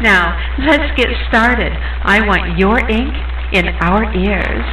Now, 0.00 0.38
let's 0.64 0.96
get 0.96 1.08
started. 1.28 1.72
I 1.72 2.24
want 2.24 2.56
your 2.56 2.78
ink 2.78 3.12
in 3.52 3.66
our 3.80 4.04
ears. 4.14 4.64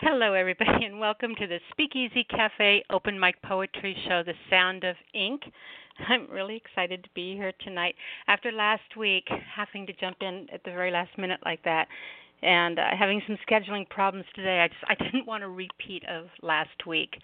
Hello, 0.00 0.34
everybody, 0.34 0.84
and 0.84 1.00
welcome 1.00 1.34
to 1.40 1.48
the 1.48 1.58
Speakeasy 1.72 2.22
Cafe 2.30 2.84
Open 2.90 3.18
Mic 3.18 3.42
Poetry 3.42 3.96
Show, 4.06 4.22
The 4.24 4.34
Sound 4.48 4.84
of 4.84 4.94
Ink. 5.14 5.42
I'm 6.08 6.30
really 6.30 6.54
excited 6.54 7.02
to 7.02 7.10
be 7.12 7.34
here 7.34 7.52
tonight. 7.64 7.96
After 8.28 8.52
last 8.52 8.96
week, 8.96 9.26
having 9.52 9.84
to 9.88 9.92
jump 9.94 10.18
in 10.20 10.46
at 10.52 10.62
the 10.62 10.70
very 10.70 10.92
last 10.92 11.10
minute 11.18 11.40
like 11.44 11.64
that, 11.64 11.88
and 12.42 12.78
uh, 12.78 12.84
having 12.96 13.20
some 13.26 13.36
scheduling 13.48 13.88
problems 13.88 14.26
today, 14.34 14.60
I 14.60 14.68
just 14.68 14.80
I 14.88 14.94
didn't 15.04 15.26
want 15.26 15.42
to 15.42 15.48
repeat 15.48 16.04
of 16.08 16.26
last 16.42 16.86
week 16.86 17.16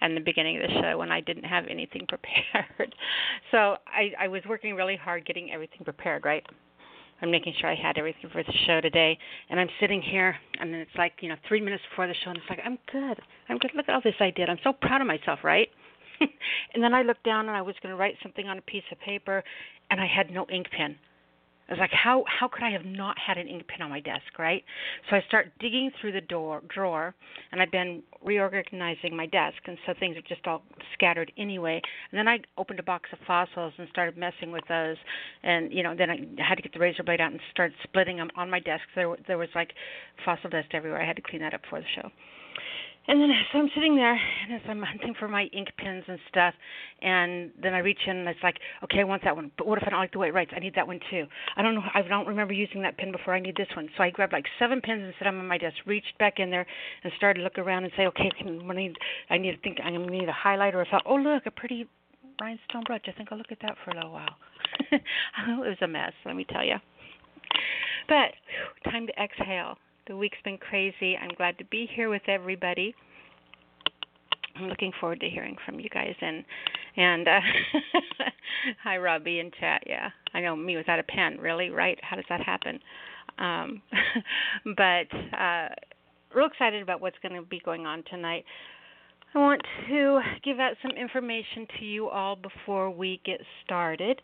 and 0.00 0.16
the 0.16 0.20
beginning 0.20 0.56
of 0.56 0.62
the 0.62 0.80
show 0.80 0.98
when 0.98 1.10
I 1.10 1.20
didn't 1.20 1.44
have 1.44 1.64
anything 1.68 2.06
prepared. 2.08 2.94
so 3.50 3.76
I, 3.86 4.12
I 4.18 4.28
was 4.28 4.42
working 4.48 4.74
really 4.74 4.96
hard 4.96 5.26
getting 5.26 5.52
everything 5.52 5.84
prepared, 5.84 6.24
right? 6.24 6.44
I'm 7.22 7.30
making 7.30 7.54
sure 7.60 7.70
I 7.70 7.76
had 7.76 7.98
everything 7.98 8.28
for 8.32 8.42
the 8.42 8.52
show 8.66 8.80
today. 8.80 9.16
And 9.48 9.60
I'm 9.60 9.68
sitting 9.80 10.02
here, 10.02 10.36
and 10.58 10.74
then 10.74 10.80
it's 10.80 10.90
like, 10.98 11.12
you 11.20 11.28
know, 11.28 11.36
three 11.46 11.60
minutes 11.60 11.84
before 11.88 12.08
the 12.08 12.14
show, 12.24 12.30
and 12.30 12.38
it's 12.38 12.50
like, 12.50 12.58
I'm 12.64 12.78
good. 12.90 13.18
I'm 13.48 13.58
good. 13.58 13.70
Look 13.76 13.88
at 13.88 13.94
all 13.94 14.00
this 14.02 14.14
I 14.18 14.30
did. 14.30 14.50
I'm 14.50 14.58
so 14.64 14.72
proud 14.72 15.00
of 15.00 15.06
myself, 15.06 15.38
right? 15.44 15.68
and 16.74 16.82
then 16.82 16.92
I 16.92 17.02
looked 17.02 17.22
down, 17.22 17.46
and 17.46 17.56
I 17.56 17.62
was 17.62 17.76
going 17.80 17.94
to 17.94 17.96
write 17.96 18.16
something 18.24 18.48
on 18.48 18.58
a 18.58 18.62
piece 18.62 18.82
of 18.90 18.98
paper, 19.00 19.44
and 19.88 20.00
I 20.00 20.06
had 20.06 20.32
no 20.32 20.46
ink 20.52 20.66
pen. 20.76 20.96
I 21.72 21.74
was 21.74 21.80
like, 21.80 21.92
how 21.92 22.22
how 22.26 22.48
could 22.48 22.62
I 22.62 22.70
have 22.70 22.84
not 22.84 23.16
had 23.18 23.38
an 23.38 23.48
ink 23.48 23.66
pen 23.66 23.80
on 23.80 23.88
my 23.88 24.00
desk, 24.00 24.38
right? 24.38 24.62
So 25.08 25.16
I 25.16 25.22
start 25.26 25.52
digging 25.58 25.90
through 25.98 26.12
the 26.12 26.20
door 26.20 26.60
drawer, 26.68 27.14
and 27.50 27.62
I've 27.62 27.70
been 27.70 28.02
reorganizing 28.22 29.16
my 29.16 29.24
desk, 29.24 29.56
and 29.66 29.78
so 29.86 29.94
things 29.98 30.18
are 30.18 30.28
just 30.28 30.46
all 30.46 30.62
scattered 30.92 31.32
anyway. 31.38 31.80
And 32.10 32.18
then 32.18 32.28
I 32.28 32.40
opened 32.58 32.78
a 32.78 32.82
box 32.82 33.08
of 33.14 33.20
fossils 33.26 33.72
and 33.78 33.88
started 33.88 34.18
messing 34.18 34.52
with 34.52 34.64
those, 34.68 34.98
and 35.44 35.72
you 35.72 35.82
know, 35.82 35.94
then 35.96 36.10
I 36.10 36.18
had 36.46 36.56
to 36.56 36.62
get 36.62 36.74
the 36.74 36.78
razor 36.78 37.04
blade 37.04 37.22
out 37.22 37.32
and 37.32 37.40
start 37.50 37.72
splitting 37.84 38.18
them 38.18 38.28
on 38.36 38.50
my 38.50 38.60
desk. 38.60 38.82
There 38.94 39.16
there 39.26 39.38
was 39.38 39.48
like 39.54 39.72
fossil 40.26 40.50
dust 40.50 40.68
everywhere. 40.74 41.00
I 41.00 41.06
had 41.06 41.16
to 41.16 41.22
clean 41.22 41.40
that 41.40 41.54
up 41.54 41.62
for 41.70 41.80
the 41.80 41.86
show. 41.96 42.10
And 43.08 43.20
then 43.20 43.30
so 43.52 43.58
I'm 43.58 43.68
sitting 43.74 43.96
there 43.96 44.12
and 44.14 44.54
as 44.54 44.60
I'm 44.68 44.80
hunting 44.80 45.14
for 45.18 45.26
my 45.26 45.44
ink 45.52 45.68
pens 45.76 46.04
and 46.06 46.18
stuff, 46.28 46.54
and 47.02 47.50
then 47.60 47.74
I 47.74 47.78
reach 47.78 47.98
in 48.06 48.16
and 48.16 48.28
it's 48.28 48.38
like, 48.44 48.56
okay, 48.84 49.00
I 49.00 49.04
want 49.04 49.24
that 49.24 49.34
one, 49.34 49.50
but 49.58 49.66
what 49.66 49.78
if 49.78 49.84
I 49.86 49.90
don't 49.90 49.98
like 49.98 50.12
the 50.12 50.20
way 50.20 50.28
it 50.28 50.34
writes? 50.34 50.52
I 50.54 50.60
need 50.60 50.76
that 50.76 50.86
one 50.86 51.00
too. 51.10 51.24
I 51.56 51.62
don't 51.62 51.74
know. 51.74 51.82
I 51.94 52.02
don't 52.02 52.28
remember 52.28 52.52
using 52.52 52.82
that 52.82 52.96
pen 52.96 53.10
before. 53.10 53.34
I 53.34 53.40
need 53.40 53.56
this 53.56 53.66
one. 53.74 53.88
So 53.96 54.04
I 54.04 54.10
grabbed 54.10 54.32
like 54.32 54.46
seven 54.58 54.80
pens 54.80 55.02
and 55.02 55.12
set 55.18 55.24
them 55.24 55.40
on 55.40 55.48
my 55.48 55.58
desk. 55.58 55.76
Reached 55.84 56.16
back 56.18 56.34
in 56.38 56.50
there 56.50 56.64
and 57.02 57.12
started 57.16 57.40
to 57.40 57.44
look 57.44 57.58
around 57.58 57.84
and 57.84 57.92
say, 57.96 58.06
okay, 58.06 58.30
I 58.40 58.74
need 58.74 58.96
I 59.30 59.38
need 59.38 59.52
to 59.52 59.60
think 59.62 59.78
I'm 59.84 59.94
gonna 59.94 60.10
need 60.10 60.28
a 60.28 60.46
highlighter. 60.46 60.86
I 60.86 60.88
thought, 60.88 61.02
oh 61.04 61.16
look, 61.16 61.46
a 61.46 61.50
pretty 61.50 61.88
rhinestone 62.40 62.84
brush. 62.86 63.02
I 63.08 63.12
think 63.12 63.30
I'll 63.32 63.38
look 63.38 63.50
at 63.50 63.58
that 63.62 63.74
for 63.84 63.90
a 63.90 63.94
little 63.94 64.12
while. 64.12 64.36
it 64.92 65.02
was 65.48 65.76
a 65.82 65.88
mess, 65.88 66.12
let 66.24 66.36
me 66.36 66.46
tell 66.48 66.64
you. 66.64 66.76
But 68.08 68.30
whew, 68.46 68.92
time 68.92 69.06
to 69.08 69.12
exhale 69.22 69.76
the 70.06 70.16
week's 70.16 70.38
been 70.44 70.58
crazy. 70.58 71.16
I'm 71.16 71.34
glad 71.36 71.58
to 71.58 71.64
be 71.64 71.88
here 71.94 72.08
with 72.08 72.22
everybody. 72.26 72.94
I'm 74.56 74.68
looking 74.68 74.92
forward 75.00 75.20
to 75.20 75.28
hearing 75.28 75.56
from 75.64 75.80
you 75.80 75.88
guys 75.88 76.14
and 76.20 76.44
and 76.96 77.26
uh 77.26 77.40
hi 78.82 78.98
Robbie 78.98 79.38
in 79.40 79.50
chat. 79.58 79.82
Yeah. 79.86 80.10
I 80.34 80.40
know 80.40 80.54
me 80.56 80.76
without 80.76 80.98
a 80.98 81.02
pen, 81.02 81.38
really, 81.38 81.70
right? 81.70 81.98
How 82.02 82.16
does 82.16 82.24
that 82.28 82.40
happen? 82.40 82.78
Um 83.38 83.82
but 84.76 85.36
uh 85.36 85.68
real 86.34 86.46
excited 86.46 86.82
about 86.82 87.00
what's 87.00 87.16
going 87.22 87.34
to 87.34 87.46
be 87.46 87.60
going 87.64 87.86
on 87.86 88.02
tonight. 88.10 88.44
I 89.34 89.38
want 89.38 89.62
to 89.88 90.20
give 90.44 90.58
out 90.58 90.74
some 90.82 90.90
information 90.92 91.66
to 91.78 91.84
you 91.84 92.08
all 92.08 92.36
before 92.36 92.90
we 92.90 93.20
get 93.24 93.40
started. 93.64 94.20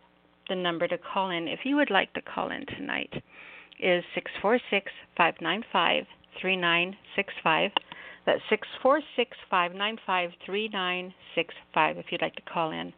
The 0.49 0.55
number 0.55 0.89
to 0.89 0.99
call 0.99 1.31
in 1.31 1.49
if 1.49 1.61
you 1.65 1.77
would 1.77 1.91
like 1.91 2.13
to 2.15 2.23
call 2.23 2.51
in 2.51 2.65
tonight 2.67 3.13
is 3.81 4.05
646 4.15 4.91
595 5.17 6.05
3965. 6.41 7.71
That's 8.27 8.41
646 8.51 9.37
595 9.51 10.31
3965 10.45 11.97
if 11.99 12.07
you'd 12.11 12.23
like 12.23 12.37
to 12.37 12.43
call 12.43 12.73
in. 12.73 12.93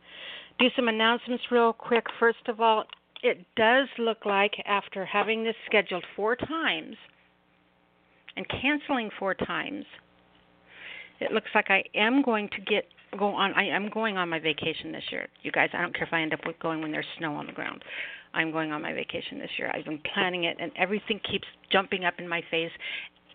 Do 0.59 0.67
some 0.75 0.89
announcements 0.89 1.45
real 1.51 1.73
quick. 1.73 2.05
First 2.19 2.49
of 2.49 2.61
all, 2.61 2.85
it 3.23 3.39
does 3.57 3.89
look 3.99 4.27
like 4.27 4.53
after 4.67 5.05
having 5.05 5.45
this 5.45 5.55
scheduled 5.67 6.05
four 6.17 6.37
times 6.37 6.97
and 8.37 8.47
canceling 8.49 9.11
four 9.19 9.35
times, 9.35 9.85
it 11.21 11.33
looks 11.33 11.51
like 11.55 11.71
I 11.71 11.85
am 11.95 12.23
going 12.23 12.49
to 12.49 12.61
get 12.63 12.85
go 13.19 13.27
on 13.27 13.53
I 13.55 13.65
am 13.65 13.89
going 13.91 14.17
on 14.17 14.29
my 14.29 14.39
vacation 14.39 14.93
this 14.93 15.05
year. 15.11 15.27
You 15.43 15.53
guys, 15.53 15.71
I 15.73 15.81
don't 15.81 15.95
care 15.95 16.07
if 16.07 16.13
I 16.13 16.23
end 16.23 16.35
up 16.35 16.41
with 16.47 16.59
going 16.59 16.81
when 16.81 16.93
there's 16.93 17.07
snow 17.19 17.35
on 17.35 17.47
the 17.47 17.53
ground. 17.53 17.83
I'm 18.33 18.53
going 18.53 18.73
on 18.73 18.83
my 18.83 18.93
vacation 18.93 19.39
this 19.39 19.51
year. 19.59 19.71
I've 19.75 19.85
been 19.85 20.01
planning 20.15 20.45
it, 20.45 20.57
and 20.61 20.71
everything 20.77 21.21
keeps 21.31 21.47
jumping 21.73 22.05
up 22.05 22.15
in 22.19 22.29
my 22.29 22.43
face. 22.51 22.71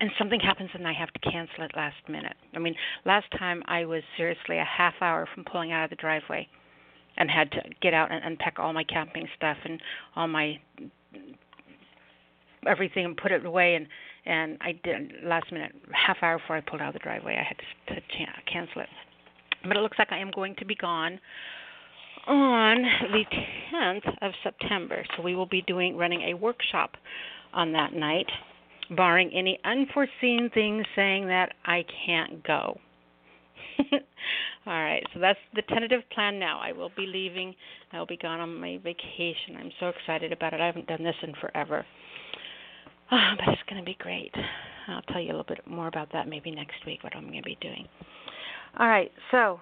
And 0.00 0.10
something 0.18 0.40
happens, 0.40 0.70
and 0.74 0.86
I 0.86 0.92
have 0.92 1.12
to 1.12 1.30
cancel 1.30 1.64
it 1.64 1.72
last 1.76 1.96
minute. 2.08 2.36
I 2.54 2.58
mean, 2.58 2.74
last 3.04 3.26
time 3.38 3.62
I 3.66 3.84
was 3.84 4.02
seriously 4.16 4.58
a 4.58 4.64
half 4.64 4.94
hour 5.00 5.26
from 5.34 5.44
pulling 5.44 5.72
out 5.72 5.84
of 5.84 5.90
the 5.90 5.96
driveway, 5.96 6.48
and 7.18 7.30
had 7.30 7.50
to 7.52 7.62
get 7.80 7.94
out 7.94 8.10
and 8.10 8.24
unpack 8.24 8.58
all 8.58 8.72
my 8.72 8.84
camping 8.84 9.26
stuff 9.36 9.56
and 9.64 9.80
all 10.14 10.28
my 10.28 10.58
everything 12.66 13.04
and 13.04 13.16
put 13.16 13.32
it 13.32 13.44
away. 13.44 13.74
And 13.74 13.86
and 14.26 14.58
I 14.60 14.72
did 14.82 15.12
last 15.22 15.52
minute, 15.52 15.72
half 15.92 16.16
hour 16.20 16.38
before 16.38 16.56
I 16.56 16.60
pulled 16.60 16.82
out 16.82 16.88
of 16.88 16.94
the 16.94 16.98
driveway, 16.98 17.36
I 17.38 17.44
had 17.44 17.56
to, 17.88 17.94
to 17.94 18.26
cancel 18.52 18.82
it. 18.82 18.88
But 19.68 19.76
it 19.76 19.80
looks 19.80 19.98
like 19.98 20.12
I 20.12 20.18
am 20.18 20.30
going 20.34 20.54
to 20.58 20.64
be 20.64 20.74
gone 20.74 21.18
on 22.26 22.82
the 23.12 23.24
10th 23.74 24.16
of 24.22 24.32
September. 24.42 25.04
So 25.16 25.22
we 25.22 25.34
will 25.34 25.46
be 25.46 25.62
doing 25.62 25.96
running 25.96 26.22
a 26.22 26.34
workshop 26.34 26.92
on 27.52 27.72
that 27.72 27.92
night, 27.92 28.26
barring 28.96 29.30
any 29.34 29.58
unforeseen 29.64 30.50
things 30.52 30.84
saying 30.94 31.26
that 31.28 31.52
I 31.64 31.84
can't 32.06 32.44
go. 32.44 32.78
All 34.66 34.72
right, 34.72 35.04
so 35.14 35.20
that's 35.20 35.38
the 35.54 35.62
tentative 35.62 36.00
plan 36.12 36.40
now. 36.40 36.58
I 36.60 36.72
will 36.72 36.90
be 36.96 37.06
leaving. 37.06 37.54
I 37.92 37.98
will 37.98 38.06
be 38.06 38.16
gone 38.16 38.40
on 38.40 38.60
my 38.60 38.78
vacation. 38.82 39.56
I'm 39.58 39.70
so 39.78 39.88
excited 39.88 40.32
about 40.32 40.54
it. 40.54 40.60
I 40.60 40.66
haven't 40.66 40.88
done 40.88 41.04
this 41.04 41.14
in 41.22 41.34
forever. 41.40 41.86
Oh, 43.12 43.32
but 43.38 43.52
it's 43.52 43.62
going 43.70 43.80
to 43.80 43.86
be 43.86 43.96
great. 44.00 44.32
I'll 44.88 45.02
tell 45.02 45.20
you 45.20 45.28
a 45.28 45.36
little 45.36 45.44
bit 45.44 45.60
more 45.68 45.86
about 45.86 46.10
that 46.12 46.28
maybe 46.28 46.50
next 46.50 46.84
week, 46.84 47.04
what 47.04 47.14
I'm 47.14 47.28
going 47.28 47.42
to 47.42 47.42
be 47.42 47.58
doing. 47.60 47.86
All 48.78 48.88
right, 48.88 49.10
so 49.30 49.58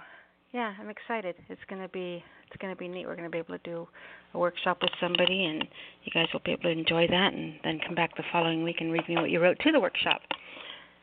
yeah, 0.53 0.75
I'm 0.81 0.91
excited. 0.91 1.37
It's 1.49 1.61
to 1.81 1.89
be 1.89 2.25
it's 2.47 2.61
to 2.73 2.77
be 2.77 2.89
neat. 2.89 3.07
We're 3.07 3.15
to 3.27 3.31
be 3.31 3.39
able 3.39 3.57
to 3.57 3.65
do 3.65 3.89
a 4.33 4.39
workshop 4.39 4.79
with 4.83 4.91
somebody, 5.01 5.45
and 5.45 5.65
you 6.03 6.13
guys 6.13 6.27
will 6.33 6.43
be 6.45 6.51
able 6.51 6.65
to 6.65 6.71
enjoy 6.71 7.07
that, 7.09 7.33
and 7.33 7.55
then 7.63 7.81
come 7.87 7.95
back 7.95 8.17
the 8.17 8.25
following 8.33 8.65
week 8.65 8.77
and 8.81 8.93
read 8.93 9.09
me 9.09 9.15
what 9.15 9.31
you 9.31 9.41
wrote 9.41 9.59
to 9.61 9.71
the 9.71 9.79
workshop. 9.79 10.21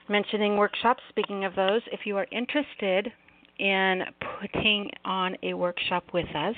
Mentioning 0.10 0.58
workshops, 0.58 1.02
speaking 1.08 1.46
of 1.46 1.56
those, 1.56 1.82
if 1.94 2.02
you 2.06 2.18
are 2.18 2.28
interested 2.32 3.14
in 3.60 4.02
putting 4.42 4.90
on 5.06 5.38
a 5.44 5.54
workshop 5.54 6.04
with 6.14 6.28
us, 6.36 6.56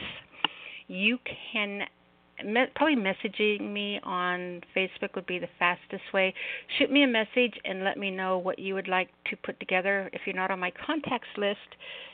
you 0.88 1.20
can 1.52 1.82
me- 2.46 2.66
probably 2.76 2.96
messaging 2.96 3.72
me 3.72 4.00
on 4.04 4.62
Facebook 4.76 5.16
would 5.16 5.26
be 5.26 5.40
the 5.40 5.50
fastest 5.60 6.04
way. 6.14 6.34
Shoot 6.78 6.92
me 6.92 7.04
a 7.04 7.08
message 7.08 7.54
and 7.66 7.84
let 7.84 7.98
me 7.98 8.12
know 8.12 8.38
what 8.38 8.60
you 8.60 8.74
would 8.74 8.88
like 8.88 9.10
to 9.30 9.38
put 9.38 9.60
together. 9.60 10.10
If 10.14 10.22
you're 10.26 10.36
not 10.36 10.52
on 10.52 10.60
my 10.60 10.72
contacts 10.86 11.28
list, 11.38 11.60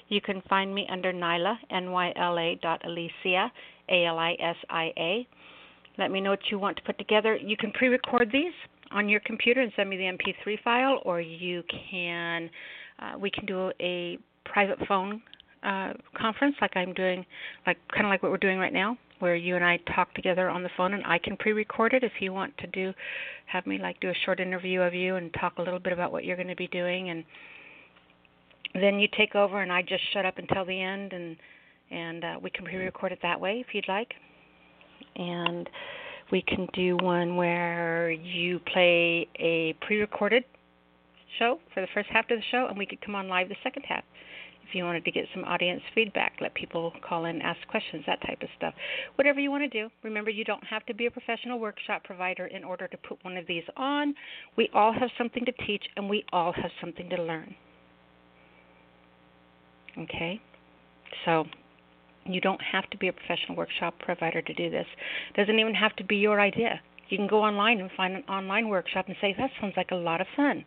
you 0.08 0.22
can 0.22 0.42
find 0.50 0.74
me 0.74 0.88
under 0.92 1.14
Nyla, 1.14 1.58
N-Y-L-A 1.70 2.60
dot 2.62 2.81
Alisia, 2.84 3.50
A-L-I-S-I-A. 3.90 5.28
Let 5.98 6.12
me 6.12 6.22
know 6.22 6.31
what 6.31 6.50
you 6.50 6.60
want 6.60 6.78
to 6.78 6.84
put 6.84 6.98
together. 6.98 7.36
You 7.36 7.58
can 7.58 7.72
pre-record 7.72 8.30
these 8.31 8.54
on 8.92 9.10
your 9.10 9.20
computer 9.22 9.62
and 9.62 9.72
send 9.76 9.90
me 9.90 9.98
the 9.98 10.04
MP3 10.04 10.62
file, 10.64 11.02
or 11.06 11.22
you 11.22 11.64
can, 11.92 12.50
uh, 13.00 13.18
we 13.20 13.30
can 13.30 13.46
do 13.46 13.72
a 13.80 14.18
private 14.46 14.80
phone 14.88 15.22
uh, 15.64 15.94
conference 16.16 16.56
like 16.62 16.76
I'm 16.76 16.94
doing, 16.94 17.26
like 17.68 17.78
kind 17.92 18.06
of 18.06 18.10
like 18.10 18.24
what 18.24 18.32
we're 18.32 18.38
doing 18.38 18.60
right 18.60 18.74
now, 18.74 18.98
where 19.20 19.36
you 19.36 19.56
and 19.56 19.66
I 19.66 19.78
talk 19.96 20.14
together 20.14 20.50
on 20.50 20.64
the 20.64 20.70
phone, 20.78 20.94
and 20.94 21.04
I 21.06 21.18
can 21.18 21.36
pre-record 21.38 21.94
it 21.94 22.04
if 22.04 22.14
you 22.20 22.34
want 22.34 22.58
to 22.60 22.68
do, 22.68 22.94
have 23.48 23.66
me 23.66 23.78
like 23.78 24.00
do 24.00 24.10
a 24.10 24.16
short 24.26 24.40
interview 24.40 24.82
of 24.82 24.94
you 24.94 25.16
and 25.16 25.34
talk 25.34 25.58
a 25.58 25.62
little 25.62 25.80
bit 25.80 25.94
about 25.94 26.12
what 26.12 26.24
you're 26.24 26.38
going 26.38 26.48
to 26.48 26.56
be 26.56 26.68
doing 26.68 27.10
and 27.10 27.24
then 28.76 29.00
you 29.00 29.08
take 29.18 29.36
over 29.36 29.62
and 29.62 29.72
I 29.72 29.82
just 29.82 30.04
shut 30.14 30.26
up 30.26 30.38
until 30.38 30.66
the 30.66 30.80
end 30.80 31.14
and 31.14 31.36
and 31.92 32.24
uh, 32.24 32.36
we 32.42 32.52
can 32.52 32.66
pre-record 32.66 33.12
it 33.12 33.20
that 33.24 33.40
way 33.42 33.64
if 33.68 33.74
you'd 33.74 33.88
like. 33.88 34.14
And 35.16 35.68
we 36.32 36.44
can 36.44 36.68
do 36.74 36.96
one 36.98 37.36
where 37.36 38.12
you 38.12 38.60
play 38.72 39.28
a 39.40 39.74
pre-recorded 39.82 40.44
show 41.40 41.58
for 41.74 41.82
the 41.82 41.88
first 41.96 42.10
half 42.10 42.30
of 42.30 42.38
the 42.38 42.44
show, 42.52 42.68
and 42.70 42.78
we 42.78 42.86
could 42.86 43.02
come 43.02 43.16
on 43.16 43.28
live 43.28 43.50
the 43.50 43.56
second 43.64 43.84
half 43.90 44.04
if 44.69 44.75
you 44.75 44.83
wanted 44.83 45.04
to 45.06 45.12
get 45.12 45.25
some 45.33 45.44
audience 45.45 45.81
feedback, 45.95 46.33
let 46.39 46.54
people 46.54 46.94
call 47.07 47.25
in, 47.25 47.42
ask 47.42 47.60
questions, 47.68 48.04
that 48.06 48.21
type 48.21 48.42
of 48.42 48.50
stuff. 48.56 48.74
Whatever 49.16 49.39
you 49.39 49.50
want 49.50 49.63
to 49.63 49.69
do. 49.69 49.89
Remember, 50.04 50.30
you 50.30 50.44
don't 50.44 50.63
have 50.63 50.86
to 50.86 50.94
be 50.94 51.07
a 51.07 51.12
professional 51.12 51.60
workshop 51.60 52.04
provider 52.04 52.45
in 52.45 52.63
order 52.63 52.88
to 52.88 52.98
put 52.98 53.18
one 53.24 53.36
of 53.36 53.48
these 53.48 53.63
on. 53.75 54.13
We 54.57 54.69
all 54.74 54.94
have 54.94 55.10
something 55.18 55.44
to 55.45 55.51
teach, 55.66 55.83
and 55.95 56.07
we 56.07 56.24
all 56.31 56.54
have 56.54 56.71
something 56.80 57.10
to 57.10 57.21
learn. 57.21 57.56
Okay? 59.98 60.39
So, 61.25 61.45
you 62.25 62.39
don't 62.39 62.62
have 62.62 62.88
to 62.92 62.98
be 62.98 63.07
a 63.07 63.13
professional 63.13 63.57
workshop 63.57 63.95
provider 64.00 64.42
to 64.42 64.54
do 64.54 64.69
this. 64.69 64.86
It 65.33 65.38
doesn't 65.38 65.57
even 65.57 65.74
have 65.74 65.95
to 65.95 66.04
be 66.04 66.18
your 66.18 66.39
idea. 66.39 66.80
You 67.10 67.18
can 67.18 67.27
go 67.27 67.42
online 67.42 67.80
and 67.80 67.89
find 67.98 68.16
an 68.16 68.24
online 68.30 68.69
workshop 68.69 69.06
and 69.07 69.16
say, 69.19 69.33
that 69.38 69.50
sounds 69.60 69.74
like 69.75 69.89
a 69.92 69.95
lot 69.95 70.21
of 70.21 70.27
fun. 70.36 70.63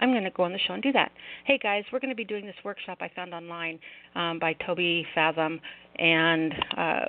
I'm 0.00 0.12
going 0.12 0.24
to 0.24 0.30
go 0.30 0.42
on 0.42 0.52
the 0.52 0.58
show 0.66 0.74
and 0.74 0.82
do 0.82 0.92
that. 0.92 1.12
Hey 1.44 1.58
guys, 1.58 1.84
we're 1.92 2.00
going 2.00 2.10
to 2.10 2.16
be 2.16 2.24
doing 2.24 2.46
this 2.46 2.56
workshop 2.64 2.98
I 3.00 3.10
found 3.14 3.34
online 3.34 3.78
um, 4.14 4.38
by 4.38 4.54
Toby 4.66 5.06
Fathom, 5.14 5.60
and 5.96 6.54
uh, 6.76 7.04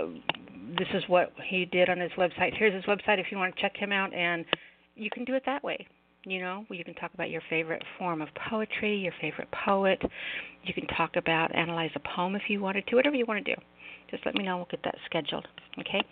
this 0.78 0.88
is 0.94 1.04
what 1.08 1.32
he 1.50 1.66
did 1.66 1.90
on 1.90 2.00
his 2.00 2.12
website. 2.18 2.56
Here's 2.56 2.74
his 2.74 2.84
website 2.86 3.20
if 3.20 3.28
you 3.32 3.38
want 3.38 3.56
to 3.56 3.62
check 3.62 3.76
him 3.78 3.92
out, 3.92 4.14
and 4.14 4.46
you 4.96 5.10
can 5.10 5.24
do 5.24 5.36
it 5.36 5.44
that 5.46 5.64
way. 5.64 5.88
You 6.24 6.40
know, 6.40 6.66
you 6.70 6.84
can 6.84 6.94
talk 6.96 7.12
about 7.14 7.32
your 7.32 7.42
favorite 7.50 7.82
form 7.98 8.22
of 8.22 8.28
poetry, 8.50 8.98
your 8.98 9.14
favorite 9.20 9.48
poet. 9.66 10.00
You 10.64 10.74
can 10.74 10.86
talk 10.96 11.16
about 11.16 11.56
analyze 11.56 11.90
a 11.96 12.16
poem 12.16 12.36
if 12.36 12.44
you 12.48 12.62
wanted 12.62 12.86
to, 12.88 12.96
whatever 12.96 13.16
you 13.16 13.26
want 13.26 13.44
to 13.44 13.56
do. 13.56 13.60
Just 14.12 14.26
let 14.26 14.36
me 14.36 14.44
know. 14.44 14.58
We'll 14.58 14.68
get 14.70 14.84
that 14.84 14.96
scheduled. 15.06 15.48
Okay. 15.80 16.04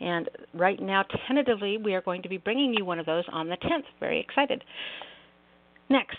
And 0.00 0.30
right 0.54 0.80
now, 0.80 1.04
tentatively, 1.26 1.76
we 1.76 1.94
are 1.94 2.00
going 2.00 2.22
to 2.22 2.28
be 2.28 2.38
bringing 2.38 2.72
you 2.72 2.84
one 2.84 2.98
of 2.98 3.04
those 3.04 3.24
on 3.30 3.48
the 3.48 3.56
10th. 3.56 3.82
Very 4.00 4.20
excited. 4.20 4.62
Next, 5.90 6.18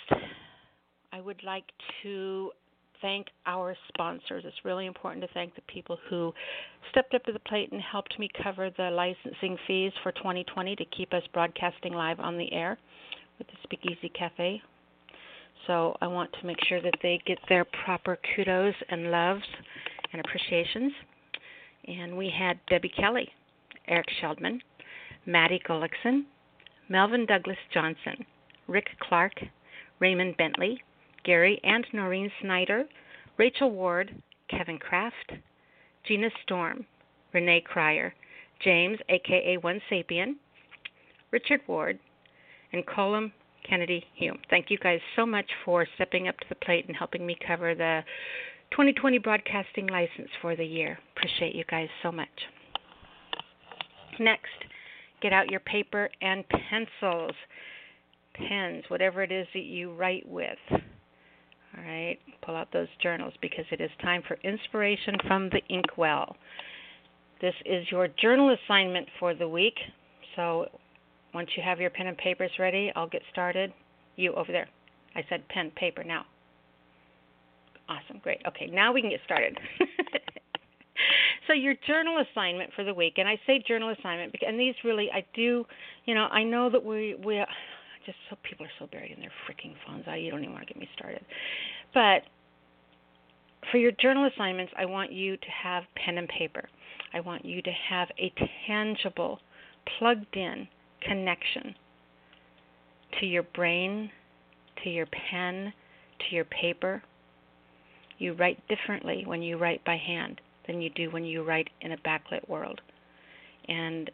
I 1.13 1.21
would 1.21 1.43
like 1.43 1.65
to 2.03 2.51
thank 3.01 3.27
our 3.45 3.75
sponsors. 3.87 4.43
It's 4.45 4.65
really 4.65 4.87
important 4.87 5.23
to 5.25 5.33
thank 5.33 5.55
the 5.55 5.61
people 5.63 5.97
who 6.09 6.33
stepped 6.91 7.13
up 7.13 7.23
to 7.25 7.31
the 7.31 7.39
plate 7.39 7.71
and 7.71 7.81
helped 7.81 8.17
me 8.19 8.29
cover 8.43 8.69
the 8.75 8.89
licensing 8.89 9.57
fees 9.67 9.91
for 10.01 10.11
2020 10.13 10.75
to 10.75 10.85
keep 10.85 11.13
us 11.13 11.23
broadcasting 11.33 11.93
live 11.93 12.19
on 12.19 12.37
the 12.37 12.51
air 12.51 12.77
with 13.37 13.47
the 13.47 13.53
Speakeasy 13.63 14.09
Cafe. 14.09 14.61
So 15.67 15.95
I 16.01 16.07
want 16.07 16.31
to 16.39 16.47
make 16.47 16.57
sure 16.67 16.81
that 16.81 16.95
they 17.01 17.21
get 17.25 17.37
their 17.47 17.65
proper 17.85 18.17
kudos 18.35 18.75
and 18.89 19.11
loves 19.11 19.43
and 20.11 20.21
appreciations. 20.25 20.93
And 21.87 22.17
we 22.17 22.29
had 22.29 22.59
Debbie 22.67 22.91
Kelly, 22.97 23.29
Eric 23.87 24.07
Sheldman, 24.19 24.61
Maddie 25.25 25.61
Gullickson, 25.67 26.23
Melvin 26.89 27.25
Douglas 27.25 27.57
Johnson, 27.73 28.25
Rick 28.67 28.87
Clark, 29.01 29.33
Raymond 29.99 30.37
Bentley, 30.37 30.81
Gary 31.23 31.59
and 31.63 31.85
Noreen 31.93 32.31
Snyder, 32.41 32.85
Rachel 33.37 33.71
Ward, 33.71 34.15
Kevin 34.49 34.77
Kraft, 34.79 35.33
Gina 36.05 36.29
Storm, 36.43 36.85
Renee 37.33 37.61
Cryer, 37.65 38.13
James, 38.63 38.97
aka 39.09 39.57
One 39.57 39.81
Sapien, 39.89 40.35
Richard 41.31 41.61
Ward, 41.67 41.99
and 42.73 42.85
Colum 42.85 43.31
Kennedy 43.67 44.03
Hume. 44.15 44.39
Thank 44.49 44.69
you 44.69 44.77
guys 44.77 44.99
so 45.15 45.25
much 45.25 45.45
for 45.63 45.85
stepping 45.95 46.27
up 46.27 46.37
to 46.39 46.45
the 46.49 46.55
plate 46.55 46.87
and 46.87 46.95
helping 46.95 47.25
me 47.25 47.37
cover 47.45 47.75
the 47.75 48.01
2020 48.71 49.17
broadcasting 49.19 49.87
license 49.87 50.29
for 50.41 50.55
the 50.55 50.65
year. 50.65 50.97
Appreciate 51.15 51.55
you 51.55 51.63
guys 51.69 51.89
so 52.03 52.11
much. 52.11 52.27
Next, 54.19 54.47
get 55.21 55.33
out 55.33 55.49
your 55.49 55.61
paper 55.61 56.09
and 56.21 56.43
pencils 56.49 57.35
pens, 58.33 58.83
whatever 58.87 59.23
it 59.23 59.31
is 59.31 59.47
that 59.53 59.63
you 59.63 59.93
write 59.93 60.27
with. 60.27 60.57
All 60.71 61.83
right, 61.83 62.17
pull 62.41 62.55
out 62.55 62.69
those 62.73 62.87
journals 63.01 63.33
because 63.41 63.65
it 63.71 63.79
is 63.79 63.91
time 64.01 64.23
for 64.27 64.37
inspiration 64.43 65.15
from 65.27 65.49
the 65.49 65.61
inkwell. 65.69 66.35
This 67.41 67.53
is 67.65 67.85
your 67.91 68.07
journal 68.21 68.55
assignment 68.65 69.07
for 69.19 69.33
the 69.33 69.47
week. 69.47 69.75
So 70.35 70.65
once 71.33 71.49
you 71.55 71.63
have 71.63 71.79
your 71.79 71.89
pen 71.89 72.07
and 72.07 72.17
papers 72.17 72.51
ready, 72.59 72.91
I'll 72.95 73.07
get 73.07 73.21
started. 73.31 73.71
You 74.15 74.33
over 74.33 74.51
there. 74.51 74.67
I 75.15 75.23
said 75.29 75.47
pen, 75.49 75.71
paper 75.75 76.03
now. 76.03 76.25
Awesome, 77.87 78.19
great. 78.21 78.41
Okay, 78.47 78.67
now 78.67 78.93
we 78.93 79.01
can 79.01 79.09
get 79.09 79.19
started. 79.25 79.57
so 81.47 81.53
your 81.53 81.73
journal 81.87 82.23
assignment 82.31 82.71
for 82.75 82.83
the 82.83 82.93
week, 82.93 83.13
and 83.17 83.27
I 83.27 83.39
say 83.47 83.63
journal 83.67 83.89
assignment, 83.97 84.31
because 84.31 84.47
and 84.49 84.59
these 84.59 84.75
really, 84.83 85.09
I 85.11 85.25
do, 85.33 85.65
you 86.05 86.13
know, 86.13 86.25
I 86.25 86.43
know 86.43 86.69
that 86.69 86.83
we 86.83 87.15
we 87.23 87.43
just 88.09 88.17
so 88.27 88.37
people 88.41 88.65
are 88.65 88.71
so 88.79 88.87
buried 88.87 89.11
in 89.11 89.19
their 89.19 89.31
freaking 89.45 89.75
phones. 89.85 90.03
I 90.07 90.15
you 90.15 90.31
don't 90.31 90.41
even 90.41 90.53
want 90.53 90.67
to 90.67 90.73
get 90.73 90.81
me 90.81 90.89
started. 90.97 91.23
But 91.93 92.23
for 93.71 93.77
your 93.77 93.91
journal 93.91 94.27
assignments, 94.33 94.73
I 94.75 94.85
want 94.85 95.11
you 95.11 95.37
to 95.37 95.47
have 95.63 95.83
pen 95.95 96.17
and 96.17 96.27
paper. 96.27 96.67
I 97.13 97.19
want 97.19 97.45
you 97.45 97.61
to 97.61 97.71
have 97.89 98.07
a 98.17 98.33
tangible, 98.65 99.39
plugged 99.99 100.35
in 100.35 100.67
connection 101.01 101.75
to 103.19 103.27
your 103.27 103.43
brain, 103.43 104.09
to 104.83 104.89
your 104.89 105.07
pen, 105.29 105.71
to 106.19 106.35
your 106.35 106.45
paper. 106.45 107.03
You 108.17 108.33
write 108.33 108.59
differently 108.67 109.23
when 109.27 109.43
you 109.43 109.57
write 109.57 109.85
by 109.85 109.97
hand 109.97 110.41
than 110.65 110.81
you 110.81 110.89
do 110.89 111.11
when 111.11 111.25
you 111.25 111.43
write 111.43 111.69
in 111.81 111.91
a 111.91 111.97
backlit 111.97 112.47
world. 112.47 112.81
And 113.67 114.09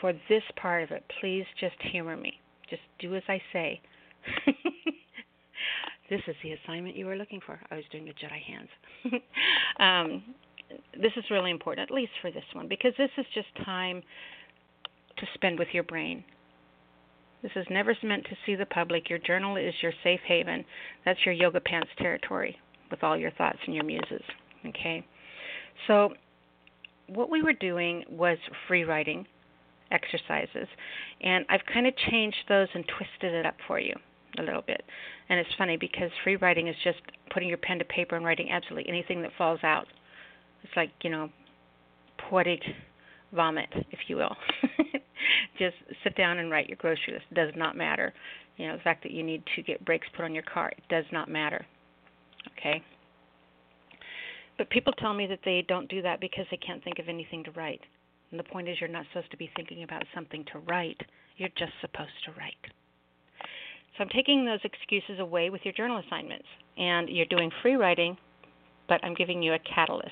for 0.00 0.12
this 0.28 0.42
part 0.54 0.84
of 0.84 0.92
it, 0.92 1.04
please 1.20 1.44
just 1.60 1.74
humor 1.90 2.16
me. 2.16 2.38
Just 2.72 2.82
do 3.00 3.14
as 3.14 3.22
I 3.28 3.38
say. 3.52 3.82
this 6.08 6.22
is 6.26 6.34
the 6.42 6.52
assignment 6.52 6.96
you 6.96 7.04
were 7.04 7.16
looking 7.16 7.40
for. 7.44 7.60
I 7.70 7.76
was 7.76 7.84
doing 7.92 8.06
the 8.06 8.12
Jedi 8.12 8.40
hands. 8.40 8.70
um, 9.78 10.22
this 10.94 11.12
is 11.18 11.24
really 11.30 11.50
important, 11.50 11.90
at 11.90 11.94
least 11.94 12.12
for 12.22 12.30
this 12.30 12.44
one, 12.54 12.68
because 12.68 12.94
this 12.96 13.10
is 13.18 13.26
just 13.34 13.48
time 13.66 14.02
to 15.18 15.26
spend 15.34 15.58
with 15.58 15.68
your 15.74 15.82
brain. 15.82 16.24
This 17.42 17.52
is 17.56 17.66
never 17.68 17.94
meant 18.02 18.24
to 18.24 18.36
see 18.46 18.54
the 18.54 18.64
public. 18.64 19.10
Your 19.10 19.18
journal 19.18 19.58
is 19.58 19.74
your 19.82 19.92
safe 20.02 20.20
haven. 20.26 20.64
That's 21.04 21.20
your 21.26 21.34
yoga 21.34 21.60
pants 21.60 21.90
territory 21.98 22.56
with 22.90 23.04
all 23.04 23.18
your 23.18 23.32
thoughts 23.32 23.58
and 23.66 23.74
your 23.74 23.84
muses. 23.84 24.22
Okay? 24.66 25.04
So, 25.86 26.14
what 27.08 27.28
we 27.28 27.42
were 27.42 27.52
doing 27.52 28.04
was 28.08 28.38
free 28.66 28.84
writing 28.84 29.26
exercises. 29.92 30.68
And 31.20 31.44
I've 31.48 31.64
kind 31.72 31.86
of 31.86 31.94
changed 32.10 32.38
those 32.48 32.68
and 32.74 32.84
twisted 32.88 33.32
it 33.32 33.46
up 33.46 33.56
for 33.66 33.78
you 33.78 33.94
a 34.38 34.42
little 34.42 34.62
bit. 34.62 34.82
And 35.28 35.38
it's 35.38 35.50
funny 35.56 35.76
because 35.76 36.10
free 36.24 36.36
writing 36.36 36.68
is 36.68 36.76
just 36.82 36.98
putting 37.32 37.48
your 37.48 37.58
pen 37.58 37.78
to 37.78 37.84
paper 37.84 38.16
and 38.16 38.24
writing 38.24 38.50
absolutely 38.50 38.88
anything 38.88 39.22
that 39.22 39.30
falls 39.36 39.60
out. 39.62 39.86
It's 40.62 40.72
like, 40.76 40.90
you 41.02 41.10
know, 41.10 41.28
poetic 42.30 42.60
vomit, 43.32 43.68
if 43.90 43.98
you 44.08 44.16
will. 44.16 44.36
just 45.58 45.76
sit 46.02 46.16
down 46.16 46.38
and 46.38 46.50
write 46.50 46.68
your 46.68 46.76
grocery 46.76 47.14
list. 47.14 47.24
It 47.30 47.34
does 47.34 47.52
not 47.56 47.76
matter. 47.76 48.12
You 48.56 48.68
know, 48.68 48.76
the 48.76 48.82
fact 48.82 49.02
that 49.02 49.12
you 49.12 49.22
need 49.22 49.42
to 49.56 49.62
get 49.62 49.84
brakes 49.84 50.06
put 50.14 50.24
on 50.24 50.34
your 50.34 50.44
car, 50.44 50.70
it 50.70 50.84
does 50.88 51.04
not 51.12 51.28
matter. 51.28 51.64
Okay? 52.58 52.82
But 54.58 54.70
people 54.70 54.92
tell 54.92 55.14
me 55.14 55.26
that 55.26 55.40
they 55.44 55.64
don't 55.66 55.88
do 55.88 56.02
that 56.02 56.20
because 56.20 56.46
they 56.50 56.58
can't 56.58 56.82
think 56.84 56.98
of 56.98 57.08
anything 57.08 57.42
to 57.44 57.50
write. 57.52 57.80
And 58.32 58.40
the 58.40 58.44
point 58.44 58.68
is, 58.68 58.78
you're 58.80 58.88
not 58.90 59.04
supposed 59.12 59.30
to 59.30 59.36
be 59.36 59.50
thinking 59.54 59.84
about 59.84 60.02
something 60.14 60.44
to 60.52 60.58
write, 60.60 61.00
you're 61.36 61.50
just 61.50 61.72
supposed 61.80 62.10
to 62.24 62.32
write. 62.32 62.54
So 63.96 64.02
I'm 64.02 64.08
taking 64.08 64.44
those 64.46 64.60
excuses 64.64 65.20
away 65.20 65.50
with 65.50 65.60
your 65.64 65.74
journal 65.74 66.02
assignments. 66.06 66.46
And 66.78 67.10
you're 67.10 67.26
doing 67.26 67.50
free 67.60 67.74
writing, 67.74 68.16
but 68.88 69.04
I'm 69.04 69.14
giving 69.14 69.42
you 69.42 69.52
a 69.52 69.58
catalyst. 69.58 70.10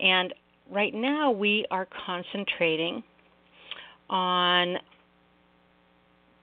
And 0.00 0.34
right 0.70 0.92
now, 0.94 1.30
we 1.30 1.64
are 1.70 1.88
concentrating 2.06 3.02
on 4.10 4.76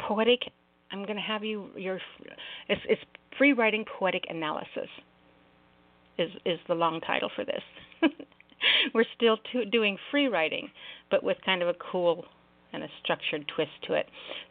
poetic. 0.07 0.39
I'm 0.91 1.03
going 1.03 1.17
to 1.17 1.21
have 1.21 1.43
you 1.43 1.69
your 1.75 1.99
it's, 2.67 2.81
it's 2.89 3.01
free 3.37 3.53
writing 3.53 3.85
poetic 3.99 4.23
analysis 4.29 4.89
is 6.17 6.29
is 6.45 6.59
the 6.67 6.73
long 6.75 6.99
title 7.01 7.29
for 7.35 7.45
this. 7.45 7.61
we're 8.93 9.05
still 9.15 9.37
to, 9.51 9.65
doing 9.65 9.97
free 10.11 10.27
writing, 10.27 10.69
but 11.09 11.23
with 11.23 11.37
kind 11.45 11.61
of 11.61 11.67
a 11.67 11.73
cool 11.91 12.25
and 12.73 12.83
a 12.83 12.87
structured 13.01 13.45
twist 13.55 13.71
to 13.87 13.93
it. 13.93 14.07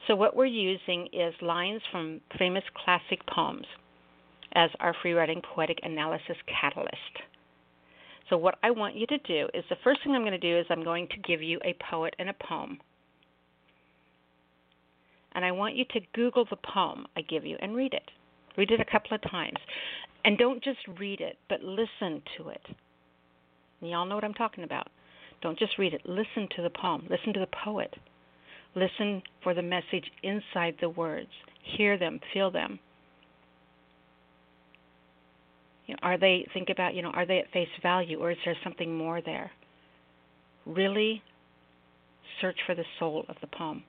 So 0.07 0.17
what 0.17 0.35
we're 0.35 0.47
using 0.47 1.09
is 1.13 1.35
lines 1.43 1.83
from 1.91 2.21
famous 2.39 2.65
classic 2.85 3.21
poems 3.27 3.67
as 4.55 4.71
our 4.81 4.95
free 5.03 5.13
writing 5.13 5.43
poetic 5.55 5.79
analysis 5.83 6.37
catalyst. 6.61 6.97
So 8.31 8.39
what 8.39 8.59
I 8.63 8.71
want 8.71 8.95
you 8.95 9.07
to 9.09 9.19
do 9.19 9.49
is 9.53 9.65
the 9.69 9.77
first 9.85 10.01
thing 10.03 10.15
I'm 10.15 10.23
going 10.23 10.33
to 10.33 10.39
do 10.39 10.59
is 10.59 10.65
I'm 10.71 10.85
going 10.85 11.09
to 11.09 11.29
give 11.29 11.43
you 11.43 11.61
a 11.65 11.77
poet 11.91 12.15
and 12.19 12.31
a 12.31 12.35
poem. 12.49 12.79
And 15.33 15.45
I 15.45 15.53
want 15.53 15.77
you 15.77 15.85
to 15.93 16.01
Google 16.15 16.47
the 16.49 16.57
poem 16.57 17.07
I 17.17 17.23
give 17.23 17.45
you 17.45 17.57
and 17.61 17.75
read 17.75 17.93
it. 17.93 18.11
Read 18.57 18.71
it 18.71 18.81
a 18.81 18.91
couple 18.91 19.15
of 19.15 19.31
times. 19.31 19.59
And 20.25 20.39
don't 20.39 20.63
just 20.63 20.79
read 20.99 21.21
it, 21.21 21.37
but 21.49 21.63
listen 21.63 22.23
to 22.39 22.49
it 22.49 22.63
And 23.85 23.91
y'all 23.91 24.07
know 24.07 24.15
what 24.15 24.25
I'm 24.25 24.33
talking 24.33 24.65
about. 24.65 24.89
Don't 25.43 25.59
just 25.59 25.77
read 25.77 25.93
it. 25.93 26.01
Listen 26.07 26.49
to 26.57 26.63
the 26.63 26.71
poem. 26.71 27.07
Listen 27.11 27.35
to 27.35 27.41
the 27.41 27.49
poet. 27.63 27.95
Listen 28.75 29.23
for 29.43 29.53
the 29.53 29.61
message 29.61 30.11
inside 30.23 30.75
the 30.81 30.89
words. 30.89 31.29
Hear 31.77 31.99
them, 31.99 32.19
feel 32.33 32.51
them. 32.51 32.79
You 35.85 35.93
know, 35.93 35.99
are 36.01 36.17
they 36.17 36.47
think 36.55 36.71
about, 36.71 36.95
you 36.95 37.03
know, 37.03 37.11
are 37.11 37.27
they 37.27 37.41
at 37.41 37.53
face 37.53 37.69
value 37.83 38.21
or 38.21 38.31
is 38.31 38.39
there 38.47 38.57
something 38.65 38.97
more 38.97 39.21
there? 39.21 39.51
Really 40.65 41.23
search 42.41 42.57
for 42.65 42.75
the 42.75 42.85
soul 42.99 43.27
of 43.29 43.37
the 43.43 43.49
poem. 43.49 43.85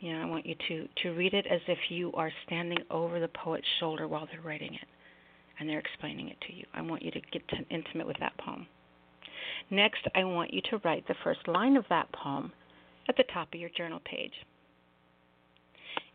You 0.00 0.12
know, 0.12 0.20
I 0.20 0.26
want 0.26 0.44
you 0.44 0.56
to, 0.68 0.88
to 1.04 1.10
read 1.12 1.32
it 1.32 1.46
as 1.50 1.60
if 1.68 1.78
you 1.88 2.12
are 2.12 2.30
standing 2.44 2.80
over 2.90 3.18
the 3.18 3.28
poet's 3.28 3.66
shoulder 3.78 4.06
while 4.06 4.28
they're 4.30 4.42
writing 4.42 4.74
it 4.74 4.86
and 5.60 5.68
they're 5.68 5.78
explaining 5.78 6.30
it 6.30 6.38
to 6.48 6.54
you. 6.54 6.64
I 6.74 6.80
want 6.80 7.02
you 7.02 7.10
to 7.10 7.20
get 7.32 7.46
to 7.48 7.56
intimate 7.68 8.06
with 8.06 8.16
that 8.20 8.36
poem. 8.38 8.66
Next, 9.70 10.00
I 10.14 10.24
want 10.24 10.52
you 10.54 10.62
to 10.70 10.80
write 10.82 11.06
the 11.06 11.14
first 11.22 11.46
line 11.46 11.76
of 11.76 11.84
that 11.90 12.10
poem 12.12 12.50
at 13.08 13.16
the 13.16 13.24
top 13.32 13.48
of 13.52 13.60
your 13.60 13.70
journal 13.76 14.00
page. 14.04 14.32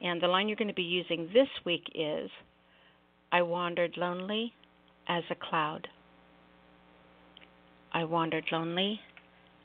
And 0.01 0.21
the 0.21 0.27
line 0.27 0.47
you're 0.47 0.57
going 0.57 0.67
to 0.67 0.73
be 0.73 0.81
using 0.81 1.29
this 1.33 1.47
week 1.63 1.83
is 1.93 2.29
I 3.31 3.43
wandered 3.43 3.95
lonely 3.97 4.51
as 5.07 5.23
a 5.29 5.35
cloud. 5.35 5.87
I 7.93 8.03
wandered 8.03 8.45
lonely 8.51 8.99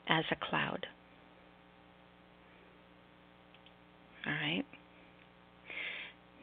as 0.07 0.23
a 0.31 0.35
cloud. 0.35 0.85
All 4.25 4.33
right. 4.33 4.63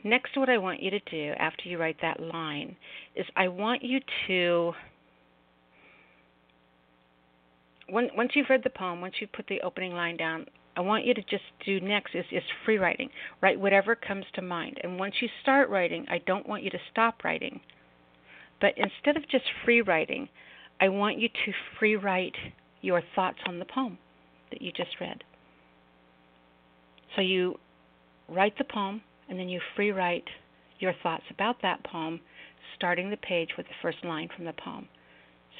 Next, 0.05 0.37
what 0.37 0.49
I 0.49 0.59
want 0.59 0.83
you 0.83 0.91
to 0.91 1.01
do 1.01 1.33
after 1.39 1.69
you 1.69 1.79
write 1.79 1.97
that 2.03 2.21
line 2.21 2.77
is 3.17 3.27
I 3.37 3.49
want 3.49 3.83
you 3.83 4.01
to, 4.29 4.73
once 7.91 8.31
you've 8.35 8.49
read 8.49 8.63
the 8.63 8.71
poem, 8.71 9.01
once 9.01 9.15
you've 9.21 9.33
put 9.33 9.47
the 9.49 9.61
opening 9.63 9.93
line 9.93 10.17
down, 10.17 10.47
I 10.77 10.81
want 10.81 11.05
you 11.05 11.15
to 11.15 11.23
just 11.23 11.43
do 11.67 11.81
next 11.81 12.15
is, 12.15 12.25
is 12.31 12.45
free 12.65 12.79
writing. 12.79 13.11
Write 13.41 13.59
whatever 13.59 13.97
comes 13.97 14.25
to 14.35 14.43
mind. 14.43 14.79
And 14.85 14.99
once 14.99 15.15
you 15.21 15.29
start 15.43 15.69
writing, 15.69 16.07
I 16.09 16.19
don't 16.19 16.49
want 16.49 16.63
you 16.63 16.71
to 16.71 16.79
stop 16.93 17.25
writing. 17.25 17.61
But 18.61 18.75
instead 18.77 19.17
of 19.17 19.29
just 19.29 19.45
free 19.65 19.81
writing, 19.81 20.29
I 20.81 20.89
want 20.89 21.19
you 21.19 21.29
to 21.29 21.53
free 21.79 21.97
write 21.97 22.37
your 22.81 23.03
thoughts 23.17 23.39
on 23.47 23.59
the 23.59 23.65
poem 23.65 23.99
that 24.51 24.63
you 24.63 24.71
just 24.71 25.01
read. 25.01 25.25
So 27.17 27.23
you 27.23 27.59
write 28.29 28.57
the 28.57 28.65
poem, 28.65 29.03
and 29.29 29.39
then 29.39 29.49
you 29.49 29.61
free 29.77 29.91
write 29.91 30.25
your 30.79 30.95
thoughts 31.03 31.25
about 31.31 31.57
that 31.63 31.85
poem, 31.85 32.21
starting 32.77 33.11
the 33.11 33.17
page 33.17 33.51
with 33.57 33.67
the 33.67 33.75
first 33.83 33.99
line 34.05 34.29
from 34.35 34.45
the 34.45 34.53
poem. 34.53 34.89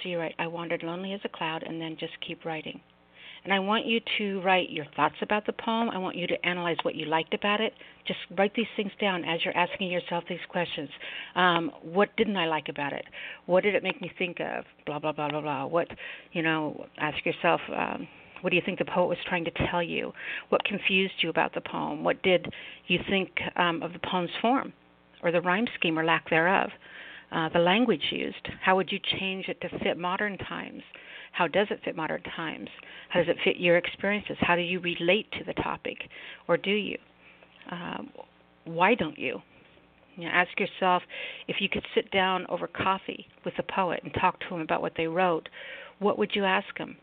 So 0.03 0.09
you 0.09 0.19
write, 0.19 0.35
I 0.39 0.47
wandered 0.47 0.83
lonely 0.83 1.13
as 1.13 1.21
a 1.25 1.29
cloud, 1.29 1.65
and 1.65 1.81
then 1.81 1.97
just 1.99 2.13
keep 2.27 2.45
writing. 2.45 2.81
And 3.45 3.53
I 3.53 3.61
want 3.61 3.87
you 3.87 4.01
to 4.19 4.41
write 4.43 4.71
your 4.71 4.85
thoughts 4.97 5.15
about 5.23 5.47
the 5.47 5.53
poem. 5.53 5.91
I 5.91 5.99
want 5.99 6.17
you 6.17 6.27
to 6.27 6.47
analyze 6.47 6.77
what 6.83 6.95
you 6.95 7.07
liked 7.07 7.35
about 7.35 7.61
it. 7.61 7.73
Just 8.07 8.19
write 8.37 8.53
these 8.55 8.67
things 8.77 8.91
down 9.01 9.25
as 9.25 9.41
you're 9.45 9.57
asking 9.57 9.91
yourself 9.91 10.25
these 10.29 10.39
questions. 10.49 10.89
Um, 11.35 11.71
what 11.83 12.15
didn't 12.17 12.37
I 12.37 12.47
like 12.47 12.69
about 12.69 12.93
it? 12.93 13.05
What 13.47 13.63
did 13.63 13.75
it 13.75 13.83
make 13.83 14.01
me 14.01 14.11
think 14.19 14.41
of? 14.41 14.65
Blah 14.87 14.99
blah 14.99 15.13
blah 15.13 15.31
blah 15.31 15.41
blah. 15.41 15.67
What, 15.67 15.89
you 16.33 16.43
know, 16.43 16.87
ask 16.99 17.25
yourself. 17.25 17.61
Um, 17.75 18.09
what 18.41 18.51
do 18.51 18.57
you 18.57 18.63
think 18.65 18.79
the 18.79 18.85
poet 18.85 19.09
was 19.09 19.19
trying 19.27 19.45
to 19.45 19.51
tell 19.71 19.83
you? 19.83 20.13
What 20.49 20.65
confused 20.65 21.15
you 21.21 21.31
about 21.31 21.55
the 21.55 21.61
poem? 21.61 22.05
What 22.05 22.23
did 22.23 22.47
you 22.87 23.01
think 23.09 23.31
um, 23.57 23.83
of 23.83 23.93
the 23.93 23.99
poem's 23.99 24.31
form, 24.41 24.73
or 25.23 25.33
the 25.33 25.41
rhyme 25.41 25.67
scheme 25.79 25.99
or 25.99 26.05
lack 26.05 26.29
thereof? 26.31 26.71
Uh, 27.31 27.49
the 27.51 27.59
language 27.59 28.05
used. 28.11 28.49
How 28.63 28.77
would 28.77 28.91
you 28.91 28.99
change 29.19 29.49
it 29.49 29.61
to 29.61 29.69
fit 29.81 29.99
modern 29.99 30.39
times? 30.39 30.83
How 31.33 31.47
does 31.47 31.67
it 31.71 31.81
fit 31.85 31.95
modern 31.95 32.23
times? 32.23 32.69
How 33.11 33.21
does 33.21 33.29
it 33.29 33.37
fit 33.45 33.59
your 33.59 33.77
experiences? 33.77 34.37
How 34.41 34.57
do 34.57 34.63
you 34.63 34.81
relate 34.81 35.31
to 35.33 35.45
the 35.45 35.53
topic, 35.55 35.99
or 36.47 36.57
do 36.57 36.71
you? 36.71 36.97
Um, 37.71 38.11
why 38.65 38.95
don't 38.95 39.19
you? 39.19 39.43
You 40.17 40.25
know, 40.25 40.31
ask 40.31 40.51
yourself 40.59 41.03
if 41.47 41.57
you 41.61 41.69
could 41.69 41.85
sit 41.95 42.11
down 42.11 42.47
over 42.49 42.67
coffee 42.67 43.27
with 43.45 43.55
a 43.59 43.63
poet 43.63 44.01
and 44.03 44.13
talk 44.15 44.41
to 44.41 44.47
him 44.55 44.61
about 44.61 44.83
what 44.83 44.95
they 44.97 45.07
wrote. 45.07 45.49
What 46.01 46.19
would 46.19 46.35
you 46.35 46.45
ask 46.45 46.77
him? 46.77 46.97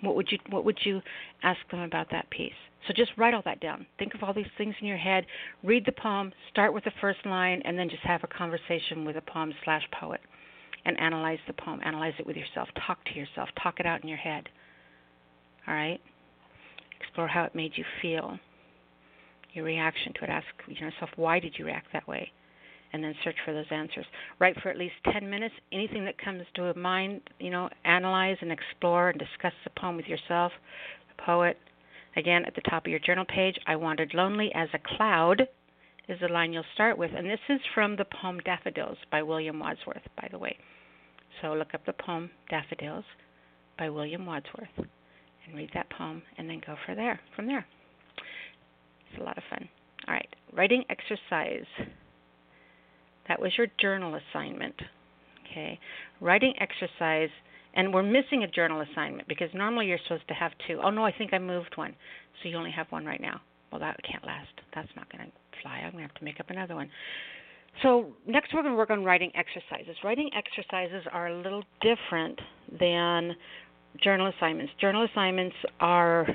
What 0.00 0.16
would 0.16 0.30
you 0.30 0.38
What 0.50 0.64
would 0.64 0.78
you 0.84 1.00
ask 1.42 1.58
them 1.70 1.80
about 1.80 2.10
that 2.10 2.30
piece? 2.30 2.52
So 2.86 2.94
just 2.94 3.10
write 3.16 3.34
all 3.34 3.42
that 3.44 3.60
down. 3.60 3.86
Think 3.98 4.14
of 4.14 4.22
all 4.22 4.32
these 4.32 4.46
things 4.56 4.74
in 4.80 4.86
your 4.86 4.96
head. 4.96 5.26
Read 5.64 5.84
the 5.84 5.92
poem. 5.92 6.32
Start 6.50 6.72
with 6.72 6.84
the 6.84 6.92
first 7.00 7.18
line, 7.26 7.60
and 7.64 7.78
then 7.78 7.88
just 7.88 8.02
have 8.04 8.22
a 8.22 8.28
conversation 8.28 9.04
with 9.04 9.16
a 9.16 9.20
poem 9.20 9.52
slash 9.64 9.82
poet, 10.00 10.20
and 10.84 10.98
analyze 11.00 11.40
the 11.46 11.52
poem. 11.52 11.80
Analyze 11.84 12.14
it 12.18 12.26
with 12.26 12.36
yourself. 12.36 12.68
Talk 12.86 13.04
to 13.06 13.14
yourself. 13.14 13.48
Talk 13.62 13.80
it 13.80 13.86
out 13.86 14.02
in 14.02 14.08
your 14.08 14.18
head. 14.18 14.48
All 15.66 15.74
right. 15.74 16.00
Explore 17.00 17.28
how 17.28 17.44
it 17.44 17.54
made 17.54 17.72
you 17.76 17.84
feel. 18.00 18.38
Your 19.52 19.64
reaction 19.64 20.12
to 20.14 20.24
it. 20.24 20.30
Ask 20.30 20.46
yourself 20.68 21.10
why 21.16 21.40
did 21.40 21.58
you 21.58 21.66
react 21.66 21.88
that 21.92 22.06
way 22.06 22.30
and 22.92 23.02
then 23.02 23.14
search 23.24 23.36
for 23.44 23.52
those 23.52 23.70
answers. 23.70 24.06
Write 24.38 24.60
for 24.62 24.68
at 24.70 24.78
least 24.78 24.94
10 25.12 25.28
minutes. 25.28 25.54
Anything 25.72 26.04
that 26.04 26.18
comes 26.18 26.42
to 26.54 26.72
mind, 26.74 27.20
you 27.38 27.50
know, 27.50 27.68
analyze 27.84 28.36
and 28.40 28.52
explore 28.52 29.10
and 29.10 29.18
discuss 29.18 29.52
the 29.64 29.70
poem 29.78 29.96
with 29.96 30.06
yourself, 30.06 30.52
the 31.16 31.22
poet. 31.22 31.58
Again, 32.16 32.44
at 32.46 32.54
the 32.54 32.62
top 32.62 32.86
of 32.86 32.90
your 32.90 33.00
journal 33.00 33.24
page, 33.26 33.56
I 33.66 33.76
wandered 33.76 34.12
lonely 34.14 34.50
as 34.54 34.68
a 34.72 34.96
cloud 34.96 35.42
is 36.08 36.18
the 36.20 36.28
line 36.28 36.52
you'll 36.52 36.64
start 36.74 36.96
with. 36.96 37.10
And 37.14 37.28
this 37.28 37.38
is 37.48 37.60
from 37.74 37.96
the 37.96 38.06
poem 38.06 38.40
Daffodils 38.40 38.96
by 39.10 39.22
William 39.22 39.60
Wordsworth, 39.60 40.02
by 40.16 40.28
the 40.30 40.38
way. 40.38 40.56
So 41.40 41.52
look 41.52 41.74
up 41.74 41.84
the 41.86 41.92
poem 41.92 42.30
Daffodils 42.50 43.04
by 43.78 43.90
William 43.90 44.26
Wordsworth 44.26 44.68
and 44.76 45.56
read 45.56 45.70
that 45.74 45.90
poem 45.90 46.22
and 46.36 46.48
then 46.48 46.60
go 46.66 46.76
for 46.86 46.94
there 46.94 47.20
from 47.36 47.46
there. 47.46 47.66
It's 49.10 49.20
a 49.20 49.24
lot 49.24 49.38
of 49.38 49.44
fun. 49.50 49.68
All 50.06 50.14
right, 50.14 50.28
writing 50.52 50.84
exercise. 50.90 51.66
That 53.28 53.40
was 53.40 53.52
your 53.56 53.66
journal 53.80 54.18
assignment. 54.32 54.74
Okay. 55.50 55.78
Writing 56.20 56.54
exercise 56.60 57.30
and 57.74 57.92
we're 57.92 58.02
missing 58.02 58.42
a 58.42 58.48
journal 58.48 58.80
assignment 58.80 59.28
because 59.28 59.48
normally 59.54 59.86
you're 59.86 59.98
supposed 60.04 60.26
to 60.28 60.34
have 60.34 60.52
two. 60.66 60.80
Oh 60.82 60.90
no, 60.90 61.04
I 61.04 61.12
think 61.12 61.32
I 61.32 61.38
moved 61.38 61.72
one. 61.76 61.94
So 62.42 62.48
you 62.48 62.56
only 62.56 62.72
have 62.72 62.86
one 62.90 63.04
right 63.04 63.20
now. 63.20 63.40
Well, 63.70 63.80
that 63.80 63.96
can't 64.10 64.24
last. 64.24 64.48
That's 64.74 64.88
not 64.96 65.10
going 65.12 65.26
to 65.26 65.32
fly. 65.62 65.82
I'm 65.84 65.92
going 65.92 66.04
to 66.04 66.08
have 66.08 66.14
to 66.14 66.24
make 66.24 66.40
up 66.40 66.50
another 66.50 66.74
one. 66.74 66.88
So, 67.82 68.06
next 68.26 68.52
we're 68.52 68.62
going 68.62 68.72
to 68.72 68.78
work 68.78 68.90
on 68.90 69.04
writing 69.04 69.30
exercises. 69.36 69.94
Writing 70.02 70.30
exercises 70.34 71.06
are 71.12 71.28
a 71.28 71.36
little 71.36 71.62
different 71.80 72.40
than 72.80 73.36
journal 74.02 74.32
assignments. 74.36 74.72
Journal 74.80 75.06
assignments 75.12 75.54
are 75.78 76.26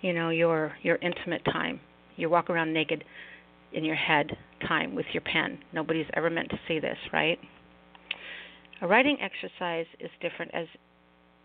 you 0.00 0.12
know, 0.12 0.30
your 0.30 0.72
your 0.82 0.96
intimate 0.96 1.44
time. 1.44 1.80
You 2.16 2.28
walk 2.30 2.50
around 2.50 2.72
naked 2.72 3.04
in 3.72 3.84
your 3.84 3.96
head 3.96 4.30
time 4.66 4.94
with 4.94 5.06
your 5.12 5.22
pen. 5.22 5.58
Nobody's 5.72 6.06
ever 6.14 6.30
meant 6.30 6.50
to 6.50 6.60
see 6.68 6.78
this, 6.78 6.98
right? 7.12 7.38
A 8.82 8.86
writing 8.86 9.18
exercise 9.20 9.86
is 9.98 10.10
different 10.20 10.52
as 10.54 10.66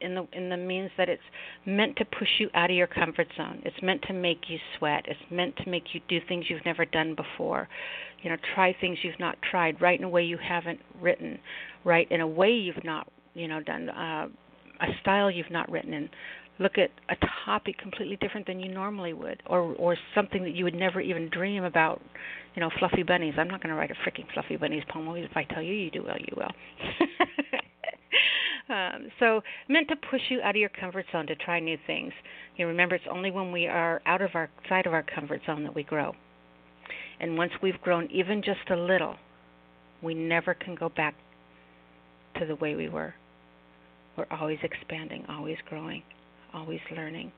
in 0.01 0.15
the 0.15 0.27
in 0.33 0.49
the 0.49 0.57
means 0.57 0.91
that 0.97 1.09
it's 1.09 1.23
meant 1.65 1.95
to 1.97 2.05
push 2.05 2.27
you 2.39 2.49
out 2.53 2.69
of 2.69 2.75
your 2.75 2.87
comfort 2.87 3.27
zone. 3.37 3.61
It's 3.65 3.81
meant 3.81 4.01
to 4.03 4.13
make 4.13 4.49
you 4.49 4.57
sweat. 4.77 5.05
It's 5.07 5.19
meant 5.31 5.55
to 5.57 5.69
make 5.69 5.83
you 5.93 6.01
do 6.07 6.19
things 6.27 6.45
you've 6.49 6.65
never 6.65 6.85
done 6.85 7.15
before. 7.15 7.67
You 8.21 8.29
know, 8.29 8.37
try 8.53 8.75
things 8.79 8.97
you've 9.03 9.19
not 9.19 9.37
tried. 9.49 9.81
Write 9.81 9.99
in 9.99 10.05
a 10.05 10.09
way 10.09 10.23
you 10.23 10.37
haven't 10.37 10.79
written. 11.01 11.39
Write 11.83 12.11
in 12.11 12.21
a 12.21 12.27
way 12.27 12.51
you've 12.51 12.83
not 12.83 13.07
you 13.33 13.47
know 13.47 13.61
done. 13.61 13.89
Uh, 13.89 14.27
a 14.81 14.87
style 15.01 15.31
you've 15.31 15.51
not 15.51 15.71
written 15.71 15.93
in 15.93 16.09
look 16.59 16.77
at 16.77 16.91
a 17.09 17.15
topic 17.45 17.77
completely 17.77 18.17
different 18.17 18.47
than 18.47 18.59
you 18.59 18.71
normally 18.71 19.13
would 19.13 19.41
or 19.47 19.73
or 19.75 19.97
something 20.13 20.43
that 20.43 20.55
you 20.55 20.63
would 20.63 20.75
never 20.75 21.01
even 21.01 21.29
dream 21.29 21.63
about 21.63 22.01
you 22.55 22.61
know 22.61 22.69
fluffy 22.79 23.03
bunnies. 23.03 23.33
I'm 23.37 23.47
not 23.47 23.61
going 23.61 23.73
to 23.73 23.79
write 23.79 23.91
a 23.91 24.09
freaking 24.09 24.25
fluffy 24.33 24.55
bunnies 24.55 24.83
poem. 24.89 25.07
If 25.17 25.35
i 25.35 25.43
tell 25.43 25.61
you 25.61 25.73
you 25.73 25.91
do 25.91 26.03
well 26.03 26.17
you 26.19 26.33
will. 26.35 26.51
Um, 28.67 29.09
so 29.19 29.41
meant 29.69 29.87
to 29.89 29.95
push 30.09 30.21
you 30.29 30.41
out 30.41 30.55
of 30.55 30.59
your 30.59 30.69
comfort 30.69 31.05
zone 31.11 31.27
to 31.27 31.35
try 31.35 31.59
new 31.59 31.77
things. 31.85 32.11
You 32.57 32.65
remember 32.65 32.95
it's 32.95 33.05
only 33.11 33.29
when 33.29 33.51
we 33.51 33.67
are 33.67 34.01
out 34.07 34.23
of 34.23 34.31
our 34.33 34.49
side 34.67 34.87
of 34.87 34.93
our 34.93 35.03
comfort 35.03 35.41
zone 35.45 35.61
that 35.65 35.75
we 35.75 35.83
grow. 35.83 36.13
And 37.19 37.37
once 37.37 37.51
we've 37.61 37.79
grown 37.81 38.09
even 38.09 38.41
just 38.41 38.67
a 38.71 38.75
little 38.75 39.17
we 40.01 40.13
never 40.13 40.53
can 40.53 40.75
go 40.75 40.89
back 40.89 41.15
to 42.39 42.45
the 42.45 42.55
way 42.55 42.75
we 42.75 42.89
were. 42.89 43.13
We're 44.17 44.25
always 44.31 44.59
expanding 44.63 45.25
always 45.29 45.57
growing 45.69 46.03
always 46.55 46.79
learning, 46.95 47.31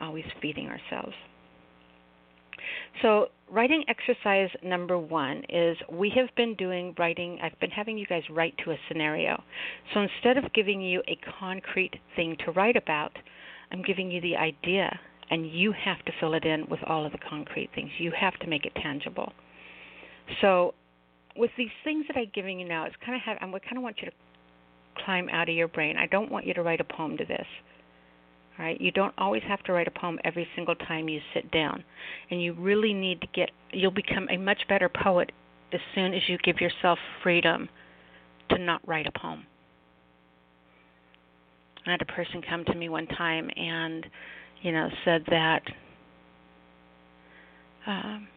always 0.00 0.24
feeding 0.40 0.68
ourselves. 0.68 1.14
So, 3.02 3.28
writing 3.50 3.84
exercise 3.88 4.50
number 4.62 4.98
one 4.98 5.42
is 5.48 5.76
we 5.90 6.10
have 6.16 6.28
been 6.36 6.54
doing 6.56 6.94
writing, 6.98 7.38
I've 7.42 7.58
been 7.60 7.70
having 7.70 7.96
you 7.96 8.06
guys 8.06 8.22
write 8.30 8.54
to 8.64 8.72
a 8.72 8.76
scenario. 8.88 9.42
So, 9.94 10.00
instead 10.00 10.42
of 10.42 10.52
giving 10.52 10.80
you 10.80 11.02
a 11.06 11.18
concrete 11.38 11.94
thing 12.16 12.36
to 12.44 12.52
write 12.52 12.76
about, 12.76 13.12
I'm 13.70 13.82
giving 13.82 14.10
you 14.10 14.20
the 14.20 14.36
idea, 14.36 14.98
and 15.30 15.48
you 15.50 15.72
have 15.72 16.04
to 16.06 16.12
fill 16.18 16.34
it 16.34 16.44
in 16.44 16.66
with 16.68 16.80
all 16.86 17.06
of 17.06 17.12
the 17.12 17.18
concrete 17.18 17.70
things. 17.74 17.90
You 17.98 18.12
have 18.18 18.34
to 18.40 18.46
make 18.46 18.64
it 18.64 18.72
tangible. 18.82 19.32
So, 20.40 20.74
with 21.36 21.50
these 21.56 21.70
things 21.84 22.06
that 22.08 22.16
I'm 22.16 22.30
giving 22.34 22.58
you 22.58 22.66
now, 22.66 22.84
it's 22.84 22.96
kind 23.04 23.14
of 23.14 23.22
have 23.22 23.36
I 23.40 23.58
kind 23.60 23.76
of 23.76 23.82
want 23.82 23.98
you 24.00 24.06
to 24.06 24.16
climb 25.04 25.28
out 25.30 25.48
of 25.48 25.54
your 25.54 25.68
brain. 25.68 25.96
I 25.96 26.06
don't 26.06 26.30
want 26.30 26.46
you 26.46 26.54
to 26.54 26.62
write 26.62 26.80
a 26.80 26.84
poem 26.84 27.16
to 27.16 27.24
this. 27.24 27.46
All 28.58 28.64
right? 28.64 28.80
You 28.80 28.90
don't 28.90 29.14
always 29.18 29.42
have 29.48 29.62
to 29.64 29.72
write 29.72 29.88
a 29.88 29.92
poem 29.92 30.18
every 30.24 30.46
single 30.54 30.74
time 30.74 31.08
you 31.08 31.20
sit 31.34 31.50
down. 31.50 31.84
And 32.30 32.42
you 32.42 32.54
really 32.54 32.92
need 32.92 33.20
to 33.20 33.26
get 33.34 33.50
you'll 33.72 33.90
become 33.90 34.28
a 34.30 34.36
much 34.36 34.62
better 34.68 34.88
poet 34.88 35.32
as 35.72 35.80
soon 35.94 36.14
as 36.14 36.22
you 36.28 36.38
give 36.38 36.60
yourself 36.60 36.98
freedom 37.22 37.68
to 38.50 38.58
not 38.58 38.86
write 38.86 39.06
a 39.06 39.18
poem. 39.18 39.44
I 41.86 41.92
had 41.92 42.02
a 42.02 42.06
person 42.06 42.42
come 42.48 42.64
to 42.66 42.74
me 42.74 42.88
one 42.88 43.06
time 43.06 43.50
and, 43.56 44.06
you 44.62 44.72
know, 44.72 44.88
said 45.04 45.24
that 45.30 45.62
um, 47.86 48.28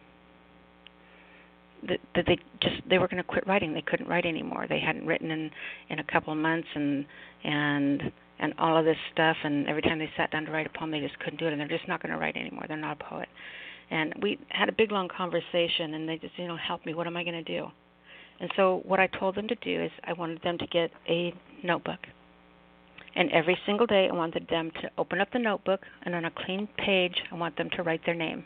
that, 1.87 1.99
that 2.15 2.25
they 2.27 2.37
just 2.61 2.81
they 2.89 2.97
were 2.97 3.07
going 3.07 3.21
to 3.21 3.27
quit 3.27 3.45
writing. 3.47 3.73
They 3.73 3.81
couldn't 3.81 4.07
write 4.07 4.25
anymore. 4.25 4.65
They 4.67 4.79
hadn't 4.79 5.05
written 5.05 5.31
in 5.31 5.51
in 5.89 5.99
a 5.99 6.03
couple 6.03 6.33
of 6.33 6.39
months, 6.39 6.67
and 6.75 7.05
and 7.43 8.11
and 8.39 8.53
all 8.57 8.77
of 8.77 8.85
this 8.85 8.97
stuff. 9.13 9.37
And 9.43 9.67
every 9.67 9.81
time 9.81 9.99
they 9.99 10.09
sat 10.17 10.31
down 10.31 10.45
to 10.45 10.51
write 10.51 10.67
a 10.67 10.77
poem, 10.77 10.91
they 10.91 10.99
just 10.99 11.17
couldn't 11.19 11.39
do 11.39 11.47
it, 11.47 11.53
and 11.53 11.59
they're 11.59 11.67
just 11.67 11.87
not 11.87 12.01
going 12.01 12.11
to 12.13 12.19
write 12.19 12.35
anymore. 12.35 12.65
They're 12.67 12.77
not 12.77 12.99
a 13.01 13.03
poet. 13.03 13.27
And 13.89 14.13
we 14.21 14.39
had 14.49 14.69
a 14.69 14.73
big 14.73 14.91
long 14.91 15.09
conversation, 15.09 15.95
and 15.95 16.07
they 16.07 16.17
just 16.17 16.37
you 16.37 16.47
know 16.47 16.57
help 16.57 16.85
me. 16.85 16.93
What 16.93 17.07
am 17.07 17.17
I 17.17 17.23
going 17.23 17.43
to 17.43 17.59
do? 17.59 17.67
And 18.39 18.51
so 18.55 18.81
what 18.85 18.99
I 18.99 19.07
told 19.07 19.35
them 19.35 19.47
to 19.47 19.55
do 19.55 19.83
is 19.83 19.91
I 20.03 20.13
wanted 20.13 20.41
them 20.43 20.57
to 20.57 20.67
get 20.67 20.91
a 21.07 21.33
notebook. 21.63 21.99
And 23.15 23.29
every 23.31 23.57
single 23.65 23.85
day 23.85 24.07
I 24.09 24.15
wanted 24.15 24.47
them 24.49 24.71
to 24.81 24.89
open 24.97 25.21
up 25.21 25.27
the 25.31 25.39
notebook 25.39 25.81
and 26.03 26.15
on 26.15 26.25
a 26.25 26.31
clean 26.31 26.67
page 26.77 27.15
I 27.31 27.35
want 27.35 27.55
them 27.57 27.69
to 27.75 27.83
write 27.83 28.01
their 28.05 28.15
name. 28.15 28.43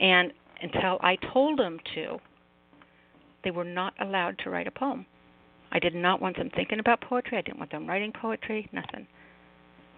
And 0.00 0.32
until 0.62 0.98
I 1.02 1.16
told 1.32 1.58
them 1.58 1.78
to, 1.94 2.18
they 3.42 3.50
were 3.50 3.64
not 3.64 3.94
allowed 4.00 4.38
to 4.44 4.50
write 4.50 4.66
a 4.66 4.70
poem. 4.70 5.06
I 5.72 5.78
did 5.78 5.94
not 5.94 6.22
want 6.22 6.36
them 6.36 6.50
thinking 6.54 6.78
about 6.78 7.00
poetry. 7.00 7.38
I 7.38 7.42
didn't 7.42 7.58
want 7.58 7.72
them 7.72 7.86
writing 7.86 8.12
poetry, 8.12 8.68
nothing. 8.72 9.06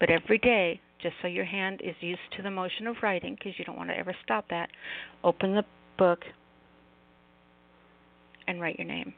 But 0.01 0.11
every 0.11 0.39
day, 0.39 0.81
just 1.03 1.15
so 1.23 1.29
your 1.29 1.45
hand 1.45 1.81
is 1.85 1.95
used 2.01 2.21
to 2.37 2.43
the 2.43 2.51
motion 2.51 2.87
of 2.87 2.97
writing, 3.03 3.35
because 3.35 3.59
you 3.59 3.65
don't 3.65 3.77
want 3.77 3.91
to 3.91 3.99
ever 3.99 4.15
stop 4.25 4.47
that, 4.49 4.71
open 5.23 5.55
the 5.55 5.65
book 5.99 6.21
and 8.49 8.61
write 8.61 8.79
your 8.79 8.89
name. 8.89 9.13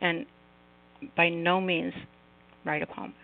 And 0.00 0.26
by 1.16 1.28
no 1.28 1.60
means 1.60 1.94
write 2.64 2.82
a 2.82 2.86
poem. 2.86 3.14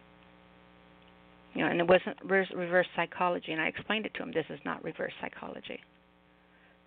You 1.57 1.65
know, 1.65 1.71
and 1.71 1.81
it 1.81 1.89
wasn't 1.89 2.19
reverse 2.23 2.87
psychology, 2.95 3.53
and 3.53 3.63
I 3.63 3.69
explained 3.69 4.05
it 4.05 4.13
to 4.17 4.23
him. 4.23 4.31
This 4.31 4.45
is 4.51 4.61
not 4.67 4.85
reverse 4.85 5.13
psychology. 5.23 5.81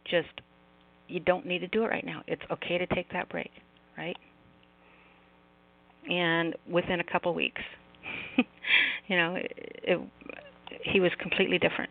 Just 0.06 0.30
you 1.08 1.20
don't 1.20 1.48
need 1.48 1.60
to 1.60 1.68
do 1.68 1.84
it 1.86 1.88
right 1.88 2.06
now. 2.06 2.22
It's 2.28 2.44
okay 2.52 2.78
to 2.78 2.86
take 2.86 3.12
that 3.12 3.30
break, 3.30 3.50
right? 3.98 4.16
And 6.08 6.56
within 6.72 7.00
a 7.00 7.04
couple 7.04 7.34
weeks, 7.34 7.64
you 9.08 9.18
know, 9.18 9.38
it, 9.38 9.52
it, 9.58 10.00
he 10.84 11.00
was 11.00 11.12
completely 11.20 11.58
different. 11.58 11.90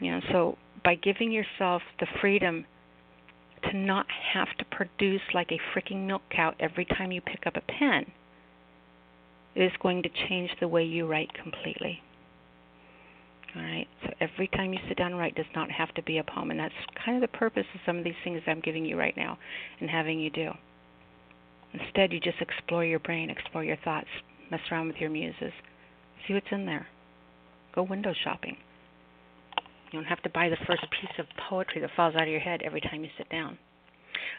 You 0.00 0.10
know, 0.10 0.20
so 0.32 0.58
by 0.82 0.96
giving 0.96 1.30
yourself 1.30 1.80
the 2.00 2.08
freedom 2.20 2.64
to 3.70 3.76
not 3.76 4.06
have 4.34 4.48
to 4.58 4.64
produce 4.64 5.22
like 5.32 5.52
a 5.52 5.60
freaking 5.72 6.08
milk 6.08 6.22
cow 6.34 6.54
every 6.58 6.86
time 6.86 7.12
you 7.12 7.20
pick 7.20 7.46
up 7.46 7.54
a 7.54 7.60
pen 7.60 8.06
it 9.56 9.62
is 9.62 9.72
going 9.82 10.02
to 10.02 10.10
change 10.28 10.50
the 10.60 10.68
way 10.68 10.84
you 10.84 11.06
write 11.06 11.32
completely. 11.42 12.00
All 13.56 13.62
right. 13.62 13.86
So 14.02 14.10
every 14.20 14.48
time 14.48 14.72
you 14.72 14.78
sit 14.86 14.98
down 14.98 15.12
and 15.12 15.18
write 15.18 15.34
does 15.34 15.46
not 15.54 15.70
have 15.70 15.92
to 15.94 16.02
be 16.02 16.18
a 16.18 16.24
poem, 16.24 16.50
and 16.50 16.60
that's 16.60 16.74
kind 17.04 17.16
of 17.16 17.22
the 17.22 17.38
purpose 17.38 17.64
of 17.74 17.80
some 17.86 17.96
of 17.96 18.04
these 18.04 18.14
things 18.22 18.42
I'm 18.46 18.60
giving 18.60 18.84
you 18.84 18.98
right 18.98 19.16
now 19.16 19.38
and 19.80 19.88
having 19.88 20.20
you 20.20 20.30
do. 20.30 20.50
Instead, 21.72 22.12
you 22.12 22.20
just 22.20 22.40
explore 22.40 22.84
your 22.84 22.98
brain, 22.98 23.30
explore 23.30 23.64
your 23.64 23.78
thoughts, 23.78 24.08
mess 24.50 24.60
around 24.70 24.88
with 24.88 24.96
your 24.96 25.10
muses, 25.10 25.52
see 26.26 26.34
what's 26.34 26.46
in 26.52 26.66
there. 26.66 26.86
Go 27.74 27.82
window 27.82 28.12
shopping. 28.24 28.56
You 29.90 30.00
don't 30.00 30.04
have 30.04 30.22
to 30.22 30.30
buy 30.30 30.48
the 30.48 30.56
first 30.66 30.82
piece 31.00 31.18
of 31.18 31.26
poetry 31.48 31.80
that 31.80 31.90
falls 31.96 32.14
out 32.14 32.22
of 32.22 32.28
your 32.28 32.40
head 32.40 32.60
every 32.62 32.80
time 32.80 33.04
you 33.04 33.10
sit 33.16 33.28
down. 33.30 33.58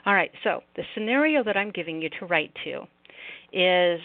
All 0.06 0.14
right, 0.14 0.32
so 0.44 0.62
the 0.76 0.84
scenario 0.94 1.44
that 1.44 1.58
I'm 1.58 1.72
giving 1.72 2.02
you 2.02 2.10
to 2.20 2.26
write 2.26 2.52
to 2.66 2.88
is 3.52 4.00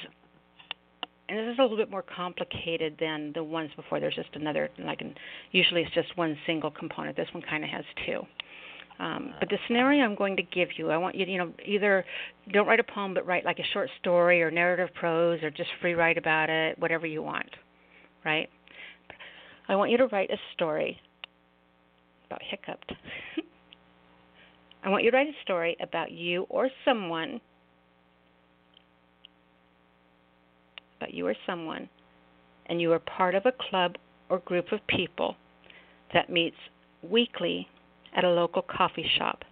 and 1.29 1.39
this 1.39 1.53
is 1.53 1.59
a 1.59 1.63
little 1.63 1.77
bit 1.77 1.91
more 1.91 2.03
complicated 2.03 2.97
than 3.01 3.33
the 3.35 3.45
ones 3.45 3.71
before. 3.77 4.01
There's 4.01 4.15
just 4.15 4.35
another, 4.35 4.69
like, 4.79 5.01
usually 5.53 5.83
it's 5.83 5.95
just 5.95 6.17
one 6.17 6.37
single 6.47 6.71
component. 6.71 7.17
This 7.17 7.29
one 7.33 7.43
kind 7.49 7.65
of 7.65 7.71
has 7.71 7.85
two. 8.07 8.23
Um, 8.99 9.35
but 9.41 9.49
the 9.49 9.59
scenario 9.67 10.05
I'm 10.05 10.15
going 10.15 10.37
to 10.37 10.43
give 10.43 10.69
you, 10.77 10.91
I 10.91 10.97
want 10.97 11.15
you 11.17 11.25
to, 11.25 11.31
you 11.31 11.39
know, 11.39 11.53
either 11.65 12.05
don't 12.53 12.67
write 12.67 12.81
a 12.81 12.85
poem, 12.85 13.15
but 13.15 13.27
write 13.27 13.45
like 13.45 13.59
a 13.59 13.65
short 13.73 13.89
story 14.01 14.43
or 14.43 14.51
narrative 14.51 14.95
prose 14.95 15.43
or 15.43 15.51
just 15.51 15.71
free 15.81 15.95
write 15.95 16.19
about 16.19 16.51
it, 16.51 16.79
whatever 16.79 17.07
you 17.07 17.23
want, 17.23 17.49
right? 18.25 18.49
I 19.69 19.77
want 19.77 19.91
you 19.91 19.97
to 19.99 20.07
write 20.07 20.31
a 20.31 20.37
story 20.55 21.01
about 22.27 22.41
hiccuped. 22.43 22.93
I 24.85 24.89
want 24.89 25.05
you 25.05 25.11
to 25.11 25.17
write 25.17 25.29
a 25.29 25.43
story 25.43 25.77
about 25.81 26.11
you 26.11 26.47
or 26.49 26.69
someone 26.85 27.41
but 31.03 31.13
you 31.13 31.27
are 31.27 31.35
someone, 31.47 31.89
and 32.67 32.81
you 32.81 32.93
are 32.93 33.01
part 33.01 33.35
of 33.35 33.45
a 33.45 33.53
club 33.69 33.97
or 34.29 34.39
group 34.39 34.71
of 34.71 34.79
people 34.87 35.35
that 36.15 36.31
meets 36.31 36.57
weekly 37.03 37.67
at 38.15 38.23
a 38.23 38.31
local 38.31 38.63
coffee 38.63 39.11
shop, 39.19 39.43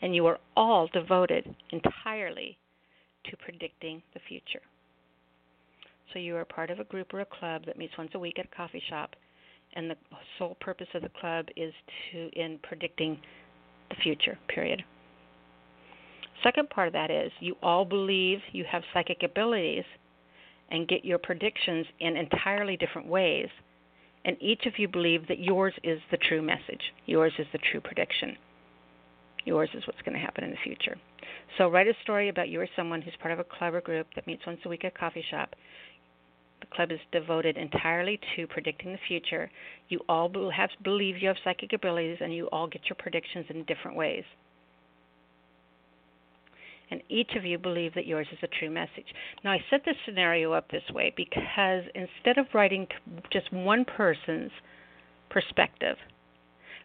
and 0.00 0.14
you 0.14 0.24
are 0.26 0.38
all 0.56 0.88
devoted 0.92 1.56
entirely 1.72 2.56
to 3.24 3.36
predicting 3.38 4.00
the 4.14 4.20
future. 4.28 4.62
So 6.12 6.20
you 6.20 6.36
are 6.36 6.44
part 6.44 6.70
of 6.70 6.78
a 6.78 6.84
group 6.84 7.12
or 7.12 7.22
a 7.22 7.26
club 7.26 7.62
that 7.66 7.76
meets 7.76 7.98
once 7.98 8.12
a 8.14 8.18
week 8.20 8.38
at 8.38 8.44
a 8.44 8.56
coffee 8.56 8.82
shop, 8.88 9.16
and 9.74 9.90
the 9.90 9.96
sole 10.38 10.56
purpose 10.60 10.86
of 10.94 11.02
the 11.02 11.10
club 11.20 11.46
is 11.56 11.74
to 12.12 12.30
in 12.34 12.60
predicting 12.62 13.18
the 13.90 13.96
future. 13.96 14.38
Period. 14.46 14.84
Second 16.44 16.70
part 16.70 16.86
of 16.86 16.92
that 16.92 17.10
is 17.10 17.32
you 17.40 17.56
all 17.60 17.84
believe 17.84 18.38
you 18.52 18.64
have 18.70 18.84
psychic 18.92 19.24
abilities 19.24 19.82
and 20.70 20.88
get 20.88 21.04
your 21.04 21.18
predictions 21.18 21.86
in 22.00 22.16
entirely 22.16 22.76
different 22.76 23.08
ways. 23.08 23.48
And 24.24 24.36
each 24.40 24.66
of 24.66 24.78
you 24.78 24.88
believe 24.88 25.28
that 25.28 25.38
yours 25.38 25.74
is 25.82 26.00
the 26.10 26.16
true 26.16 26.42
message, 26.42 26.80
yours 27.06 27.32
is 27.38 27.46
the 27.52 27.58
true 27.70 27.80
prediction. 27.80 28.36
Yours 29.44 29.68
is 29.74 29.86
what's 29.86 30.00
going 30.02 30.14
to 30.14 30.24
happen 30.24 30.42
in 30.42 30.50
the 30.50 30.56
future. 30.64 30.96
So 31.58 31.68
write 31.68 31.86
a 31.86 31.92
story 32.02 32.30
about 32.30 32.48
you 32.48 32.62
or 32.62 32.68
someone 32.74 33.02
who's 33.02 33.16
part 33.20 33.32
of 33.32 33.38
a 33.38 33.44
club 33.44 33.74
or 33.74 33.82
group 33.82 34.06
that 34.14 34.26
meets 34.26 34.46
once 34.46 34.60
a 34.64 34.68
week 34.70 34.84
at 34.84 34.94
a 34.96 34.98
coffee 34.98 35.24
shop. 35.30 35.54
The 36.60 36.74
club 36.74 36.90
is 36.90 36.98
devoted 37.12 37.58
entirely 37.58 38.18
to 38.36 38.46
predicting 38.46 38.92
the 38.92 38.98
future. 39.06 39.50
You 39.90 40.00
all 40.08 40.30
have 40.50 40.70
believe 40.82 41.18
you 41.18 41.28
have 41.28 41.36
psychic 41.44 41.74
abilities, 41.74 42.16
and 42.22 42.32
you 42.32 42.46
all 42.46 42.66
get 42.66 42.88
your 42.88 42.96
predictions 42.98 43.44
in 43.50 43.64
different 43.64 43.98
ways 43.98 44.24
and 46.94 47.02
each 47.08 47.32
of 47.36 47.44
you 47.44 47.58
believe 47.58 47.92
that 47.94 48.06
yours 48.06 48.28
is 48.30 48.38
a 48.44 48.58
true 48.60 48.70
message. 48.70 49.06
Now, 49.42 49.50
I 49.50 49.58
set 49.68 49.80
this 49.84 49.96
scenario 50.06 50.52
up 50.52 50.70
this 50.70 50.84
way 50.92 51.12
because 51.16 51.82
instead 51.92 52.38
of 52.38 52.46
writing 52.54 52.86
just 53.32 53.52
one 53.52 53.84
person's 53.84 54.52
perspective, 55.28 55.96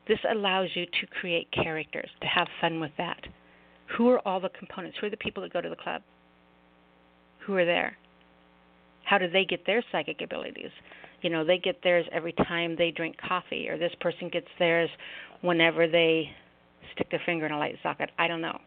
this 0.08 0.18
allows 0.32 0.70
you 0.74 0.88
to 0.88 1.08
create 1.22 1.48
characters, 1.52 2.10
to 2.22 2.28
have 2.28 2.48
fun 2.60 2.80
with 2.80 2.90
that. 2.98 3.20
Who 3.96 4.10
are 4.10 4.28
all 4.28 4.40
the 4.40 4.50
components? 4.50 4.98
Who 5.00 5.06
are 5.06 5.12
the 5.12 5.18
people 5.18 5.44
that 5.44 5.54
go 5.54 5.62
to 5.62 5.70
the 5.70 5.76
club? 5.76 6.02
Who 7.46 7.56
are 7.56 7.66
there? 7.66 7.96
How 9.04 9.20
do 9.20 9.30
they 9.30 9.46
get 9.46 9.68
their 9.68 9.84
psychic 9.92 10.22
abilities? 10.24 10.72
You 11.22 11.30
know, 11.30 11.46
they 11.46 11.60
get 11.60 11.84
theirs 11.84 12.08
every 12.12 12.34
time 12.34 12.76
they 12.76 12.90
drink 12.90 13.16
coffee, 13.18 13.70
or 13.70 13.78
this 13.78 13.94
person 14.02 14.30
gets 14.30 14.48
theirs 14.58 14.90
whenever 15.42 15.88
they 15.88 16.32
stick 16.96 17.12
their 17.12 17.22
finger 17.28 17.46
in 17.46 17.52
a 17.52 17.60
light 17.60 17.76
socket. 17.84 18.10
I 18.18 18.28
don't 18.28 18.42
know 18.42 18.60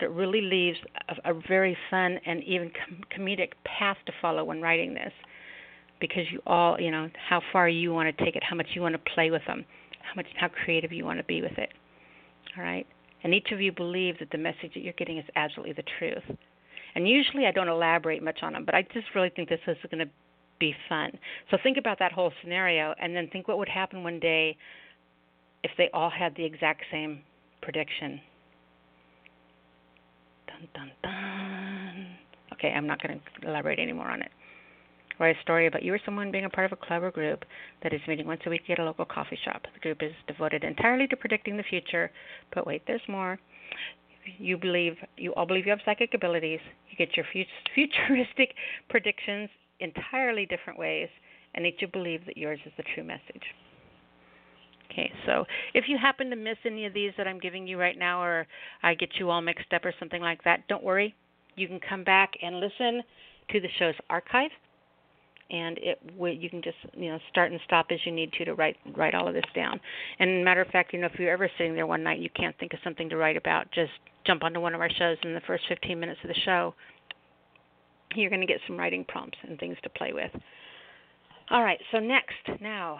it 0.00 0.10
really 0.10 0.40
leaves 0.40 0.78
a, 1.08 1.30
a 1.30 1.34
very 1.48 1.76
fun 1.90 2.18
and 2.26 2.42
even 2.44 2.70
com- 2.70 3.02
comedic 3.16 3.50
path 3.64 3.96
to 4.06 4.12
follow 4.20 4.44
when 4.44 4.60
writing 4.60 4.94
this 4.94 5.12
because 6.00 6.24
you 6.30 6.40
all 6.46 6.80
you 6.80 6.90
know 6.90 7.08
how 7.28 7.40
far 7.52 7.68
you 7.68 7.92
want 7.92 8.16
to 8.16 8.24
take 8.24 8.36
it 8.36 8.42
how 8.42 8.56
much 8.56 8.68
you 8.74 8.80
want 8.80 8.94
to 8.94 9.12
play 9.14 9.30
with 9.30 9.42
them 9.46 9.64
how 10.02 10.14
much 10.16 10.26
how 10.36 10.48
creative 10.48 10.92
you 10.92 11.04
want 11.04 11.18
to 11.18 11.24
be 11.24 11.42
with 11.42 11.56
it. 11.58 11.70
All 12.56 12.64
right? 12.64 12.86
And 13.22 13.34
each 13.34 13.52
of 13.52 13.60
you 13.60 13.70
believe 13.70 14.18
that 14.18 14.30
the 14.30 14.38
message 14.38 14.72
that 14.74 14.82
you're 14.82 14.94
getting 14.94 15.18
is 15.18 15.26
absolutely 15.36 15.74
the 15.74 15.84
truth. 15.98 16.38
And 16.94 17.08
usually 17.08 17.46
i 17.46 17.52
don't 17.52 17.68
elaborate 17.68 18.22
much 18.22 18.40
on 18.42 18.54
them 18.54 18.64
but 18.64 18.74
i 18.74 18.82
just 18.82 19.06
really 19.14 19.30
think 19.30 19.48
this 19.48 19.60
is 19.66 19.76
going 19.90 20.04
to 20.04 20.12
be 20.58 20.74
fun. 20.88 21.10
So 21.50 21.56
think 21.62 21.78
about 21.78 21.98
that 21.98 22.12
whole 22.12 22.32
scenario 22.42 22.94
and 23.00 23.16
then 23.16 23.28
think 23.32 23.48
what 23.48 23.58
would 23.58 23.68
happen 23.68 24.04
one 24.04 24.20
day 24.20 24.56
if 25.64 25.70
they 25.78 25.88
all 25.92 26.10
had 26.10 26.34
the 26.36 26.44
exact 26.44 26.82
same 26.92 27.22
prediction 27.62 28.20
Dun, 30.60 30.68
dun, 30.74 30.90
dun. 31.02 32.06
Okay, 32.52 32.68
I'm 32.68 32.86
not 32.86 33.02
going 33.02 33.18
to 33.18 33.48
elaborate 33.48 33.78
any 33.78 33.92
more 33.92 34.10
on 34.10 34.20
it. 34.20 34.30
write 35.18 35.34
a 35.34 35.40
story 35.40 35.66
about 35.66 35.82
you 35.82 35.94
or 35.94 36.00
someone 36.04 36.30
being 36.30 36.44
a 36.44 36.50
part 36.50 36.70
of 36.70 36.72
a 36.72 36.86
club 36.86 37.02
or 37.02 37.10
group 37.10 37.44
that 37.82 37.94
is 37.94 38.00
meeting 38.06 38.26
once 38.26 38.42
a 38.46 38.50
week 38.50 38.62
at 38.68 38.78
a 38.78 38.84
local 38.84 39.06
coffee 39.06 39.38
shop. 39.42 39.62
The 39.72 39.80
group 39.80 40.02
is 40.02 40.12
devoted 40.26 40.62
entirely 40.64 41.06
to 41.08 41.16
predicting 41.16 41.56
the 41.56 41.62
future, 41.62 42.10
but 42.54 42.66
wait, 42.66 42.82
there's 42.86 43.00
more. 43.08 43.38
You 44.38 44.58
believe 44.58 44.96
you 45.16 45.32
all 45.32 45.46
believe 45.46 45.64
you 45.64 45.70
have 45.70 45.80
psychic 45.86 46.12
abilities. 46.12 46.60
You 46.90 46.96
get 46.98 47.16
your 47.16 47.24
futuristic 47.74 48.54
predictions 48.90 49.48
entirely 49.80 50.44
different 50.44 50.78
ways, 50.78 51.08
and 51.54 51.64
each 51.64 51.80
you 51.80 51.88
believe 51.88 52.26
that 52.26 52.36
yours 52.36 52.60
is 52.66 52.72
the 52.76 52.84
true 52.94 53.04
message. 53.04 53.44
Okay, 54.90 55.12
so 55.26 55.44
if 55.74 55.84
you 55.88 55.96
happen 55.98 56.30
to 56.30 56.36
miss 56.36 56.56
any 56.64 56.86
of 56.86 56.94
these 56.94 57.12
that 57.16 57.28
I'm 57.28 57.38
giving 57.38 57.66
you 57.66 57.78
right 57.78 57.98
now, 57.98 58.22
or 58.22 58.46
I 58.82 58.94
get 58.94 59.10
you 59.18 59.30
all 59.30 59.40
mixed 59.40 59.72
up 59.72 59.84
or 59.84 59.94
something 59.98 60.20
like 60.20 60.42
that, 60.44 60.66
don't 60.68 60.82
worry. 60.82 61.14
You 61.56 61.68
can 61.68 61.80
come 61.80 62.02
back 62.02 62.32
and 62.42 62.60
listen 62.60 63.02
to 63.50 63.60
the 63.60 63.68
show's 63.78 63.94
archive, 64.08 64.50
and 65.50 65.78
it 65.78 66.00
you 66.18 66.50
can 66.50 66.62
just 66.62 66.76
you 66.94 67.10
know 67.10 67.18
start 67.30 67.52
and 67.52 67.60
stop 67.64 67.86
as 67.90 67.98
you 68.04 68.12
need 68.12 68.32
to 68.34 68.44
to 68.46 68.54
write 68.54 68.76
write 68.96 69.14
all 69.14 69.28
of 69.28 69.34
this 69.34 69.44
down. 69.54 69.80
And 70.18 70.44
matter 70.44 70.60
of 70.60 70.68
fact, 70.68 70.92
you 70.92 71.00
know 71.00 71.08
if 71.12 71.18
you're 71.18 71.32
ever 71.32 71.48
sitting 71.56 71.74
there 71.74 71.86
one 71.86 72.02
night 72.02 72.14
and 72.14 72.24
you 72.24 72.30
can't 72.34 72.56
think 72.58 72.72
of 72.72 72.80
something 72.82 73.08
to 73.10 73.16
write 73.16 73.36
about, 73.36 73.70
just 73.72 73.92
jump 74.26 74.42
onto 74.42 74.60
one 74.60 74.74
of 74.74 74.80
our 74.80 74.90
shows 74.90 75.18
in 75.22 75.34
the 75.34 75.40
first 75.46 75.64
15 75.68 75.98
minutes 75.98 76.20
of 76.24 76.28
the 76.28 76.40
show. 76.44 76.74
You're 78.14 78.30
going 78.30 78.40
to 78.40 78.46
get 78.46 78.60
some 78.66 78.76
writing 78.76 79.04
prompts 79.06 79.38
and 79.46 79.58
things 79.58 79.76
to 79.84 79.88
play 79.88 80.12
with. 80.12 80.30
All 81.48 81.62
right, 81.62 81.78
so 81.92 81.98
next 81.98 82.60
now 82.60 82.98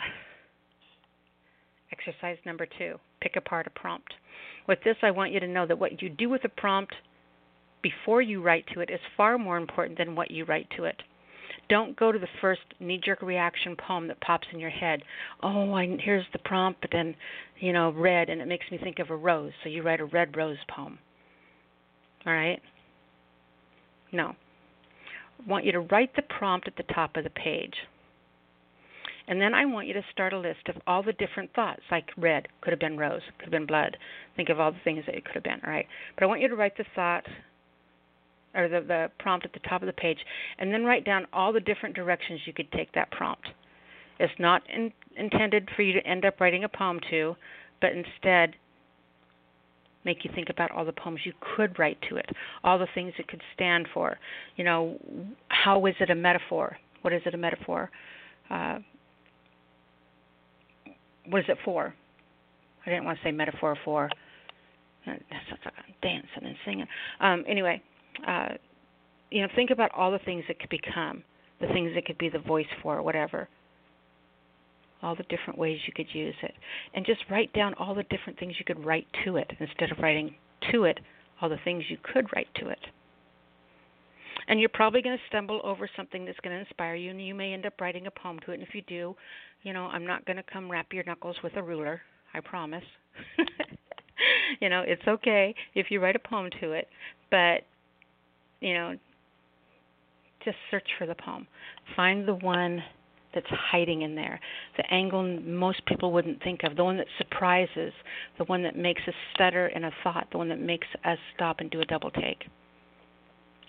Exercise 1.93 2.39
number 2.47 2.67
two 2.79 2.97
pick 3.21 3.37
apart 3.37 3.67
a 3.67 3.71
prompt. 3.79 4.15
With 4.67 4.79
this, 4.85 4.97
I 5.03 5.11
want 5.11 5.33
you 5.33 5.41
to 5.41 5.49
know 5.49 5.67
that 5.67 5.79
what 5.79 6.01
you 6.01 6.09
do 6.09 6.29
with 6.29 6.45
a 6.45 6.49
prompt 6.49 6.95
before 7.83 8.23
you 8.23 8.43
write 8.43 8.65
to 8.73 8.81
it 8.81 8.91
is 8.91 9.01
far 9.17 9.39
more 9.39 9.57
important 9.57 9.99
than 9.99 10.15
what 10.15 10.31
you 10.31 10.45
write 10.45 10.69
to 10.77 10.85
it. 10.85 11.03
Don't 11.69 11.97
go 11.97 12.11
to 12.11 12.19
the 12.19 12.29
first 12.41 12.63
knee 12.81 13.01
jerk 13.03 13.23
reaction 13.23 13.77
poem 13.77 14.09
that 14.09 14.21
pops 14.21 14.47
in 14.53 14.59
your 14.59 14.71
head. 14.71 15.03
Oh, 15.43 15.73
I, 15.73 15.97
here's 16.01 16.27
the 16.33 16.39
prompt, 16.41 16.81
but 16.81 16.91
then, 16.91 17.15
you 17.59 17.73
know, 17.73 17.91
red, 17.93 18.29
and 18.29 18.41
it 18.41 18.49
makes 18.49 18.71
me 18.71 18.79
think 18.79 18.99
of 18.99 19.11
a 19.11 19.17
rose. 19.17 19.53
So 19.63 19.69
you 19.69 19.83
write 19.83 20.01
a 20.01 20.05
red 20.05 20.37
rose 20.37 20.59
poem. 20.69 20.99
All 22.27 22.33
right? 22.33 22.61
No. 24.13 24.35
I 25.39 25.49
want 25.49 25.65
you 25.65 25.73
to 25.73 25.81
write 25.81 26.15
the 26.17 26.23
prompt 26.23 26.67
at 26.67 26.77
the 26.77 26.93
top 26.95 27.17
of 27.17 27.25
the 27.25 27.31
page. 27.31 27.75
And 29.31 29.41
then 29.41 29.55
I 29.55 29.65
want 29.65 29.87
you 29.87 29.95
to 29.95 30.03
start 30.11 30.33
a 30.33 30.39
list 30.39 30.69
of 30.69 30.75
all 30.89 31.05
the 31.05 31.13
different 31.13 31.55
thoughts, 31.55 31.83
like 31.89 32.09
red, 32.17 32.49
could 32.61 32.73
have 32.73 32.81
been 32.81 32.99
rose, 32.99 33.23
could 33.39 33.45
have 33.45 33.53
been 33.53 33.65
blood. 33.65 33.97
Think 34.35 34.49
of 34.49 34.59
all 34.59 34.73
the 34.73 34.79
things 34.83 35.05
that 35.07 35.15
it 35.15 35.25
could 35.25 35.37
have 35.37 35.45
been, 35.45 35.61
right? 35.65 35.87
But 36.17 36.25
I 36.25 36.27
want 36.27 36.41
you 36.41 36.49
to 36.49 36.57
write 36.57 36.77
the 36.77 36.85
thought 36.97 37.25
or 38.57 38.69
the, 38.69 38.81
the 38.81 39.11
prompt 39.21 39.47
at 39.47 39.53
the 39.53 39.61
top 39.61 39.83
of 39.83 39.87
the 39.87 39.93
page, 39.93 40.19
and 40.59 40.73
then 40.73 40.85
write 40.85 41.05
down 41.05 41.29
all 41.33 41.53
the 41.53 41.61
different 41.61 41.95
directions 41.95 42.41
you 42.45 42.53
could 42.53 42.71
take 42.73 42.91
that 42.93 43.09
prompt. 43.13 43.47
It's 44.19 44.33
not 44.41 44.63
in, 44.69 44.93
intended 45.17 45.69
for 45.77 45.83
you 45.83 45.93
to 45.93 46.05
end 46.05 46.25
up 46.25 46.41
writing 46.41 46.65
a 46.65 46.69
poem 46.69 46.99
to, 47.11 47.37
but 47.81 47.93
instead 47.93 48.57
make 50.05 50.25
you 50.25 50.31
think 50.35 50.49
about 50.51 50.73
all 50.73 50.85
the 50.85 50.93
poems 50.93 51.21
you 51.25 51.35
could 51.55 51.79
write 51.79 51.99
to 52.09 52.17
it, 52.17 52.29
all 52.65 52.81
the 52.81 52.89
things 52.97 53.13
it 53.17 53.29
could 53.29 53.43
stand 53.55 53.87
for. 53.95 54.19
You 54.57 54.65
know, 54.65 54.99
how 55.47 55.87
is 55.87 55.95
it 56.01 56.11
a 56.11 56.17
metaphor? 56.17 56.77
What 57.03 57.13
is 57.13 57.23
it 57.27 57.35
a 57.35 57.39
metaphor? 57.39 57.91
Uh, 58.51 58.81
what 61.31 61.41
is 61.41 61.47
it 61.49 61.59
for? 61.65 61.95
I 62.87 62.91
didn't 62.91 63.05
want 63.05 63.19
to 63.19 63.25
say 63.25 63.33
metaphor 63.33 63.77
for. 63.85 64.07
Uh, 65.07 65.13
that 65.31 65.43
sounds 65.49 65.61
like 65.65 65.75
I'm 65.79 65.95
dancing 66.03 66.45
and 66.45 66.57
singing. 66.65 66.87
Um, 67.21 67.45
anyway, 67.49 67.83
uh, 68.27 68.51
you 69.31 69.43
know, 69.43 69.49
think 69.55 69.71
about 69.71 69.91
all 69.95 70.11
the 70.11 70.19
things 70.21 70.45
it 70.49 70.59
could 70.59 70.71
become, 70.71 71.23
the 71.61 71.69
things 71.69 71.93
it 71.95 72.05
could 72.05 72.19
be 72.19 72.29
the 72.29 72.39
voice 72.39 72.67
for, 72.83 73.03
whatever. 73.03 73.49
All 75.03 75.17
the 75.17 75.25
different 75.25 75.59
ways 75.59 75.79
you 75.87 75.95
could 75.95 76.13
use 76.13 76.35
it, 76.43 76.53
and 76.95 77.07
just 77.07 77.21
write 77.31 77.53
down 77.55 77.73
all 77.75 77.95
the 77.95 78.03
different 78.05 78.39
things 78.39 78.55
you 78.59 78.67
could 78.67 78.85
write 78.85 79.07
to 79.25 79.37
it 79.37 79.51
instead 79.59 79.91
of 79.91 79.99
writing 79.99 80.35
to 80.73 80.85
it 80.85 81.01
all 81.41 81.49
the 81.49 81.59
things 81.65 81.85
you 81.89 81.97
could 82.03 82.27
write 82.35 82.49
to 82.57 82.69
it. 82.69 82.79
And 84.49 84.59
you're 84.61 84.69
probably 84.69 85.01
going 85.01 85.17
to 85.17 85.23
stumble 85.29 85.61
over 85.65 85.89
something 85.97 86.25
that's 86.25 86.41
going 86.41 86.55
to 86.55 86.61
inspire 86.61 86.95
you, 86.97 87.11
and 87.11 87.25
you 87.25 87.35
may 87.35 87.53
end 87.53 87.67
up 87.67 87.81
writing 87.81 88.07
a 88.07 88.11
poem 88.11 88.39
to 88.45 88.51
it. 88.51 88.55
And 88.55 88.63
if 88.63 88.75
you 88.75 88.83
do, 88.83 89.15
you 89.63 89.73
know, 89.73 89.87
I'm 89.87 90.07
not 90.07 90.25
going 90.25 90.37
to 90.37 90.43
come 90.43 90.71
wrap 90.71 90.93
your 90.93 91.05
knuckles 91.05 91.37
with 91.43 91.57
a 91.57 91.63
ruler. 91.63 92.01
I 92.33 92.41
promise. 92.41 92.85
you 94.61 94.69
know, 94.69 94.83
it's 94.87 95.03
okay 95.07 95.55
if 95.75 95.91
you 95.91 96.01
write 96.01 96.17
a 96.17 96.21
poem 96.21 96.49
to 96.61 96.73
it, 96.73 96.89
but 97.31 97.63
you 98.61 98.75
know, 98.75 98.95
just 100.45 100.57
search 100.71 100.87
for 100.99 101.07
the 101.07 101.15
poem. 101.15 101.47
Find 101.97 102.27
the 102.27 102.35
one 102.35 102.83
that's 103.35 103.47
hiding 103.51 104.03
in 104.03 104.15
there, 104.17 104.41
the 104.77 104.93
angle 104.93 105.23
most 105.41 105.85
people 105.87 106.13
wouldn't 106.13 106.43
think 106.43 106.61
of, 106.65 106.77
the 106.77 106.83
one 106.83 106.97
that 106.97 107.07
surprises, 107.17 107.93
the 108.39 108.45
one 108.45 108.63
that 108.63 108.77
makes 108.77 109.01
us 109.07 109.15
stutter 109.35 109.69
in 109.69 109.85
a 109.85 109.91
thought, 110.03 110.27
the 110.33 110.39
one 110.39 110.49
that 110.49 110.61
makes 110.61 110.89
us 111.05 111.19
stop 111.37 111.61
and 111.61 111.71
do 111.71 111.81
a 111.81 111.85
double 111.85 112.11
take, 112.11 112.45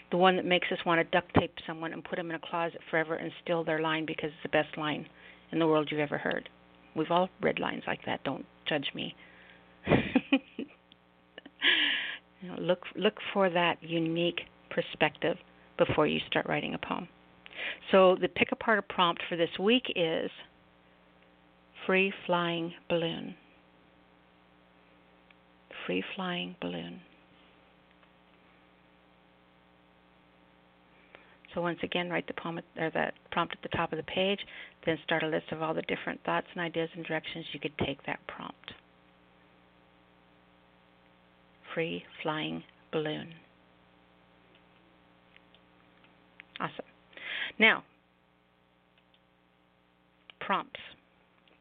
the 0.10 0.18
one 0.18 0.36
that 0.36 0.46
makes 0.46 0.68
us 0.72 0.80
want 0.84 1.00
to 1.00 1.04
duct 1.12 1.32
tape 1.36 1.54
someone 1.68 1.94
and 1.94 2.04
put 2.04 2.16
them 2.16 2.32
in 2.32 2.36
a 2.36 2.40
closet 2.40 2.82
forever 2.90 3.16
and 3.16 3.32
steal 3.44 3.64
their 3.64 3.80
line 3.82 4.04
because 4.06 4.30
it's 4.30 4.44
the 4.44 4.50
best 4.50 4.76
line 4.78 5.06
in 5.52 5.60
the 5.60 5.68
world 5.68 5.90
you've 5.92 6.00
ever 6.00 6.18
heard. 6.18 6.50
We've 6.96 7.12
all 7.12 7.30
read 7.42 7.60
lines 7.60 7.84
like 7.88 8.06
that. 8.06 8.24
Don't 8.24 8.46
judge 8.68 8.88
me. 8.94 9.16
you 9.88 10.00
know, 12.44 12.56
look 12.60 12.84
look 12.96 13.16
for 13.34 13.50
that 13.50 13.78
unique 13.82 14.42
perspective 14.70 15.38
before 15.78 16.08
you 16.08 16.20
start 16.28 16.46
writing 16.48 16.74
a 16.74 16.78
poem. 16.78 17.08
So 17.92 18.18
the 18.20 18.28
pick 18.28 18.52
apart 18.52 18.80
a 18.80 18.82
prompt 18.82 19.22
for 19.30 19.36
this 19.36 19.50
week 19.60 19.84
is 19.96 20.30
free 21.86 22.14
flying 22.26 22.74
balloon. 22.90 23.36
Free 25.86 26.04
flying 26.16 26.56
balloon. 26.62 27.02
So 31.54 31.62
once 31.62 31.80
again, 31.84 32.10
write 32.10 32.28
the 32.28 32.34
poem 32.34 32.60
or 32.78 32.90
the 32.92 33.12
prompt 33.32 33.56
at 33.56 33.62
the 33.64 33.76
top 33.76 33.92
of 33.92 33.98
the 33.98 34.04
page, 34.04 34.40
then 34.86 34.98
start 35.04 35.24
a 35.24 35.28
list 35.28 35.52
of 35.52 35.62
all 35.62 35.74
the 35.74 35.82
different 35.84 36.24
thoughts 36.24 36.48
and 36.54 36.62
ideas 36.62 36.90
and 36.96 37.06
directions 37.06 37.46
you 37.54 37.60
could 37.60 37.78
take 37.86 38.04
that 38.06 38.20
prompt. 38.28 38.74
Free 41.74 42.04
flying 42.22 42.64
balloon. 42.92 43.34
Awesome. 46.60 46.86
Now, 47.58 47.84
prompts, 50.40 50.80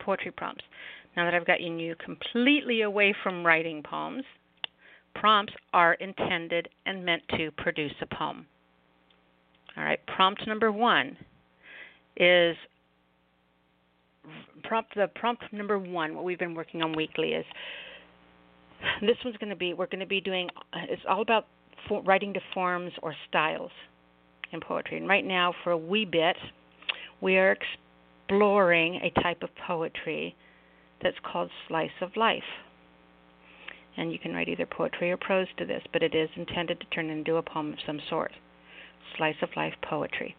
poetry 0.00 0.32
prompts. 0.32 0.64
Now 1.16 1.24
that 1.24 1.34
I've 1.34 1.46
gotten 1.46 1.78
you 1.78 1.94
completely 2.04 2.82
away 2.82 3.14
from 3.22 3.46
writing 3.46 3.82
poems, 3.82 4.24
prompts 5.14 5.52
are 5.72 5.94
intended 5.94 6.68
and 6.86 7.04
meant 7.04 7.22
to 7.36 7.50
produce 7.56 7.94
a 8.00 8.14
poem. 8.14 8.46
All 9.76 9.84
right, 9.84 10.00
prompt 10.06 10.46
number 10.46 10.72
one 10.72 11.16
is 12.20 12.56
prompt 14.62 14.94
the 14.94 15.08
prompt 15.16 15.42
number 15.52 15.78
one. 15.78 16.14
What 16.14 16.24
we've 16.24 16.38
been 16.38 16.54
working 16.54 16.82
on 16.82 16.92
weekly 16.92 17.30
is 17.30 17.44
this 19.00 19.16
one's 19.24 19.36
going 19.38 19.50
to 19.50 19.56
be 19.56 19.72
we're 19.74 19.86
going 19.86 20.00
to 20.00 20.06
be 20.06 20.20
doing. 20.20 20.48
It's 20.88 21.02
all 21.08 21.22
about 21.22 21.46
for, 21.88 22.02
writing 22.02 22.34
to 22.34 22.40
forms 22.54 22.92
or 23.02 23.14
styles 23.28 23.70
in 24.52 24.60
poetry. 24.60 24.98
And 24.98 25.08
right 25.08 25.24
now, 25.24 25.54
for 25.64 25.72
a 25.72 25.78
wee 25.78 26.04
bit, 26.04 26.36
we 27.20 27.36
are 27.38 27.56
exploring 28.28 28.96
a 28.96 29.20
type 29.22 29.42
of 29.42 29.48
poetry 29.66 30.36
that's 31.02 31.16
called 31.24 31.50
slice 31.68 31.90
of 32.02 32.10
life. 32.16 32.42
And 33.96 34.12
you 34.12 34.18
can 34.18 34.34
write 34.34 34.48
either 34.48 34.66
poetry 34.66 35.10
or 35.10 35.16
prose 35.16 35.48
to 35.58 35.64
this, 35.64 35.82
but 35.92 36.02
it 36.02 36.14
is 36.14 36.28
intended 36.36 36.80
to 36.80 36.86
turn 36.86 37.10
into 37.10 37.36
a 37.36 37.42
poem 37.42 37.72
of 37.72 37.78
some 37.86 38.00
sort 38.08 38.32
slice 39.16 39.36
of 39.42 39.48
life 39.56 39.74
poetry. 39.82 40.34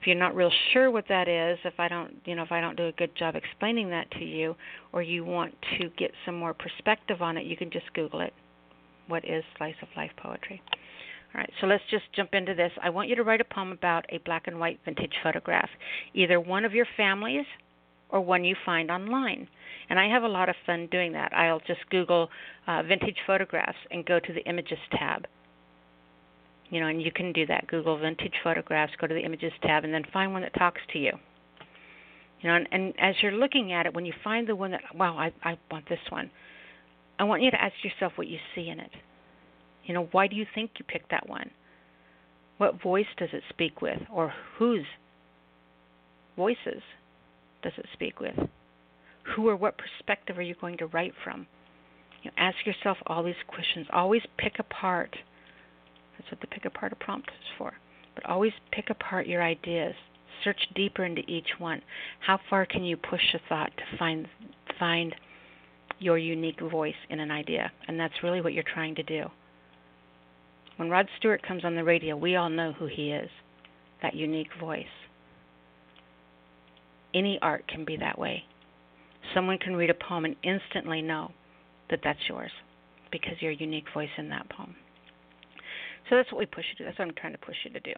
If 0.00 0.06
you're 0.06 0.16
not 0.16 0.34
real 0.34 0.50
sure 0.72 0.90
what 0.90 1.06
that 1.08 1.28
is, 1.28 1.58
if 1.64 1.74
I 1.78 1.88
don't, 1.88 2.14
you 2.24 2.34
know, 2.34 2.42
if 2.42 2.52
I 2.52 2.60
don't 2.60 2.76
do 2.76 2.86
a 2.86 2.92
good 2.92 3.14
job 3.16 3.34
explaining 3.34 3.90
that 3.90 4.10
to 4.12 4.24
you 4.24 4.54
or 4.92 5.02
you 5.02 5.24
want 5.24 5.54
to 5.78 5.88
get 5.98 6.10
some 6.24 6.36
more 6.36 6.54
perspective 6.54 7.22
on 7.22 7.36
it, 7.36 7.46
you 7.46 7.56
can 7.56 7.70
just 7.70 7.92
google 7.94 8.20
it. 8.20 8.32
What 9.08 9.24
is 9.24 9.44
slice 9.56 9.74
of 9.82 9.88
life 9.96 10.10
poetry? 10.16 10.62
All 11.34 11.40
right, 11.40 11.50
so 11.60 11.66
let's 11.66 11.82
just 11.90 12.04
jump 12.14 12.30
into 12.32 12.54
this. 12.54 12.72
I 12.82 12.90
want 12.90 13.08
you 13.08 13.16
to 13.16 13.22
write 13.22 13.40
a 13.40 13.44
poem 13.44 13.72
about 13.72 14.06
a 14.08 14.18
black 14.18 14.46
and 14.46 14.58
white 14.58 14.80
vintage 14.84 15.14
photograph, 15.22 15.68
either 16.14 16.40
one 16.40 16.64
of 16.64 16.72
your 16.72 16.86
families 16.96 17.44
or 18.08 18.20
one 18.20 18.44
you 18.44 18.54
find 18.64 18.90
online. 18.90 19.48
And 19.90 19.98
I 19.98 20.08
have 20.08 20.22
a 20.22 20.28
lot 20.28 20.48
of 20.48 20.56
fun 20.64 20.88
doing 20.90 21.12
that. 21.12 21.32
I'll 21.34 21.60
just 21.60 21.88
Google 21.90 22.28
uh, 22.66 22.82
vintage 22.82 23.18
photographs 23.26 23.78
and 23.90 24.06
go 24.06 24.18
to 24.20 24.32
the 24.32 24.44
images 24.48 24.78
tab 24.92 25.26
you 26.70 26.80
know, 26.80 26.86
and 26.86 27.00
you 27.00 27.12
can 27.12 27.32
do 27.32 27.46
that. 27.46 27.66
Google 27.66 27.98
vintage 27.98 28.34
photographs, 28.42 28.92
go 29.00 29.06
to 29.06 29.14
the 29.14 29.20
images 29.20 29.52
tab, 29.62 29.84
and 29.84 29.92
then 29.94 30.04
find 30.12 30.32
one 30.32 30.42
that 30.42 30.54
talks 30.54 30.80
to 30.92 30.98
you. 30.98 31.12
You 32.40 32.50
know, 32.50 32.56
and, 32.56 32.68
and 32.72 32.94
as 33.00 33.14
you're 33.22 33.32
looking 33.32 33.72
at 33.72 33.86
it, 33.86 33.94
when 33.94 34.04
you 34.04 34.12
find 34.22 34.46
the 34.46 34.56
one 34.56 34.72
that, 34.72 34.82
wow, 34.94 35.16
I, 35.16 35.32
I 35.42 35.58
want 35.70 35.88
this 35.88 35.98
one, 36.10 36.30
I 37.18 37.24
want 37.24 37.42
you 37.42 37.50
to 37.50 37.60
ask 37.60 37.74
yourself 37.82 38.12
what 38.16 38.26
you 38.26 38.38
see 38.54 38.68
in 38.68 38.80
it. 38.80 38.90
You 39.84 39.94
know, 39.94 40.08
why 40.12 40.26
do 40.26 40.36
you 40.36 40.46
think 40.54 40.72
you 40.78 40.84
picked 40.86 41.10
that 41.10 41.28
one? 41.28 41.50
What 42.58 42.82
voice 42.82 43.06
does 43.18 43.28
it 43.32 43.42
speak 43.48 43.80
with, 43.80 44.00
or 44.12 44.32
whose 44.58 44.84
voices 46.36 46.82
does 47.62 47.72
it 47.76 47.86
speak 47.92 48.20
with? 48.20 48.34
Who 49.34 49.48
or 49.48 49.56
what 49.56 49.76
perspective 49.78 50.38
are 50.38 50.42
you 50.42 50.54
going 50.60 50.78
to 50.78 50.86
write 50.86 51.14
from? 51.24 51.46
You 52.22 52.30
know, 52.30 52.34
ask 52.38 52.56
yourself 52.66 52.98
all 53.06 53.22
these 53.22 53.34
questions. 53.46 53.86
Always 53.92 54.22
pick 54.38 54.58
apart. 54.58 55.16
That's 56.18 56.30
what 56.30 56.40
the 56.40 56.46
pick 56.46 56.64
apart 56.64 56.92
a 56.92 56.96
prompt 56.96 57.28
is 57.28 57.46
for. 57.58 57.72
But 58.14 58.26
always 58.26 58.52
pick 58.72 58.90
apart 58.90 59.26
your 59.26 59.42
ideas. 59.42 59.94
Search 60.44 60.60
deeper 60.74 61.04
into 61.04 61.22
each 61.28 61.48
one. 61.58 61.82
How 62.20 62.38
far 62.48 62.66
can 62.66 62.84
you 62.84 62.96
push 62.96 63.34
a 63.34 63.40
thought 63.48 63.70
to 63.76 63.98
find 63.98 64.26
find 64.78 65.14
your 65.98 66.18
unique 66.18 66.60
voice 66.60 66.94
in 67.08 67.20
an 67.20 67.30
idea? 67.30 67.70
And 67.88 67.98
that's 67.98 68.22
really 68.22 68.40
what 68.40 68.52
you're 68.52 68.62
trying 68.62 68.94
to 68.96 69.02
do. 69.02 69.26
When 70.76 70.90
Rod 70.90 71.08
Stewart 71.18 71.42
comes 71.42 71.64
on 71.64 71.74
the 71.74 71.84
radio, 71.84 72.16
we 72.16 72.36
all 72.36 72.50
know 72.50 72.72
who 72.72 72.86
he 72.86 73.10
is. 73.12 73.30
That 74.02 74.14
unique 74.14 74.50
voice. 74.60 74.84
Any 77.14 77.38
art 77.40 77.66
can 77.66 77.84
be 77.86 77.96
that 77.96 78.18
way. 78.18 78.44
Someone 79.34 79.58
can 79.58 79.74
read 79.74 79.90
a 79.90 79.94
poem 79.94 80.26
and 80.26 80.36
instantly 80.42 81.00
know 81.00 81.32
that 81.88 82.00
that's 82.04 82.28
yours 82.28 82.50
because 83.10 83.34
you're 83.40 83.52
unique 83.52 83.86
voice 83.94 84.10
in 84.18 84.28
that 84.28 84.48
poem. 84.50 84.74
So 86.08 86.16
that's 86.16 86.30
what 86.30 86.38
we 86.38 86.46
push 86.46 86.64
you 86.70 86.76
to. 86.78 86.84
That's 86.84 86.98
what 86.98 87.08
I'm 87.08 87.14
trying 87.14 87.32
to 87.32 87.38
push 87.38 87.56
you 87.64 87.70
to 87.72 87.80
do. 87.80 87.92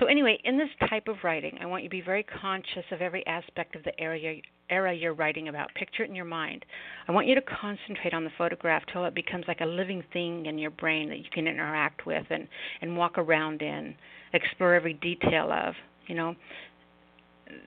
So 0.00 0.06
anyway, 0.06 0.38
in 0.44 0.56
this 0.56 0.70
type 0.88 1.06
of 1.06 1.16
writing, 1.22 1.58
I 1.60 1.66
want 1.66 1.82
you 1.82 1.88
to 1.88 1.94
be 1.94 2.00
very 2.00 2.22
conscious 2.22 2.84
of 2.92 3.02
every 3.02 3.26
aspect 3.26 3.76
of 3.76 3.84
the 3.84 3.98
area 4.00 4.40
era 4.70 4.94
you're 4.94 5.12
writing 5.12 5.48
about. 5.48 5.68
Picture 5.74 6.02
it 6.02 6.08
in 6.08 6.14
your 6.14 6.24
mind. 6.24 6.64
I 7.08 7.12
want 7.12 7.26
you 7.26 7.34
to 7.34 7.42
concentrate 7.42 8.14
on 8.14 8.24
the 8.24 8.30
photograph 8.38 8.82
till 8.90 9.04
it 9.04 9.14
becomes 9.14 9.44
like 9.46 9.60
a 9.60 9.66
living 9.66 10.02
thing 10.12 10.46
in 10.46 10.58
your 10.58 10.70
brain 10.70 11.10
that 11.10 11.18
you 11.18 11.26
can 11.30 11.46
interact 11.46 12.06
with 12.06 12.24
and 12.30 12.48
and 12.80 12.96
walk 12.96 13.18
around 13.18 13.60
in, 13.60 13.94
explore 14.32 14.74
every 14.74 14.94
detail 14.94 15.52
of. 15.52 15.74
You 16.06 16.14
know, 16.14 16.34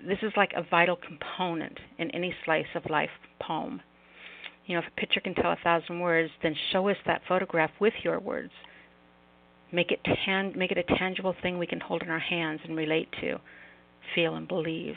this 0.08 0.17
is 0.23 0.34
like 0.36 0.54
a 0.56 0.63
vital 0.63 0.95
component 0.95 1.80
in 1.99 2.10
any 2.12 2.34
slice 2.43 2.65
of 2.73 2.89
life 2.89 3.10
poem. 3.39 3.82
You 4.65 4.73
know, 4.73 4.80
if 4.80 4.88
a 4.88 4.99
picture 4.99 5.19
can 5.19 5.36
tell 5.36 5.51
a 5.51 5.58
thousand 5.63 5.99
words, 5.99 6.32
then 6.41 6.56
show 6.71 6.89
us 6.89 6.97
that 7.06 7.21
photograph 7.28 7.69
with 7.80 7.93
your 8.04 8.19
words. 8.19 8.51
Make 9.76 9.92
it 9.92 10.00
tan- 10.26 10.58
make 10.58 10.72
it 10.72 10.78
a 10.78 10.98
tangible 10.98 11.36
thing 11.42 11.58
we 11.58 11.68
can 11.68 11.82
hold 11.82 12.02
in 12.02 12.10
our 12.10 12.20
hands 12.20 12.62
and 12.64 12.78
relate 12.78 13.10
to, 13.22 13.40
feel 14.16 14.36
and 14.36 14.48
believe. 14.48 14.96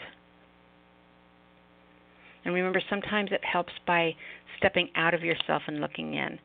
And 2.45 2.55
remember, 2.55 2.81
sometimes 2.88 3.31
it 3.33 3.45
helps 3.45 3.73
by 3.87 4.14
stepping 4.57 4.88
out 4.95 5.14
of 5.14 5.23
yourself 5.23 5.62
and 5.67 5.81
looking 5.81 6.14
in 6.14 6.38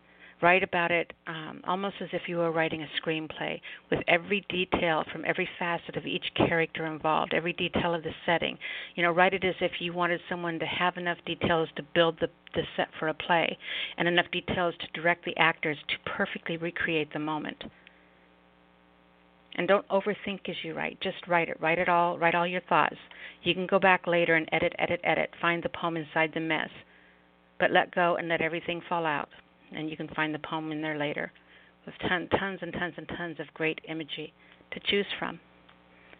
write 0.43 0.62
about 0.62 0.91
it 0.91 1.13
um, 1.26 1.62
almost 1.65 1.96
as 2.02 2.10
if 2.12 2.24
you 2.28 2.36
were 2.36 2.52
writing 2.52 2.84
a 2.84 2.88
screenplay 3.02 3.60
with 3.89 4.02
every 4.10 4.46
detail 4.50 5.04
from 5.12 5.24
every 5.26 5.48
facet 5.58 5.96
of 5.96 6.06
each 6.06 6.26
character 6.36 6.86
involved, 6.86 7.34
every 7.34 7.54
detail 7.54 7.96
of 7.96 8.04
the 8.04 8.12
setting. 8.26 8.58
You 8.96 9.04
know, 9.04 9.12
write 9.12 9.34
it 9.34 9.46
as 9.46 9.56
if 9.62 9.72
you 9.80 9.93
wanted 9.93 10.19
someone 10.30 10.60
to 10.60 10.65
have 10.65 10.98
enough 10.98 11.17
details 11.26 11.69
to 11.78 11.84
build 11.96 12.17
the, 12.19 12.28
the 12.54 12.63
set 12.76 12.89
for 13.00 13.08
a 13.08 13.13
play 13.13 13.58
and 13.98 14.08
enough 14.08 14.30
details 14.32 14.76
to 14.82 15.02
direct 15.02 15.24
the 15.24 15.38
actors 15.38 15.78
to 15.88 16.12
perfectly 16.12 16.58
recreate 16.58 17.13
the 17.13 17.19
moment. 17.19 17.63
And 19.56 19.68
don't 19.68 19.88
overthink 19.89 20.50
as 20.50 20.56
you 20.63 20.74
write. 20.74 21.00
Just 21.02 21.28
write 21.28 21.50
it. 21.50 21.58
Write 21.60 21.78
it 21.78 21.89
all. 21.89 22.18
Write 22.18 22.34
all 22.34 22.48
your 22.48 22.62
thoughts. 22.62 22.96
You 23.44 23.54
can 23.54 23.68
go 23.68 23.80
back 23.80 24.08
later 24.08 24.36
and 24.36 24.50
edit, 24.52 24.74
edit, 24.80 25.00
edit. 25.04 25.30
Find 25.39 25.62
the 25.62 25.70
poem 25.70 25.96
inside 25.96 26.32
the 26.34 26.39
mess. 26.39 26.70
But 27.60 27.72
let 27.72 27.94
go 27.94 28.16
and 28.16 28.28
let 28.28 28.42
everything 28.42 28.82
fall 28.89 29.06
out 29.06 29.30
and 29.76 29.89
you 29.89 29.98
can 29.98 30.08
find 30.10 30.34
the 30.34 30.39
poem 30.39 30.72
in 30.72 30.82
there 30.82 30.98
later 30.98 31.32
with 31.86 31.96
ton, 32.08 32.28
tons 32.39 32.60
and 32.62 32.74
tons 32.74 32.94
and 32.98 33.08
tons 33.18 33.39
of 33.39 33.54
great 33.54 33.80
imagery 33.89 34.34
to 34.72 34.80
choose 34.89 35.06
from. 35.20 35.39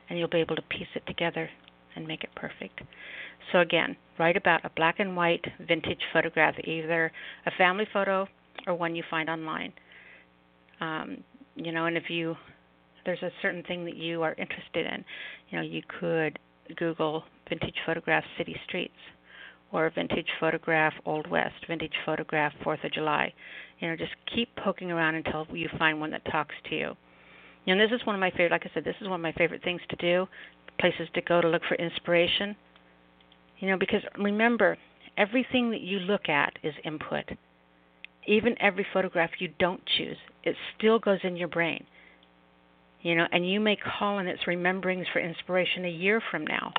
And 0.10 0.19
you'll 0.19 0.28
be 0.28 0.39
able 0.39 0.56
to 0.56 0.62
piece 0.63 0.88
it 0.96 1.06
together 1.08 1.50
and 1.96 2.08
make 2.08 2.24
it 2.24 2.30
perfect. 2.36 2.82
So, 3.52 3.60
again, 3.60 3.96
write 4.19 4.36
about 4.36 4.65
a 4.65 4.72
black 4.76 5.00
and 5.00 5.15
white 5.15 5.46
vintage 5.65 6.02
photograph, 6.12 6.56
either 6.63 7.12
a 7.46 7.52
family 7.58 7.88
photo 7.91 8.28
or 8.67 8.76
one 8.76 8.96
you 8.96 9.04
find 9.10 9.30
online. 9.30 9.74
Um, 10.82 11.24
you 11.56 11.72
know, 11.72 11.86
and 11.86 11.98
if 11.98 12.10
you 12.10 12.36
there's 13.05 13.21
a 13.21 13.31
certain 13.41 13.63
thing 13.63 13.85
that 13.85 13.95
you 13.95 14.21
are 14.21 14.33
interested 14.33 14.85
in, 14.85 15.03
you 15.49 15.57
know, 15.57 15.63
you 15.63 15.81
could 15.99 16.39
Google 16.77 17.23
vintage 17.49 17.75
photograph 17.85 18.23
city 18.37 18.55
streets 18.67 18.93
or 19.71 19.91
vintage 19.93 20.27
photograph 20.39 20.93
Old 21.05 21.29
West, 21.29 21.55
vintage 21.67 21.93
photograph 22.05 22.53
Fourth 22.63 22.83
of 22.83 22.91
July. 22.93 23.33
You 23.79 23.89
know, 23.89 23.95
just 23.95 24.13
keep 24.33 24.49
poking 24.55 24.91
around 24.91 25.15
until 25.15 25.45
you 25.51 25.67
find 25.77 25.99
one 25.99 26.11
that 26.11 26.23
talks 26.31 26.55
to 26.69 26.75
you. 26.75 26.95
You 27.65 27.75
know, 27.75 27.87
this 27.87 27.99
is 27.99 28.05
one 28.05 28.15
of 28.15 28.19
my 28.19 28.29
favorite. 28.31 28.51
Like 28.51 28.65
I 28.65 28.71
said, 28.73 28.83
this 28.83 28.95
is 29.01 29.07
one 29.07 29.19
of 29.19 29.23
my 29.23 29.31
favorite 29.33 29.63
things 29.63 29.81
to 29.89 29.95
do. 29.95 30.27
Places 30.79 31.07
to 31.15 31.21
go 31.21 31.41
to 31.41 31.47
look 31.47 31.63
for 31.67 31.75
inspiration. 31.75 32.55
You 33.59 33.69
know, 33.69 33.77
because 33.77 34.01
remember, 34.17 34.77
everything 35.17 35.71
that 35.71 35.81
you 35.81 35.99
look 35.99 36.29
at 36.29 36.53
is 36.63 36.73
input. 36.83 37.25
Even 38.27 38.55
every 38.61 38.85
photograph 38.93 39.31
you 39.39 39.49
don't 39.59 39.81
choose, 39.97 40.17
it 40.43 40.55
still 40.77 40.99
goes 40.99 41.19
in 41.23 41.35
your 41.35 41.47
brain. 41.47 41.85
You 43.03 43.15
know, 43.15 43.27
and 43.31 43.47
you 43.47 43.59
may 43.59 43.75
call 43.75 44.15
on 44.15 44.27
its 44.27 44.47
rememberings 44.47 45.05
for 45.11 45.19
inspiration 45.19 45.83
a 45.85 45.89
year 45.89 46.21
from 46.31 46.47
now 46.47 46.73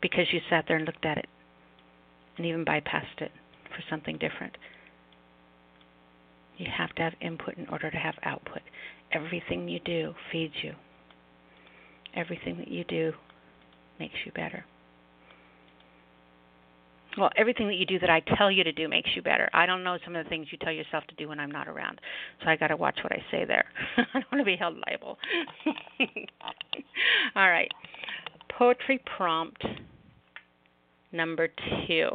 because 0.00 0.26
you 0.32 0.40
sat 0.48 0.64
there 0.66 0.78
and 0.78 0.86
looked 0.86 1.04
at 1.04 1.18
it 1.18 1.28
and 2.36 2.46
even 2.46 2.64
bypassed 2.64 3.20
it 3.20 3.30
for 3.68 3.82
something 3.90 4.16
different. 4.16 4.56
You 6.56 6.66
have 6.76 6.94
to 6.94 7.02
have 7.02 7.12
input 7.20 7.58
in 7.58 7.68
order 7.68 7.90
to 7.90 7.96
have 7.96 8.14
output. 8.22 8.62
Everything 9.12 9.68
you 9.68 9.80
do 9.80 10.14
feeds 10.32 10.54
you. 10.62 10.72
Everything 12.16 12.56
that 12.58 12.68
you 12.68 12.84
do 12.84 13.12
makes 14.00 14.14
you 14.24 14.32
better. 14.32 14.64
Well, 17.18 17.30
everything 17.36 17.66
that 17.66 17.74
you 17.74 17.84
do 17.84 17.98
that 17.98 18.10
I 18.10 18.20
tell 18.36 18.50
you 18.50 18.62
to 18.62 18.72
do 18.72 18.88
makes 18.88 19.10
you 19.16 19.22
better. 19.22 19.50
I 19.52 19.66
don't 19.66 19.82
know 19.82 19.98
some 20.04 20.14
of 20.14 20.24
the 20.24 20.28
things 20.28 20.46
you 20.52 20.58
tell 20.58 20.72
yourself 20.72 21.04
to 21.08 21.14
do 21.16 21.28
when 21.28 21.40
I'm 21.40 21.50
not 21.50 21.66
around. 21.66 22.00
So 22.42 22.50
I 22.50 22.56
got 22.56 22.68
to 22.68 22.76
watch 22.76 22.98
what 23.02 23.12
I 23.12 23.22
say 23.30 23.44
there. 23.44 23.64
I 23.96 24.04
don't 24.14 24.32
want 24.32 24.40
to 24.40 24.44
be 24.44 24.56
held 24.56 24.76
liable. 24.86 25.18
All 27.34 27.50
right. 27.50 27.70
Poetry 28.56 29.02
prompt 29.16 29.64
number 31.12 31.48
two. 31.86 32.08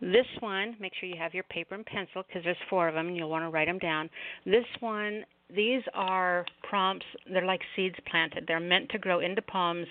This 0.00 0.26
one, 0.38 0.76
make 0.78 0.92
sure 1.00 1.08
you 1.08 1.16
have 1.18 1.34
your 1.34 1.42
paper 1.44 1.74
and 1.74 1.84
pencil 1.84 2.22
because 2.26 2.44
there's 2.44 2.56
four 2.70 2.86
of 2.86 2.94
them 2.94 3.08
and 3.08 3.16
you'll 3.16 3.30
want 3.30 3.44
to 3.44 3.48
write 3.48 3.66
them 3.66 3.78
down. 3.80 4.08
This 4.44 4.64
one, 4.78 5.24
these 5.54 5.82
are 5.94 6.44
prompts, 6.68 7.06
they're 7.30 7.44
like 7.44 7.62
seeds 7.74 7.96
planted. 8.10 8.44
They're 8.46 8.60
meant 8.60 8.90
to 8.90 8.98
grow 8.98 9.20
into 9.20 9.40
poems. 9.40 9.86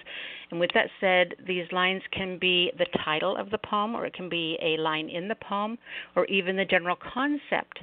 And 0.52 0.60
with 0.60 0.70
that 0.74 0.90
said, 1.00 1.34
these 1.48 1.66
lines 1.72 2.04
can 2.12 2.38
be 2.38 2.72
the 2.78 2.86
title 3.04 3.36
of 3.36 3.50
the 3.50 3.58
poem, 3.58 3.96
or 3.96 4.06
it 4.06 4.14
can 4.14 4.30
be 4.30 4.58
a 4.62 4.78
line 4.82 5.10
in 5.10 5.28
the 5.28 5.36
poem, 5.36 5.78
or 6.16 6.26
even 6.26 6.56
the 6.56 6.66
general 6.66 6.96
concept 6.96 7.80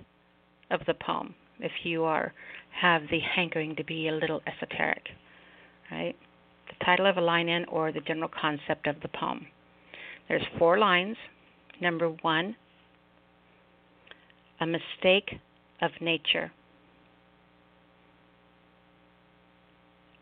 of 0.70 0.80
the 0.86 0.94
poem 0.94 1.34
if 1.60 1.72
you 1.84 2.04
are 2.04 2.32
have 2.80 3.02
the 3.10 3.20
hankering 3.20 3.76
to 3.76 3.84
be 3.84 4.08
a 4.08 4.12
little 4.12 4.40
esoteric. 4.46 5.08
Right? 5.90 6.14
The 6.68 6.84
title 6.84 7.06
of 7.06 7.16
a 7.16 7.20
line 7.20 7.48
in 7.48 7.64
or 7.66 7.92
the 7.92 8.00
general 8.00 8.30
concept 8.40 8.86
of 8.86 8.96
the 9.00 9.08
poem. 9.08 9.46
There's 10.28 10.42
four 10.58 10.78
lines. 10.78 11.16
Number 11.80 12.08
one, 12.22 12.56
a 14.60 14.66
mistake 14.66 15.40
of 15.82 15.90
nature. 16.00 16.52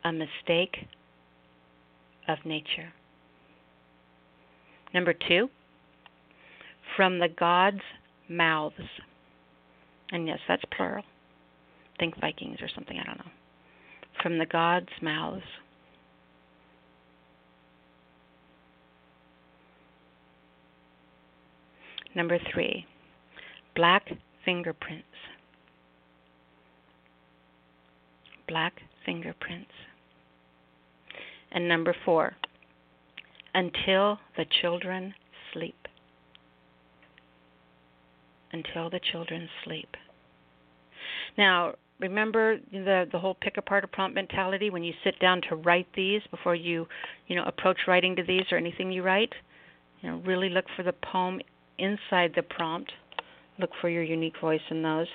A 0.05 0.13
mistake 0.13 0.77
of 2.29 2.39
nature. 2.45 2.93
Number 4.93 5.15
two, 5.15 5.49
from 6.97 7.19
the 7.19 7.29
gods' 7.29 7.81
mouths. 8.29 8.75
And 10.11 10.27
yes, 10.27 10.39
that's 10.49 10.63
plural. 10.77 11.05
Think 11.99 12.21
Vikings 12.21 12.59
or 12.61 12.69
something, 12.75 12.99
I 12.99 13.05
don't 13.05 13.19
know. 13.19 13.33
From 14.23 14.39
the 14.39 14.47
gods' 14.47 14.89
mouths. 15.01 15.43
Number 22.15 22.39
three, 22.53 22.85
black 23.75 24.07
fingerprints. 24.45 25.07
Black 28.47 28.75
fingerprints. 29.07 29.71
And 31.53 31.69
number 31.69 31.95
four, 32.05 32.35
until 33.55 34.19
the 34.37 34.47
children 34.61 35.15
sleep. 35.53 35.77
Until 38.53 38.91
the 38.91 39.01
children 39.13 39.49
sleep. 39.65 39.89
Now, 41.37 41.75
remember 42.01 42.59
the 42.71 43.07
the 43.11 43.19
whole 43.19 43.35
pick 43.35 43.57
apart 43.57 43.85
a 43.85 43.87
prompt 43.87 44.15
mentality 44.15 44.71
when 44.71 44.83
you 44.83 44.93
sit 45.05 45.19
down 45.21 45.41
to 45.49 45.57
write 45.57 45.87
these 45.95 46.23
before 46.31 46.55
you, 46.55 46.87
you 47.29 47.37
know, 47.37 47.45
approach 47.45 47.79
writing 47.87 48.17
to 48.17 48.23
these 48.23 48.45
or 48.51 48.59
anything 48.59 48.91
you 48.91 49.03
write. 49.03 49.33
You 50.01 50.11
know, 50.11 50.23
really 50.27 50.49
look 50.49 50.67
for 50.77 50.83
the 50.83 50.93
poem 50.93 51.41
inside 51.79 52.33
the 52.35 52.43
prompt. 52.43 52.93
Look 53.59 53.71
for 53.81 53.89
your 53.89 54.03
unique 54.03 54.39
voice 54.41 54.61
in 54.71 54.83
those. 54.83 55.07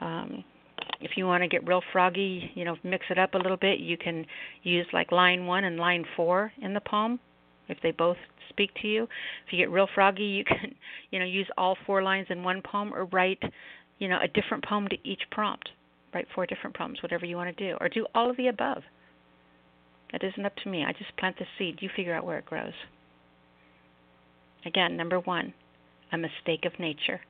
Um, 0.00 0.44
if 1.00 1.12
you 1.16 1.26
want 1.26 1.42
to 1.42 1.48
get 1.48 1.66
real 1.66 1.82
froggy, 1.92 2.50
you 2.54 2.64
know, 2.64 2.76
mix 2.82 3.06
it 3.10 3.18
up 3.18 3.34
a 3.34 3.38
little 3.38 3.56
bit, 3.56 3.80
you 3.80 3.96
can 3.96 4.24
use 4.62 4.86
like 4.92 5.12
line 5.12 5.46
1 5.46 5.64
and 5.64 5.76
line 5.76 6.04
4 6.16 6.52
in 6.62 6.74
the 6.74 6.80
poem 6.80 7.18
if 7.68 7.78
they 7.82 7.90
both 7.90 8.16
speak 8.48 8.70
to 8.82 8.88
you. 8.88 9.04
If 9.46 9.52
you 9.52 9.58
get 9.58 9.70
real 9.70 9.88
froggy, 9.94 10.24
you 10.24 10.44
can, 10.44 10.74
you 11.10 11.18
know, 11.18 11.24
use 11.24 11.48
all 11.56 11.76
four 11.86 12.02
lines 12.02 12.26
in 12.30 12.42
one 12.42 12.62
poem 12.62 12.92
or 12.94 13.04
write, 13.06 13.42
you 13.98 14.08
know, 14.08 14.18
a 14.22 14.28
different 14.28 14.64
poem 14.64 14.88
to 14.88 14.96
each 15.04 15.22
prompt. 15.30 15.68
Write 16.14 16.26
four 16.34 16.46
different 16.46 16.76
poems, 16.76 17.02
whatever 17.02 17.26
you 17.26 17.36
want 17.36 17.54
to 17.54 17.68
do, 17.70 17.76
or 17.80 17.88
do 17.88 18.06
all 18.14 18.30
of 18.30 18.36
the 18.36 18.48
above. 18.48 18.82
That 20.12 20.24
isn't 20.24 20.46
up 20.46 20.56
to 20.62 20.70
me. 20.70 20.84
I 20.84 20.92
just 20.92 21.16
plant 21.18 21.36
the 21.38 21.44
seed. 21.58 21.78
You 21.80 21.90
figure 21.94 22.14
out 22.14 22.24
where 22.24 22.38
it 22.38 22.46
grows. 22.46 22.72
Again, 24.64 24.96
number 24.96 25.20
1, 25.20 25.52
a 26.12 26.18
mistake 26.18 26.64
of 26.64 26.78
nature. 26.78 27.20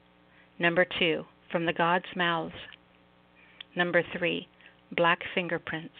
Number 0.58 0.86
2, 0.98 1.24
from 1.50 1.66
the 1.66 1.72
gods' 1.72 2.04
mouths. 2.14 2.54
Number 3.76 4.02
3, 4.18 4.48
black 4.96 5.20
fingerprints. 5.34 5.94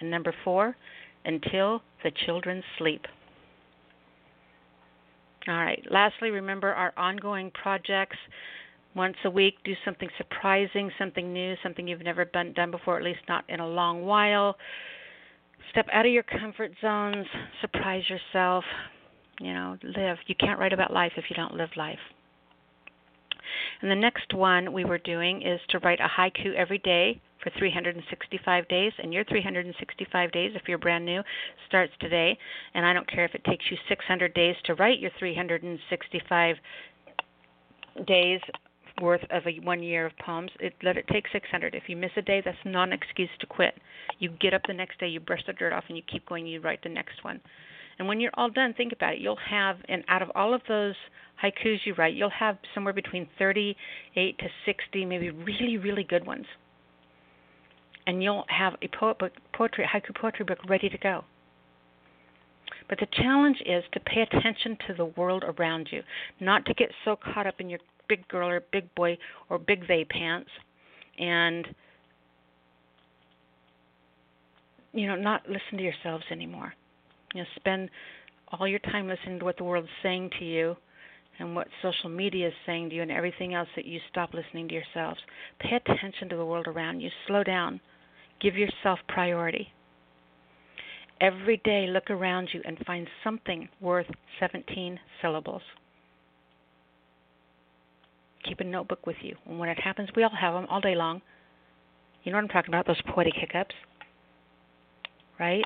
And 0.00 0.10
number 0.10 0.34
4, 0.44 0.76
until 1.24 1.82
the 2.02 2.10
children 2.26 2.62
sleep. 2.76 3.06
All 5.48 5.54
right. 5.54 5.82
Lastly, 5.90 6.30
remember 6.30 6.72
our 6.72 6.92
ongoing 6.96 7.50
projects. 7.50 8.16
Once 8.94 9.16
a 9.24 9.30
week, 9.30 9.54
do 9.64 9.72
something 9.84 10.08
surprising, 10.18 10.90
something 10.98 11.32
new, 11.32 11.54
something 11.62 11.88
you've 11.88 12.02
never 12.02 12.24
done, 12.26 12.52
done 12.52 12.70
before, 12.70 12.98
at 12.98 13.02
least 13.02 13.20
not 13.28 13.44
in 13.48 13.60
a 13.60 13.66
long 13.66 14.04
while. 14.04 14.56
Step 15.70 15.86
out 15.92 16.04
of 16.04 16.12
your 16.12 16.22
comfort 16.24 16.72
zones, 16.80 17.26
surprise 17.60 18.02
yourself. 18.08 18.64
You 19.40 19.54
know, 19.54 19.78
live. 19.82 20.18
You 20.26 20.34
can't 20.34 20.60
write 20.60 20.72
about 20.72 20.92
life 20.92 21.12
if 21.16 21.24
you 21.30 21.34
don't 21.34 21.54
live 21.54 21.70
life. 21.76 21.98
And 23.82 23.90
the 23.90 23.96
next 23.96 24.32
one 24.32 24.72
we 24.72 24.84
were 24.84 24.98
doing 24.98 25.42
is 25.42 25.60
to 25.70 25.80
write 25.80 26.00
a 26.00 26.08
haiku 26.08 26.54
every 26.56 26.78
day 26.78 27.20
for 27.42 27.50
365 27.58 28.68
days, 28.68 28.92
and 28.98 29.12
your 29.12 29.24
365 29.24 30.32
days, 30.32 30.52
if 30.54 30.62
you're 30.68 30.78
brand 30.78 31.04
new, 31.04 31.22
starts 31.66 31.92
today. 31.98 32.38
And 32.74 32.86
I 32.86 32.92
don't 32.92 33.10
care 33.10 33.24
if 33.24 33.34
it 33.34 33.42
takes 33.44 33.64
you 33.70 33.76
600 33.88 34.32
days 34.34 34.54
to 34.64 34.74
write 34.74 35.00
your 35.00 35.10
365 35.18 36.56
days 38.06 38.40
worth 39.00 39.24
of 39.30 39.42
a 39.46 39.58
one 39.64 39.82
year 39.82 40.06
of 40.06 40.12
poems. 40.24 40.52
It, 40.60 40.74
let 40.84 40.96
it 40.96 41.06
take 41.12 41.24
600. 41.32 41.74
If 41.74 41.88
you 41.88 41.96
miss 41.96 42.12
a 42.16 42.22
day, 42.22 42.40
that's 42.44 42.56
not 42.64 42.88
an 42.88 42.92
excuse 42.92 43.30
to 43.40 43.46
quit. 43.46 43.74
You 44.20 44.30
get 44.40 44.54
up 44.54 44.62
the 44.68 44.74
next 44.74 45.00
day, 45.00 45.08
you 45.08 45.18
brush 45.18 45.42
the 45.46 45.52
dirt 45.54 45.72
off, 45.72 45.84
and 45.88 45.96
you 45.96 46.04
keep 46.10 46.24
going. 46.26 46.46
You 46.46 46.60
write 46.60 46.82
the 46.84 46.88
next 46.88 47.24
one. 47.24 47.40
And 48.02 48.08
when 48.08 48.18
you're 48.18 48.32
all 48.34 48.50
done, 48.50 48.74
think 48.74 48.92
about 48.92 49.14
it. 49.14 49.20
You'll 49.20 49.38
have, 49.48 49.76
and 49.88 50.02
out 50.08 50.22
of 50.22 50.32
all 50.34 50.54
of 50.54 50.60
those 50.66 50.96
haikus 51.40 51.78
you 51.84 51.94
write, 51.94 52.14
you'll 52.14 52.30
have 52.30 52.58
somewhere 52.74 52.92
between 52.92 53.28
38 53.38 54.38
to 54.38 54.46
60, 54.66 55.04
maybe 55.04 55.30
really, 55.30 55.78
really 55.78 56.02
good 56.02 56.26
ones 56.26 56.46
and 58.08 58.20
you'll 58.20 58.44
have 58.48 58.74
a 58.82 58.88
poet 58.98 59.20
book, 59.20 59.30
poetry, 59.54 59.84
haiku 59.84 60.12
poetry 60.20 60.44
book 60.44 60.58
ready 60.68 60.88
to 60.88 60.98
go. 60.98 61.24
But 62.88 62.98
the 62.98 63.06
challenge 63.12 63.58
is 63.64 63.84
to 63.92 64.00
pay 64.00 64.22
attention 64.22 64.76
to 64.88 64.94
the 64.94 65.04
world 65.04 65.44
around 65.44 65.88
you, 65.92 66.02
not 66.40 66.66
to 66.66 66.74
get 66.74 66.88
so 67.04 67.16
caught 67.16 67.46
up 67.46 67.60
in 67.60 67.70
your 67.70 67.78
big 68.08 68.26
girl 68.26 68.48
or 68.48 68.64
big 68.72 68.92
boy 68.96 69.16
or 69.48 69.58
big 69.58 69.86
they 69.86 70.04
pants, 70.04 70.50
and 71.20 71.68
you 74.92 75.06
know 75.06 75.14
not 75.14 75.42
listen 75.48 75.78
to 75.78 75.82
yourselves 75.84 76.24
anymore. 76.32 76.74
You 77.34 77.42
know, 77.42 77.46
spend 77.56 77.90
all 78.48 78.68
your 78.68 78.78
time 78.80 79.08
listening 79.08 79.38
to 79.38 79.44
what 79.44 79.56
the 79.56 79.64
world's 79.64 79.88
saying 80.02 80.30
to 80.38 80.44
you 80.44 80.76
and 81.38 81.54
what 81.54 81.66
social 81.80 82.10
media 82.10 82.48
is 82.48 82.54
saying 82.66 82.90
to 82.90 82.96
you 82.96 83.02
and 83.02 83.10
everything 83.10 83.54
else 83.54 83.68
that 83.76 83.86
you 83.86 83.98
stop 84.10 84.34
listening 84.34 84.68
to 84.68 84.74
yourselves. 84.74 85.18
Pay 85.60 85.76
attention 85.76 86.28
to 86.28 86.36
the 86.36 86.44
world 86.44 86.66
around 86.66 87.00
you. 87.00 87.10
Slow 87.26 87.42
down. 87.42 87.80
Give 88.40 88.56
yourself 88.56 88.98
priority. 89.08 89.68
Every 91.20 91.58
day, 91.64 91.86
look 91.88 92.10
around 92.10 92.48
you 92.52 92.60
and 92.64 92.76
find 92.84 93.06
something 93.22 93.68
worth 93.80 94.06
17 94.40 94.98
syllables. 95.20 95.62
Keep 98.44 98.60
a 98.60 98.64
notebook 98.64 99.06
with 99.06 99.16
you. 99.22 99.36
And 99.46 99.58
when 99.58 99.68
it 99.68 99.78
happens, 99.78 100.08
we 100.16 100.24
all 100.24 100.30
have 100.38 100.54
them 100.54 100.66
all 100.68 100.80
day 100.80 100.96
long. 100.96 101.22
You 102.24 102.32
know 102.32 102.38
what 102.38 102.42
I'm 102.42 102.48
talking 102.48 102.70
about? 102.74 102.86
Those 102.86 103.00
poetic 103.14 103.34
hiccups. 103.36 103.74
Right? 105.38 105.64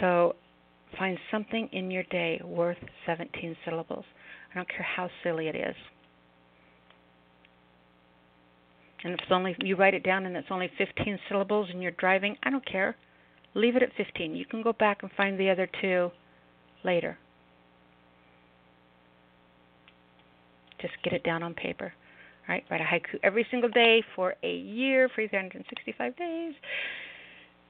So 0.00 0.34
find 0.98 1.18
something 1.30 1.68
in 1.72 1.90
your 1.90 2.04
day 2.04 2.40
worth 2.44 2.78
17 3.06 3.56
syllables. 3.64 4.04
I 4.52 4.56
don't 4.56 4.68
care 4.68 4.86
how 4.96 5.08
silly 5.22 5.48
it 5.48 5.56
is. 5.56 5.74
And 9.04 9.14
if 9.14 9.20
it's 9.20 9.30
only 9.30 9.54
you 9.60 9.76
write 9.76 9.94
it 9.94 10.02
down 10.02 10.26
and 10.26 10.36
it's 10.36 10.48
only 10.50 10.70
15 10.76 11.18
syllables 11.28 11.68
and 11.72 11.82
you're 11.82 11.92
driving, 11.92 12.36
I 12.42 12.50
don't 12.50 12.66
care. 12.66 12.96
Leave 13.54 13.76
it 13.76 13.82
at 13.82 13.90
15. 13.96 14.34
You 14.34 14.44
can 14.44 14.62
go 14.62 14.72
back 14.72 15.02
and 15.02 15.10
find 15.16 15.38
the 15.38 15.50
other 15.50 15.68
two 15.80 16.10
later. 16.84 17.16
Just 20.80 20.94
get 21.02 21.12
it 21.12 21.24
down 21.24 21.42
on 21.42 21.54
paper. 21.54 21.92
All 22.48 22.54
right, 22.54 22.64
write 22.70 22.80
a 22.80 22.84
haiku 22.84 23.18
every 23.22 23.46
single 23.50 23.68
day 23.68 24.02
for 24.16 24.34
a 24.42 24.56
year, 24.56 25.08
for 25.08 25.26
365 25.28 26.16
days, 26.16 26.54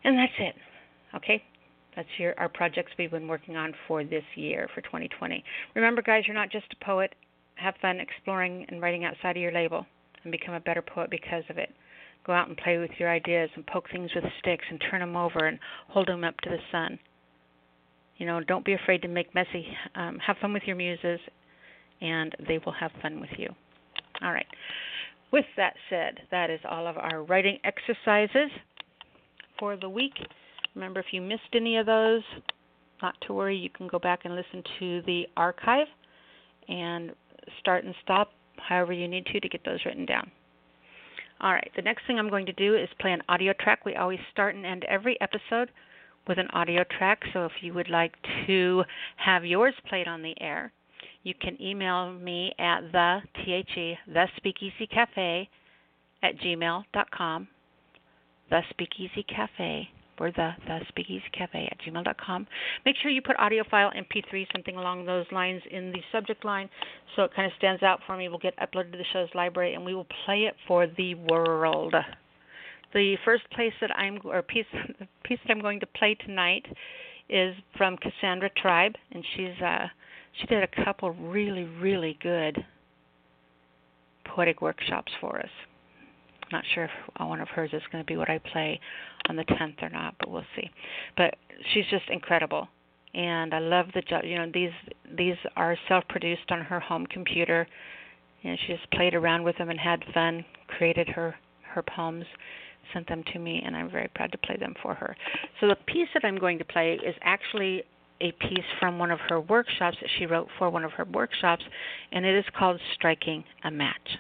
and 0.05 0.17
that's 0.17 0.33
it. 0.39 0.55
Okay, 1.17 1.43
that's 1.99 2.09
your 2.17 2.33
our 2.39 2.49
projects 2.49 2.93
we've 2.97 3.11
been 3.11 3.27
working 3.27 3.57
on 3.57 3.75
for 3.89 4.05
this 4.05 4.23
year 4.37 4.69
for 4.73 4.81
2020. 4.83 5.43
Remember, 5.75 6.01
guys, 6.01 6.23
you're 6.29 6.35
not 6.35 6.49
just 6.49 6.67
a 6.81 6.85
poet. 6.85 7.13
Have 7.57 7.75
fun 7.83 7.99
exploring 7.99 8.65
and 8.69 8.81
writing 8.81 9.05
outside 9.05 9.37
of 9.37 9.43
your 9.43 9.51
label 9.51 9.85
and 10.23 10.31
become 10.31 10.55
a 10.55 10.61
better 10.61 10.81
poet 10.81 11.11
because 11.11 11.43
of 11.51 11.59
it. 11.59 11.71
Go 12.25 12.33
out 12.33 12.47
and 12.47 12.57
play 12.57 12.79
with 12.79 12.93
your 12.99 13.11
ideas 13.11 13.51
and 13.57 13.67
poke 13.67 13.87
things 13.91 14.13
with 14.15 14.23
sticks 14.39 14.65
and 14.71 14.81
turn 14.89 15.01
them 15.01 15.17
over 15.17 15.47
and 15.47 15.59
hold 15.89 16.07
them 16.07 16.23
up 16.23 16.37
to 16.43 16.51
the 16.51 16.59
sun. 16.71 17.01
You 18.19 18.27
know, 18.27 18.41
don't 18.47 18.65
be 18.65 18.75
afraid 18.75 19.03
to 19.03 19.09
make 19.09 19.35
messy. 19.35 19.67
Um, 19.97 20.19
have 20.25 20.37
fun 20.41 20.53
with 20.53 20.63
your 20.67 20.77
muses, 20.77 21.19
and 22.01 22.33
they 22.47 22.61
will 22.65 22.75
have 22.79 22.93
fun 23.03 23.21
with 23.21 23.31
you. 23.37 23.49
All 24.23 24.33
right. 24.33 24.47
With 25.33 25.47
that 25.57 25.75
said, 25.91 26.21
that 26.31 26.49
is 26.49 26.61
all 26.69 26.87
of 26.87 26.97
our 26.97 27.25
writing 27.25 27.59
exercises 27.65 28.53
for 29.59 29.77
the 29.77 29.89
week. 29.89 30.15
Remember, 30.79 31.01
if 31.01 31.07
you 31.11 31.21
missed 31.21 31.57
any 31.57 31.77
of 31.77 31.87
those, 31.87 32.23
not 33.03 33.17
to 33.27 33.33
worry, 33.33 33.57
you 33.57 33.69
can 33.69 33.89
go 33.89 33.99
back 33.99 34.21
and 34.25 34.37
listen 34.37 34.63
to 34.79 35.03
the 35.07 35.25
archive 35.37 35.89
and 36.69 37.11
start 37.59 37.85
and 37.85 37.93
stop 38.05 38.31
however 38.59 38.93
you 38.93 39.09
need 39.09 39.27
to 39.27 39.41
to 39.41 39.49
get 39.49 39.65
those 39.65 39.81
written 39.85 40.07
down. 40.07 40.31
All 41.41 41.53
right, 41.53 41.69
the 41.75 41.83
next 41.83 42.07
thing 42.07 42.17
I'm 42.17 42.31
going 42.31 42.47
to 42.47 42.53
do 42.53 42.77
is 42.77 42.89
play 43.01 43.11
an 43.11 43.23
audio 43.29 43.53
track. 43.59 43.85
We 43.85 43.97
always 43.97 44.21
start 44.31 44.55
and 44.55 44.65
end 44.65 44.85
every 44.89 45.21
episode 45.21 45.69
with 46.29 46.39
an 46.39 46.47
audio 46.53 46.85
track, 46.97 47.23
so 47.33 47.45
if 47.45 47.53
you 47.61 47.75
would 47.75 47.91
like 47.91 48.15
to 48.47 48.85
have 49.17 49.45
yours 49.45 49.75
played 49.89 50.07
on 50.07 50.23
the 50.23 50.41
air, 50.41 50.71
you 51.25 51.35
can 51.35 51.61
email 51.61 52.13
me 52.13 52.53
at 52.61 52.83
the 52.93 53.19
T-H-E, 53.45 53.99
the 54.07 54.27
Speakeasy 54.37 54.87
Cafe 54.87 55.49
at 56.23 56.39
gmail.com, 56.39 57.49
the 58.49 58.61
Speakeasy 58.71 59.25
Cafe 59.25 59.89
or 60.21 60.31
the, 60.33 60.51
the 60.67 60.81
Speakeasy 60.89 61.25
Cafe 61.37 61.69
at 61.71 61.79
gmail.com. 61.81 62.47
Make 62.85 62.97
sure 63.03 63.11
you 63.11 63.23
put 63.23 63.37
audio 63.39 63.65
file 63.71 63.91
MP3, 63.91 64.47
something 64.53 64.77
along 64.77 65.07
those 65.07 65.27
lines, 65.33 65.63
in 65.71 65.93
the 65.93 66.01
subject 66.13 66.45
line 66.45 66.69
so 67.17 67.23
it 67.23 67.35
kind 67.35 67.47
of 67.47 67.53
stands 67.59 67.83
out 67.83 68.01
for 68.07 68.17
me. 68.17 68.29
We'll 68.29 68.39
get 68.39 68.57
uploaded 68.59 68.93
to 68.93 68.99
the 68.99 69.05
show's 69.13 69.29
library 69.35 69.75
and 69.75 69.85
we 69.85 69.95
will 69.95 70.07
play 70.25 70.43
it 70.43 70.55
for 70.67 70.87
the 70.87 71.15
world. 71.15 71.95
The 72.95 73.17
first 73.25 73.43
place 73.51 73.73
that 73.81 73.91
I'm 73.97 74.19
or 74.25 74.43
piece 74.43 74.65
piece 75.25 75.39
that 75.47 75.51
I'm 75.51 75.61
going 75.61 75.81
to 75.81 75.87
play 75.87 76.15
tonight 76.15 76.65
is 77.29 77.55
from 77.77 77.97
Cassandra 77.99 78.51
Tribe, 78.57 78.95
and 79.13 79.25
she's 79.37 79.63
uh 79.63 79.87
she 80.41 80.47
did 80.47 80.63
a 80.63 80.85
couple 80.85 81.11
really 81.11 81.65
really 81.65 82.17
good 82.23 82.65
poetic 84.25 84.63
workshops 84.63 85.13
for 85.21 85.39
us. 85.39 85.51
Not 86.51 86.65
sure 86.75 86.85
if 86.85 86.91
uh, 87.21 87.27
one 87.27 87.41
of 87.41 87.49
hers 87.49 87.71
is 87.73 87.83
going 87.93 88.03
to 88.03 88.07
be 88.07 88.17
what 88.17 88.31
I 88.31 88.39
play 88.39 88.81
on 89.29 89.37
the 89.37 89.45
10th 89.45 89.83
or 89.83 89.91
not, 89.91 90.15
but 90.19 90.31
we'll 90.31 90.47
see. 90.57 90.71
But 91.17 91.35
she's 91.73 91.85
just 91.91 92.09
incredible, 92.09 92.69
and 93.15 93.55
I 93.55 93.59
love 93.59 93.87
the 93.95 94.03
job. 94.03 94.25
You 94.25 94.37
know, 94.37 94.51
these 94.53 94.71
these 95.17 95.37
are 95.57 95.77
self-produced 95.89 96.51
on 96.51 96.61
her 96.63 96.81
home 96.81 97.07
computer, 97.07 97.67
and 98.45 98.59
she 98.61 98.75
just 98.75 98.91
played 98.93 99.15
around 99.15 99.43
with 99.43 99.59
them 99.59 99.69
and 99.71 99.79
had 99.79 100.03
fun. 100.15 100.45
Created 100.69 101.09
her 101.09 101.35
her 101.63 101.83
poems, 101.83 102.25
sent 102.95 103.07
them 103.09 103.23
to 103.33 103.39
me, 103.39 103.63
and 103.65 103.77
I'm 103.77 103.91
very 103.91 104.09
proud 104.15 104.33
to 104.33 104.39
play 104.39 104.57
them 104.57 104.75
for 104.83 104.95
her. 104.95 105.15
So 105.61 105.69
the 105.69 105.77
piece 105.87 106.09
that 106.15 106.25
I'm 106.25 106.39
going 106.39 106.59
to 106.59 106.65
play 106.65 106.95
is 106.95 107.15
actually 107.23 107.83
a 108.21 108.33
piece 108.33 108.65
from 108.81 108.99
one 108.99 109.11
of 109.11 109.21
her 109.29 109.41
workshops 109.41 109.97
that 110.01 110.11
she 110.19 110.27
wrote 110.27 110.49
for 110.59 110.71
one 110.71 110.85
of 110.85 110.93
her 110.93 111.05
workshops, 111.05 111.63
and 112.11 112.25
it 112.25 112.35
is 112.35 112.45
called 112.59 112.81
Striking 112.95 113.45
a 113.65 113.71
Match. 113.71 114.19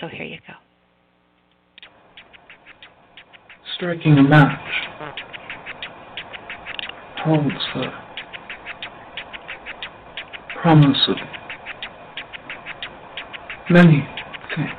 So 0.00 0.06
here 0.06 0.24
you 0.24 0.38
go 0.46 0.54
striking 3.78 4.18
a 4.18 4.22
match 4.24 4.58
holds 7.18 7.54
the 7.74 7.86
promise 10.60 10.98
of 11.06 11.16
many 13.70 14.04
things. 14.56 14.70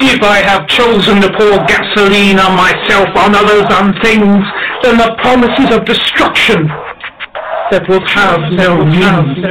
If 0.00 0.22
I 0.22 0.42
have 0.42 0.68
chosen 0.68 1.22
to 1.22 1.30
pour 1.30 1.64
gasoline 1.64 2.40
on 2.40 2.56
myself, 2.58 3.08
on 3.16 3.34
others, 3.34 3.64
on 3.72 3.98
things, 4.02 4.44
then 4.82 4.98
the 4.98 5.16
promises 5.22 5.74
of 5.74 5.86
destruction 5.86 6.68
that 7.70 7.88
will 7.88 8.06
have 8.06 8.52
no 8.52 8.84
meaning. 8.84 9.42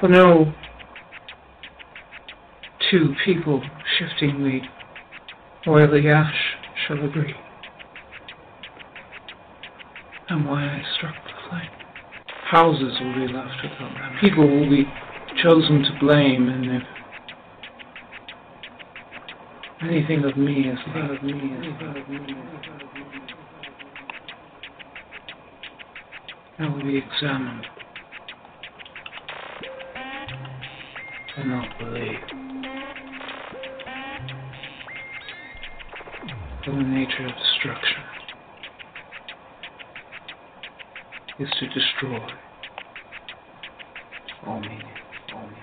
For 0.00 0.08
no 0.08 0.54
two 2.94 3.12
people 3.24 3.60
shifting 3.98 4.44
the 4.44 4.60
oily 5.68 6.08
ash 6.08 6.32
shall 6.86 7.04
agree. 7.04 7.34
And 10.28 10.46
why 10.46 10.62
I 10.62 10.82
struck 10.96 11.14
the 11.24 11.48
flame. 11.48 11.70
Houses 12.44 12.92
will 13.00 13.14
be 13.26 13.32
left 13.32 13.50
without 13.64 13.94
them. 13.94 14.16
People 14.20 14.48
will 14.48 14.70
be 14.70 14.84
chosen 15.42 15.82
to 15.82 15.98
blame, 15.98 16.48
and 16.48 16.66
if 16.66 16.82
anything 19.82 20.24
of 20.24 20.36
me 20.36 20.68
is 20.68 20.78
left 20.94 21.14
of 21.14 21.22
me 21.24 21.32
is 21.32 21.66
left 21.82 21.98
of 21.98 22.08
me, 22.08 22.18
I 26.60 26.68
will 26.68 26.84
be 26.84 26.98
examined 26.98 27.66
and 31.36 31.50
not 31.50 31.78
believed. 31.80 32.53
For 36.64 36.70
the 36.70 36.82
nature 36.82 37.26
of 37.26 37.32
destruction 37.36 38.02
is 41.38 41.48
to 41.60 41.66
destroy 41.68 42.18
all 44.46 44.60
meaning. 44.60 44.80
All 45.34 45.42
meaning. 45.42 45.58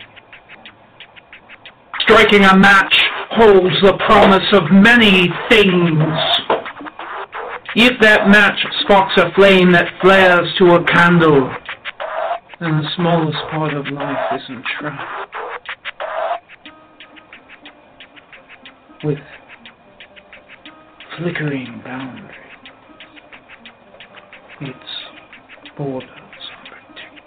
Striking 2.02 2.44
a 2.44 2.56
match 2.56 2.94
holds 3.32 3.82
the 3.82 3.94
promise 4.06 4.46
of 4.54 4.64
many 4.72 5.30
things. 5.50 6.04
If 7.76 8.00
that 8.02 8.28
match 8.28 8.60
sparks 8.82 9.14
a 9.18 9.34
flame 9.34 9.72
that 9.72 9.88
flares 10.02 10.54
to 10.60 10.76
a 10.76 10.84
candle, 10.84 11.50
then 12.60 12.78
the 12.78 12.90
smallest 12.96 13.40
part 13.50 13.74
of 13.74 13.88
life 13.88 14.34
is 14.36 14.42
entrapped 14.50 15.36
with 19.04 19.18
flickering 21.18 21.82
boundary. 21.84 22.36
Its 24.62 24.78
borders 25.78 26.10
are 26.10 26.66
protected. 26.66 27.22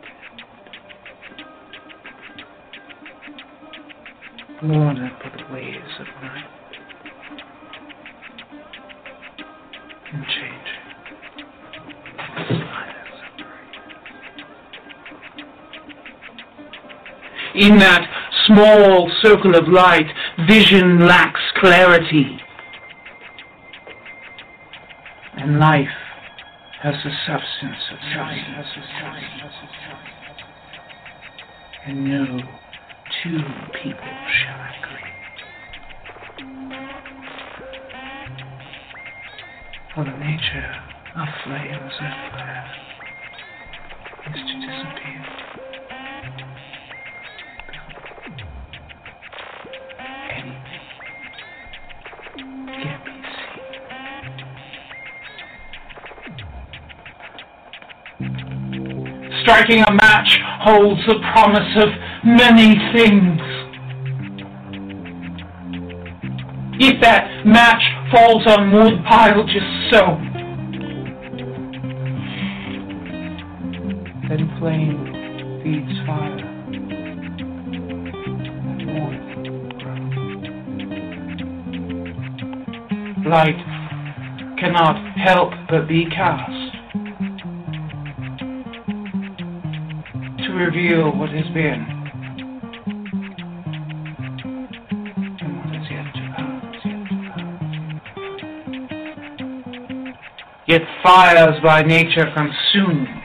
Up 5.04 5.24
with 5.24 5.34
the 5.36 5.52
waves 5.52 5.94
of 6.00 6.06
night 6.22 6.50
and 10.12 10.24
changing. 10.26 10.84
In 17.54 17.78
that 17.78 18.04
small 18.46 19.10
circle 19.22 19.54
of 19.54 19.68
light, 19.68 20.06
vision 20.48 21.06
lacks 21.06 21.40
clarity. 21.56 22.43
And 25.44 25.60
life 25.60 25.98
has 26.80 26.94
the 27.04 27.10
substance 27.26 27.84
of 27.92 27.98
substance. 28.14 28.64
And 31.84 32.02
no 32.02 32.24
two 33.22 33.40
people 33.82 34.14
shall 34.40 34.60
agree. 34.80 35.12
For 39.94 40.04
the 40.04 40.16
nature 40.16 40.74
of 41.14 41.28
flames 41.44 41.92
and 42.00 42.14
fire 42.32 42.70
is 44.28 44.40
to 44.40 44.54
disappear. 44.60 45.63
Striking 59.44 59.84
a 59.86 59.92
match 59.92 60.38
holds 60.60 61.00
the 61.06 61.16
promise 61.34 61.76
of 61.76 61.90
many 62.24 62.80
things. 62.96 63.38
If 66.80 66.98
that 67.02 67.44
match 67.44 67.84
falls 68.10 68.46
on 68.46 68.72
wood 68.72 69.04
pile 69.06 69.44
just 69.44 69.66
so, 69.92 70.16
then 74.30 74.48
flame 74.58 75.60
feeds 75.62 75.92
fire. 76.06 76.38
and. 78.88 79.26
Light 83.26 83.60
cannot 84.58 84.96
help 85.18 85.52
but 85.68 85.86
be 85.86 86.06
cast 86.06 86.63
reveal 90.54 91.10
what 91.10 91.30
has 91.30 91.46
been 91.52 91.84
and 95.40 95.58
what 95.58 95.74
is 95.74 95.86
yet 95.90 96.06
to 96.14 96.20
come. 96.36 96.60
Yet 100.66 100.82
fires 101.02 101.60
by 101.62 101.82
nature 101.82 102.32
consume 102.34 103.23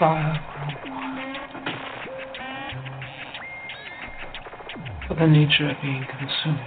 fire. 0.00 0.40
For 5.06 5.14
the 5.14 5.26
nature 5.26 5.68
of 5.68 5.76
being 5.82 6.06
consumed 6.08 6.58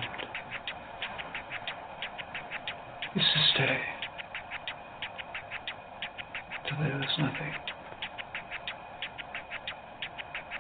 is 3.16 3.24
to 3.24 3.40
stay 3.56 3.80
till 6.70 6.78
there 6.78 7.02
is 7.02 7.10
nothing 7.18 7.54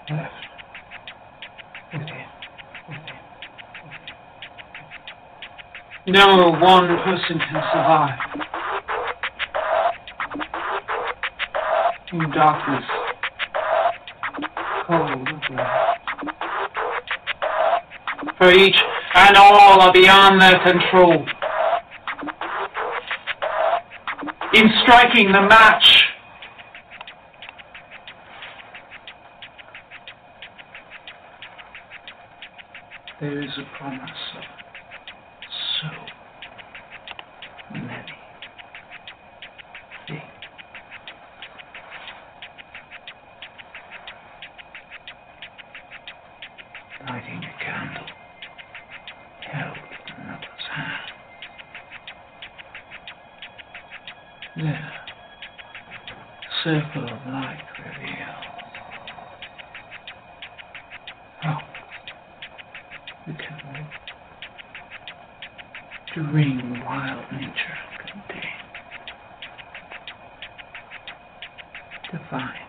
left 0.09 0.33
within. 1.93 2.25
No 6.07 6.49
one 6.59 6.87
person 7.03 7.37
can 7.37 7.63
survive 7.71 8.42
cold 12.23 12.37
of. 12.37 12.83
For 18.37 18.51
each 18.51 18.75
and 19.15 19.37
all 19.37 19.81
are 19.81 19.93
beyond 19.93 20.41
their 20.41 20.59
control. 20.59 21.25
In 24.53 24.69
striking 24.83 25.31
the 25.31 25.41
match, 25.41 26.03
there 33.19 33.41
is 33.41 33.49
a 33.57 33.77
promise 33.77 34.52
Lighting 47.05 47.43
a 47.43 47.63
candle 47.63 48.05
held 49.51 49.77
in 49.77 50.23
another's 50.23 50.67
hand. 50.71 51.11
There, 54.55 54.93
circle 56.63 57.03
of 57.03 57.27
light 57.27 57.63
revealed. 57.77 58.45
Oh, 61.45 61.59
you 63.27 63.33
can 63.33 63.57
move. 63.73 63.87
to 66.13 66.21
ring 66.31 66.81
wild 66.85 67.25
nature 67.31 67.77
contain. 67.99 68.43
Divine 72.11 72.62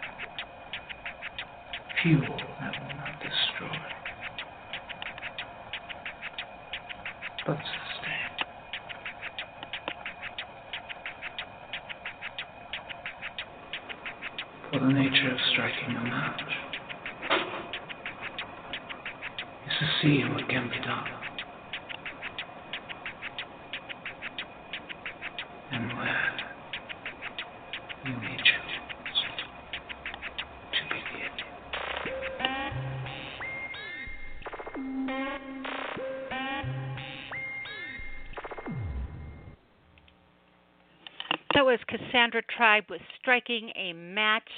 Cassandra 42.14 42.42
Tribe 42.56 42.84
was 42.88 43.00
Striking 43.20 43.72
a 43.74 43.92
Match. 43.92 44.48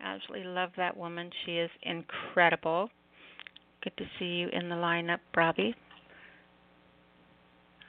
I 0.00 0.14
Absolutely 0.14 0.46
love 0.46 0.70
that 0.76 0.96
woman. 0.96 1.28
She 1.44 1.56
is 1.56 1.70
incredible. 1.82 2.88
Good 3.82 3.96
to 3.96 4.04
see 4.16 4.26
you 4.26 4.48
in 4.52 4.68
the 4.68 4.76
lineup, 4.76 5.18
Robbie. 5.36 5.74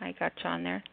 I 0.02 0.14
got 0.14 0.32
you 0.44 0.50
on 0.50 0.64
there. 0.64 0.84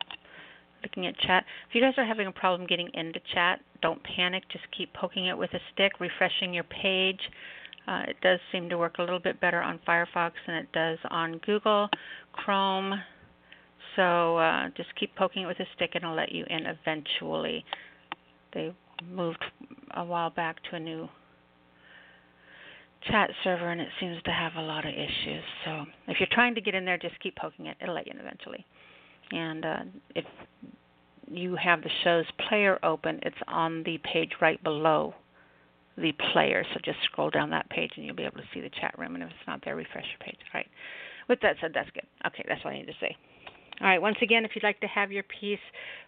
Looking 0.83 1.07
at 1.07 1.17
chat. 1.21 1.45
If 1.71 1.75
you 1.75 1.81
guys 1.81 1.95
are 1.97 2.05
having 2.05 2.27
a 2.27 2.33
problem 2.33 2.67
getting 2.67 2.91
into 2.93 3.19
chat, 3.33 3.61
don't 3.81 4.03
panic. 4.05 4.43
Just 4.53 4.65
keep 4.77 4.93
poking 4.93 5.29
it 5.29 5.39
with 5.39 5.55
a 5.55 5.61
stick, 5.73 5.93
refreshing 5.99 6.53
your 6.53 6.65
page. 6.65 7.21
Uh, 7.89 8.03
it 8.09 8.17
does 8.21 8.41
seem 8.53 8.69
to 8.69 8.77
work 8.77 8.97
a 8.99 9.03
little 9.03 9.21
bit 9.21 9.41
better 9.41 9.63
on 9.63 9.81
Firefox 9.89 10.33
than 10.47 10.57
it 10.57 10.71
does 10.73 10.99
on 11.09 11.41
Google, 11.47 11.89
Chrome. 12.33 12.93
So 13.97 14.37
uh, 14.39 14.69
just 14.77 14.95
keep 14.99 15.15
poking 15.17 15.43
it 15.43 15.47
with 15.47 15.59
a 15.61 15.67
stick, 15.75 15.91
and 15.95 16.05
it'll 16.05 16.15
let 16.15 16.33
you 16.33 16.45
in 16.49 16.67
eventually. 16.67 17.65
They 18.53 18.75
moved 19.11 19.45
a 19.95 20.05
while 20.05 20.31
back 20.31 20.57
to 20.71 20.77
a 20.77 20.81
new 20.81 21.09
chat 23.09 23.31
server, 23.45 23.71
and 23.71 23.81
it 23.81 23.89
seems 24.01 24.23
to 24.25 24.31
have 24.31 24.53
a 24.57 24.63
lot 24.63 24.87
of 24.87 24.93
issues. 24.93 25.43
So 25.65 25.85
if 26.09 26.19
you're 26.21 26.29
trying 26.33 26.55
to 26.55 26.61
get 26.61 26.75
in 26.75 26.85
there, 26.85 26.99
just 26.99 27.19
keep 27.21 27.37
poking 27.37 27.67
it. 27.67 27.77
It'll 27.81 27.95
let 27.95 28.07
you 28.07 28.13
in 28.13 28.21
eventually. 28.21 28.65
And 29.33 29.65
uh, 29.65 29.79
if 30.15 30.25
you 31.29 31.57
have 31.57 31.83
the 31.83 31.91
show's 32.05 32.27
player 32.49 32.79
open, 32.83 33.19
it's 33.23 33.37
on 33.49 33.83
the 33.85 33.99
page 33.99 34.31
right 34.41 34.63
below 34.63 35.15
the 35.97 36.13
player. 36.33 36.65
So 36.73 36.81
just 36.85 36.99
scroll 37.05 37.31
down 37.31 37.51
that 37.51 37.69
page, 37.71 37.93
and 37.97 38.05
you'll 38.05 38.17
be 38.17 38.25
able 38.25 38.39
to 38.39 38.49
see 38.53 38.61
the 38.61 38.71
chat 38.81 38.95
room. 38.99 39.15
And 39.15 39.25
if 39.25 39.31
it's 39.31 39.47
not 39.47 39.61
there, 39.65 39.77
refresh 39.77 40.05
your 40.05 40.27
page. 40.27 40.39
All 40.55 40.61
right. 40.61 40.69
With 41.29 41.41
that 41.41 41.57
said, 41.61 41.73
that's 41.75 41.91
good. 41.91 42.05
Okay, 42.27 42.45
that's 42.47 42.61
all 42.65 42.71
I 42.71 42.75
need 42.75 42.87
to 42.87 42.93
say. 43.01 43.17
All 43.81 43.87
right, 43.87 44.01
once 44.01 44.17
again, 44.23 44.47
if 44.47 44.53
you'd 44.55 44.65
like 44.65 44.81
to 44.81 44.87
have 44.87 45.13
your 45.13 45.25
piece 45.25 45.59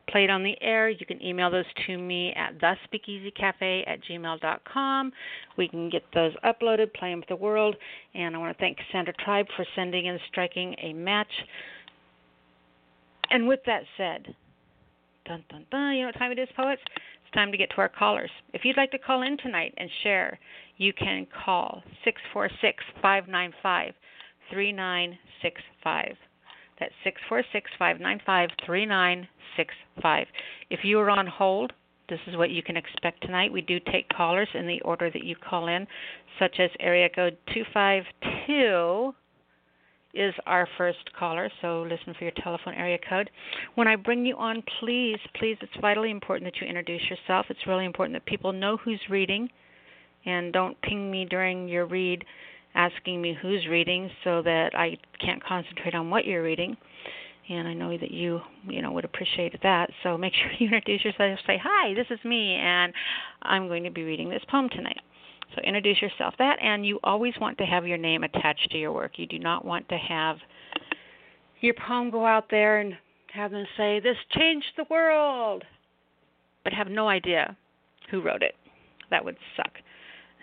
played 0.08 0.30
on 0.30 0.42
the 0.42 0.56
air, 0.62 0.88
you 0.88 1.04
can 1.04 1.22
email 1.22 1.50
those 1.50 1.66
to 1.86 1.98
me 1.98 2.32
at 2.32 2.58
thespeakeasycafe 2.58 3.84
at 3.86 4.02
gmail.com. 4.04 5.12
We 5.58 5.68
can 5.68 5.90
get 5.90 6.02
those 6.14 6.32
uploaded, 6.44 6.94
play 6.94 7.10
them 7.10 7.20
with 7.20 7.28
the 7.28 7.36
world. 7.36 7.76
And 8.14 8.34
I 8.34 8.38
want 8.38 8.56
to 8.56 8.60
thank 8.60 8.78
Cassandra 8.78 9.12
Tribe 9.22 9.46
for 9.54 9.66
sending 9.76 10.08
and 10.08 10.18
striking 10.28 10.74
a 10.80 10.94
match. 10.94 11.30
And 13.30 13.46
with 13.46 13.60
that 13.66 13.82
said, 13.98 14.34
dun 15.26 15.44
dun 15.50 15.66
dun, 15.70 15.94
you 15.94 16.00
know 16.00 16.08
what 16.08 16.18
time 16.18 16.32
it 16.32 16.38
is, 16.38 16.48
poets? 16.56 16.80
It's 16.86 17.34
time 17.34 17.52
to 17.52 17.58
get 17.58 17.68
to 17.70 17.76
our 17.76 17.90
callers. 17.90 18.30
If 18.54 18.64
you'd 18.64 18.78
like 18.78 18.90
to 18.92 18.98
call 18.98 19.20
in 19.20 19.36
tonight 19.36 19.74
and 19.76 19.90
share, 20.02 20.38
you 20.78 20.94
can 20.94 21.26
call 21.44 21.82
646 22.04 22.82
595 23.02 23.92
3965. 24.50 26.16
That's 26.80 26.94
646 27.04 27.70
595 27.78 28.50
3965. 28.64 30.26
If 30.70 30.80
you 30.84 30.98
are 31.00 31.10
on 31.10 31.26
hold, 31.26 31.72
this 32.08 32.20
is 32.26 32.36
what 32.36 32.50
you 32.50 32.62
can 32.62 32.76
expect 32.76 33.22
tonight. 33.22 33.52
We 33.52 33.60
do 33.60 33.78
take 33.80 34.08
callers 34.08 34.48
in 34.54 34.66
the 34.66 34.80
order 34.82 35.10
that 35.10 35.24
you 35.24 35.36
call 35.36 35.68
in, 35.68 35.86
such 36.38 36.56
as 36.58 36.70
area 36.80 37.08
code 37.08 37.36
252 37.52 39.14
is 40.14 40.34
our 40.46 40.66
first 40.78 41.12
caller, 41.18 41.50
so 41.60 41.82
listen 41.82 42.14
for 42.18 42.24
your 42.24 42.32
telephone 42.42 42.74
area 42.74 42.98
code. 43.08 43.30
When 43.74 43.86
I 43.86 43.96
bring 43.96 44.24
you 44.24 44.36
on, 44.36 44.62
please, 44.80 45.18
please, 45.38 45.56
it's 45.60 45.72
vitally 45.80 46.10
important 46.10 46.50
that 46.52 46.60
you 46.60 46.66
introduce 46.66 47.02
yourself. 47.10 47.46
It's 47.50 47.66
really 47.66 47.84
important 47.84 48.14
that 48.14 48.24
people 48.24 48.52
know 48.52 48.78
who's 48.78 49.00
reading 49.10 49.48
and 50.24 50.52
don't 50.52 50.80
ping 50.82 51.10
me 51.10 51.24
during 51.24 51.68
your 51.68 51.86
read 51.86 52.24
asking 52.78 53.20
me 53.20 53.36
who's 53.42 53.66
reading 53.66 54.08
so 54.22 54.40
that 54.40 54.70
I 54.74 54.96
can't 55.20 55.44
concentrate 55.44 55.94
on 55.94 56.10
what 56.10 56.24
you're 56.24 56.44
reading. 56.44 56.76
And 57.50 57.66
I 57.66 57.74
know 57.74 57.96
that 57.96 58.12
you, 58.12 58.40
you 58.68 58.82
know, 58.82 58.92
would 58.92 59.04
appreciate 59.04 59.60
that. 59.62 59.90
So 60.02 60.16
make 60.16 60.32
sure 60.42 60.52
you 60.58 60.66
introduce 60.66 61.04
yourself. 61.04 61.40
Say, 61.46 61.60
"Hi, 61.62 61.92
this 61.94 62.06
is 62.10 62.24
me, 62.24 62.54
and 62.54 62.92
I'm 63.42 63.66
going 63.68 63.84
to 63.84 63.90
be 63.90 64.04
reading 64.04 64.30
this 64.30 64.42
poem 64.48 64.68
tonight." 64.70 65.00
So 65.54 65.62
introduce 65.62 66.00
yourself. 66.00 66.34
That, 66.38 66.58
and 66.62 66.86
you 66.86 67.00
always 67.02 67.34
want 67.40 67.58
to 67.58 67.64
have 67.64 67.86
your 67.86 67.98
name 67.98 68.22
attached 68.22 68.70
to 68.70 68.78
your 68.78 68.92
work. 68.92 69.12
You 69.16 69.26
do 69.26 69.38
not 69.38 69.64
want 69.64 69.88
to 69.88 69.96
have 69.96 70.36
your 71.60 71.74
poem 71.74 72.10
go 72.10 72.24
out 72.24 72.44
there 72.50 72.80
and 72.80 72.94
have 73.32 73.50
them 73.50 73.66
say, 73.76 73.98
"This 73.98 74.16
changed 74.36 74.72
the 74.76 74.84
world," 74.88 75.64
but 76.62 76.72
have 76.72 76.88
no 76.88 77.08
idea 77.08 77.56
who 78.10 78.20
wrote 78.20 78.42
it. 78.42 78.54
That 79.10 79.24
would 79.24 79.36
suck 79.56 79.72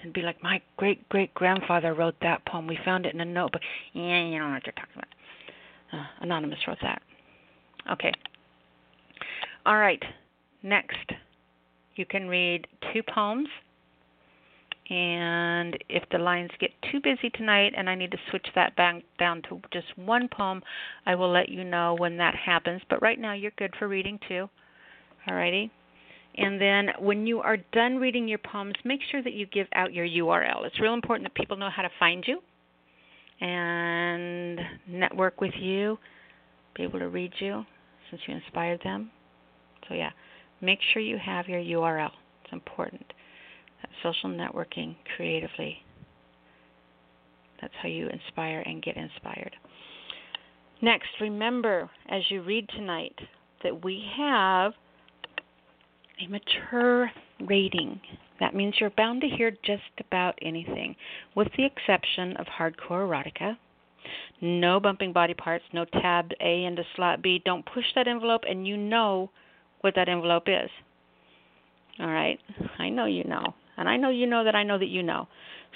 and 0.03 0.13
be 0.13 0.21
like, 0.21 0.41
my 0.43 0.61
great 0.77 1.07
great 1.09 1.33
grandfather 1.33 1.93
wrote 1.93 2.15
that 2.21 2.45
poem. 2.45 2.67
We 2.67 2.77
found 2.85 3.05
it 3.05 3.13
in 3.13 3.21
a 3.21 3.25
notebook. 3.25 3.61
Yeah, 3.93 4.25
you 4.25 4.37
don't 4.37 4.49
know 4.49 4.53
what 4.55 4.65
you're 4.65 4.73
talking 4.73 4.95
about. 4.95 5.99
Uh, 5.99 6.05
Anonymous 6.21 6.59
wrote 6.67 6.77
that. 6.81 7.01
Okay. 7.91 8.11
All 9.65 9.77
right. 9.77 10.01
Next, 10.63 11.11
you 11.95 12.05
can 12.05 12.27
read 12.27 12.67
two 12.93 13.01
poems. 13.03 13.47
And 14.89 15.75
if 15.89 16.03
the 16.11 16.19
lines 16.19 16.51
get 16.59 16.69
too 16.91 16.99
busy 17.01 17.31
tonight 17.31 17.73
and 17.75 17.89
I 17.89 17.95
need 17.95 18.11
to 18.11 18.19
switch 18.29 18.45
that 18.53 18.75
back 18.75 19.01
down 19.17 19.41
to 19.49 19.59
just 19.73 19.87
one 19.97 20.27
poem, 20.27 20.61
I 21.07 21.15
will 21.15 21.31
let 21.31 21.49
you 21.49 21.63
know 21.63 21.95
when 21.97 22.17
that 22.17 22.35
happens. 22.35 22.81
But 22.87 23.01
right 23.01 23.19
now, 23.19 23.33
you're 23.33 23.51
good 23.57 23.73
for 23.79 23.87
reading 23.87 24.19
two. 24.27 24.47
All 25.27 25.33
righty. 25.33 25.71
And 26.37 26.59
then 26.59 26.89
when 26.99 27.25
you 27.25 27.39
are 27.39 27.57
done 27.71 27.97
reading 27.97 28.27
your 28.27 28.39
poems, 28.39 28.73
make 28.83 28.99
sure 29.09 29.23
that 29.23 29.33
you 29.33 29.45
give 29.45 29.67
out 29.73 29.93
your 29.93 30.05
URL. 30.05 30.65
It's 30.65 30.79
real 30.79 30.93
important 30.93 31.27
that 31.29 31.35
people 31.35 31.55
know 31.55 31.69
how 31.73 31.81
to 31.81 31.89
find 31.97 32.23
you 32.27 32.39
and 33.41 34.59
network 34.87 35.39
with 35.41 35.53
you, 35.59 35.97
be 36.75 36.83
able 36.83 36.99
to 36.99 37.09
read 37.09 37.31
you 37.39 37.63
since 38.09 38.21
you 38.27 38.35
inspired 38.35 38.81
them. 38.83 39.11
So, 39.87 39.95
yeah, 39.95 40.11
make 40.61 40.79
sure 40.93 41.01
you 41.01 41.17
have 41.23 41.47
your 41.47 41.61
URL. 41.61 42.11
It's 42.43 42.53
important. 42.53 43.05
Social 44.03 44.29
networking 44.29 44.95
creatively. 45.15 45.77
That's 47.61 47.73
how 47.81 47.87
you 47.87 48.09
inspire 48.09 48.61
and 48.65 48.83
get 48.83 48.97
inspired. 48.97 49.55
Next, 50.81 51.07
remember 51.21 51.89
as 52.09 52.23
you 52.29 52.41
read 52.41 52.67
tonight 52.69 53.15
that 53.63 53.83
we 53.83 54.03
have 54.17 54.73
a 56.21 56.27
mature 56.27 57.11
rating. 57.47 57.99
That 58.39 58.55
means 58.55 58.75
you're 58.79 58.89
bound 58.91 59.21
to 59.21 59.27
hear 59.27 59.51
just 59.63 59.83
about 59.99 60.37
anything, 60.41 60.95
with 61.35 61.47
the 61.57 61.65
exception 61.65 62.35
of 62.37 62.45
hardcore 62.47 63.07
erotica. 63.07 63.57
No 64.41 64.79
bumping 64.79 65.13
body 65.13 65.33
parts, 65.33 65.63
no 65.73 65.85
tab 65.85 66.31
A 66.41 66.65
into 66.65 66.83
slot 66.95 67.21
B. 67.21 67.41
Don't 67.43 67.65
push 67.65 67.85
that 67.95 68.07
envelope, 68.07 68.41
and 68.47 68.67
you 68.67 68.77
know 68.77 69.31
what 69.81 69.95
that 69.95 70.09
envelope 70.09 70.47
is. 70.47 70.69
All 71.99 72.07
right? 72.07 72.39
I 72.77 72.89
know 72.89 73.05
you 73.05 73.23
know. 73.23 73.53
And 73.77 73.89
I 73.89 73.97
know 73.97 74.09
you 74.09 74.27
know 74.27 74.43
that 74.43 74.55
I 74.55 74.63
know 74.63 74.77
that 74.77 74.87
you 74.87 75.03
know. 75.03 75.27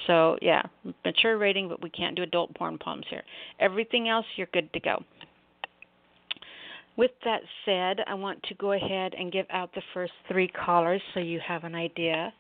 So, 0.08 0.38
yeah, 0.42 0.62
mature 1.04 1.38
rating, 1.38 1.68
but 1.68 1.82
we 1.82 1.90
can't 1.90 2.16
do 2.16 2.24
adult 2.24 2.54
porn 2.56 2.78
poems 2.78 3.06
here. 3.10 3.24
Everything 3.60 4.08
else, 4.08 4.26
you're 4.36 4.48
good 4.54 4.72
to 4.74 4.80
go. 4.80 5.04
With 7.00 7.12
that 7.24 7.40
said, 7.64 8.02
I 8.08 8.14
want 8.14 8.44
to 8.44 8.56
go 8.56 8.74
ahead 8.74 9.14
and 9.18 9.32
give 9.32 9.46
out 9.52 9.74
the 9.74 9.82
first 9.94 10.12
three 10.28 10.50
callers 10.50 11.02
so 11.14 11.22
you 11.22 11.40
have 11.40 11.64
an 11.64 11.74
idea 11.74 12.34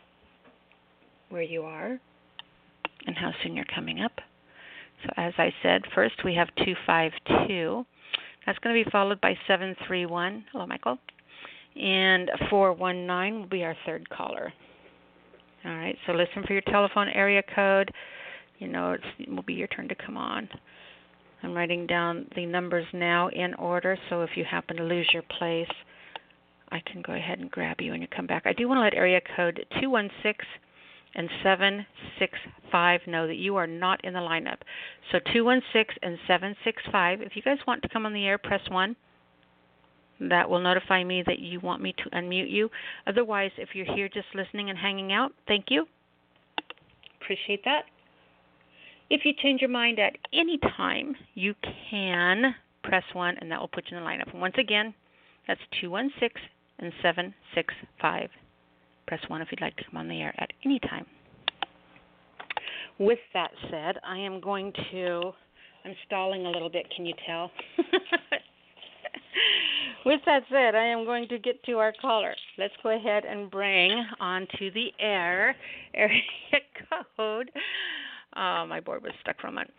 where 1.30 1.42
you 1.42 1.62
are 1.62 1.98
and 3.08 3.16
how 3.16 3.32
soon 3.42 3.56
you're 3.56 3.64
coming 3.74 4.02
up. 4.02 4.12
So, 5.02 5.14
as 5.16 5.32
I 5.38 5.54
said, 5.64 5.84
first 5.96 6.16
we 6.26 6.36
have 6.36 6.50
252. 6.58 7.86
That's 8.46 8.60
going 8.60 8.76
to 8.76 8.84
be 8.84 8.92
followed 8.92 9.22
by 9.22 9.34
731. 9.48 10.44
Hello, 10.52 10.68
Michael. 10.68 10.98
And 11.82 12.30
419 12.50 13.40
will 13.40 13.48
be 13.48 13.64
our 13.64 13.78
third 13.86 14.10
caller. 14.10 14.52
All 15.64 15.72
right, 15.72 15.96
so 16.06 16.12
listen 16.12 16.44
for 16.46 16.52
your 16.52 16.64
telephone 16.64 17.08
area 17.08 17.44
code. 17.56 17.94
You 18.58 18.68
know, 18.68 18.98
it 19.20 19.32
will 19.34 19.42
be 19.42 19.54
your 19.54 19.68
turn 19.68 19.88
to 19.88 19.96
come 19.96 20.18
on. 20.18 20.50
I'm 21.44 21.54
writing 21.54 21.88
down 21.88 22.28
the 22.36 22.46
numbers 22.46 22.86
now 22.94 23.30
in 23.30 23.54
order, 23.56 23.98
so 24.10 24.22
if 24.22 24.32
you 24.36 24.44
happen 24.44 24.78
to 24.78 24.84
lose 24.84 25.10
your 25.14 25.24
place, 25.24 25.70
I 26.72 26.82
can 26.86 27.02
go 27.02 27.14
ahead 27.14 27.40
and 27.40 27.50
grab 27.50 27.78
you 27.80 27.92
when 27.92 28.02
you 28.02 28.08
come 28.08 28.28
back. 28.28 28.44
I 28.46 28.54
do 28.54 28.68
want 28.68 28.78
to 28.78 28.82
let 28.82 28.94
area 28.94 29.22
code 29.36 29.66
216 29.80 30.46
and 31.16 31.30
765 31.44 33.02
know 33.08 33.26
that 33.26 33.38
you 33.38 33.56
are 33.56 33.66
not 33.66 34.04
in 34.04 34.14
the 34.14 34.20
lineup. 34.20 34.58
So 35.12 35.20
216 35.34 35.98
and 36.04 36.18
765, 36.28 37.22
if 37.22 37.36
you 37.36 37.42
guys 37.42 37.58
want 37.66 37.82
to 37.82 37.90
come 37.90 38.06
on 38.06 38.14
the 38.14 38.26
air, 38.26 38.38
press 38.38 38.62
1. 38.70 38.96
That 40.22 40.50
will 40.50 40.60
notify 40.60 41.04
me 41.04 41.24
that 41.26 41.40
you 41.40 41.62
want 41.62 41.82
me 41.82 41.96
to 42.04 42.10
unmute 42.10 42.52
you. 42.52 42.70
Otherwise, 43.08 43.52
if 43.58 43.70
you're 43.74 43.86
here 43.96 44.10
just 44.10 44.28
listening 44.36 44.70
and 44.70 44.78
hanging 44.78 45.14
out, 45.14 45.32
thank 45.48 45.66
you. 45.70 45.86
Appreciate 47.22 47.64
that. 47.64 47.84
If 49.10 49.26
you 49.26 49.34
change 49.42 49.62
your 49.62 49.72
mind 49.72 49.98
at 50.00 50.16
any 50.34 50.60
time, 50.78 51.16
you 51.34 51.56
can 51.90 52.54
press 52.84 53.04
1 53.14 53.38
and 53.42 53.52
that 53.52 53.60
will 53.60 53.68
put 53.68 53.86
you 53.90 53.98
in 53.98 54.04
the 54.04 54.10
lineup. 54.10 54.34
Once 54.36 54.54
again, 54.60 54.94
that's 55.48 55.60
216 55.82 56.30
and 56.80 56.94
765. 57.02 58.30
Press 59.08 59.20
1 59.28 59.42
if 59.42 59.48
you'd 59.52 59.62
like 59.62 59.76
to 59.78 59.84
come 59.86 59.98
on 59.98 60.08
the 60.08 60.22
air 60.22 60.34
at 60.38 60.52
any 60.64 60.80
time. 60.80 61.08
With 63.00 63.20
that 63.34 63.50
said, 63.72 63.98
I 64.06 64.18
am 64.18 64.40
going 64.40 64.74
to. 64.92 65.32
I'm 65.86 65.96
stalling 66.06 66.46
a 66.46 66.50
little 66.50 66.70
bit, 66.70 66.86
can 66.96 67.06
you 67.06 67.14
tell? 67.26 67.50
With 70.06 70.22
that 70.26 70.44
said, 70.50 70.76
I 70.76 70.86
am 70.86 71.06
going 71.06 71.28
to 71.30 71.40
get 71.40 71.64
to 71.64 71.74
our 71.80 71.94
caller. 72.02 72.36
Let's 72.58 72.74
go 72.84 72.96
ahead 72.96 73.26
and 73.26 73.50
bring 73.50 74.06
onto 74.20 74.72
the 74.72 74.92
air 75.00 75.56
area 75.94 76.22
code 77.18 77.50
uh, 78.34 78.66
my 78.66 78.80
board 78.80 79.04
was 79.04 79.12
stuck 79.22 79.40
for 79.40 79.48
a 79.48 79.52
moment. 79.52 79.72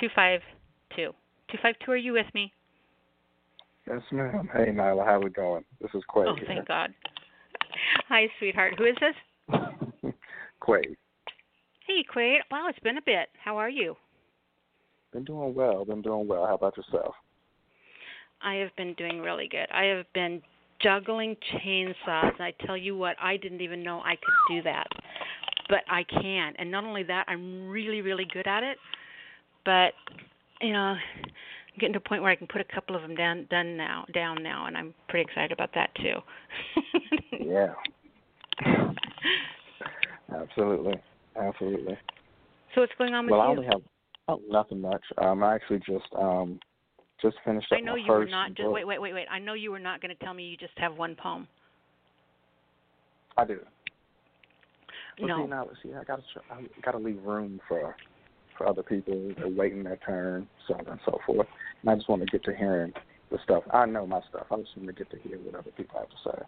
252. 0.00 1.12
252, 1.50 1.90
are 1.90 1.96
you 1.96 2.12
with 2.12 2.26
me? 2.34 2.52
Yes, 3.86 4.02
ma'am. 4.12 4.48
Hey, 4.52 4.70
Nyla, 4.70 5.04
how 5.06 5.20
we 5.20 5.30
going? 5.30 5.64
This 5.80 5.90
is 5.94 6.02
Quay. 6.12 6.24
Oh, 6.26 6.34
here. 6.34 6.44
thank 6.46 6.68
God. 6.68 6.92
Hi, 8.08 8.26
sweetheart. 8.38 8.74
Who 8.76 8.84
is 8.84 8.96
this? 9.00 9.54
Quay. 10.66 10.82
Hey, 11.86 12.04
Quay. 12.12 12.38
Wow, 12.50 12.66
it's 12.68 12.78
been 12.80 12.98
a 12.98 13.02
bit. 13.02 13.28
How 13.42 13.56
are 13.56 13.70
you? 13.70 13.96
Been 15.12 15.24
doing 15.24 15.54
well. 15.54 15.84
Been 15.84 16.02
doing 16.02 16.28
well. 16.28 16.46
How 16.46 16.54
about 16.54 16.76
yourself? 16.76 17.14
I 18.42 18.56
have 18.56 18.74
been 18.76 18.94
doing 18.94 19.20
really 19.20 19.48
good. 19.48 19.66
I 19.72 19.84
have 19.84 20.04
been 20.12 20.42
juggling 20.80 21.36
chainsaws. 21.54 22.34
And 22.34 22.42
I 22.42 22.52
tell 22.66 22.76
you 22.76 22.96
what, 22.96 23.16
I 23.20 23.36
didn't 23.36 23.62
even 23.62 23.82
know 23.82 24.00
I 24.00 24.16
could 24.16 24.54
do 24.54 24.62
that 24.64 24.86
but 25.68 25.80
I 25.88 26.04
can. 26.04 26.54
And 26.58 26.70
not 26.70 26.84
only 26.84 27.02
that, 27.04 27.24
I'm 27.28 27.68
really, 27.68 28.00
really 28.00 28.26
good 28.32 28.46
at 28.46 28.62
it. 28.62 28.78
But 29.64 29.92
you 30.60 30.72
know, 30.72 30.78
I'm 30.78 31.78
getting 31.78 31.92
to 31.92 31.98
a 31.98 32.08
point 32.08 32.22
where 32.22 32.30
I 32.30 32.36
can 32.36 32.46
put 32.46 32.60
a 32.60 32.74
couple 32.74 32.96
of 32.96 33.02
them 33.02 33.14
down 33.14 33.46
done 33.50 33.76
now 33.76 34.04
down 34.12 34.42
now, 34.42 34.66
and 34.66 34.76
I'm 34.76 34.94
pretty 35.08 35.28
excited 35.28 35.52
about 35.52 35.70
that 35.74 35.90
too. 35.96 36.20
yeah. 37.40 37.74
Absolutely, 40.34 40.94
absolutely. 41.40 41.98
So 42.74 42.82
what's 42.82 42.92
going 42.98 43.14
on 43.14 43.24
with 43.24 43.32
well, 43.32 43.40
you? 43.40 43.42
Well, 43.42 43.48
I 43.48 43.56
only 43.56 43.66
have 43.66 43.82
oh, 44.28 44.40
nothing 44.48 44.80
much. 44.80 45.02
Um, 45.22 45.42
I 45.42 45.54
actually 45.54 45.78
just 45.78 46.06
um 46.18 46.58
just 47.20 47.36
finished 47.44 47.72
up 47.72 47.78
I 47.78 47.80
know 47.80 47.92
my 47.92 47.98
you 47.98 48.06
first 48.06 48.26
were 48.26 48.30
not. 48.30 48.48
Just 48.50 48.62
book. 48.62 48.74
wait, 48.74 48.86
wait, 48.86 49.00
wait, 49.00 49.14
wait. 49.14 49.26
I 49.30 49.38
know 49.38 49.54
you 49.54 49.70
were 49.70 49.78
not 49.78 50.00
going 50.00 50.14
to 50.16 50.24
tell 50.24 50.34
me 50.34 50.44
you 50.44 50.56
just 50.56 50.72
have 50.76 50.96
one 50.96 51.16
poem. 51.16 51.48
I 53.36 53.44
do. 53.44 53.60
Well, 55.20 55.28
no. 55.28 55.44
See, 55.44 55.50
now, 55.50 55.66
see, 55.82 55.94
I 55.94 56.04
gotta, 56.04 56.22
I 56.50 56.62
gotta 56.82 56.98
leave 56.98 57.22
room 57.22 57.60
for, 57.68 57.96
for 58.56 58.68
other 58.68 58.82
people 58.82 59.32
They're 59.36 59.48
waiting 59.48 59.82
their 59.84 59.98
turn, 59.98 60.48
so 60.66 60.74
on 60.74 60.86
and 60.86 61.00
so 61.04 61.18
forth. 61.26 61.46
And 61.82 61.90
I 61.90 61.94
just 61.94 62.08
want 62.08 62.22
to 62.22 62.26
get 62.26 62.44
to 62.44 62.54
hearing 62.54 62.92
the 63.30 63.38
stuff. 63.44 63.62
I 63.72 63.86
know 63.86 64.06
my 64.06 64.20
stuff. 64.28 64.46
I 64.50 64.56
just 64.56 64.76
want 64.76 64.88
to 64.88 64.92
get 64.92 65.10
to 65.10 65.18
hear 65.18 65.38
what 65.38 65.54
other 65.54 65.70
people 65.76 65.98
have 65.98 66.08
to 66.08 66.16
say. 66.24 66.44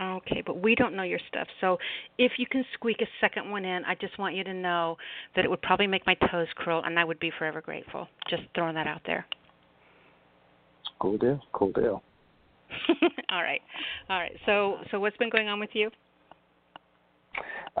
Okay, 0.00 0.42
but 0.46 0.62
we 0.62 0.74
don't 0.76 0.94
know 0.94 1.02
your 1.02 1.18
stuff. 1.28 1.48
So 1.60 1.78
if 2.18 2.32
you 2.38 2.46
can 2.46 2.64
squeak 2.74 3.00
a 3.00 3.06
second 3.20 3.50
one 3.50 3.64
in, 3.64 3.84
I 3.84 3.96
just 3.96 4.16
want 4.18 4.36
you 4.36 4.44
to 4.44 4.54
know 4.54 4.96
that 5.34 5.44
it 5.44 5.48
would 5.48 5.62
probably 5.62 5.88
make 5.88 6.06
my 6.06 6.14
toes 6.30 6.46
curl, 6.56 6.82
and 6.84 6.98
I 6.98 7.04
would 7.04 7.18
be 7.18 7.32
forever 7.36 7.60
grateful. 7.60 8.06
Just 8.30 8.42
throwing 8.54 8.76
that 8.76 8.86
out 8.86 9.00
there. 9.06 9.26
Cool 11.00 11.18
deal. 11.18 11.40
Cool 11.52 11.72
deal. 11.72 12.02
All 13.30 13.42
right, 13.42 13.60
all 14.10 14.18
right. 14.18 14.32
So, 14.44 14.76
so 14.90 15.00
what's 15.00 15.16
been 15.16 15.30
going 15.30 15.48
on 15.48 15.58
with 15.58 15.70
you? 15.72 15.90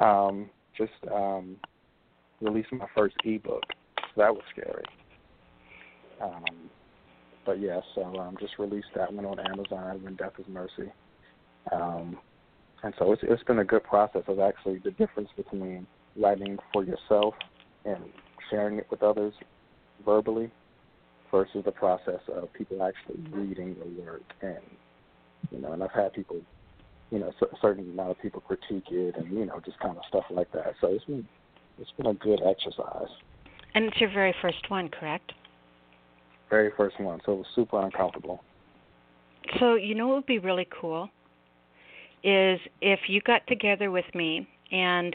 Um, 0.00 0.50
just 0.76 0.92
um, 1.12 1.56
released 2.40 2.72
my 2.72 2.86
first 2.96 3.16
ebook. 3.24 3.62
So 3.98 4.22
that 4.22 4.32
was 4.32 4.42
scary. 4.52 4.84
Um, 6.22 6.70
but 7.44 7.60
yeah, 7.60 7.80
so 7.94 8.04
um, 8.18 8.36
just 8.40 8.58
released 8.58 8.88
that 8.94 9.12
one 9.12 9.24
on 9.24 9.40
Amazon. 9.40 10.02
When 10.02 10.16
Death 10.16 10.32
is 10.38 10.46
Mercy. 10.48 10.92
Um, 11.72 12.18
and 12.82 12.94
so 12.98 13.12
it's 13.12 13.22
it's 13.24 13.42
been 13.44 13.58
a 13.58 13.64
good 13.64 13.84
process 13.84 14.22
of 14.28 14.38
actually 14.38 14.78
the 14.84 14.92
difference 14.92 15.28
between 15.36 15.86
writing 16.16 16.58
for 16.72 16.84
yourself 16.84 17.34
and 17.84 17.98
sharing 18.50 18.78
it 18.78 18.86
with 18.90 19.02
others 19.02 19.34
verbally 20.04 20.50
versus 21.30 21.62
the 21.64 21.72
process 21.72 22.20
of 22.32 22.52
people 22.52 22.82
actually 22.82 23.20
reading 23.32 23.76
your 23.76 24.04
work 24.04 24.22
and 24.42 24.58
you 25.50 25.60
know 25.60 25.72
and 25.72 25.82
I've 25.82 25.92
had 25.92 26.12
people 26.12 26.40
you 27.10 27.18
know 27.18 27.28
a 27.28 27.56
certain 27.62 27.90
amount 27.90 28.10
of 28.10 28.20
people 28.20 28.40
critique 28.40 28.84
it 28.90 29.16
and 29.16 29.30
you 29.36 29.46
know 29.46 29.60
just 29.64 29.78
kind 29.80 29.96
of 29.96 30.02
stuff 30.08 30.24
like 30.30 30.50
that 30.52 30.74
so 30.80 30.88
it's 30.88 31.04
been 31.04 31.26
it's 31.78 31.90
been 31.96 32.06
a 32.06 32.14
good 32.14 32.40
exercise 32.44 33.08
And 33.74 33.84
it's 33.84 34.00
your 34.00 34.10
very 34.10 34.34
first 34.42 34.68
one, 34.70 34.88
correct? 34.88 35.32
very 36.50 36.70
first 36.76 36.98
one 37.00 37.20
so 37.24 37.32
it 37.32 37.36
was 37.36 37.46
super 37.54 37.80
uncomfortable 37.80 38.42
So 39.58 39.74
you 39.74 39.94
know 39.94 40.08
what 40.08 40.16
would 40.16 40.26
be 40.26 40.38
really 40.38 40.66
cool 40.80 41.10
is 42.24 42.58
if 42.80 43.00
you 43.08 43.20
got 43.20 43.46
together 43.46 43.90
with 43.90 44.06
me 44.14 44.48
and 44.72 45.14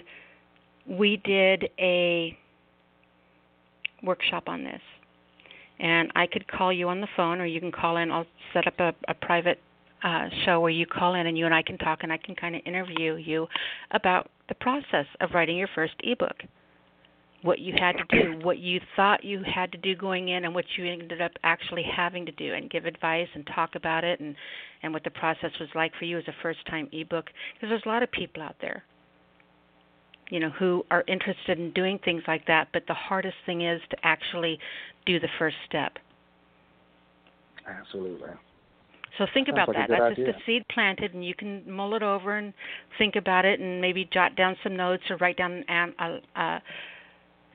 we 0.87 1.17
did 1.17 1.69
a 1.79 2.37
workshop 4.03 4.43
on 4.47 4.63
this. 4.63 4.81
And 5.79 6.11
I 6.15 6.27
could 6.27 6.47
call 6.47 6.71
you 6.71 6.89
on 6.89 7.01
the 7.01 7.07
phone 7.15 7.39
or 7.41 7.45
you 7.45 7.59
can 7.59 7.71
call 7.71 7.97
in. 7.97 8.11
I'll 8.11 8.25
set 8.53 8.67
up 8.67 8.79
a, 8.79 8.93
a 9.07 9.13
private 9.13 9.59
uh, 10.03 10.29
show 10.45 10.59
where 10.59 10.69
you 10.69 10.85
call 10.85 11.15
in 11.15 11.27
and 11.27 11.37
you 11.37 11.45
and 11.45 11.53
I 11.53 11.61
can 11.61 11.77
talk 11.77 11.99
and 12.03 12.11
I 12.11 12.17
can 12.17 12.35
kind 12.35 12.55
of 12.55 12.61
interview 12.65 13.15
you 13.15 13.47
about 13.91 14.29
the 14.49 14.55
process 14.55 15.05
of 15.21 15.31
writing 15.33 15.57
your 15.57 15.69
first 15.73 15.93
ebook. 16.01 16.35
What 17.41 17.59
you 17.59 17.73
had 17.77 17.93
to 17.97 18.03
do, 18.09 18.45
what 18.45 18.59
you 18.59 18.79
thought 18.95 19.23
you 19.23 19.41
had 19.43 19.71
to 19.73 19.77
do 19.77 19.95
going 19.95 20.29
in, 20.29 20.45
and 20.45 20.55
what 20.55 20.63
you 20.77 20.85
ended 20.85 21.21
up 21.21 21.31
actually 21.43 21.83
having 21.83 22.25
to 22.25 22.31
do, 22.31 22.53
and 22.53 22.69
give 22.69 22.85
advice 22.85 23.27
and 23.35 23.45
talk 23.53 23.75
about 23.75 24.05
it, 24.05 24.21
and 24.21 24.33
and 24.81 24.93
what 24.93 25.03
the 25.03 25.09
process 25.09 25.51
was 25.59 25.67
like 25.75 25.91
for 25.99 26.05
you 26.05 26.17
as 26.17 26.23
a 26.29 26.33
first-time 26.41 26.87
ebook. 26.93 27.25
Because 27.53 27.69
there's 27.69 27.83
a 27.85 27.89
lot 27.89 28.01
of 28.01 28.09
people 28.11 28.41
out 28.41 28.55
there, 28.61 28.83
you 30.29 30.39
know, 30.39 30.51
who 30.51 30.85
are 30.89 31.03
interested 31.09 31.59
in 31.59 31.73
doing 31.73 31.99
things 32.05 32.23
like 32.29 32.47
that, 32.47 32.69
but 32.71 32.83
the 32.87 32.93
hardest 32.93 33.35
thing 33.45 33.61
is 33.61 33.81
to 33.89 33.97
actually 34.03 34.57
do 35.05 35.19
the 35.19 35.29
first 35.37 35.57
step. 35.67 35.97
absolutely 37.67 38.29
So 39.17 39.25
think 39.33 39.47
Sounds 39.47 39.57
about 39.57 39.67
like 39.67 39.77
that. 39.77 39.89
That's 39.89 40.15
just 40.15 40.21
idea. 40.21 40.35
a 40.35 40.45
seed 40.45 40.63
planted, 40.73 41.13
and 41.13 41.23
you 41.23 41.35
can 41.35 41.69
mull 41.69 41.93
it 41.95 42.03
over 42.03 42.37
and 42.37 42.53
think 42.97 43.15
about 43.15 43.45
it, 43.45 43.59
and 43.59 43.79
maybe 43.79 44.09
jot 44.11 44.35
down 44.35 44.55
some 44.63 44.75
notes 44.75 45.03
or 45.09 45.17
write 45.17 45.37
down 45.37 45.63
an, 45.67 45.93
a, 45.99 46.39
a, 46.39 46.61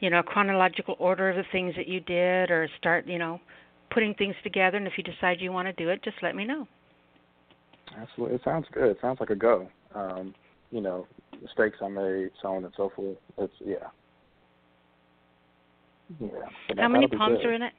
you 0.01 0.11
know, 0.11 0.21
a 0.21 0.23
chronological 0.23 0.95
order 0.99 1.31
of 1.31 1.37
the 1.37 1.45
things 1.51 1.75
that 1.77 1.89
you 1.89 2.01
did, 2.01 2.51
or 2.51 2.69
start, 2.79 3.07
you 3.07 3.19
know, 3.19 3.41
putting 3.91 4.15
things 4.15 4.37
together. 4.45 4.77
And 4.77 4.87
if 4.87 4.93
you 4.97 5.03
decide 5.05 5.41
you 5.41 5.53
want 5.53 5.67
to 5.67 5.73
do 5.73 5.89
it, 5.91 6.03
just 6.05 6.17
let 6.23 6.37
me 6.37 6.45
know. 6.45 6.67
absolutely 8.01 8.37
it 8.37 8.43
sounds 8.45 8.67
good 8.73 8.91
it 8.91 8.99
sounds 9.01 9.21
like 9.21 9.31
a 9.31 9.37
go 9.37 9.69
um 9.95 10.35
you 10.71 10.81
know 10.81 11.07
mistakes 11.43 11.79
I 11.83 11.89
made 11.89 12.31
so 12.43 12.49
on 12.49 12.65
and 12.65 12.75
so 12.77 12.91
forth 12.95 13.17
it's 13.39 13.53
yeah 13.65 13.77
yeah 16.21 16.29
How 16.79 16.89
many 16.89 17.07
poems 17.07 17.39
good. 17.39 17.47
are 17.47 17.53
in 17.55 17.63
it? 17.63 17.73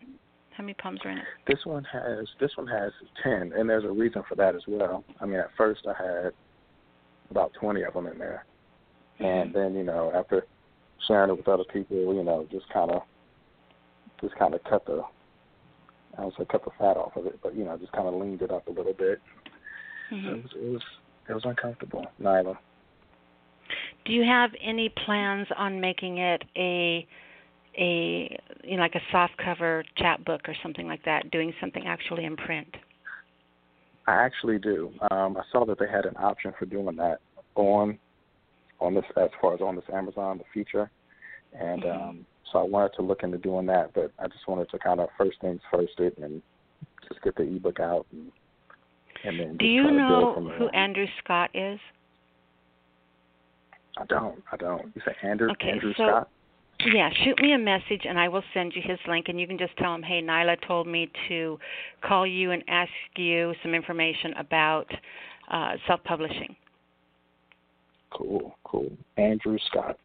How 0.60 0.64
many 0.64 0.74
poems 0.74 1.00
are 1.06 1.12
in 1.12 1.20
it? 1.20 1.24
This 1.48 1.60
one 1.64 1.86
has 1.86 2.28
this 2.42 2.52
one 2.58 2.68
has 2.68 2.92
ten, 3.24 3.54
and 3.56 3.70
there's 3.70 3.86
a 3.86 3.90
reason 3.90 4.24
for 4.28 4.36
that 4.36 4.56
as 4.56 4.62
well. 4.68 5.06
I 5.22 5.26
mean, 5.26 5.40
at 5.40 5.52
first 5.58 5.88
I 5.88 5.94
had 5.94 6.34
about 7.32 7.54
twenty 7.58 7.84
of 7.84 7.94
them 7.94 8.08
in 8.08 8.18
there, 8.18 8.44
and 9.20 9.56
then 9.56 9.74
you 9.74 9.86
know 9.86 10.12
after 10.14 10.46
sharing 11.08 11.30
it 11.30 11.38
with 11.38 11.48
other 11.48 11.64
people, 11.72 12.14
you 12.14 12.26
know, 12.26 12.46
just 12.52 12.66
kind 12.74 12.92
of 12.92 13.04
just 14.20 14.36
kind 14.36 14.54
of 14.54 14.62
cut 14.66 14.86
the 14.86 15.02
I 16.18 16.24
don't 16.24 16.34
say 16.38 16.44
cut 16.52 16.66
the 16.66 16.72
fat 16.78 16.98
off 16.98 17.16
of 17.16 17.26
it, 17.26 17.40
but 17.42 17.56
you 17.56 17.64
know, 17.64 17.78
just 17.78 17.94
kind 17.94 18.10
of 18.10 18.16
leaned 18.16 18.42
it 18.42 18.52
up 18.52 18.68
a 18.68 18.72
little 18.72 18.92
bit. 18.92 19.22
Mhm. 20.12 20.28
It 20.28 20.44
was 20.44 20.52
it 20.56 20.70
was 20.74 20.82
it 21.30 21.34
was 21.36 21.46
uncomfortable, 21.46 22.06
Nyla. 22.22 22.58
Do 24.04 24.12
you 24.12 24.26
have 24.26 24.52
any 24.62 24.90
plans 25.06 25.48
on 25.56 25.80
making 25.80 26.18
it 26.18 26.44
a 26.58 27.08
a 27.80 28.38
you 28.64 28.76
know 28.76 28.84
like 28.84 28.96
a 28.96 29.02
soft 29.12 29.34
cover 29.38 29.84
chapbook 29.98 30.42
or 30.48 30.56
something 30.62 30.88
like 30.88 31.04
that, 31.06 31.32
doing 31.32 31.54
something 31.60 31.86
actually 31.88 32.26
in 32.26 32.36
print? 32.36 32.76
I 34.08 34.14
actually 34.14 34.60
do. 34.60 34.92
Um, 35.12 35.38
I 35.38 35.44
saw 35.52 35.66
that 35.66 35.80
they 35.80 35.88
had 35.88 36.06
an 36.06 36.16
option 36.18 36.54
for 36.58 36.66
doing 36.66 36.96
that 36.98 37.20
on 37.56 37.98
on 38.80 38.94
this 38.94 39.06
as 39.18 39.30
far 39.42 39.54
as 39.54 39.62
on 39.62 39.76
this 39.76 39.86
Amazon 39.94 40.38
the 40.38 40.44
feature, 40.54 40.90
and 41.54 41.84
Mhm. 41.84 42.10
um, 42.10 42.26
so 42.52 42.60
I 42.60 42.64
wanted 42.64 42.94
to 42.94 43.02
look 43.02 43.24
into 43.24 43.38
doing 43.38 43.66
that, 43.68 43.94
but 43.94 44.12
I 44.20 44.28
just 44.28 44.48
wanted 44.48 44.70
to 44.70 44.80
kind 44.80 45.00
of 45.00 45.10
first 45.18 45.40
things 45.42 45.62
first 45.72 46.00
it 46.00 46.18
and 46.18 46.42
just 47.08 47.22
get 47.22 47.36
the 47.36 47.44
ebook 47.44 47.80
out 47.80 48.06
and, 48.12 48.32
and 49.24 49.40
then. 49.40 49.58
Do 49.58 49.66
you 49.66 49.92
know 49.92 50.34
who 50.58 50.70
Andrew 50.70 51.08
Scott 51.24 51.52
is? 51.54 51.80
I 53.98 54.06
don't. 54.06 54.42
I 54.52 54.58
don't. 54.58 54.92
You 54.96 55.02
say 55.06 55.16
Andrew 55.22 55.50
okay, 55.52 55.72
Andrew 55.72 55.94
so, 55.94 56.04
Scott? 56.04 56.30
Yeah, 56.86 57.10
shoot 57.26 57.42
me 57.42 57.52
a 57.54 57.58
message 57.58 58.06
and 58.08 58.18
I 58.18 58.30
will 58.30 58.44
send 58.54 58.74
you 58.74 58.82
his 58.84 59.00
link 59.06 59.26
and 59.28 59.40
you 59.40 59.46
can 59.46 59.58
just 59.58 59.76
tell 59.78 59.94
him, 59.94 60.02
Hey, 60.02 60.22
Nyla 60.22 60.56
told 60.66 60.88
me 60.88 61.12
to 61.28 61.60
call 62.02 62.26
you 62.26 62.52
and 62.52 62.64
ask 62.70 62.92
you 63.18 63.54
some 63.62 63.74
information 63.74 64.34
about 64.36 64.86
uh 65.52 65.74
self 65.88 66.02
publishing. 66.06 66.56
Cool, 68.12 68.56
cool. 68.64 68.90
Andrew 69.18 69.58
Scott. 69.68 69.98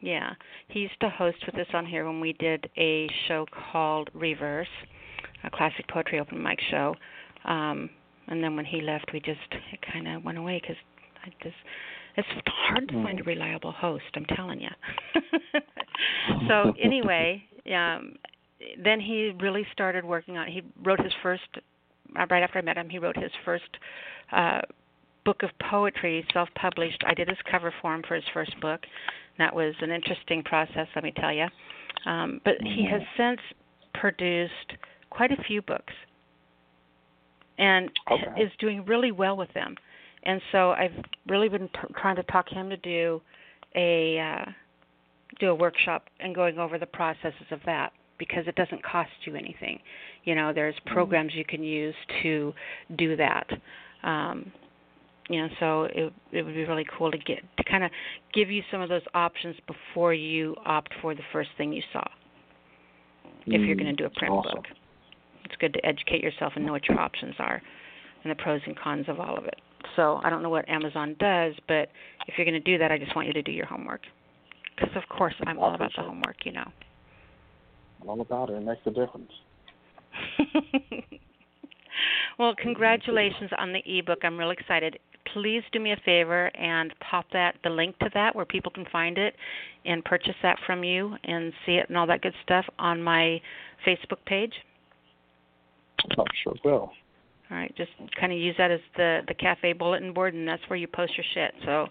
Yeah. 0.00 0.32
He 0.68 0.80
used 0.80 0.98
to 1.00 1.10
host 1.10 1.38
with 1.44 1.54
us 1.56 1.66
on 1.74 1.84
here 1.84 2.06
when 2.06 2.20
we 2.20 2.32
did 2.34 2.68
a 2.78 3.08
show 3.28 3.46
called 3.70 4.08
Reverse, 4.14 4.66
a 5.44 5.50
classic 5.50 5.86
poetry 5.88 6.18
open 6.18 6.42
mic 6.42 6.60
show. 6.70 6.94
Um 7.44 7.90
and 8.28 8.42
then 8.42 8.56
when 8.56 8.64
he 8.64 8.80
left 8.80 9.10
we 9.12 9.20
just 9.20 9.40
it 9.50 9.80
kind 9.92 10.08
of 10.08 10.24
went 10.24 10.38
away 10.38 10.62
cuz 10.66 10.76
I 11.26 11.28
just 11.42 11.56
it's 12.16 12.28
hard 12.46 12.88
to 12.88 13.02
find 13.02 13.20
a 13.20 13.22
mm. 13.22 13.26
reliable 13.26 13.72
host, 13.72 14.04
I'm 14.14 14.24
telling 14.36 14.60
you. 14.60 14.68
so 16.48 16.72
anyway, 16.82 17.42
um, 17.74 18.16
then 18.82 19.00
he 19.00 19.32
really 19.40 19.66
started 19.72 20.04
working 20.04 20.36
on. 20.36 20.48
He 20.48 20.62
wrote 20.82 21.00
his 21.00 21.12
first 21.22 21.42
uh, 22.18 22.26
right 22.30 22.42
after 22.42 22.58
I 22.58 22.62
met 22.62 22.76
him. 22.76 22.88
He 22.88 22.98
wrote 22.98 23.16
his 23.16 23.30
first 23.44 23.64
uh, 24.32 24.62
book 25.24 25.42
of 25.42 25.50
poetry, 25.70 26.26
self-published. 26.32 27.02
I 27.06 27.14
did 27.14 27.28
his 27.28 27.38
cover 27.50 27.72
for 27.82 27.94
him 27.94 28.02
for 28.06 28.14
his 28.14 28.24
first 28.32 28.58
book. 28.60 28.80
That 29.38 29.54
was 29.54 29.74
an 29.82 29.90
interesting 29.90 30.42
process, 30.42 30.86
let 30.94 31.04
me 31.04 31.12
tell 31.14 31.32
you. 31.32 31.46
Um, 32.06 32.40
but 32.44 32.54
he 32.62 32.86
has 32.90 33.02
mm-hmm. 33.02 33.34
since 33.36 33.40
produced 33.94 34.78
quite 35.10 35.32
a 35.32 35.42
few 35.46 35.60
books, 35.62 35.92
and 37.58 37.90
okay. 38.10 38.42
is 38.42 38.50
doing 38.58 38.84
really 38.86 39.12
well 39.12 39.36
with 39.36 39.52
them 39.54 39.74
and 40.26 40.40
so 40.52 40.72
I've 40.72 40.92
really 41.28 41.48
been 41.48 41.68
t- 41.68 41.94
trying 42.00 42.16
to 42.16 42.24
talk 42.24 42.48
him 42.48 42.68
to 42.68 42.76
do 42.76 43.22
a 43.74 44.18
uh, 44.18 44.50
do 45.40 45.50
a 45.50 45.54
workshop 45.54 46.04
and 46.20 46.34
going 46.34 46.58
over 46.58 46.78
the 46.78 46.86
processes 46.86 47.46
of 47.50 47.60
that 47.64 47.92
because 48.18 48.44
it 48.46 48.56
doesn't 48.56 48.82
cost 48.82 49.10
you 49.24 49.36
anything. 49.36 49.78
You 50.24 50.34
know, 50.34 50.52
there's 50.52 50.74
mm-hmm. 50.74 50.94
programs 50.94 51.32
you 51.34 51.44
can 51.44 51.62
use 51.62 51.94
to 52.22 52.52
do 52.98 53.16
that. 53.16 53.46
Um, 54.02 54.50
you 55.28 55.42
know, 55.42 55.48
so 55.60 55.82
it 55.84 56.12
it 56.32 56.42
would 56.42 56.54
be 56.54 56.64
really 56.64 56.86
cool 56.98 57.10
to 57.10 57.18
get 57.18 57.38
to 57.56 57.64
kind 57.64 57.84
of 57.84 57.90
give 58.34 58.50
you 58.50 58.62
some 58.70 58.80
of 58.80 58.88
those 58.88 59.02
options 59.14 59.54
before 59.68 60.12
you 60.12 60.56
opt 60.64 60.92
for 61.00 61.14
the 61.14 61.22
first 61.32 61.50
thing 61.56 61.72
you 61.72 61.82
saw. 61.92 62.04
If 63.48 63.60
you're 63.60 63.76
going 63.76 63.86
to 63.86 63.92
do 63.92 64.06
a 64.06 64.10
print 64.10 64.34
awesome. 64.34 64.56
book, 64.56 64.64
it's 65.44 65.54
good 65.60 65.72
to 65.74 65.86
educate 65.86 66.20
yourself 66.20 66.54
and 66.56 66.66
know 66.66 66.72
what 66.72 66.88
your 66.88 66.98
options 66.98 67.36
are 67.38 67.62
and 68.24 68.30
the 68.32 68.42
pros 68.42 68.60
and 68.66 68.76
cons 68.76 69.04
of 69.08 69.20
all 69.20 69.38
of 69.38 69.44
it. 69.44 69.60
So 69.96 70.20
I 70.22 70.30
don't 70.30 70.42
know 70.42 70.50
what 70.50 70.68
Amazon 70.68 71.16
does, 71.18 71.54
but 71.66 71.88
if 72.28 72.34
you're 72.36 72.44
going 72.44 72.52
to 72.52 72.60
do 72.60 72.78
that, 72.78 72.92
I 72.92 72.98
just 72.98 73.16
want 73.16 73.26
you 73.26 73.34
to 73.34 73.42
do 73.42 73.50
your 73.50 73.66
homework. 73.66 74.02
Because 74.76 74.94
of 74.94 75.08
course 75.08 75.34
I'm 75.46 75.58
all 75.58 75.74
about 75.74 75.90
the 75.96 76.02
homework, 76.02 76.44
you 76.44 76.52
know. 76.52 76.70
I'm 78.02 78.08
all 78.08 78.20
about 78.20 78.50
it. 78.50 78.54
It 78.54 78.64
makes 78.64 78.82
a 78.84 78.90
difference. 78.90 79.30
well, 82.38 82.54
congratulations 82.56 83.50
on 83.58 83.72
the 83.72 83.82
ebook. 83.86 84.18
I'm 84.22 84.38
real 84.38 84.50
excited. 84.50 84.98
Please 85.32 85.62
do 85.72 85.80
me 85.80 85.92
a 85.92 85.96
favor 86.04 86.54
and 86.56 86.92
pop 87.10 87.26
that 87.32 87.56
the 87.64 87.70
link 87.70 87.98
to 87.98 88.10
that 88.14 88.36
where 88.36 88.44
people 88.44 88.70
can 88.70 88.86
find 88.92 89.18
it 89.18 89.34
and 89.84 90.04
purchase 90.04 90.36
that 90.42 90.58
from 90.66 90.84
you 90.84 91.16
and 91.24 91.52
see 91.64 91.72
it 91.72 91.88
and 91.88 91.96
all 91.96 92.06
that 92.06 92.22
good 92.22 92.34
stuff 92.42 92.64
on 92.78 93.02
my 93.02 93.40
Facebook 93.86 94.24
page. 94.26 94.52
Oh, 96.18 96.24
sure 96.44 96.54
will. 96.64 96.92
All 97.50 97.56
right, 97.56 97.72
just 97.76 97.90
kind 98.18 98.32
of 98.32 98.38
use 98.38 98.56
that 98.58 98.72
as 98.72 98.80
the 98.96 99.20
the 99.28 99.34
cafe 99.34 99.72
bulletin 99.72 100.12
board, 100.12 100.34
and 100.34 100.48
that's 100.48 100.62
where 100.68 100.76
you 100.76 100.88
post 100.88 101.12
your 101.16 101.24
shit. 101.32 101.54
So, 101.64 101.86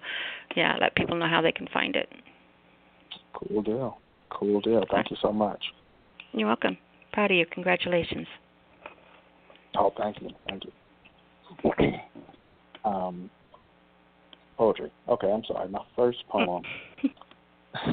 yeah, 0.56 0.76
let 0.82 0.94
people 0.96 1.16
know 1.16 1.30
how 1.30 1.42
they 1.42 1.54
can 1.54 1.68
find 1.74 1.96
it. 1.96 2.10
Cool 3.34 3.62
deal. 3.62 3.98
Cool 4.30 4.60
deal. 4.60 4.84
Thank 4.92 5.12
you 5.12 5.18
so 5.22 5.32
much. 5.32 5.64
You're 6.34 6.48
welcome. 6.48 6.78
Proud 7.14 7.32
of 7.32 7.38
you. 7.38 7.46
Congratulations. 7.54 8.28
Oh, 9.78 9.94
thank 9.98 10.22
you. 10.22 10.30
Thank 10.50 10.64
you. 10.66 10.72
um, 12.86 13.30
poetry. 14.58 14.92
Okay, 15.08 15.32
I'm 15.32 15.44
sorry. 15.48 15.70
My 15.70 15.84
first 15.96 16.18
poem. 16.30 16.64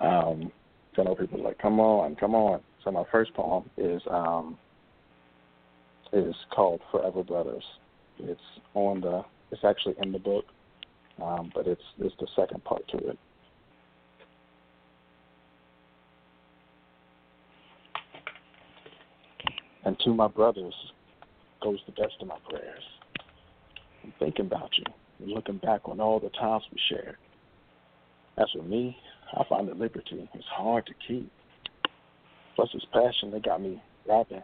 um, 0.00 0.52
I 0.98 1.02
know 1.02 1.14
people 1.14 1.40
are 1.40 1.44
like, 1.44 1.58
come 1.58 1.80
on, 1.80 2.14
come 2.16 2.34
on. 2.34 2.60
So 2.84 2.90
my 2.90 3.04
first 3.10 3.34
poem 3.34 3.68
is 3.76 4.00
um, 4.10 4.58
is 6.14 6.34
called 6.54 6.80
Forever 6.90 7.22
Brothers. 7.22 7.64
It's 8.18 8.40
on 8.74 9.00
the 9.00 9.22
it's 9.50 9.64
actually 9.64 9.94
in 10.02 10.12
the 10.12 10.18
book, 10.18 10.44
um, 11.22 11.50
but 11.54 11.66
it's 11.66 11.82
it's 11.98 12.14
the 12.20 12.28
second 12.36 12.62
part 12.64 12.86
to 12.88 12.98
it. 12.98 13.18
And 19.84 19.98
to 20.04 20.14
my 20.14 20.28
brothers 20.28 20.74
goes 21.62 21.78
the 21.86 21.92
best 21.92 22.14
of 22.20 22.28
my 22.28 22.38
prayers. 22.48 22.82
I'm 24.02 24.14
thinking 24.18 24.46
about 24.46 24.70
you 24.78 24.84
and 25.20 25.30
looking 25.30 25.58
back 25.58 25.82
on 25.88 26.00
all 26.00 26.20
the 26.20 26.30
times 26.30 26.64
we 26.70 26.78
shared. 26.88 27.16
As 28.38 28.46
for 28.54 28.62
me, 28.62 28.96
I 29.34 29.44
find 29.48 29.68
that 29.68 29.78
liberty 29.78 30.28
is 30.34 30.44
hard 30.50 30.86
to 30.86 30.94
keep. 31.06 31.30
Plus, 32.56 32.68
this 32.72 32.84
passion 32.92 33.30
that 33.32 33.44
got 33.44 33.60
me 33.60 33.82
rapping 34.08 34.42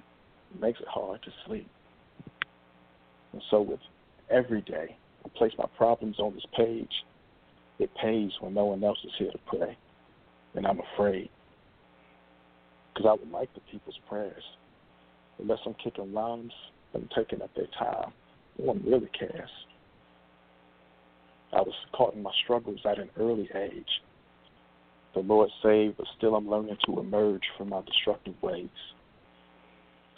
makes 0.59 0.81
it 0.81 0.89
hard 0.89 1.23
to 1.23 1.31
sleep. 1.47 1.69
And 3.33 3.43
so, 3.51 3.61
with 3.61 3.81
every 4.31 4.63
day, 4.63 4.97
I 5.25 5.29
place 5.37 5.53
my 5.59 5.67
problems 5.77 6.19
on 6.19 6.35
this 6.35 6.47
page. 6.57 6.93
It 7.79 7.91
pays 8.03 8.31
when 8.41 8.55
no 8.55 8.67
one 8.67 8.83
else 8.83 8.99
is 9.05 9.13
here 9.19 9.31
to 9.31 9.39
pray. 9.47 9.77
And 10.55 10.67
I'm 10.67 10.81
afraid. 10.95 11.31
Because 12.93 13.09
I 13.09 13.13
would 13.21 13.31
like 13.31 13.53
the 13.55 13.61
people's 13.71 13.99
prayers. 14.09 14.43
Unless 15.39 15.61
I'm 15.65 15.75
kicking 15.83 16.13
rhymes 16.13 16.53
and 16.93 17.11
taking 17.17 17.41
up 17.41 17.51
their 17.55 17.69
time, 17.79 18.13
no 18.59 18.67
one 18.67 18.83
really 18.85 19.11
cares. 19.19 19.51
I 21.53 21.61
was 21.63 21.75
caught 21.93 22.15
in 22.15 22.23
my 22.23 22.33
struggles 22.45 22.81
at 22.85 22.99
an 22.99 23.11
early 23.19 23.49
age. 23.55 23.89
The 25.15 25.21
Lord 25.21 25.51
saved, 25.63 25.97
but 25.97 26.07
still 26.17 26.37
I'm 26.37 26.49
learning 26.49 26.77
to 26.87 27.01
emerge 27.01 27.43
from 27.57 27.71
my 27.71 27.83
destructive 27.83 28.35
ways. 28.43 28.69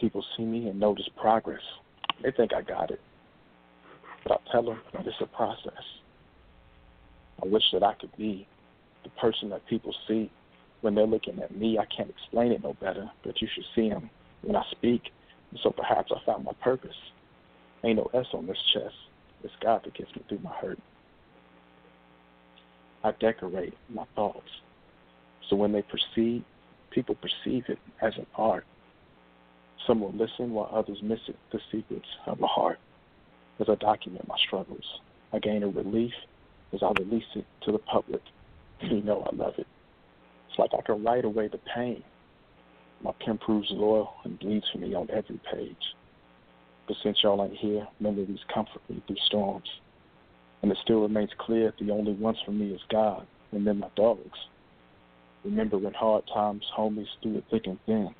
People 0.02 0.24
see 0.36 0.42
me 0.42 0.68
and 0.68 0.80
notice 0.80 1.08
progress. 1.16 1.62
They 2.24 2.32
think 2.32 2.52
I 2.52 2.60
got 2.60 2.90
it. 2.90 3.00
But 4.24 4.32
I 4.32 4.50
tell 4.50 4.64
them 4.64 4.80
it's 4.94 5.16
a 5.20 5.26
process. 5.26 5.84
I 7.40 7.46
wish 7.46 7.62
that 7.72 7.84
I 7.84 7.94
could 7.94 8.10
be 8.18 8.44
the 9.04 9.10
person 9.10 9.48
that 9.50 9.64
people 9.68 9.94
see 10.08 10.28
when 10.80 10.96
they're 10.96 11.06
looking 11.06 11.40
at 11.40 11.56
me. 11.56 11.78
I 11.78 11.84
can't 11.96 12.10
explain 12.10 12.50
it 12.50 12.64
no 12.64 12.74
better, 12.80 13.08
but 13.24 13.40
you 13.40 13.46
should 13.54 13.64
see 13.76 13.90
them 13.90 14.10
when 14.42 14.56
I 14.56 14.64
speak. 14.72 15.02
And 15.52 15.60
so 15.62 15.70
perhaps 15.70 16.10
I 16.10 16.18
found 16.26 16.44
my 16.44 16.52
purpose. 16.64 16.90
Ain't 17.84 17.98
no 17.98 18.10
S 18.12 18.26
on 18.34 18.48
this 18.48 18.58
chest. 18.74 18.94
It's 19.44 19.54
God 19.62 19.82
that 19.84 19.94
gets 19.94 20.10
me 20.16 20.24
through 20.28 20.40
my 20.40 20.54
hurt. 20.60 20.80
I 23.04 23.12
decorate 23.20 23.74
my 23.88 24.04
thoughts. 24.16 24.50
So 25.48 25.54
when 25.54 25.70
they 25.70 25.82
proceed, 25.82 26.44
people 26.90 27.14
perceive 27.14 27.66
it 27.68 27.78
as 28.00 28.14
an 28.16 28.26
art. 28.34 28.64
Some 29.86 30.00
will 30.00 30.12
listen 30.12 30.52
while 30.52 30.70
others 30.72 30.98
miss 31.02 31.18
it, 31.28 31.36
the 31.50 31.60
secrets 31.70 32.06
of 32.26 32.38
the 32.38 32.46
heart. 32.46 32.78
As 33.58 33.68
I 33.68 33.74
document 33.76 34.28
my 34.28 34.36
struggles, 34.46 35.00
I 35.32 35.38
gain 35.38 35.62
a 35.62 35.68
relief 35.68 36.12
as 36.72 36.82
I 36.82 36.92
release 36.98 37.24
it 37.34 37.44
to 37.62 37.72
the 37.72 37.78
public. 37.78 38.20
You 38.80 39.02
know 39.02 39.22
I 39.22 39.34
love 39.34 39.54
it. 39.58 39.66
It's 40.48 40.58
like 40.58 40.70
I 40.76 40.82
can 40.82 41.04
write 41.04 41.24
away 41.24 41.48
the 41.48 41.60
pain. 41.74 42.02
My 43.02 43.12
pen 43.24 43.38
proves 43.38 43.68
loyal 43.70 44.12
and 44.24 44.38
bleeds 44.38 44.66
for 44.72 44.78
me 44.78 44.94
on 44.94 45.08
every 45.10 45.40
page. 45.52 45.94
But 46.86 46.96
since 47.02 47.18
y'all 47.22 47.44
ain't 47.44 47.56
here, 47.56 47.86
memories 48.00 48.40
comfort 48.52 48.82
me 48.88 49.02
through 49.06 49.16
storms. 49.26 49.68
And 50.62 50.70
it 50.70 50.78
still 50.82 51.02
remains 51.02 51.30
clear 51.38 51.72
that 51.72 51.84
the 51.84 51.92
only 51.92 52.12
ones 52.12 52.38
for 52.44 52.52
me 52.52 52.72
is 52.72 52.80
God 52.90 53.26
and 53.50 53.66
then 53.66 53.78
my 53.78 53.88
dogs. 53.96 54.38
Remembering 55.44 55.92
hard 55.94 56.24
times, 56.32 56.64
homies 56.76 57.06
through 57.22 57.38
it 57.38 57.44
thick 57.50 57.66
and 57.66 57.78
thin 57.86 58.14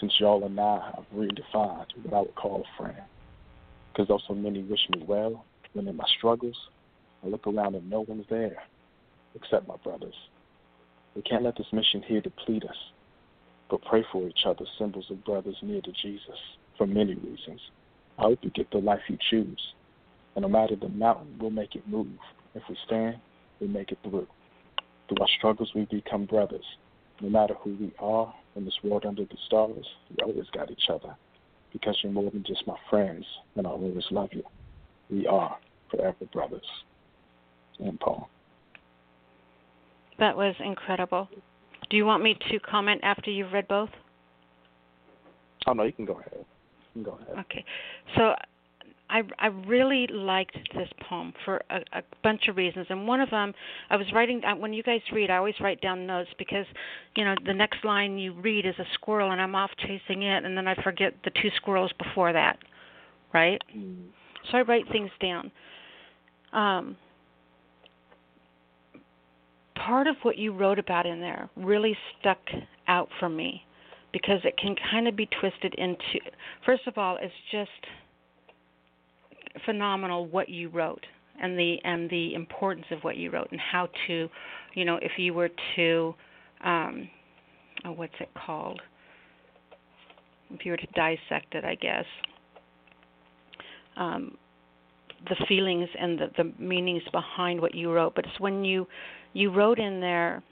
since 0.00 0.12
y'all 0.18 0.44
and 0.44 0.58
I 0.58 0.92
have 0.96 1.04
redefined 1.14 1.86
what 2.02 2.14
I 2.14 2.20
would 2.20 2.34
call 2.34 2.64
a 2.64 2.82
friend. 2.82 3.02
Because 3.92 4.08
though 4.08 4.20
so 4.26 4.34
many 4.34 4.62
wish 4.62 4.88
me 4.94 5.04
well, 5.06 5.44
when 5.74 5.86
in 5.86 5.96
my 5.96 6.06
struggles, 6.18 6.56
I 7.22 7.28
look 7.28 7.46
around 7.46 7.74
and 7.74 7.88
no 7.88 8.00
one's 8.08 8.26
there 8.30 8.56
except 9.34 9.68
my 9.68 9.76
brothers. 9.84 10.14
We 11.14 11.22
can't 11.22 11.42
let 11.42 11.56
this 11.56 11.66
mission 11.72 12.02
here 12.02 12.20
deplete 12.20 12.64
us, 12.64 12.76
but 13.68 13.82
pray 13.82 14.04
for 14.10 14.26
each 14.28 14.46
other, 14.46 14.64
symbols 14.78 15.06
of 15.10 15.24
brothers 15.24 15.56
near 15.62 15.80
to 15.82 15.92
Jesus, 16.02 16.38
for 16.78 16.86
many 16.86 17.14
reasons. 17.14 17.60
I 18.18 18.22
hope 18.22 18.38
you 18.42 18.50
get 18.50 18.70
the 18.70 18.78
life 18.78 19.00
you 19.08 19.18
choose. 19.30 19.60
And 20.34 20.42
no 20.42 20.48
matter 20.48 20.76
the 20.76 20.88
mountain, 20.88 21.36
we'll 21.40 21.50
make 21.50 21.74
it 21.74 21.86
move. 21.88 22.08
If 22.54 22.62
we 22.68 22.76
stand, 22.86 23.16
we 23.60 23.66
make 23.66 23.90
it 23.90 23.98
through. 24.02 24.26
Through 25.08 25.20
our 25.20 25.28
struggles, 25.38 25.72
we 25.74 25.86
become 25.90 26.26
brothers. 26.26 26.64
No 27.20 27.28
matter 27.28 27.54
who 27.62 27.76
we 27.78 27.92
are 27.98 28.32
in 28.56 28.64
this 28.64 28.78
world 28.82 29.04
under 29.06 29.24
the 29.24 29.36
stars, 29.46 29.84
we 30.10 30.16
always 30.22 30.48
got 30.52 30.70
each 30.70 30.88
other. 30.88 31.14
Because 31.72 31.96
you're 32.02 32.12
more 32.12 32.30
than 32.30 32.44
just 32.44 32.66
my 32.66 32.76
friends, 32.88 33.24
and 33.56 33.66
I'll 33.66 33.74
always 33.74 34.06
love 34.10 34.30
you. 34.32 34.42
We 35.10 35.26
are 35.26 35.56
forever 35.90 36.24
brothers. 36.32 36.66
And 37.78 37.98
Paul. 38.00 38.28
That 40.18 40.36
was 40.36 40.54
incredible. 40.60 41.28
Do 41.88 41.96
you 41.96 42.04
want 42.04 42.22
me 42.22 42.36
to 42.50 42.60
comment 42.60 43.00
after 43.02 43.30
you've 43.30 43.52
read 43.52 43.68
both? 43.68 43.90
Oh 45.66 45.72
no, 45.72 45.84
you 45.84 45.92
can 45.92 46.04
go 46.04 46.14
ahead. 46.14 46.44
You 46.94 47.02
can 47.02 47.02
go 47.02 47.18
ahead. 47.22 47.44
Okay. 47.44 47.64
So 48.16 48.34
I 49.10 49.22
I 49.38 49.46
really 49.48 50.06
liked 50.06 50.56
this 50.74 50.88
poem 51.08 51.32
for 51.44 51.62
a, 51.70 51.80
a 51.92 52.02
bunch 52.22 52.48
of 52.48 52.56
reasons, 52.56 52.86
and 52.90 53.06
one 53.06 53.20
of 53.20 53.30
them 53.30 53.52
I 53.90 53.96
was 53.96 54.06
writing 54.14 54.42
when 54.58 54.72
you 54.72 54.82
guys 54.82 55.00
read. 55.12 55.30
I 55.30 55.36
always 55.36 55.54
write 55.60 55.80
down 55.80 56.06
notes 56.06 56.30
because, 56.38 56.66
you 57.16 57.24
know, 57.24 57.34
the 57.44 57.54
next 57.54 57.84
line 57.84 58.18
you 58.18 58.32
read 58.32 58.66
is 58.66 58.74
a 58.78 58.86
squirrel, 58.94 59.32
and 59.32 59.40
I'm 59.40 59.54
off 59.54 59.70
chasing 59.78 60.22
it, 60.22 60.44
and 60.44 60.56
then 60.56 60.68
I 60.68 60.74
forget 60.82 61.14
the 61.24 61.30
two 61.42 61.50
squirrels 61.56 61.92
before 61.98 62.32
that, 62.32 62.58
right? 63.34 63.60
Mm. 63.76 64.06
So 64.50 64.58
I 64.58 64.62
write 64.62 64.84
things 64.90 65.10
down. 65.20 65.50
Um, 66.52 66.96
part 69.76 70.06
of 70.06 70.16
what 70.22 70.38
you 70.38 70.52
wrote 70.52 70.78
about 70.78 71.06
in 71.06 71.20
there 71.20 71.48
really 71.56 71.96
stuck 72.18 72.38
out 72.88 73.08
for 73.18 73.28
me 73.28 73.64
because 74.12 74.40
it 74.44 74.56
can 74.56 74.74
kind 74.90 75.06
of 75.08 75.16
be 75.16 75.28
twisted 75.40 75.74
into 75.74 76.18
first 76.66 76.86
of 76.86 76.98
all 76.98 77.16
it's 77.20 77.32
just 77.50 77.70
phenomenal 79.64 80.26
what 80.26 80.48
you 80.48 80.68
wrote 80.68 81.04
and 81.40 81.58
the 81.58 81.76
and 81.84 82.08
the 82.10 82.34
importance 82.34 82.86
of 82.90 83.00
what 83.02 83.16
you 83.16 83.30
wrote 83.30 83.48
and 83.50 83.60
how 83.60 83.88
to 84.06 84.28
you 84.74 84.84
know 84.84 84.98
if 85.02 85.12
you 85.16 85.34
were 85.34 85.50
to 85.76 86.14
um 86.64 87.08
oh, 87.84 87.92
what's 87.92 88.14
it 88.20 88.28
called? 88.46 88.80
If 90.52 90.66
you 90.66 90.72
were 90.72 90.76
to 90.76 90.88
dissect 90.94 91.54
it 91.54 91.64
i 91.64 91.74
guess. 91.74 92.04
Um 93.96 94.36
the 95.28 95.36
feelings 95.48 95.88
and 95.98 96.18
the 96.18 96.30
the 96.36 96.52
meanings 96.62 97.02
behind 97.12 97.60
what 97.60 97.74
you 97.74 97.92
wrote 97.92 98.14
but 98.14 98.24
it's 98.24 98.40
when 98.40 98.64
you 98.64 98.86
you 99.32 99.52
wrote 99.52 99.78
in 99.78 100.00
there 100.00 100.42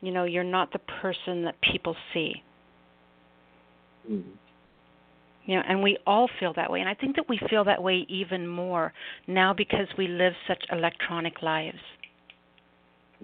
you 0.00 0.12
know 0.12 0.24
you're 0.24 0.44
not 0.44 0.72
the 0.72 0.78
person 0.78 1.44
that 1.44 1.54
people 1.72 1.96
see. 2.12 2.42
Mm. 4.10 4.22
You 5.46 5.56
know 5.56 5.62
and 5.66 5.82
we 5.82 5.96
all 6.06 6.28
feel 6.38 6.52
that 6.54 6.70
way 6.70 6.80
and 6.80 6.88
i 6.88 6.94
think 6.94 7.16
that 7.16 7.28
we 7.28 7.40
feel 7.48 7.64
that 7.64 7.82
way 7.82 8.04
even 8.08 8.46
more 8.46 8.92
now 9.26 9.52
because 9.54 9.86
we 9.96 10.06
live 10.08 10.32
such 10.46 10.62
electronic 10.70 11.42
lives 11.42 11.78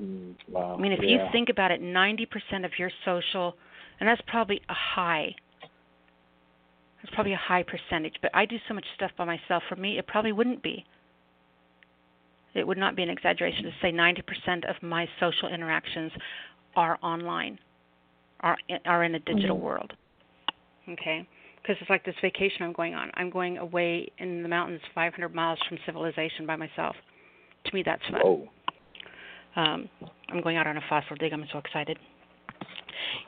Mm. 0.00 0.34
Wow. 0.48 0.76
i 0.78 0.80
mean 0.80 0.92
if 0.92 1.00
yeah. 1.02 1.08
you 1.10 1.18
think 1.32 1.50
about 1.50 1.70
it 1.70 1.82
90% 1.82 2.64
of 2.64 2.70
your 2.78 2.90
social 3.04 3.54
and 4.00 4.08
that's 4.08 4.22
probably 4.26 4.58
a 4.70 4.74
high 4.74 5.34
that's 7.02 7.14
probably 7.14 7.34
a 7.34 7.36
high 7.36 7.62
percentage 7.62 8.14
but 8.22 8.30
i 8.32 8.46
do 8.46 8.56
so 8.68 8.72
much 8.72 8.86
stuff 8.96 9.10
by 9.18 9.26
myself 9.26 9.62
for 9.68 9.76
me 9.76 9.98
it 9.98 10.06
probably 10.06 10.32
wouldn't 10.32 10.62
be 10.62 10.82
it 12.54 12.66
would 12.66 12.78
not 12.78 12.96
be 12.96 13.02
an 13.02 13.10
exaggeration 13.10 13.64
to 13.64 13.70
say 13.82 13.92
90% 13.92 14.68
of 14.68 14.82
my 14.82 15.06
social 15.20 15.48
interactions 15.52 16.10
are 16.74 16.98
online 17.02 17.58
are 18.40 18.56
are 18.86 19.04
in 19.04 19.14
a 19.14 19.18
digital 19.20 19.58
Mhm. 19.58 19.60
world 19.60 19.92
okay 20.88 21.28
because 21.62 21.76
it's 21.80 21.90
like 21.90 22.04
this 22.04 22.14
vacation 22.20 22.62
i'm 22.62 22.72
going 22.72 22.94
on. 22.94 23.10
I'm 23.14 23.30
going 23.30 23.58
away 23.58 24.10
in 24.18 24.42
the 24.42 24.48
mountains 24.48 24.80
500 24.94 25.34
miles 25.34 25.58
from 25.68 25.78
civilization 25.86 26.46
by 26.46 26.56
myself. 26.56 26.96
To 27.66 27.74
me 27.74 27.82
that's 27.84 28.02
fun. 28.10 28.20
Whoa. 28.22 28.48
um 29.56 29.88
i'm 30.28 30.42
going 30.42 30.56
out 30.56 30.66
on 30.66 30.76
a 30.76 30.82
fossil 30.88 31.16
dig. 31.16 31.32
I'm 31.32 31.44
so 31.52 31.58
excited. 31.58 31.98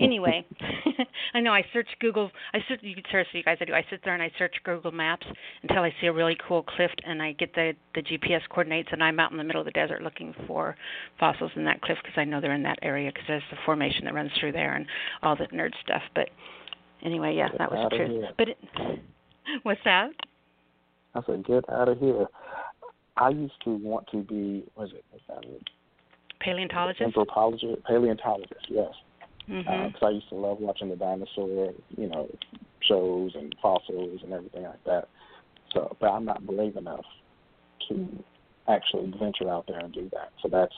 Anyway 0.01 0.45
i 1.35 1.41
know 1.41 1.53
i 1.53 1.65
search 1.73 1.89
google 2.01 2.31
i 2.55 2.59
search 2.69 2.81
you 2.83 2.95
seriously 3.11 3.39
you 3.39 3.45
guys 3.45 3.59
i 3.61 3.65
do. 3.65 3.75
I 3.75 3.85
sit 3.91 4.01
there 4.05 4.15
and 4.15 4.23
i 4.23 4.31
search 4.39 4.55
google 4.65 4.93
maps 4.93 5.27
until 5.63 5.83
i 5.83 5.93
see 6.01 6.07
a 6.07 6.13
really 6.13 6.37
cool 6.49 6.63
cliff 6.63 6.91
and 7.05 7.21
i 7.23 7.33
get 7.33 7.55
the 7.55 7.75
the 7.95 8.03
gps 8.03 8.41
coordinates 8.49 8.89
and 8.93 9.03
i'm 9.03 9.21
out 9.21 9.31
in 9.31 9.37
the 9.37 9.45
middle 9.45 9.61
of 9.61 9.67
the 9.67 9.73
desert 9.73 10.03
looking 10.03 10.35
for 10.47 10.77
fossils 11.21 11.51
in 11.57 11.65
that 11.65 11.81
cliff 11.83 11.99
because 12.03 12.17
i 12.17 12.25
know 12.25 12.41
they're 12.41 12.55
in 12.55 12.63
that 12.63 12.79
area 12.83 13.11
because 13.13 13.27
there's 13.29 13.43
the 13.51 13.57
formation 13.65 14.05
that 14.05 14.15
runs 14.15 14.31
through 14.41 14.53
there 14.53 14.75
and 14.75 14.87
all 15.23 15.37
the 15.37 15.47
nerd 15.47 15.73
stuff. 15.83 16.03
But 16.15 16.31
anyway 17.05 17.35
yeah 17.35 17.49
Get 17.49 17.59
that 17.59 17.71
was 17.71 17.93
true 17.95 18.25
but 18.37 18.49
it, 18.49 18.59
what's 19.63 19.81
that 19.85 20.11
I 21.15 21.21
said, 21.27 21.45
get 21.47 21.69
out 21.71 21.89
of 21.89 21.99
here. 21.99 22.27
I 23.17 23.29
used 23.29 23.55
to 23.65 23.71
want 23.71 24.07
to 24.11 24.23
be, 24.23 24.65
what 24.75 24.89
is 24.89 24.95
it? 24.95 25.05
Paleontologist 26.41 27.03
Anthropologist, 27.03 27.85
paleontologist, 27.85 28.67
yes. 28.69 28.93
Because 29.47 29.65
mhm 29.67 30.03
I 30.03 30.11
used 30.11 30.29
to 30.31 30.35
love 30.35 30.59
watching 30.59 30.89
the 30.89 30.97
dinosaur, 30.97 31.73
you 31.97 32.09
know, 32.09 32.29
shows 32.83 33.33
and 33.35 33.55
fossils 33.63 34.21
and 34.23 34.33
everything 34.33 34.65
like 34.65 34.83
that. 34.85 35.09
So, 35.73 35.97
but 36.01 36.09
I'm 36.09 36.25
not 36.25 36.47
brave 36.47 36.77
enough 36.77 37.05
to 37.89 38.25
actually 38.69 39.13
venture 39.19 39.51
out 39.51 39.67
there 39.69 39.79
and 39.79 39.93
do 39.93 40.09
that. 40.13 40.31
So 40.43 40.49
that's 40.49 40.75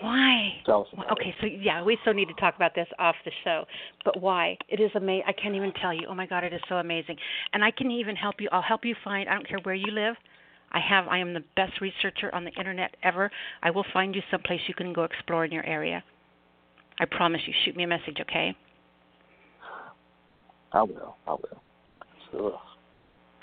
why 0.00 0.60
tell 0.64 0.82
us 0.82 0.88
about 0.92 1.12
Okay, 1.12 1.34
so 1.40 1.46
yeah, 1.46 1.82
we 1.82 1.96
still 2.02 2.14
need 2.14 2.28
to 2.28 2.34
talk 2.34 2.56
about 2.56 2.74
this 2.74 2.88
off 2.98 3.16
the 3.24 3.30
show. 3.44 3.64
But 4.04 4.20
why? 4.20 4.56
It 4.68 4.80
is 4.80 4.90
amazing. 4.94 5.24
I 5.26 5.32
can't 5.32 5.54
even 5.54 5.72
tell 5.80 5.92
you. 5.92 6.06
Oh 6.08 6.14
my 6.14 6.26
God, 6.26 6.44
it 6.44 6.52
is 6.52 6.60
so 6.68 6.76
amazing. 6.76 7.16
And 7.52 7.64
I 7.64 7.70
can 7.70 7.90
even 7.90 8.16
help 8.16 8.36
you. 8.40 8.48
I'll 8.52 8.62
help 8.62 8.84
you 8.84 8.94
find. 9.04 9.28
I 9.28 9.34
don't 9.34 9.48
care 9.48 9.58
where 9.62 9.74
you 9.74 9.92
live. 9.92 10.16
I 10.72 10.80
have. 10.80 11.08
I 11.08 11.18
am 11.18 11.32
the 11.32 11.44
best 11.54 11.80
researcher 11.80 12.34
on 12.34 12.44
the 12.44 12.50
internet 12.52 12.96
ever. 13.02 13.30
I 13.62 13.70
will 13.70 13.86
find 13.92 14.14
you 14.14 14.22
someplace 14.30 14.60
you 14.68 14.74
can 14.74 14.92
go 14.92 15.04
explore 15.04 15.44
in 15.44 15.52
your 15.52 15.64
area. 15.64 16.02
I 16.98 17.04
promise 17.04 17.40
you. 17.46 17.54
Shoot 17.64 17.76
me 17.76 17.84
a 17.84 17.86
message, 17.86 18.18
okay? 18.20 18.56
I 20.72 20.82
will. 20.82 21.16
I 21.26 21.32
will. 21.32 21.62
Sure. 22.30 22.60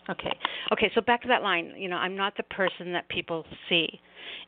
Okay. 0.10 0.32
Okay, 0.72 0.92
so 0.94 1.02
back 1.02 1.22
to 1.22 1.28
that 1.30 1.44
line, 1.44 1.74
you 1.78 1.88
know, 1.88 1.96
I'm 1.96 2.16
not 2.16 2.36
the 2.36 2.44
person 2.44 2.92
that 2.94 3.08
people 3.08 3.46
see. 3.70 3.88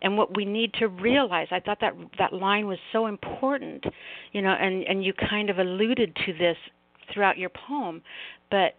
And 0.01 0.17
what 0.17 0.35
we 0.35 0.43
need 0.45 0.73
to 0.79 0.87
realize, 0.87 1.47
I 1.51 1.59
thought 1.59 1.79
that 1.81 1.93
that 2.17 2.33
line 2.33 2.67
was 2.67 2.77
so 2.91 3.07
important, 3.07 3.83
you 4.33 4.41
know, 4.41 4.51
and 4.51 4.83
and 4.83 5.03
you 5.03 5.13
kind 5.29 5.49
of 5.49 5.59
alluded 5.59 6.15
to 6.25 6.33
this 6.33 6.57
throughout 7.13 7.37
your 7.37 7.49
poem, 7.49 8.01
but 8.51 8.75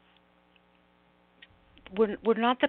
we're 1.96 2.16
we're 2.24 2.34
not 2.34 2.60
the 2.60 2.68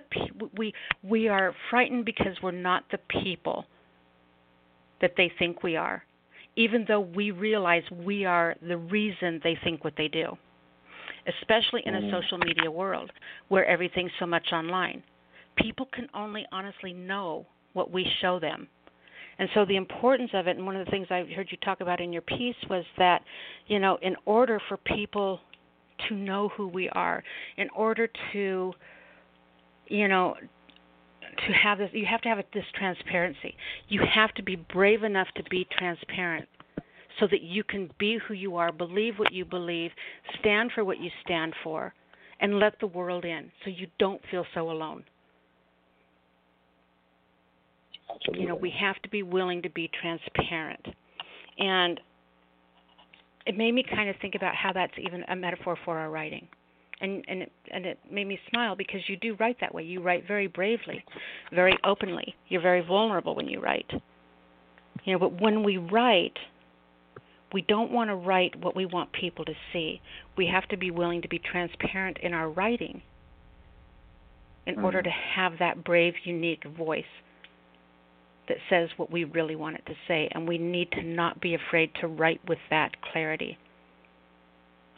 we 0.58 0.74
we 1.04 1.28
are 1.28 1.54
frightened 1.70 2.06
because 2.06 2.38
we're 2.42 2.52
not 2.52 2.84
the 2.92 3.00
people 3.22 3.66
that 5.02 5.14
they 5.18 5.32
think 5.38 5.64
we 5.64 5.76
are, 5.76 6.04
even 6.56 6.86
though 6.88 7.02
we 7.02 7.32
realize 7.32 7.84
we 7.92 8.26
are 8.26 8.56
the 8.66 8.78
reason 8.78 9.42
they 9.44 9.58
think 9.64 9.84
what 9.84 9.94
they 9.98 10.08
do 10.08 10.38
especially 11.28 11.84
in 11.86 11.96
a 11.96 12.02
Mm. 12.02 12.12
social 12.12 12.38
media 12.38 12.70
world 12.72 13.12
where 13.50 13.66
everything's 13.66 14.12
so 14.20 14.26
much 14.26 14.52
online. 14.54 15.04
People 15.56 15.86
can 15.88 16.10
only 16.14 16.46
honestly 16.52 16.94
know 16.94 17.46
what 17.74 17.92
we 17.92 18.06
show 18.22 18.40
them. 18.40 18.68
And 19.40 19.50
so 19.54 19.66
the 19.66 19.76
importance 19.76 20.34
of 20.34 20.48
it, 20.48 20.58
and 20.58 20.66
one 20.66 20.76
of 20.76 20.86
the 20.86 20.92
things 20.92 21.08
I 21.12 21.24
heard 21.26 21.52
you 21.52 21.58
talk 21.58 21.82
about 21.82 22.02
in 22.02 22.12
your 22.12 22.24
piece 22.24 22.56
was 22.70 22.86
that, 22.98 23.24
you 23.68 23.80
know, 23.80 23.98
in 24.02 24.16
order 24.26 24.60
for 24.68 24.78
people 24.78 25.42
to 26.08 26.16
know 26.16 26.50
who 26.50 26.68
we 26.68 26.90
are, 26.90 27.24
in 27.58 27.70
order 27.70 28.08
to, 28.32 28.74
you 29.88 30.08
know, 30.08 30.36
to 31.46 31.54
have 31.54 31.78
this, 31.78 31.90
you 31.94 32.06
have 32.06 32.22
to 32.22 32.30
have 32.30 32.44
this 32.54 32.66
transparency. 32.74 33.56
You 33.90 34.02
have 34.02 34.34
to 34.36 34.44
be 34.44 34.56
brave 34.56 35.04
enough 35.04 35.28
to 35.36 35.44
be 35.44 35.66
transparent 35.78 36.48
so 37.20 37.28
that 37.28 37.42
you 37.42 37.64
can 37.64 37.90
be 38.00 38.20
who 38.28 38.34
you 38.34 38.56
are, 38.58 38.72
believe 38.72 39.18
what 39.18 39.32
you 39.34 39.46
believe, 39.46 39.92
stand 40.40 40.72
for 40.74 40.84
what 40.84 41.00
you 41.00 41.10
stand 41.24 41.54
for, 41.64 41.94
and 42.40 42.60
let 42.60 42.80
the 42.80 42.88
world 42.88 43.26
in 43.26 43.52
so 43.64 43.70
you 43.70 43.88
don't 43.98 44.22
feel 44.30 44.46
so 44.54 44.70
alone. 44.70 45.04
Absolutely. 48.14 48.42
You 48.42 48.48
know, 48.50 48.56
we 48.56 48.74
have 48.80 49.02
to 49.02 49.10
be 49.10 49.24
willing 49.24 49.62
to 49.64 49.70
be 49.70 49.90
transparent. 50.02 50.86
And 51.60 52.00
it 53.46 53.58
made 53.58 53.74
me 53.74 53.84
kind 53.84 54.10
of 54.10 54.16
think 54.22 54.36
about 54.36 54.56
how 54.56 54.72
that's 54.74 54.94
even 55.00 55.24
a 55.30 55.36
metaphor 55.36 55.78
for 55.84 55.98
our 55.98 56.10
writing. 56.10 56.48
And 57.00 57.24
and 57.28 57.44
it, 57.44 57.52
and 57.72 57.86
it 57.86 58.00
made 58.12 58.28
me 58.28 58.40
smile 58.50 58.76
because 58.76 59.02
you 59.08 59.18
do 59.18 59.36
write 59.40 59.58
that 59.62 59.74
way. 59.74 59.84
You 59.84 60.02
write 60.02 60.28
very 60.28 60.48
bravely, 60.48 61.04
very 61.54 61.78
openly. 61.84 62.34
You're 62.48 62.62
very 62.62 62.82
vulnerable 62.82 63.36
when 63.36 63.48
you 63.48 63.60
write. 63.62 63.90
You 65.04 65.14
know, 65.14 65.20
but 65.20 65.40
when 65.40 65.64
we 65.64 65.78
write, 65.78 66.38
we 67.54 67.62
don't 67.62 67.92
want 67.92 68.10
to 68.10 68.16
write 68.16 68.56
what 68.58 68.76
we 68.76 68.86
want 68.86 69.12
people 69.14 69.46
to 69.46 69.54
see. 69.72 70.02
We 70.36 70.48
have 70.48 70.68
to 70.70 70.78
be 70.78 70.92
willing 70.92 71.22
to 71.22 71.30
be 71.30 71.40
transparent 71.40 72.18
in 72.20 72.34
our 72.34 72.50
writing 72.50 73.02
in 74.66 74.80
order 74.80 75.00
Mhm. 75.00 75.06
to 75.06 75.10
have 75.10 75.58
that 75.60 75.84
brave, 75.84 76.26
unique 76.26 76.64
voice 76.66 77.06
that 78.48 78.58
says 78.70 78.90
what 78.98 79.12
we 79.12 79.24
really 79.24 79.56
want 79.56 79.78
it 79.78 79.86
to 79.86 79.96
say. 80.08 80.28
And 80.32 80.48
we 80.48 80.58
need 80.58 80.92
to 80.92 81.02
not 81.02 81.40
be 81.40 81.54
afraid 81.54 81.94
to 81.96 82.08
write 82.08 82.44
with 82.48 82.60
that 82.70 83.00
clarity, 83.02 83.58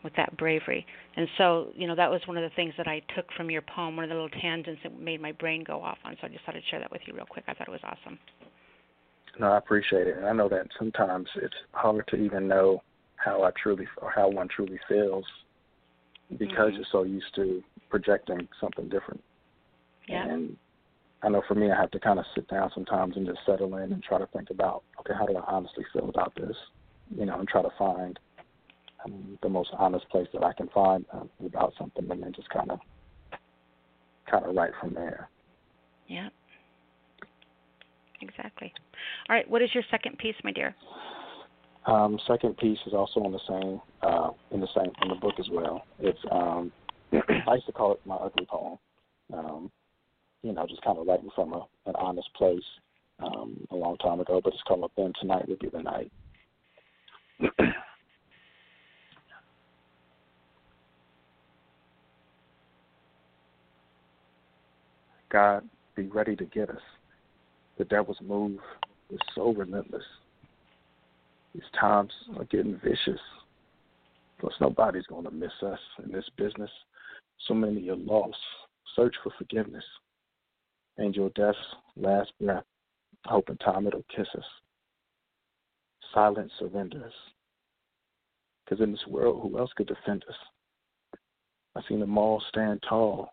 with 0.04 0.14
that 0.16 0.36
bravery. 0.38 0.86
And 1.16 1.30
so, 1.38 1.72
you 1.76 1.88
know, 1.88 1.96
that 1.96 2.10
was 2.10 2.26
one 2.28 2.38
of 2.38 2.44
the 2.44 2.56
things 2.56 2.74
that 2.78 2.88
I 2.88 3.00
took 3.16 3.32
from 3.34 3.52
your 3.52 3.62
poem, 3.62 3.96
one 3.96 4.04
of 4.04 4.10
the 4.10 4.16
little 4.16 4.30
tangents 4.42 4.82
that 4.84 4.98
made 5.00 5.22
my 5.22 5.34
brain 5.34 5.64
go 5.64 5.84
off 5.84 6.00
on. 6.04 6.16
So 6.20 6.28
I 6.28 6.30
just 6.30 6.44
thought 6.46 6.56
I'd 6.56 6.64
share 6.66 6.80
that 6.80 6.92
with 6.92 7.02
you 7.08 7.14
real 7.14 7.26
quick. 7.26 7.44
I 7.48 7.54
thought 7.54 7.68
it 7.68 7.72
was 7.72 7.84
awesome. 7.84 8.18
No, 9.38 9.52
I 9.52 9.58
appreciate 9.58 10.08
it. 10.08 10.18
And 10.18 10.26
I 10.26 10.34
know 10.34 10.50
that 10.50 10.68
sometimes 10.78 11.28
it's 11.36 11.56
hard 11.74 12.08
to 12.08 12.16
even 12.16 12.48
know 12.48 12.82
how 13.18 13.44
I 13.44 13.52
truly 13.62 13.88
or 14.02 14.12
how 14.12 14.30
one 14.30 14.48
truly 14.48 14.80
feels 14.88 15.26
because 16.38 16.74
Mhm. 16.74 16.78
you're 16.78 16.86
so 16.86 17.04
used 17.04 17.34
to 17.36 17.64
projecting 17.90 18.48
something 18.60 18.88
different. 18.90 19.24
Yeah. 20.08 20.26
And 20.26 20.58
I 21.22 21.30
know 21.30 21.42
for 21.42 21.56
me, 21.56 21.70
I 21.72 21.76
have 21.76 21.92
to 21.92 22.00
kind 22.00 22.20
of 22.20 22.26
sit 22.34 22.48
down 22.48 22.72
sometimes 22.72 23.18
and 23.18 23.26
just 23.26 23.46
settle 23.46 23.76
in 23.78 23.92
and 23.92 24.02
try 24.02 24.18
to 24.18 24.28
think 24.28 24.50
about, 24.50 24.84
okay, 25.00 25.14
how 25.14 25.26
do 25.26 25.36
I 25.38 25.44
honestly 25.44 25.84
feel 25.92 26.10
about 26.10 26.34
this? 26.36 26.56
You 27.14 27.26
know, 27.26 27.40
and 27.40 27.48
try 27.48 27.62
to 27.62 27.72
find 27.78 28.20
um, 29.06 29.38
the 29.42 29.50
most 29.50 29.72
honest 29.74 30.08
place 30.10 30.28
that 30.34 30.44
I 30.44 30.54
can 30.54 30.70
find 30.70 31.06
uh, 31.14 31.26
about 31.46 31.74
something, 31.78 32.10
and 32.10 32.24
then 32.24 32.34
just 32.34 32.50
kind 32.50 32.72
of, 32.72 32.80
kind 34.30 34.46
of 34.46 34.56
write 34.56 34.74
from 34.80 34.94
there. 34.94 35.30
Yeah. 36.08 36.30
Exactly. 38.22 38.74
All 39.30 39.36
right. 39.36 39.50
What 39.50 39.62
is 39.62 39.70
your 39.74 39.84
second 39.90 40.18
piece, 40.18 40.36
my 40.44 40.52
dear? 40.52 40.76
Um, 41.86 42.20
second 42.28 42.58
piece 42.58 42.80
is 42.86 42.94
also 42.94 43.22
on 43.22 43.32
the 43.32 43.40
same, 43.48 43.82
uh, 44.02 44.32
in 44.52 44.60
the 44.60 44.68
same, 44.76 44.92
in 45.02 45.10
the 45.10 45.16
book 45.16 45.36
as 45.40 45.48
well. 45.52 45.86
It's, 46.00 46.20
um, 46.32 46.72
I 47.14 47.56
used 47.56 47.66
to 47.68 47.72
call 47.72 47.94
it 47.94 48.02
my 48.06 48.16
ugly 48.16 48.46
poem. 48.46 48.78
Um, 49.34 49.72
you 50.44 50.54
know, 50.54 50.68
just 50.68 50.82
kind 50.82 50.98
of 50.98 51.08
writing 51.08 51.30
from 51.36 51.54
a, 51.54 51.66
an 51.86 51.96
honest 51.96 52.30
place 52.36 52.64
um, 53.20 53.66
a 53.72 53.76
long 53.76 53.98
time 53.98 54.20
ago, 54.20 54.42
but 54.44 54.54
it's 54.54 54.62
called 54.64 54.90
Then 54.96 55.14
Tonight 55.20 55.48
Would 55.48 55.60
Be 55.60 55.70
the 55.70 55.82
Night. 55.82 56.12
God, 65.30 65.64
be 65.96 66.08
ready 66.08 66.36
to 66.36 66.46
get 66.46 66.70
us. 66.70 66.82
The 67.80 67.86
devil's 67.86 68.20
move 68.22 68.60
is 69.10 69.20
so 69.34 69.54
relentless. 69.54 70.04
These 71.56 71.64
times 71.80 72.12
are 72.38 72.44
getting 72.46 72.80
vicious. 72.84 73.22
Plus, 74.38 74.54
nobody's 74.60 75.08
going 75.08 75.24
to 75.24 75.32
miss 75.32 75.52
us 75.66 75.80
in 76.04 76.12
this 76.12 76.30
business. 76.38 76.70
So 77.48 77.54
many 77.54 77.90
are 77.90 77.96
lost. 77.96 78.38
Search 78.98 79.16
for 79.24 79.32
forgiveness. 79.38 79.84
Angel 81.00 81.32
death's 81.36 81.58
last 81.96 82.34
breath, 82.42 82.66
hope 83.26 83.50
in 83.50 83.56
time 83.58 83.88
it'll 83.88 84.04
kiss 84.14 84.28
us. 84.38 84.44
Silent 86.14 86.52
surrenders. 86.60 87.14
Because 88.66 88.84
in 88.84 88.92
this 88.92 89.08
world, 89.08 89.40
who 89.42 89.58
else 89.58 89.72
could 89.78 89.88
defend 89.88 90.26
us? 90.28 90.36
I've 91.76 91.84
seen 91.88 92.02
them 92.02 92.18
all 92.18 92.44
stand 92.50 92.84
tall, 92.88 93.30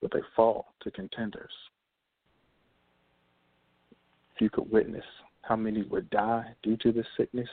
but 0.00 0.12
they 0.12 0.20
fall 0.36 0.66
to 0.82 0.90
contenders. 0.92 1.50
You 4.40 4.48
could 4.48 4.70
witness 4.72 5.04
how 5.42 5.56
many 5.56 5.82
would 5.82 6.08
die 6.08 6.46
due 6.62 6.78
to 6.78 6.92
this 6.92 7.06
sickness, 7.16 7.48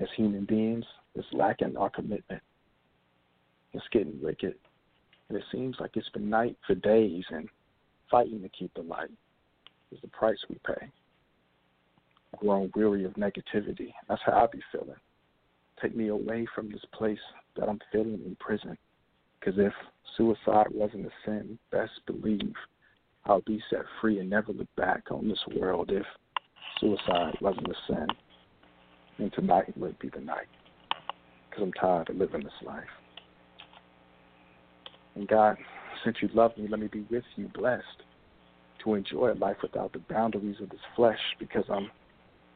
as 0.00 0.08
human 0.16 0.44
beings, 0.44 0.84
is 1.16 1.24
lacking 1.32 1.76
our 1.76 1.90
commitment. 1.90 2.42
It's 3.72 3.84
getting 3.90 4.20
wicked. 4.22 4.54
And 5.28 5.36
it 5.36 5.44
seems 5.50 5.76
like 5.80 5.96
it's 5.96 6.08
been 6.10 6.30
night 6.30 6.56
for 6.64 6.76
days, 6.76 7.24
and 7.30 7.48
fighting 8.08 8.40
to 8.42 8.48
keep 8.48 8.72
the 8.74 8.82
light 8.82 9.10
is 9.90 9.98
the 10.00 10.08
price 10.08 10.38
we 10.48 10.60
pay. 10.64 10.88
Grown 12.38 12.70
weary 12.76 13.04
of 13.04 13.14
negativity. 13.14 13.92
That's 14.08 14.22
how 14.24 14.32
I 14.32 14.46
be 14.46 14.62
feeling. 14.70 14.94
Take 15.82 15.96
me 15.96 16.08
away 16.08 16.46
from 16.54 16.70
this 16.70 16.84
place 16.92 17.18
that 17.56 17.68
I'm 17.68 17.80
feeling 17.90 18.20
in 18.24 18.36
prison. 18.38 18.78
Because 19.40 19.58
if 19.58 19.72
suicide 20.16 20.68
wasn't 20.70 21.06
a 21.06 21.10
sin, 21.24 21.58
best 21.72 21.92
believe 22.06 22.54
I'll 23.28 23.42
be 23.42 23.62
set 23.70 23.80
free 24.00 24.20
and 24.20 24.30
never 24.30 24.52
look 24.52 24.68
back 24.76 25.10
on 25.10 25.28
this 25.28 25.42
world 25.56 25.90
if 25.92 26.06
suicide 26.80 27.36
wasn't 27.40 27.68
a 27.68 27.74
sin. 27.88 28.06
And 29.18 29.32
tonight 29.32 29.76
would 29.76 29.98
be 29.98 30.10
the 30.10 30.20
night. 30.20 30.46
Because 31.50 31.64
I'm 31.64 31.72
tired 31.72 32.10
of 32.10 32.16
living 32.16 32.44
this 32.44 32.52
life. 32.64 32.84
And 35.16 35.26
God, 35.26 35.56
since 36.04 36.18
you 36.20 36.28
love 36.34 36.56
me, 36.56 36.68
let 36.68 36.78
me 36.78 36.88
be 36.88 37.06
with 37.10 37.24
you, 37.36 37.48
blessed, 37.48 37.82
to 38.84 38.94
enjoy 38.94 39.32
a 39.32 39.34
life 39.34 39.56
without 39.62 39.92
the 39.92 40.00
boundaries 40.10 40.56
of 40.62 40.68
this 40.68 40.78
flesh, 40.94 41.18
because 41.38 41.64
I'm 41.70 41.90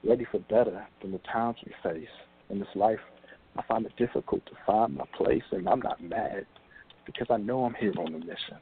ready 0.04 0.26
for 0.30 0.38
better 0.40 0.86
than 1.02 1.12
the 1.12 1.20
times 1.32 1.56
we 1.64 1.72
face. 1.82 2.08
In 2.50 2.58
this 2.58 2.68
life, 2.74 3.00
I 3.56 3.62
find 3.62 3.86
it 3.86 3.96
difficult 3.96 4.44
to 4.46 4.52
find 4.66 4.94
my 4.94 5.06
place, 5.16 5.42
and 5.50 5.68
I'm 5.68 5.80
not 5.80 6.02
mad, 6.02 6.46
because 7.06 7.26
I 7.30 7.38
know 7.38 7.64
I'm 7.64 7.74
here 7.74 7.94
on 7.98 8.14
a 8.14 8.18
mission. 8.18 8.58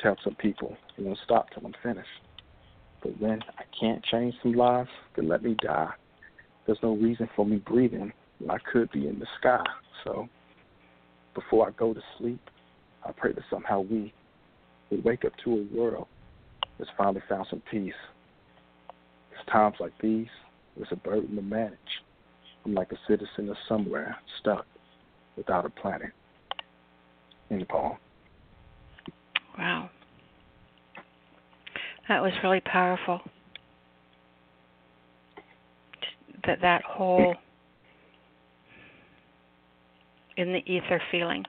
Tell 0.00 0.16
some 0.22 0.34
people 0.34 0.76
it 0.96 1.04
won't 1.04 1.18
stop 1.24 1.50
till 1.50 1.64
I'm 1.64 1.74
finished. 1.82 2.08
But 3.02 3.20
when 3.20 3.40
I 3.58 3.62
can't 3.78 4.02
change 4.04 4.34
some 4.42 4.52
lives, 4.52 4.90
then 5.16 5.28
let 5.28 5.42
me 5.42 5.56
die. 5.62 5.92
There's 6.66 6.78
no 6.82 6.94
reason 6.94 7.28
for 7.36 7.44
me 7.44 7.56
breathing 7.56 8.12
when 8.38 8.50
I 8.50 8.58
could 8.72 8.90
be 8.92 9.06
in 9.06 9.18
the 9.18 9.26
sky. 9.38 9.64
So 10.04 10.28
before 11.34 11.68
I 11.68 11.70
go 11.72 11.92
to 11.92 12.00
sleep, 12.18 12.40
I 13.06 13.12
pray 13.12 13.32
that 13.32 13.44
somehow 13.50 13.80
we 13.80 14.12
would 14.90 15.04
wake 15.04 15.24
up 15.24 15.32
to 15.44 15.52
a 15.52 15.76
world 15.76 16.06
that's 16.78 16.90
finally 16.96 17.22
found 17.28 17.46
some 17.50 17.62
peace. 17.70 17.92
It's 19.32 19.50
times 19.50 19.76
like 19.80 19.92
these, 20.00 20.28
it's 20.76 20.92
a 20.92 20.96
burden 20.96 21.36
to 21.36 21.42
manage. 21.42 21.78
I'm 22.64 22.74
like 22.74 22.92
a 22.92 22.98
citizen 23.06 23.48
of 23.50 23.56
somewhere 23.68 24.16
stuck 24.40 24.66
without 25.36 25.66
a 25.66 25.70
planet. 25.70 26.10
The 27.50 27.64
poem. 27.66 27.98
Wow. 29.58 29.90
That 32.08 32.22
was 32.22 32.32
really 32.42 32.60
powerful. 32.60 33.20
That 36.46 36.60
that 36.60 36.82
whole 36.84 37.34
in 40.36 40.52
the 40.52 40.58
ether 40.70 41.00
feeling. 41.10 41.44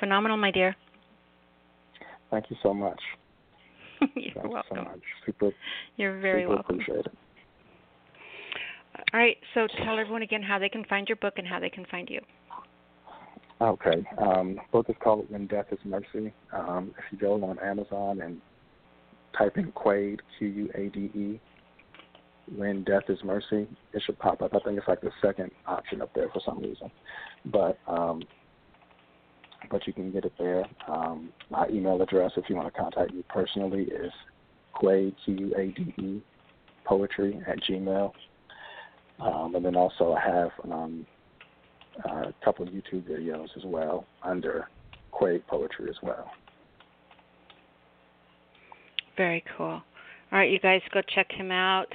Phenomenal, 0.00 0.36
my 0.36 0.50
dear. 0.50 0.74
Thank 2.30 2.46
you 2.50 2.56
so 2.62 2.74
much. 2.74 2.98
You're 4.16 4.32
Thank 4.34 4.52
welcome. 4.52 4.76
you 4.78 4.82
so 4.84 4.90
much. 4.90 5.00
Super, 5.26 5.50
You're 5.96 6.20
very 6.20 6.42
super 6.42 6.54
welcome. 6.54 6.74
appreciate 6.80 7.06
it. 7.06 7.12
All 9.14 9.20
right, 9.20 9.36
so 9.54 9.66
tell 9.84 9.98
everyone 9.98 10.22
again 10.22 10.42
how 10.42 10.58
they 10.58 10.68
can 10.68 10.84
find 10.84 11.08
your 11.08 11.16
book 11.16 11.34
and 11.36 11.46
how 11.46 11.60
they 11.60 11.70
can 11.70 11.84
find 11.90 12.08
you. 12.10 12.20
Okay. 13.62 14.04
Um, 14.18 14.58
book 14.72 14.86
is 14.88 14.96
called 15.00 15.26
When 15.30 15.46
Death 15.46 15.66
is 15.70 15.78
Mercy. 15.84 16.32
Um, 16.52 16.92
if 16.98 17.04
you 17.12 17.18
go 17.18 17.34
on 17.44 17.60
Amazon 17.60 18.20
and 18.20 18.40
type 19.38 19.56
in 19.56 19.70
Quade, 19.70 20.20
Q 20.36 20.48
U 20.48 20.70
A 20.74 20.88
D 20.88 20.98
E, 21.14 21.40
When 22.56 22.82
Death 22.82 23.04
is 23.08 23.20
Mercy, 23.22 23.68
it 23.92 24.02
should 24.04 24.18
pop 24.18 24.42
up. 24.42 24.52
I 24.52 24.58
think 24.64 24.78
it's 24.78 24.88
like 24.88 25.00
the 25.00 25.12
second 25.22 25.52
option 25.64 26.02
up 26.02 26.12
there 26.12 26.28
for 26.32 26.40
some 26.44 26.58
reason. 26.58 26.90
But 27.52 27.78
um, 27.86 28.24
but 29.70 29.86
you 29.86 29.92
can 29.92 30.10
get 30.10 30.24
it 30.24 30.32
there. 30.40 30.64
Um, 30.88 31.28
my 31.48 31.68
email 31.68 32.02
address, 32.02 32.32
if 32.36 32.50
you 32.50 32.56
want 32.56 32.74
to 32.74 32.80
contact 32.80 33.14
me 33.14 33.22
personally, 33.28 33.82
is 33.82 34.10
Quade, 34.72 35.14
Q 35.24 35.34
U 35.34 35.54
A 35.56 35.66
D 35.68 35.94
E, 36.02 36.20
poetry 36.84 37.40
at 37.46 37.62
Gmail. 37.62 38.10
Um, 39.20 39.54
and 39.54 39.64
then 39.64 39.76
also 39.76 40.14
I 40.14 40.20
have 40.20 40.50
um, 40.64 41.06
uh, 42.08 42.28
a 42.28 42.34
couple 42.44 42.66
of 42.66 42.72
YouTube 42.72 43.02
videos 43.02 43.48
as 43.56 43.64
well 43.64 44.06
under 44.22 44.68
Quade 45.10 45.46
Poetry 45.46 45.88
as 45.88 45.96
well. 46.02 46.30
Very 49.16 49.44
cool. 49.56 49.66
All 49.66 50.38
right, 50.38 50.50
you 50.50 50.58
guys 50.58 50.80
go 50.92 51.00
check 51.14 51.30
him 51.30 51.50
out. 51.50 51.86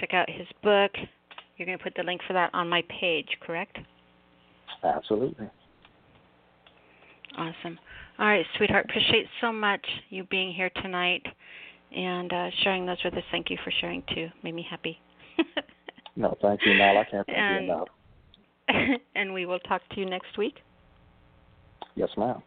Check 0.00 0.14
out 0.14 0.30
his 0.30 0.46
book. 0.62 0.92
You're 1.56 1.66
going 1.66 1.78
to 1.78 1.82
put 1.82 1.94
the 1.96 2.04
link 2.04 2.20
for 2.26 2.34
that 2.34 2.50
on 2.54 2.68
my 2.68 2.82
page, 3.00 3.26
correct? 3.40 3.78
Absolutely. 4.84 5.50
Awesome. 7.36 7.78
All 8.18 8.26
right, 8.26 8.46
sweetheart. 8.56 8.86
Appreciate 8.88 9.26
so 9.40 9.52
much 9.52 9.84
you 10.10 10.24
being 10.24 10.52
here 10.52 10.70
tonight 10.82 11.22
and 11.94 12.32
uh, 12.32 12.50
sharing 12.62 12.86
those 12.86 12.98
with 13.04 13.14
us. 13.14 13.24
Thank 13.32 13.50
you 13.50 13.58
for 13.64 13.72
sharing 13.80 14.04
too. 14.14 14.28
Made 14.44 14.54
me 14.54 14.66
happy. 14.68 15.00
No, 16.18 16.36
thank 16.42 16.60
you, 16.66 16.74
Mal. 16.74 16.98
I 16.98 17.04
can't 17.04 17.24
thank 17.26 17.62
you 17.62 17.72
enough. 17.72 17.88
and 19.14 19.32
we 19.32 19.46
will 19.46 19.58
talk 19.60 19.82
to 19.90 20.00
you 20.00 20.06
next 20.06 20.36
week. 20.36 20.56
Yes, 21.94 22.10
ma'am. 22.16 22.42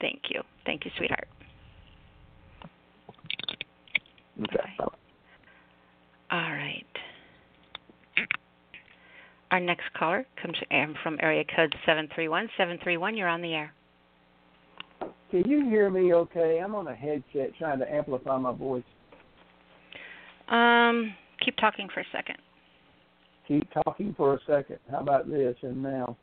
Thank 0.00 0.22
you. 0.30 0.42
Thank 0.64 0.84
you, 0.84 0.90
sweetheart. 0.96 1.28
Okay. 4.42 4.56
Bye. 4.78 4.84
All 6.30 6.52
right. 6.52 6.84
Our 9.50 9.60
next 9.60 9.84
caller 9.96 10.26
comes 10.42 10.56
from 11.02 11.18
area 11.22 11.44
code 11.44 11.74
731. 11.86 12.48
731, 12.56 13.16
you're 13.16 13.28
on 13.28 13.42
the 13.42 13.54
air. 13.54 13.72
Can 15.30 15.48
you 15.48 15.68
hear 15.68 15.88
me 15.90 16.12
okay? 16.12 16.60
I'm 16.62 16.74
on 16.74 16.88
a 16.88 16.94
headset 16.94 17.56
trying 17.58 17.78
to 17.78 17.92
amplify 17.92 18.38
my 18.38 18.52
voice. 18.52 18.82
Um, 20.48 21.14
keep 21.44 21.56
talking 21.56 21.88
for 21.92 22.00
a 22.00 22.04
second. 22.12 22.36
Keep 23.48 23.68
talking 23.72 24.14
for 24.16 24.34
a 24.34 24.38
second. 24.46 24.78
How 24.90 24.98
about 24.98 25.28
this 25.28 25.56
and 25.62 25.82
now? 25.82 26.16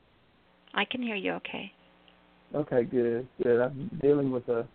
I 0.73 0.85
can 0.85 1.01
hear 1.01 1.15
you 1.15 1.33
okay. 1.33 1.71
Okay, 2.53 2.83
good, 2.83 3.27
good. 3.41 3.61
I'm 3.61 3.89
dealing 4.01 4.31
with 4.31 4.47
a 4.49 4.67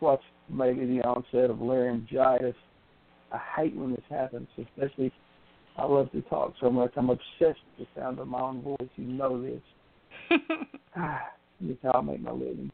what's 0.00 0.22
maybe 0.48 0.86
the 0.86 1.02
onset 1.02 1.50
of 1.50 1.60
laryngitis. 1.60 2.54
I 3.32 3.38
hate 3.56 3.76
when 3.76 3.90
this 3.90 4.04
happens, 4.08 4.48
especially 4.58 5.12
I 5.76 5.84
love 5.84 6.10
to 6.12 6.22
talk 6.22 6.54
so 6.60 6.70
much. 6.70 6.92
I'm 6.96 7.10
obsessed 7.10 7.60
with 7.78 7.86
the 7.94 8.00
sound 8.00 8.18
of 8.18 8.28
my 8.28 8.40
own 8.40 8.62
voice. 8.62 8.88
You 8.96 9.04
know 9.04 9.40
this. 9.42 9.60
Ah, 10.96 11.22
That's 11.60 11.78
how 11.84 11.92
I 11.92 12.00
make 12.00 12.20
my 12.20 12.32
living. 12.32 12.68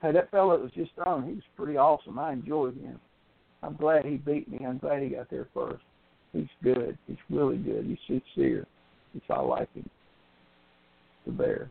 Hey, 0.00 0.10
that 0.12 0.30
fellow 0.30 0.56
that 0.56 0.62
was 0.62 0.72
just 0.72 0.92
on, 1.04 1.26
he 1.26 1.34
was 1.34 1.42
pretty 1.54 1.76
awesome. 1.76 2.18
I 2.18 2.32
enjoyed 2.32 2.80
him. 2.80 2.98
I'm 3.62 3.76
glad 3.76 4.06
he 4.06 4.16
beat 4.16 4.50
me. 4.50 4.64
I'm 4.66 4.78
glad 4.78 5.02
he 5.02 5.10
got 5.10 5.28
there 5.28 5.48
first. 5.52 5.84
He's 6.32 6.46
good. 6.62 6.96
He's 7.06 7.16
really 7.30 7.58
good. 7.58 7.84
He's 7.84 8.22
sincere. 8.34 8.66
That's 9.14 9.26
I 9.30 9.40
like 9.40 9.72
him. 9.74 9.88
The 11.26 11.32
bear. 11.32 11.70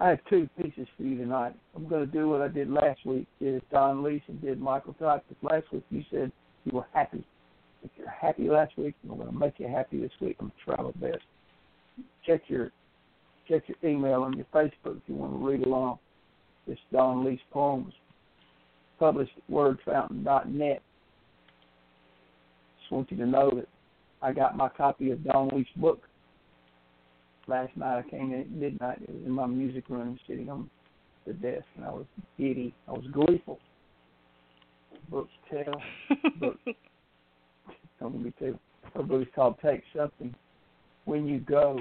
I 0.00 0.08
have 0.08 0.18
two 0.28 0.48
pieces 0.60 0.86
for 0.96 1.04
you 1.04 1.16
tonight. 1.16 1.54
I'm 1.74 1.88
going 1.88 2.04
to 2.04 2.12
do 2.12 2.28
what 2.28 2.42
I 2.42 2.48
did 2.48 2.68
last 2.70 3.04
week. 3.06 3.26
Did 3.40 3.62
Dawn 3.70 4.02
Leas 4.02 4.22
and 4.28 4.40
did 4.42 4.60
Michael 4.60 4.94
Todd. 4.94 5.22
Last 5.42 5.64
week 5.72 5.84
you 5.90 6.02
said 6.10 6.32
you 6.64 6.72
were 6.72 6.86
happy. 6.92 7.24
If 7.82 7.90
you're 7.96 8.10
happy 8.10 8.48
last 8.48 8.76
week, 8.76 8.94
I'm 9.04 9.16
going 9.16 9.30
to 9.30 9.38
make 9.38 9.54
you 9.58 9.68
happy 9.68 10.00
this 10.00 10.10
week. 10.20 10.36
I'm 10.40 10.46
going 10.66 10.76
to 10.76 10.82
try 10.82 10.82
my 10.82 11.08
best. 11.10 11.24
Check 12.26 12.42
your 12.48 12.70
check 13.48 13.62
your 13.68 13.76
email 13.84 14.22
on 14.22 14.32
your 14.34 14.46
Facebook 14.54 14.96
if 14.96 15.02
you 15.06 15.14
want 15.14 15.32
to 15.32 15.46
read 15.46 15.66
along. 15.66 15.98
This 16.66 16.78
Dawn 16.92 17.24
Leas 17.24 17.40
poems 17.52 17.92
published 18.98 19.32
at 19.36 19.54
wordfountain.net. 19.54 20.82
Just 22.84 22.92
want 22.92 23.10
you 23.10 23.16
to 23.16 23.26
know 23.26 23.50
that 23.54 23.66
I 24.20 24.34
got 24.34 24.58
my 24.58 24.68
copy 24.68 25.10
of 25.10 25.24
Dawn 25.24 25.48
Leas 25.54 25.66
book 25.76 26.02
last 27.46 27.74
night. 27.78 28.04
I 28.04 28.10
came 28.10 28.30
in 28.30 28.40
at 28.40 28.50
midnight. 28.50 28.98
It 29.00 29.08
was 29.08 29.22
in 29.24 29.32
my 29.32 29.46
music 29.46 29.88
room, 29.88 30.18
sitting 30.28 30.50
on 30.50 30.68
the 31.26 31.32
desk, 31.32 31.64
and 31.76 31.86
I 31.86 31.90
was 31.90 32.04
giddy. 32.36 32.74
I 32.86 32.92
was 32.92 33.06
gleeful. 33.10 33.58
Book 35.08 35.28
tell, 35.50 35.80
book. 36.38 36.58
Don't 38.00 38.14
let 38.16 38.22
me 38.22 38.34
tell 38.38 38.48
you. 38.48 38.58
Her 38.94 39.02
book 39.02 39.22
is 39.22 39.28
called 39.34 39.56
"Take 39.64 39.82
Something 39.96 40.34
When 41.06 41.26
You 41.26 41.40
Go." 41.40 41.78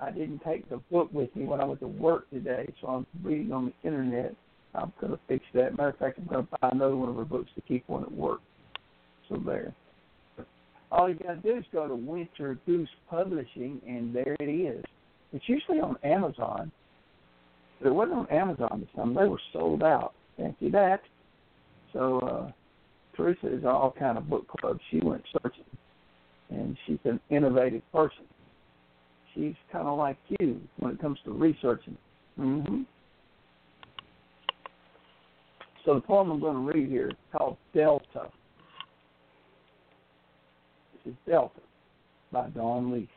I 0.00 0.10
didn't 0.10 0.40
take 0.42 0.70
the 0.70 0.78
book 0.90 1.10
with 1.12 1.36
me 1.36 1.44
when 1.44 1.60
I 1.60 1.66
went 1.66 1.80
to 1.80 1.86
work 1.86 2.30
today, 2.30 2.72
so 2.80 2.86
I'm 2.88 3.06
reading 3.22 3.52
on 3.52 3.66
the 3.66 3.86
internet. 3.86 4.34
I'm 4.74 4.90
going 5.02 5.12
to 5.12 5.18
fix 5.28 5.44
that. 5.52 5.76
Matter 5.76 5.90
of 5.90 5.98
fact, 5.98 6.18
I'm 6.18 6.24
going 6.24 6.46
to 6.46 6.50
buy 6.62 6.70
another 6.72 6.96
one 6.96 7.10
of 7.10 7.16
her 7.16 7.26
books 7.26 7.50
to 7.56 7.60
keep 7.60 7.86
one 7.88 8.04
at 8.04 8.10
work. 8.10 8.40
So 9.32 9.40
there. 9.44 9.74
All 10.90 11.08
you 11.08 11.14
got 11.14 11.42
to 11.42 11.52
do 11.52 11.56
is 11.56 11.64
go 11.72 11.88
to 11.88 11.94
Winter 11.94 12.58
Goose 12.66 12.88
Publishing, 13.08 13.80
and 13.86 14.14
there 14.14 14.36
it 14.38 14.44
is. 14.44 14.84
It's 15.32 15.48
usually 15.48 15.80
on 15.80 15.96
Amazon, 16.04 16.70
but 17.80 17.88
it 17.88 17.94
wasn't 17.94 18.18
on 18.18 18.28
Amazon 18.28 18.80
this 18.80 18.88
time. 18.94 19.14
They 19.14 19.26
were 19.26 19.40
sold 19.52 19.82
out. 19.82 20.12
Fancy 20.36 20.70
that. 20.70 21.00
So 21.92 22.18
uh, 22.20 22.52
Teresa 23.16 23.54
is 23.54 23.64
all 23.64 23.94
kind 23.98 24.18
of 24.18 24.28
book 24.28 24.46
clubs. 24.48 24.80
She 24.90 25.00
went 25.00 25.22
searching, 25.32 25.64
and 26.50 26.76
she's 26.86 26.98
an 27.04 27.20
innovative 27.30 27.82
person. 27.92 28.24
She's 29.34 29.54
kind 29.70 29.86
of 29.86 29.96
like 29.96 30.18
you 30.40 30.60
when 30.78 30.92
it 30.92 31.00
comes 31.00 31.18
to 31.24 31.32
researching. 31.32 31.96
Mm-hmm. 32.38 32.82
So 35.86 35.94
the 35.94 36.00
poem 36.00 36.30
I'm 36.30 36.40
going 36.40 36.66
to 36.66 36.78
read 36.78 36.90
here 36.90 37.08
is 37.08 37.16
called 37.34 37.56
Delta. 37.74 38.30
Is 41.04 41.14
Delta 41.26 41.60
by 42.30 42.48
Dawn 42.50 42.92
Leas. 42.92 43.08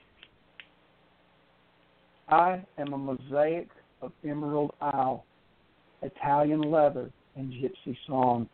I 2.28 2.64
am 2.80 2.94
a 2.94 2.98
mosaic 2.98 3.70
of 4.02 4.12
emerald 4.28 4.72
isle, 4.82 5.24
Italian 6.02 6.62
leather, 6.62 7.12
and 7.36 7.54
gypsy 7.54 7.96
song. 8.08 8.50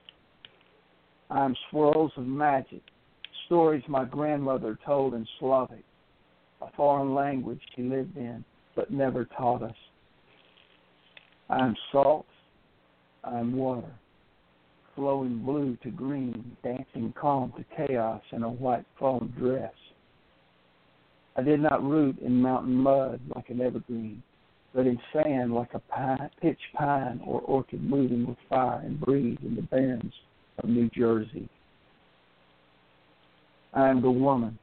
I 1.29 1.45
am 1.45 1.55
swirls 1.69 2.11
of 2.17 2.25
magic, 2.25 2.81
stories 3.45 3.83
my 3.87 4.03
grandmother 4.03 4.77
told 4.85 5.13
in 5.13 5.25
Slavic, 5.39 5.85
a 6.61 6.67
foreign 6.75 7.15
language 7.15 7.61
she 7.73 7.83
lived 7.83 8.17
in 8.17 8.43
but 8.75 8.91
never 8.91 9.25
taught 9.37 9.63
us. 9.63 9.75
I 11.49 11.59
am 11.59 11.75
salt, 11.93 12.25
I 13.23 13.39
am 13.39 13.55
water, 13.55 13.93
flowing 14.95 15.39
blue 15.39 15.77
to 15.83 15.89
green, 15.89 16.55
dancing 16.63 17.13
calm 17.19 17.53
to 17.57 17.65
chaos 17.75 18.21
in 18.31 18.43
a 18.43 18.49
white 18.49 18.85
foam 18.99 19.33
dress. 19.37 19.73
I 21.35 21.41
did 21.41 21.61
not 21.61 21.83
root 21.83 22.19
in 22.19 22.41
mountain 22.41 22.75
mud 22.75 23.21
like 23.35 23.49
an 23.49 23.61
evergreen, 23.61 24.21
but 24.73 24.85
in 24.85 24.99
sand 25.13 25.53
like 25.53 25.73
a 25.73 25.79
pine, 25.79 26.29
pitch 26.41 26.59
pine 26.75 27.21
or 27.25 27.41
orchid 27.41 27.83
moving 27.83 28.27
with 28.27 28.37
fire 28.49 28.81
and 28.83 28.99
breeze 28.99 29.37
in 29.43 29.55
the 29.55 29.61
barrens 29.61 30.13
of 30.59 30.69
New 30.69 30.89
Jersey. 30.89 31.49
I 33.73 33.87
am 33.87 34.01
the 34.01 34.11
woman 34.11 34.57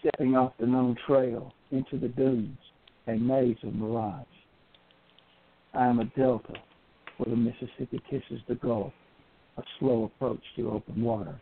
stepping 0.00 0.36
off 0.36 0.52
the 0.58 0.66
known 0.66 0.96
trail 1.06 1.52
into 1.70 1.98
the 1.98 2.08
dunes, 2.08 2.58
a 3.06 3.12
maze 3.12 3.56
of 3.62 3.74
mirage. 3.74 4.26
I 5.74 5.86
am 5.86 6.00
a 6.00 6.04
delta 6.16 6.54
where 7.18 7.30
the 7.30 7.36
Mississippi 7.36 8.00
kisses 8.10 8.40
the 8.48 8.56
Gulf, 8.56 8.92
a 9.60 9.64
slow 9.78 10.04
approach 10.04 10.42
to 10.56 10.70
open 10.70 11.02
water. 11.02 11.40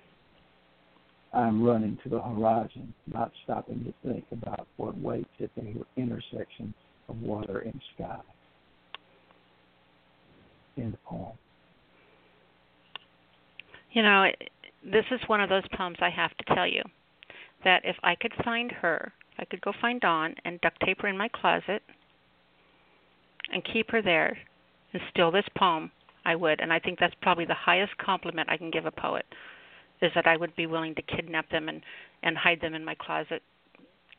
I 1.32 1.46
am 1.46 1.62
running 1.62 1.98
to 2.02 2.08
the 2.08 2.20
horizon, 2.20 2.92
not 3.06 3.30
stopping 3.44 3.84
to 3.84 4.08
think 4.08 4.24
about 4.32 4.66
what 4.76 4.98
waits 4.98 5.28
at 5.42 5.50
the 5.54 5.84
intersection 5.96 6.72
of 7.08 7.20
water 7.20 7.60
and 7.60 7.80
sky. 7.94 8.20
End 10.76 10.96
poem. 11.04 11.32
You 13.92 14.02
know, 14.02 14.26
this 14.84 15.04
is 15.10 15.20
one 15.26 15.40
of 15.40 15.48
those 15.48 15.64
poems 15.76 15.96
I 16.00 16.10
have 16.10 16.36
to 16.36 16.54
tell 16.54 16.66
you 16.66 16.82
that 17.64 17.82
if 17.84 17.96
I 18.02 18.14
could 18.14 18.32
find 18.44 18.70
her, 18.72 19.12
I 19.38 19.44
could 19.44 19.60
go 19.60 19.72
find 19.80 20.00
Dawn 20.00 20.34
and 20.44 20.60
duct 20.60 20.80
tape 20.84 21.02
her 21.02 21.08
in 21.08 21.18
my 21.18 21.28
closet 21.28 21.82
and 23.52 23.64
keep 23.72 23.90
her 23.90 24.02
there 24.02 24.36
and 24.92 25.02
still 25.10 25.30
this 25.30 25.44
poem, 25.56 25.90
I 26.28 26.34
would. 26.34 26.60
And 26.60 26.70
I 26.74 26.78
think 26.78 26.98
that's 26.98 27.14
probably 27.22 27.46
the 27.46 27.54
highest 27.54 27.96
compliment 27.96 28.50
I 28.50 28.58
can 28.58 28.70
give 28.70 28.84
a 28.84 28.90
poet 28.90 29.24
is 30.02 30.12
that 30.14 30.26
I 30.26 30.36
would 30.36 30.54
be 30.56 30.66
willing 30.66 30.94
to 30.94 31.02
kidnap 31.02 31.50
them 31.50 31.68
and 31.68 31.80
and 32.22 32.36
hide 32.36 32.60
them 32.60 32.74
in 32.74 32.84
my 32.84 32.94
closet 32.94 33.42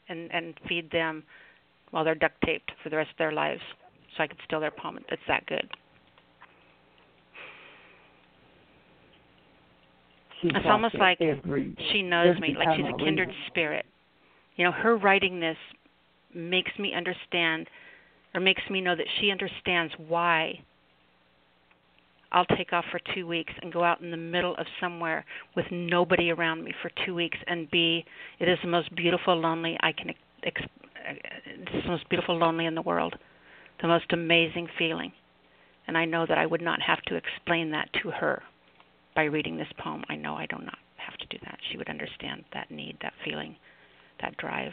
and 0.09 0.31
and 0.33 0.55
feed 0.67 0.89
them 0.91 1.23
while 1.91 2.03
they're 2.03 2.15
duct 2.15 2.41
taped 2.43 2.71
for 2.81 2.89
the 2.89 2.97
rest 2.97 3.11
of 3.11 3.17
their 3.17 3.31
lives 3.31 3.61
so 4.17 4.23
I 4.23 4.27
could 4.27 4.39
steal 4.43 4.59
their 4.59 4.71
poem. 4.71 4.97
It's 5.09 5.21
that 5.27 5.45
good. 5.45 5.69
She 10.41 10.47
It's 10.47 10.65
almost 10.65 10.95
like 10.95 11.21
every, 11.21 11.75
she 11.91 12.01
knows 12.01 12.39
me, 12.39 12.55
like 12.57 12.75
she's 12.75 12.85
a 12.85 12.97
kindred 13.03 13.29
it. 13.29 13.35
spirit. 13.47 13.85
You 14.55 14.63
know, 14.65 14.71
her 14.71 14.97
writing 14.97 15.39
this 15.39 15.57
makes 16.33 16.71
me 16.79 16.93
understand 16.95 17.67
or 18.33 18.41
makes 18.41 18.63
me 18.69 18.81
know 18.81 18.95
that 18.95 19.07
she 19.19 19.29
understands 19.31 19.93
why 20.07 20.59
I'll 22.31 22.45
take 22.45 22.73
off 22.73 22.85
for 22.91 22.99
2 23.15 23.25
weeks 23.25 23.53
and 23.61 23.73
go 23.73 23.83
out 23.83 24.01
in 24.01 24.11
the 24.11 24.17
middle 24.17 24.55
of 24.55 24.65
somewhere 24.79 25.25
with 25.55 25.65
nobody 25.71 26.31
around 26.31 26.63
me 26.63 26.73
for 26.81 26.91
2 27.05 27.15
weeks 27.15 27.37
and 27.47 27.69
be 27.71 28.05
it 28.39 28.47
is 28.47 28.57
the 28.61 28.69
most 28.69 28.95
beautiful 28.95 29.35
lonely 29.35 29.77
I 29.81 29.91
can 29.91 30.13
ex- 30.43 30.61
it's 31.45 31.85
the 31.85 31.89
most 31.89 32.07
beautiful 32.09 32.37
lonely 32.37 32.65
in 32.65 32.75
the 32.75 32.81
world. 32.81 33.15
The 33.81 33.87
most 33.87 34.11
amazing 34.11 34.67
feeling. 34.77 35.11
And 35.87 35.97
I 35.97 36.05
know 36.05 36.25
that 36.27 36.37
I 36.37 36.45
would 36.45 36.61
not 36.61 36.81
have 36.81 37.01
to 37.03 37.15
explain 37.15 37.71
that 37.71 37.89
to 38.03 38.11
her 38.11 38.43
by 39.15 39.23
reading 39.23 39.57
this 39.57 39.67
poem. 39.79 40.03
I 40.09 40.15
know 40.15 40.35
I 40.35 40.45
do 40.45 40.57
not 40.63 40.77
have 40.97 41.17
to 41.17 41.25
do 41.27 41.37
that. 41.45 41.57
She 41.71 41.77
would 41.77 41.89
understand 41.89 42.43
that 42.53 42.69
need, 42.69 42.97
that 43.01 43.13
feeling, 43.25 43.55
that 44.21 44.37
drive. 44.37 44.71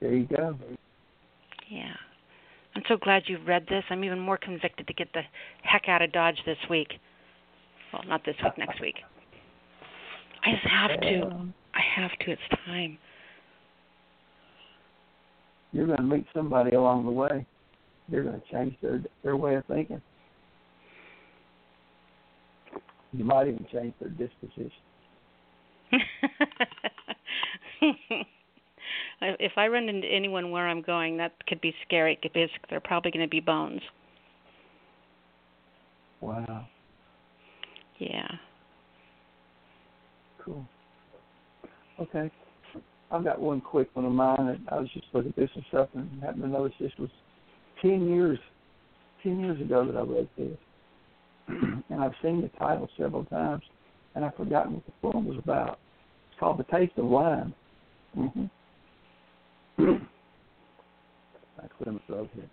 There 0.00 0.14
you 0.14 0.26
go. 0.26 0.56
Yeah. 1.68 1.94
I'm 2.74 2.82
so 2.88 2.96
glad 2.96 3.24
you 3.26 3.38
read 3.46 3.66
this. 3.68 3.84
I'm 3.90 4.04
even 4.04 4.18
more 4.18 4.38
convicted 4.38 4.86
to 4.86 4.94
get 4.94 5.08
the 5.12 5.22
heck 5.62 5.88
out 5.88 6.02
of 6.02 6.12
Dodge 6.12 6.38
this 6.46 6.56
week. 6.70 6.88
Well, 7.92 8.02
not 8.06 8.24
this 8.24 8.36
week, 8.42 8.56
next 8.56 8.80
week. 8.80 8.96
I 10.44 10.52
just 10.52 10.66
have 10.66 11.00
to. 11.00 11.52
I 11.74 12.00
have 12.00 12.10
to. 12.20 12.32
It's 12.32 12.40
time. 12.66 12.98
You're 15.72 15.86
going 15.86 15.98
to 15.98 16.04
meet 16.04 16.26
somebody 16.34 16.74
along 16.74 17.04
the 17.04 17.10
way. 17.10 17.46
You're 18.08 18.24
going 18.24 18.40
to 18.40 18.52
change 18.52 18.74
their 18.82 19.02
their 19.22 19.36
way 19.36 19.56
of 19.56 19.66
thinking. 19.66 20.00
You 23.12 23.24
might 23.24 23.48
even 23.48 23.66
change 23.70 23.92
their 24.00 24.08
disposition. 24.08 24.72
if 29.40 29.52
I 29.56 29.68
run 29.68 29.88
into 29.88 30.06
anyone 30.06 30.50
where 30.50 30.68
I'm 30.68 30.82
going, 30.82 31.16
that 31.18 31.32
could 31.46 31.60
be 31.60 31.74
scary 31.86 32.18
because 32.22 32.48
they're 32.68 32.80
probably 32.80 33.10
going 33.10 33.24
to 33.24 33.30
be 33.30 33.40
bones. 33.40 33.80
Wow, 36.20 36.66
Yeah. 37.98 38.28
cool. 40.44 40.64
Okay, 42.00 42.30
I've 43.10 43.24
got 43.24 43.40
one 43.40 43.60
quick 43.60 43.88
one 43.94 44.04
of 44.04 44.12
mine. 44.12 44.64
I 44.70 44.76
was 44.76 44.88
just 44.94 45.06
looking 45.12 45.30
at 45.30 45.36
this 45.36 45.50
and 45.54 45.64
stuff, 45.68 45.88
and 45.94 46.22
happened 46.22 46.42
to 46.42 46.48
notice 46.48 46.74
this 46.78 46.92
was 46.98 47.10
ten 47.80 48.08
years, 48.08 48.38
ten 49.22 49.40
years 49.40 49.60
ago 49.60 49.84
that 49.84 49.96
I 49.96 50.02
read 50.02 50.28
this, 50.38 50.58
and 51.90 52.00
I've 52.02 52.14
seen 52.22 52.40
the 52.40 52.48
title 52.56 52.88
several 52.96 53.24
times, 53.24 53.62
and 54.14 54.24
I've 54.24 54.36
forgotten 54.36 54.74
what 54.74 54.86
the 54.86 54.92
poem 55.02 55.26
was 55.26 55.38
about. 55.38 55.78
It's 56.30 56.38
called 56.38 56.58
"The 56.58 56.76
Taste 56.76 56.96
of 56.98 57.06
Lime." 57.06 57.52
Mm-hmm. 58.16 58.44
I 59.78 61.66
clear 61.78 61.92
my 61.92 62.00
throat 62.06 62.30
here. 62.34 62.48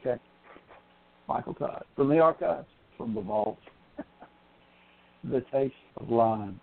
Okay. 0.00 0.22
Michael 1.28 1.54
Todd 1.54 1.84
from 1.94 2.08
the 2.08 2.18
archives, 2.18 2.68
from 2.96 3.14
the 3.14 3.20
vault. 3.20 3.58
the 5.24 5.44
taste 5.52 5.74
of 5.96 6.08
lime. 6.10 6.60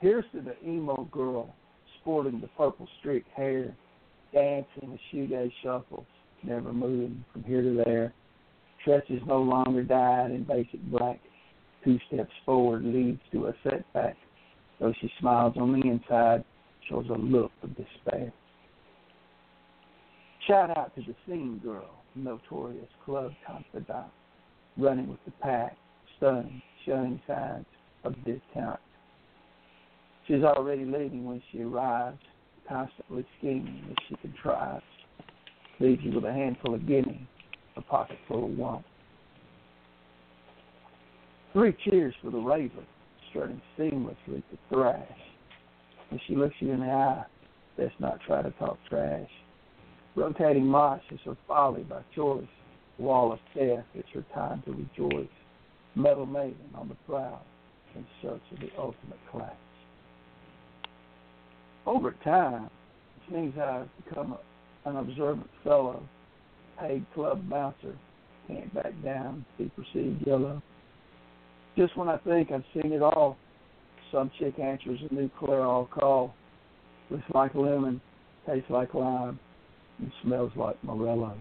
Here's 0.00 0.24
to 0.32 0.40
the 0.40 0.56
emo 0.68 1.08
girl 1.10 1.54
sporting 2.00 2.40
the 2.40 2.48
purple 2.48 2.86
streaked 3.00 3.30
hair, 3.30 3.74
dancing 4.32 4.98
a 4.98 5.14
shoegaze 5.14 5.52
shuffles, 5.62 6.06
never 6.42 6.72
moving 6.72 7.24
from 7.32 7.42
here 7.44 7.62
to 7.62 7.82
there. 7.84 8.12
Stretches 8.82 9.22
no 9.26 9.40
longer 9.40 9.82
dyed 9.82 10.30
in 10.30 10.44
basic 10.44 10.82
black. 10.90 11.18
Two 11.82 11.98
steps 12.08 12.32
forward 12.44 12.84
leads 12.84 13.20
to 13.32 13.46
a 13.46 13.54
setback. 13.62 14.16
Though 14.78 14.92
she 15.00 15.10
smiles 15.20 15.54
on 15.56 15.72
the 15.72 15.86
inside, 15.88 16.44
shows 16.88 17.06
a 17.10 17.18
look 17.18 17.52
of 17.62 17.70
despair. 17.76 18.32
Shout 20.46 20.76
out 20.76 20.94
to 20.96 21.02
the 21.02 21.14
scene 21.26 21.58
girl, 21.64 21.90
notorious 22.14 22.88
club 23.04 23.32
confidant, 23.46 24.06
running 24.76 25.08
with 25.08 25.24
the 25.24 25.32
pack, 25.42 25.76
stunned, 26.16 26.60
showing 26.84 27.20
signs 27.26 27.66
of 28.04 28.14
discount. 28.24 28.80
She's 30.26 30.42
already 30.42 30.84
leaving 30.84 31.24
when 31.24 31.42
she 31.50 31.62
arrives, 31.62 32.18
constantly 32.68 33.26
scheming 33.38 33.84
as 33.90 33.96
she 34.08 34.16
contrives. 34.16 34.84
Leaves 35.80 36.02
you 36.04 36.12
with 36.12 36.24
a 36.24 36.32
handful 36.32 36.74
of 36.74 36.86
guineas, 36.86 37.26
a 37.76 37.82
pocket 37.82 38.18
full 38.28 38.44
of 38.44 38.56
want. 38.56 38.84
Three 41.52 41.76
cheers 41.84 42.14
for 42.22 42.30
the 42.30 42.38
raver, 42.38 42.84
strutting 43.30 43.60
seamlessly 43.78 44.42
to 44.50 44.58
thrash. 44.68 45.08
When 46.14 46.20
she 46.28 46.36
looks 46.36 46.54
you 46.60 46.70
in 46.70 46.78
the 46.78 46.86
eye, 46.86 47.24
let's 47.76 47.92
not 47.98 48.20
try 48.24 48.40
to 48.40 48.52
talk 48.52 48.78
trash. 48.88 49.28
Rotating 50.14 50.64
mosh 50.64 51.02
is 51.10 51.18
her 51.24 51.36
folly 51.48 51.82
by 51.82 52.02
choice. 52.14 52.46
Wall 52.98 53.32
of 53.32 53.40
death, 53.52 53.84
it's 53.96 54.08
her 54.14 54.24
time 54.32 54.62
to 54.64 54.70
rejoice. 54.70 55.26
Metal 55.96 56.24
maiden 56.24 56.70
on 56.76 56.88
the 56.88 56.94
prowl 57.08 57.42
in 57.96 58.06
search 58.22 58.40
of 58.52 58.60
the 58.60 58.68
ultimate 58.78 59.18
clash. 59.32 59.50
Over 61.84 62.14
time, 62.22 62.70
seems 63.28 63.58
I've 63.58 63.88
become 64.04 64.36
a, 64.84 64.88
an 64.88 64.98
observant 64.98 65.50
fellow, 65.64 66.00
paid 66.78 67.04
club 67.12 67.50
bouncer, 67.50 67.96
can't 68.46 68.72
back 68.72 68.92
down, 69.02 69.44
be 69.58 69.68
perceived 69.74 70.24
yellow. 70.24 70.62
Just 71.76 71.96
when 71.96 72.08
I 72.08 72.18
think 72.18 72.52
I've 72.52 72.62
seen 72.72 72.92
it 72.92 73.02
all, 73.02 73.36
some 74.14 74.30
chick 74.38 74.58
answers 74.58 75.00
a 75.10 75.14
new 75.14 75.28
Clairol 75.40 75.90
call. 75.90 76.34
Looks 77.10 77.24
like 77.34 77.54
lemon, 77.54 78.00
tastes 78.46 78.70
like 78.70 78.94
lime, 78.94 79.38
and 79.98 80.12
smells 80.22 80.52
like 80.56 80.82
morello. 80.84 81.36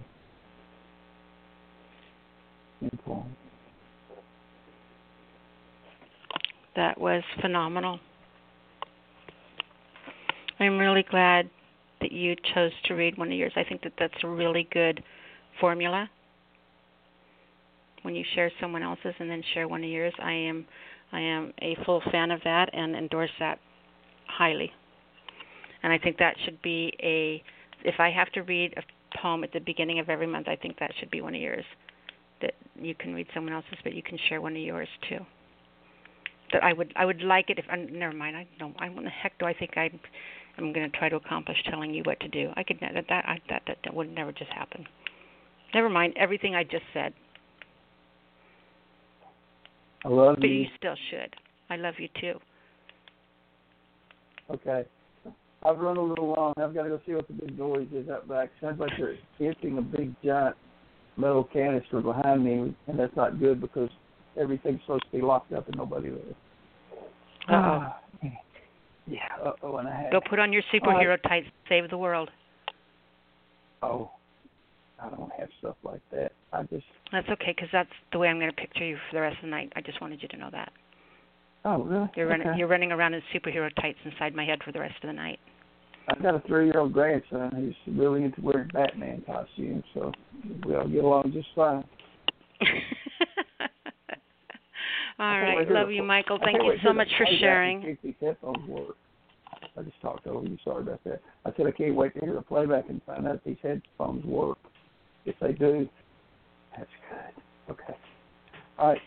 That 6.76 7.00
was 7.00 7.24
phenomenal. 7.40 8.00
I'm 10.60 10.78
really 10.78 11.06
glad 11.10 11.50
that 12.02 12.12
you 12.12 12.36
chose 12.54 12.72
to 12.86 12.96
read 12.96 13.18
one 13.18 13.32
of 13.32 13.38
yours. 13.38 13.54
I 13.56 13.64
think 13.64 13.84
that 13.84 13.94
that's 13.98 14.14
a 14.24 14.28
really 14.28 14.68
good 14.72 15.02
formula. 15.62 16.10
When 18.02 18.16
you 18.16 18.26
share 18.36 18.52
someone 18.60 18.84
else's 18.84 19.14
and 19.20 19.30
then 19.30 19.42
share 19.54 19.68
one 19.68 19.84
of 19.84 19.90
yours, 19.90 20.14
I 20.22 20.34
am 20.34 20.66
I 21.14 21.22
am 21.22 21.54
a 21.62 21.78
full 21.86 22.02
fan 22.12 22.32
of 22.32 22.42
that 22.44 22.70
and 22.74 22.96
endorse 22.96 23.30
that 23.40 23.60
highly. 24.28 24.72
And 25.84 25.94
I 25.94 25.98
think 25.98 26.18
that 26.18 26.36
should 26.44 26.62
be 26.62 26.94
a 27.02 27.44
if 27.86 28.00
I 28.00 28.10
have 28.10 28.32
to 28.32 28.42
read 28.42 28.74
a 28.78 29.18
poem 29.18 29.44
at 29.44 29.52
the 29.54 29.60
beginning 29.60 30.00
of 30.00 30.10
every 30.10 30.28
month, 30.28 30.48
I 30.48 30.56
think 30.56 30.80
that 30.80 30.92
should 31.00 31.12
be 31.12 31.22
one 31.22 31.36
of 31.36 31.42
yours. 31.42 31.66
That 32.42 32.54
you 32.80 32.96
can 32.96 33.14
read 33.14 33.28
someone 33.34 33.54
else's, 33.54 33.78
but 33.84 33.94
you 33.94 34.02
can 34.02 34.18
share 34.28 34.42
one 34.42 34.54
of 34.54 34.62
yours 34.62 34.88
too. 35.08 35.20
That 36.52 36.64
I 36.64 36.74
would 36.74 36.94
I 36.96 37.06
would 37.06 37.22
like 37.22 37.50
it 37.50 37.60
if 37.60 37.66
uh, 37.72 37.76
never 37.76 38.14
mind. 38.14 38.36
I 38.36 38.48
don't. 38.58 38.76
I 38.80 38.90
what 38.90 39.04
the 39.04 39.10
heck 39.10 39.38
do 39.40 39.46
I 39.46 39.54
think 39.54 39.78
I'm? 39.78 40.00
I'm 40.58 40.72
going 40.72 40.90
to 40.90 40.98
try 40.98 41.10
to 41.10 41.16
accomplish 41.16 41.58
telling 41.70 41.94
you 41.94 42.04
what 42.04 42.20
to 42.20 42.28
do? 42.28 42.52
I 42.56 42.64
could 42.64 42.80
that 42.82 42.94
that 43.10 43.26
I, 43.28 43.40
that, 43.50 43.64
that 43.68 43.78
that 43.84 43.94
would 43.94 44.14
never 44.14 44.32
just 44.32 44.52
happen. 44.52 44.86
Never 45.74 45.90
mind 45.90 46.14
everything 46.16 46.56
I 46.56 46.64
just 46.64 46.86
said. 46.94 47.14
I 50.06 50.10
love 50.10 50.38
But 50.40 50.50
you. 50.50 50.56
you 50.56 50.66
still 50.78 50.96
should. 51.10 51.34
I 51.70 51.78
love 51.78 51.96
you 51.98 52.10
too. 52.20 52.40
Okay. 54.52 54.84
I've 55.66 55.80
run 55.80 55.98
a 55.98 56.02
little 56.02 56.34
long. 56.36 56.54
I've 56.58 56.74
got 56.74 56.84
to 56.84 56.90
go 56.90 57.02
see 57.06 57.14
what 57.14 57.28
the 57.28 57.34
big 57.34 57.58
noise 57.58 57.88
is 57.94 58.10
up 58.10 58.28
back. 58.28 58.50
Sounds 58.60 58.80
like 58.80 58.92
they're 58.98 59.16
emptying 59.48 59.78
a 59.78 59.82
big 59.82 60.14
giant 60.24 60.58
metal 61.16 61.46
canister 61.46 62.02
behind 62.02 62.44
me, 62.44 62.76
and 62.88 63.00
that's 63.00 63.16
not 63.16 63.40
good 63.40 63.62
because 63.62 63.90
everything's 64.40 64.82
supposed 64.82 65.06
to 65.06 65.18
be 65.18 65.24
locked 65.24 65.54
up 65.54 65.68
and 65.68 65.78
nobody 65.78 66.10
lives. 66.10 66.36
Uh-oh. 67.50 67.94
Yeah. 69.06 69.20
Uh 69.44 69.52
oh, 69.64 69.78
and 69.78 69.88
I 69.88 70.02
had. 70.04 70.12
Go 70.12 70.22
put 70.30 70.40
on 70.40 70.54
your 70.54 70.64
superhero 70.74 71.22
tights. 71.24 71.48
Save 71.68 71.90
the 71.90 71.98
world. 71.98 72.30
Oh, 73.82 74.12
I 75.04 75.10
don't 75.10 75.32
have 75.38 75.50
stuff 75.60 75.76
like 75.84 76.02
that. 76.12 76.32
I 76.54 76.64
just. 76.64 76.86
That's 77.12 77.28
okay, 77.30 77.54
because 77.56 77.70
that's 77.72 77.90
the 78.12 78.20
way 78.20 78.30
I'm 78.30 78.38
going 78.40 78.50
to 78.50 78.56
picture 78.56 78.86
you 78.86 78.96
for 79.10 79.18
the 79.18 79.22
rest 79.22 79.36
of 79.38 79.44
the 79.44 79.50
night. 79.50 79.72
I 79.76 79.82
just 79.82 80.00
wanted 80.02 80.22
you 80.22 80.28
to 80.30 80.38
know 80.38 80.50
that 80.52 80.72
Oh, 81.66 81.82
really? 81.84 82.10
you're 82.16 82.28
running 82.28 82.48
okay. 82.48 82.58
you're 82.58 82.68
running 82.68 82.92
around 82.92 83.14
in 83.14 83.22
superhero 83.34 83.70
tights 83.82 83.98
inside 84.06 84.36
my 84.36 84.44
head 84.46 84.60
for 84.66 84.72
the 84.72 84.80
rest 84.80 84.96
of 85.02 85.08
the 85.08 85.14
night. 85.14 85.40
I've 86.10 86.22
got 86.22 86.36
a 86.36 86.42
three-year-old 86.48 86.92
grandson 86.92 87.52
who's 87.56 87.96
really 87.98 88.24
into 88.24 88.42
wearing 88.42 88.68
Batman 88.74 89.24
costumes, 89.26 89.84
so 89.94 90.12
we 90.66 90.76
all 90.76 90.88
get 90.88 91.04
along 91.04 91.32
just 91.34 91.48
fine. 91.56 91.84
All 95.20 95.26
I 95.28 95.42
right, 95.42 95.70
love 95.72 95.92
you, 95.92 96.04
Michael. 96.04 96.40
Thank 96.44 96.58
you 96.64 96.74
so 96.84 96.92
much 96.92 97.08
for 97.18 97.26
sharing. 97.40 97.82
in 97.84 97.88
case 97.90 97.98
these 98.04 98.14
headphones 98.20 98.68
work. 98.68 98.98
I 99.78 99.82
just 99.84 100.00
talked 100.02 100.28
over 100.28 100.46
you. 100.46 100.58
Sorry 100.66 100.82
about 100.82 101.04
that. 101.06 101.22
I 101.46 101.52
said 101.56 101.68
I 101.68 101.72
can't 101.72 101.96
wait 101.96 102.14
to 102.16 102.20
hear 102.20 102.34
the 102.34 102.42
playback 102.42 102.90
and 102.90 103.02
find 103.06 103.28
out 103.28 103.36
if 103.36 103.44
these 103.44 103.58
headphones 103.62 104.26
work. 104.26 104.58
If 105.26 105.36
they 105.40 105.54
do, 105.54 105.88
that's 106.78 106.90
good. 107.10 107.74
Okay. 107.74 107.98
All 108.78 108.90
right. 108.90 109.02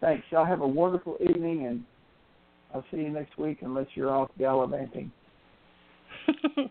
Thanks. 0.00 0.24
Y'all 0.30 0.44
have 0.44 0.60
a 0.60 0.68
wonderful 0.68 1.16
evening, 1.20 1.66
and 1.66 1.84
I'll 2.74 2.84
see 2.90 2.98
you 2.98 3.08
next 3.10 3.38
week 3.38 3.58
unless 3.62 3.86
you're 3.94 4.10
off 4.10 4.30
gallivanting. 4.38 5.10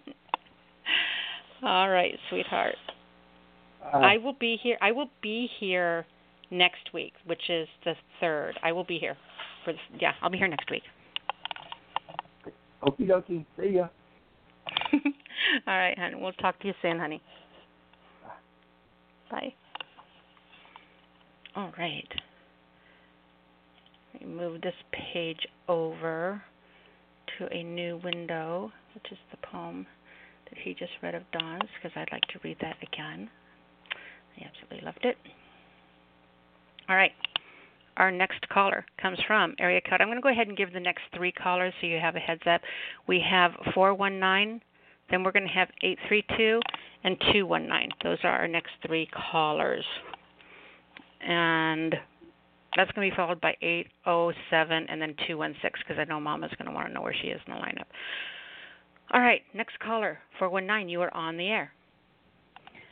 All 1.63 1.89
right, 1.89 2.13
sweetheart. 2.29 2.75
Uh, 3.83 3.97
I 3.97 4.17
will 4.17 4.35
be 4.39 4.57
here. 4.61 4.77
I 4.81 4.91
will 4.91 5.09
be 5.21 5.49
here 5.59 6.05
next 6.51 6.93
week, 6.93 7.13
which 7.25 7.49
is 7.49 7.67
the 7.85 7.93
third. 8.19 8.59
I 8.61 8.71
will 8.71 8.83
be 8.83 8.99
here 8.99 9.17
for 9.63 9.73
the, 9.73 9.79
yeah. 9.99 10.11
I'll 10.21 10.29
be 10.29 10.37
here 10.37 10.47
next 10.47 10.69
week. 10.69 10.83
Okie 12.83 13.07
dokie. 13.07 13.45
See 13.57 13.69
ya. 13.69 13.87
All 15.67 15.77
right, 15.77 15.97
honey. 15.97 16.15
We'll 16.15 16.33
talk 16.33 16.59
to 16.59 16.67
you 16.67 16.73
soon, 16.81 16.99
honey. 16.99 17.21
Bye. 19.33 19.53
All 21.55 21.71
right. 21.79 22.07
Let 24.13 24.27
me 24.27 24.35
move 24.35 24.61
this 24.61 24.75
page 24.91 25.39
over 25.67 26.39
to 27.39 27.47
a 27.51 27.63
new 27.63 27.99
window, 28.03 28.71
which 28.93 29.11
is 29.11 29.17
the 29.31 29.37
poem 29.37 29.87
that 30.49 30.59
he 30.63 30.75
just 30.75 30.91
read 31.01 31.15
of 31.15 31.23
Dawn's, 31.31 31.67
because 31.81 31.95
I'd 31.95 32.11
like 32.11 32.21
to 32.31 32.39
read 32.43 32.57
that 32.61 32.75
again. 32.83 33.27
I 34.37 34.45
absolutely 34.45 34.85
loved 34.85 35.03
it. 35.03 35.17
All 36.87 36.95
right. 36.95 37.11
Our 37.97 38.11
next 38.11 38.47
caller 38.49 38.85
comes 39.01 39.17
from 39.25 39.55
area 39.57 39.81
code. 39.81 39.99
I'm 39.99 40.09
going 40.09 40.19
to 40.19 40.21
go 40.21 40.29
ahead 40.29 40.47
and 40.47 40.55
give 40.55 40.73
the 40.73 40.79
next 40.79 41.01
three 41.15 41.31
callers 41.31 41.73
so 41.81 41.87
you 41.87 41.97
have 41.99 42.15
a 42.15 42.19
heads 42.19 42.41
up. 42.45 42.61
We 43.07 43.19
have 43.27 43.53
419, 43.73 44.61
then 45.09 45.23
we're 45.23 45.31
going 45.31 45.47
to 45.47 45.53
have 45.53 45.69
832 45.81 46.59
and 47.03 47.17
219. 47.33 47.89
Those 48.03 48.17
are 48.23 48.31
our 48.31 48.47
next 48.47 48.71
three 48.85 49.07
callers. 49.31 49.85
And 51.21 51.95
that's 52.75 52.91
going 52.91 53.09
to 53.09 53.13
be 53.13 53.15
followed 53.15 53.39
by 53.41 53.55
807 53.61 54.87
and 54.89 55.01
then 55.01 55.15
216 55.27 55.71
because 55.87 55.99
I 55.99 56.05
know 56.05 56.19
Mama's 56.19 56.51
going 56.57 56.67
to 56.67 56.73
want 56.73 56.87
to 56.87 56.93
know 56.93 57.01
where 57.01 57.15
she 57.21 57.27
is 57.27 57.39
in 57.47 57.53
the 57.53 57.59
lineup. 57.59 57.85
All 59.13 59.21
right, 59.21 59.41
next 59.53 59.77
caller, 59.79 60.17
419, 60.39 60.89
you 60.89 61.01
are 61.01 61.13
on 61.13 61.37
the 61.37 61.47
air. 61.47 61.71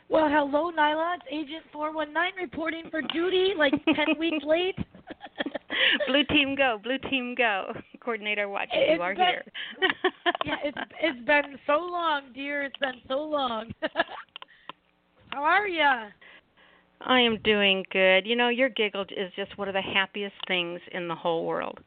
Well, 0.08 0.28
hello, 0.28 0.70
Nyla. 0.70 1.16
It's 1.16 1.24
Agent 1.30 1.64
419 1.72 2.42
reporting 2.42 2.84
for 2.90 3.00
duty, 3.00 3.54
like 3.56 3.72
10 3.72 3.96
weeks 4.18 4.44
late. 4.44 4.76
Blue 6.08 6.24
team 6.24 6.54
go, 6.54 6.78
blue 6.82 6.98
team 7.10 7.34
go. 7.36 7.72
Coordinator 8.00 8.48
watch, 8.48 8.68
It's 8.72 8.96
you 8.96 9.02
are 9.02 9.14
been- 9.14 9.24
here. 9.26 9.44
yeah, 10.44 10.56
it's 10.64 10.78
it's 11.00 11.26
been 11.26 11.56
so 11.66 11.78
long, 11.78 12.22
dear. 12.34 12.62
It's 12.64 12.76
been 12.78 13.00
so 13.08 13.18
long. 13.22 13.72
How 15.32 15.42
are 15.42 15.66
ya? 15.66 16.08
I 17.00 17.20
am 17.20 17.38
doing 17.42 17.84
good. 17.90 18.26
You 18.26 18.36
know, 18.36 18.48
your 18.48 18.68
giggle 18.68 19.02
is 19.02 19.32
just 19.34 19.56
one 19.58 19.68
of 19.68 19.74
the 19.74 19.82
happiest 19.82 20.34
things 20.46 20.80
in 20.92 21.08
the 21.08 21.14
whole 21.14 21.44
world. 21.46 21.78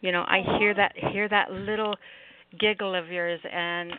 You 0.00 0.12
know, 0.12 0.22
I 0.22 0.42
hear 0.58 0.74
that 0.74 0.92
hear 1.12 1.28
that 1.28 1.50
little 1.50 1.96
giggle 2.60 2.94
of 2.94 3.08
yours 3.08 3.40
and 3.52 3.92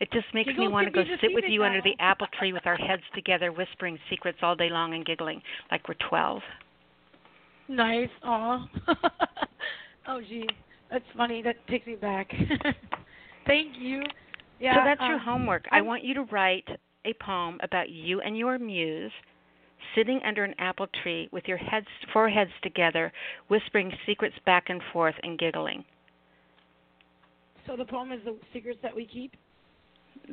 it 0.00 0.08
just 0.12 0.26
makes 0.32 0.48
Giggles 0.48 0.68
me 0.68 0.72
want 0.72 0.86
to 0.86 0.92
go 0.92 1.02
sit 1.20 1.30
with 1.34 1.44
you 1.48 1.64
under 1.64 1.80
the 1.82 1.94
apple 1.98 2.28
tree 2.38 2.52
with 2.52 2.66
our 2.66 2.76
heads 2.76 3.02
together 3.14 3.50
whispering 3.50 3.98
secrets 4.08 4.38
all 4.42 4.54
day 4.54 4.68
long 4.70 4.94
and 4.94 5.04
giggling 5.04 5.42
like 5.72 5.88
we're 5.88 5.96
12. 6.08 6.40
Nice. 7.68 8.08
Aw. 8.24 8.68
oh, 10.08 10.20
gee. 10.20 10.48
That's 10.90 11.04
funny. 11.16 11.42
That 11.42 11.56
takes 11.68 11.86
me 11.86 11.96
back. 11.96 12.30
Thank 13.46 13.74
you. 13.78 14.02
Yeah. 14.60 14.74
so 14.74 14.80
that's 14.84 15.00
your 15.00 15.18
um, 15.18 15.24
homework. 15.24 15.66
I 15.70 15.82
want 15.82 16.02
you 16.02 16.14
to 16.14 16.22
write 16.24 16.66
a 17.04 17.12
poem 17.22 17.58
about 17.62 17.90
you 17.90 18.20
and 18.20 18.36
your 18.36 18.58
muse 18.58 19.12
sitting 19.94 20.20
under 20.26 20.44
an 20.44 20.54
apple 20.58 20.86
tree 21.02 21.28
with 21.32 21.44
your 21.46 21.56
heads 21.56 21.86
foreheads 22.12 22.50
together, 22.62 23.12
whispering 23.48 23.92
secrets 24.06 24.34
back 24.44 24.64
and 24.68 24.82
forth 24.92 25.14
and 25.22 25.38
giggling. 25.38 25.84
So 27.66 27.76
the 27.76 27.84
poem 27.84 28.12
is 28.12 28.20
the 28.24 28.36
secrets 28.52 28.78
that 28.82 28.94
we 28.94 29.06
keep. 29.06 29.32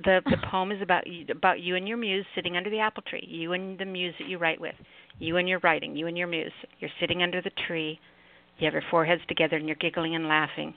The 0.03 0.22
the 0.26 0.38
poem 0.49 0.72
is 0.72 0.82
about 0.82 1.06
you, 1.07 1.26
about 1.30 1.60
you 1.62 1.76
and 1.76 1.88
your 1.88 1.98
muse 1.98 2.26
sitting 2.34 2.57
under 2.57 2.70
the 2.70 2.80
apple 2.80 3.03
tree. 3.07 3.26
You 3.28 3.53
and 3.53 3.78
the 3.78 3.86
muse 3.86 4.16
that 4.20 4.28
you 4.28 4.38
write 4.38 4.60
with. 4.60 4.76
You 5.19 5.37
and 5.37 5.47
your 5.47 5.59
writing. 5.59 5.95
You 5.95 6.07
and 6.07 6.17
your 6.17 6.27
muse. 6.27 6.51
You're 6.79 6.89
sitting 6.99 7.23
under 7.23 7.41
the 7.41 7.51
tree. 7.67 7.99
You 8.57 8.65
have 8.65 8.73
your 8.73 8.83
foreheads 8.89 9.21
together 9.27 9.57
and 9.57 9.67
you're 9.67 9.75
giggling 9.77 10.15
and 10.15 10.27
laughing. 10.27 10.73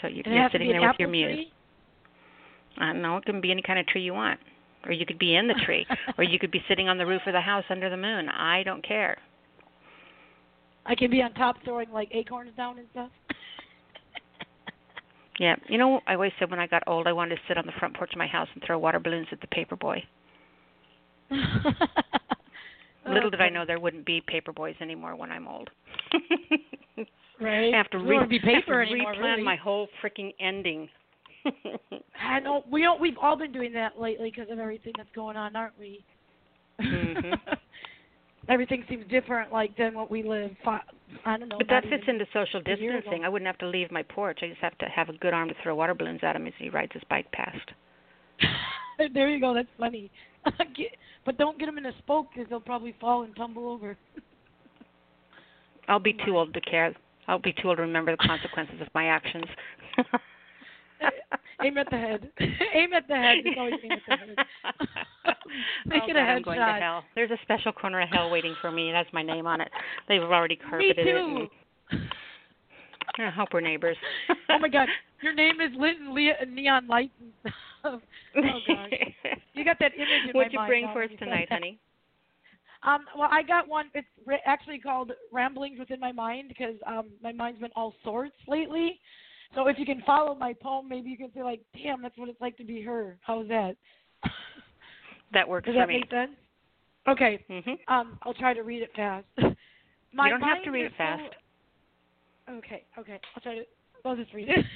So 0.00 0.08
you, 0.08 0.22
you're 0.26 0.48
sitting 0.50 0.68
there 0.68 0.80
with 0.80 0.96
your 0.98 1.08
muse. 1.08 1.34
tree? 1.34 1.52
I 2.78 2.92
don't 2.92 3.02
know. 3.02 3.16
It 3.18 3.24
can 3.24 3.40
be 3.40 3.50
any 3.50 3.62
kind 3.62 3.78
of 3.78 3.86
tree 3.86 4.02
you 4.02 4.14
want, 4.14 4.40
or 4.84 4.92
you 4.92 5.06
could 5.06 5.18
be 5.18 5.36
in 5.36 5.46
the 5.46 5.54
tree, 5.64 5.86
or 6.18 6.24
you 6.24 6.38
could 6.38 6.50
be 6.50 6.62
sitting 6.68 6.88
on 6.88 6.98
the 6.98 7.06
roof 7.06 7.22
of 7.26 7.32
the 7.32 7.40
house 7.40 7.64
under 7.70 7.90
the 7.90 7.96
moon. 7.96 8.28
I 8.28 8.62
don't 8.62 8.86
care. 8.86 9.18
I 10.86 10.94
can 10.94 11.10
be 11.10 11.22
on 11.22 11.32
top 11.34 11.56
throwing 11.64 11.90
like 11.92 12.08
acorns 12.12 12.50
down 12.56 12.78
and 12.78 12.88
stuff. 12.92 13.10
Yeah, 15.38 15.56
you 15.66 15.78
know, 15.78 16.00
I 16.06 16.12
always 16.14 16.30
said 16.38 16.50
when 16.50 16.60
I 16.60 16.66
got 16.66 16.82
old, 16.86 17.06
I 17.06 17.12
wanted 17.12 17.36
to 17.36 17.40
sit 17.48 17.56
on 17.56 17.64
the 17.64 17.72
front 17.80 17.96
porch 17.96 18.12
of 18.12 18.18
my 18.18 18.26
house 18.26 18.46
and 18.54 18.62
throw 18.64 18.78
water 18.78 19.00
balloons 19.00 19.26
at 19.32 19.40
the 19.40 19.46
paper 19.46 19.76
boy. 19.76 20.04
Little 23.08 23.30
did 23.30 23.40
I 23.40 23.48
know 23.48 23.64
there 23.66 23.80
wouldn't 23.80 24.06
be 24.06 24.20
paper 24.26 24.52
boys 24.52 24.76
anymore 24.80 25.16
when 25.16 25.30
I'm 25.30 25.48
old. 25.48 25.70
Right. 27.40 27.74
I 27.74 27.76
have 27.76 27.90
to, 27.90 27.98
re- 27.98 28.18
won't 28.18 28.30
be 28.30 28.38
I 28.44 28.50
have 28.50 28.66
to 28.66 28.70
replan 28.70 29.18
really. 29.20 29.42
my 29.42 29.56
whole 29.56 29.88
freaking 30.00 30.32
ending. 30.38 30.88
I 32.22 32.38
know 32.38 32.62
we 32.70 32.82
don't. 32.82 33.00
We've 33.00 33.16
all 33.20 33.36
been 33.36 33.50
doing 33.50 33.72
that 33.72 33.98
lately 34.00 34.30
because 34.34 34.48
of 34.52 34.60
everything 34.60 34.92
that's 34.96 35.08
going 35.12 35.36
on, 35.36 35.56
aren't 35.56 35.76
we? 35.76 36.04
Mhm. 36.80 37.36
everything 38.48 38.84
seems 38.88 39.04
different, 39.10 39.52
like 39.52 39.76
than 39.76 39.92
what 39.94 40.08
we 40.08 40.22
live. 40.22 40.52
Fi- 40.64 40.82
I 41.24 41.36
don't 41.36 41.48
know. 41.48 41.58
but 41.58 41.66
that 41.68 41.82
fits 41.84 42.04
into 42.06 42.26
social 42.32 42.60
a 42.64 42.76
year 42.78 42.90
ago. 42.90 42.96
distancing. 43.00 43.24
I 43.24 43.28
wouldn't 43.28 43.46
have 43.48 43.58
to 43.58 43.66
leave 43.66 43.90
my 43.90 44.04
porch. 44.04 44.38
I 44.42 44.48
just 44.48 44.60
have 44.60 44.78
to 44.78 44.86
have 44.86 45.08
a 45.08 45.14
good 45.14 45.34
arm 45.34 45.48
to 45.48 45.54
throw 45.64 45.74
water 45.74 45.94
balloons 45.94 46.20
at 46.22 46.36
him 46.36 46.46
as 46.46 46.52
he 46.58 46.68
rides 46.68 46.92
his 46.92 47.02
bike 47.10 47.30
past. 47.32 47.72
there 49.12 49.28
you 49.28 49.40
go. 49.40 49.52
That's 49.52 49.68
funny. 49.80 50.12
Get- 50.76 50.96
but 51.24 51.38
don't 51.38 51.58
get 51.58 51.66
them 51.66 51.78
in 51.78 51.86
a 51.86 51.96
spoke 51.98 52.26
because 52.34 52.48
they'll 52.50 52.60
probably 52.60 52.94
fall 53.00 53.22
and 53.22 53.34
tumble 53.36 53.68
over. 53.68 53.96
I'll 55.88 56.00
be 56.00 56.12
too 56.26 56.36
old 56.36 56.54
to 56.54 56.60
care. 56.60 56.94
I'll 57.28 57.38
be 57.38 57.52
too 57.52 57.68
old 57.68 57.76
to 57.76 57.82
remember 57.82 58.12
the 58.12 58.26
consequences 58.26 58.80
of 58.80 58.88
my 58.94 59.06
actions. 59.06 59.44
aim 61.64 61.78
at 61.78 61.88
the 61.90 61.96
head. 61.96 62.28
aim 62.74 62.92
at 62.92 63.06
the 63.06 63.14
head. 63.14 63.38
It's 63.44 63.56
always 63.58 63.74
aim 63.84 63.92
at 63.92 64.00
the 64.08 64.16
head. 64.16 64.36
Make 65.86 66.02
oh, 66.02 66.10
it 66.10 66.14
God, 66.14 66.16
a 66.16 66.20
I'm 66.20 66.42
going 66.42 66.58
to 66.58 66.64
hell. 66.80 67.04
There's 67.14 67.30
a 67.30 67.38
special 67.42 67.72
corner 67.72 68.00
of 68.00 68.08
hell 68.08 68.30
waiting 68.30 68.56
for 68.60 68.72
me. 68.72 68.90
It 68.90 68.94
has 68.94 69.06
my 69.12 69.22
name 69.22 69.46
on 69.46 69.60
it. 69.60 69.68
They've 70.08 70.22
already 70.22 70.56
Me 70.56 70.60
carpeted 70.68 70.98
it. 70.98 71.12
too. 71.12 71.46
And 73.18 73.26
I 73.26 73.30
hope 73.30 73.50
we're 73.52 73.60
neighbors. 73.60 73.96
oh 74.48 74.58
my 74.58 74.68
God, 74.68 74.88
your 75.22 75.34
name 75.34 75.60
is 75.60 75.70
Linton 75.78 76.14
Leah 76.14 76.36
Neon 76.48 76.86
Lights 76.88 77.12
stuff. 77.82 78.00
Oh 78.36 78.58
gosh, 78.66 78.90
you 79.54 79.64
got 79.64 79.78
that 79.80 79.92
image 79.94 80.08
in 80.24 80.32
my 80.32 80.38
What'd 80.38 80.52
you 80.52 80.60
bring 80.66 80.88
for 80.92 81.02
us 81.02 81.10
tonight, 81.18 81.48
that. 81.50 81.56
honey? 81.56 81.78
Um, 82.84 83.04
well, 83.16 83.28
I 83.30 83.44
got 83.44 83.68
one. 83.68 83.90
It's 83.94 84.08
re- 84.26 84.42
actually 84.44 84.80
called 84.80 85.12
Ramblings 85.32 85.78
Within 85.78 86.00
My 86.00 86.10
Mind 86.10 86.48
because 86.48 86.74
um, 86.84 87.10
my 87.22 87.30
mind's 87.30 87.60
been 87.60 87.70
all 87.76 87.94
sorts 88.02 88.34
lately. 88.48 88.98
So 89.54 89.68
if 89.68 89.78
you 89.78 89.86
can 89.86 90.02
follow 90.04 90.34
my 90.34 90.52
poem, 90.52 90.88
maybe 90.88 91.08
you 91.08 91.16
can 91.16 91.30
say 91.32 91.44
like, 91.44 91.60
"Damn, 91.80 92.02
that's 92.02 92.18
what 92.18 92.28
it's 92.28 92.40
like 92.40 92.56
to 92.56 92.64
be 92.64 92.82
her." 92.82 93.18
How's 93.22 93.46
that? 93.48 93.76
That 95.32 95.48
works 95.48 95.66
Does 95.66 95.74
for 95.76 95.78
that 95.78 95.88
me. 95.88 96.00
make 96.00 96.10
sense? 96.10 96.32
Okay. 97.08 97.44
Mhm. 97.48 97.78
Um, 97.88 98.18
I'll 98.22 98.34
try 98.34 98.52
to 98.52 98.62
read 98.62 98.82
it 98.82 98.90
fast. 98.96 99.26
my 100.12 100.26
you 100.26 100.30
don't 100.30 100.42
have 100.42 100.62
to 100.64 100.70
read 100.70 100.86
it 100.86 100.92
fast. 100.98 101.22
full- 102.48 102.58
Okay, 102.58 102.84
okay. 102.98 103.20
I'll 103.36 103.42
try 103.42 103.54
to. 103.54 103.62
I'll 104.04 104.16
just 104.16 104.34
read 104.34 104.48
it. 104.48 104.66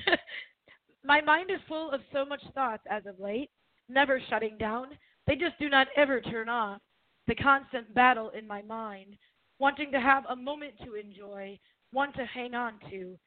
My 1.06 1.20
mind 1.20 1.50
is 1.50 1.60
full 1.68 1.90
of 1.90 2.00
so 2.12 2.24
much 2.24 2.42
thoughts 2.54 2.82
as 2.90 3.06
of 3.06 3.20
late, 3.20 3.50
never 3.88 4.20
shutting 4.28 4.56
down. 4.58 4.88
They 5.26 5.36
just 5.36 5.58
do 5.58 5.68
not 5.68 5.88
ever 5.96 6.20
turn 6.20 6.48
off. 6.48 6.80
The 7.26 7.34
constant 7.34 7.92
battle 7.94 8.30
in 8.30 8.46
my 8.46 8.62
mind, 8.62 9.16
wanting 9.58 9.90
to 9.92 10.00
have 10.00 10.24
a 10.28 10.36
moment 10.36 10.74
to 10.84 10.94
enjoy, 10.94 11.58
one 11.92 12.12
to 12.12 12.24
hang 12.24 12.54
on 12.54 12.74
to. 12.90 13.18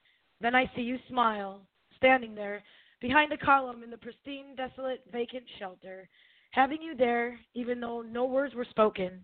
Then 0.41 0.56
I 0.56 0.72
see 0.76 0.81
you 0.81 0.97
smile, 1.10 1.61
standing 1.97 2.34
there, 2.34 2.64
behind 3.01 3.34
a 3.34 3.38
column 3.38 3.84
in 3.84 3.89
the 3.89 3.97
pristine, 3.97 4.56
desolate, 4.56 5.03
vacant 5.11 5.43
shelter. 5.57 6.07
Having 6.51 6.81
you 6.81 6.95
there, 6.95 7.39
even 7.56 7.80
though 7.80 8.01
no 8.01 8.26
words 8.26 8.56
were 8.56 8.65
spoken, 8.69 9.23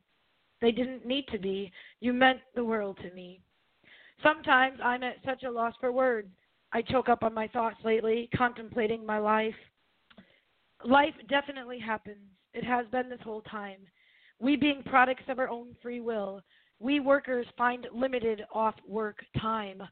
they 0.61 0.71
didn't 0.71 1.05
need 1.05 1.27
to 1.31 1.39
be. 1.39 1.71
You 1.99 2.13
meant 2.13 2.39
the 2.53 2.63
world 2.63 2.97
to 3.01 3.13
me. 3.13 3.41
Sometimes 4.23 4.79
I'm 4.83 5.03
at 5.03 5.17
such 5.25 5.43
a 5.43 5.51
loss 5.51 5.73
for 5.79 5.91
words. 5.91 6.29
I 6.75 6.81
choke 6.81 7.07
up 7.07 7.23
on 7.23 7.33
my 7.33 7.47
thoughts 7.47 7.77
lately, 7.85 8.29
contemplating 8.35 9.05
my 9.05 9.17
life. 9.17 9.55
Life 10.83 11.13
definitely 11.29 11.79
happens. 11.79 12.17
It 12.53 12.65
has 12.65 12.85
been 12.91 13.09
this 13.09 13.21
whole 13.23 13.43
time. 13.43 13.77
We, 14.41 14.57
being 14.57 14.83
products 14.83 15.23
of 15.29 15.39
our 15.39 15.47
own 15.47 15.77
free 15.81 16.01
will, 16.01 16.41
we 16.81 16.99
workers 16.99 17.45
find 17.57 17.87
limited 17.93 18.41
off 18.53 18.75
work 18.85 19.23
time. 19.41 19.83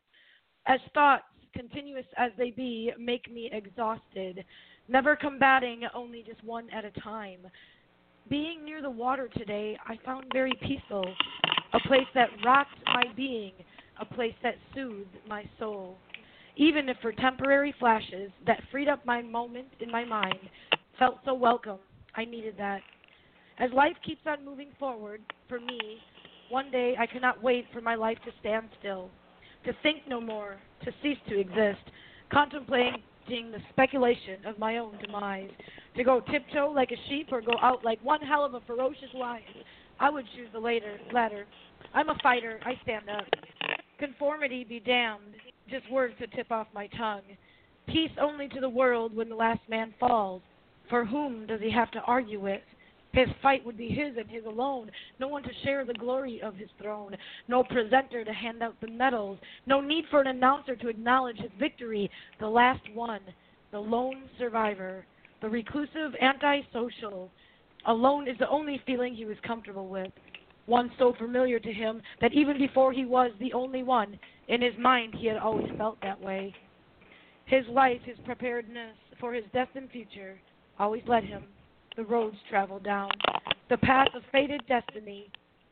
As 0.68 0.81
thoughts, 0.93 1.23
continuous 1.55 2.05
as 2.18 2.34
they 2.38 2.51
be, 2.51 2.91
make 2.99 3.31
me 3.31 3.49
exhausted, 3.53 4.43
never 4.89 5.15
combating, 5.15 5.84
only 5.95 6.22
just 6.27 6.43
one 6.43 6.69
at 6.72 6.84
a 6.84 6.91
time. 6.99 7.47
Being 8.30 8.65
near 8.65 8.81
the 8.81 8.89
water 8.89 9.30
today, 9.38 9.77
I 9.88 9.97
found 10.03 10.26
very 10.34 10.53
peaceful, 10.61 11.05
a 11.72 11.80
place 11.88 12.07
that 12.14 12.27
rocked 12.43 12.76
my 12.88 13.03
being, 13.15 13.53
a 14.01 14.05
place 14.05 14.35
that 14.43 14.55
soothed 14.76 15.15
my 15.30 15.45
soul. 15.57 15.97
Even 16.56 16.88
if 16.88 16.98
for 17.02 17.12
temporary 17.12 17.74
flashes 17.80 18.32
that 18.46 18.62
freed 18.72 18.88
up 18.88 19.06
my 19.06 19.22
moment 19.22 19.68
in 19.80 19.92
my 19.92 20.06
mind, 20.06 20.40
felt 21.00 21.18
so 21.26 21.34
welcome. 21.34 21.80
I 22.16 22.26
needed 22.26 22.56
that. 22.58 22.82
As 23.60 23.72
life 23.72 23.96
keeps 24.06 24.22
on 24.28 24.46
moving 24.46 24.70
forward, 24.80 25.22
for 25.48 25.60
me, 25.60 25.98
one 26.50 26.70
day 26.72 26.96
I 27.00 27.08
cannot 27.08 27.42
wait 27.42 27.66
for 27.74 27.82
my 27.82 27.96
life 27.96 28.18
to 28.26 28.32
stand 28.40 28.70
still, 28.80 29.10
to 29.66 29.74
think 29.82 30.00
no 30.08 30.22
more, 30.22 30.58
to 30.86 30.92
cease 31.02 31.18
to 31.30 31.40
exist, 31.40 31.82
contemplating 32.32 33.02
the 33.28 33.60
speculation 33.72 34.46
of 34.46 34.60
my 34.60 34.78
own 34.78 34.98
demise, 35.04 35.50
to 35.96 36.04
go 36.04 36.20
tiptoe 36.20 36.72
like 36.72 36.92
a 36.92 37.10
sheep 37.10 37.30
or 37.32 37.42
go 37.42 37.54
out 37.62 37.84
like 37.84 38.04
one 38.04 38.22
hell 38.22 38.46
of 38.46 38.54
a 38.54 38.62
ferocious 38.62 39.14
lion. 39.16 39.44
I 40.00 40.10
would 40.10 40.26
choose 40.36 40.50
the 40.52 40.60
later, 40.60 40.98
latter. 41.12 41.46
I'm 41.94 42.10
a 42.10 42.18
fighter. 42.22 42.60
I 42.66 42.74
stand 42.84 43.10
up. 43.10 43.26
Conformity 44.00 44.64
be 44.64 44.80
damned. 44.80 45.36
Just 45.69 45.90
words 45.91 46.14
to 46.19 46.27
tip 46.27 46.52
off 46.52 46.68
my 46.73 46.88
tongue. 46.88 47.22
Peace 47.88 48.11
only 48.22 48.48
to 48.49 48.60
the 48.60 48.69
world 48.69 49.15
when 49.15 49.30
the 49.30 49.35
last 49.35 49.61
man 49.69 49.94
falls. 49.99 50.41
For 50.90 51.06
whom 51.06 51.48
does 51.48 51.61
he 51.61 51.72
have 51.72 51.91
to 51.91 52.02
argue 52.02 52.40
with? 52.40 52.61
His 53.14 53.27
fight 53.44 53.64
would 53.65 53.77
be 53.77 53.90
his 53.90 54.18
and 54.18 54.30
his 54.30 54.45
alone. 54.45 54.90
No 55.19 55.27
one 55.27 55.44
to 55.44 55.49
share 55.64 55.85
the 55.85 55.94
glory 55.94 56.41
of 56.41 56.56
his 56.56 56.69
throne. 56.81 57.15
No 57.48 57.64
presenter 57.64 58.26
to 58.26 58.34
hand 58.34 58.64
out 58.64 58.76
the 58.81 58.88
medals. 58.88 59.38
No 59.68 59.81
need 59.81 60.06
for 60.10 60.19
an 60.19 60.27
announcer 60.27 60.76
to 60.76 60.90
acknowledge 60.90 61.38
his 61.38 61.52
victory. 61.60 62.10
The 62.40 62.48
last 62.48 62.81
one, 62.94 63.22
the 63.72 63.80
lone 63.80 64.23
survivor, 64.40 65.06
the 65.41 65.49
reclusive 65.49 66.14
antisocial. 66.22 67.30
Alone 67.85 68.27
is 68.27 68.38
the 68.40 68.49
only 68.49 68.81
feeling 68.85 69.14
he 69.14 69.26
was 69.26 69.38
comfortable 69.45 69.88
with. 69.88 70.11
One 70.65 70.91
so 70.98 71.14
familiar 71.19 71.60
to 71.60 71.72
him 71.72 72.02
that 72.19 72.34
even 72.34 72.57
before 72.57 72.94
he 72.94 73.06
was 73.06 73.31
the 73.40 73.53
only 73.53 73.84
one, 73.84 74.18
in 74.48 74.61
his 74.61 74.78
mind 74.80 75.15
he 75.18 75.28
had 75.28 75.38
always 75.38 75.70
felt 75.78 75.99
that 76.02 76.20
way. 76.22 76.53
His 77.45 77.65
life, 77.68 78.02
his 78.03 78.18
preparedness 78.26 78.95
for 79.20 79.34
his 79.34 79.44
destined 79.53 79.90
future, 79.91 80.40
always 80.80 81.03
led 81.07 81.24
him 81.24 81.44
the 81.95 82.03
roads 82.03 82.38
traveled 82.49 82.84
down, 82.84 83.11
the 83.70 83.78
path 83.78 84.07
of 84.15 84.24
fated 84.32 84.61
destiny. 84.68 85.28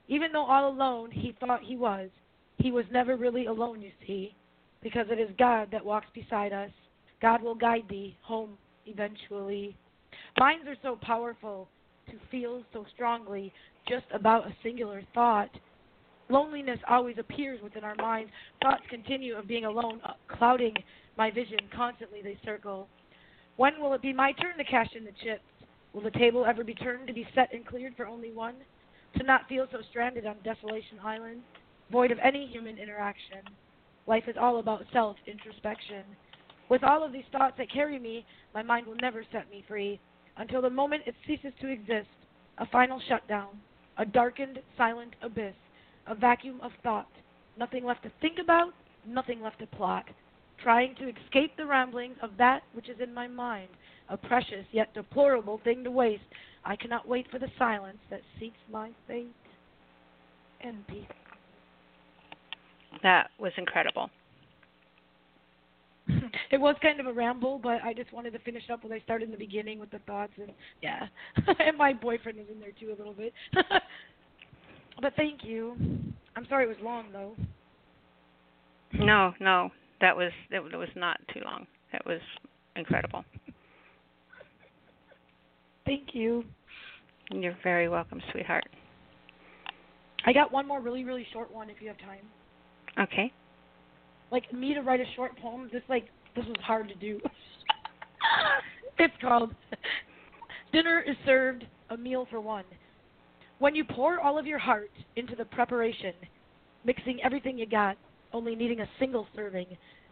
Even 0.07 0.31
though 0.31 0.45
all 0.45 0.69
alone 0.69 1.10
he 1.11 1.35
thought 1.39 1.61
he 1.64 1.76
was, 1.76 2.10
he 2.57 2.72
was 2.72 2.85
never 2.91 3.15
really 3.18 3.48
alone, 3.48 3.81
you 3.81 3.91
see. 4.06 4.35
because 4.84 5.06
it 5.10 5.19
is 5.19 5.30
God 5.38 5.69
that 5.72 5.85
walks 5.85 6.07
beside 6.14 6.53
us. 6.53 6.72
God 7.22 7.41
will 7.41 7.56
guide 7.56 7.84
thee 7.89 8.18
home 8.22 8.57
eventually. 8.85 9.76
Minds 10.39 10.68
are 10.68 10.77
so 10.81 10.98
powerful 11.02 11.68
to 12.07 12.14
feel 12.30 12.64
so 12.73 12.85
strongly 12.93 13.53
just 13.88 14.06
about 14.14 14.48
a 14.48 14.56
singular 14.64 15.03
thought. 15.14 15.49
Loneliness 16.32 16.80
always 16.88 17.18
appears 17.20 17.62
within 17.62 17.84
our 17.84 17.95
minds. 17.95 18.32
Thoughts 18.64 18.84
continue 18.90 19.36
of 19.36 19.49
being 19.49 19.66
alone, 19.66 19.99
uh, 20.06 20.14
clouding 20.30 20.74
my 21.18 21.30
vision. 21.30 21.60
Constantly 21.76 22.22
they 22.22 22.38
circle. 22.45 22.88
When 23.58 23.82
will 23.82 23.94
it 23.94 24.02
be 24.02 24.14
my 24.14 24.32
turn 24.32 24.58
to 24.58 24.64
cash 24.64 24.88
in 24.95 25.03
the 25.03 25.12
chips? 25.22 25.44
Will 25.91 26.02
the 26.02 26.12
table 26.12 26.45
ever 26.45 26.64
be 26.64 26.74
turned 26.74 27.08
to 27.08 27.14
be 27.14 27.28
set 27.36 27.53
and 27.53 27.66
cleared 27.66 27.98
for 27.98 28.08
only 28.08 28.32
one? 28.32 28.56
To 29.18 29.24
not 29.26 29.49
feel 29.49 29.68
so 29.74 29.80
stranded 29.90 30.26
on 30.26 30.38
Desolation 30.41 30.99
Island, 31.03 31.41
void 31.91 32.12
of 32.12 32.20
any 32.24 32.48
human 32.48 32.78
interaction. 32.78 33.40
Life 34.08 34.24
is 34.30 34.38
all 34.40 34.60
about 34.60 34.86
self 34.94 35.18
introspection. 35.28 36.03
With 36.70 36.82
all 36.82 37.03
of 37.03 37.12
these 37.12 37.26
thoughts 37.34 37.56
that 37.58 37.74
carry 37.74 37.99
me, 37.99 38.26
my 38.53 38.64
mind 38.64 38.88
will 38.88 38.95
never 39.02 39.26
set 39.34 39.52
me 39.52 39.66
free 39.68 39.99
until 40.38 40.62
the 40.62 40.70
moment 40.70 41.03
it 41.06 41.16
ceases 41.28 41.52
to 41.60 41.68
exist. 41.68 42.08
A 42.60 42.66
final 42.68 43.02
shutdown, 43.10 43.60
a 43.98 44.06
darkened, 44.06 44.60
silent 44.78 45.14
abyss, 45.22 45.56
a 46.11 46.15
vacuum 46.15 46.59
of 46.61 46.71
thought, 46.83 47.07
nothing 47.57 47.85
left 47.85 48.03
to 48.03 48.11
think 48.19 48.38
about, 48.38 48.73
nothing 49.07 49.41
left 49.41 49.59
to 49.59 49.65
plot, 49.67 50.03
trying 50.61 50.93
to 50.95 51.09
escape 51.09 51.55
the 51.57 51.65
ramblings 51.65 52.17
of 52.21 52.31
that 52.38 52.61
which 52.73 52.89
is 52.89 52.97
in 53.01 53.13
my 53.13 53.27
mind, 53.27 53.69
a 54.09 54.17
precious 54.17 54.65
yet 54.73 54.93
deplorable 54.93 55.61
thing 55.63 55.83
to 55.85 55.89
waste. 55.89 56.21
I 56.65 56.75
cannot 56.75 57.07
wait 57.07 57.27
for 57.31 57.39
the 57.39 57.47
silence 57.57 57.97
that 58.09 58.19
seeks 58.39 58.57
my 58.69 58.91
fate. 59.07 59.33
And 60.63 60.85
peace. 60.88 61.05
That 63.01 63.29
was 63.39 63.53
incredible. 63.57 64.11
it 66.51 66.59
was 66.59 66.75
kind 66.81 66.99
of 66.99 67.07
a 67.07 67.13
ramble, 67.13 67.57
but 67.57 67.81
I 67.83 67.93
just 67.93 68.11
wanted 68.11 68.33
to 68.33 68.39
finish 68.39 68.63
up 68.71 68.83
what 68.83 68.91
I 68.91 68.99
started 68.99 69.25
in 69.25 69.31
the 69.31 69.38
beginning 69.38 69.79
with 69.79 69.89
the 69.91 69.99
thoughts 69.99 70.33
and 70.38 70.51
yeah. 70.83 71.07
and 71.59 71.77
my 71.77 71.93
boyfriend 71.93 72.38
was 72.38 72.47
in 72.51 72.59
there 72.59 72.73
too 72.79 72.93
a 72.93 72.97
little 72.97 73.13
bit. 73.13 73.33
but 75.02 75.14
thank 75.15 75.44
you. 75.44 75.76
I'm 76.36 76.45
sorry 76.48 76.65
it 76.65 76.68
was 76.68 76.78
long 76.82 77.06
though. 77.11 77.36
No, 78.94 79.34
no, 79.40 79.69
that 79.99 80.15
was 80.15 80.32
that 80.52 80.61
was 80.64 80.90
not 80.95 81.19
too 81.34 81.41
long. 81.44 81.65
That 81.91 82.06
was 82.06 82.19
incredible. 82.76 83.23
Thank 85.86 86.10
you. 86.14 86.44
You're 87.32 87.57
very 87.64 87.90
welcome, 87.90 88.22
sweetheart. 88.32 88.65
I 90.26 90.34
got 90.34 90.52
one 90.52 90.68
more 90.68 90.82
really 90.82 91.03
really 91.03 91.26
short 91.34 91.52
one 91.52 91.69
if 91.69 91.78
you 91.82 91.88
have 91.88 91.98
time. 91.99 92.26
Okay. 92.99 93.32
Like 94.32 94.52
me 94.53 94.73
to 94.73 94.82
write 94.82 94.99
a 94.99 95.06
short 95.15 95.38
poem, 95.40 95.69
this 95.72 95.84
like 95.90 96.07
this 96.36 96.45
was 96.45 96.57
hard 96.61 96.88
to 96.90 96.95
do. 96.95 97.19
it's 98.99 99.14
called 99.22 99.53
Dinner 100.72 101.03
is 101.06 101.15
served, 101.26 101.65
a 101.90 101.98
meal 101.98 102.28
for 102.30 102.40
one. 102.40 102.64
When 103.61 103.75
you 103.75 103.83
pour 103.83 104.19
all 104.19 104.39
of 104.39 104.47
your 104.47 104.57
heart 104.57 104.89
into 105.17 105.35
the 105.35 105.45
preparation, 105.45 106.15
mixing 106.83 107.21
everything 107.21 107.59
you 107.59 107.67
got, 107.67 107.95
only 108.33 108.55
needing 108.55 108.79
a 108.79 108.89
single 108.97 109.27
serving, 109.35 109.67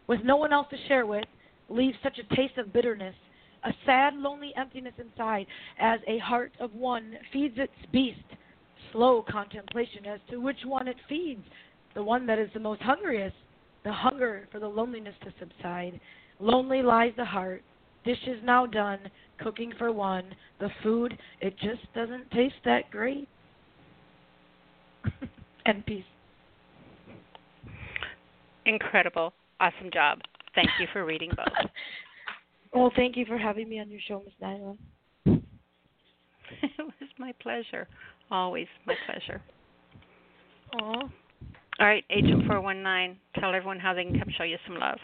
with 0.06 0.20
no 0.22 0.36
one 0.36 0.52
else 0.52 0.68
to 0.70 0.76
share 0.86 1.04
with, 1.04 1.24
leaves 1.68 1.96
such 2.00 2.16
a 2.20 2.34
taste 2.36 2.58
of 2.58 2.72
bitterness, 2.72 3.16
a 3.64 3.72
sad, 3.84 4.14
lonely 4.14 4.52
emptiness 4.56 4.94
inside, 5.00 5.48
as 5.80 5.98
a 6.06 6.18
heart 6.18 6.52
of 6.60 6.72
one 6.76 7.18
feeds 7.32 7.56
its 7.58 7.72
beast. 7.90 8.20
Slow 8.92 9.24
contemplation 9.28 10.06
as 10.06 10.20
to 10.30 10.36
which 10.36 10.64
one 10.64 10.86
it 10.86 10.96
feeds, 11.08 11.42
the 11.96 12.04
one 12.04 12.26
that 12.26 12.38
is 12.38 12.50
the 12.54 12.60
most 12.60 12.80
hungriest, 12.82 13.34
the 13.82 13.92
hunger 13.92 14.46
for 14.52 14.60
the 14.60 14.68
loneliness 14.68 15.16
to 15.24 15.34
subside. 15.40 15.98
Lonely 16.38 16.82
lies 16.82 17.14
the 17.16 17.24
heart, 17.24 17.64
dishes 18.04 18.38
now 18.44 18.64
done, 18.64 19.00
cooking 19.40 19.72
for 19.76 19.90
one. 19.90 20.36
The 20.60 20.70
food, 20.84 21.18
it 21.40 21.58
just 21.58 21.92
doesn't 21.96 22.30
taste 22.30 22.54
that 22.64 22.88
great. 22.92 23.26
And 25.76 25.86
peace. 25.86 26.04
Incredible. 28.66 29.32
Awesome 29.60 29.90
job. 29.92 30.20
Thank 30.54 30.68
you 30.78 30.86
for 30.92 31.04
reading 31.04 31.30
both. 31.36 31.70
well, 32.74 32.92
thank 32.96 33.16
you 33.16 33.24
for 33.24 33.38
having 33.38 33.68
me 33.68 33.80
on 33.80 33.90
your 33.90 34.00
show, 34.06 34.22
Ms. 34.24 34.32
Nyla. 34.42 34.76
it 36.62 36.70
was 36.78 37.08
my 37.18 37.32
pleasure. 37.40 37.86
Always 38.30 38.66
my 38.86 38.94
pleasure. 39.06 39.40
Aw. 40.74 41.02
All 41.80 41.86
right, 41.86 42.04
Agent 42.10 42.46
419, 42.46 43.16
tell 43.40 43.54
everyone 43.54 43.78
how 43.78 43.94
they 43.94 44.04
can 44.04 44.18
come 44.18 44.28
show 44.36 44.44
you 44.44 44.58
some 44.66 44.78
love. 44.78 44.98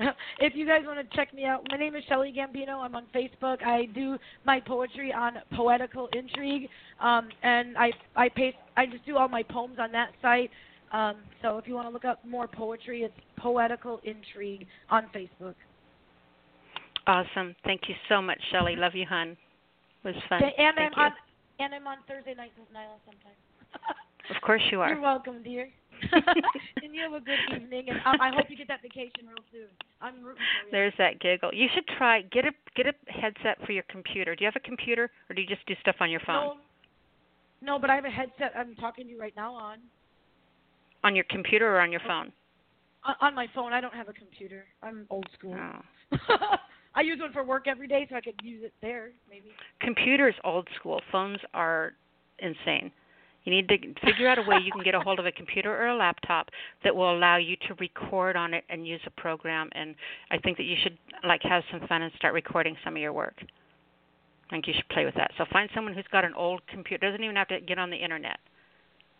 If 0.38 0.54
you 0.54 0.66
guys 0.66 0.82
want 0.84 0.98
to 0.98 1.16
check 1.16 1.34
me 1.34 1.44
out, 1.44 1.66
my 1.70 1.76
name 1.76 1.94
is 1.94 2.02
Shelly 2.08 2.32
Gambino. 2.36 2.78
I'm 2.78 2.94
on 2.94 3.04
Facebook. 3.14 3.62
I 3.64 3.86
do 3.94 4.16
my 4.44 4.60
poetry 4.60 5.12
on 5.12 5.34
Poetical 5.54 6.08
Intrigue, 6.12 6.68
um, 7.00 7.28
and 7.42 7.76
I 7.76 7.90
I 8.16 8.28
paste 8.28 8.56
I 8.76 8.86
just 8.86 9.04
do 9.04 9.16
all 9.16 9.28
my 9.28 9.42
poems 9.42 9.76
on 9.78 9.92
that 9.92 10.10
site. 10.22 10.50
Um, 10.92 11.16
so 11.42 11.58
if 11.58 11.68
you 11.68 11.74
want 11.74 11.86
to 11.86 11.92
look 11.92 12.04
up 12.04 12.24
more 12.24 12.48
poetry, 12.48 13.02
it's 13.02 13.14
Poetical 13.36 14.00
Intrigue 14.04 14.66
on 14.90 15.04
Facebook. 15.14 15.54
Awesome. 17.06 17.54
Thank 17.64 17.82
you 17.88 17.94
so 18.08 18.20
much, 18.20 18.38
Shelly. 18.50 18.76
Love 18.76 18.92
you, 18.94 19.06
hon. 19.08 19.30
It 19.30 19.36
was 20.04 20.14
fun. 20.28 20.42
And 20.42 20.76
Thank 20.76 20.78
I'm 20.78 20.92
you. 20.96 21.02
on 21.02 21.12
and 21.60 21.74
I'm 21.74 21.86
on 21.86 21.98
Thursday 22.08 22.34
nights 22.34 22.52
with 22.58 22.68
Nyla 22.68 22.96
sometimes. 23.04 23.36
Of 24.34 24.42
course 24.42 24.62
you 24.72 24.80
are. 24.82 24.90
You're 24.90 25.00
welcome, 25.00 25.42
dear. 25.42 25.68
and 26.82 26.94
you 26.94 27.02
have 27.02 27.12
a 27.12 27.24
good 27.24 27.38
evening, 27.54 27.88
and 27.88 27.98
um, 28.04 28.20
I 28.20 28.30
hope 28.34 28.46
you 28.48 28.56
get 28.56 28.68
that 28.68 28.82
vacation 28.82 29.26
real 29.26 29.44
soon. 29.52 29.68
I'm 30.00 30.22
rooting 30.22 30.42
for 30.62 30.66
you. 30.66 30.72
There's 30.72 30.92
that 30.98 31.20
giggle. 31.20 31.50
You 31.52 31.68
should 31.74 31.86
try 31.98 32.22
get 32.22 32.44
a 32.44 32.52
get 32.74 32.86
a 32.86 32.94
headset 33.10 33.64
for 33.66 33.72
your 33.72 33.84
computer. 33.88 34.34
Do 34.34 34.44
you 34.44 34.46
have 34.46 34.56
a 34.56 34.66
computer 34.66 35.10
or 35.28 35.34
do 35.34 35.42
you 35.42 35.48
just 35.48 35.66
do 35.66 35.74
stuff 35.80 35.96
on 36.00 36.10
your 36.10 36.20
phone? 36.20 36.56
No, 37.62 37.74
no, 37.74 37.78
but 37.78 37.90
I 37.90 37.94
have 37.96 38.04
a 38.04 38.10
headset. 38.10 38.52
I'm 38.56 38.74
talking 38.76 39.04
to 39.06 39.10
you 39.10 39.20
right 39.20 39.34
now 39.36 39.54
on 39.54 39.78
On 41.04 41.14
your 41.14 41.26
computer 41.28 41.74
or 41.76 41.80
on 41.80 41.90
your 41.92 42.00
phone? 42.06 42.32
on, 43.04 43.14
on 43.20 43.34
my 43.34 43.46
phone. 43.54 43.72
I 43.72 43.80
don't 43.80 43.94
have 43.94 44.08
a 44.08 44.12
computer. 44.12 44.64
I'm 44.82 45.06
old 45.10 45.26
school. 45.38 45.56
Oh. 45.56 46.16
I 46.94 47.02
use 47.02 47.20
one 47.20 47.32
for 47.32 47.44
work 47.44 47.68
every 47.68 47.86
day, 47.86 48.06
so 48.10 48.16
I 48.16 48.20
could 48.20 48.40
use 48.42 48.62
it 48.64 48.72
there 48.82 49.10
maybe. 49.28 49.50
Computers 49.80 50.34
old 50.44 50.66
school. 50.78 51.00
Phones 51.12 51.38
are 51.54 51.92
insane. 52.40 52.90
You 53.44 53.52
need 53.52 53.68
to 53.68 53.78
figure 54.04 54.28
out 54.28 54.38
a 54.38 54.42
way 54.42 54.58
you 54.62 54.70
can 54.70 54.82
get 54.82 54.94
a 54.94 55.00
hold 55.00 55.18
of 55.18 55.26
a 55.26 55.32
computer 55.32 55.74
or 55.74 55.88
a 55.88 55.96
laptop 55.96 56.50
that 56.84 56.94
will 56.94 57.16
allow 57.16 57.36
you 57.36 57.56
to 57.68 57.74
record 57.80 58.36
on 58.36 58.52
it 58.52 58.64
and 58.68 58.86
use 58.86 59.00
a 59.06 59.20
program. 59.20 59.70
And 59.72 59.94
I 60.30 60.38
think 60.38 60.58
that 60.58 60.64
you 60.64 60.76
should 60.82 60.98
like 61.26 61.42
have 61.42 61.62
some 61.70 61.86
fun 61.88 62.02
and 62.02 62.12
start 62.16 62.34
recording 62.34 62.76
some 62.84 62.96
of 62.96 63.02
your 63.02 63.14
work. 63.14 63.34
I 63.38 64.50
think 64.50 64.66
you 64.66 64.74
should 64.76 64.88
play 64.88 65.04
with 65.04 65.14
that. 65.14 65.30
So 65.38 65.44
find 65.52 65.70
someone 65.74 65.94
who's 65.94 66.04
got 66.12 66.24
an 66.24 66.34
old 66.34 66.60
computer. 66.66 67.08
Doesn't 67.08 67.24
even 67.24 67.36
have 67.36 67.48
to 67.48 67.60
get 67.60 67.78
on 67.78 67.88
the 67.88 67.96
internet. 67.96 68.38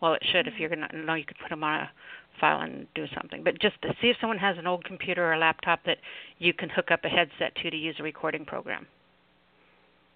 Well, 0.01 0.13
it 0.13 0.23
should 0.31 0.47
if 0.47 0.55
you're 0.57 0.69
gonna. 0.69 0.89
No, 0.93 1.13
you 1.13 1.25
could 1.25 1.37
put 1.39 1.49
them 1.49 1.63
on 1.63 1.81
a 1.81 1.91
file 2.39 2.61
and 2.61 2.87
do 2.95 3.05
something. 3.15 3.43
But 3.43 3.59
just 3.59 3.81
to 3.83 3.89
see 4.01 4.09
if 4.09 4.17
someone 4.19 4.39
has 4.39 4.57
an 4.57 4.67
old 4.67 4.83
computer 4.83 5.23
or 5.23 5.33
a 5.33 5.39
laptop 5.39 5.79
that 5.85 5.97
you 6.39 6.53
can 6.53 6.69
hook 6.69 6.91
up 6.91 7.05
a 7.05 7.09
headset 7.09 7.55
to 7.61 7.69
to 7.69 7.77
use 7.77 7.95
a 7.99 8.03
recording 8.03 8.45
program. 8.45 8.87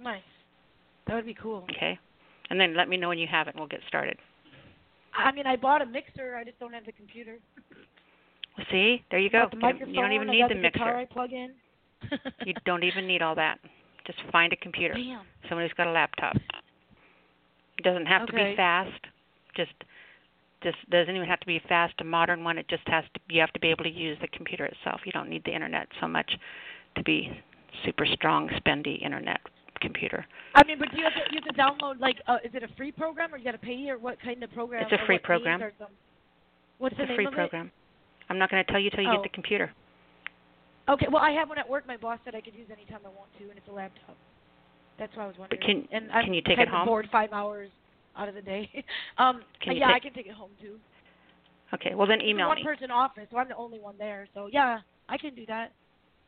Nice. 0.02 0.22
That 1.08 1.16
would 1.16 1.26
be 1.26 1.36
cool. 1.36 1.66
Okay. 1.76 2.00
And 2.50 2.60
then 2.60 2.76
let 2.76 2.88
me 2.90 2.98
know 2.98 3.10
when 3.10 3.18
you 3.18 3.28
have 3.28 3.48
it, 3.48 3.52
and 3.56 3.60
we'll 3.60 3.68
get 3.70 3.82
started. 3.88 4.18
I 5.18 5.32
mean, 5.32 5.48
I 5.48 5.56
bought 5.56 5.82
a 5.82 5.86
mixer. 5.86 6.36
I 6.36 6.44
just 6.44 6.60
don't 6.60 6.74
have 6.74 6.86
the 6.86 6.92
computer. 6.92 7.38
Well, 8.58 8.68
see, 8.72 9.04
there 9.12 9.20
you 9.20 9.30
go. 9.30 9.48
The 9.50 9.56
Get 9.58 9.64
'em- 9.70 9.74
microphone. 9.74 9.94
you 9.96 10.02
don't 10.02 10.12
even 10.12 10.28
need 10.28 10.44
the 10.50 10.54
the 10.56 10.62
mixer. 10.62 10.84
I 10.84 11.06
plug 11.06 11.32
in. 11.34 11.52
you 12.46 12.54
don't 12.66 12.84
even 12.84 13.08
need 13.08 13.22
all 13.22 13.36
that. 13.36 13.60
Just 14.06 14.20
find 14.32 14.54
a 14.54 14.56
computer. 14.58 14.94
Damn. 14.94 15.22
Someone 15.50 15.66
who's 15.66 15.74
got 15.74 15.88
a 15.88 15.92
laptop. 15.92 16.36
It 17.78 17.84
doesn't 17.84 18.06
have 18.06 18.28
to 18.28 18.34
be 18.34 18.54
fast. 18.56 18.92
Just 19.56 19.74
just 20.64 20.78
doesn't 20.90 21.16
even 21.16 21.28
have 21.28 21.40
to 21.42 21.46
be 21.46 21.60
fast 21.68 21.94
a 22.00 22.04
modern 22.04 22.44
one. 22.44 22.58
It 22.58 22.68
just 22.70 22.88
has 22.88 23.04
to 23.14 23.20
you 23.34 23.40
have 23.42 23.52
to 23.54 23.60
be 23.60 23.70
able 23.70 23.84
to 23.84 23.90
use 23.92 24.18
the 24.22 24.28
computer 24.30 24.66
itself. 24.66 25.02
You 25.06 25.12
don't 25.12 25.30
need 25.30 25.44
the 25.46 25.54
internet 25.54 25.88
so 26.00 26.08
much 26.08 26.32
to 26.96 27.04
be 27.04 27.30
super 27.84 28.06
strong 28.06 28.50
spendy 28.50 29.02
internet 29.02 29.42
computer. 29.82 30.26
I 30.54 30.64
mean, 30.64 30.78
but 30.80 30.92
do 30.92 30.98
you 30.98 31.04
have 31.04 31.14
to 31.14 31.34
you 31.34 31.42
have 31.44 31.56
to 31.56 31.62
download 31.62 32.00
like 32.00 32.18
uh, 32.28 32.38
is 32.44 32.52
it 32.54 32.64
a 32.64 32.68
free 32.76 32.92
program 32.92 33.34
or 33.34 33.38
you 33.38 33.44
got 33.44 33.52
to 33.52 33.58
pay 33.58 33.90
or 33.90 33.98
what 33.98 34.20
kind 34.22 34.44
of 34.44 34.52
program? 34.52 34.84
It's 34.84 34.92
a 34.92 35.06
free 35.06 35.20
program. 35.20 35.60
Some, 35.80 35.88
what's 36.80 36.94
It's 36.94 37.00
the 37.00 37.04
a 37.04 37.08
name 37.08 37.16
free 37.18 37.26
of 37.28 37.34
program. 37.34 37.72
I'm 38.30 38.38
not 38.38 38.50
going 38.50 38.64
to 38.66 38.72
tell 38.72 38.82
you 38.82 38.90
till 38.90 39.04
you 39.04 39.10
Oh. 39.12 39.18
get 39.22 39.24
the 39.24 39.30
computer. 39.36 39.72
Okay, 40.88 41.08
well 41.12 41.22
I 41.22 41.32
have 41.32 41.50
one 41.50 41.58
at 41.58 41.68
work. 41.70 41.88
My 41.88 41.98
boss 41.98 42.20
said 42.26 42.36
I 42.36 42.42
could 42.42 42.54
use 42.56 42.68
anytime 42.72 43.00
I 43.06 43.10
want 43.10 43.30
to, 43.40 43.44
and 43.50 43.58
it's 43.58 43.68
a 43.68 43.72
laptop. 43.74 44.16
That's 45.00 45.16
why 45.16 45.24
I 45.24 45.28
was 45.28 45.36
wondering. 45.38 45.60
But 45.60 45.66
can 45.66 45.88
and 45.92 46.12
I'm 46.12 46.26
can 46.26 46.34
you 46.34 46.42
take 46.42 46.60
it 46.60 46.68
home? 46.68 46.86
bored 46.88 47.08
five 47.12 47.32
hours 47.34 47.70
out 48.18 48.30
of 48.30 48.36
the 48.36 48.42
day. 48.42 48.70
um, 49.18 49.42
Can 49.62 49.74
you 49.74 49.80
yeah, 49.80 49.88
take- 49.88 49.96
I 49.96 50.00
can 50.00 50.14
take 50.14 50.28
it 50.28 50.34
home 50.34 50.52
too. 50.62 50.76
Okay. 51.74 51.96
Well 51.96 52.08
then 52.08 52.22
a 52.22 52.24
email 52.26 52.48
one 52.48 52.58
me. 52.58 52.64
person 52.64 52.92
office, 52.92 53.28
so 53.32 53.38
I'm 53.38 53.50
the 53.50 53.56
only 53.58 53.80
one 53.80 53.96
there. 53.98 54.28
So 54.34 54.48
yeah, 54.52 54.80
I 55.10 55.18
can 55.18 55.36
do 55.36 55.46
that, 55.48 55.74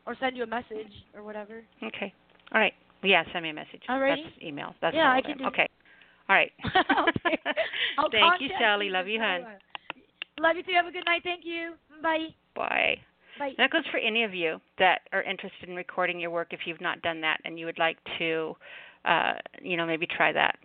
or 0.06 0.16
send 0.20 0.36
you 0.36 0.44
a 0.44 0.48
message 0.48 0.92
or 1.16 1.24
whatever. 1.24 1.64
Okay. 1.84 2.14
All 2.54 2.60
right. 2.60 2.74
Yeah, 3.04 3.24
send 3.32 3.44
me 3.44 3.50
a 3.50 3.54
message. 3.54 3.84
Alrighty. 3.90 4.24
That's 4.24 4.44
email. 4.44 4.74
That's 4.82 4.96
Yeah, 4.96 5.12
I 5.12 5.22
can 5.22 5.38
do- 5.38 5.46
Okay. 5.46 5.68
All 6.30 6.36
right. 6.36 6.52
okay. 6.66 7.38
Thank 8.12 8.42
you, 8.42 8.50
Shelly. 8.60 8.90
Love 8.90 9.08
you, 9.08 9.20
hon. 9.20 9.46
Love 10.40 10.56
you 10.58 10.64
too. 10.64 10.74
Have 10.76 10.86
a 10.88 10.92
good 10.92 11.06
night. 11.06 11.22
Thank 11.24 11.46
you. 11.46 11.74
Bye. 12.02 12.28
Bye. 12.56 12.96
Bye. 13.40 13.54
That 13.58 13.70
goes 13.70 13.84
for 13.92 13.98
any 13.98 14.24
of 14.24 14.34
you 14.34 14.60
that 14.80 15.02
are 15.14 15.22
interested 15.24 15.70
in 15.70 15.76
recording 15.76 16.20
your 16.20 16.32
work 16.32 16.50
if 16.52 16.62
you've 16.66 16.82
not 16.82 17.02
done 17.02 17.22
that 17.22 17.40
and 17.46 17.58
you 17.60 17.66
would 17.66 17.78
like 17.80 17.98
to, 18.20 18.56
uh, 19.06 19.34
you 19.62 19.78
know, 19.78 19.86
maybe 19.86 20.08
try 20.08 20.32
that. 20.34 20.58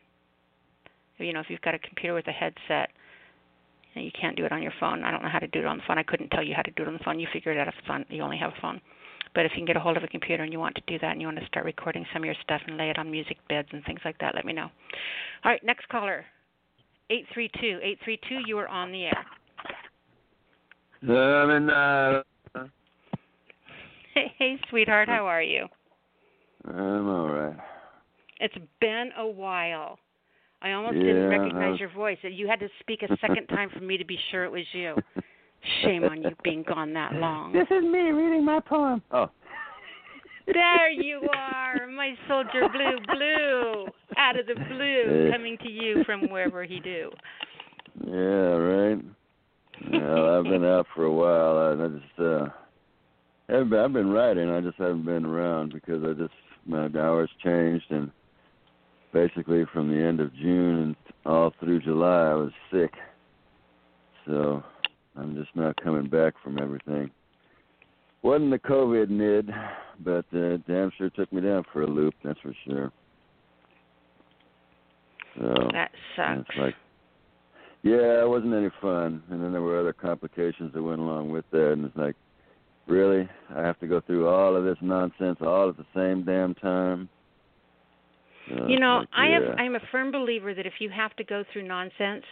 You 1.18 1.32
know, 1.32 1.40
if 1.40 1.46
you've 1.48 1.60
got 1.60 1.74
a 1.74 1.78
computer 1.78 2.14
with 2.14 2.26
a 2.26 2.32
headset 2.32 2.90
and 3.94 4.04
you 4.04 4.10
can't 4.18 4.36
do 4.36 4.44
it 4.44 4.52
on 4.52 4.62
your 4.62 4.72
phone. 4.80 5.04
I 5.04 5.10
don't 5.10 5.22
know 5.22 5.28
how 5.28 5.38
to 5.38 5.46
do 5.46 5.60
it 5.60 5.66
on 5.66 5.76
the 5.76 5.82
phone. 5.86 5.98
I 5.98 6.02
couldn't 6.02 6.30
tell 6.30 6.42
you 6.42 6.54
how 6.54 6.62
to 6.62 6.70
do 6.72 6.82
it 6.82 6.88
on 6.88 6.94
the 6.94 7.04
phone. 7.04 7.20
You 7.20 7.28
figure 7.32 7.52
it 7.52 7.59
out 7.59 7.68
if 7.68 7.74
it's 7.78 7.88
on, 7.88 8.04
you 8.09 8.22
only 8.22 8.38
have 8.38 8.50
a 8.56 8.60
phone. 8.60 8.80
But 9.34 9.46
if 9.46 9.52
you 9.52 9.59
can 9.59 9.66
get 9.66 9.76
a 9.76 9.80
hold 9.80 9.96
of 9.96 10.02
a 10.04 10.09
computer 10.09 10.42
and 10.42 10.52
you 10.52 10.59
want 10.59 10.74
to 10.76 10.82
do 10.86 10.98
that 10.98 11.12
and 11.12 11.20
you 11.20 11.26
want 11.26 11.38
to 11.40 11.46
start 11.46 11.64
recording 11.64 12.04
some 12.12 12.22
of 12.22 12.26
your 12.26 12.34
stuff 12.42 12.60
and 12.66 12.76
lay 12.76 12.90
it 12.90 12.98
on 12.98 13.10
music 13.10 13.38
beds 13.48 13.68
and 13.72 13.82
things 13.84 14.00
like 14.04 14.18
that, 14.18 14.34
let 14.34 14.44
me 14.44 14.52
know. 14.52 14.68
All 15.44 15.50
right, 15.52 15.64
next 15.64 15.88
caller. 15.88 16.24
832. 17.10 17.78
832, 17.82 18.40
you 18.46 18.59
are 18.59 18.68
on 18.68 18.92
the 18.92 19.04
air. 19.04 19.24
In, 21.56 21.70
uh, 21.70 22.22
Hey, 24.14 24.30
hey, 24.38 24.59
sweetheart, 24.68 25.09
how 25.09 25.26
are 25.26 25.42
you? 25.42 25.66
I'm 26.68 27.09
all 27.09 27.28
right. 27.28 27.56
It's 28.40 28.54
been 28.80 29.10
a 29.16 29.26
while. 29.26 29.98
I 30.60 30.72
almost 30.72 30.96
Yeah, 30.96 31.04
didn't 31.04 31.30
recognize 31.30 31.70
was- 31.72 31.80
your 31.80 31.88
voice. 31.88 32.18
You 32.22 32.46
had 32.46 32.60
to 32.60 32.68
speak 32.80 33.02
a 33.02 33.16
second 33.16 33.46
time 33.48 33.70
for 33.70 33.80
me 33.80 33.96
to 33.96 34.04
be 34.04 34.18
sure 34.30 34.44
it 34.44 34.52
was 34.52 34.66
you. 34.72 34.96
Shame 35.82 36.05
on 36.05 36.22
you 36.22 36.30
being 36.43 36.64
gone 36.64 36.93
that 36.94 37.14
long. 37.14 37.52
This 37.52 37.68
is 37.70 37.84
me 37.84 38.10
reading 38.10 38.44
my 38.44 38.60
poem. 38.60 39.02
Oh. 39.12 39.30
There 40.47 40.90
you 40.90 41.28
are, 41.36 41.86
my 41.86 42.14
soldier 42.26 42.68
blue, 42.68 42.98
blue, 43.06 43.86
out 44.16 44.39
of 44.39 44.47
the 44.47 44.55
blue, 44.55 45.30
coming 45.30 45.56
to 45.59 45.70
you 45.70 46.02
from 46.05 46.28
wherever 46.30 46.64
he 46.64 46.80
do. 46.80 47.10
Yeah, 48.05 48.14
right. 48.14 48.98
Well, 49.93 50.39
I've 50.39 50.44
been 50.44 50.64
out 50.64 50.86
for 50.94 51.05
a 51.05 51.12
while. 51.12 51.59
I, 51.59 51.84
I 51.84 51.89
just 51.89 52.20
uh 52.20 52.48
haven't 53.48 53.70
been, 53.70 53.78
I've 53.78 53.93
been 53.93 54.10
writing. 54.10 54.48
I 54.51 54.60
just 54.60 54.78
haven't 54.78 55.05
been 55.05 55.26
around 55.26 55.72
because 55.72 56.02
I 56.05 56.12
just 56.12 56.34
my 56.66 56.89
hours 57.01 57.30
changed 57.43 57.86
and 57.90 58.10
basically 59.12 59.64
from 59.72 59.89
the 59.89 60.02
end 60.02 60.20
of 60.20 60.34
June 60.36 60.82
and 60.82 60.97
all 61.26 61.52
through 61.60 61.80
July 61.80 62.30
I 62.30 62.34
was 62.34 62.52
sick. 62.72 62.93
So 64.26 64.62
I'm 65.16 65.34
just 65.36 65.55
not 65.55 65.76
coming 65.82 66.09
back 66.09 66.34
from 66.43 66.59
everything. 66.59 67.10
Wasn't 68.22 68.51
the 68.51 68.59
COVID 68.59 69.10
nid, 69.10 69.51
but 70.01 70.24
uh, 70.34 70.59
damn 70.68 70.90
sure 70.97 71.10
took 71.10 71.32
me 71.32 71.40
down 71.40 71.64
for 71.72 71.82
a 71.82 71.86
loop. 71.86 72.14
That's 72.24 72.39
for 72.40 72.55
sure. 72.66 72.93
So 75.39 75.70
That 75.72 75.90
sucks. 76.16 76.40
it's 76.48 76.59
like, 76.59 76.74
yeah, 77.82 78.22
it 78.22 78.28
wasn't 78.28 78.55
any 78.55 78.70
fun. 78.80 79.22
And 79.30 79.43
then 79.43 79.52
there 79.52 79.62
were 79.62 79.80
other 79.80 79.93
complications 79.93 80.72
that 80.72 80.82
went 80.82 81.01
along 81.01 81.30
with 81.30 81.44
that. 81.51 81.72
And 81.72 81.84
it's 81.86 81.97
like, 81.97 82.14
really? 82.86 83.28
I 83.55 83.60
have 83.62 83.78
to 83.80 83.86
go 83.86 84.01
through 84.01 84.28
all 84.28 84.55
of 84.55 84.64
this 84.64 84.78
nonsense 84.80 85.39
all 85.40 85.68
at 85.70 85.76
the 85.76 85.86
same 85.94 86.24
damn 86.24 86.55
time? 86.55 87.09
So 88.48 88.66
You 88.68 88.78
know, 88.78 88.98
like, 88.98 89.09
I 89.16 89.28
yeah. 89.28 89.40
have 89.40 89.59
I'm 89.59 89.74
a 89.74 89.80
firm 89.90 90.12
believer 90.12 90.55
that 90.55 90.66
if 90.66 90.74
you 90.80 90.90
have 90.90 91.14
to 91.16 91.24
go 91.24 91.44
through 91.52 91.66
nonsense, 91.66 92.24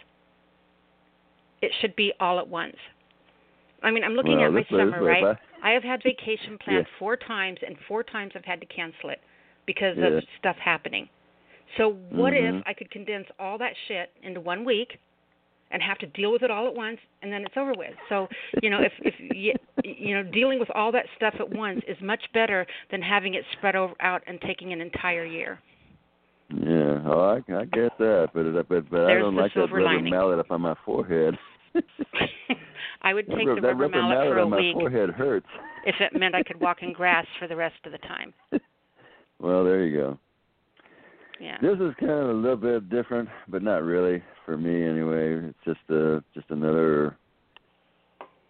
it 1.63 1.73
should 1.81 1.95
be 1.97 2.13
all 2.21 2.39
at 2.39 2.49
once. 2.49 2.77
I 3.83 3.91
mean, 3.91 4.05
I'm 4.05 4.13
looking 4.15 4.37
Well, 4.39 4.47
at 4.47 4.53
my 4.53 4.61
this 4.61 4.71
way- 4.71 4.85
this 4.85 4.95
summer, 4.95 5.03
right? 5.05 5.39
I 5.63 5.71
have 5.71 5.83
had 5.83 6.03
vacation 6.03 6.59
planned 6.61 6.87
Yeah. 6.87 6.99
four 6.99 7.17
times, 7.17 7.59
and 7.67 7.79
four 7.89 8.03
times 8.03 8.33
I've 8.35 8.45
had 8.45 8.61
to 8.61 8.67
cancel 8.67 9.11
it 9.11 9.21
because 9.67 9.97
Yeah. 9.97 10.07
of 10.07 10.25
stuff 10.39 10.57
happening. 10.59 11.09
So 11.77 11.91
what 12.11 12.33
Mhm. 12.33 12.59
if 12.61 12.63
I 12.67 12.73
could 12.75 12.91
condense 12.91 13.29
all 13.39 13.57
that 13.59 13.75
shit 13.87 14.11
into 14.23 14.41
one 14.41 14.65
week, 14.65 14.99
and 15.73 15.81
have 15.81 15.99
to 15.99 16.07
deal 16.07 16.33
with 16.33 16.43
it 16.43 16.51
all 16.51 16.67
at 16.67 16.75
once, 16.75 16.99
and 17.23 17.33
then 17.33 17.45
it's 17.45 17.57
over 17.57 17.73
with? 17.75 17.95
So 18.09 18.29
you 18.63 18.71
know, 18.71 18.81
if 18.83 18.93
if 19.03 19.15
you, 19.21 19.55
you 19.85 20.15
know, 20.17 20.25
dealing 20.25 20.59
with 20.59 20.69
all 20.75 20.91
that 20.93 21.07
stuff 21.15 21.35
at 21.39 21.49
once 21.49 21.83
is 21.87 22.01
much 22.01 22.31
better 22.33 22.67
than 22.91 23.01
having 23.03 23.35
it 23.35 23.45
spread 23.53 23.77
over 23.77 23.95
out 24.01 24.23
and 24.27 24.41
taking 24.41 24.73
an 24.73 24.81
entire 24.81 25.25
year. 25.25 25.61
Yeah, 26.53 26.99
oh, 27.07 27.21
I, 27.21 27.53
I 27.53 27.65
get 27.67 27.97
that, 27.99 28.31
but 28.35 28.47
it, 28.47 28.69
but 28.69 28.91
but 28.91 29.07
I 29.07 29.15
don't 29.15 29.37
like 29.37 29.55
that 29.55 29.61
rubber 29.61 29.83
lining. 29.83 30.11
mallet 30.11 30.41
up 30.41 30.51
on 30.51 30.61
my 30.63 30.75
forehead. 30.85 31.39
I 33.03 33.15
would 33.15 33.29
take 33.29 33.47
the 33.47 33.61
that 33.63 33.69
rubber 33.69 33.89
mallet 33.89 34.19
mallet 34.19 34.29
for 34.29 34.39
a 34.39 34.43
on 34.43 34.51
my 34.51 34.57
week 34.57 34.75
forehead 34.75 35.11
hurts. 35.11 35.47
if 35.87 35.95
it 36.01 36.19
meant 36.19 36.35
I 36.35 36.43
could 36.43 36.61
walk 36.61 36.79
in 36.83 36.93
grass 36.93 37.25
for 37.39 37.47
the 37.47 37.55
rest 37.55 37.77
of 37.85 37.93
the 37.93 37.99
time. 37.99 38.35
well, 39.39 39.63
there 39.63 39.85
you 39.85 39.97
go. 39.97 40.19
Yeah. 41.41 41.57
This 41.63 41.79
is 41.79 41.95
kind 42.01 42.11
of 42.11 42.31
a 42.31 42.33
little 42.33 42.57
bit 42.57 42.91
different, 42.91 43.29
but 43.49 43.63
not 43.63 43.85
really 43.85 44.21
for 44.45 44.57
me 44.57 44.85
anyway. 44.85 45.49
It's 45.49 45.59
just 45.65 45.79
uh 45.89 46.21
just 46.35 46.51
another 46.51 47.17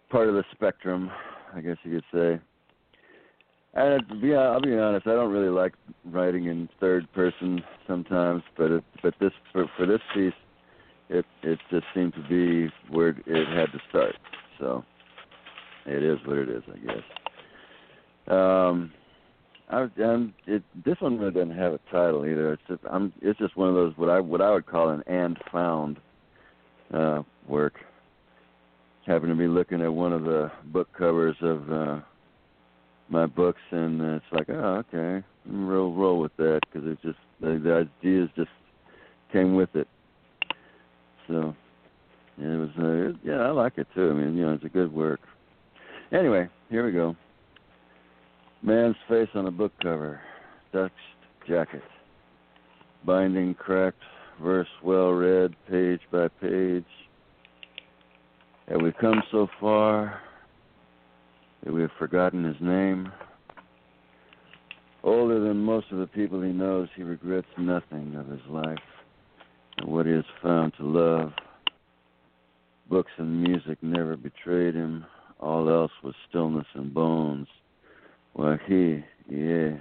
part 0.09 0.27
of 0.27 0.33
the 0.33 0.43
spectrum, 0.51 1.11
I 1.55 1.61
guess 1.61 1.77
you 1.83 2.01
could 2.01 2.03
say. 2.11 2.41
And 3.73 4.07
to 4.09 4.15
be, 4.15 4.35
I'll 4.35 4.61
be 4.61 4.77
honest, 4.77 5.07
I 5.07 5.13
don't 5.13 5.31
really 5.31 5.49
like 5.49 5.73
writing 6.05 6.45
in 6.45 6.67
third 6.79 7.11
person 7.13 7.63
sometimes, 7.87 8.43
but 8.57 8.71
it, 8.71 8.83
but 9.01 9.13
this 9.19 9.31
for, 9.53 9.65
for 9.77 9.85
this 9.85 10.01
piece, 10.13 10.33
it 11.09 11.25
it 11.41 11.59
just 11.69 11.85
seemed 11.93 12.13
to 12.15 12.27
be 12.27 12.71
where 12.89 13.09
it 13.09 13.47
had 13.57 13.71
to 13.71 13.79
start. 13.89 14.15
So 14.59 14.83
it 15.85 16.03
is 16.03 16.17
what 16.25 16.37
it 16.37 16.49
is, 16.49 16.63
I 16.67 16.77
guess. 16.85 17.03
Um, 18.27 18.91
I, 19.69 19.87
I'm, 20.03 20.33
it, 20.47 20.63
this 20.85 20.97
one 20.99 21.17
really 21.17 21.31
doesn't 21.31 21.57
have 21.57 21.73
a 21.73 21.79
title 21.91 22.25
either. 22.25 22.53
It's 22.53 22.61
just, 22.67 22.81
I'm, 22.91 23.13
it's 23.21 23.39
just 23.39 23.55
one 23.55 23.69
of 23.69 23.75
those 23.75 23.93
what 23.95 24.09
I 24.09 24.19
what 24.19 24.41
I 24.41 24.51
would 24.51 24.65
call 24.65 24.89
an 24.89 25.01
and 25.07 25.37
found 25.51 25.97
uh, 26.93 27.23
work. 27.47 27.75
Happened 29.05 29.31
to 29.31 29.35
be 29.35 29.47
looking 29.47 29.81
at 29.81 29.93
one 29.93 30.11
of 30.13 30.23
the 30.23 30.51
book 30.65 30.89
covers 30.95 31.35
of 31.41 31.71
uh, 31.71 31.99
my 33.11 33.25
books, 33.25 33.61
and 33.71 34.01
it's 34.01 34.25
like, 34.31 34.49
oh, 34.49 34.83
okay, 34.89 35.25
I'm 35.47 35.67
roll 35.67 35.93
roll 35.93 36.19
with 36.19 36.35
that 36.37 36.61
because 36.65 36.87
it's 36.89 37.01
just 37.01 37.17
the, 37.41 37.59
the 37.63 37.87
ideas 38.03 38.29
just 38.35 38.49
came 39.31 39.55
with 39.55 39.75
it. 39.75 39.87
So 41.27 41.55
it 42.37 42.43
was, 42.43 42.69
uh, 42.79 43.17
yeah, 43.23 43.41
I 43.41 43.51
like 43.51 43.77
it 43.77 43.87
too. 43.93 44.09
I 44.09 44.13
mean, 44.13 44.35
you 44.35 44.45
know, 44.45 44.53
it's 44.53 44.63
a 44.63 44.69
good 44.69 44.91
work. 44.91 45.19
Anyway, 46.11 46.49
here 46.69 46.85
we 46.85 46.91
go. 46.91 47.15
Man's 48.63 48.95
face 49.09 49.29
on 49.35 49.47
a 49.47 49.51
book 49.51 49.73
cover, 49.81 50.21
dust 50.71 50.93
jacket, 51.47 51.83
binding 53.05 53.55
cracked, 53.55 54.01
verse 54.41 54.67
well 54.83 55.09
read, 55.09 55.53
page 55.69 56.01
by 56.11 56.27
page. 56.39 56.85
Have 58.67 58.81
we 58.81 58.93
come 58.93 59.21
so 59.31 59.47
far 59.59 60.21
that 61.63 61.73
we 61.73 61.81
have 61.81 61.91
forgotten 61.97 62.43
his 62.43 62.59
name? 62.59 63.11
Older 65.03 65.39
than 65.39 65.57
most 65.57 65.87
of 65.91 65.97
the 65.97 66.07
people 66.07 66.41
he 66.41 66.51
knows, 66.51 66.87
he 66.95 67.03
regrets 67.03 67.47
nothing 67.57 68.15
of 68.15 68.27
his 68.27 68.41
life 68.49 68.77
and 69.77 69.91
what 69.91 70.05
he 70.05 70.11
has 70.11 70.25
found 70.41 70.73
to 70.77 70.83
love. 70.83 71.33
Books 72.89 73.11
and 73.17 73.41
music 73.41 73.77
never 73.81 74.15
betrayed 74.15 74.75
him. 74.75 75.05
All 75.39 75.69
else 75.69 75.91
was 76.03 76.13
stillness 76.29 76.67
and 76.75 76.93
bones. 76.93 77.47
While 78.33 78.59
he, 78.67 79.03
yeah, 79.27 79.77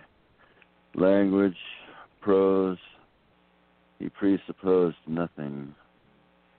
language, 0.94 1.56
prose, 2.20 2.78
he 3.98 4.08
presupposed 4.08 4.96
nothing, 5.06 5.74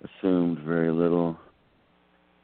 assumed 0.04 0.60
very 0.60 0.92
little, 0.92 1.38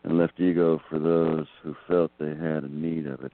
and 0.08 0.18
left 0.18 0.40
ego 0.40 0.82
for 0.90 1.00
those 1.00 1.48
who 1.62 1.76
felt 1.86 2.12
they 2.18 2.30
had 2.30 2.64
a 2.64 2.70
need 2.70 3.06
of 3.08 3.26
it. 3.26 3.34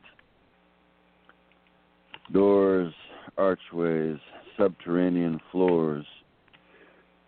Doors, 2.31 2.91
archways, 3.37 4.17
subterranean 4.57 5.39
floors, 5.51 6.03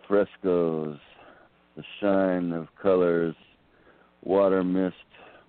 frescoes, 0.07 0.97
the 1.77 1.83
shine 2.01 2.53
of 2.53 2.69
colors, 2.81 3.35
water 4.23 4.63
mist, 4.63 4.95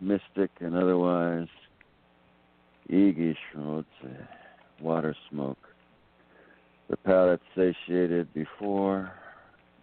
mystic 0.03 0.51
and 0.61 0.75
otherwise, 0.77 1.49
Igischrotze, 2.91 3.87
water 4.79 5.17
smoke, 5.31 5.59
the 6.91 6.99
palate 6.99 7.41
satiated 7.55 8.33
before 8.35 9.11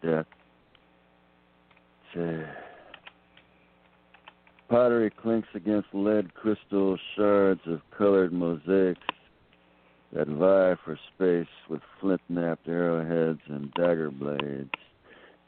death. 0.04 0.28
Pottery 4.70 5.12
clinks 5.12 5.50
against 5.54 5.88
lead 5.94 6.34
crystal 6.34 6.98
shards 7.16 7.62
of 7.68 7.82
colored 7.96 8.34
mosaics 8.34 9.02
that 10.14 10.28
vie 10.28 10.76
for 10.84 10.98
space 11.16 11.48
with 11.70 11.82
flint-knapped 12.00 12.68
arrowheads 12.68 13.42
and 13.48 13.72
dagger 13.74 14.10
blades, 14.10 14.72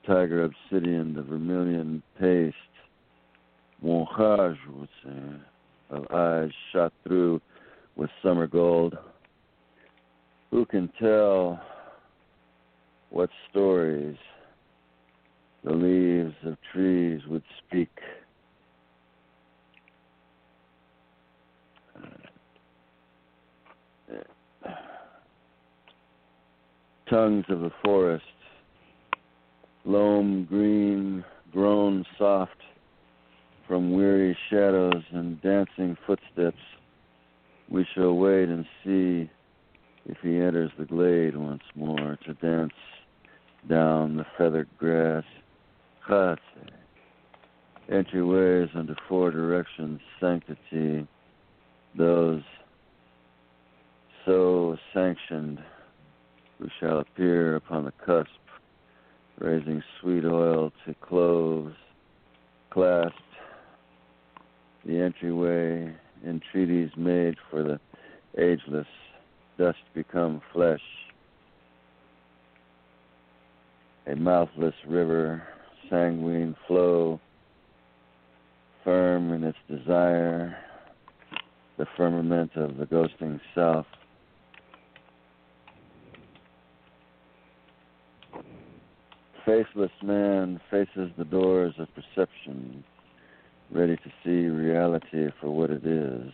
tiger 0.05 0.43
obsidian, 0.43 1.13
the 1.13 1.23
vermilion 1.23 2.03
paste, 2.19 2.55
montage, 3.83 4.57
would 4.73 4.89
say, 5.03 5.19
of 5.91 6.11
eyes 6.11 6.51
shot 6.71 6.91
through 7.03 7.41
with 7.95 8.09
summer 8.21 8.47
gold. 8.47 8.97
Who 10.51 10.65
can 10.65 10.89
tell 10.99 11.61
what 13.09 13.29
stories 13.49 14.17
the 15.63 15.73
leaves 15.73 16.35
of 16.43 16.57
trees 16.73 17.21
would 17.27 17.43
speak? 17.65 17.89
Tongues 27.09 27.45
of 27.49 27.61
the 27.61 27.71
forest, 27.83 28.25
loam 29.83 30.45
green, 30.45 31.23
grown 31.51 32.05
soft 32.17 32.57
from 33.67 33.93
weary 33.93 34.37
shadows 34.49 35.03
and 35.11 35.41
dancing 35.41 35.97
footsteps, 36.05 36.61
we 37.69 37.85
shall 37.93 38.13
wait 38.15 38.49
and 38.49 38.65
see 38.83 39.29
if 40.05 40.17
he 40.21 40.37
enters 40.37 40.71
the 40.77 40.85
glade 40.85 41.35
once 41.35 41.63
more 41.75 42.17
to 42.25 42.33
dance 42.35 42.73
down 43.67 44.17
the 44.17 44.25
feathered 44.37 44.69
grass. 44.77 45.23
Chase. 46.07 46.37
Entryways 47.91 48.75
into 48.75 48.95
four 49.07 49.31
directions, 49.31 49.99
sanctity, 50.19 51.07
those 51.97 52.41
so 54.25 54.77
sanctioned 54.93 55.59
who 56.59 56.67
shall 56.79 56.99
appear 56.99 57.55
upon 57.55 57.85
the 57.85 57.93
cusp, 58.05 58.29
raising 59.39 59.83
sweet 59.99 60.25
oil 60.25 60.71
to 60.85 60.93
cloves, 60.95 61.75
clasped 62.69 63.19
the 64.85 64.99
entryway, 64.99 65.93
entreaties 66.25 66.91
made 66.95 67.35
for 67.49 67.63
the 67.63 67.79
ageless, 68.37 68.87
dust 69.57 69.79
become 69.93 70.41
flesh, 70.53 70.81
a 74.07 74.15
mouthless 74.15 74.75
river, 74.87 75.43
sanguine 75.89 76.55
flow, 76.67 77.19
firm 78.83 79.33
in 79.33 79.43
its 79.43 79.57
desire, 79.67 80.57
the 81.77 81.87
firmament 81.97 82.51
of 82.55 82.77
the 82.77 82.85
ghosting 82.85 83.39
self. 83.53 83.85
Faceless 89.45 89.91
man 90.01 90.59
faces 90.71 91.11
the 91.19 91.25
doors 91.25 91.75
of 91.77 91.87
perception, 91.93 92.83
ready 93.69 93.95
to 93.95 94.11
see 94.23 94.47
reality 94.47 95.29
for 95.39 95.51
what 95.51 95.69
it 95.69 95.85
is 95.85 96.31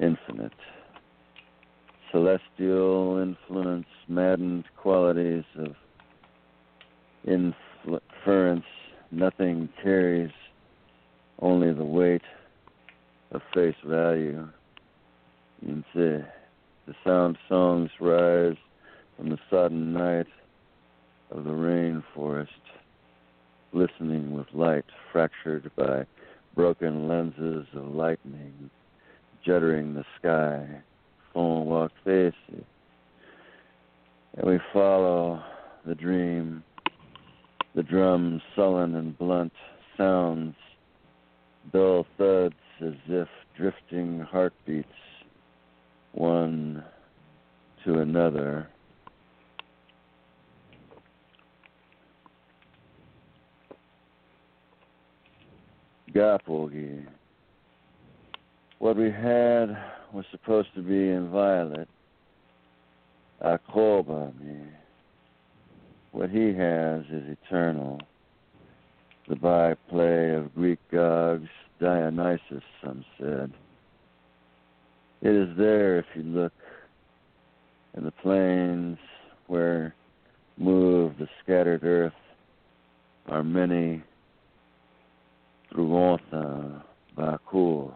infinite. 0.00 0.50
Celestial 2.10 3.18
influence, 3.18 3.86
maddened 4.08 4.64
qualities 4.76 5.44
of 5.56 5.76
inference, 7.24 8.64
nothing 9.12 9.68
carries 9.80 10.32
only 11.38 11.72
the 11.72 11.84
weight 11.84 12.22
of 13.30 13.40
face 13.54 13.76
value. 13.84 14.48
You 15.62 15.68
can 15.68 15.84
see 15.94 16.24
the 16.88 16.94
sound 17.04 17.38
songs 17.48 17.90
rise 18.00 18.56
from 19.16 19.30
the 19.30 19.38
sodden 19.48 19.92
night 19.92 20.26
of 21.30 21.44
the 21.44 21.50
rainforest, 21.50 22.48
glistening 23.72 24.32
with 24.32 24.46
light 24.52 24.84
fractured 25.12 25.70
by 25.76 26.06
broken 26.54 27.08
lenses 27.08 27.66
of 27.74 27.94
lightning, 27.94 28.70
juddering 29.46 29.94
the 29.94 30.04
sky, 30.18 30.66
walk 31.34 31.92
faces. 32.04 32.64
And 34.36 34.46
we 34.46 34.58
follow 34.72 35.42
the 35.84 35.94
dream, 35.94 36.64
the 37.74 37.82
drums 37.82 38.42
sullen 38.54 38.94
and 38.94 39.16
blunt 39.18 39.52
sounds 39.96 40.54
dull 41.72 42.06
thuds 42.16 42.54
as 42.80 42.94
if 43.08 43.28
drifting 43.56 44.20
heartbeats, 44.20 44.88
one 46.12 46.84
to 47.84 47.98
another. 47.98 48.68
Gapogi. 56.16 57.04
What 58.78 58.96
we 58.96 59.10
had 59.10 59.76
was 60.14 60.24
supposed 60.30 60.68
to 60.74 60.80
be 60.80 61.10
inviolate. 61.10 61.88
Akobami. 63.44 64.66
What 66.12 66.30
he 66.30 66.54
has 66.54 67.04
is 67.10 67.36
eternal 67.44 68.00
the 69.28 69.36
byplay 69.36 70.30
of 70.30 70.54
Greek 70.54 70.78
gods, 70.90 71.48
Dionysus, 71.80 72.62
some 72.82 73.04
said. 73.18 73.52
It 75.20 75.34
is 75.34 75.56
there 75.58 75.98
if 75.98 76.06
you 76.14 76.22
look 76.22 76.52
in 77.94 78.04
the 78.04 78.12
plains 78.12 78.98
where 79.48 79.94
move 80.56 81.18
the 81.18 81.28
scattered 81.42 81.82
earth 81.84 82.12
are 83.26 83.42
many 83.42 84.02
Trugontha, 85.72 86.20
uh, 86.32 86.82
Bakur, 87.16 87.94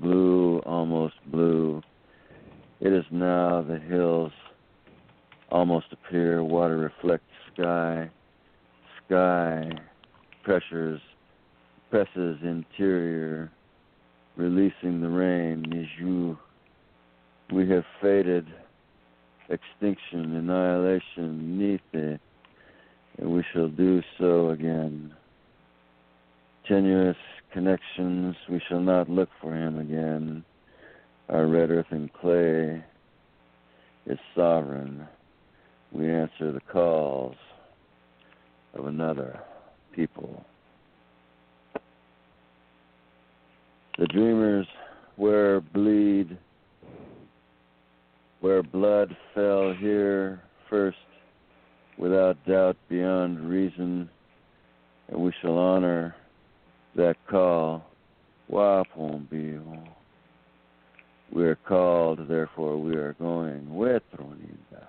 blue, 0.00 0.58
almost 0.60 1.14
blue. 1.26 1.82
It 2.80 2.92
is 2.92 3.04
now 3.10 3.62
the 3.62 3.78
hills 3.78 4.32
almost 5.50 5.86
appear, 5.92 6.42
water 6.42 6.78
reflects 6.78 7.24
sky, 7.54 8.10
sky 9.06 9.70
pressures, 10.42 11.00
presses 11.90 12.38
interior, 12.42 13.50
releasing 14.36 15.00
the 15.00 15.08
rain. 15.08 15.64
Niju, 15.68 16.38
we 17.52 17.68
have 17.68 17.84
faded, 18.00 18.46
extinction, 19.48 20.36
annihilation, 20.36 21.80
Nithe, 21.94 22.18
and 23.18 23.30
we 23.30 23.44
shall 23.52 23.68
do 23.68 24.02
so 24.18 24.50
again. 24.50 25.14
Tenuous 26.68 27.16
connections, 27.52 28.36
we 28.48 28.62
shall 28.68 28.80
not 28.80 29.10
look 29.10 29.28
for 29.40 29.52
him 29.52 29.80
again. 29.80 30.44
Our 31.28 31.48
red 31.48 31.70
earth 31.70 31.86
and 31.90 32.12
clay 32.12 32.84
is 34.06 34.18
sovereign. 34.36 35.08
We 35.90 36.08
answer 36.08 36.52
the 36.52 36.60
calls 36.60 37.34
of 38.74 38.86
another 38.86 39.40
people. 39.92 40.44
The 43.98 44.06
dreamers 44.06 44.66
where 45.16 45.60
bleed, 45.60 46.38
where 48.40 48.62
blood 48.62 49.16
fell 49.34 49.74
here 49.74 50.40
first, 50.70 50.96
without 51.98 52.36
doubt, 52.46 52.76
beyond 52.88 53.40
reason, 53.40 54.08
and 55.08 55.20
we 55.20 55.32
shall 55.42 55.58
honor 55.58 56.14
that 56.96 57.16
call. 57.28 57.84
Wapombi. 58.50 59.60
We 61.32 61.44
are 61.44 61.56
called, 61.56 62.28
therefore 62.28 62.76
we 62.76 62.94
are 62.96 63.14
going. 63.14 63.66
Wetronida. 63.70 64.86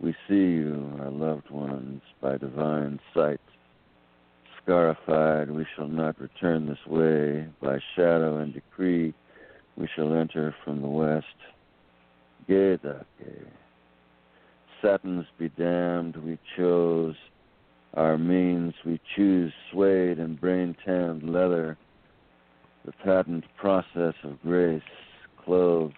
We 0.00 0.12
see 0.28 0.34
you, 0.34 0.98
our 0.98 1.10
loved 1.10 1.48
ones, 1.50 2.02
by 2.20 2.36
divine 2.38 2.98
sight. 3.14 3.40
Scarified, 4.60 5.50
we 5.50 5.64
shall 5.76 5.86
not 5.86 6.20
return 6.20 6.66
this 6.66 6.84
way. 6.88 7.46
By 7.60 7.78
shadow 7.94 8.38
and 8.38 8.52
decree, 8.52 9.14
we 9.76 9.88
shall 9.94 10.12
enter 10.14 10.54
from 10.64 10.82
the 10.82 10.88
west. 10.88 11.26
Gedake. 12.48 13.04
Satins 14.80 15.26
be 15.38 15.48
damned, 15.50 16.16
we 16.16 16.38
chose. 16.56 17.14
Our 17.94 18.16
means 18.16 18.72
we 18.86 18.98
choose 19.14 19.52
suede 19.70 20.18
and 20.18 20.40
brain 20.40 20.74
tanned 20.84 21.28
leather. 21.28 21.76
The 22.86 22.92
patent 23.04 23.44
process 23.58 24.14
of 24.24 24.40
grace, 24.42 24.82
clothes 25.44 25.92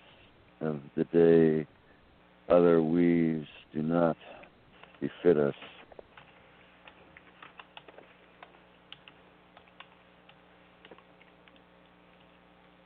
of 0.60 0.80
the 0.96 1.04
day, 1.04 1.66
other 2.48 2.82
weaves 2.82 3.46
do 3.72 3.80
not 3.80 4.16
befit 5.00 5.36
us. 5.36 5.54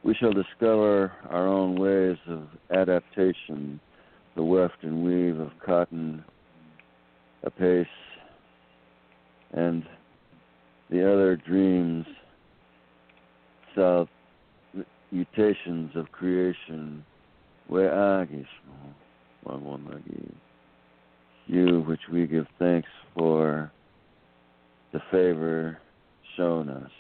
We 0.05 0.15
shall 0.15 0.33
discover 0.33 1.13
our 1.31 1.47
own 1.47 1.77
ways 1.77 2.19
of 2.29 2.49
adaptation, 2.71 3.81
the 4.37 4.43
weft 4.43 4.83
and 4.83 5.03
weave 5.03 5.41
of 5.41 5.51
cotton, 5.65 6.25
apace, 7.43 7.87
and 9.53 9.85
the 10.91 11.11
other 11.11 11.37
dreams, 11.37 12.07
south 13.77 14.09
mutations 15.11 15.91
of 15.95 16.11
creation, 16.13 17.05
where 17.67 17.91
agishmo, 17.91 18.95
one 19.43 19.65
one 19.65 20.05
you 21.47 21.81
which 21.81 22.01
we 22.13 22.27
give 22.27 22.47
thanks 22.59 22.89
for 23.17 23.73
the 24.93 25.01
favor 25.11 25.79
shown 26.37 26.69
us. 26.69 26.91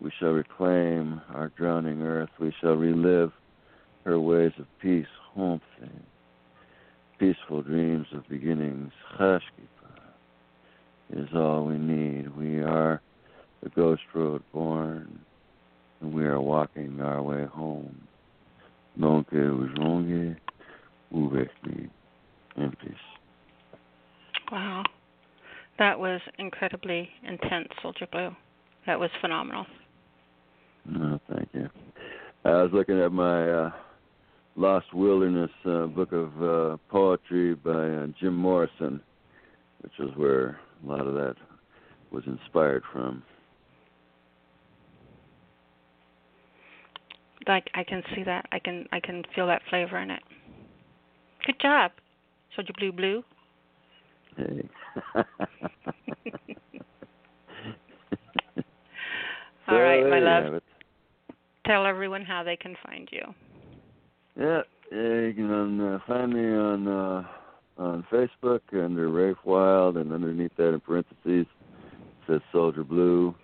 We 0.00 0.12
shall 0.18 0.30
reclaim 0.30 1.20
our 1.32 1.48
drowning 1.56 2.02
earth. 2.02 2.30
We 2.38 2.52
shall 2.60 2.74
relive 2.74 3.32
her 4.04 4.20
ways 4.20 4.52
of 4.58 4.66
peace. 4.80 5.06
peaceful 7.18 7.62
dreams 7.62 8.06
of 8.12 8.28
beginnings. 8.28 8.92
Chashkipa 9.18 9.73
is 11.14 11.28
all 11.34 11.64
we 11.64 11.78
need. 11.78 12.36
We 12.36 12.60
are 12.60 13.00
the 13.62 13.70
ghost 13.70 14.02
road 14.14 14.42
born, 14.52 15.18
and 16.00 16.12
we 16.12 16.24
are 16.24 16.40
walking 16.40 17.00
our 17.00 17.22
way 17.22 17.44
home. 17.46 17.96
Donc 19.00 19.32
aujourd'hui, 19.32 20.36
avec 21.12 21.50
me 21.64 21.88
in 22.56 22.70
peace. 22.80 22.94
Wow. 24.50 24.84
That 25.78 25.98
was 25.98 26.20
incredibly 26.38 27.08
intense, 27.26 27.68
Soldier 27.82 28.06
Blue. 28.10 28.30
That 28.86 28.98
was 29.00 29.10
phenomenal. 29.20 29.66
No, 30.86 31.18
thank 31.32 31.48
you. 31.52 31.68
I 32.44 32.62
was 32.62 32.70
looking 32.72 33.00
at 33.00 33.10
my 33.10 33.50
uh, 33.50 33.70
Lost 34.56 34.92
Wilderness 34.92 35.50
uh, 35.64 35.86
book 35.86 36.12
of 36.12 36.42
uh, 36.42 36.76
poetry 36.90 37.54
by 37.54 37.70
uh, 37.70 38.06
Jim 38.20 38.36
Morrison, 38.36 39.00
which 39.80 39.92
is 39.98 40.14
where 40.16 40.58
a 40.84 40.90
lot 40.90 41.06
of 41.06 41.14
that 41.14 41.36
was 42.10 42.24
inspired 42.26 42.82
from. 42.92 43.22
Like 47.46 47.68
I 47.74 47.84
can 47.84 48.02
see 48.14 48.22
that. 48.24 48.46
I 48.52 48.58
can 48.58 48.86
I 48.92 49.00
can 49.00 49.22
feel 49.34 49.46
that 49.48 49.62
flavor 49.68 49.98
in 49.98 50.10
it. 50.10 50.22
Good 51.46 51.60
job, 51.60 51.92
Soldier 52.54 52.72
Blue 52.78 52.92
Blue. 52.92 53.22
Hey. 54.36 54.68
All 59.68 59.80
right, 59.80 60.02
So 60.02 60.10
my 60.10 60.18
love. 60.20 60.62
Tell 61.66 61.86
everyone 61.86 62.24
how 62.24 62.42
they 62.42 62.56
can 62.56 62.76
find 62.86 63.08
you. 63.10 63.22
Yeah, 64.38 64.62
yeah, 64.92 65.20
you 65.20 65.32
can 65.34 65.80
uh, 65.80 65.98
find 66.06 66.32
me 66.32 66.44
on 66.44 66.88
uh, 66.88 67.24
on 67.76 68.06
Facebook 68.10 68.60
under 68.72 69.08
Rafe 69.08 69.36
Wild, 69.44 69.96
and 69.96 70.12
underneath 70.12 70.52
that 70.56 70.72
in 70.72 70.80
parentheses 70.80 71.46
says 72.26 72.40
Soldier 72.52 72.84
Blue, 72.84 73.34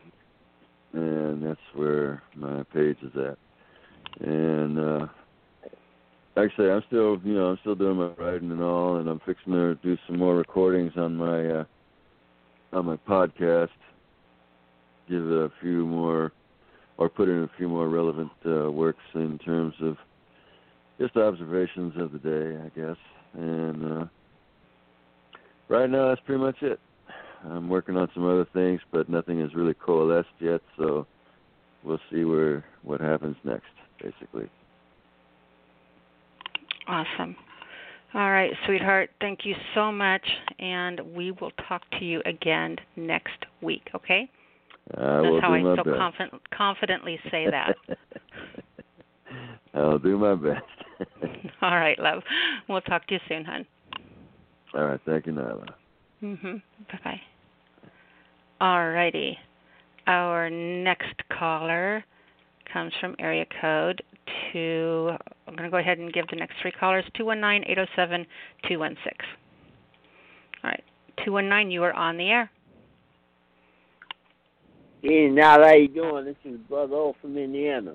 and 0.92 1.44
that's 1.44 1.60
where 1.74 2.22
my 2.34 2.62
page 2.72 2.96
is 3.02 3.12
at. 3.16 3.38
And 4.26 4.78
uh, 4.78 5.06
say, 6.56 6.70
I'm 6.70 6.82
still, 6.86 7.20
you 7.24 7.34
know, 7.34 7.46
I'm 7.46 7.58
still 7.60 7.74
doing 7.74 7.96
my 7.96 8.08
writing 8.18 8.50
and 8.50 8.62
all, 8.62 8.96
and 8.96 9.08
I'm 9.08 9.20
fixing 9.26 9.52
to 9.52 9.74
do 9.76 9.96
some 10.06 10.18
more 10.18 10.36
recordings 10.36 10.92
on 10.96 11.16
my 11.16 11.46
uh, 11.46 11.64
on 12.72 12.86
my 12.86 12.96
podcast. 12.96 13.68
Give 15.08 15.22
it 15.22 15.32
a 15.32 15.50
few 15.60 15.86
more, 15.86 16.32
or 16.98 17.08
put 17.08 17.28
in 17.28 17.42
a 17.42 17.50
few 17.58 17.68
more 17.68 17.88
relevant 17.88 18.30
uh, 18.46 18.70
works 18.70 19.02
in 19.14 19.38
terms 19.38 19.74
of 19.82 19.96
just 20.98 21.16
observations 21.16 21.94
of 21.98 22.12
the 22.12 22.18
day, 22.18 22.56
I 22.56 22.68
guess. 22.78 22.96
And 23.34 24.02
uh, 24.02 24.04
right 25.70 25.88
now, 25.88 26.08
that's 26.08 26.20
pretty 26.26 26.42
much 26.42 26.56
it. 26.60 26.78
I'm 27.44 27.70
working 27.70 27.96
on 27.96 28.08
some 28.12 28.26
other 28.26 28.46
things, 28.52 28.80
but 28.92 29.08
nothing 29.08 29.40
has 29.40 29.54
really 29.54 29.74
coalesced 29.74 30.28
yet. 30.40 30.60
So 30.76 31.06
we'll 31.82 32.00
see 32.12 32.24
where 32.24 32.64
what 32.82 33.00
happens 33.00 33.36
next, 33.44 33.64
basically. 34.02 34.50
Awesome. 36.86 37.36
All 38.12 38.30
right, 38.30 38.50
sweetheart. 38.66 39.10
Thank 39.20 39.40
you 39.44 39.54
so 39.74 39.92
much, 39.92 40.26
and 40.58 41.00
we 41.14 41.30
will 41.30 41.52
talk 41.68 41.82
to 41.98 42.04
you 42.04 42.20
again 42.26 42.76
next 42.96 43.46
week. 43.62 43.88
Okay? 43.94 44.28
I 44.96 45.00
That's 45.00 45.22
will 45.22 45.40
how 45.40 45.54
I 45.54 45.62
so 45.76 45.84
confident, 45.84 46.42
confidently 46.50 47.20
say 47.30 47.46
that. 47.48 47.76
I'll 49.74 49.98
do 50.00 50.18
my 50.18 50.34
best. 50.34 50.64
All 51.62 51.76
right, 51.76 51.98
love. 52.00 52.22
We'll 52.68 52.80
talk 52.80 53.06
to 53.06 53.14
you 53.14 53.20
soon, 53.28 53.44
hon. 53.44 53.64
All 54.74 54.84
right, 54.86 55.00
thank 55.04 55.26
you, 55.26 55.32
Nyla. 55.32 55.74
Mhm. 56.22 56.62
Bye 56.90 57.00
bye. 57.02 57.20
All 58.60 58.90
righty. 58.90 59.38
Our 60.06 60.50
next 60.50 61.22
caller 61.28 62.04
comes 62.72 62.92
from 63.00 63.16
area 63.18 63.46
code 63.60 64.02
two. 64.52 65.10
I'm 65.46 65.54
going 65.56 65.64
to 65.64 65.70
go 65.70 65.78
ahead 65.78 65.98
and 65.98 66.12
give 66.12 66.26
the 66.28 66.36
next 66.36 66.54
three 66.60 66.72
callers: 66.72 67.04
two 67.16 67.24
one 67.24 67.40
nine 67.40 67.64
eight 67.66 67.76
zero 67.76 67.86
seven 67.96 68.26
two 68.68 68.78
one 68.78 68.96
six. 69.02 69.16
All 70.62 70.70
right, 70.70 70.84
two 71.24 71.32
one 71.32 71.48
nine. 71.48 71.70
You 71.70 71.82
are 71.84 71.92
on 71.92 72.16
the 72.16 72.28
air. 72.28 72.50
Hey, 75.02 75.28
now 75.28 75.62
how 75.64 75.74
you 75.74 75.88
doing? 75.88 76.26
This 76.26 76.36
is 76.44 76.58
Brother 76.68 76.94
O 76.94 77.16
from 77.20 77.36
Indiana. 77.38 77.94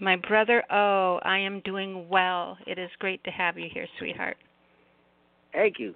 My 0.00 0.16
brother. 0.16 0.64
Oh, 0.70 1.20
I 1.22 1.38
am 1.38 1.60
doing 1.60 2.08
well. 2.08 2.58
It 2.66 2.78
is 2.78 2.90
great 2.98 3.22
to 3.24 3.30
have 3.30 3.56
you 3.56 3.68
here, 3.72 3.86
sweetheart. 3.98 4.36
Thank 5.52 5.78
you. 5.78 5.94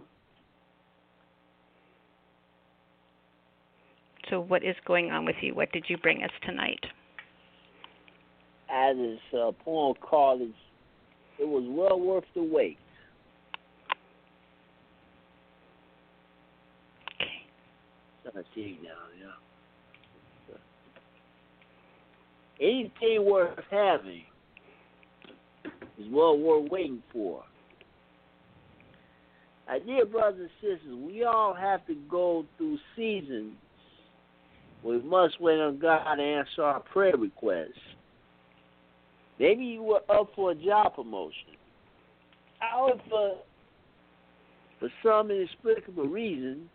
So, 4.30 4.40
what 4.40 4.64
is 4.64 4.74
going 4.86 5.10
on 5.10 5.24
with 5.24 5.36
you? 5.42 5.54
What 5.54 5.70
did 5.72 5.84
you 5.88 5.98
bring 5.98 6.22
us 6.22 6.30
tonight? 6.46 6.80
As 8.72 8.96
this 8.96 9.18
uh, 9.32 9.52
poem 9.64 9.94
called, 10.00 10.40
it, 10.40 11.46
was 11.46 11.64
well 11.68 12.00
worth 12.00 12.24
the 12.34 12.42
wait. 12.42 12.78
Okay. 17.14 17.28
Trying 18.22 18.44
to 18.44 18.50
see 18.54 18.78
now, 18.82 18.90
yeah. 19.20 20.56
Anything 22.60 23.30
worth 23.30 23.58
having 23.70 24.22
is 25.98 26.06
well 26.10 26.38
worth 26.38 26.70
waiting 26.70 27.02
for. 27.12 27.42
My 29.66 29.78
dear 29.78 30.04
brothers 30.04 30.50
and 30.62 30.78
sisters, 30.78 30.94
we 30.94 31.24
all 31.24 31.54
have 31.54 31.86
to 31.86 31.94
go 32.08 32.44
through 32.58 32.78
seasons 32.94 33.54
we 34.84 35.00
must 35.00 35.40
wait 35.40 35.58
on 35.60 35.78
God 35.78 36.16
to 36.16 36.22
answer 36.22 36.62
our 36.62 36.80
prayer 36.80 37.16
requests. 37.16 37.70
Maybe 39.38 39.64
you 39.64 39.82
were 39.82 40.02
up 40.10 40.30
for 40.36 40.50
a 40.50 40.54
job 40.54 40.94
promotion. 40.94 41.56
However, 42.58 43.36
for 44.78 44.88
some 45.02 45.30
inexplicable 45.30 46.06
reason, 46.06 46.68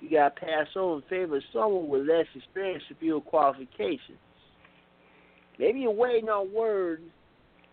you 0.00 0.10
got 0.10 0.36
passed 0.36 0.76
over 0.76 0.96
in 0.96 1.02
favor 1.10 1.36
of 1.38 1.42
someone 1.52 1.88
with 1.88 2.08
less 2.08 2.26
experience 2.34 2.84
or 2.90 2.96
fewer 3.00 3.20
qualifications. 3.20 4.18
Maybe 5.58 5.80
you're 5.80 5.90
waiting 5.90 6.28
on 6.28 6.54
word 6.54 7.02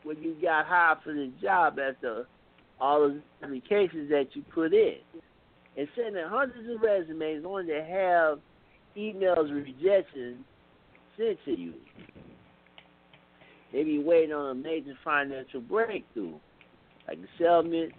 when 0.03 0.21
you 0.21 0.35
got 0.41 0.65
hired 0.65 0.97
for 1.03 1.13
the 1.13 1.31
job 1.41 1.77
after 1.79 2.25
all 2.79 3.07
the 3.09 3.21
applications 3.43 4.09
that 4.09 4.27
you 4.33 4.43
put 4.53 4.73
in. 4.73 4.97
And 5.77 5.87
sending 5.95 6.23
hundreds 6.27 6.69
of 6.69 6.81
resumes 6.81 7.45
only 7.45 7.67
to 7.67 7.83
have 7.83 8.39
emails 8.97 9.53
rejection 9.53 10.43
sent 11.17 11.37
to 11.45 11.51
you. 11.51 11.73
Maybe 13.73 13.91
you're 13.91 14.03
waiting 14.03 14.33
on 14.33 14.51
a 14.51 14.55
major 14.55 14.93
financial 15.03 15.61
breakthrough, 15.61 16.35
like 17.07 17.19
a 17.19 17.27
settlement, 17.37 17.93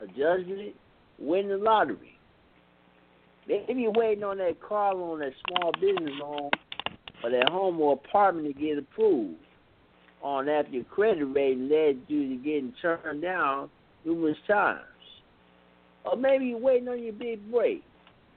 a 0.00 0.06
judgment, 0.08 0.74
win 1.18 1.48
the 1.48 1.56
lottery. 1.56 2.18
Maybe 3.48 3.82
you're 3.82 3.92
waiting 3.92 4.24
on 4.24 4.38
that 4.38 4.60
car 4.60 4.94
loan, 4.94 5.20
that 5.20 5.32
small 5.48 5.72
business 5.72 6.12
loan, 6.20 6.50
or 7.24 7.30
that 7.30 7.48
home 7.48 7.80
or 7.80 7.94
apartment 7.94 8.46
to 8.46 8.52
get 8.52 8.78
approved. 8.78 9.36
On 10.22 10.48
after 10.48 10.70
your 10.70 10.84
credit 10.84 11.24
rating 11.24 11.68
led 11.68 12.00
you 12.06 12.28
to 12.28 12.36
getting 12.36 12.72
turned 12.80 13.22
down 13.22 13.68
numerous 14.04 14.38
times. 14.46 14.80
Or 16.04 16.16
maybe 16.16 16.46
you're 16.46 16.58
waiting 16.58 16.88
on 16.88 17.02
your 17.02 17.12
big 17.12 17.50
break 17.50 17.84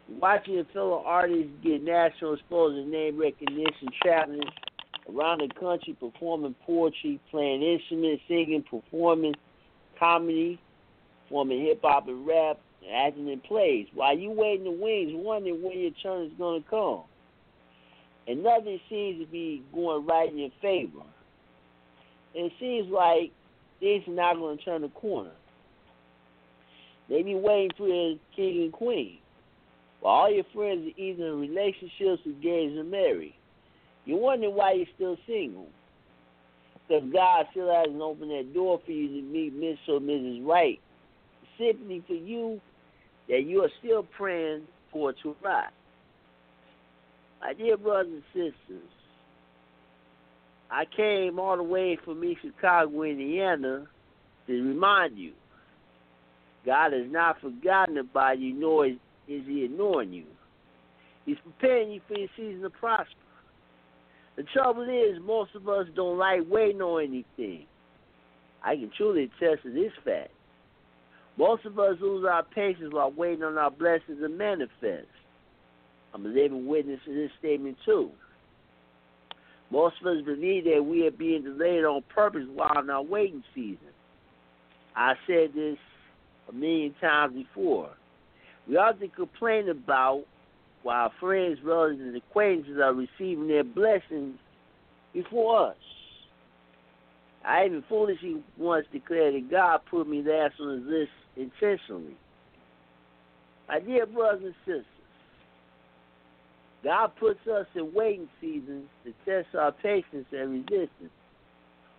watching 0.10 0.56
your 0.56 0.66
fellow 0.66 1.04
artists 1.06 1.52
get 1.64 1.84
national 1.84 2.34
exposure, 2.36 2.86
name 2.86 3.18
recognition, 3.20 3.90
traveling 4.02 4.42
around 5.14 5.42
the 5.42 5.50
country, 5.60 5.96
performing 6.00 6.56
poetry, 6.66 7.20
playing 7.32 7.62
instruments, 7.62 8.24
singing, 8.28 8.64
performing 8.70 9.36
comedy, 10.00 10.60
performing 11.24 11.62
hip 11.62 11.80
hop 11.84 12.08
and 12.08 12.26
rap, 12.26 12.60
acting 12.92 13.28
in 13.28 13.40
plays. 13.42 13.88
While 13.94 14.18
you 14.18 14.32
waiting 14.32 14.66
in 14.66 14.74
the 14.74 14.84
wings, 14.84 15.12
wondering 15.14 15.62
when 15.62 15.80
your 15.80 15.92
turn 16.04 16.26
is 16.26 16.34
going 16.38 16.64
to 16.64 16.70
come. 16.70 17.04
And 18.28 18.44
nothing 18.44 18.80
seems 18.90 19.24
to 19.24 19.32
be 19.32 19.64
going 19.74 20.06
right 20.06 20.32
in 20.32 20.38
your 20.38 20.50
favor. 20.62 21.06
And 22.36 22.48
it 22.48 22.54
seems 22.60 22.92
like 22.92 23.32
things 23.80 24.04
are 24.08 24.12
not 24.12 24.38
going 24.38 24.58
to 24.58 24.66
turn 24.66 24.82
the 24.82 24.90
corner. 24.90 25.32
They 27.10 27.22
be 27.22 27.36
waiting 27.36 27.72
for 27.77 27.88
the 27.88 28.19
king 28.36 28.64
and 28.64 28.73
queen. 28.73 29.18
While 29.99 30.14
all 30.15 30.32
your 30.32 30.44
friends 30.53 30.88
are 30.88 31.02
either 31.02 31.27
in 31.27 31.40
relationships, 31.40 32.22
engaged, 32.26 32.77
or 32.77 32.84
married. 32.84 33.36
You're 34.06 34.19
wondering 34.19 34.56
why 34.56 34.73
you're 34.73 34.88
still 34.95 35.18
single. 35.27 35.68
Because 36.88 37.03
God 37.11 37.45
still 37.52 37.73
hasn't 37.73 38.02
opened 38.02 38.32
that 38.32 38.53
door 38.53 38.80
for 38.86 38.91
you 38.91 39.07
to 39.07 39.27
meet 39.27 39.53
Miss 39.53 39.77
or 39.88 39.99
Mrs. 39.99 40.45
Right. 40.45 40.80
Simply 41.57 42.03
for 42.06 42.14
you 42.14 42.61
that 43.30 43.44
you 43.44 43.64
are 43.64 43.72
still 43.80 44.03
praying 44.03 44.64
for 44.91 45.14
to 45.14 45.36
arrive. 45.44 45.72
My 47.41 47.53
dear 47.53 47.77
brothers 47.77 48.11
and 48.14 48.23
sisters, 48.34 48.90
I 50.69 50.86
came 50.95 51.40
all 51.40 51.57
the 51.57 51.64
way 51.64 51.98
from 52.03 52.23
East 52.23 52.41
Chicago, 52.41 53.03
Indiana, 53.03 53.88
to 54.48 54.53
remind 54.53 55.18
you 55.18 55.34
God 56.66 56.94
has 56.94 57.06
not 57.10 57.40
forgotten 57.42 57.98
about 57.98 58.40
you, 58.40 58.54
nor 58.54 58.88
is, 58.88 58.96
is 59.28 59.44
He 59.46 59.64
ignoring 59.66 60.14
you. 60.14 60.26
He's 61.26 61.38
preparing 61.44 61.92
you 61.92 62.02
for 62.08 62.18
your 62.18 62.30
season 62.36 62.62
to 62.62 62.70
prosper. 62.70 63.14
The 64.36 64.44
trouble 64.44 64.84
is, 64.84 65.20
most 65.24 65.56
of 65.56 65.68
us 65.70 65.88
don't 65.96 66.18
like 66.18 66.42
waiting 66.50 66.82
on 66.82 67.04
anything. 67.04 67.66
I 68.64 68.76
can 68.76 68.92
truly 68.98 69.24
attest 69.24 69.64
to 69.64 69.74
this 69.74 69.92
fact. 70.04 70.32
Most 71.38 71.66
of 71.66 71.78
us 71.80 71.98
lose 72.02 72.26
our 72.30 72.44
patience 72.44 72.94
while 72.94 73.12
waiting 73.12 73.44
on 73.44 73.58
our 73.58 73.72
blessings 73.72 74.20
to 74.22 74.30
manifest. 74.30 75.08
I'm 76.14 76.26
a 76.26 76.30
living 76.30 76.66
witness 76.68 77.00
to 77.06 77.14
this 77.14 77.32
statement 77.40 77.78
too. 77.86 78.10
Most 79.70 79.96
of 80.02 80.08
us 80.08 80.24
believe 80.24 80.64
that 80.66 80.86
we 80.86 81.06
are 81.06 81.12
being 81.12 81.44
delayed 81.44 81.84
on 81.84 82.04
purpose 82.14 82.46
while 82.54 82.80
in 82.80 82.90
our 82.90 83.04
waiting 83.04 83.44
season. 83.54 83.78
I 84.96 85.16
said 85.28 85.50
this 85.54 85.78
a 86.50 86.54
million 86.54 86.94
times 87.02 87.34
before. 87.34 87.92
We 88.68 88.78
often 88.78 89.10
complain 89.10 89.70
about 89.70 90.24
while 90.84 91.12
friends, 91.20 91.58
relatives, 91.64 92.02
and 92.02 92.16
acquaintances 92.16 92.78
are 92.78 92.94
receiving 92.94 93.48
their 93.48 93.64
blessings 93.64 94.38
before 95.14 95.70
us. 95.70 95.76
I 97.44 97.66
even 97.66 97.84
foolishly 97.88 98.44
once 98.58 98.86
declared 98.92 99.36
that 99.36 99.52
God 99.52 99.82
put 99.90 100.08
me 100.08 100.24
last 100.24 100.56
on 100.60 100.80
his 100.80 100.88
list 100.88 101.12
intentionally. 101.38 102.18
My 103.68 103.80
dear 103.80 104.06
brothers 104.06 104.44
and 104.44 104.56
sisters, 104.66 104.86
God 106.84 107.12
puts 107.20 107.40
us 107.48 107.66
in 107.76 107.92
waiting 107.94 108.30
seasons 108.40 108.86
to 109.04 109.14
test 109.26 109.56
our 109.56 109.72
patience 109.72 110.28
and 110.32 110.52
resistance, 110.52 111.12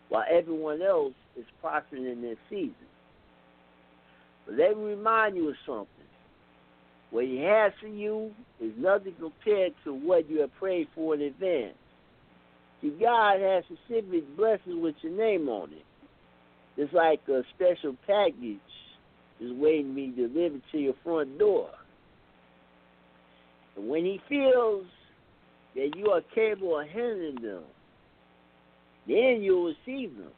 while 0.09 0.25
everyone 0.31 0.81
else 0.81 1.15
is 1.37 1.45
prospering 1.61 2.07
in 2.07 2.23
their 2.23 2.37
season. 2.49 2.75
Let 4.49 4.77
me 4.77 4.85
remind 4.85 5.37
you 5.37 5.49
of 5.49 5.57
something. 5.67 5.89
What 7.11 7.25
he 7.25 7.39
has 7.39 7.73
for 7.81 7.89
you 7.89 8.33
is 8.61 8.73
nothing 8.77 9.15
compared 9.19 9.73
to 9.85 9.95
what 9.95 10.29
you 10.29 10.41
have 10.41 10.55
prayed 10.55 10.89
for 10.95 11.15
in 11.15 11.23
advance. 11.23 11.77
See, 12.81 12.91
God 13.01 13.41
has 13.41 13.65
specific 13.65 14.37
blessings 14.37 14.83
with 14.83 14.95
your 15.03 15.13
name 15.13 15.49
on 15.49 15.73
it. 15.73 15.85
It's 16.77 16.93
like 16.93 17.21
a 17.29 17.43
special 17.55 17.97
package 18.07 18.59
is 19.41 19.53
waiting 19.53 19.89
to 19.89 19.95
be 19.95 20.09
delivered 20.09 20.63
to 20.73 20.79
your 20.79 20.95
front 21.03 21.39
door. 21.39 21.71
And 23.77 23.89
when 23.89 24.05
he 24.05 24.21
feels 24.29 24.85
that 25.75 25.91
you 25.97 26.11
are 26.11 26.23
capable 26.35 26.81
of 26.81 26.89
handling 26.89 27.37
them, 27.43 27.63
then 29.07 29.41
you'll 29.43 29.75
receive 29.87 30.17
them. 30.17 30.33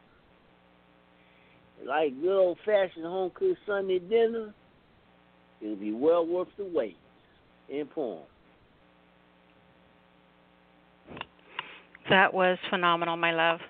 Like 1.86 2.20
good 2.20 2.36
old 2.36 2.58
fashioned 2.64 3.04
home 3.04 3.30
cooked 3.34 3.58
Sunday 3.66 3.98
dinner, 3.98 4.52
It'll 5.60 5.76
be 5.76 5.92
well 5.92 6.26
worth 6.26 6.48
the 6.56 6.64
wait. 6.64 6.96
In 7.68 7.86
poem. 7.86 8.22
That 12.08 12.32
was 12.32 12.56
phenomenal, 12.70 13.16
my 13.16 13.32
love. 13.32 13.60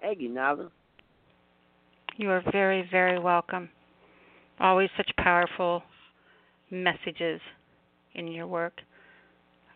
Thank 0.00 0.20
you, 0.20 0.30
Nyla. 0.30 0.70
You 2.16 2.30
are 2.30 2.42
very, 2.52 2.86
very 2.92 3.18
welcome. 3.18 3.68
Always 4.60 4.88
such 4.96 5.10
powerful 5.18 5.82
messages 6.70 7.40
in 8.14 8.28
your 8.28 8.46
work. 8.46 8.74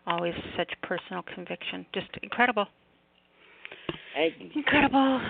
Always 0.07 0.33
such 0.55 0.71
personal 0.83 1.23
conviction. 1.35 1.85
Just 1.93 2.07
incredible. 2.23 2.67
Thank 4.15 4.35
you. 4.39 4.51
Incredible. 4.55 5.21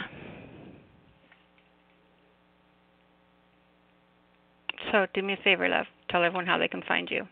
So 4.92 5.06
do 5.14 5.22
me 5.22 5.34
a 5.34 5.44
favor, 5.44 5.68
love. 5.70 5.86
Tell 6.10 6.24
everyone 6.24 6.46
how 6.46 6.58
they 6.58 6.68
can 6.68 6.82
find 6.88 7.10
you. 7.10 7.28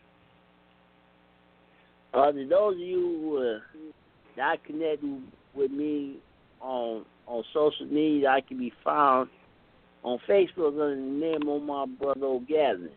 Uh, 2.14 2.32
to 2.32 2.46
those 2.48 2.74
of 2.74 2.80
you 2.80 3.60
not 4.36 4.64
connected 4.64 5.22
with 5.54 5.70
me 5.70 6.18
on 6.60 7.04
on 7.26 7.44
social 7.52 7.86
media, 7.86 8.28
I 8.28 8.40
can 8.40 8.58
be 8.58 8.72
found 8.82 9.28
on 10.02 10.18
Facebook 10.28 10.68
under 10.68 10.94
the 10.94 11.00
name 11.00 11.48
of 11.48 11.62
my 11.62 11.84
brother 11.84 12.24
O'Gavin. 12.24 12.90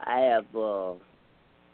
I 0.00 0.20
have 0.20 0.46
uh, 0.54 0.92
a 0.92 0.96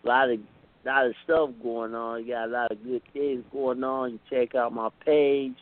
lot 0.04 0.30
of 0.30 0.40
lot 0.84 1.06
of 1.06 1.14
stuff 1.24 1.50
going 1.62 1.94
on. 1.94 2.24
You 2.24 2.32
got 2.32 2.48
a 2.48 2.52
lot 2.52 2.72
of 2.72 2.82
good 2.82 3.02
things 3.12 3.44
going 3.52 3.84
on. 3.84 4.12
You 4.12 4.20
check 4.30 4.54
out 4.54 4.72
my 4.72 4.88
page. 5.04 5.54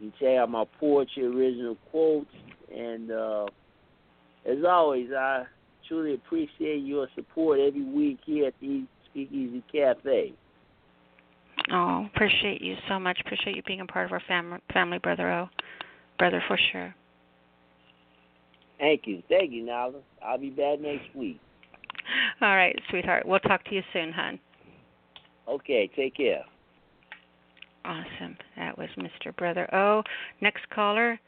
You 0.00 0.12
check 0.18 0.38
out 0.38 0.50
my 0.50 0.64
poetry, 0.78 1.26
original 1.26 1.76
quotes, 1.90 2.30
and 2.74 3.10
uh, 3.10 3.46
as 4.46 4.58
always, 4.66 5.08
I 5.16 5.44
truly 5.88 6.14
appreciate 6.14 6.78
your 6.84 7.08
support 7.14 7.60
every 7.60 7.82
week 7.84 8.18
here 8.24 8.46
at 8.46 8.54
the 8.60 8.84
Speakeasy 9.10 9.62
Cafe. 9.72 10.32
Oh, 11.72 12.06
appreciate 12.14 12.62
you 12.62 12.76
so 12.88 12.98
much. 12.98 13.18
Appreciate 13.24 13.56
you 13.56 13.62
being 13.66 13.80
a 13.80 13.86
part 13.86 14.06
of 14.06 14.12
our 14.12 14.22
family, 14.26 14.58
family 14.72 14.98
brother. 14.98 15.30
Oh, 15.30 15.48
brother 16.18 16.42
for 16.48 16.58
sure. 16.72 16.94
Thank 18.78 19.02
you, 19.04 19.22
thank 19.28 19.52
you, 19.52 19.64
Nyla. 19.64 19.96
I'll 20.24 20.38
be 20.38 20.50
back 20.50 20.80
next 20.80 21.14
week. 21.14 21.38
All 22.40 22.56
right, 22.56 22.74
sweetheart. 22.88 23.26
We'll 23.26 23.40
talk 23.40 23.64
to 23.64 23.74
you 23.74 23.82
soon, 23.92 24.12
hon. 24.12 24.38
Okay, 25.46 25.90
take 25.94 26.16
care. 26.16 26.44
Awesome. 27.84 28.36
That 28.56 28.78
was 28.78 28.88
Mr. 28.96 29.34
Brother 29.36 29.72
O. 29.74 30.02
Next 30.40 30.68
caller 30.70 31.18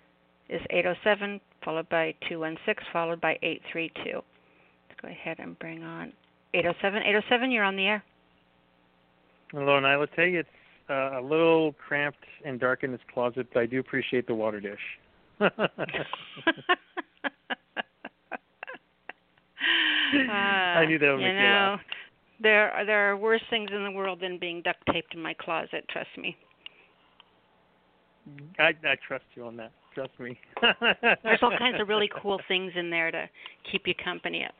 is 0.49 0.61
807 0.71 1.41
followed 1.65 1.89
by 1.89 2.15
216, 2.29 2.87
followed 2.93 3.21
by 3.21 3.39
832. 3.43 4.11
Let's 4.15 5.01
go 5.01 5.09
ahead 5.09 5.39
and 5.39 5.59
bring 5.59 5.83
on 5.83 6.13
807. 6.55 7.03
807, 7.03 7.51
you're 7.51 7.65
on 7.65 7.77
the 7.77 7.87
air. 7.87 8.05
Hello, 9.53 9.77
and 9.77 9.87
I 9.87 9.97
will 9.97 10.07
tell 10.09 10.25
you 10.25 10.41
it's 10.41 10.49
uh, 10.89 11.19
a 11.19 11.23
little 11.23 11.75
cramped 11.75 12.25
and 12.45 12.59
dark 12.59 12.85
in 12.85 12.93
this 12.93 13.01
closet, 13.13 13.47
but 13.53 13.61
I 13.61 13.67
do 13.67 13.81
appreciate 13.81 14.27
the 14.27 14.35
water 14.35 14.61
dish. 14.61 14.79
uh, 15.41 15.51
I 20.15 20.87
knew 20.87 20.99
that 20.99 21.13
would 21.13 21.21
you 21.21 21.27
make 21.27 21.35
know, 21.35 21.41
you 21.41 21.47
laugh. 21.47 21.81
There 22.41 22.71
are 22.73 22.85
there 22.85 23.11
are 23.11 23.17
worse 23.17 23.43
things 23.51 23.71
in 23.73 23.85
the 23.85 23.91
world 23.91 24.21
than 24.21 24.39
being 24.39 24.63
duct 24.63 24.83
taped 24.93 25.15
in 25.15 25.23
my 25.23 25.35
closet. 25.35 25.85
Trust 25.89 26.09
me. 26.19 26.37
I 28.59 28.69
I 28.85 28.97
trust 29.07 29.25
you 29.35 29.45
on 29.45 29.57
that. 29.59 29.73
Trust 29.95 30.19
me. 30.19 30.39
There's 31.23 31.41
all 31.43 31.57
kinds 31.59 31.81
of 31.81 31.89
really 31.89 32.11
cool 32.23 32.41
things 32.49 32.73
in 32.77 32.91
there 32.91 33.11
to 33.11 33.29
keep 33.71 33.87
you 33.87 33.95
company. 34.03 34.45
Up. 34.45 34.55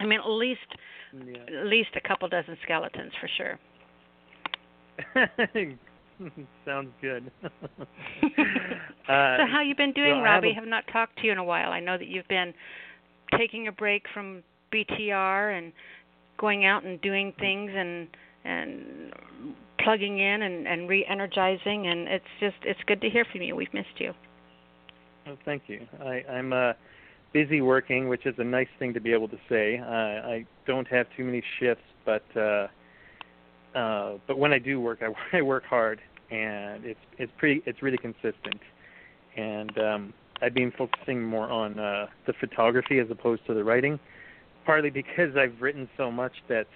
I 0.00 0.04
mean, 0.04 0.20
at 0.20 0.28
least 0.28 0.60
yeah. 1.14 1.60
at 1.60 1.66
least 1.66 1.90
a 1.96 2.06
couple 2.06 2.28
dozen 2.28 2.56
skeletons 2.62 3.12
for 3.20 3.28
sure. 3.36 3.58
Sounds 6.64 6.90
good. 7.02 7.30
uh, 7.42 7.48
so 9.08 9.46
how 9.46 9.62
you 9.64 9.74
been 9.76 9.92
doing, 9.92 10.16
well, 10.16 10.22
Robbie? 10.22 10.48
I 10.48 10.54
have, 10.54 10.64
have 10.64 10.70
not 10.70 10.84
talked 10.90 11.18
to 11.18 11.26
you 11.26 11.32
in 11.32 11.38
a 11.38 11.44
while. 11.44 11.70
I 11.70 11.80
know 11.80 11.98
that 11.98 12.08
you've 12.08 12.28
been 12.28 12.54
taking 13.36 13.68
a 13.68 13.72
break 13.72 14.04
from 14.14 14.42
BTR 14.72 15.58
and 15.58 15.72
going 16.38 16.64
out 16.64 16.84
and 16.84 17.00
doing 17.00 17.32
things 17.38 17.70
and 17.74 18.08
and 18.44 19.12
plugging 19.82 20.18
in 20.18 20.42
and 20.42 20.66
and 20.66 20.88
re-energizing 20.88 21.86
and 21.86 22.08
it's 22.08 22.24
just 22.40 22.56
it's 22.62 22.80
good 22.86 23.00
to 23.00 23.10
hear 23.10 23.24
from 23.30 23.42
you. 23.42 23.54
We've 23.56 23.72
missed 23.72 23.98
you. 23.98 24.12
Oh, 25.28 25.36
thank 25.44 25.64
you. 25.66 25.86
I, 26.00 26.22
I'm 26.30 26.52
uh, 26.52 26.72
busy 27.32 27.60
working, 27.60 28.08
which 28.08 28.26
is 28.26 28.34
a 28.38 28.44
nice 28.44 28.68
thing 28.78 28.94
to 28.94 29.00
be 29.00 29.12
able 29.12 29.28
to 29.28 29.38
say. 29.48 29.78
Uh, 29.78 29.84
I 29.84 30.46
don't 30.66 30.86
have 30.88 31.06
too 31.16 31.24
many 31.24 31.42
shifts, 31.58 31.84
but 32.04 32.24
uh, 32.36 32.68
uh, 33.76 34.18
but 34.26 34.38
when 34.38 34.52
I 34.52 34.58
do 34.58 34.80
work, 34.80 35.00
I, 35.02 35.12
I 35.36 35.42
work 35.42 35.64
hard, 35.64 36.00
and 36.30 36.84
it's 36.84 37.00
it's 37.18 37.32
pretty 37.38 37.62
it's 37.66 37.82
really 37.82 37.98
consistent. 37.98 38.60
And 39.36 39.78
um, 39.78 40.14
I've 40.40 40.54
been 40.54 40.72
focusing 40.78 41.22
more 41.22 41.50
on 41.50 41.78
uh, 41.78 42.06
the 42.26 42.32
photography 42.40 43.00
as 43.00 43.10
opposed 43.10 43.44
to 43.46 43.54
the 43.54 43.64
writing, 43.64 43.98
partly 44.64 44.90
because 44.90 45.36
I've 45.36 45.60
written 45.60 45.88
so 45.96 46.10
much 46.10 46.32
that 46.48 46.66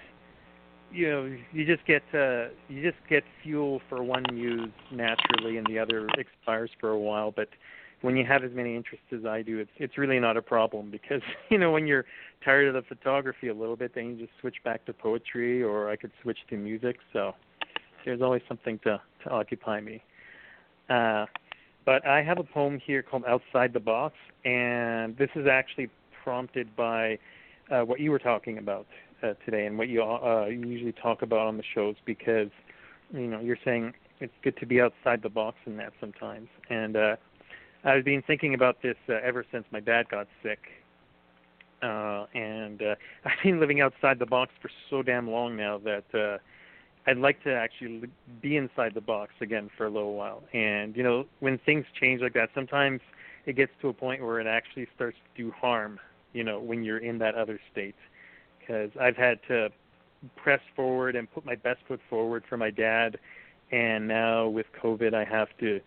you 0.92 1.08
know 1.08 1.36
you 1.52 1.64
just 1.64 1.86
get 1.86 2.02
uh, 2.12 2.48
you 2.68 2.82
just 2.82 2.98
get 3.08 3.22
fuel 3.44 3.80
for 3.88 4.02
one 4.02 4.24
muse 4.32 4.70
naturally, 4.90 5.56
and 5.56 5.66
the 5.68 5.78
other 5.78 6.08
expires 6.18 6.70
for 6.80 6.90
a 6.90 6.98
while, 6.98 7.30
but 7.30 7.48
when 8.02 8.16
you 8.16 8.24
have 8.24 8.44
as 8.44 8.52
many 8.52 8.76
interests 8.76 9.06
as 9.12 9.24
I 9.26 9.42
do, 9.42 9.58
it's 9.58 9.70
it's 9.76 9.98
really 9.98 10.18
not 10.18 10.36
a 10.36 10.42
problem 10.42 10.90
because 10.90 11.22
you 11.50 11.58
know 11.58 11.70
when 11.70 11.86
you're 11.86 12.04
tired 12.44 12.68
of 12.68 12.74
the 12.74 12.82
photography 12.82 13.48
a 13.48 13.54
little 13.54 13.76
bit, 13.76 13.94
then 13.94 14.10
you 14.10 14.26
just 14.26 14.32
switch 14.40 14.56
back 14.64 14.84
to 14.86 14.92
poetry, 14.92 15.62
or 15.62 15.90
I 15.90 15.96
could 15.96 16.12
switch 16.22 16.38
to 16.50 16.56
music. 16.56 16.96
So 17.12 17.34
there's 18.04 18.22
always 18.22 18.42
something 18.48 18.78
to 18.84 19.00
to 19.24 19.30
occupy 19.30 19.80
me. 19.80 20.02
Uh, 20.88 21.26
but 21.84 22.06
I 22.06 22.22
have 22.22 22.38
a 22.38 22.44
poem 22.44 22.80
here 22.84 23.02
called 23.02 23.24
"Outside 23.26 23.72
the 23.72 23.80
Box," 23.80 24.14
and 24.44 25.16
this 25.16 25.30
is 25.34 25.46
actually 25.46 25.90
prompted 26.24 26.74
by 26.76 27.18
uh, 27.70 27.82
what 27.82 28.00
you 28.00 28.10
were 28.10 28.18
talking 28.18 28.58
about 28.58 28.86
uh, 29.22 29.34
today 29.44 29.66
and 29.66 29.78
what 29.78 29.88
you 29.88 30.02
uh, 30.02 30.46
usually 30.46 30.92
talk 30.92 31.22
about 31.22 31.46
on 31.46 31.56
the 31.56 31.62
shows 31.74 31.96
because 32.04 32.48
you 33.12 33.26
know 33.26 33.40
you're 33.40 33.58
saying 33.64 33.92
it's 34.20 34.32
good 34.42 34.56
to 34.58 34.66
be 34.66 34.80
outside 34.80 35.22
the 35.22 35.28
box 35.28 35.56
in 35.66 35.76
that 35.76 35.92
sometimes 35.98 36.48
and 36.68 36.96
uh 36.96 37.16
I've 37.84 38.04
been 38.04 38.22
thinking 38.22 38.54
about 38.54 38.82
this 38.82 38.96
uh, 39.08 39.14
ever 39.22 39.44
since 39.50 39.64
my 39.72 39.80
dad 39.80 40.08
got 40.10 40.26
sick, 40.42 40.58
uh, 41.82 42.26
and 42.34 42.82
uh, 42.82 42.94
I've 43.24 43.42
been 43.42 43.58
living 43.60 43.80
outside 43.80 44.18
the 44.18 44.26
box 44.26 44.52
for 44.60 44.70
so 44.90 45.02
damn 45.02 45.30
long 45.30 45.56
now 45.56 45.78
that 45.78 46.04
uh, 46.14 46.38
I'd 47.06 47.16
like 47.16 47.42
to 47.44 47.54
actually 47.54 48.02
be 48.42 48.56
inside 48.56 48.92
the 48.94 49.00
box 49.00 49.32
again 49.40 49.70
for 49.76 49.86
a 49.86 49.90
little 49.90 50.14
while. 50.14 50.42
And 50.52 50.94
you 50.94 51.02
know, 51.02 51.26
when 51.40 51.58
things 51.58 51.86
change 51.98 52.20
like 52.20 52.34
that, 52.34 52.50
sometimes 52.54 53.00
it 53.46 53.56
gets 53.56 53.72
to 53.80 53.88
a 53.88 53.94
point 53.94 54.22
where 54.22 54.40
it 54.40 54.46
actually 54.46 54.86
starts 54.94 55.16
to 55.34 55.42
do 55.42 55.50
harm. 55.50 55.98
You 56.34 56.44
know, 56.44 56.60
when 56.60 56.84
you're 56.84 56.98
in 56.98 57.18
that 57.18 57.34
other 57.34 57.58
state, 57.72 57.96
because 58.60 58.90
I've 59.00 59.16
had 59.16 59.40
to 59.48 59.70
press 60.36 60.60
forward 60.76 61.16
and 61.16 61.32
put 61.32 61.46
my 61.46 61.54
best 61.54 61.80
foot 61.88 62.00
forward 62.10 62.44
for 62.48 62.58
my 62.58 62.70
dad, 62.70 63.18
and 63.72 64.06
now 64.06 64.48
with 64.48 64.66
COVID, 64.82 65.14
I 65.14 65.24
have 65.24 65.48
to, 65.60 65.80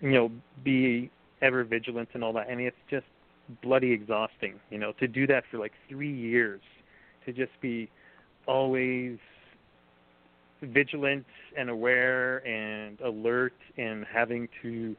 you 0.00 0.10
know, 0.10 0.30
be 0.62 1.10
ever 1.42 1.64
vigilant 1.64 2.08
and 2.14 2.24
all 2.24 2.32
that, 2.34 2.48
I 2.50 2.54
mean, 2.54 2.66
it's 2.66 2.76
just 2.90 3.06
bloody 3.62 3.92
exhausting. 3.92 4.54
You 4.70 4.78
know, 4.78 4.92
to 5.00 5.08
do 5.08 5.26
that 5.26 5.44
for 5.50 5.58
like 5.58 5.72
three 5.88 6.12
years, 6.12 6.60
to 7.26 7.32
just 7.32 7.52
be 7.60 7.90
always 8.46 9.18
vigilant 10.62 11.26
and 11.56 11.70
aware 11.70 12.46
and 12.46 13.00
alert 13.00 13.54
and 13.76 14.04
having 14.12 14.48
to 14.62 14.96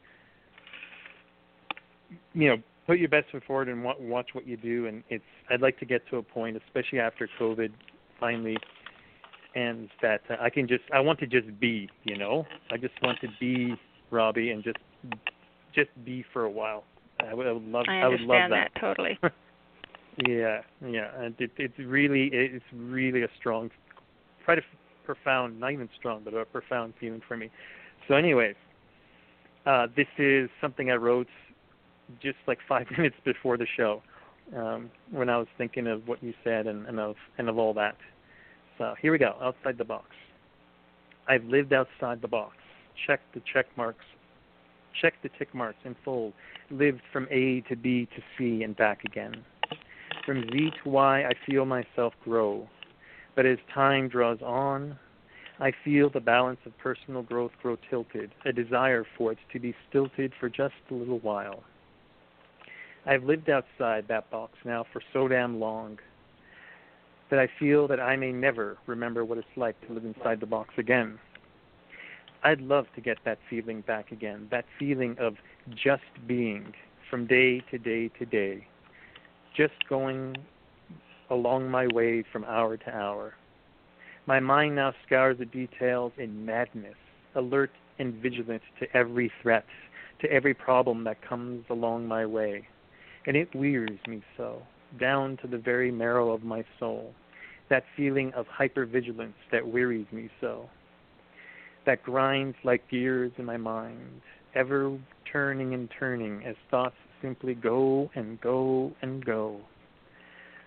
you 2.34 2.48
know 2.48 2.58
put 2.88 2.98
your 2.98 3.10
best 3.10 3.28
foot 3.32 3.44
forward 3.46 3.68
and 3.68 3.84
watch 3.84 4.30
what 4.34 4.48
you 4.48 4.56
do 4.56 4.88
and 4.88 5.04
it's 5.10 5.24
i'd 5.50 5.62
like 5.62 5.78
to 5.78 5.86
get 5.86 6.02
to 6.10 6.18
a 6.18 6.24
point 6.24 6.58
especially 6.66 7.00
after 7.00 7.30
covid 7.40 7.72
finally 8.20 8.58
ends 9.56 9.92
that 10.02 10.22
i 10.40 10.50
can 10.50 10.68
just 10.68 10.84
i 10.94 11.00
want 11.00 11.20
to 11.20 11.28
just 11.28 11.48
be 11.60 11.90
you 12.04 12.18
know 12.18 12.46
i 12.72 12.78
just 12.78 12.94
want 13.04 13.20
to 13.20 13.28
be 13.40 13.76
robbie 14.12 14.52
and 14.52 14.64
just 14.64 14.78
just 15.74 15.90
be 16.06 16.24
for 16.34 16.44
a 16.44 16.50
while 16.50 16.84
i 17.20 17.34
would, 17.34 17.48
I 17.48 17.52
would 17.52 17.64
love 17.64 17.86
i, 17.88 18.02
I 18.02 18.08
would 18.08 18.22
love 18.22 18.50
that, 18.50 18.72
that 18.74 18.80
totally 18.80 19.20
yeah 20.28 20.62
yeah 20.86 21.10
and 21.20 21.36
it, 21.40 21.52
it's 21.58 21.78
really 21.80 22.30
it's 22.34 22.66
really 22.74 23.24
a 23.24 23.30
strong 23.40 23.70
quite 24.46 24.58
a 24.58 24.62
profound, 25.10 25.60
not 25.60 25.72
even 25.72 25.90
strong, 25.98 26.22
but 26.24 26.36
a 26.36 26.46
profound 26.46 26.94
feeling 27.00 27.22
for 27.28 27.36
me. 27.36 27.50
So, 28.08 28.14
anyways, 28.14 28.56
uh, 29.66 29.88
this 29.96 30.08
is 30.20 30.50
something 30.62 30.92
I 30.92 30.96
wrote 30.96 31.28
just 32.22 32.38
like 32.48 32.60
five 32.68 32.86
minutes 32.98 33.16
before 33.26 33.58
the 33.58 33.66
show 33.76 34.04
um, 34.56 34.92
when 35.12 35.28
I 35.30 35.38
was 35.38 35.48
thinking 35.58 35.88
of 35.88 36.08
what 36.08 36.22
you 36.24 36.34
said 36.44 36.68
and, 36.68 36.86
and 36.86 37.00
of 37.00 37.16
and 37.40 37.50
of 37.50 37.58
all 37.58 37.74
that. 37.74 37.96
So 38.78 38.94
here 39.02 39.12
we 39.12 39.18
go, 39.18 39.36
outside 39.42 39.80
the 39.80 39.84
box. 39.84 40.08
I've 41.28 41.44
lived 41.46 41.74
outside 41.74 42.22
the 42.22 42.28
box. 42.28 42.56
Checked 43.08 43.34
the 43.34 43.42
check 43.52 43.66
marks. 43.78 44.06
Checked 45.02 45.24
the 45.24 45.30
tick 45.38 45.54
marks 45.54 45.80
in 45.86 45.96
full. 46.04 46.34
Lived 46.72 47.02
from 47.12 47.28
A 47.32 47.62
to 47.70 47.76
B 47.76 48.08
to 48.16 48.22
C 48.38 48.64
and 48.64 48.76
back 48.76 49.04
again. 49.04 49.44
From 50.26 50.44
Z 50.52 50.72
to 50.84 50.90
Y, 50.90 51.24
I 51.24 51.32
feel 51.50 51.66
myself 51.66 52.14
grow. 52.24 52.68
But 53.36 53.46
as 53.46 53.58
time 53.74 54.10
draws 54.10 54.42
on, 54.42 54.98
I 55.60 55.72
feel 55.84 56.10
the 56.10 56.20
balance 56.20 56.60
of 56.66 56.78
personal 56.78 57.22
growth 57.22 57.52
grow 57.62 57.78
tilted, 57.90 58.32
a 58.46 58.52
desire 58.52 59.06
for 59.18 59.34
it 59.34 59.38
to 59.52 59.60
be 59.60 59.76
stilted 59.90 60.34
for 60.40 60.50
just 60.50 60.74
a 60.90 60.94
little 60.94 61.20
while. 61.20 61.64
I've 63.06 63.24
lived 63.24 63.50
outside 63.50 64.06
that 64.08 64.30
box 64.30 64.54
now 64.66 64.86
for 64.92 65.02
so 65.14 65.28
damn 65.28 65.60
long 65.60 66.00
that 67.30 67.40
I 67.40 67.48
feel 67.60 67.88
that 67.88 68.00
I 68.00 68.16
may 68.16 68.32
never 68.32 68.78
remember 68.88 69.26
what 69.26 69.38
it's 69.38 69.48
like 69.56 69.76
to 69.88 69.94
live 69.94 70.06
inside 70.06 70.40
the 70.40 70.46
box 70.46 70.74
again. 70.78 71.20
I'd 72.44 72.62
love 72.62 72.86
to 72.96 73.02
get 73.02 73.18
that 73.26 73.40
feeling 73.50 73.82
back 73.82 74.12
again, 74.12 74.48
that 74.50 74.66
feeling 74.78 75.16
of 75.20 75.36
just 75.76 76.04
being 76.26 76.74
from 77.10 77.28
day 77.28 77.62
to 77.72 77.78
day 77.78 78.10
to 78.20 78.26
day, 78.26 78.66
just 79.56 79.74
going 79.90 80.38
along 81.30 81.70
my 81.70 81.88
way 81.88 82.24
from 82.32 82.46
hour 82.46 82.78
to 82.78 82.96
hour. 82.96 83.34
My 84.26 84.40
mind 84.40 84.76
now 84.76 84.94
scours 85.06 85.38
the 85.40 85.46
details 85.46 86.14
in 86.18 86.46
madness, 86.46 86.96
alert 87.36 87.72
and 88.00 88.14
vigilant 88.14 88.62
to 88.80 88.88
every 88.96 89.32
threat, 89.42 89.66
to 90.22 90.32
every 90.32 90.54
problem 90.54 91.04
that 91.04 91.22
comes 91.22 91.66
along 91.70 92.08
my 92.08 92.26
way. 92.26 92.68
And 93.28 93.36
it 93.36 93.54
wearies 93.54 94.00
me 94.08 94.24
so, 94.38 94.62
down 94.98 95.38
to 95.38 95.48
the 95.48 95.58
very 95.58 95.92
marrow 95.92 96.32
of 96.32 96.44
my 96.44 96.64
soul, 96.80 97.14
that 97.70 97.84
feeling 97.98 98.32
of 98.34 98.46
hypervigilance 98.48 99.34
that 99.52 99.68
wearies 99.68 100.08
me 100.12 100.30
so, 100.40 100.70
that 101.90 102.04
grinds 102.04 102.56
like 102.64 102.88
gears 102.92 103.32
in 103.40 103.46
my 103.46 103.58
mind, 103.58 104.22
ever 104.54 104.96
turning 105.34 105.74
and 105.74 105.90
turning 106.00 106.46
as 106.46 106.56
thoughts 106.70 106.94
simply 107.20 107.56
go 107.56 108.12
and 108.14 108.40
go 108.42 108.92
and 109.02 109.26
go. 109.26 109.60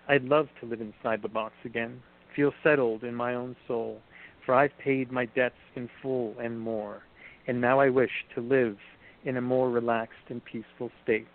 I'd 0.09 0.24
love 0.24 0.49
to 0.59 0.66
live 0.66 0.81
inside 0.81 1.23
the 1.23 1.28
box 1.28 1.55
again, 1.65 2.03
feel 2.35 2.51
settled 2.65 3.05
in 3.05 3.15
my 3.15 3.36
own 3.36 3.55
soul, 3.69 4.01
for 4.44 4.57
I've 4.57 4.77
paid 4.78 5.12
my 5.12 5.27
debts 5.27 5.55
in 5.77 5.89
full 6.03 6.35
and 6.40 6.59
more, 6.59 7.05
and 7.47 7.61
now 7.61 7.78
I 7.78 7.89
wish 7.89 8.11
to 8.35 8.40
live 8.40 8.77
in 9.24 9.36
a 9.36 9.40
more 9.40 9.70
relaxed 9.70 10.27
and 10.28 10.44
peaceful 10.44 10.90
state 11.05 11.28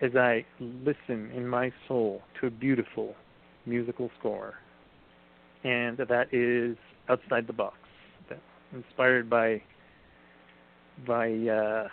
as 0.00 0.14
I 0.14 0.44
listen 0.60 1.32
in 1.34 1.48
my 1.48 1.72
soul 1.88 2.22
to 2.40 2.46
a 2.46 2.50
beautiful 2.50 3.16
musical 3.66 4.08
score. 4.20 4.54
And 5.64 5.98
that 5.98 6.32
is 6.32 6.76
Outside 7.08 7.48
the 7.48 7.52
Box, 7.52 7.74
inspired 8.72 9.28
by 9.28 9.62
by 11.06 11.32
uh, 11.32 11.88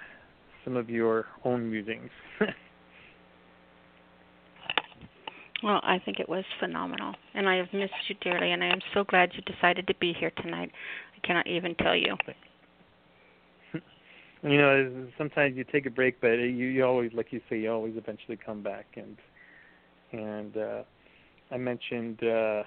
some 0.63 0.75
of 0.75 0.89
your 0.89 1.25
own 1.45 1.69
musings. 1.69 2.09
Well, 5.63 5.79
I 5.83 5.97
think 5.99 6.19
it 6.19 6.29
was 6.29 6.43
phenomenal, 6.59 7.15
and 7.33 7.49
I 7.49 7.55
have 7.55 7.73
missed 7.73 7.93
you 8.07 8.15
dearly, 8.21 8.51
and 8.51 8.63
I 8.63 8.67
am 8.67 8.79
so 8.93 9.03
glad 9.03 9.31
you 9.33 9.41
decided 9.41 9.87
to 9.87 9.95
be 9.95 10.13
here 10.13 10.31
tonight. 10.41 10.71
I 11.15 11.25
cannot 11.25 11.47
even 11.47 11.75
tell 11.75 11.95
you. 11.95 12.15
You 14.43 14.57
know, 14.59 15.07
sometimes 15.17 15.57
you 15.57 15.63
take 15.63 15.87
a 15.87 15.89
break, 15.89 16.21
but 16.21 16.33
you, 16.33 16.67
you 16.67 16.85
always, 16.85 17.11
like 17.11 17.33
you 17.33 17.41
say, 17.49 17.59
you 17.59 17.71
always 17.71 17.95
eventually 17.97 18.37
come 18.37 18.61
back. 18.61 18.85
And 18.95 19.17
and 20.11 20.55
uh, 20.55 20.83
I 21.49 21.57
mentioned 21.57 22.23
uh, 22.23 22.61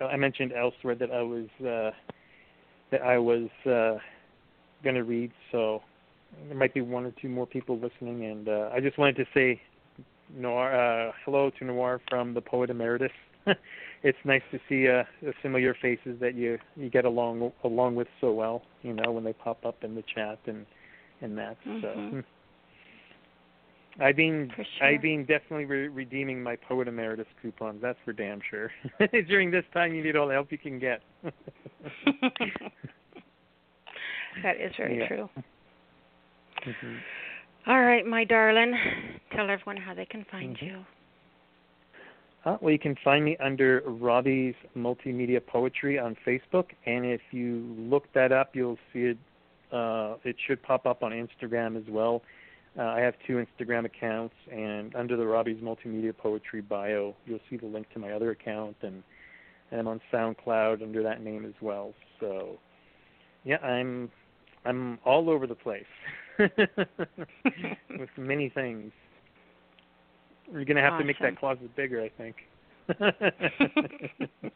I 0.00 0.16
mentioned 0.16 0.52
elsewhere 0.52 0.94
that 0.94 1.10
I 1.10 1.20
was 1.20 1.46
uh, 1.60 1.90
that 2.94 3.02
I 3.02 3.18
was 3.18 3.48
uh, 3.66 3.98
going 4.84 4.94
to 4.94 5.02
read, 5.02 5.32
so 5.50 5.82
there 6.46 6.56
might 6.56 6.72
be 6.72 6.80
one 6.80 7.04
or 7.04 7.12
two 7.20 7.28
more 7.28 7.46
people 7.46 7.76
listening, 7.76 8.24
and 8.24 8.48
uh, 8.48 8.70
I 8.72 8.78
just 8.78 8.98
wanted 8.98 9.16
to 9.16 9.24
say 9.34 9.60
Noir, 10.32 10.72
uh, 10.72 11.12
hello 11.24 11.50
to 11.58 11.64
Noir 11.64 12.00
from 12.08 12.34
the 12.34 12.40
Poet 12.40 12.70
Emeritus. 12.70 13.10
it's 14.04 14.18
nice 14.24 14.42
to 14.52 14.60
see 14.68 14.88
uh, 14.88 15.02
familiar 15.42 15.74
faces 15.82 16.20
that 16.20 16.36
you 16.36 16.58
you 16.76 16.88
get 16.88 17.04
along 17.04 17.52
along 17.64 17.96
with 17.96 18.06
so 18.20 18.32
well. 18.32 18.62
You 18.82 18.92
know 18.92 19.10
when 19.10 19.24
they 19.24 19.32
pop 19.32 19.66
up 19.66 19.82
in 19.82 19.96
the 19.96 20.04
chat 20.14 20.38
and 20.46 20.64
and 21.20 21.36
that. 21.36 21.56
Mm-hmm. 21.66 22.20
So. 22.20 22.22
I've 24.00 24.16
been 24.16 24.50
sure. 24.56 24.86
I've 24.86 25.02
been 25.02 25.20
definitely 25.20 25.66
re- 25.66 25.88
redeeming 25.88 26.42
my 26.42 26.56
Poet 26.56 26.88
Emeritus 26.88 27.26
coupons. 27.40 27.80
That's 27.80 27.98
for 28.04 28.12
damn 28.12 28.40
sure. 28.50 28.70
During 29.28 29.50
this 29.50 29.64
time, 29.72 29.94
you 29.94 30.02
need 30.02 30.16
all 30.16 30.26
the 30.26 30.34
help 30.34 30.50
you 30.50 30.58
can 30.58 30.78
get. 30.78 31.00
that 31.22 31.30
is 34.60 34.72
very 34.76 34.98
yeah. 34.98 35.08
true. 35.08 35.30
Mm-hmm. 36.66 36.96
All 37.66 37.80
right, 37.80 38.04
my 38.04 38.24
darling. 38.24 38.74
Tell 39.34 39.48
everyone 39.48 39.76
how 39.76 39.94
they 39.94 40.06
can 40.06 40.26
find 40.30 40.56
mm-hmm. 40.56 40.66
you. 40.66 40.84
Uh, 42.44 42.58
well, 42.60 42.72
you 42.72 42.78
can 42.78 42.94
find 43.02 43.24
me 43.24 43.36
under 43.42 43.82
Robbie's 43.86 44.54
Multimedia 44.76 45.40
Poetry 45.44 45.98
on 45.98 46.14
Facebook, 46.26 46.66
and 46.84 47.06
if 47.06 47.22
you 47.30 47.74
look 47.78 48.04
that 48.14 48.32
up, 48.32 48.50
you'll 48.54 48.76
see 48.92 49.00
it. 49.00 49.18
Uh, 49.72 50.16
it 50.24 50.36
should 50.46 50.62
pop 50.62 50.84
up 50.84 51.02
on 51.02 51.12
Instagram 51.12 51.76
as 51.76 51.84
well. 51.88 52.22
Uh, 52.78 52.82
I 52.82 53.00
have 53.00 53.14
two 53.26 53.44
Instagram 53.44 53.84
accounts, 53.84 54.34
and 54.50 54.94
under 54.96 55.16
the 55.16 55.26
Robbie's 55.26 55.62
Multimedia 55.62 56.16
Poetry 56.16 56.60
bio, 56.60 57.14
you'll 57.24 57.40
see 57.48 57.56
the 57.56 57.66
link 57.66 57.86
to 57.92 58.00
my 58.00 58.12
other 58.12 58.32
account, 58.32 58.76
and, 58.82 59.02
and 59.70 59.80
I'm 59.80 59.86
on 59.86 60.00
SoundCloud 60.12 60.82
under 60.82 61.02
that 61.02 61.22
name 61.22 61.44
as 61.44 61.54
well. 61.60 61.94
So, 62.18 62.58
yeah, 63.44 63.58
I'm 63.58 64.10
I'm 64.64 64.98
all 65.04 65.30
over 65.30 65.46
the 65.46 65.54
place. 65.54 65.84
with 66.38 68.08
many 68.16 68.48
things. 68.48 68.90
We're 70.48 70.64
going 70.64 70.76
to 70.76 70.82
have 70.82 70.94
awesome. 70.94 71.06
to 71.06 71.06
make 71.06 71.20
that 71.20 71.38
closet 71.38 71.74
bigger, 71.76 72.02
I 72.02 72.10
think. 72.18 72.36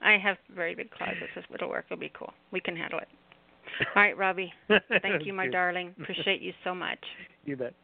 I 0.00 0.18
have 0.18 0.36
very 0.54 0.74
big 0.74 0.90
closets. 0.90 1.30
This 1.34 1.44
little 1.50 1.68
work 1.68 1.86
it'll 1.90 2.00
be 2.00 2.12
cool. 2.16 2.32
We 2.52 2.60
can 2.60 2.76
handle 2.76 3.00
it. 3.00 3.08
All 3.80 4.02
right, 4.02 4.16
Robbie. 4.16 4.52
Thank 5.02 5.26
you, 5.26 5.32
my 5.32 5.46
darling. 5.52 5.94
Appreciate 6.00 6.40
you 6.40 6.52
so 6.62 6.74
much. 6.74 6.98
You 7.44 7.56
bet. 7.56 7.74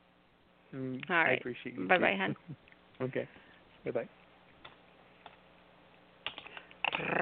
Mm, 0.74 1.00
All 1.10 1.16
right. 1.16 1.30
I 1.30 1.34
appreciate 1.34 1.76
you. 1.76 1.86
Bye 1.86 1.98
bye, 1.98 2.16
hon. 2.16 2.36
okay. 3.02 3.28
Bye 3.84 3.90
bye. 3.90 4.08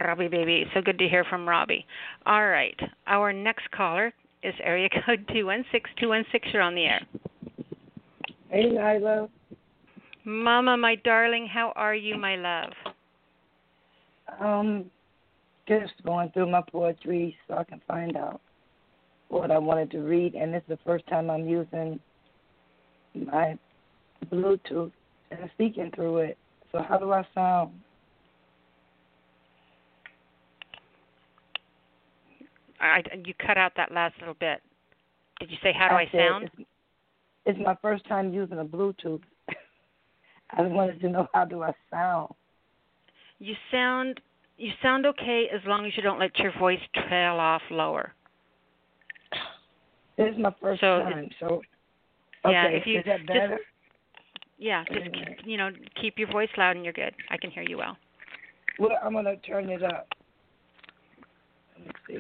Robbie, 0.05 0.28
baby. 0.28 0.65
So 0.74 0.81
good 0.81 0.99
to 0.99 1.09
hear 1.09 1.24
from 1.24 1.49
Robbie. 1.49 1.86
All 2.27 2.47
right. 2.49 2.78
Our 3.07 3.32
next 3.32 3.70
caller 3.70 4.12
is 4.43 4.55
area 4.62 4.89
code 5.07 5.24
216 5.32 5.95
216. 6.01 6.53
You're 6.53 6.62
on 6.62 6.74
the 6.74 6.85
air. 6.85 7.01
Hey, 8.51 8.65
Nyla. 8.65 9.28
Mama, 10.24 10.77
my 10.77 10.95
darling, 10.97 11.47
how 11.47 11.73
are 11.74 11.95
you, 11.95 12.16
my 12.16 12.36
love? 12.36 12.73
Um, 14.40 14.90
just 15.66 15.93
going 16.05 16.31
through 16.32 16.51
my 16.51 16.62
poetry 16.70 17.36
so 17.47 17.55
I 17.55 17.65
can 17.65 17.81
find 17.86 18.16
out 18.16 18.40
what 19.29 19.51
I 19.51 19.59
wanted 19.59 19.91
to 19.93 20.01
read, 20.01 20.35
and 20.35 20.53
this 20.53 20.63
is 20.63 20.69
the 20.69 20.79
first 20.85 21.07
time 21.07 21.31
I'm 21.31 21.47
using 21.47 22.01
my 23.15 23.59
Bluetooth 24.31 24.93
and 25.31 25.51
speaking 25.55 25.91
through 25.95 26.19
it. 26.19 26.39
So 26.73 26.83
how 26.87 26.99
do 26.99 27.13
I 27.13 27.27
sound? 27.35 27.73
I, 32.81 33.03
you 33.25 33.35
cut 33.35 33.59
out 33.59 33.73
that 33.77 33.93
last 33.93 34.15
little 34.21 34.37
bit. 34.39 34.63
Did 35.41 35.51
you 35.51 35.57
say 35.63 35.73
how 35.77 35.89
do 35.89 35.95
I, 35.95 36.03
I 36.03 36.09
said, 36.11 36.21
sound? 36.29 36.45
It's, 36.45 36.69
it's 37.47 37.59
my 37.65 37.77
first 37.83 38.07
time 38.07 38.33
using 38.33 38.59
a 38.59 38.65
Bluetooth. 38.65 39.21
I 40.51 40.63
wanted 40.63 41.01
to 41.01 41.09
know 41.09 41.27
how 41.35 41.45
do 41.45 41.63
I 41.63 41.73
sound. 41.91 42.33
You 43.41 43.55
sound 43.71 44.21
you 44.57 44.73
sound 44.83 45.07
okay 45.07 45.49
as 45.55 45.61
long 45.67 45.87
as 45.87 45.93
you 45.97 46.03
don't 46.03 46.19
let 46.19 46.37
your 46.39 46.53
voice 46.59 46.81
trail 46.93 47.35
off 47.35 47.63
lower. 47.71 48.13
This 50.19 50.35
is 50.35 50.39
my 50.39 50.53
first 50.61 50.81
So 50.81 50.99
time, 50.99 51.31
so 51.39 51.47
okay. 52.45 52.51
Yeah, 52.51 52.66
if 52.66 52.86
you 52.86 52.99
is 52.99 53.05
that 53.07 53.24
better? 53.24 53.51
just 53.51 53.62
yeah, 54.59 54.85
just 54.93 55.05
keep, 55.15 55.47
you 55.47 55.57
know 55.57 55.70
keep 56.01 56.19
your 56.19 56.31
voice 56.31 56.49
loud 56.59 56.74
and 56.74 56.85
you're 56.85 56.93
good. 56.93 57.15
I 57.31 57.36
can 57.36 57.53
hear 57.53 57.62
you 57.62 57.78
well. 57.78 57.97
well, 58.81 58.99
I'm 59.03 59.12
gonna 59.12 59.36
turn 59.36 59.70
it 59.70 59.82
up. 59.85 60.09
Let 61.78 61.86
me 61.86 61.93
see. 62.09 62.19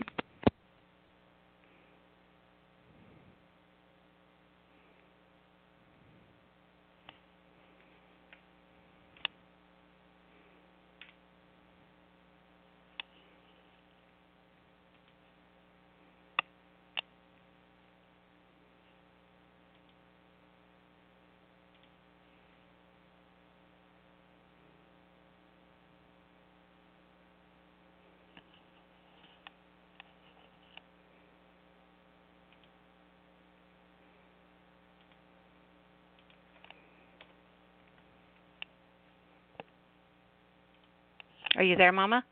Are 41.58 41.64
you 41.64 41.74
there, 41.74 41.90
Mama? 41.90 42.24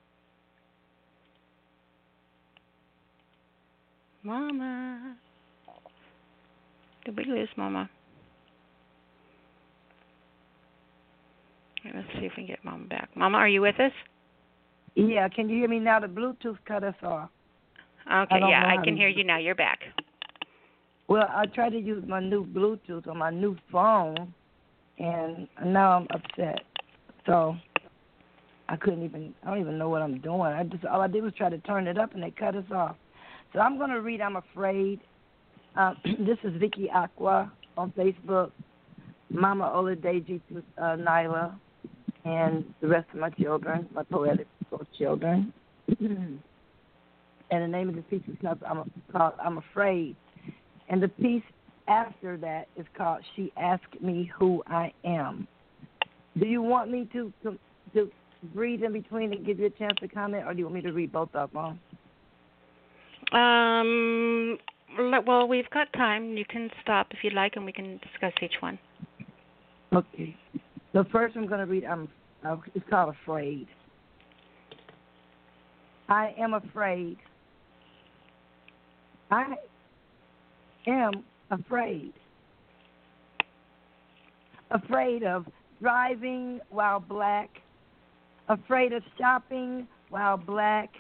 Mama. 4.23 5.17
Did 7.05 7.17
we 7.17 7.25
lose 7.25 7.49
Mama? 7.57 7.91
Let's 11.93 12.07
see 12.15 12.27
if 12.27 12.33
we 12.37 12.45
can 12.45 12.47
get 12.47 12.65
Mama 12.65 12.87
back. 12.87 13.09
Mama, 13.17 13.39
are 13.39 13.49
you 13.49 13.63
with 13.63 13.81
us? 13.81 13.91
Yeah, 14.95 15.29
can 15.29 15.49
you 15.49 15.57
hear 15.57 15.69
me 15.69 15.81
now? 15.81 15.99
The 15.99 16.07
Bluetooth 16.07 16.59
cut 16.65 16.85
us 16.85 16.95
off. 17.03 17.31
Okay, 18.07 18.39
don't 18.39 18.49
yeah, 18.49 18.65
I 18.65 18.83
can 18.85 18.97
hear 18.97 19.09
you 19.09 19.25
now. 19.25 19.39
You're 19.39 19.57
back. 19.57 19.81
Well, 21.09 21.29
I 21.29 21.47
tried 21.47 21.71
to 21.71 21.81
use 21.81 22.05
my 22.07 22.21
new 22.21 22.47
Bluetooth 22.47 23.09
on 23.09 23.19
my 23.19 23.31
new 23.31 23.57
phone, 23.73 24.33
and 24.99 25.49
now 25.65 25.97
I'm 25.97 26.07
upset. 26.11 26.61
So 27.27 27.57
I 28.69 28.77
couldn't 28.77 29.05
even. 29.05 29.35
I 29.45 29.51
don't 29.51 29.61
even 29.61 29.79
know 29.79 29.89
what 29.89 30.03
I'm 30.03 30.19
doing. 30.21 30.41
I 30.41 30.65
just 30.65 30.85
all 30.85 31.01
I 31.01 31.07
did 31.07 31.23
was 31.23 31.33
try 31.37 31.49
to 31.49 31.59
turn 31.59 31.87
it 31.87 31.99
up, 31.99 32.15
and 32.15 32.23
they 32.23 32.33
cut 32.33 32.55
us 32.57 32.65
off. 32.75 32.97
So 33.53 33.61
I'm 33.61 33.79
gonna 33.79 34.01
read. 34.01 34.21
I'm 34.21 34.37
afraid. 34.37 35.01
Um, 35.77 35.97
this 36.21 36.39
is 36.43 36.59
Vicky 36.59 36.91
Aqua 36.91 37.53
on 37.77 37.93
Facebook, 37.93 38.51
Mama 39.31 39.73
Oladeji 39.75 40.41
uh, 40.79 40.81
Nyla, 40.81 41.55
and 42.25 42.65
the 42.81 42.89
rest 42.89 43.07
of 43.13 43.21
my 43.21 43.31
children, 43.31 43.89
my 43.95 44.03
poetic 44.03 44.49
children. 44.99 45.53
and 46.01 46.43
the 47.51 47.69
name 47.69 47.89
of 47.89 47.95
the 47.95 48.03
piece 48.03 48.23
is 48.29 48.37
called 48.43 48.59
I'm, 48.69 48.91
called 49.13 49.35
I'm 49.43 49.59
Afraid. 49.59 50.17
And 50.89 51.03
the 51.03 51.09
piece 51.09 51.43
after 51.89 52.37
that 52.39 52.69
is 52.77 52.87
called 52.97 53.23
She 53.35 53.53
Asked 53.57 54.01
Me 54.01 54.31
Who 54.39 54.63
I 54.67 54.93
Am. 55.05 55.47
Do 56.39 56.47
you 56.47 56.63
want 56.63 56.91
me 56.91 57.09
to, 57.13 57.33
to, 57.43 57.59
to 57.95 58.11
breathe 58.47 58.83
in 58.83 58.93
between 58.93 59.33
and 59.33 59.45
give 59.45 59.59
you 59.59 59.67
a 59.67 59.71
chance 59.71 59.99
to 60.01 60.09
comment, 60.09 60.45
or 60.47 60.53
do 60.53 60.59
you 60.61 60.65
want 60.67 60.77
me 60.77 60.81
to 60.83 60.93
read 60.93 61.13
both 61.13 61.35
of 61.35 61.51
them? 61.53 61.79
Um. 63.33 64.59
Well, 65.27 65.47
we've 65.47 65.69
got 65.71 65.93
time. 65.93 66.37
You 66.37 66.45
can 66.47 66.71
stop 66.83 67.09
if 67.11 67.19
you'd 67.23 67.35
like, 67.35 67.57
and 67.57 67.67
we 67.67 67.73
can 67.73 67.99
discuss 67.99 68.33
each 68.41 68.55
one. 68.61 68.79
Okay. 69.95 70.35
The 70.95 71.05
first 71.13 71.37
I'm 71.37 71.47
going 71.47 71.61
to 71.61 71.67
read, 71.67 71.85
I'm, 71.85 72.09
uh, 72.47 72.57
it's 72.75 72.89
called 72.89 73.15
Afraid. 73.23 73.67
I 76.09 76.35
am 76.39 76.55
afraid. 76.55 77.19
I 79.31 79.57
am 80.87 81.25
afraid. 81.51 82.13
Afraid 84.71 85.25
of 85.25 85.47
driving 85.83 86.61
while 86.71 87.01
black. 87.01 87.51
Afraid 88.49 88.93
of 88.93 89.03
shopping 89.19 89.87
while 90.11 90.37
black. 90.37 90.91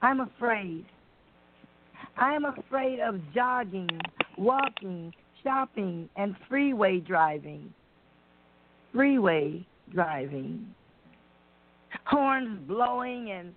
I'm 0.00 0.20
afraid. 0.20 0.84
I 2.16 2.34
am 2.34 2.44
afraid 2.44 3.00
of 3.00 3.20
jogging, 3.34 4.00
walking, 4.36 5.12
shopping, 5.42 6.08
and 6.16 6.34
freeway 6.48 7.00
driving. 7.00 7.72
Freeway 8.92 9.66
driving. 9.92 10.74
Horns 12.04 12.58
blowing 12.66 13.30
and 13.30 13.54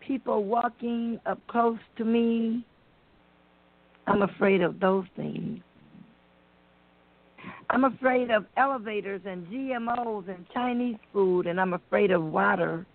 people 0.00 0.44
walking 0.44 1.18
up 1.26 1.40
close 1.48 1.78
to 1.96 2.04
me. 2.04 2.64
I'm 4.06 4.22
afraid 4.22 4.62
of 4.62 4.80
those 4.80 5.06
things. 5.16 5.60
I'm 7.70 7.84
afraid 7.84 8.30
of 8.30 8.44
elevators 8.56 9.22
and 9.24 9.46
GMOs 9.46 10.28
and 10.28 10.44
Chinese 10.52 10.98
food, 11.12 11.46
and 11.46 11.60
I'm 11.60 11.74
afraid 11.74 12.10
of 12.10 12.22
water. 12.22 12.86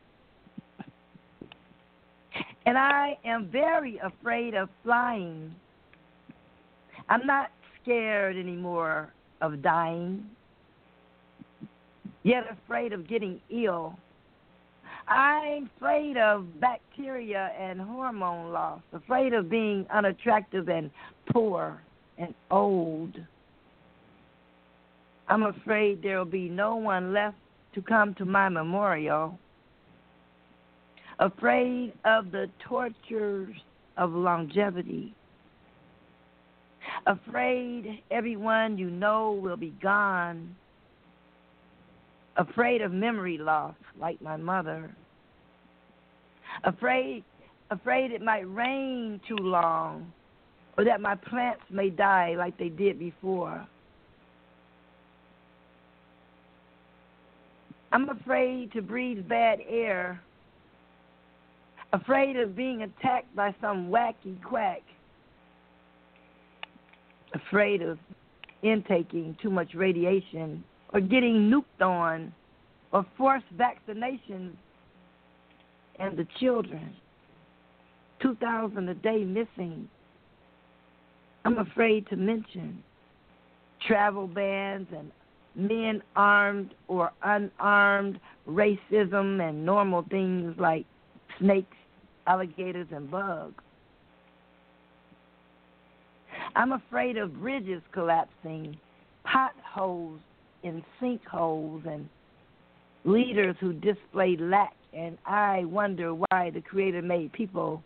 And 2.66 2.78
I 2.78 3.18
am 3.26 3.50
very 3.52 4.00
afraid 4.04 4.54
of 4.54 4.70
flying. 4.84 5.54
I'm 7.10 7.26
not 7.26 7.52
scared 7.82 8.38
anymore 8.38 9.12
of 9.42 9.62
dying, 9.62 10.24
yet 12.24 12.44
afraid 12.52 12.94
of 12.94 13.08
getting 13.08 13.40
ill. 13.50 13.98
I'm 15.08 15.70
afraid 15.78 16.18
of 16.18 16.60
bacteria 16.60 17.52
and 17.60 17.82
hormone 17.82 18.52
loss, 18.52 18.82
afraid 18.94 19.34
of 19.34 19.50
being 19.50 19.88
unattractive 19.92 20.70
and 20.70 20.92
poor 21.32 21.82
and 22.20 22.36
old. 22.52 23.16
I'm 25.30 25.44
afraid 25.44 26.02
there 26.02 26.18
will 26.18 26.26
be 26.26 26.50
no 26.50 26.76
one 26.76 27.14
left 27.14 27.38
to 27.76 27.82
come 27.84 28.16
to 28.16 28.26
my 28.26 28.50
memorial. 28.50 29.38
Afraid 31.20 31.94
of 32.04 32.32
the 32.32 32.50
tortures 32.68 33.56
of 33.98 34.12
longevity. 34.12 35.14
Afraid 37.06 38.02
everyone 38.10 38.78
you 38.78 38.90
know 38.90 39.34
will 39.34 39.58
be 39.58 39.74
gone. 39.82 40.56
Afraid 42.38 42.82
of 42.82 42.92
memory 42.92 43.38
loss, 43.38 43.76
like 44.00 44.20
my 44.22 44.36
mother. 44.36 44.90
Afraid 46.64 47.24
afraid 47.72 48.12
it 48.12 48.22
might 48.22 48.52
rain 48.52 49.22
too 49.28 49.38
long 49.38 50.12
or 50.76 50.84
that 50.86 51.02
my 51.02 51.14
plants 51.14 51.62
may 51.70 51.92
die 51.92 52.34
like 52.36 52.58
they 52.58 52.70
did 52.70 52.98
before. 52.98 53.68
I'm 57.92 58.10
afraid 58.10 58.72
to 58.74 58.82
breathe 58.82 59.28
bad 59.28 59.60
air. 59.68 60.22
Afraid 61.92 62.38
of 62.38 62.56
being 62.56 62.84
attacked 62.84 63.36
by 63.36 63.56
some 63.62 63.90
wacky 63.90 64.42
quack. 64.44 64.82
Afraid 67.34 67.82
of 67.82 67.98
intaking 68.62 69.36
too 69.42 69.50
much 69.50 69.74
radiation 69.74 70.64
or 70.94 71.00
getting 71.00 71.50
nuked 71.50 71.86
on 71.86 72.34
or 72.92 73.06
forced 73.18 73.46
vaccinations 73.58 74.54
and 76.00 76.18
the 76.18 76.28
children. 76.40 76.96
2,000 78.22 78.90
a 78.90 78.94
day 78.96 79.24
missing. 79.24 79.88
I'm 81.46 81.58
afraid 81.58 82.08
to 82.10 82.16
mention 82.16 82.84
travel 83.88 84.28
bans 84.28 84.88
and 84.96 85.12
men 85.60 86.02
armed 86.16 86.74
or 86.88 87.12
unarmed, 87.24 88.20
racism, 88.48 89.48
and 89.48 89.66
normal 89.66 90.06
things 90.10 90.56
like 90.58 90.86
snakes, 91.40 91.78
alligators, 92.28 92.88
and 92.92 93.10
bugs. 93.10 93.64
I'm 96.56 96.72
afraid 96.72 97.18
of 97.18 97.40
bridges 97.40 97.82
collapsing, 97.92 98.78
potholes 99.24 100.20
in 100.64 100.84
sinkholes, 101.02 101.86
and 101.86 102.10
leaders 103.06 103.56
who 103.60 103.74
display 103.74 104.36
lack. 104.38 104.74
And 104.94 105.18
I 105.26 105.66
wonder 105.66 106.14
why 106.16 106.50
the 106.54 106.62
Creator 106.62 107.04
made 107.04 107.32
people 107.34 107.84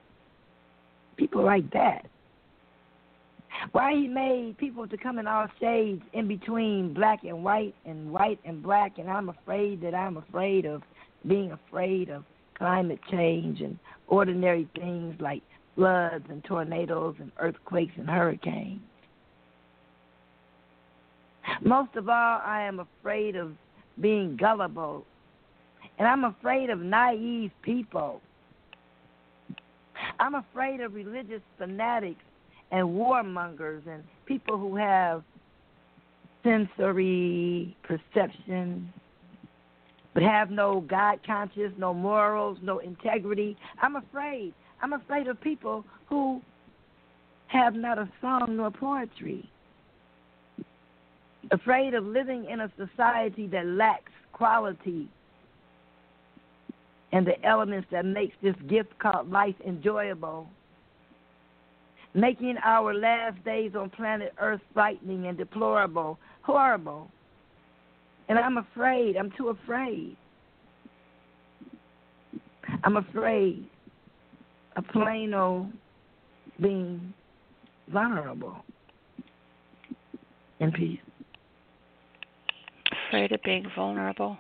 people 1.17 1.43
like 1.43 1.69
that. 1.71 2.05
Why 3.72 3.94
he 3.94 4.07
made 4.07 4.57
people 4.57 4.88
to 4.88 4.98
come 4.98 5.19
in 5.19 5.27
all 5.27 5.48
shades 5.60 6.02
in 6.14 6.27
between 6.27 6.94
black 6.94 7.23
and 7.23 7.44
white 7.44 7.76
and 7.85 8.11
white 8.11 8.40
and 8.45 8.61
black 8.61 8.98
and 8.98 9.10
I'm 9.10 9.30
afraid 9.30 9.81
that 9.81 9.95
I'm 9.95 10.18
afraid 10.18 10.65
of 10.65 10.84
being 11.27 11.52
afraid 11.52 12.10
of 12.10 12.23
climate 12.56 12.99
change 13.10 13.61
and 13.61 13.80
ordinary 14.07 14.68
things 14.76 15.15
like 15.19 15.41
floods 15.76 16.26
and 16.30 16.44
tornadoes 16.44 17.15
and 17.19 17.31
earthquakes 17.40 17.94
and 17.98 18.10
hurricanes. 18.10 18.81
Most 21.61 21.95
of 21.95 22.10
all, 22.10 22.41
I 22.44 22.61
am 22.61 22.80
afraid 22.80 23.35
of 23.35 23.53
being 23.99 24.38
gullible, 24.38 25.06
and 25.98 26.07
I'm 26.07 26.23
afraid 26.23 26.69
of 26.69 26.80
naive 26.80 27.52
people. 27.61 28.22
I'm 30.19 30.35
afraid 30.35 30.81
of 30.81 30.94
religious 30.94 31.41
fanatics 31.57 32.23
and 32.73 32.89
warmongers 32.89 33.87
and 33.87 34.03
people 34.25 34.57
who 34.57 34.75
have 34.75 35.23
sensory 36.43 37.77
perception 37.83 38.91
but 40.13 40.21
have 40.21 40.51
no 40.51 40.81
God 40.81 41.19
conscience, 41.25 41.73
no 41.77 41.93
morals, 41.93 42.57
no 42.61 42.79
integrity. 42.79 43.57
I'm 43.81 43.95
afraid. 43.95 44.53
I'm 44.81 44.93
afraid 44.93 45.27
of 45.27 45.39
people 45.41 45.85
who 46.07 46.41
have 47.47 47.73
not 47.73 47.97
a 47.97 48.09
song 48.21 48.57
nor 48.57 48.69
poetry. 48.69 49.49
Afraid 51.51 51.93
of 51.93 52.03
living 52.03 52.45
in 52.45 52.61
a 52.61 52.71
society 52.77 53.47
that 53.47 53.65
lacks 53.65 54.11
quality 54.33 55.07
and 57.11 57.25
the 57.25 57.43
elements 57.45 57.87
that 57.91 58.05
makes 58.05 58.35
this 58.41 58.55
gift 58.67 58.97
called 58.99 59.31
life 59.31 59.55
enjoyable. 59.65 60.47
Making 62.15 62.57
our 62.64 62.94
last 62.94 63.44
days 63.44 63.72
on 63.76 63.90
planet 63.90 64.34
Earth 64.40 64.61
frightening 64.73 65.27
and 65.27 65.38
deplorable, 65.38 66.19
horrible. 66.44 67.10
And 68.30 68.38
I'm 68.38 68.57
afraid, 68.57 69.18
I'm 69.18 69.31
too 69.35 69.49
afraid. 69.49 70.15
I'm 72.84 72.98
afraid 72.98 73.65
of 74.76 74.85
plain 74.91 75.34
old 75.34 75.72
being 76.61 77.14
vulnerable 77.91 78.64
in 80.60 80.72
peace. 80.72 80.99
Afraid 83.10 83.31
of 83.31 83.41
being 83.44 83.65
vulnerable. 83.76 84.38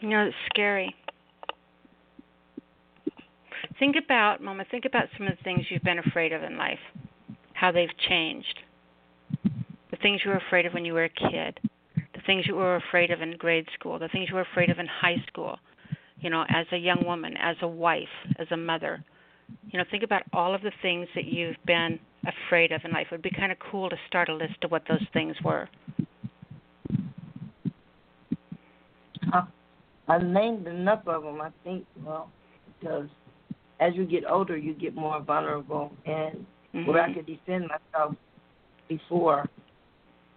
You 0.00 0.08
know, 0.08 0.26
it's 0.26 0.36
scary. 0.52 0.94
Think 3.82 3.96
about, 3.96 4.40
Mama, 4.40 4.64
think 4.70 4.84
about 4.84 5.06
some 5.18 5.26
of 5.26 5.36
the 5.36 5.42
things 5.42 5.66
you've 5.68 5.82
been 5.82 5.98
afraid 5.98 6.32
of 6.32 6.44
in 6.44 6.56
life, 6.56 6.78
how 7.54 7.72
they've 7.72 7.88
changed. 8.08 8.60
The 9.90 9.96
things 10.00 10.20
you 10.24 10.30
were 10.30 10.36
afraid 10.36 10.66
of 10.66 10.72
when 10.72 10.84
you 10.84 10.94
were 10.94 11.06
a 11.06 11.08
kid, 11.08 11.58
the 11.96 12.20
things 12.24 12.46
you 12.46 12.54
were 12.54 12.76
afraid 12.76 13.10
of 13.10 13.20
in 13.22 13.36
grade 13.36 13.66
school, 13.74 13.98
the 13.98 14.06
things 14.06 14.28
you 14.28 14.36
were 14.36 14.46
afraid 14.52 14.70
of 14.70 14.78
in 14.78 14.86
high 14.86 15.16
school, 15.26 15.58
you 16.20 16.30
know, 16.30 16.44
as 16.48 16.64
a 16.70 16.76
young 16.76 17.04
woman, 17.04 17.34
as 17.36 17.56
a 17.62 17.66
wife, 17.66 18.06
as 18.38 18.46
a 18.52 18.56
mother. 18.56 19.04
You 19.72 19.80
know, 19.80 19.84
think 19.90 20.04
about 20.04 20.22
all 20.32 20.54
of 20.54 20.62
the 20.62 20.70
things 20.80 21.08
that 21.16 21.24
you've 21.24 21.56
been 21.66 21.98
afraid 22.24 22.70
of 22.70 22.82
in 22.84 22.92
life. 22.92 23.08
It 23.10 23.14
would 23.16 23.22
be 23.22 23.32
kind 23.36 23.50
of 23.50 23.58
cool 23.58 23.90
to 23.90 23.96
start 24.06 24.28
a 24.28 24.34
list 24.36 24.62
of 24.62 24.70
what 24.70 24.84
those 24.88 25.04
things 25.12 25.34
were. 25.44 25.68
Uh, 29.32 29.42
I 30.06 30.18
named 30.18 30.68
enough 30.68 31.02
of 31.08 31.24
them, 31.24 31.40
I 31.40 31.50
think, 31.64 31.84
well, 32.04 32.30
because 32.78 33.08
as 33.82 33.94
you 33.94 34.04
get 34.04 34.24
older, 34.28 34.56
you 34.56 34.74
get 34.74 34.94
more 34.94 35.20
vulnerable, 35.20 35.92
and 36.06 36.46
mm-hmm. 36.74 36.86
where 36.86 37.02
I 37.02 37.12
could 37.12 37.26
defend 37.26 37.68
myself 37.68 38.14
before. 38.88 39.48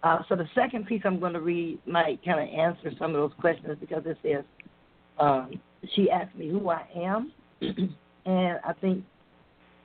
Uh, 0.02 0.18
so 0.28 0.36
the 0.36 0.48
second 0.54 0.86
piece 0.86 1.02
I'm 1.04 1.20
going 1.20 1.32
to 1.32 1.40
read 1.40 1.78
might 1.86 2.24
kind 2.24 2.40
of 2.40 2.48
answer 2.48 2.90
some 2.98 3.14
of 3.14 3.16
those 3.16 3.32
questions 3.40 3.76
because 3.80 4.02
it 4.06 4.18
says, 4.22 4.44
um, 5.18 5.52
she 5.94 6.10
asked 6.10 6.36
me 6.36 6.48
who 6.48 6.68
I 6.68 6.86
am, 6.96 7.32
and 7.60 8.58
I 8.64 8.72
think 8.80 9.04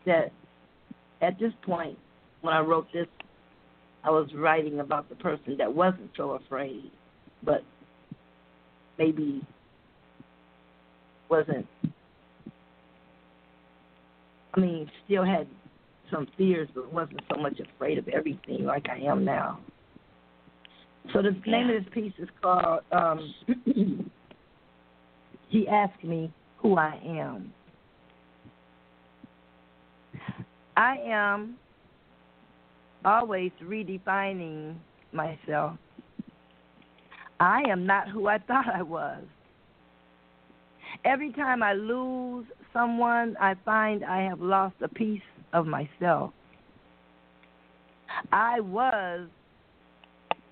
that 0.06 0.32
at 1.22 1.40
this 1.40 1.54
point, 1.64 1.98
when 2.42 2.54
I 2.54 2.60
wrote 2.60 2.88
this, 2.92 3.08
I 4.04 4.10
was 4.10 4.28
writing 4.34 4.80
about 4.80 5.10
the 5.10 5.16
person 5.16 5.56
that 5.60 5.72
wasn't 5.72 6.10
so 6.18 6.32
afraid, 6.32 6.90
but 7.44 7.64
maybe 8.98 9.42
wasn't. 11.30 11.68
I 14.54 14.60
mean, 14.60 14.90
still 15.06 15.24
had 15.24 15.48
some 16.12 16.28
fears, 16.38 16.68
but 16.76 16.92
wasn't 16.92 17.22
so 17.34 17.42
much 17.42 17.60
afraid 17.60 17.98
of 17.98 18.08
everything 18.10 18.66
like 18.66 18.88
I 18.90 18.98
am 19.00 19.24
now. 19.24 19.60
So 21.14 21.22
the 21.22 21.32
name 21.46 21.70
of 21.70 21.84
this 21.84 21.94
piece 21.94 22.14
is 22.20 22.30
called 22.42 22.82
um, 22.92 23.34
he 25.50 25.68
asked 25.68 26.04
me 26.04 26.32
who 26.58 26.78
I 26.78 27.00
am. 27.06 27.54
I 30.78 30.98
am 31.06 31.58
always 33.04 33.52
redefining 33.64 34.76
myself. 35.12 35.78
I 37.40 37.64
am 37.70 37.86
not 37.86 38.08
who 38.10 38.28
I 38.28 38.38
thought 38.38 38.68
I 38.74 38.84
was. 38.84 39.24
Every 41.04 41.32
time 41.34 41.64
I 41.64 41.74
lose 41.74 42.46
someone, 42.74 43.36
I 43.40 43.56
find 43.66 44.04
I 44.04 44.22
have 44.24 44.42
lost 44.42 44.76
a 44.82 44.88
piece 44.88 45.22
of 45.54 45.66
myself. 45.68 46.32
I 48.32 48.60
was 48.60 49.28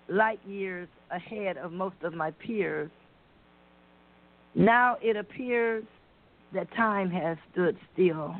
light 0.07 0.39
years 0.47 0.87
ahead 1.11 1.57
of 1.57 1.71
most 1.71 1.95
of 2.03 2.13
my 2.13 2.31
peers 2.31 2.89
now 4.55 4.97
it 5.01 5.15
appears 5.15 5.83
that 6.53 6.71
time 6.75 7.09
has 7.11 7.37
stood 7.51 7.77
still. 7.93 8.35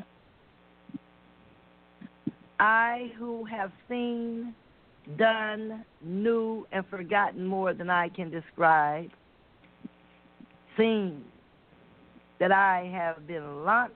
I, 2.58 3.12
who 3.18 3.44
have 3.44 3.72
seen, 3.88 4.54
done, 5.16 5.84
knew, 6.02 6.66
and 6.72 6.84
forgotten 6.88 7.46
more 7.46 7.72
than 7.72 7.88
I 7.88 8.10
can 8.10 8.30
describe, 8.30 9.08
seen 10.76 11.24
that 12.40 12.50
I 12.50 12.90
have 12.92 13.26
been 13.26 13.64
launched 13.64 13.94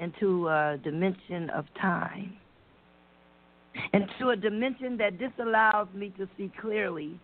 into 0.00 0.48
a 0.48 0.78
dimension 0.82 1.50
of 1.50 1.66
time, 1.80 2.34
into 3.92 4.30
a 4.30 4.36
dimension 4.36 4.96
that 4.96 5.18
disallows 5.18 5.88
me 5.94 6.12
to 6.16 6.28
see 6.36 6.50
clearly, 6.60 7.20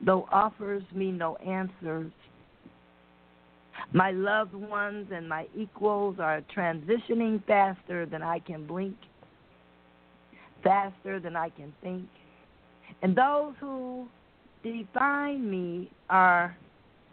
though 0.00 0.26
offers 0.32 0.82
me 0.94 1.10
no 1.10 1.36
answers 1.36 2.10
my 3.92 4.10
loved 4.10 4.54
ones 4.54 5.08
and 5.12 5.28
my 5.28 5.46
equals 5.56 6.16
are 6.18 6.42
transitioning 6.54 7.44
faster 7.46 8.06
than 8.06 8.22
I 8.22 8.38
can 8.40 8.66
blink, 8.66 8.96
faster 10.62 11.20
than 11.20 11.36
I 11.36 11.50
can 11.50 11.72
think. 11.82 12.08
And 13.02 13.16
those 13.16 13.54
who 13.60 14.08
define 14.62 15.48
me 15.48 15.90
are 16.10 16.56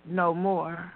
no 0.05 0.33
more. 0.33 0.91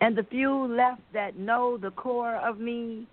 And 0.00 0.16
the 0.16 0.24
few 0.24 0.66
left 0.66 1.02
that 1.12 1.38
know 1.38 1.76
the 1.76 1.90
core 1.90 2.36
of 2.36 2.58
me 2.58 3.06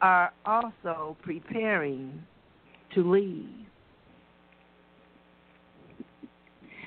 are 0.00 0.32
also 0.44 1.16
preparing 1.22 2.22
to 2.94 3.10
leave. 3.10 3.48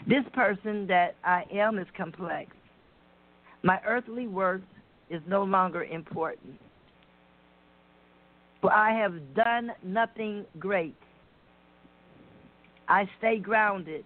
This 0.07 0.23
person 0.33 0.87
that 0.87 1.15
I 1.23 1.43
am 1.53 1.77
is 1.77 1.87
complex. 1.95 2.51
My 3.61 3.79
earthly 3.85 4.25
worth 4.25 4.61
is 5.09 5.21
no 5.27 5.43
longer 5.43 5.83
important. 5.83 6.59
For 8.61 8.71
I 8.71 8.91
have 8.99 9.13
done 9.35 9.71
nothing 9.83 10.45
great. 10.57 10.95
I 12.87 13.07
stay 13.19 13.37
grounded. 13.37 14.03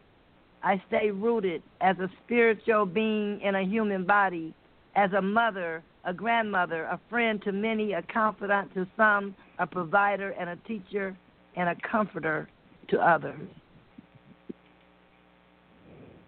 I 0.61 0.81
stay 0.88 1.11
rooted 1.11 1.61
as 1.81 1.97
a 1.99 2.10
spiritual 2.23 2.85
being 2.85 3.39
in 3.41 3.55
a 3.55 3.64
human 3.64 4.05
body, 4.05 4.53
as 4.95 5.11
a 5.14 5.22
mother, 5.22 5.84
a 6.06 6.14
grandmother, 6.14 6.84
a 6.84 6.99
friend 7.10 7.41
to 7.44 7.52
many, 7.52 7.94
a 7.94 8.02
confidant 8.02 8.74
to 8.74 8.88
some, 8.95 9.36
a 9.60 9.65
provider 9.65 10.32
and 10.32 10.49
a 10.49 10.56
teacher, 10.68 11.15
and 11.56 11.70
a 11.70 11.76
comforter 11.90 12.48
to 12.90 12.99
others. 12.99 13.48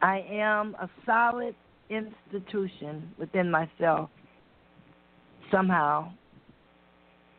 I 0.01 0.25
am 0.29 0.75
a 0.79 0.89
solid 1.05 1.55
institution 1.89 3.09
within 3.17 3.49
myself. 3.49 4.09
Somehow, 5.51 6.11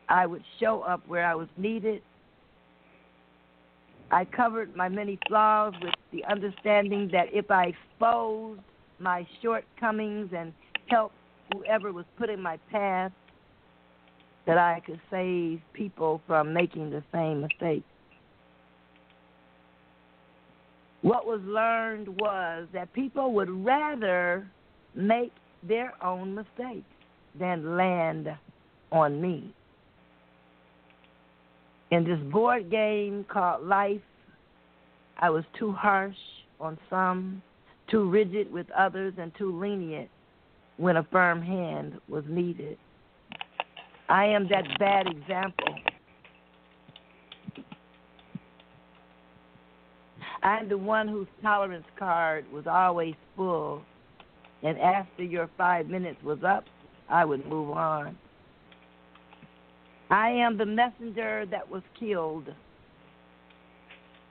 I 0.09 0.25
would 0.25 0.43
show 0.59 0.81
up 0.81 1.05
where 1.07 1.25
I 1.25 1.35
was 1.35 1.47
needed. 1.57 2.01
I 4.11 4.23
covered 4.23 4.75
my 4.75 4.87
many 4.87 5.19
flaws 5.27 5.73
with 5.81 5.93
the 6.13 6.23
understanding 6.25 7.09
that 7.11 7.27
if 7.33 7.51
I 7.51 7.73
exposed 7.73 8.61
my 8.99 9.27
shortcomings 9.41 10.29
and 10.35 10.53
helped 10.87 11.15
whoever 11.53 11.91
was 11.91 12.05
put 12.17 12.29
in 12.29 12.41
my 12.41 12.57
path, 12.71 13.11
that 14.45 14.57
I 14.57 14.81
could 14.85 14.99
save 15.11 15.61
people 15.73 16.21
from 16.25 16.53
making 16.53 16.89
the 16.89 17.03
same 17.11 17.41
mistake. 17.41 17.83
What 21.01 21.25
was 21.25 21.41
learned 21.43 22.07
was 22.19 22.67
that 22.73 22.91
people 22.93 23.33
would 23.33 23.49
rather 23.49 24.47
make 24.95 25.31
their 25.67 25.93
own 26.03 26.33
mistakes 26.33 26.85
than 27.37 27.77
land 27.77 28.29
on 28.91 29.21
me. 29.21 29.53
In 31.91 32.03
this 32.03 32.19
board 32.31 32.71
game 32.71 33.25
called 33.31 33.65
life, 33.65 34.01
I 35.19 35.29
was 35.29 35.43
too 35.57 35.71
harsh 35.71 36.15
on 36.59 36.77
some, 36.89 37.41
too 37.89 38.09
rigid 38.09 38.51
with 38.51 38.67
others, 38.71 39.13
and 39.17 39.31
too 39.37 39.57
lenient 39.57 40.09
when 40.77 40.97
a 40.97 41.03
firm 41.11 41.41
hand 41.41 41.99
was 42.07 42.23
needed. 42.27 42.77
I 44.09 44.25
am 44.25 44.47
that 44.49 44.63
bad 44.79 45.07
example. 45.07 45.75
I'm 50.43 50.69
the 50.69 50.77
one 50.77 51.07
whose 51.07 51.27
tolerance 51.41 51.85
card 51.97 52.45
was 52.53 52.65
always 52.67 53.15
full, 53.35 53.81
and 54.63 54.79
after 54.79 55.23
your 55.23 55.49
five 55.57 55.87
minutes 55.87 56.23
was 56.23 56.39
up, 56.47 56.63
I 57.09 57.25
would 57.25 57.45
move 57.47 57.71
on. 57.71 58.17
I 60.09 60.29
am 60.29 60.57
the 60.57 60.65
messenger 60.65 61.45
that 61.51 61.69
was 61.69 61.81
killed. 61.99 62.47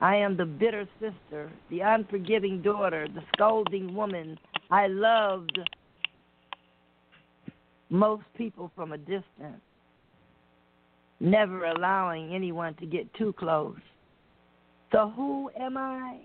I 0.00 0.16
am 0.16 0.36
the 0.36 0.46
bitter 0.46 0.88
sister, 1.00 1.50
the 1.70 1.80
unforgiving 1.80 2.62
daughter, 2.62 3.08
the 3.14 3.22
scolding 3.34 3.94
woman. 3.94 4.38
I 4.70 4.86
loved 4.86 5.58
most 7.90 8.24
people 8.36 8.70
from 8.74 8.92
a 8.92 8.98
distance, 8.98 9.62
never 11.20 11.66
allowing 11.66 12.34
anyone 12.34 12.74
to 12.74 12.86
get 12.86 13.12
too 13.14 13.32
close. 13.38 13.76
So, 14.92 15.12
who 15.14 15.50
am 15.58 15.76
I? 15.76 16.20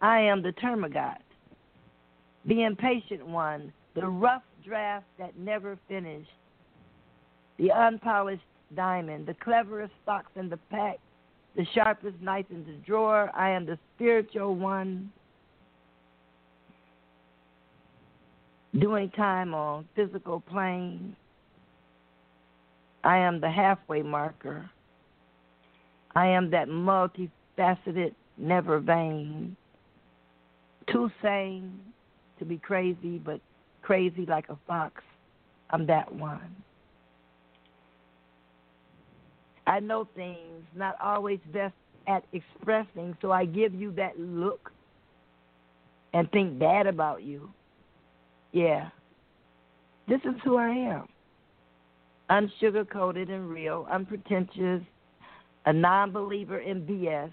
I 0.00 0.20
am 0.20 0.42
the 0.42 0.52
termagant, 0.52 1.18
the 2.44 2.64
impatient 2.64 3.26
one, 3.26 3.72
the 3.94 4.06
rough 4.06 4.42
draft 4.64 5.06
that 5.18 5.38
never 5.38 5.78
finished, 5.88 6.30
the 7.58 7.70
unpolished 7.70 8.42
diamond, 8.74 9.26
the 9.26 9.34
cleverest 9.34 9.92
fox 10.04 10.26
in 10.36 10.48
the 10.48 10.58
pack, 10.70 10.98
the 11.56 11.64
sharpest 11.74 12.20
knife 12.20 12.46
in 12.50 12.64
the 12.66 12.74
drawer. 12.86 13.30
I 13.34 13.50
am 13.50 13.64
the 13.64 13.78
spiritual 13.94 14.54
one 14.54 15.10
doing 18.78 19.10
time 19.10 19.54
on 19.54 19.88
physical 19.94 20.40
plane. 20.40 21.16
I 23.04 23.18
am 23.18 23.40
the 23.40 23.50
halfway 23.50 24.02
marker. 24.02 24.68
I 26.14 26.26
am 26.28 26.50
that 26.50 26.68
multifaceted, 26.68 28.14
never 28.36 28.80
vain. 28.80 29.56
Too 30.90 31.10
sane 31.22 31.80
to 32.38 32.44
be 32.44 32.58
crazy, 32.58 33.18
but 33.18 33.40
crazy 33.82 34.26
like 34.26 34.48
a 34.48 34.58
fox. 34.66 35.02
I'm 35.70 35.86
that 35.86 36.12
one. 36.12 36.56
I 39.66 39.80
know 39.80 40.06
things, 40.14 40.64
not 40.74 40.96
always 41.02 41.40
best 41.52 41.74
at 42.06 42.24
expressing, 42.32 43.16
so 43.20 43.32
I 43.32 43.44
give 43.44 43.74
you 43.74 43.92
that 43.92 44.18
look 44.18 44.70
and 46.14 46.30
think 46.30 46.58
bad 46.58 46.86
about 46.86 47.22
you. 47.22 47.50
Yeah. 48.52 48.88
This 50.08 50.20
is 50.24 50.34
who 50.44 50.56
I 50.56 50.68
am. 50.68 51.08
I'm 52.28 52.50
sugar 52.60 52.84
coated 52.84 53.30
and 53.30 53.48
real, 53.48 53.86
unpretentious, 53.90 54.82
a 55.64 55.72
non 55.72 56.12
believer 56.12 56.58
in 56.58 56.82
BS. 56.82 57.32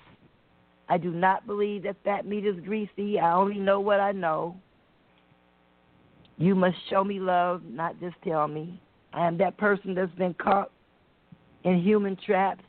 I 0.90 0.98
do 0.98 1.12
not 1.12 1.48
believe 1.48 1.84
that 1.84 1.96
fat 2.04 2.26
meat 2.26 2.46
is 2.46 2.60
greasy. 2.66 3.20
I 3.20 3.34
only 3.34 3.58
know 3.58 3.80
what 3.80 4.00
I 4.00 4.12
know. 4.12 4.56
You 6.38 6.56
must 6.56 6.78
show 6.90 7.04
me 7.04 7.20
love, 7.20 7.62
not 7.64 8.00
just 8.00 8.16
tell 8.24 8.48
me. 8.48 8.82
I 9.14 9.28
am 9.28 9.38
that 9.38 9.58
person 9.58 9.94
that's 9.94 10.14
been 10.16 10.34
caught 10.34 10.72
in 11.64 11.82
human 11.82 12.18
traps, 12.26 12.64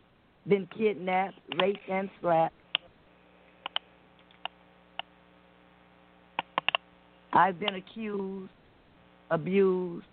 been 0.47 0.69
kidnapped, 0.77 1.39
raped, 1.61 1.89
and 1.89 2.09
slapped. 2.21 2.55
I've 7.35 7.59
been 7.59 7.75
accused, 7.75 8.51
abused, 9.31 10.07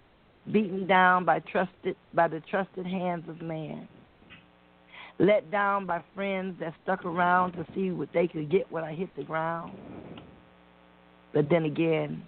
beaten 0.52 0.88
down 0.88 1.24
by 1.24 1.40
trusted 1.40 1.96
by 2.16 2.28
the 2.28 2.42
trusted 2.50 2.86
hands 2.86 3.30
of 3.30 3.42
man. 3.42 3.88
Let 5.20 5.52
down 5.52 5.86
by 5.86 6.04
friends 6.16 6.60
that 6.60 6.74
stuck 6.84 7.06
around 7.06 7.52
to 7.54 7.66
see 7.76 7.92
what 7.92 8.10
they 8.12 8.28
could 8.28 8.50
get 8.50 8.72
when 8.72 8.84
I 8.84 8.96
hit 8.96 9.16
the 9.16 9.24
ground. 9.24 9.78
But 11.32 11.48
then 11.48 11.66
again, 11.66 12.24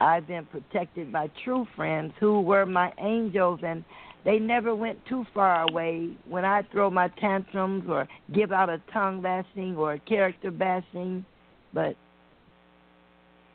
I've 0.00 0.26
been 0.26 0.46
protected 0.46 1.12
by 1.12 1.30
true 1.44 1.66
friends 1.76 2.14
who 2.18 2.40
were 2.40 2.64
my 2.64 2.92
angels 2.98 3.60
and 3.62 3.84
they 4.24 4.38
never 4.38 4.74
went 4.74 5.04
too 5.06 5.26
far 5.34 5.68
away 5.68 6.10
when 6.26 6.46
I 6.46 6.62
throw 6.72 6.88
my 6.88 7.08
tantrums 7.20 7.84
or 7.88 8.08
give 8.32 8.52
out 8.52 8.70
a 8.70 8.80
tongue 8.90 9.20
bashing 9.20 9.76
or 9.76 9.92
a 9.94 9.98
character 9.98 10.50
bashing. 10.50 11.26
But 11.74 11.94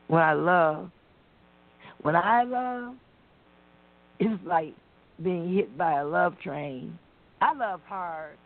when 0.08 0.22
I 0.22 0.34
love, 0.34 0.90
when 2.02 2.16
I 2.16 2.44
love, 2.44 2.96
it's 4.20 4.44
like 4.46 4.74
being 5.24 5.54
hit 5.54 5.78
by 5.78 6.00
a 6.00 6.06
love 6.06 6.36
train. 6.40 6.98
I 7.42 7.54
love 7.54 7.82
hard. 7.88 8.38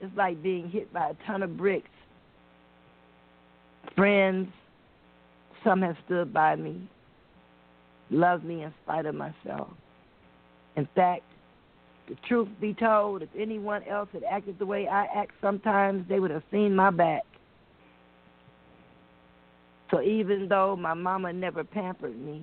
It's 0.00 0.16
like 0.16 0.42
being 0.42 0.68
hit 0.70 0.92
by 0.92 1.10
a 1.10 1.14
ton 1.26 1.42
of 1.42 1.56
bricks. 1.56 1.88
Friends, 3.96 4.48
some 5.64 5.82
have 5.82 5.96
stood 6.06 6.32
by 6.32 6.56
me, 6.56 6.80
loved 8.10 8.44
me 8.44 8.62
in 8.62 8.72
spite 8.84 9.06
of 9.06 9.14
myself. 9.14 9.68
In 10.76 10.88
fact, 10.94 11.22
the 12.08 12.16
truth 12.26 12.48
be 12.60 12.74
told, 12.74 13.22
if 13.22 13.28
anyone 13.38 13.82
else 13.84 14.08
had 14.12 14.24
acted 14.24 14.58
the 14.58 14.66
way 14.66 14.88
I 14.88 15.04
act 15.04 15.32
sometimes, 15.40 16.08
they 16.08 16.18
would 16.18 16.30
have 16.30 16.42
seen 16.50 16.74
my 16.74 16.90
back. 16.90 17.22
So 19.92 20.00
even 20.00 20.48
though 20.48 20.74
my 20.74 20.94
mama 20.94 21.32
never 21.32 21.62
pampered 21.62 22.18
me, 22.18 22.42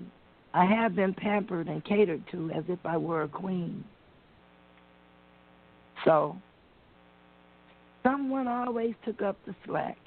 I 0.54 0.66
have 0.66 0.96
been 0.96 1.16
pampered 1.16 1.68
and 1.68 1.84
catered 1.84 2.24
to 2.32 2.52
as 2.52 2.64
if 2.68 2.80
I 2.86 2.96
were 2.96 3.24
a 3.24 3.28
queen. 3.28 3.84
So 6.06 6.38
someone 8.04 8.48
always 8.48 8.94
took 9.04 9.24
up 9.24 9.36
the 9.48 9.56
slack, 9.66 9.98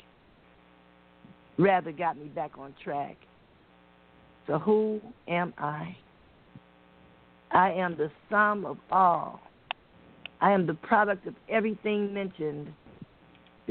rather 1.59 1.91
got 1.91 2.17
me 2.17 2.27
back 2.27 2.53
on 2.57 2.75
track. 2.83 3.17
So 4.47 4.59
who 4.59 5.01
am 5.27 5.53
I? 5.59 5.97
I 7.51 7.73
am 7.73 7.97
the 7.97 8.11
sum 8.31 8.65
of 8.65 8.79
all. 8.91 9.41
I 10.41 10.53
am 10.53 10.67
the 10.67 10.75
product 10.75 11.27
of 11.27 11.35
everything 11.49 12.15
mentioned 12.15 12.73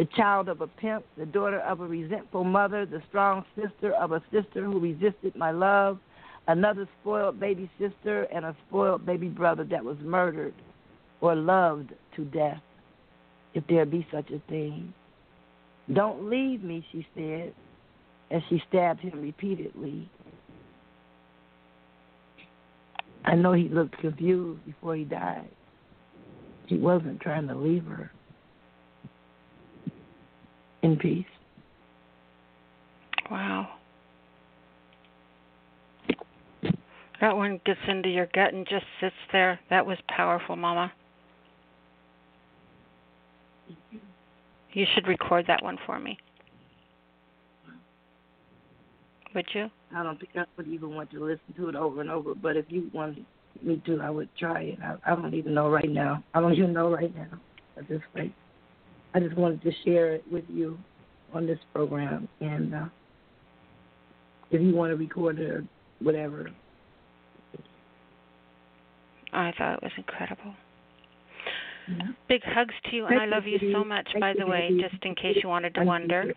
the 0.02 0.08
child 0.18 0.50
of 0.50 0.62
a 0.62 0.66
pimp, 0.66 1.06
the 1.16 1.28
daughter 1.28 1.60
of 1.60 1.80
a 1.80 1.86
resentful 1.86 2.44
mother, 2.44 2.88
the 2.88 3.04
strong 3.08 3.46
sister 3.56 3.94
of 3.94 4.14
a 4.14 4.24
sister 4.32 4.66
who 4.66 4.80
resisted 4.80 5.36
my 5.36 5.52
love, 5.52 6.00
another 6.48 6.90
spoiled 7.00 7.40
baby 7.40 7.70
sister, 7.78 8.24
and 8.34 8.44
a 8.44 8.56
spoiled 8.68 9.06
baby 9.06 9.28
brother 9.28 9.64
that 9.64 9.86
was 9.86 9.98
murdered 10.02 10.56
or 11.22 11.36
loved 11.36 11.94
to 12.16 12.26
death, 12.26 12.64
if 13.54 13.64
there 13.68 13.86
be 13.86 14.04
such 14.12 14.28
a 14.32 14.40
thing. 14.50 14.92
Don't 15.94 16.28
leave 16.28 16.64
me, 16.64 16.84
she 16.92 17.06
said, 17.14 17.54
as 18.32 18.42
she 18.50 18.60
stabbed 18.70 19.02
him 19.02 19.22
repeatedly. 19.22 20.10
I 23.24 23.36
know 23.36 23.54
he 23.54 23.70
looked 23.70 24.00
confused 24.00 24.66
before 24.66 24.96
he 24.96 25.04
died. 25.04 25.52
He 26.66 26.78
wasn't 26.80 27.20
trying 27.20 27.48
to 27.50 27.56
leave 27.56 27.86
her 27.86 28.12
in 30.84 30.98
peace. 30.98 31.26
Wow. 33.30 33.70
That 37.22 37.38
one 37.38 37.62
gets 37.66 37.80
into 37.88 38.10
your 38.10 38.28
gut 38.34 38.54
and 38.54 38.68
just 38.68 38.86
sits 39.00 39.16
there. 39.32 39.60
That 39.70 39.86
was 39.86 39.98
powerful, 40.10 40.56
Mama. 40.56 40.92
You 44.74 44.86
should 44.94 45.08
record 45.08 45.46
that 45.48 45.64
one 45.64 45.78
for 45.86 46.00
me. 46.00 46.18
Would 49.36 49.46
you? 49.54 49.70
I 49.96 50.04
don't 50.04 50.20
think 50.20 50.32
I 50.36 50.46
would 50.58 50.68
even 50.68 50.96
want 50.96 51.12
to 51.12 51.24
listen 51.24 51.54
to 51.58 51.70
it 51.70 51.76
over 51.76 52.02
and 52.02 52.10
over. 52.10 52.34
But 52.34 52.58
if 52.58 52.66
you 52.70 52.90
want 52.94 53.20
me 53.62 53.82
to, 53.86 54.02
I 54.02 54.10
would 54.10 54.30
try 54.38 54.62
it. 54.62 54.80
I, 54.84 54.96
I 55.12 55.16
don't 55.16 55.34
even 55.34 55.54
know 55.54 55.70
right 55.70 55.90
now. 55.90 56.24
I 56.34 56.42
don't 56.42 56.54
even 56.54 56.74
know 56.74 56.92
right 56.92 57.16
now 57.16 57.40
at 57.78 57.88
this 57.88 58.02
point. 58.14 58.34
I 59.14 59.20
just 59.20 59.36
wanted 59.36 59.62
to 59.64 59.72
share 59.84 60.14
it 60.14 60.24
with 60.32 60.46
you 60.50 60.78
on 61.34 61.46
this 61.46 61.60
program, 61.74 62.28
and 62.40 62.74
uh, 62.74 62.86
if 64.52 64.62
you 64.62 64.74
want 64.76 64.92
to 64.92 64.96
record 64.96 65.40
it 65.40 65.50
or 65.50 65.64
whatever. 66.00 66.50
I 69.34 69.54
thought 69.58 69.76
it 69.76 69.84
was 69.84 69.92
incredible. 69.98 70.54
Yeah. 71.90 72.08
Big 72.28 72.42
hugs 72.44 72.74
to 72.90 72.96
you, 72.96 73.06
and 73.06 73.18
Thank 73.18 73.22
I 73.22 73.36
love 73.36 73.46
you, 73.46 73.58
you 73.62 73.74
so 73.74 73.84
much, 73.84 74.08
Thank 74.12 74.22
by 74.22 74.34
the 74.38 74.46
way, 74.46 74.70
just 74.80 75.04
in 75.04 75.16
case 75.16 75.38
you 75.42 75.50
wanted 75.50 75.74
to 75.76 75.84
wonder. 75.84 76.34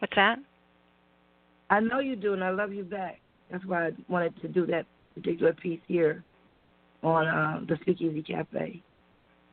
What's 0.00 0.14
that? 0.14 0.38
I 1.70 1.80
know 1.80 2.00
you 2.00 2.16
do, 2.16 2.34
and 2.34 2.44
I 2.44 2.50
love 2.50 2.72
you 2.72 2.84
back. 2.84 3.20
That's 3.50 3.64
why 3.64 3.88
I 3.88 3.90
wanted 4.08 4.40
to 4.42 4.48
do 4.48 4.66
that 4.66 4.86
particular 5.14 5.52
piece 5.52 5.80
here 5.88 6.22
on 7.02 7.26
uh, 7.26 7.60
the 7.68 7.76
Speakeasy 7.82 8.22
Cafe. 8.22 8.82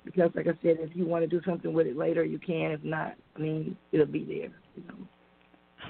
Because, 0.05 0.31
like 0.35 0.47
I 0.47 0.57
said, 0.61 0.77
if 0.80 0.95
you 0.95 1.05
want 1.05 1.23
to 1.23 1.27
do 1.27 1.41
something 1.45 1.73
with 1.73 1.88
it 1.88 1.97
later, 1.97 2.23
you 2.23 2.39
can. 2.39 2.71
If 2.71 2.84
not, 2.84 3.13
I 3.35 3.39
mean, 3.39 3.77
it'll 3.91 4.05
be 4.05 4.23
there. 4.25 4.51
You 4.75 4.84
know. 4.88 5.07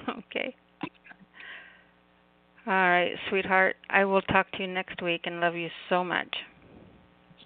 Okay. 0.30 0.54
All 2.66 2.72
right, 2.72 3.12
sweetheart. 3.28 3.76
I 3.90 4.04
will 4.04 4.22
talk 4.22 4.50
to 4.52 4.62
you 4.62 4.66
next 4.66 5.02
week 5.02 5.22
and 5.24 5.40
love 5.40 5.54
you 5.54 5.68
so 5.88 6.02
much. 6.02 6.28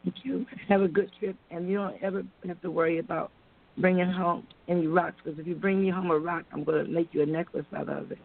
Thank 0.04 0.16
you. 0.22 0.46
Have 0.68 0.82
a 0.82 0.88
good 0.88 1.10
trip, 1.18 1.36
and 1.50 1.68
you 1.68 1.76
don't 1.76 2.00
ever 2.02 2.22
have 2.46 2.60
to 2.62 2.70
worry 2.70 2.98
about 2.98 3.32
bringing 3.76 4.10
home 4.10 4.46
any 4.68 4.86
rocks. 4.86 5.16
Because 5.22 5.38
if 5.38 5.46
you 5.46 5.56
bring 5.56 5.82
me 5.82 5.90
home 5.90 6.10
a 6.10 6.18
rock, 6.18 6.44
I'm 6.52 6.62
going 6.62 6.84
to 6.84 6.90
make 6.90 7.08
you 7.12 7.22
a 7.22 7.26
necklace 7.26 7.66
out 7.76 7.88
of 7.88 8.12
it. 8.12 8.18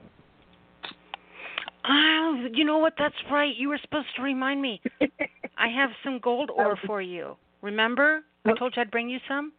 Oh, 1.90 2.46
you 2.54 2.64
know 2.64 2.78
what? 2.78 2.94
That's 2.98 3.16
right. 3.32 3.54
You 3.56 3.70
were 3.70 3.80
supposed 3.82 4.08
to 4.16 4.22
remind 4.22 4.62
me. 4.62 4.80
I 5.58 5.68
have 5.68 5.90
some 6.04 6.20
gold 6.20 6.52
ore 6.56 6.78
for 6.86 7.02
you. 7.02 7.36
Remember? 7.62 8.22
I 8.46 8.54
told 8.54 8.74
you 8.76 8.82
I'd 8.82 8.92
bring 8.92 9.10
you 9.10 9.20
some. 9.28 9.54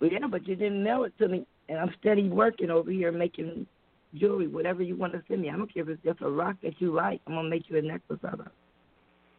Well, 0.00 0.10
yeah, 0.10 0.26
but 0.30 0.46
you 0.46 0.56
didn't 0.56 0.82
mail 0.82 1.04
it 1.04 1.12
to 1.18 1.28
me, 1.28 1.46
and 1.68 1.78
I'm 1.78 1.94
steady 2.00 2.28
working 2.28 2.70
over 2.70 2.90
here 2.90 3.12
making 3.12 3.66
jewelry, 4.14 4.46
whatever 4.46 4.82
you 4.82 4.96
want 4.96 5.12
to 5.12 5.22
send 5.28 5.42
me. 5.42 5.50
I 5.50 5.56
don't 5.56 5.72
care 5.72 5.82
if 5.82 5.88
it's 5.88 6.02
just 6.04 6.20
a 6.20 6.28
rock 6.28 6.56
that 6.62 6.80
you 6.80 6.92
like. 6.92 7.20
I'm 7.26 7.34
gonna 7.34 7.48
make 7.48 7.68
you 7.68 7.78
a 7.78 7.82
necklace 7.82 8.20
out 8.26 8.40
of. 8.40 8.46
it. 8.46 8.52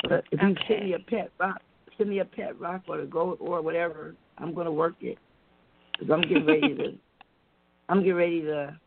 But 0.04 0.24
if 0.32 0.42
you 0.42 0.56
send 0.68 0.86
me 0.86 0.94
a 0.94 1.00
pet 1.00 1.32
rock, 1.40 1.62
send 1.98 2.10
me 2.10 2.20
a 2.20 2.26
pet 2.26 2.60
rock 2.60 2.84
or 2.88 3.00
a 3.00 3.06
gold 3.06 3.38
or 3.40 3.62
whatever, 3.62 4.16
I'm 4.38 4.54
gonna 4.54 4.72
work 4.72 4.96
it. 5.02 5.18
Cause 6.00 6.10
I'm 6.12 6.22
getting 6.22 6.46
ready 6.46 6.76
to, 6.76 6.94
I'm 7.90 8.00
getting 8.00 8.16
ready 8.16 8.42
to 8.42 8.78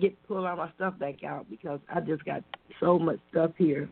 get 0.00 0.16
pull 0.28 0.46
all 0.46 0.56
my 0.56 0.70
stuff 0.76 0.98
back 0.98 1.24
out 1.24 1.48
because 1.50 1.80
I 1.92 2.00
just 2.00 2.24
got 2.24 2.42
so 2.80 2.98
much 2.98 3.18
stuff 3.30 3.52
here, 3.56 3.88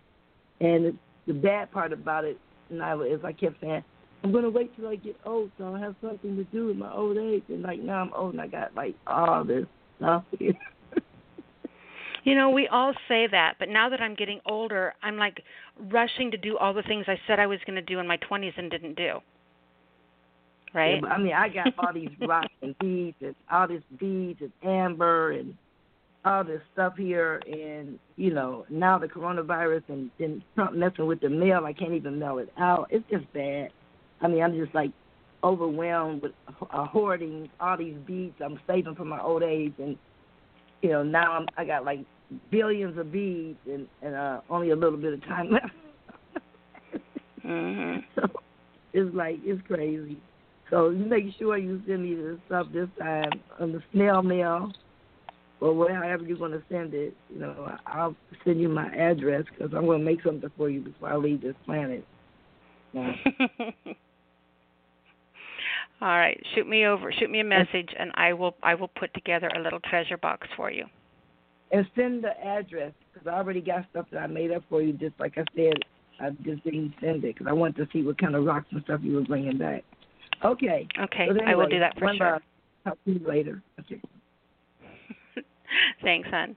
and 0.61 0.85
the, 0.85 0.97
the 1.27 1.33
bad 1.33 1.73
part 1.73 1.93
about 1.93 2.25
it, 2.25 2.39
Nyla, 2.73 3.13
is 3.13 3.25
I 3.25 3.33
kept 3.33 3.61
saying. 3.61 3.85
I'm 4.23 4.33
gonna 4.33 4.51
wait 4.51 4.75
till 4.77 4.89
I 4.89 4.97
get 4.97 5.17
old 5.25 5.51
so 5.59 5.75
I 5.75 5.81
have 5.81 5.95
something 6.03 6.37
to 6.37 6.45
do 6.45 6.71
in 6.71 6.79
my 6.79 6.93
old 6.93 7.17
age. 7.17 7.45
And 7.49 7.63
like 7.63 7.81
now 7.81 8.03
I'm 8.03 8.13
old 8.15 8.33
and 8.33 8.41
I 8.41 8.47
got 8.47 8.75
like 8.75 8.95
all 9.07 9.45
this 9.45 9.67
stuff 9.99 10.25
here. 10.39 10.55
You 12.25 12.35
know, 12.35 12.51
we 12.51 12.69
all 12.69 12.93
say 13.09 13.27
that, 13.29 13.55
but 13.59 13.69
now 13.69 13.89
that 13.89 14.01
I'm 14.01 14.15
getting 14.15 14.41
older, 14.45 14.95
I'm 15.03 15.17
like 15.17 15.43
rushing 15.91 16.31
to 16.33 16.37
do 16.37 16.59
all 16.59 16.75
the 16.75 16.83
things 16.83 17.07
I 17.09 17.19
said 17.27 17.39
I 17.39 17.47
was 17.47 17.59
going 17.67 17.77
to 17.77 17.83
do 17.83 17.99
in 17.99 18.07
my 18.07 18.19
20s 18.19 18.53
and 18.59 18.71
didn't 18.71 18.97
do. 18.97 19.21
Right? 20.75 20.97
Yeah, 20.97 21.01
but, 21.01 21.13
I 21.13 21.19
mean, 21.19 21.33
I 21.33 21.49
got 21.49 21.69
all 21.79 21.93
these 21.93 22.11
rocks 22.21 22.53
and 22.63 22.79
beads 22.79 23.17
and 23.21 23.35
all 23.51 23.67
this 23.67 23.83
beads 23.99 24.41
and 24.43 24.53
amber 24.63 25.33
and 25.33 25.55
all 26.25 26.45
this 26.45 26.61
stuff 26.75 26.95
here, 26.97 27.41
and 27.51 27.99
you 28.17 28.33
know 28.35 28.67
now 28.69 28.99
the 28.99 29.07
coronavirus 29.07 29.83
and 29.89 30.11
then 30.19 30.45
Trump 30.55 30.75
messing 30.75 31.07
with 31.07 31.21
the 31.21 31.31
mail. 31.31 31.65
I 31.65 31.73
can't 31.73 31.93
even 31.93 32.19
mail 32.19 32.39
it 32.39 32.53
out. 32.59 32.89
It's 32.91 33.05
just 33.11 33.33
bad. 33.33 33.71
I 34.21 34.29
mean, 34.29 34.43
I'm 34.43 34.55
just 34.55 34.75
like 34.75 34.91
overwhelmed 35.43 36.23
with 36.23 36.33
uh, 36.71 36.85
hoarding 36.87 37.49
all 37.61 37.77
these 37.77 37.97
beads 38.07 38.37
I'm 38.45 38.61
saving 38.67 38.95
for 38.95 39.05
my 39.05 39.21
old 39.21 39.43
age, 39.43 39.73
and 39.79 39.97
you 40.83 40.91
know 40.91 41.03
now 41.03 41.33
I'm 41.33 41.47
I 41.57 41.65
got 41.65 41.85
like 41.85 42.01
billions 42.51 42.99
of 42.99 43.13
beads 43.13 43.59
and 43.67 43.87
and 44.03 44.15
uh, 44.15 44.41
only 44.51 44.71
a 44.71 44.77
little 44.77 44.99
bit 44.99 45.15
of 45.15 45.25
time 45.25 45.51
left. 45.53 45.67
Mhm. 47.45 48.05
So 48.15 48.23
it's 48.93 49.15
like 49.15 49.39
it's 49.45 49.61
crazy. 49.67 50.19
So 50.71 50.91
you 50.91 51.05
make 51.05 51.25
sure 51.39 51.57
you 51.59 51.83
send 51.87 52.03
me 52.03 52.15
the 52.15 52.39
stuff 52.47 52.67
this 52.73 52.89
time 53.01 53.31
on 53.59 53.73
the 53.73 53.83
snail 53.93 54.23
mail 54.23 54.71
or 55.61 55.75
wherever 55.75 56.25
you're 56.25 56.39
going 56.39 56.53
to 56.53 56.63
send 56.71 56.95
it. 56.95 57.15
You 57.33 57.41
know, 57.41 57.77
I'll 57.87 58.17
send 58.45 58.61
you 58.61 58.69
my 58.69 58.89
address 58.95 59.45
because 59.51 59.73
I'm 59.75 59.87
going 59.87 60.01
to 60.01 60.05
make 60.05 60.23
something 60.23 60.51
for 60.57 60.71
you 60.71 60.81
before 60.81 61.11
I 61.11 61.17
leave 61.17 61.43
this 61.43 61.57
planet. 61.67 62.05
Yeah. 62.93 63.13
all 66.01 66.09
right, 66.09 66.41
shoot 66.55 66.67
me 66.67 66.87
over, 66.87 67.13
shoot 67.13 67.31
me 67.31 67.41
a 67.41 67.45
message 67.45 67.89
and 67.99 68.11
I 68.15 68.33
will 68.33 68.57
I 68.63 68.75
will 68.75 68.89
put 68.89 69.13
together 69.15 69.51
a 69.55 69.61
little 69.61 69.81
treasure 69.81 70.17
box 70.17 70.47
for 70.57 70.71
you. 70.71 70.87
And 71.73 71.87
send 71.95 72.25
the 72.25 72.39
address 72.45 72.93
because 73.13 73.29
I 73.29 73.37
already 73.37 73.61
got 73.61 73.87
stuff 73.91 74.07
that 74.13 74.19
I 74.19 74.27
made 74.27 74.51
up 74.51 74.63
for 74.69 74.83
you. 74.83 74.93
Just 74.95 75.15
like 75.21 75.39
I 75.39 75.45
said, 75.55 75.75
I 76.21 76.31
just 76.43 76.65
didn't 76.65 76.95
send 77.01 77.25
it 77.25 77.35
because 77.35 77.47
I 77.47 77.53
wanted 77.53 77.77
to 77.77 77.89
see 77.93 78.03
what 78.03 78.19
kind 78.19 78.35
of 78.35 78.45
rocks 78.45 78.67
and 78.73 78.83
stuff 78.85 79.01
you 79.03 79.15
were 79.15 79.23
bringing 79.23 79.59
back. 79.59 79.85
Okay. 80.45 80.89
Okay, 80.99 81.29
But 81.29 81.47
I 81.47 81.55
will 81.55 81.69
do 81.69 81.79
that 81.79 81.99
for 81.99 82.07
one 82.07 82.17
sure. 82.17 82.33
love. 82.33 82.43
Talk 82.85 82.99
to 83.05 83.13
you 83.13 83.21
later. 83.27 83.63
Okay. 83.81 84.01
Thanks, 86.03 86.29
hon. 86.31 86.57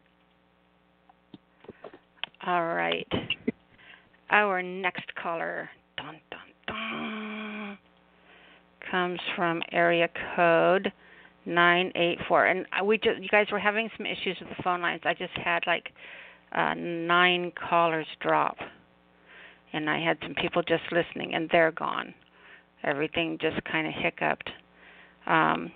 All 2.46 2.66
right. 2.66 3.08
Our 4.30 4.62
next 4.64 5.14
caller 5.22 5.70
dun, 5.98 6.16
dun, 6.32 6.40
dun, 6.68 7.23
comes 8.94 9.20
from 9.36 9.64
area 9.72 10.08
code 10.36 10.94
984. 11.48 12.46
And 12.46 12.66
we 12.86 12.98
just 12.98 13.22
you 13.22 13.28
guys 13.30 13.48
were 13.52 13.60
having 13.60 13.90
some 13.98 14.06
issues 14.06 14.38
with 14.40 14.50
the 14.56 14.64
phone 14.64 14.82
lines. 14.82 15.02
I 15.04 15.16
just 15.16 15.34
had 15.44 15.64
like 15.66 15.90
uh 16.52 16.76
9 16.76 17.52
callers 17.70 18.06
drop. 18.22 18.58
And 19.74 19.90
I 19.90 20.00
had 20.00 20.18
some 20.22 20.36
people 20.36 20.62
just 20.62 20.84
listening 20.92 21.34
and 21.34 21.50
they're 21.52 21.72
gone. 21.72 22.14
Everything 22.84 23.40
just 23.42 23.64
kind 23.64 23.88
of 23.88 23.94
hiccuped. 23.94 24.50
Um 25.26 25.72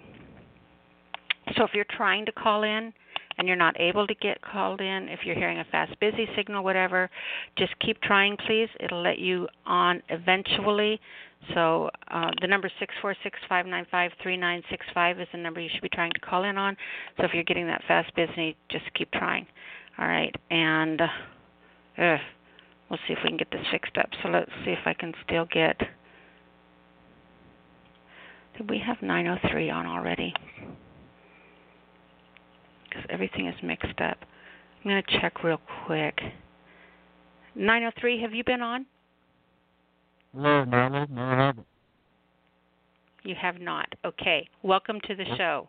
so 1.55 1.63
if 1.63 1.71
you're 1.73 1.85
trying 1.89 2.25
to 2.27 2.31
call 2.31 2.63
in 2.63 2.93
and 3.37 3.47
you're 3.47 3.57
not 3.57 3.79
able 3.79 4.07
to 4.07 4.15
get 4.15 4.41
called 4.41 4.81
in, 4.81 5.07
if 5.09 5.19
you're 5.23 5.35
hearing 5.35 5.59
a 5.59 5.65
fast 5.71 5.97
busy 5.99 6.27
signal, 6.35 6.63
whatever, 6.63 7.09
just 7.57 7.77
keep 7.79 8.01
trying, 8.01 8.37
please. 8.47 8.69
It'll 8.79 9.01
let 9.01 9.19
you 9.19 9.47
on 9.65 10.01
eventually. 10.09 10.99
So 11.53 11.89
uh, 12.09 12.31
the 12.41 12.47
number 12.47 12.69
six 12.79 12.93
four 13.01 13.15
six 13.23 13.37
five 13.47 13.65
nine 13.65 13.85
five 13.91 14.11
three 14.21 14.37
nine 14.37 14.63
six 14.69 14.85
five 14.93 15.19
is 15.19 15.27
the 15.31 15.37
number 15.37 15.59
you 15.59 15.69
should 15.71 15.83
be 15.83 15.89
trying 15.89 16.11
to 16.11 16.19
call 16.19 16.43
in 16.43 16.57
on. 16.57 16.75
So 17.17 17.25
if 17.25 17.31
you're 17.33 17.43
getting 17.43 17.67
that 17.67 17.81
fast 17.87 18.13
busy, 18.15 18.57
just 18.69 18.85
keep 18.95 19.11
trying. 19.11 19.45
All 19.99 20.07
right, 20.07 20.35
and 20.51 21.01
uh, 21.01 22.17
we'll 22.89 22.99
see 23.07 23.13
if 23.13 23.19
we 23.23 23.29
can 23.29 23.37
get 23.37 23.49
this 23.51 23.65
fixed 23.71 23.97
up. 23.97 24.09
So 24.21 24.29
let's 24.29 24.51
see 24.65 24.71
if 24.71 24.85
I 24.85 24.93
can 24.93 25.13
still 25.25 25.45
get. 25.51 25.77
Did 28.57 28.69
we 28.69 28.81
have 28.85 28.97
903 29.01 29.69
on 29.69 29.85
already? 29.85 30.33
Because 32.97 33.09
everything 33.13 33.47
is 33.47 33.55
mixed 33.63 33.99
up. 34.01 34.17
I'm 34.83 34.91
going 34.91 35.03
to 35.03 35.19
check 35.19 35.43
real 35.43 35.59
quick. 35.85 36.19
903, 37.55 38.21
have 38.21 38.33
you 38.33 38.43
been 38.43 38.61
on? 38.61 38.85
No, 40.33 40.63
no, 40.65 40.87
no, 40.87 41.05
no, 41.09 41.21
I 41.21 41.35
haven't. 41.35 41.67
You 43.23 43.35
have 43.39 43.59
not. 43.59 43.87
Okay. 44.05 44.47
Welcome 44.63 44.99
to 45.07 45.15
the 45.15 45.25
show. 45.37 45.67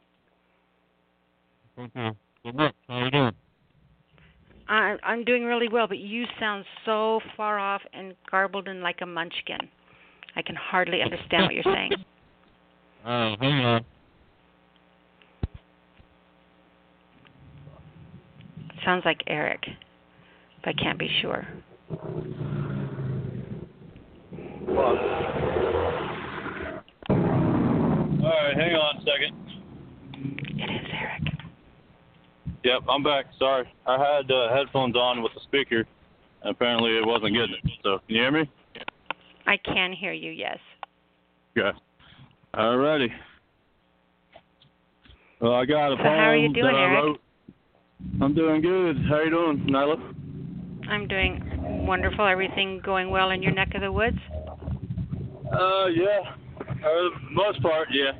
Thank 1.77 1.93
you. 1.95 2.11
Good 2.45 2.55
luck. 2.55 2.75
How 2.89 3.05
you 3.05 3.11
doing? 3.11 3.33
I, 4.69 4.97
I'm 5.03 5.25
doing 5.25 5.45
really 5.45 5.69
well, 5.69 5.89
but 5.89 5.99
you 5.99 6.25
sound 6.39 6.65
so 6.85 7.21
far 7.37 7.59
off 7.59 7.81
and 7.95 8.15
garbled 8.31 8.69
and 8.69 8.81
like 8.81 8.99
a 9.01 9.07
munchkin. 9.07 9.61
I 10.37 10.43
can 10.43 10.57
hardly 10.57 11.01
understand 11.03 11.45
what 11.45 11.55
you're 11.55 11.65
saying. 11.65 11.93
Uh, 13.05 13.37
hang 13.41 13.65
on. 13.65 13.85
Sounds 18.85 19.05
like 19.05 19.21
Eric, 19.27 19.61
but 20.65 20.71
I 20.71 20.73
can't 20.83 20.99
be 20.99 21.11
sure. 21.21 21.47
All 27.11 27.17
right, 28.25 28.57
hang 28.57 28.75
on 28.75 28.97
a 28.97 29.01
second. 29.01 29.35
It 30.59 30.71
is 30.71 30.87
Eric. 30.93 31.23
Yep, 32.65 32.81
I'm 32.89 33.03
back. 33.03 33.27
Sorry, 33.39 33.71
I 33.87 33.99
had 33.99 34.31
uh, 34.31 34.55
headphones 34.55 34.97
on 34.97 35.23
with 35.23 35.33
the 35.35 35.41
speaker, 35.45 35.85
and 36.43 36.51
apparently 36.51 36.97
it 36.97 37.07
wasn't 37.07 37.35
getting 37.35 37.55
it. 37.63 37.71
So, 37.83 37.99
can 38.07 38.17
you 38.17 38.23
hear 38.23 38.31
me? 38.31 38.51
I 39.47 39.57
can 39.57 39.93
hear 39.93 40.13
you, 40.13 40.31
yes. 40.31 40.59
Okay. 41.57 41.77
Alrighty. 42.55 43.09
Well, 45.41 45.55
I 45.55 45.65
got 45.65 45.93
a 45.93 45.97
So 45.97 46.03
poem 46.03 46.17
how 46.17 46.29
are 46.31 46.37
you 46.37 46.53
doing, 46.53 46.67
that 46.67 46.75
I 46.75 47.01
Eric? 47.01 47.17
I'm 48.21 48.35
doing 48.35 48.61
good. 48.63 48.97
How 49.09 49.23
you 49.23 49.31
doing, 49.31 49.59
Nyla? 49.69 50.15
I'm 50.89 51.07
doing 51.09 51.43
wonderful. 51.87 52.27
Everything 52.27 52.81
going 52.85 53.11
well 53.11 53.31
in 53.31 53.43
your 53.43 53.53
neck 53.53 53.75
of 53.75 53.81
the 53.81 53.93
woods? 53.93 54.19
Uh, 55.53 55.87
yeah. 55.87 56.35
For 56.57 57.03
the 57.03 57.11
most 57.33 57.63
part, 57.63 57.89
yeah. 57.91 58.13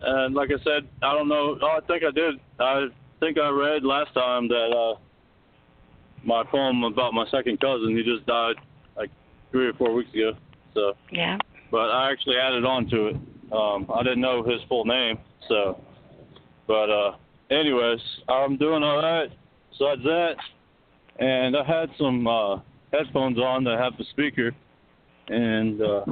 And 0.00 0.34
like 0.34 0.50
I 0.50 0.62
said, 0.64 0.88
I 1.02 1.12
don't 1.12 1.28
know. 1.28 1.58
Oh, 1.60 1.66
I 1.66 1.80
think 1.86 2.02
I 2.04 2.10
did. 2.10 2.34
I 2.60 2.86
think 3.20 3.38
I 3.38 3.48
read 3.48 3.84
last 3.84 4.14
time 4.14 4.48
that 4.48 4.70
uh 4.74 4.98
my 6.24 6.44
poem 6.44 6.84
about 6.84 7.14
my 7.14 7.26
second 7.30 7.60
cousin. 7.60 7.96
He 7.96 8.02
just 8.02 8.26
died 8.26 8.56
like 8.96 9.10
three 9.50 9.66
or 9.66 9.72
four 9.74 9.92
weeks 9.92 10.12
ago. 10.14 10.32
So, 10.74 10.94
Yeah. 11.10 11.38
but 11.70 11.90
I 11.90 12.10
actually 12.12 12.36
added 12.36 12.64
on 12.64 12.88
to 12.90 13.06
it. 13.08 13.16
Um, 13.52 13.90
I 13.92 14.02
didn't 14.02 14.20
know 14.20 14.42
his 14.42 14.60
full 14.68 14.84
name, 14.84 15.18
so. 15.48 15.80
But 16.66 16.90
uh, 16.90 17.12
anyways, 17.50 18.00
I'm 18.28 18.56
doing 18.56 18.82
all 18.82 19.02
right. 19.02 19.30
Besides 19.70 20.02
that, 20.04 20.34
and 21.18 21.56
I 21.56 21.64
had 21.64 21.90
some 21.98 22.26
uh 22.26 22.56
headphones 22.92 23.38
on 23.38 23.64
that 23.64 23.78
have 23.78 23.96
the 23.98 24.04
speaker, 24.10 24.52
and 25.28 25.82
uh 25.82 26.04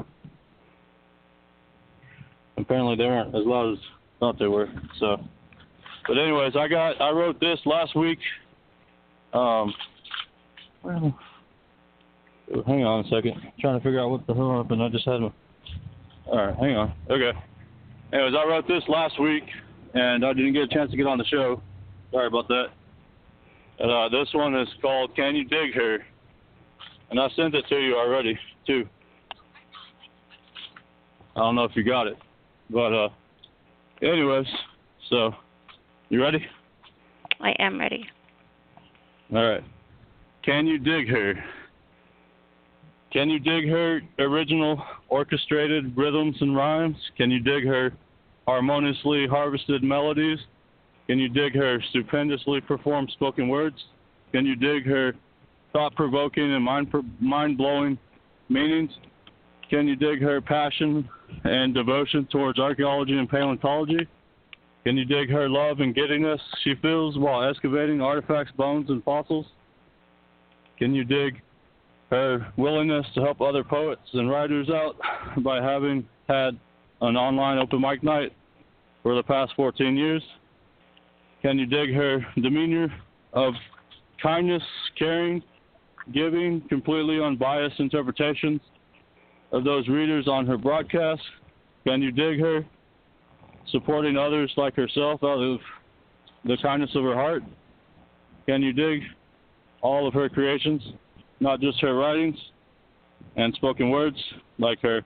apparently 2.57 2.97
they 2.97 3.05
weren't 3.05 3.35
as 3.35 3.45
loud 3.45 3.73
as 3.73 3.79
I 3.79 4.19
thought 4.21 4.39
they 4.39 4.47
were. 4.47 4.69
So, 4.99 5.19
but 6.07 6.19
anyways, 6.19 6.55
I 6.57 6.69
got 6.69 7.01
I 7.01 7.11
wrote 7.11 7.41
this 7.41 7.59
last 7.65 7.95
week. 7.97 8.19
Um, 9.33 9.75
well, 10.83 11.19
hang 12.67 12.85
on 12.85 13.05
a 13.05 13.09
second. 13.09 13.35
trying 13.61 13.79
to 13.79 13.85
figure 13.85 14.01
out 14.01 14.11
what 14.11 14.27
the 14.27 14.35
hell 14.35 14.57
happened. 14.57 14.83
I 14.83 14.89
just 14.89 15.05
had 15.05 15.21
my. 15.21 15.33
All 16.27 16.47
right, 16.47 16.57
hang 16.57 16.77
on. 16.77 16.93
Okay. 17.11 17.37
Anyways, 18.13 18.35
I 18.35 18.49
wrote 18.49 18.67
this 18.69 18.83
last 18.89 19.21
week, 19.21 19.45
and 19.97 20.25
I 20.25 20.33
didn't 20.33 20.53
get 20.53 20.63
a 20.63 20.69
chance 20.69 20.91
to 20.91 20.97
get 20.97 21.07
on 21.07 21.19
the 21.19 21.25
show. 21.25 21.63
Sorry 22.13 22.27
about 22.27 22.49
that. 22.49 22.67
And, 23.79 23.91
uh, 23.91 24.09
this 24.09 24.29
one 24.33 24.55
is 24.55 24.69
called 24.81 25.15
"Can 25.17 25.35
You 25.35 25.45
Dig 25.45 25.75
Her," 25.75 26.05
and 27.11 27.21
I 27.21 27.29
sent 27.37 27.55
it 27.55 27.65
to 27.69 27.77
you 27.77 27.97
already 27.97 28.39
too. 28.67 28.89
I 31.35 31.41
don't 31.41 31.55
know 31.55 31.65
if 31.65 31.77
you 31.77 31.85
got 31.85 32.07
it. 32.07 32.17
But 32.71 32.93
uh 32.93 33.09
anyways, 34.03 34.47
so 35.09 35.35
you 36.09 36.23
ready? 36.23 36.45
I 37.41 37.51
am 37.59 37.79
ready. 37.79 38.07
All 39.35 39.45
right. 39.45 39.65
Can 40.43 40.67
you 40.67 40.79
dig 40.79 41.09
her? 41.09 41.35
Can 43.13 43.29
you 43.29 43.39
dig 43.39 43.69
her 43.69 44.01
original 44.19 44.83
orchestrated 45.09 45.97
rhythms 45.97 46.37
and 46.41 46.57
rhymes? 46.57 46.97
Can 47.17 47.31
you 47.31 47.41
dig 47.41 47.67
her 47.67 47.93
harmoniously 48.47 49.27
harvested 49.27 49.83
melodies? 49.83 50.39
Can 51.07 51.19
you 51.19 51.29
dig 51.29 51.55
her 51.55 51.81
stupendously 51.91 52.61
performed 52.61 53.11
spoken 53.13 53.49
words? 53.49 53.77
Can 54.33 54.45
you 54.45 54.57
dig 54.57 54.87
her 54.87 55.15
thought 55.73 55.95
provoking 55.95 56.55
and 56.55 56.65
mind 56.65 56.93
mind 57.21 57.57
blowing 57.57 57.99
meanings? 58.49 58.91
Can 59.71 59.87
you 59.89 59.97
dig 59.97 60.21
her 60.23 60.41
passion 60.41 61.09
and 61.45 61.75
devotion 61.75 62.27
towards 62.31 62.59
archaeology 62.59 63.17
and 63.19 63.29
paleontology? 63.29 64.07
Can 64.85 64.97
you 64.97 65.05
dig 65.05 65.31
her 65.31 65.49
love 65.49 65.81
and 65.81 65.95
giddiness 65.95 66.41
she 66.63 66.75
feels 66.81 67.19
while 67.19 67.49
excavating 67.49 68.01
artifacts, 68.01 68.53
bones, 68.57 68.89
and 68.89 69.03
fossils? 69.03 69.47
Can 70.79 70.95
you 70.95 71.03
dig 71.03 71.43
her 72.11 72.53
willingness 72.57 73.05
to 73.15 73.21
help 73.23 73.41
other 73.41 73.65
poets 73.65 74.09
and 74.13 74.31
writers 74.31 74.71
out 74.71 74.97
by 75.43 75.61
having 75.61 76.07
had 76.29 76.57
an 77.01 77.17
online 77.17 77.59
open 77.59 77.81
mic 77.81 78.03
night 78.03 78.33
for 79.03 79.15
the 79.15 79.23
past 79.23 79.53
14 79.57 79.97
years? 79.97 80.23
Can 81.43 81.59
you 81.59 81.67
dig 81.67 81.95
her 81.95 82.25
demeanor 82.37 82.89
of 83.33 83.55
kindness, 84.23 84.63
caring, 84.99 85.43
giving, 86.13 86.63
completely 86.69 87.21
unbiased 87.23 87.79
interpretations 87.79 88.61
of 89.53 89.65
those 89.65 89.87
readers 89.89 90.27
on 90.29 90.47
her 90.47 90.57
broadcast? 90.57 91.23
Can 91.87 92.03
you 92.03 92.11
dig 92.11 92.41
her 92.41 92.65
supporting 93.71 94.17
others 94.17 94.53
like 94.57 94.75
herself 94.75 95.23
out 95.23 95.39
of 95.39 95.59
the 96.45 96.57
kindness 96.63 96.91
of 96.95 97.05
her 97.05 97.15
heart? 97.15 97.43
Can 98.47 98.63
you 98.63 98.73
dig 98.73 99.03
all 99.83 100.09
of 100.09 100.15
her 100.15 100.29
creations, 100.29 100.83
not 101.41 101.61
just 101.61 101.81
her 101.81 101.95
writings 101.95 102.37
and 103.37 103.55
spoken 103.55 103.91
words, 103.91 104.17
like 104.59 104.81
her 104.81 105.03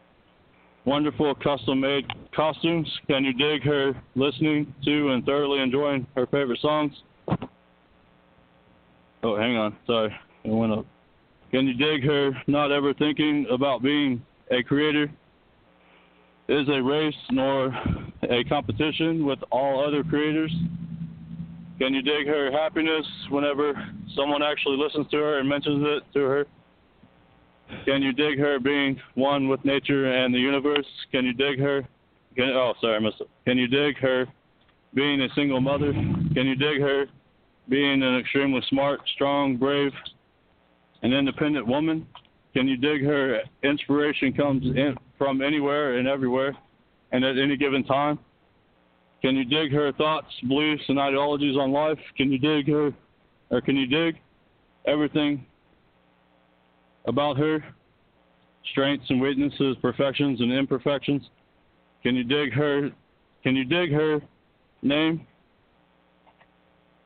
wonderful 0.85 1.35
custom 1.37 1.81
made 1.81 2.07
costumes? 2.35 2.89
Can 3.07 3.25
you 3.25 3.33
dig 3.33 3.63
her 3.63 3.93
listening 4.15 4.73
to 4.85 5.11
and 5.11 5.25
thoroughly 5.25 5.61
enjoying 5.61 6.07
her 6.17 6.27
favorite 6.27 6.61
songs? 6.61 6.93
Oh, 9.23 9.37
hang 9.37 9.57
on. 9.57 9.77
Sorry. 9.87 10.15
It 10.45 10.51
went 10.51 10.73
up. 10.73 10.87
Can 11.51 11.67
you 11.67 11.75
dig 11.75 12.05
her 12.05 12.31
not 12.47 12.71
ever 12.73 12.95
thinking 12.95 13.47
about 13.51 13.83
being 13.83 14.23
a 14.51 14.63
creator? 14.63 15.11
Is 16.49 16.69
a 16.69 16.83
race 16.83 17.15
nor 17.31 17.67
a 18.23 18.43
competition 18.45 19.25
with 19.25 19.39
all 19.53 19.87
other 19.87 20.03
creators? 20.03 20.53
Can 21.79 21.95
you 21.95 22.03
dig 22.03 22.27
her 22.27 22.51
happiness 22.51 23.07
whenever 23.31 23.73
someone 24.15 24.43
actually 24.43 24.77
listens 24.77 25.07
to 25.11 25.17
her 25.17 25.39
and 25.39 25.49
mentions 25.49 25.85
it 25.87 26.03
to 26.15 26.21
her? 26.21 26.47
Can 27.85 28.03
you 28.03 28.13
dig 28.13 28.39
her 28.39 28.59
being 28.59 29.01
one 29.15 29.49
with 29.49 29.65
nature 29.65 30.13
and 30.13 30.35
the 30.35 30.39
universe? 30.39 30.87
Can 31.13 31.25
you 31.25 31.33
dig 31.33 31.59
her? 31.59 31.83
Can, 32.37 32.51
oh, 32.51 32.75
sorry, 32.81 32.97
I 32.97 32.99
missed 33.01 33.21
it. 33.21 33.29
Can 33.47 33.59
you 33.59 33.67
dig 33.67 33.97
her 33.99 34.27
being 34.95 35.21
a 35.23 35.29
single 35.35 35.61
mother? 35.61 35.93
Can 35.93 36.47
you 36.47 36.57
dig 36.57 36.81
her 36.81 37.07
being 37.69 38.03
an 38.03 38.19
extremely 38.19 38.61
smart, 38.69 39.01
strong, 39.15 39.57
brave, 39.57 39.93
and 41.03 41.13
independent 41.13 41.67
woman? 41.67 42.07
Can 42.55 42.67
you 42.67 42.77
dig 42.77 43.05
her 43.05 43.41
inspiration 43.63 44.33
comes 44.33 44.65
in 44.65 44.97
from 45.17 45.41
anywhere 45.41 45.99
and 45.99 46.09
everywhere 46.09 46.57
and 47.13 47.25
at 47.25 47.39
any 47.39 47.57
given 47.57 47.85
time? 47.85 48.19
Can 49.23 49.37
you 49.37 49.45
dig 49.45 49.73
her 49.73 49.93
thoughts, 49.93 50.29
beliefs, 50.49 50.83
and 50.89 50.99
ideologies 50.99 51.57
on 51.57 51.73
life? 51.73 51.99
Can 52.17 52.33
you 52.33 52.39
dig 52.39 52.69
her, 52.69 52.93
or 53.51 53.61
can 53.61 53.77
you 53.77 53.87
dig 53.87 54.19
everything 54.87 55.45
about 57.07 57.37
her, 57.37 57.65
strengths 58.71 59.09
and 59.09 59.21
weaknesses, 59.21 59.77
perfections 59.81 60.41
and 60.41 60.53
imperfections? 60.53 61.23
Can 62.03 62.15
you 62.15 62.25
dig 62.25 62.53
her? 62.53 62.91
Can 63.43 63.57
you 63.57 63.65
dig 63.65 63.93
her 63.93 64.21
name? 64.83 65.27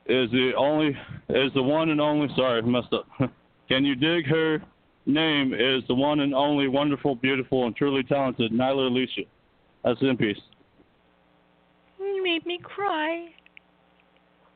Is 0.07 0.29
the 0.31 0.51
only 0.57 0.89
is 1.29 1.51
the 1.53 1.63
one 1.63 1.89
and 1.89 1.99
only. 1.99 2.27
Sorry, 2.35 2.61
I 2.61 2.65
messed 2.65 2.93
up. 2.93 3.07
Can 3.67 3.83
you 3.83 3.95
dig 3.95 4.27
her 4.27 4.61
name? 5.05 5.53
Is 5.53 5.83
the 5.87 5.95
one 5.95 6.19
and 6.19 6.35
only 6.35 6.67
wonderful, 6.67 7.15
beautiful, 7.15 7.65
and 7.65 7.75
truly 7.75 8.03
talented 8.03 8.51
Nyla 8.51 8.91
Alisia. 8.91 9.25
That's 9.83 9.99
in 10.01 10.15
peace. 10.17 10.37
You 11.99 12.23
made 12.23 12.45
me 12.45 12.59
cry. 12.61 13.29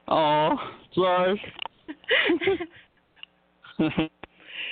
Oh, 0.07 0.55
sorry. 0.93 1.41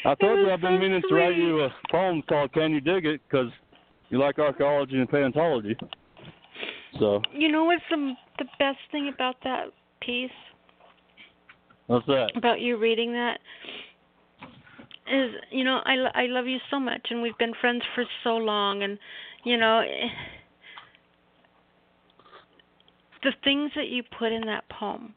I 0.05 0.15
told 0.15 0.39
you 0.39 0.51
I've 0.51 0.61
been 0.61 0.79
meaning 0.79 1.01
to 1.07 1.15
write 1.15 1.35
you 1.35 1.61
a 1.63 1.69
poem 1.91 2.21
called 2.27 2.53
"Can 2.53 2.71
You 2.71 2.81
Dig 2.81 3.05
It" 3.05 3.21
because 3.27 3.51
you 4.09 4.19
like 4.19 4.39
archaeology 4.39 4.97
and 4.97 5.09
paleontology. 5.09 5.75
So 6.99 7.21
You 7.33 7.51
know 7.51 7.65
what's 7.65 7.83
the 7.89 8.13
the 8.39 8.45
best 8.59 8.79
thing 8.91 9.11
about 9.13 9.35
that 9.43 9.65
piece? 10.01 10.31
what's 11.87 12.05
that? 12.07 12.31
about 12.35 12.59
you 12.59 12.77
reading 12.77 13.13
that 13.13 13.39
is 15.09 15.31
you 15.51 15.63
know 15.63 15.81
I 15.85 15.95
I 16.13 16.25
love 16.27 16.47
you 16.47 16.57
so 16.69 16.79
much 16.79 17.07
and 17.09 17.21
we've 17.21 17.37
been 17.37 17.53
friends 17.61 17.81
for 17.95 18.03
so 18.23 18.35
long 18.35 18.83
and 18.83 18.99
you 19.45 19.57
know 19.57 19.79
eh, 19.79 20.07
the 23.23 23.31
things 23.43 23.71
that 23.75 23.87
you 23.87 24.03
put 24.19 24.31
in 24.31 24.41
that 24.47 24.67
poem 24.69 25.13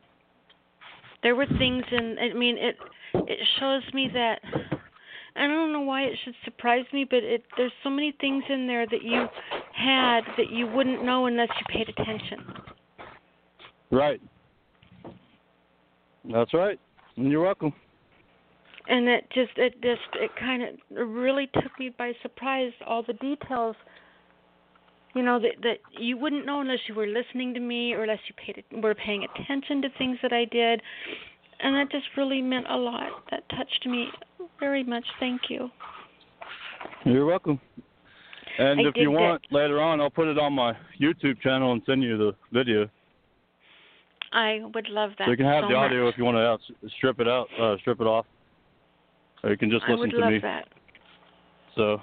there 1.22 1.34
were 1.34 1.46
things 1.58 1.84
in 1.90 2.16
I 2.20 2.32
mean 2.34 2.56
it 2.56 2.76
it 3.14 3.38
shows 3.58 3.82
me 3.94 4.08
that 4.12 4.40
I 5.36 5.46
don't 5.46 5.72
know 5.72 5.80
why 5.80 6.02
it 6.02 6.18
should 6.24 6.34
surprise 6.44 6.84
me 6.92 7.04
but 7.08 7.22
it 7.22 7.42
there's 7.56 7.72
so 7.82 7.90
many 7.90 8.12
things 8.20 8.44
in 8.48 8.66
there 8.66 8.86
that 8.86 9.02
you 9.02 9.26
had 9.74 10.20
that 10.36 10.50
you 10.50 10.66
wouldn't 10.66 11.04
know 11.04 11.26
unless 11.26 11.48
you 11.58 11.66
paid 11.68 11.88
attention 11.88 12.44
Right. 13.92 14.20
That's 16.32 16.54
right. 16.54 16.78
And 17.16 17.30
you're 17.30 17.42
welcome. 17.42 17.72
and 18.88 19.08
it 19.08 19.24
just 19.34 19.50
it 19.56 19.74
just 19.82 20.00
it 20.14 20.30
kind 20.38 20.62
of 20.62 21.08
really 21.08 21.48
took 21.54 21.76
me 21.78 21.90
by 21.96 22.12
surprise 22.22 22.72
all 22.86 23.02
the 23.02 23.14
details 23.14 23.76
you 25.14 25.22
know 25.22 25.38
that 25.40 25.60
that 25.62 25.78
you 25.98 26.16
wouldn't 26.16 26.46
know 26.46 26.60
unless 26.60 26.78
you 26.88 26.94
were 26.94 27.06
listening 27.06 27.52
to 27.54 27.60
me 27.60 27.92
or 27.92 28.02
unless 28.02 28.20
you 28.28 28.34
paid 28.34 28.64
were 28.82 28.94
paying 28.94 29.24
attention 29.24 29.82
to 29.82 29.88
things 29.98 30.18
that 30.22 30.32
I 30.32 30.44
did 30.44 30.82
and 31.62 31.74
that 31.76 31.90
just 31.90 32.06
really 32.16 32.42
meant 32.42 32.66
a 32.68 32.76
lot 32.76 33.10
that 33.30 33.48
touched 33.50 33.86
me 33.86 34.08
very 34.58 34.82
much 34.84 35.04
thank 35.18 35.42
you 35.48 35.70
You're 37.04 37.26
welcome. 37.26 37.60
And 38.58 38.80
I 38.80 38.88
if 38.88 38.96
you 38.96 39.10
want 39.10 39.42
later 39.50 39.80
on, 39.80 40.00
I'll 40.00 40.10
put 40.10 40.28
it 40.28 40.38
on 40.38 40.52
my 40.52 40.74
YouTube 41.00 41.40
channel 41.40 41.72
and 41.72 41.82
send 41.86 42.02
you 42.02 42.18
the 42.18 42.32
video. 42.52 42.88
I 44.32 44.60
would 44.74 44.88
love 44.88 45.10
that. 45.18 45.24
so 45.26 45.30
you 45.30 45.36
can 45.36 45.46
have 45.46 45.64
so 45.64 45.68
the 45.68 45.74
audio 45.74 46.04
much. 46.04 46.14
if 46.14 46.18
you 46.18 46.24
want 46.24 46.36
to 46.36 46.40
out, 46.42 46.60
strip 46.98 47.20
it 47.20 47.28
out, 47.28 47.48
uh, 47.60 47.76
strip 47.78 48.00
it 48.00 48.06
off, 48.06 48.26
or 49.42 49.50
you 49.50 49.56
can 49.56 49.70
just 49.70 49.84
I 49.84 49.92
listen 49.92 50.00
would 50.00 50.10
to 50.10 50.18
love 50.18 50.30
me. 50.32 50.38
that. 50.40 50.68
So 51.74 52.00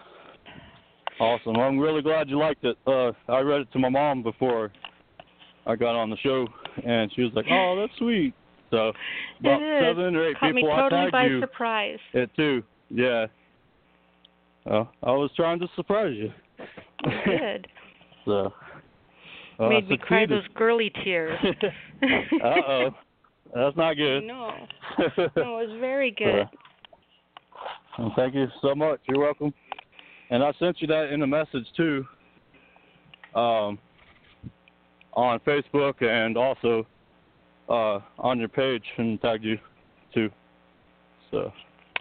awesome! 1.19 1.55
I'm 1.57 1.77
really 1.77 2.01
glad 2.01 2.29
you 2.29 2.37
liked 2.37 2.63
it. 2.63 2.77
Uh, 2.85 3.11
I 3.31 3.39
read 3.41 3.61
it 3.61 3.71
to 3.73 3.79
my 3.79 3.89
mom 3.89 4.23
before 4.23 4.71
I 5.65 5.75
got 5.75 5.95
on 5.95 6.09
the 6.09 6.17
show, 6.17 6.47
and 6.85 7.11
she 7.15 7.21
was 7.21 7.31
like, 7.33 7.45
"Oh, 7.49 7.75
that's 7.79 7.97
sweet." 7.97 8.33
So 8.69 8.91
about 9.39 9.59
seven 9.81 10.15
or 10.15 10.27
eight 10.29 10.39
Caught 10.39 10.53
me 10.53 10.61
totally 10.63 10.83
I 10.83 10.89
tagged 10.89 11.11
by 11.11 11.25
you 11.25 11.39
surprise. 11.39 11.99
it 12.13 12.29
too. 12.35 12.63
Yeah. 12.89 13.27
Uh, 14.69 14.83
I 15.03 15.11
was 15.11 15.31
trying 15.35 15.59
to 15.59 15.67
surprise 15.75 16.13
you. 16.15 16.31
You 17.05 17.11
did. 17.25 17.67
so. 18.25 18.53
uh, 19.59 19.69
Made 19.69 19.87
me 19.87 19.97
cry 19.97 20.25
those 20.25 20.43
girly 20.55 20.91
tears. 21.03 21.39
uh 22.43 22.45
oh. 22.67 22.89
That's 23.55 23.77
not 23.77 23.93
good. 23.95 24.23
No. 24.23 24.51
No, 25.37 25.59
it 25.59 25.67
was 25.67 25.77
very 25.79 26.11
good. 26.11 26.45
Well, 27.97 28.13
thank 28.15 28.35
you 28.35 28.47
so 28.61 28.75
much. 28.75 28.99
You're 29.07 29.19
welcome. 29.19 29.53
And 30.29 30.43
I 30.43 30.51
sent 30.59 30.81
you 30.81 30.87
that 30.87 31.11
in 31.13 31.21
a 31.21 31.27
message 31.27 31.65
too, 31.75 32.05
um, 33.33 33.79
on 35.13 35.39
Facebook 35.39 36.03
and 36.03 36.37
also 36.37 36.85
uh, 37.69 37.99
on 38.19 38.39
your 38.39 38.49
page 38.49 38.83
and 38.97 39.21
tagged 39.21 39.43
you 39.43 39.57
too. 40.13 40.29
So 41.31 41.51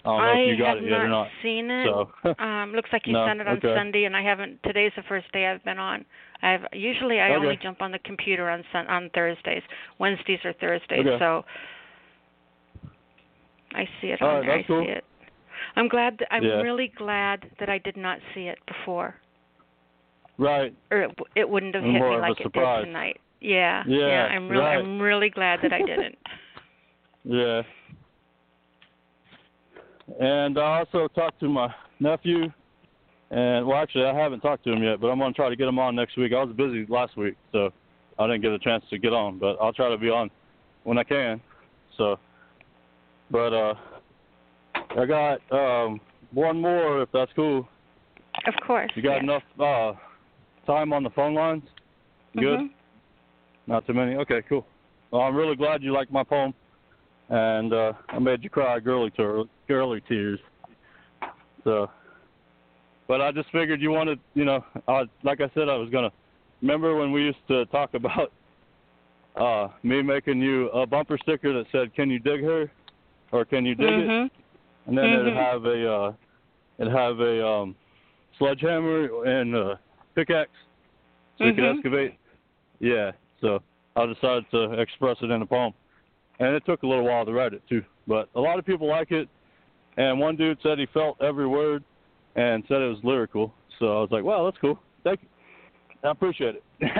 I 0.04 0.08
don't 0.08 0.18
know 0.18 0.32
if 0.40 0.58
you 0.58 0.64
got 0.64 0.76
it 0.78 0.84
yet 0.84 1.00
or 1.00 1.08
not. 1.08 1.28
seen 1.42 1.70
it. 1.70 1.86
So 1.86 2.10
um, 2.42 2.72
looks 2.72 2.90
like 2.92 3.06
you 3.06 3.12
No, 3.12 3.26
sent 3.26 3.40
it 3.40 3.48
on 3.48 3.56
okay. 3.58 3.74
Sunday, 3.76 4.04
and 4.04 4.16
I 4.16 4.22
haven't. 4.22 4.62
Today's 4.62 4.92
the 4.96 5.02
first 5.08 5.30
day 5.32 5.46
I've 5.46 5.64
been 5.64 5.78
on. 5.78 6.04
I've 6.42 6.60
usually 6.72 7.18
I 7.18 7.34
only 7.34 7.58
jump 7.62 7.80
on 7.82 7.92
the 7.92 7.98
computer 8.00 8.48
on 8.50 8.62
sun, 8.72 8.86
on 8.88 9.10
Thursdays, 9.14 9.62
Wednesdays 9.98 10.38
or 10.44 10.52
Thursdays. 10.54 11.00
Okay. 11.00 11.18
So 11.18 11.44
I 13.74 13.88
see 14.00 14.08
it 14.08 14.22
on 14.22 14.42
there. 14.42 14.58
I 14.58 14.62
cool. 14.62 14.84
see 14.84 14.90
it. 14.90 15.04
I'm 15.74 15.88
glad. 15.88 16.18
That, 16.18 16.28
I'm 16.32 16.44
Yeah. 16.44 16.60
really 16.62 16.92
glad 16.96 17.50
that 17.58 17.68
I 17.68 17.78
did 17.78 17.96
not 17.96 18.18
see 18.34 18.48
it 18.48 18.58
before, 18.66 19.16
right. 20.38 20.74
or 20.90 21.02
it, 21.02 21.18
it 21.34 21.48
wouldn't 21.48 21.74
have 21.74 21.84
hit 21.84 21.94
More 21.94 22.10
me 22.10 22.16
like 22.18 22.40
it 22.40 22.52
did 22.52 22.84
tonight. 22.84 23.20
Yeah. 23.46 23.84
Yeah, 23.86 24.26
I'm 24.26 24.48
really. 24.48 24.64
right. 24.64 24.78
I'm 24.78 25.00
really 25.00 25.30
glad 25.30 25.60
that 25.62 25.72
I 25.72 25.78
didn't. 25.78 26.18
Yeah. 27.28 27.62
And 30.20 30.56
I 30.56 30.78
also 30.78 31.08
talked 31.08 31.40
to 31.40 31.48
my 31.48 31.68
nephew, 31.98 32.44
and 33.32 33.66
well, 33.66 33.78
actually, 33.78 34.04
I 34.04 34.14
haven't 34.16 34.38
talked 34.38 34.62
to 34.62 34.72
him 34.72 34.84
yet, 34.84 35.00
but 35.00 35.08
I'm 35.08 35.18
gonna 35.18 35.34
try 35.34 35.48
to 35.48 35.56
get 35.56 35.66
him 35.66 35.80
on 35.80 35.96
next 35.96 36.16
week. 36.16 36.32
I 36.32 36.44
was 36.44 36.54
busy 36.54 36.86
last 36.88 37.16
week, 37.16 37.34
so 37.50 37.70
I 38.16 38.28
didn't 38.28 38.42
get 38.42 38.52
a 38.52 38.60
chance 38.60 38.84
to 38.90 38.98
get 38.98 39.12
on, 39.12 39.40
but 39.40 39.56
I'll 39.60 39.72
try 39.72 39.88
to 39.88 39.98
be 39.98 40.08
on 40.08 40.30
when 40.84 40.98
I 40.98 41.02
can. 41.02 41.40
So, 41.98 42.16
but 43.32 43.52
uh, 43.52 43.74
I 44.96 45.04
got 45.04 45.40
um 45.50 46.00
one 46.32 46.60
more 46.60 47.02
if 47.02 47.08
that's 47.12 47.32
cool. 47.34 47.66
Of 48.46 48.54
course. 48.64 48.92
You 48.94 49.02
got 49.02 49.16
yeah. 49.16 49.22
enough 49.24 49.42
uh 49.58 49.92
time 50.64 50.92
on 50.92 51.02
the 51.02 51.10
phone 51.10 51.34
lines? 51.34 51.64
Good. 52.36 52.60
Mhm. 52.60 52.70
Not 53.66 53.86
too 53.86 53.94
many. 53.94 54.14
Okay, 54.16 54.42
cool. 54.48 54.66
Well, 55.10 55.22
I'm 55.22 55.34
really 55.34 55.56
glad 55.56 55.82
you 55.82 55.92
liked 55.92 56.12
my 56.12 56.22
poem, 56.22 56.54
and 57.28 57.72
uh, 57.72 57.92
I 58.08 58.18
made 58.18 58.42
you 58.42 58.50
cry 58.50 58.78
girly 58.80 59.10
tear, 59.10 59.44
girly 59.68 60.00
tears. 60.08 60.38
So, 61.64 61.90
but 63.08 63.20
I 63.20 63.32
just 63.32 63.50
figured 63.50 63.80
you 63.80 63.90
wanted, 63.90 64.20
you 64.34 64.44
know, 64.44 64.64
I, 64.88 65.04
like 65.22 65.40
I 65.40 65.50
said, 65.54 65.68
I 65.68 65.76
was 65.76 65.90
gonna. 65.90 66.12
Remember 66.62 66.96
when 66.96 67.12
we 67.12 67.22
used 67.22 67.46
to 67.48 67.66
talk 67.66 67.94
about 67.94 68.32
uh, 69.36 69.68
me 69.82 70.02
making 70.02 70.40
you 70.40 70.68
a 70.70 70.86
bumper 70.86 71.18
sticker 71.18 71.52
that 71.52 71.66
said 71.72 71.94
"Can 71.94 72.08
you 72.10 72.18
dig 72.18 72.42
her?" 72.42 72.70
or 73.32 73.44
"Can 73.44 73.66
you 73.66 73.74
dig 73.74 73.88
it?" 73.98 74.08
Mhm. 74.08 74.30
and 74.86 74.96
then 74.98 75.10
Mhm. 75.10 75.20
it'd 75.20 75.34
have 75.34 75.64
a 75.66 75.92
uh, 75.92 76.12
it'd 76.78 76.92
have 76.92 77.20
a 77.20 77.46
um, 77.46 77.76
sledgehammer 78.38 79.24
and 79.24 79.54
a 79.54 79.80
pickaxe 80.14 80.50
so 81.36 81.44
you 81.44 81.52
Mhm. 81.52 81.56
could 81.56 81.64
excavate. 81.64 82.14
Yeah, 82.78 83.12
so 83.40 83.62
I 83.96 84.06
decided 84.06 84.44
to 84.50 84.72
express 84.80 85.16
it 85.22 85.30
in 85.30 85.42
a 85.42 85.46
poem, 85.46 85.72
and 86.38 86.54
it 86.54 86.64
took 86.66 86.82
a 86.82 86.86
little 86.86 87.04
while 87.04 87.24
to 87.24 87.32
write 87.32 87.52
it 87.52 87.62
too. 87.68 87.82
But 88.06 88.28
a 88.34 88.40
lot 88.40 88.58
of 88.58 88.66
people 88.66 88.88
like 88.88 89.10
it, 89.10 89.28
and 89.96 90.18
one 90.18 90.36
dude 90.36 90.58
said 90.62 90.78
he 90.78 90.86
felt 90.92 91.20
every 91.20 91.46
word, 91.46 91.82
and 92.36 92.62
said 92.68 92.82
it 92.82 92.88
was 92.88 92.98
lyrical. 93.02 93.52
So 93.78 93.86
I 93.86 94.00
was 94.00 94.08
like, 94.10 94.24
well, 94.24 94.44
that's 94.44 94.58
cool. 94.60 94.78
Thank 95.04 95.20
you. 95.22 95.28
I 96.04 96.10
appreciate 96.10 96.56
it. 96.56 96.62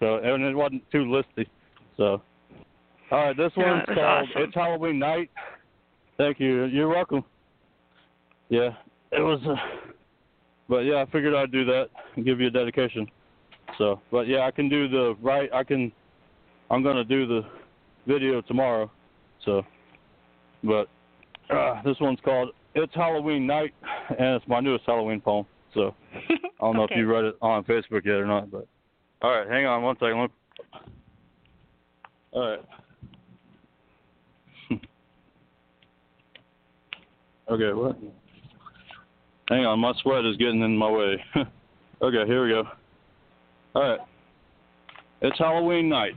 so 0.00 0.16
and 0.16 0.42
it 0.44 0.54
wasn't 0.54 0.82
too 0.90 1.04
listy. 1.04 1.46
So 1.96 2.22
all 3.10 3.18
right, 3.18 3.36
this 3.36 3.52
No, 3.56 3.66
one's 3.66 3.84
called 3.86 3.98
awesome. 3.98 4.42
"It's 4.42 4.54
Halloween 4.54 4.98
Night." 4.98 5.30
Thank 6.18 6.40
you. 6.40 6.64
You're 6.64 6.88
welcome. 6.88 7.24
Yeah, 8.50 8.70
it 9.12 9.20
was. 9.20 9.40
Uh, 9.46 9.54
but 10.68 10.80
yeah, 10.80 10.96
I 10.96 11.06
figured 11.06 11.34
I'd 11.34 11.50
do 11.50 11.64
that 11.64 11.88
and 12.16 12.24
give 12.24 12.40
you 12.40 12.48
a 12.48 12.50
dedication. 12.50 13.06
So, 13.76 14.00
but 14.10 14.26
yeah, 14.26 14.46
I 14.46 14.50
can 14.50 14.68
do 14.68 14.88
the 14.88 15.16
right. 15.20 15.50
I 15.52 15.62
can. 15.64 15.92
I'm 16.70 16.82
gonna 16.82 17.04
do 17.04 17.26
the 17.26 17.42
video 18.06 18.40
tomorrow. 18.40 18.90
So, 19.44 19.62
but 20.64 20.88
uh, 21.50 21.82
this 21.84 21.96
one's 22.00 22.18
called 22.24 22.50
"It's 22.74 22.94
Halloween 22.94 23.46
Night," 23.46 23.74
and 24.10 24.36
it's 24.36 24.48
my 24.48 24.60
newest 24.60 24.84
Halloween 24.86 25.20
poem. 25.20 25.46
So 25.74 25.94
I 26.14 26.36
don't 26.60 26.76
know 26.76 26.82
Okay. 26.84 26.94
if 26.94 26.98
you 26.98 27.06
read 27.12 27.24
it 27.24 27.36
on 27.42 27.62
Facebook 27.64 28.04
yet 28.04 28.14
or 28.14 28.26
not, 28.26 28.50
but 28.50 28.66
all 29.22 29.30
right, 29.30 29.48
hang 29.48 29.66
on 29.66 29.82
one 29.82 29.96
second. 29.96 30.20
Let 30.20 30.30
me- 30.30 30.36
All 32.32 32.50
right. 32.50 32.64
okay, 37.50 37.72
what? 37.72 37.96
Hang 39.48 39.64
on, 39.64 39.78
my 39.78 39.92
sweat 40.02 40.24
is 40.24 40.36
getting 40.36 40.62
in 40.62 40.76
my 40.76 40.90
way. 40.90 41.24
okay, 42.02 42.26
here 42.26 42.44
we 42.44 42.50
go. 42.50 42.64
All 43.74 43.82
right. 43.82 44.00
It's 45.20 45.38
Halloween 45.38 45.88
night. 45.88 46.14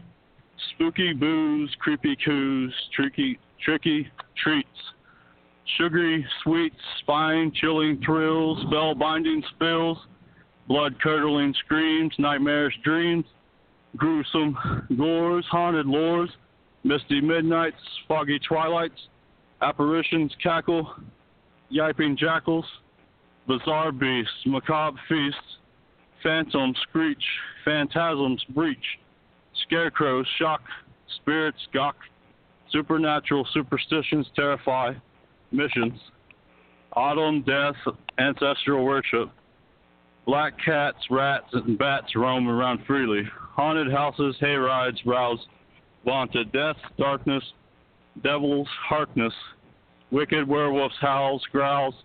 Spooky 0.72 1.14
booze, 1.14 1.70
creepy 1.80 2.16
coos, 2.24 2.74
tricky, 2.96 3.40
tricky 3.64 4.08
treats, 4.42 4.68
sugary 5.78 6.26
sweets, 6.44 6.76
spine 7.00 7.52
chilling 7.56 8.02
thrills, 8.06 8.60
spell 8.68 8.94
binding 8.94 9.44
spills, 9.56 9.98
blood 10.68 11.00
curdling 11.02 11.54
screams, 11.66 12.14
nightmarish 12.20 12.76
dreams, 12.84 13.26
gruesome 13.98 14.58
gores, 14.98 15.46
haunted 15.50 15.86
lores, 15.86 16.30
misty 16.84 17.22
midnights, 17.22 17.76
foggy 18.08 18.40
twilights, 18.40 19.08
apparitions 19.62 20.32
cackle, 20.42 20.96
yiping 21.72 22.18
jackals, 22.18 22.66
bizarre 23.48 23.92
beasts, 23.92 24.32
macabre 24.46 25.00
feasts, 25.10 25.58
phantoms 26.24 26.78
screech, 26.90 27.24
phantasms 27.66 28.44
breach, 28.50 29.00
scarecrows 29.64 30.28
shock, 30.38 30.62
spirits 31.18 31.60
gawk, 31.74 31.96
supernatural 32.72 33.48
superstitions 33.54 34.28
terrify, 34.36 34.94
missions, 35.52 36.00
autumn 36.94 37.44
death, 37.44 37.76
ancestral 38.20 38.86
worship, 38.86 39.30
black 40.26 40.54
cats, 40.64 40.98
rats, 41.10 41.48
and 41.54 41.78
bats 41.78 42.16
roam 42.16 42.48
around 42.48 42.80
freely, 42.86 43.24
haunted 43.54 43.92
houses, 43.92 44.36
hay 44.40 44.56
rides, 44.56 45.00
rouse, 45.06 45.40
vaunted 46.06 46.52
death, 46.52 46.78
darkness, 46.98 47.44
devils, 48.24 48.68
harkness, 48.88 49.34
wicked 50.12 50.48
werewolves 50.48 50.96
howls, 51.00 51.44
growls, 51.52 51.96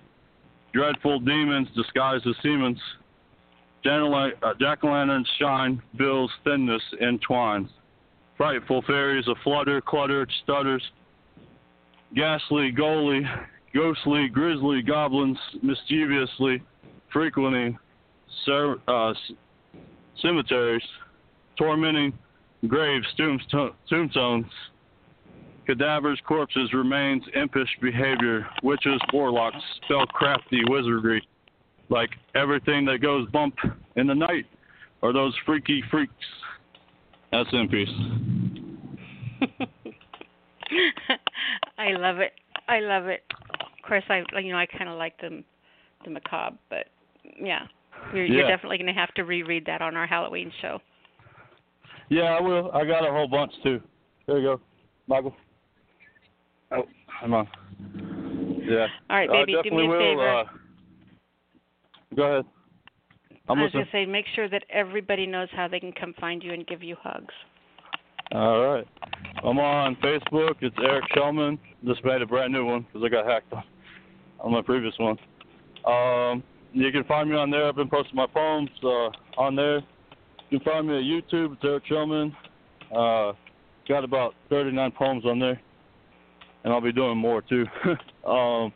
dreadful 0.72 1.20
demons 1.20 1.68
disguised 1.74 2.26
as 2.26 2.34
demons, 2.42 2.78
uh, 3.88 4.54
jack-o'-lanterns 4.60 5.26
shine, 5.38 5.82
bills 5.96 6.30
thinness 6.44 6.82
entwines, 7.00 7.68
frightful 8.36 8.82
fairies 8.86 9.26
of 9.28 9.36
flutter, 9.44 9.80
clutter, 9.80 10.26
stutters, 10.42 10.82
ghastly, 12.14 12.72
goaly, 12.76 13.22
ghostly, 13.74 14.28
grisly 14.28 14.82
goblins 14.82 15.38
mischievously 15.62 16.62
frequenting 17.12 17.78
uh, 18.48 19.12
cemeteries, 20.20 20.82
tormenting 21.58 22.12
graves, 22.68 23.06
tombsto- 23.18 23.74
tombstones, 23.88 24.46
cadavers, 25.66 26.20
corpses, 26.26 26.72
remains, 26.72 27.22
impish 27.34 27.68
behavior, 27.80 28.46
witches, 28.62 29.00
warlocks, 29.12 29.62
spellcrafty 29.88 30.68
wizardry, 30.68 31.26
like 31.88 32.10
everything 32.34 32.84
that 32.86 32.98
goes 33.00 33.28
bump 33.30 33.56
in 33.96 34.06
the 34.06 34.14
night, 34.14 34.46
or 35.02 35.12
those 35.12 35.34
freaky 35.44 35.82
freaks. 35.90 36.12
That's 37.32 37.48
in 37.52 37.68
peace. 37.68 37.88
I 41.78 41.92
love 41.92 42.18
it. 42.18 42.32
I 42.68 42.80
love 42.80 43.06
it. 43.06 43.22
Of 43.30 43.86
course, 43.86 44.04
I 44.08 44.22
you 44.40 44.52
know 44.52 44.58
I 44.58 44.66
kind 44.66 44.90
of 44.90 44.98
like 44.98 45.20
them, 45.20 45.44
the 46.04 46.10
macabre, 46.10 46.56
but 46.70 46.86
yeah, 47.40 47.66
you're, 48.12 48.24
you're 48.24 48.48
definitely 48.48 48.78
going 48.78 48.92
to 48.92 48.92
have 48.92 49.12
to 49.14 49.24
reread 49.24 49.66
that 49.66 49.82
on 49.82 49.96
our 49.96 50.06
Halloween 50.06 50.50
show. 50.60 50.80
Yeah, 52.08 52.22
I 52.22 52.40
will. 52.40 52.70
I 52.72 52.84
got 52.84 53.06
a 53.06 53.12
whole 53.12 53.28
bunch 53.28 53.52
too. 53.62 53.80
There 54.26 54.38
you 54.38 54.44
go, 54.44 54.60
Michael. 55.06 55.34
Oh, 56.72 56.82
come 57.20 57.34
on. 57.34 57.48
Yeah. 58.68 58.86
All 59.10 59.16
right, 59.16 59.30
I 59.30 59.44
baby, 59.44 59.56
do 59.62 59.70
me 59.70 59.84
a 59.84 59.88
will. 59.88 59.98
favor. 59.98 60.38
Uh, 60.38 60.44
go 62.14 62.22
ahead. 62.22 62.44
I'm 63.48 63.58
I 63.58 63.62
was 63.62 63.68
listening. 63.68 63.86
gonna 63.92 64.04
say, 64.04 64.10
make 64.10 64.26
sure 64.34 64.48
that 64.48 64.64
everybody 64.70 65.26
knows 65.26 65.48
how 65.52 65.68
they 65.68 65.80
can 65.80 65.92
come 65.92 66.14
find 66.20 66.42
you 66.42 66.52
and 66.52 66.66
give 66.66 66.82
you 66.82 66.96
hugs. 67.00 67.34
All 68.32 68.60
right. 68.64 68.86
I'm 69.44 69.58
on 69.58 69.96
Facebook. 69.96 70.54
It's 70.60 70.74
Eric 70.82 71.04
Shellman. 71.14 71.58
Just 71.84 72.04
made 72.04 72.22
a 72.22 72.26
brand 72.26 72.52
new 72.52 72.64
one 72.64 72.82
because 72.82 73.02
I 73.04 73.08
got 73.08 73.24
hacked 73.24 73.52
on, 73.52 73.62
on 74.40 74.52
my 74.52 74.62
previous 74.62 74.94
one. 74.98 75.16
Um, 75.86 76.42
you 76.72 76.90
can 76.90 77.04
find 77.04 77.30
me 77.30 77.36
on 77.36 77.50
there. 77.50 77.68
I've 77.68 77.76
been 77.76 77.88
posting 77.88 78.16
my 78.16 78.26
poems 78.26 78.70
uh, 78.82 79.10
on 79.38 79.54
there. 79.54 79.76
You 80.50 80.58
can 80.58 80.60
find 80.60 80.88
me 80.88 80.96
at 80.96 81.04
YouTube. 81.04 81.52
It's 81.52 81.62
Eric 81.64 81.84
Shellman. 81.88 82.34
Uh, 82.94 83.32
got 83.88 84.02
about 84.02 84.34
39 84.50 84.90
poems 84.92 85.24
on 85.24 85.38
there, 85.38 85.60
and 86.64 86.72
I'll 86.72 86.80
be 86.80 86.92
doing 86.92 87.16
more 87.16 87.42
too. 87.42 87.64
um, 88.28 88.72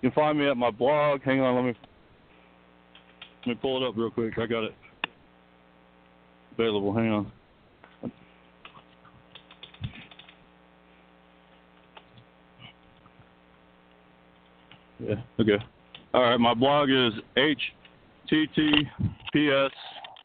you 0.00 0.10
can 0.10 0.12
find 0.12 0.38
me 0.38 0.48
at 0.48 0.56
my 0.56 0.70
blog. 0.70 1.22
Hang 1.22 1.40
on, 1.40 1.56
let 1.56 1.64
me 1.64 1.78
let 3.44 3.46
me 3.46 3.54
pull 3.60 3.82
it 3.82 3.88
up 3.88 3.94
real 3.96 4.10
quick. 4.10 4.38
I 4.38 4.46
got 4.46 4.62
it 4.64 4.74
available. 6.56 6.94
Hang 6.94 7.10
on. 7.10 7.30
Yeah. 15.00 15.16
Okay. 15.40 15.58
All 16.14 16.22
right. 16.22 16.38
My 16.38 16.54
blog 16.54 16.88
is 16.88 17.12
https 18.30 19.70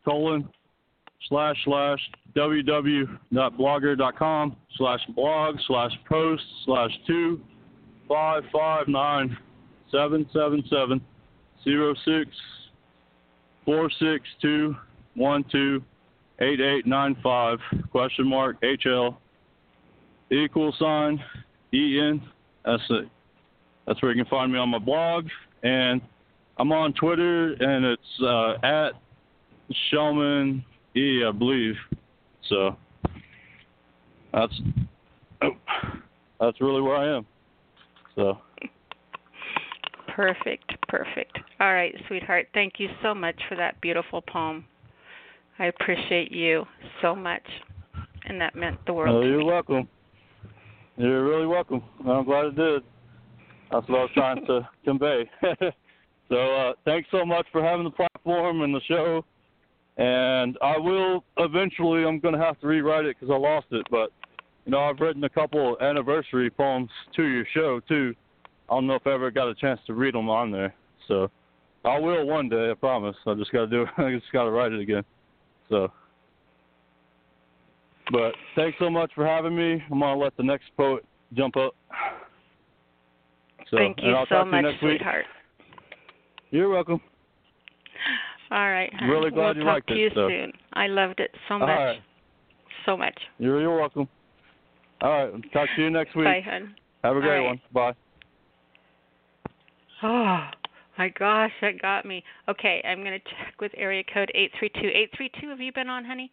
colon 0.06 0.48
slash 1.28 1.58
slash 1.66 2.00
www.blogger.com 2.36 4.56
slash 4.78 5.00
blog 5.16 5.56
slash 5.66 5.92
post 6.08 6.44
slash 6.66 6.92
two 7.08 7.42
five 8.08 8.44
five 8.54 8.88
nine 8.88 9.36
seven 9.92 10.30
seven 10.32 10.64
seven 10.70 11.02
zero 11.64 11.96
six 12.06 12.30
four 13.68 13.92
six 14.00 14.28
two 14.42 14.76
one 15.14 15.46
two 15.52 15.84
eight 16.40 16.60
eight 16.60 16.88
nine 16.88 17.16
five 17.22 17.60
question 17.92 18.28
mark 18.28 18.60
HL 18.64 19.18
equal 20.32 20.74
sign 20.80 21.24
EN 21.74 22.22
that's 22.68 22.84
it. 22.90 23.08
That's 23.86 24.02
where 24.02 24.12
you 24.12 24.22
can 24.22 24.30
find 24.30 24.52
me 24.52 24.60
on 24.60 24.68
my 24.68 24.78
blog, 24.78 25.26
and 25.64 26.02
I'm 26.58 26.70
on 26.74 26.92
Twitter, 26.94 27.54
and 27.54 27.86
it's 27.86 28.22
uh, 28.22 28.56
at 28.62 28.92
Shellman 29.90 30.66
E, 30.98 31.24
I 31.26 31.32
believe. 31.32 31.76
So 32.50 32.76
that's 34.34 34.54
oh, 35.42 35.52
that's 36.42 36.60
really 36.60 36.82
where 36.82 36.98
I 36.98 37.18
am. 37.18 37.26
So 38.16 38.40
Perfect, 40.18 40.74
perfect. 40.88 41.38
All 41.60 41.72
right, 41.72 41.94
sweetheart. 42.08 42.48
Thank 42.56 42.80
you 42.80 42.90
so 43.04 43.14
much 43.14 43.40
for 43.48 43.56
that 43.56 43.80
beautiful 43.82 44.24
poem. 44.24 44.66
I 45.60 45.66
appreciate 45.66 46.32
you 46.32 46.66
so 47.04 47.16
much, 47.16 47.44
and 48.26 48.42
that 48.42 48.56
meant 48.56 48.84
the 48.88 48.94
world 48.94 49.24
oh, 49.24 49.28
you're 49.28 49.38
me. 49.38 49.46
welcome. 49.46 49.88
You're 50.98 51.24
really 51.24 51.46
welcome. 51.46 51.84
I'm 52.00 52.26
glad 52.26 52.46
it 52.46 52.56
did. 52.56 52.82
That's 53.72 53.88
what 53.88 54.00
I 54.00 54.02
was 54.02 54.10
trying 54.16 54.46
to 54.48 54.68
convey. 54.86 55.30
so 56.30 56.36
uh, 56.36 56.74
thanks 56.84 57.08
so 57.12 57.24
much 57.24 57.46
for 57.52 57.62
having 57.62 57.84
the 57.84 57.92
platform 57.92 58.64
and 58.64 58.74
the 58.74 58.82
show. 58.88 59.24
And 59.98 60.58
I 60.64 60.80
will 60.80 61.26
eventually. 61.38 62.06
I'm 62.06 62.20
going 62.20 62.34
to 62.34 62.44
have 62.44 62.60
to 62.62 62.68
rewrite 62.68 63.06
it 63.06 63.18
because 63.20 63.32
I 63.32 63.38
lost 63.38 63.68
it. 63.70 63.86
But 63.92 64.10
you 64.66 64.72
know, 64.72 64.80
I've 64.80 65.00
written 65.00 65.24
a 65.26 65.30
couple 65.30 65.78
anniversary 65.80 66.50
poems 66.50 66.90
to 67.16 67.24
your 67.24 67.46
show 67.54 67.82
too. 67.88 68.16
I 68.70 68.74
don't 68.76 68.88
know 68.88 68.96
if 68.96 69.08
I 69.08 69.14
ever 69.14 69.32
got 69.32 69.50
a 69.50 69.56
chance 69.56 69.80
to 69.88 69.94
read 69.94 70.14
them 70.14 70.30
on 70.30 70.52
there. 70.52 70.74
So 71.08 71.30
I 71.86 71.98
will 72.00 72.26
one 72.26 72.50
day. 72.50 72.72
I 72.72 72.74
promise. 72.74 73.16
I 73.26 73.34
just 73.36 73.52
got 73.52 73.62
to 73.62 73.68
do. 73.68 73.82
it. 73.84 73.90
I 73.98 74.14
just 74.14 74.32
got 74.32 74.44
to 74.44 74.52
write 74.52 74.72
it 74.74 74.80
again. 74.80 75.04
So. 75.70 75.92
But 78.12 78.34
thanks 78.56 78.78
so 78.80 78.90
much 78.90 79.12
for 79.14 79.26
having 79.26 79.56
me. 79.56 79.84
I'm 79.92 80.00
gonna 80.00 80.18
let 80.18 80.36
the 80.38 80.44
next 80.44 80.66
poet 80.78 81.04
jump 81.34 81.58
up. 81.58 81.76
So, 83.70 83.76
Thank 83.76 83.98
you 84.02 84.16
so 84.30 84.46
much, 84.46 84.56
you 84.56 84.62
next 84.62 84.82
week. 84.82 85.00
sweetheart. 85.00 85.26
You're 86.52 86.70
welcome. 86.70 87.02
All 88.50 88.70
right, 88.72 88.90
hon. 88.94 89.10
Really 89.10 89.30
glad 89.30 89.48
we'll 89.48 89.56
you 89.58 89.64
talk 89.64 89.74
liked 89.74 89.88
to 89.90 89.94
it, 89.94 89.98
you 89.98 90.10
so. 90.16 90.30
soon. 90.30 90.54
I 90.72 90.88
loved 90.88 91.20
it 91.20 91.32
so 91.50 91.56
All 91.56 91.60
much, 91.60 91.70
right. 91.70 92.00
so 92.86 92.96
much. 92.96 93.18
You're, 93.40 93.60
you're 93.60 93.78
welcome. 93.78 94.08
All 95.02 95.12
right. 95.26 95.52
Talk 95.52 95.68
to 95.76 95.82
you 95.82 95.90
next 95.90 96.16
week. 96.16 96.26
Bye, 96.26 96.42
hon. 96.46 96.76
Have 97.04 97.18
a 97.18 97.20
great 97.20 97.40
right. 97.40 97.46
one. 97.46 97.62
Bye. 97.74 97.94
Oh 100.04 100.46
my 100.98 101.10
gosh, 101.10 101.52
that 101.62 101.82
got 101.82 102.06
me. 102.06 102.24
Okay, 102.50 102.82
I'm 102.88 103.04
gonna 103.04 103.20
check 103.20 103.60
with 103.60 103.72
area 103.76 104.04
code 104.14 104.32
eight 104.36 104.52
three 104.60 104.70
two. 104.70 104.90
Eight 104.94 105.10
three 105.16 105.32
two. 105.40 105.50
Have 105.50 105.60
you 105.60 105.72
been 105.74 105.90
on, 105.90 106.06
honey? 106.06 106.32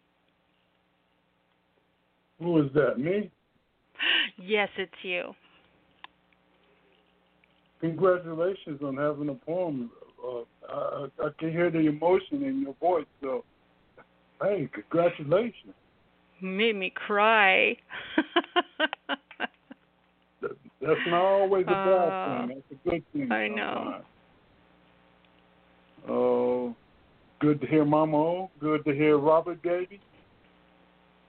Who 2.39 2.61
is 2.63 2.71
that? 2.73 2.99
Me? 2.99 3.31
Yes, 4.37 4.67
it's 4.77 4.91
you. 5.03 5.33
Congratulations 7.79 8.81
on 8.83 8.97
having 8.97 9.29
a 9.29 9.33
poem. 9.33 9.89
Uh, 10.21 10.41
I, 10.69 11.07
I 11.23 11.29
can 11.39 11.51
hear 11.51 11.71
the 11.71 11.79
emotion 11.79 12.43
in 12.43 12.61
your 12.61 12.75
voice. 12.81 13.05
So, 13.21 13.45
hey, 14.41 14.69
congratulations. 14.73 15.73
Made 16.41 16.75
me 16.75 16.91
cry. 16.93 17.77
That's 20.85 20.99
not 21.07 21.21
always 21.21 21.65
a 21.65 21.71
bad 21.71 21.77
Uh, 21.77 22.47
thing. 22.47 22.61
That's 22.69 22.81
a 22.85 22.89
good 22.89 23.03
thing. 23.11 23.31
I 23.31 23.47
know. 23.47 24.01
Oh, 26.07 26.75
good 27.39 27.59
to 27.61 27.67
hear 27.67 27.83
Mama 27.83 28.17
O. 28.17 28.51
Good 28.59 28.85
to 28.85 28.93
hear 28.93 29.17
Robert 29.17 29.61
Davy. 29.63 29.99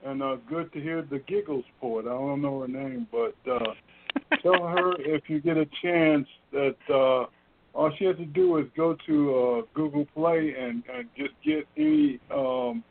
And 0.05 0.21
uh, 0.21 0.37
good 0.47 0.71
to 0.73 0.79
hear 0.79 1.01
the 1.01 1.19
Giggles 1.19 1.65
poet. 1.81 2.05
I 2.05 2.09
don't 2.09 2.41
know 2.41 2.61
her 2.61 2.67
name, 2.67 3.07
but 3.11 3.35
uh, 3.51 3.73
tell 4.43 4.67
her 4.67 4.93
if 4.99 5.23
you 5.27 5.41
get 5.41 5.57
a 5.57 5.65
chance 5.81 6.27
that 6.51 6.75
uh, 6.89 7.25
all 7.73 7.91
she 7.97 8.05
has 8.05 8.15
to 8.17 8.25
do 8.25 8.57
is 8.57 8.65
go 8.77 8.95
to 9.07 9.35
uh, 9.35 9.61
Google 9.73 10.05
Play 10.13 10.53
and, 10.59 10.83
and 10.93 11.07
just 11.17 11.33
get 11.43 11.67
any 11.75 12.19
um, 12.31 12.83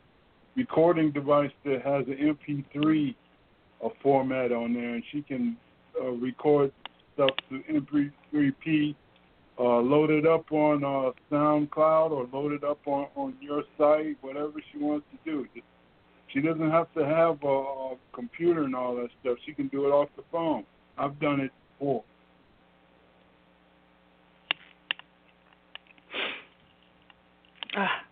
recording 0.57 1.11
device 1.11 1.51
that 1.63 1.81
has 1.83 2.05
an 2.07 2.35
MP3 2.75 3.15
uh, 3.83 3.89
format 4.03 4.51
on 4.51 4.73
there, 4.73 4.95
and 4.95 5.03
she 5.11 5.21
can 5.21 5.55
uh, 6.01 6.11
record 6.11 6.71
stuff 7.13 7.31
to 7.49 7.63
MP3P, 7.71 8.95
uh, 9.59 9.63
load 9.79 10.11
it 10.11 10.27
up 10.27 10.51
on 10.51 10.83
uh, 10.83 11.11
SoundCloud 11.31 12.11
or 12.11 12.27
load 12.31 12.53
it 12.53 12.63
up 12.63 12.79
on, 12.85 13.07
on 13.15 13.33
your 13.41 13.63
site, 13.77 14.17
whatever 14.21 14.53
she 14.71 14.77
wants 14.77 15.05
to 15.11 15.31
do. 15.31 15.47
Just, 15.53 15.65
she 16.27 16.41
doesn't 16.41 16.69
have 16.69 16.93
to 16.93 17.05
have 17.05 17.41
a, 17.43 17.47
a 17.47 17.95
computer 18.13 18.63
and 18.63 18.75
all 18.75 18.95
that 18.95 19.09
stuff. 19.21 19.37
She 19.45 19.53
can 19.53 19.67
do 19.69 19.85
it 19.85 19.89
off 19.89 20.09
the 20.15 20.23
phone. 20.31 20.65
I've 20.97 21.19
done 21.19 21.39
it 21.39 21.51
before. 21.79 22.03
Ah, 27.75 28.03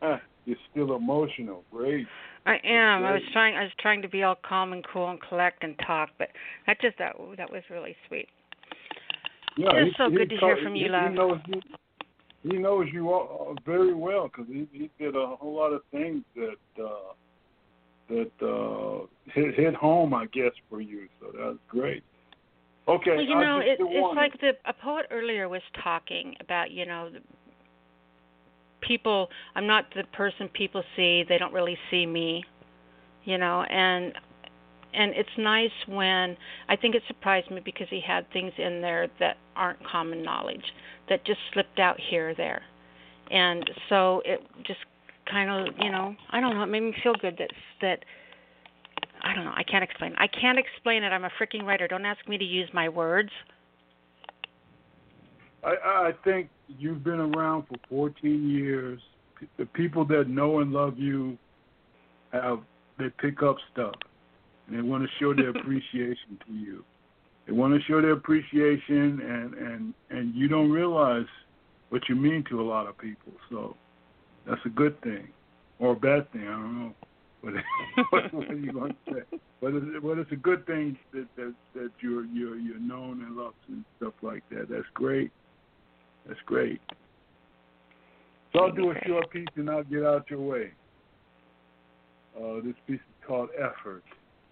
You're 0.46 0.56
still 0.70 0.96
emotional. 0.96 1.64
Great. 1.70 2.06
I 2.46 2.56
am. 2.64 3.04
I 3.04 3.12
was 3.12 3.22
trying. 3.32 3.56
I 3.56 3.62
was 3.62 3.72
trying 3.80 4.02
to 4.02 4.08
be 4.08 4.22
all 4.22 4.36
calm 4.46 4.72
and 4.72 4.84
cool 4.84 5.10
and 5.10 5.20
collect 5.20 5.62
and 5.62 5.78
talk, 5.86 6.10
but 6.18 6.28
that 6.66 6.80
just 6.80 6.96
that 6.98 7.16
that 7.36 7.50
was 7.50 7.62
really 7.70 7.94
sweet. 8.08 8.28
Yeah, 9.56 9.68
It's 9.74 9.96
so 9.96 10.08
good 10.08 10.30
to 10.30 10.36
hear 10.36 10.58
from 10.62 10.74
you, 10.74 10.86
he, 10.86 10.90
love. 10.90 11.10
He 11.10 11.16
knows 11.16 11.40
you. 11.46 11.60
He 12.42 12.56
knows 12.56 12.86
you 12.92 13.12
all, 13.12 13.54
uh, 13.54 13.60
very 13.66 13.92
well 13.92 14.28
because 14.28 14.46
he, 14.48 14.66
he 14.72 14.90
did 14.98 15.14
a 15.14 15.36
whole 15.36 15.54
lot 15.54 15.72
of 15.72 15.82
things 15.90 16.22
that 16.34 16.82
uh, 16.82 17.12
that 18.08 18.46
uh, 18.46 19.06
hit 19.32 19.54
hit 19.54 19.74
home, 19.74 20.14
I 20.14 20.26
guess, 20.26 20.52
for 20.70 20.80
you. 20.80 21.08
So 21.20 21.26
that's 21.36 21.58
great. 21.68 22.02
Okay, 22.88 23.10
Well, 23.12 23.22
you 23.22 23.36
know, 23.36 23.60
it, 23.60 23.78
it's 23.78 24.16
like 24.16 24.32
the 24.40 24.52
a 24.68 24.72
poet 24.72 25.06
earlier 25.10 25.48
was 25.48 25.62
talking 25.84 26.34
about, 26.40 26.72
you 26.72 26.86
know, 26.86 27.10
the 27.10 27.20
people. 28.80 29.28
I'm 29.54 29.66
not 29.66 29.84
the 29.94 30.04
person 30.12 30.48
people 30.48 30.82
see. 30.96 31.24
They 31.28 31.38
don't 31.38 31.52
really 31.52 31.78
see 31.90 32.06
me, 32.06 32.42
you 33.24 33.38
know, 33.38 33.62
and 33.62 34.12
and 34.92 35.12
it's 35.14 35.30
nice 35.38 35.70
when 35.86 36.36
I 36.68 36.76
think 36.76 36.94
it 36.94 37.02
surprised 37.06 37.50
me 37.50 37.60
because 37.64 37.86
he 37.90 38.00
had 38.04 38.30
things 38.32 38.52
in 38.58 38.80
there 38.80 39.08
that 39.20 39.36
aren't 39.54 39.78
common 39.86 40.22
knowledge 40.22 40.64
that 41.08 41.24
just 41.24 41.38
slipped 41.52 41.78
out 41.78 41.98
here 42.10 42.30
or 42.30 42.34
there, 42.34 42.62
and 43.30 43.68
so 43.88 44.22
it 44.24 44.40
just 44.66 44.80
kind 45.30 45.50
of, 45.50 45.74
you 45.78 45.90
know, 45.92 46.16
I 46.30 46.40
don't 46.40 46.56
know, 46.56 46.62
it 46.64 46.66
made 46.66 46.80
me 46.80 46.94
feel 47.02 47.14
good 47.20 47.36
that 47.38 47.50
that 47.82 48.04
I 49.22 49.34
don't 49.34 49.44
know. 49.44 49.52
I 49.54 49.62
can't 49.62 49.84
explain. 49.84 50.14
I 50.16 50.26
can't 50.26 50.58
explain 50.58 51.02
it. 51.02 51.08
I'm 51.08 51.24
a 51.24 51.30
freaking 51.40 51.64
writer. 51.64 51.86
Don't 51.86 52.06
ask 52.06 52.26
me 52.28 52.38
to 52.38 52.44
use 52.44 52.68
my 52.72 52.88
words. 52.88 53.30
I, 55.64 55.74
I 55.84 56.12
think 56.24 56.48
you've 56.68 57.04
been 57.04 57.20
around 57.20 57.66
for 57.68 57.76
14 57.88 58.48
years. 58.48 59.00
The 59.58 59.66
people 59.66 60.04
that 60.06 60.28
know 60.28 60.60
and 60.60 60.72
love 60.72 60.98
you 60.98 61.38
have 62.32 62.60
they 62.98 63.08
pick 63.18 63.42
up 63.42 63.56
stuff 63.72 63.94
and 64.66 64.78
they 64.78 64.82
want 64.82 65.02
to 65.02 65.08
show 65.18 65.34
their 65.34 65.50
appreciation 65.56 66.38
to 66.46 66.52
you. 66.52 66.84
They 67.46 67.52
want 67.52 67.74
to 67.74 67.80
show 67.86 68.00
their 68.00 68.12
appreciation, 68.12 69.20
and 69.20 69.54
and 69.54 69.94
and 70.10 70.34
you 70.34 70.46
don't 70.46 70.70
realize 70.70 71.26
what 71.88 72.02
you 72.08 72.14
mean 72.14 72.44
to 72.50 72.60
a 72.60 72.62
lot 72.62 72.86
of 72.86 72.96
people. 72.98 73.32
So 73.50 73.76
that's 74.46 74.60
a 74.64 74.68
good 74.68 75.00
thing, 75.02 75.28
or 75.78 75.92
a 75.92 75.96
bad 75.96 76.30
thing. 76.32 76.42
I 76.42 76.52
don't 76.52 76.78
know. 76.78 76.94
What, 77.40 77.54
what, 78.10 78.34
what 78.34 78.50
are 78.50 78.56
you 78.56 78.72
going 78.72 78.94
to 79.06 79.14
say? 79.14 79.38
But 79.60 79.74
it's, 79.74 79.86
but 80.02 80.18
it's 80.18 80.32
a 80.32 80.36
good 80.36 80.66
thing 80.66 80.96
that 81.12 81.26
that 81.36 81.54
that 81.74 81.90
you're 82.00 82.24
you're 82.26 82.56
you're 82.56 82.78
known 82.78 83.22
and 83.22 83.36
loved 83.36 83.56
and 83.68 83.84
stuff 83.96 84.14
like 84.22 84.44
that. 84.50 84.68
That's 84.68 84.86
great. 84.94 85.32
That's 86.26 86.40
great. 86.46 86.80
So 88.52 88.60
I'll 88.60 88.72
do 88.72 88.90
a 88.90 88.94
short 89.06 89.30
piece 89.30 89.46
and 89.56 89.70
I'll 89.70 89.84
get 89.84 90.04
out 90.04 90.26
your 90.28 90.40
way. 90.40 90.72
Uh, 92.36 92.56
this 92.64 92.74
piece 92.86 92.96
is 92.96 93.26
called 93.26 93.50
Effort. 93.58 94.02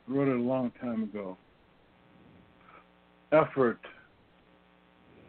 I 0.08 0.12
wrote 0.12 0.28
it 0.28 0.36
a 0.36 0.40
long 0.40 0.72
time 0.80 1.04
ago. 1.04 1.36
Effort. 3.32 3.78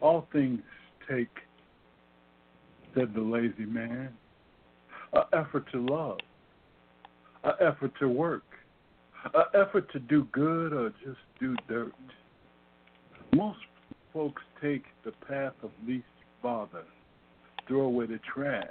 All 0.00 0.26
things 0.32 0.60
take, 1.08 1.28
said 2.94 3.12
the 3.14 3.20
lazy 3.20 3.66
man. 3.66 4.10
An 5.12 5.22
effort 5.32 5.64
to 5.72 5.84
love. 5.84 6.18
An 7.44 7.52
effort 7.60 7.92
to 8.00 8.08
work. 8.08 8.44
An 9.34 9.44
effort 9.54 9.90
to 9.92 9.98
do 9.98 10.26
good 10.32 10.72
or 10.72 10.90
just 11.04 11.18
do 11.38 11.54
dirt. 11.68 11.92
Most 13.34 13.58
folks 14.12 14.42
take 14.62 14.84
the 15.04 15.12
path 15.26 15.52
of 15.62 15.70
least 15.86 16.04
bother. 16.42 16.84
Throw 17.68 17.82
away 17.82 18.06
the 18.06 18.20
trash. 18.34 18.66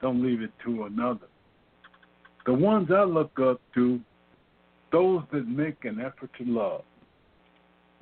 Don't 0.00 0.22
leave 0.22 0.42
it 0.42 0.52
to 0.64 0.84
another. 0.84 1.26
The 2.46 2.54
ones 2.54 2.88
I 2.90 3.04
look 3.04 3.38
up 3.40 3.60
to, 3.74 4.00
those 4.90 5.22
that 5.32 5.46
make 5.46 5.84
an 5.84 6.00
effort 6.00 6.30
to 6.38 6.44
love, 6.44 6.82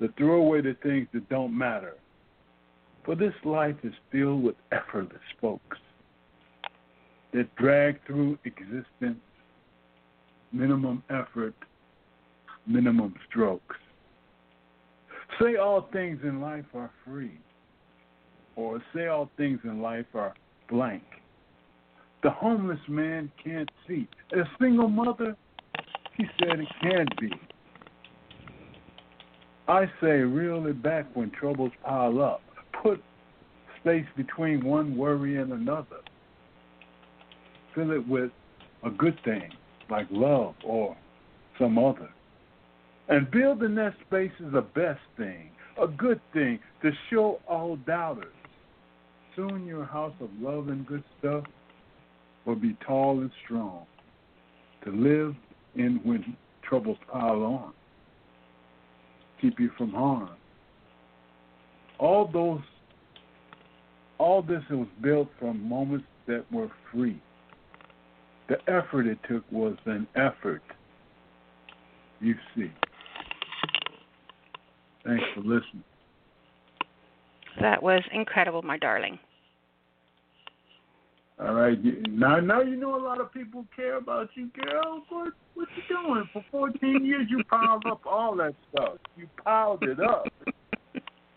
that 0.01 0.17
throw 0.17 0.37
away 0.37 0.63
the 0.63 0.77
things 0.83 1.09
that 1.13 1.29
don't 1.29 1.57
matter. 1.57 1.95
For 3.05 3.15
this 3.15 3.35
life 3.45 3.77
is 3.83 3.93
filled 4.11 4.43
with 4.43 4.57
effortless 4.73 5.21
folks 5.41 5.79
that 7.33 7.55
drag 7.57 8.05
through 8.07 8.39
existence, 8.45 9.21
minimum 10.53 11.03
effort, 11.11 11.55
minimum 12.67 13.15
strokes. 13.29 13.77
Say 15.41 15.57
all 15.57 15.89
things 15.93 16.21
in 16.23 16.41
life 16.41 16.65
are 16.75 16.91
free, 17.05 17.39
or 18.61 18.83
say 18.95 19.07
all 19.07 19.31
things 19.37 19.59
in 19.65 19.81
life 19.81 20.07
are 20.15 20.35
blank. 20.69 21.03
The 22.23 22.31
homeless 22.31 22.81
man 22.89 23.33
can't 23.43 23.71
see. 23.89 24.07
A 24.33 24.43
single 24.61 24.89
mother, 24.89 25.37
she 26.17 26.25
said 26.39 26.61
it 26.61 26.69
can't 26.83 27.21
be. 27.21 27.33
I 29.67 29.87
say 30.01 30.09
reel 30.09 30.67
it 30.67 30.83
back 30.83 31.07
when 31.15 31.31
troubles 31.31 31.73
pile 31.85 32.21
up. 32.21 32.43
Put 32.83 33.03
space 33.81 34.07
between 34.17 34.65
one 34.65 34.97
worry 34.97 35.41
and 35.41 35.53
another. 35.53 36.01
Fill 37.75 37.93
it 37.93 38.07
with 38.07 38.31
a 38.85 38.91
good 38.91 39.19
thing 39.25 39.51
like 39.89 40.07
love 40.11 40.55
or 40.65 40.97
some 41.59 41.79
other. 41.79 42.11
And 43.09 43.31
building 43.31 43.75
that 43.77 43.95
space 44.07 44.33
is 44.39 44.53
the 44.53 44.61
best 44.61 45.01
thing, 45.17 45.51
a 45.81 45.87
good 45.87 46.21
thing 46.33 46.59
to 46.83 46.91
show 47.09 47.41
all 47.49 47.77
doubters. 47.77 48.35
Soon 49.41 49.65
your 49.65 49.87
house 49.87 50.13
of 50.21 50.29
love 50.39 50.69
and 50.69 50.87
good 50.87 51.03
stuff 51.19 51.45
will 52.45 52.57
be 52.57 52.77
tall 52.87 53.21
and 53.21 53.31
strong 53.45 53.87
to 54.85 54.91
live 54.91 55.35
in 55.77 55.99
when 56.05 56.37
troubles 56.63 56.99
pile 57.11 57.43
on, 57.43 57.73
keep 59.41 59.59
you 59.59 59.71
from 59.79 59.93
harm. 59.93 60.37
All 61.99 62.29
those, 62.31 62.61
all 64.19 64.43
this 64.43 64.63
was 64.71 64.89
built 65.03 65.31
from 65.39 65.67
moments 65.67 66.05
that 66.27 66.45
were 66.53 66.71
free. 66.93 67.23
The 68.51 68.57
effort 68.71 69.07
it 69.07 69.19
took 69.27 69.45
was 69.51 69.77
an 69.87 70.07
effort. 70.17 70.63
You 72.21 72.35
see. 72.55 72.71
Thanks 75.07 75.25
for 75.35 75.41
listening. 75.41 75.85
That 77.59 77.83
was 77.83 78.03
incredible, 78.13 78.61
my 78.61 78.77
darling. 78.77 79.19
All 81.43 81.55
right. 81.55 81.79
Now, 82.11 82.39
now 82.39 82.61
you 82.61 82.77
know 82.77 82.97
a 82.97 83.03
lot 83.03 83.19
of 83.21 83.33
people 83.33 83.65
care 83.75 83.97
about 83.97 84.29
you, 84.35 84.51
girl. 84.63 85.03
What, 85.09 85.33
what 85.55 85.69
you 85.75 85.83
doing? 85.89 86.29
For 86.33 86.45
14 86.51 87.05
years, 87.05 87.27
you 87.31 87.43
piled 87.45 87.85
up 87.91 88.03
all 88.05 88.37
that 88.37 88.55
stuff. 88.71 88.99
You 89.17 89.27
piled 89.43 89.83
it 89.85 89.99
up. 90.01 90.27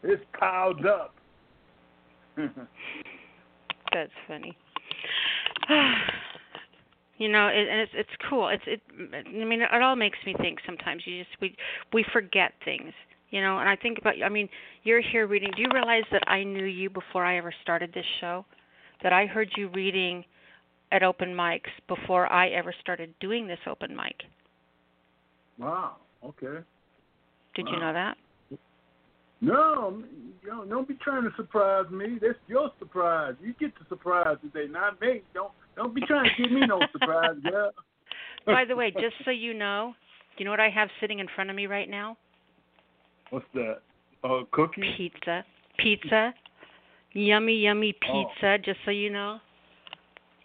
it's 0.03 0.23
piled 0.37 0.85
up. 0.85 1.15
That's 3.93 4.11
funny. 4.27 4.57
you 7.17 7.29
know, 7.29 7.47
it, 7.47 7.67
and 7.69 7.79
it's 7.79 7.91
it's 7.95 8.09
cool. 8.29 8.49
It's 8.49 8.63
it. 8.67 8.81
I 9.13 9.45
mean, 9.45 9.61
it 9.61 9.81
all 9.81 9.95
makes 9.95 10.17
me 10.25 10.35
think. 10.41 10.59
Sometimes 10.65 11.03
you 11.05 11.23
just 11.23 11.29
we 11.39 11.55
we 11.93 12.03
forget 12.11 12.53
things. 12.65 12.91
You 13.29 13.41
know, 13.41 13.59
and 13.59 13.69
I 13.69 13.75
think 13.77 13.99
about. 13.99 14.15
I 14.23 14.29
mean, 14.29 14.49
you're 14.83 15.01
here 15.01 15.27
reading. 15.27 15.51
Do 15.55 15.61
you 15.61 15.69
realize 15.73 16.03
that 16.11 16.23
I 16.27 16.43
knew 16.43 16.65
you 16.65 16.89
before 16.89 17.23
I 17.23 17.37
ever 17.37 17.53
started 17.61 17.93
this 17.93 18.05
show? 18.19 18.45
That 19.03 19.13
I 19.13 19.25
heard 19.25 19.49
you 19.55 19.67
reading 19.69 20.25
at 20.91 21.03
open 21.03 21.29
mics 21.29 21.71
before 21.87 22.31
I 22.31 22.49
ever 22.49 22.73
started 22.81 23.13
doing 23.19 23.47
this 23.47 23.59
open 23.69 23.95
mic. 23.95 24.15
Wow. 25.59 25.97
Okay. 26.23 26.63
Did 27.55 27.65
wow. 27.65 27.71
you 27.71 27.79
know 27.79 27.93
that? 27.93 28.17
No, 29.41 30.01
you 30.41 30.49
know, 30.49 30.63
don't 30.63 30.87
be 30.87 30.93
trying 31.03 31.23
to 31.23 31.31
surprise 31.35 31.85
me. 31.91 32.17
That's 32.21 32.39
your 32.47 32.71
surprise. 32.79 33.33
You 33.43 33.53
get 33.59 33.77
the 33.77 33.85
surprise 33.89 34.37
today, 34.41 34.71
not 34.71 35.01
me. 35.01 35.21
Don't 35.33 35.51
don't 35.75 35.93
be 35.93 35.99
trying 36.07 36.29
to 36.29 36.41
give 36.41 36.51
me 36.51 36.65
no 36.65 36.79
surprise, 36.93 37.35
girl. 37.43 37.71
By 38.45 38.63
the 38.65 38.75
way, 38.75 38.91
just 38.91 39.15
so 39.25 39.31
you 39.31 39.53
know, 39.53 39.95
do 40.37 40.43
you 40.43 40.45
know 40.45 40.51
what 40.51 40.61
I 40.61 40.69
have 40.69 40.87
sitting 41.01 41.19
in 41.19 41.27
front 41.35 41.49
of 41.49 41.57
me 41.57 41.67
right 41.67 41.89
now? 41.89 42.15
What's 43.31 43.45
that? 43.53 43.79
Uh, 44.23 44.43
cookie? 44.51 44.81
Pizza. 44.95 45.43
Pizza 45.77 46.33
Yummy, 47.13 47.55
yummy 47.55 47.95
Oh. 48.09 48.25
pizza, 48.25 48.57
just 48.59 48.79
so 48.85 48.91
you 48.91 49.09
know. 49.09 49.39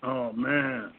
Oh 0.03 0.33
man. 0.33 0.93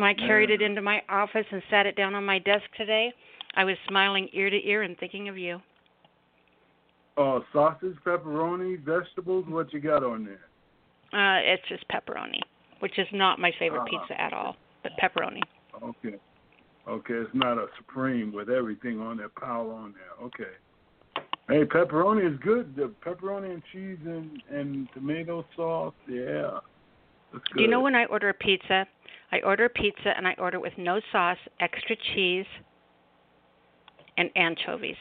I 0.00 0.14
carried 0.14 0.50
Man. 0.50 0.60
it 0.60 0.64
into 0.64 0.82
my 0.82 1.02
office 1.08 1.46
and 1.50 1.62
sat 1.70 1.86
it 1.86 1.96
down 1.96 2.14
on 2.14 2.24
my 2.24 2.38
desk 2.38 2.64
today. 2.76 3.12
I 3.54 3.64
was 3.64 3.76
smiling 3.88 4.28
ear 4.32 4.50
to 4.50 4.66
ear 4.68 4.82
and 4.82 4.96
thinking 4.98 5.28
of 5.28 5.36
you. 5.38 5.60
Oh, 7.16 7.44
sausage, 7.52 7.96
pepperoni, 8.04 8.78
vegetables. 8.80 9.44
What 9.48 9.72
you 9.72 9.80
got 9.80 10.04
on 10.04 10.24
there? 10.24 10.40
Uh, 11.12 11.40
it's 11.42 11.66
just 11.68 11.84
pepperoni, 11.88 12.40
which 12.78 12.98
is 12.98 13.08
not 13.12 13.38
my 13.40 13.50
favorite 13.58 13.80
Uh-huh. 13.80 13.98
pizza 14.06 14.20
at 14.20 14.32
all, 14.32 14.56
but 14.82 14.92
pepperoni. 14.96 15.42
Okay. 15.82 16.18
Okay, 16.88 17.14
it's 17.14 17.34
not 17.34 17.58
a 17.58 17.68
supreme 17.76 18.32
with 18.32 18.48
everything 18.48 19.00
on 19.00 19.16
there, 19.18 19.28
pile 19.28 19.70
on 19.70 19.92
there. 19.92 20.12
Okay. 20.26 20.56
Hey, 21.50 21.64
pepperoni 21.64 22.32
is 22.32 22.38
good. 22.40 22.76
The 22.76 22.92
pepperoni 23.04 23.52
and 23.52 23.62
cheese 23.72 23.98
and 24.04 24.40
and 24.50 24.88
tomato 24.94 25.44
sauce. 25.56 25.94
Yeah. 26.08 26.60
Do 27.32 27.62
you 27.62 27.66
know 27.66 27.80
when 27.80 27.96
I 27.96 28.04
order 28.04 28.28
a 28.28 28.34
pizza? 28.34 28.86
I 29.32 29.40
order 29.40 29.64
a 29.64 29.68
pizza 29.68 30.16
and 30.16 30.28
I 30.28 30.34
order 30.38 30.58
it 30.58 30.60
with 30.60 30.72
no 30.78 31.00
sauce, 31.10 31.38
extra 31.58 31.96
cheese, 32.14 32.46
and 34.16 34.30
anchovies, 34.36 34.96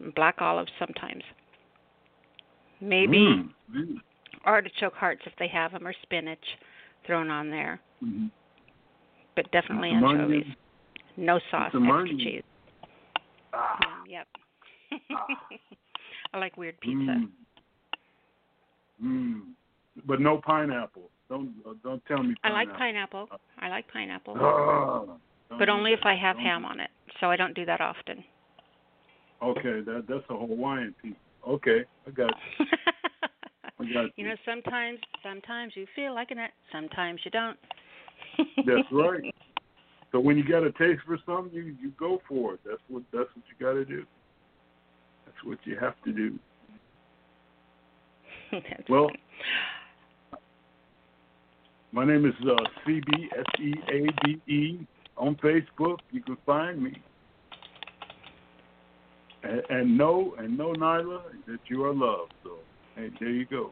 and 0.00 0.14
black 0.14 0.36
olives 0.40 0.72
sometimes. 0.78 1.22
Maybe 2.80 3.18
Mm. 3.18 3.54
Mm. 3.72 4.02
artichoke 4.44 4.94
hearts 4.94 5.22
if 5.24 5.34
they 5.36 5.48
have 5.48 5.72
them, 5.72 5.86
or 5.86 5.94
spinach 6.02 6.58
thrown 7.04 7.30
on 7.30 7.48
there, 7.50 7.80
Mhm. 8.02 8.30
but 9.34 9.50
definitely 9.50 9.90
anchovies. 9.90 10.46
No 11.16 11.38
sauce, 11.50 11.74
extra 11.74 12.08
cheese. 12.18 12.42
Ah. 13.52 13.78
Mm, 13.80 14.10
yep. 14.10 14.28
I 16.34 16.38
like 16.38 16.56
weird 16.56 16.80
pizza. 16.80 16.96
Mm. 16.96 17.28
Mm. 19.02 19.40
But 20.06 20.20
no 20.20 20.40
pineapple. 20.44 21.10
Don't 21.28 21.52
uh, 21.66 21.72
don't 21.82 22.04
tell 22.06 22.22
me 22.22 22.34
I 22.44 22.50
like 22.50 22.68
pineapple. 22.76 23.28
I 23.58 23.68
like 23.68 23.90
pineapple. 23.92 24.34
Don't 24.34 25.58
but 25.58 25.68
only 25.68 25.92
if. 25.92 26.00
I 26.04 26.14
have 26.14 26.36
Don't 26.36 26.44
ham 26.44 26.64
on 26.64 26.80
it. 26.80 26.90
So 27.20 27.30
I 27.30 27.36
don't 27.36 27.54
do 27.54 27.64
that 27.64 27.80
often. 27.80 28.24
Okay, 29.42 29.80
that 29.80 30.04
that's 30.08 30.24
a 30.30 30.36
Hawaiian 30.36 30.94
pizza. 31.00 31.18
Okay, 31.46 31.84
I 32.06 32.10
got 32.10 32.30
you. 32.58 32.66
I 33.80 33.92
got 33.92 34.10
you 34.16 34.26
know, 34.26 34.34
sometimes 34.44 34.98
sometimes 35.22 35.72
you 35.76 35.86
feel 35.94 36.14
like 36.14 36.30
it, 36.30 36.38
sometimes 36.72 37.20
you 37.24 37.30
don't. 37.30 37.58
That's 38.66 38.88
right. 38.92 39.34
So 40.12 40.20
when 40.20 40.38
you 40.38 40.48
got 40.48 40.62
a 40.62 40.70
taste 40.70 41.02
for 41.04 41.18
something, 41.26 41.52
you 41.52 41.74
you 41.82 41.90
go 41.98 42.22
for 42.28 42.54
it. 42.54 42.60
That's 42.64 42.80
what 42.86 43.02
that's 43.12 43.28
what 43.34 43.44
you 43.48 43.66
got 43.66 43.72
to 43.72 43.84
do. 43.84 44.04
What 45.44 45.58
you 45.64 45.76
have 45.78 45.94
to 46.04 46.12
do. 46.12 46.38
That's 48.52 48.88
Well, 48.88 49.10
my 51.92 52.04
name 52.04 52.26
is 52.26 52.34
uh, 52.42 52.56
CB 52.86 53.26
S 53.38 53.60
E 53.60 53.74
A 53.92 54.24
B 54.24 54.52
E 54.52 54.86
on 55.16 55.36
Facebook. 55.36 55.98
You 56.10 56.22
can 56.22 56.36
find 56.44 56.82
me. 56.82 57.02
And, 59.42 59.62
and 59.68 59.98
know 59.98 60.34
and 60.38 60.56
know, 60.56 60.72
Nyla, 60.72 61.20
that 61.46 61.58
you 61.68 61.84
are 61.84 61.94
loved. 61.94 62.32
So, 62.42 62.52
hey, 62.96 63.10
there 63.20 63.30
you 63.30 63.44
go. 63.46 63.70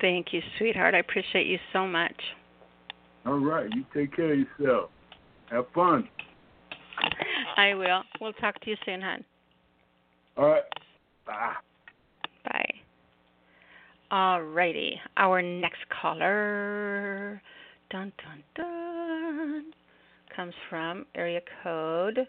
Thank 0.00 0.32
you, 0.32 0.40
sweetheart. 0.58 0.94
I 0.94 0.98
appreciate 0.98 1.46
you 1.46 1.58
so 1.72 1.86
much. 1.86 2.16
All 3.26 3.38
right, 3.38 3.68
you 3.74 3.84
take 3.94 4.16
care 4.16 4.32
of 4.32 4.38
yourself. 4.38 4.90
Have 5.50 5.66
fun. 5.74 6.08
I 7.56 7.74
will. 7.74 8.02
We'll 8.20 8.32
talk 8.34 8.60
to 8.60 8.70
you 8.70 8.76
soon, 8.84 9.02
hon. 9.02 9.24
All 10.36 10.46
right. 10.46 10.62
Bye. 11.26 11.54
Bye. 12.44 12.74
All 14.10 14.42
righty. 14.42 15.00
Our 15.16 15.42
next 15.42 15.80
caller, 16.00 17.40
dun 17.90 18.12
dun 18.24 18.42
dun, 18.56 19.72
comes 20.34 20.54
from 20.68 21.06
area 21.14 21.40
code. 21.62 22.26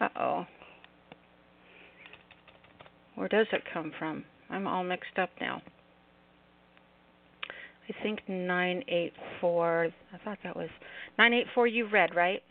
Uh 0.00 0.08
oh. 0.18 0.46
Where 3.14 3.28
does 3.28 3.46
it 3.52 3.62
come 3.72 3.92
from? 3.98 4.24
I'm 4.50 4.66
all 4.66 4.84
mixed 4.84 5.18
up 5.18 5.30
now. 5.40 5.62
I 7.88 8.02
think 8.02 8.20
984. 8.28 9.88
I 10.12 10.18
thought 10.24 10.38
that 10.42 10.56
was 10.56 10.70
984 11.18 11.66
you 11.66 11.88
read, 11.88 12.14
right? 12.14 12.42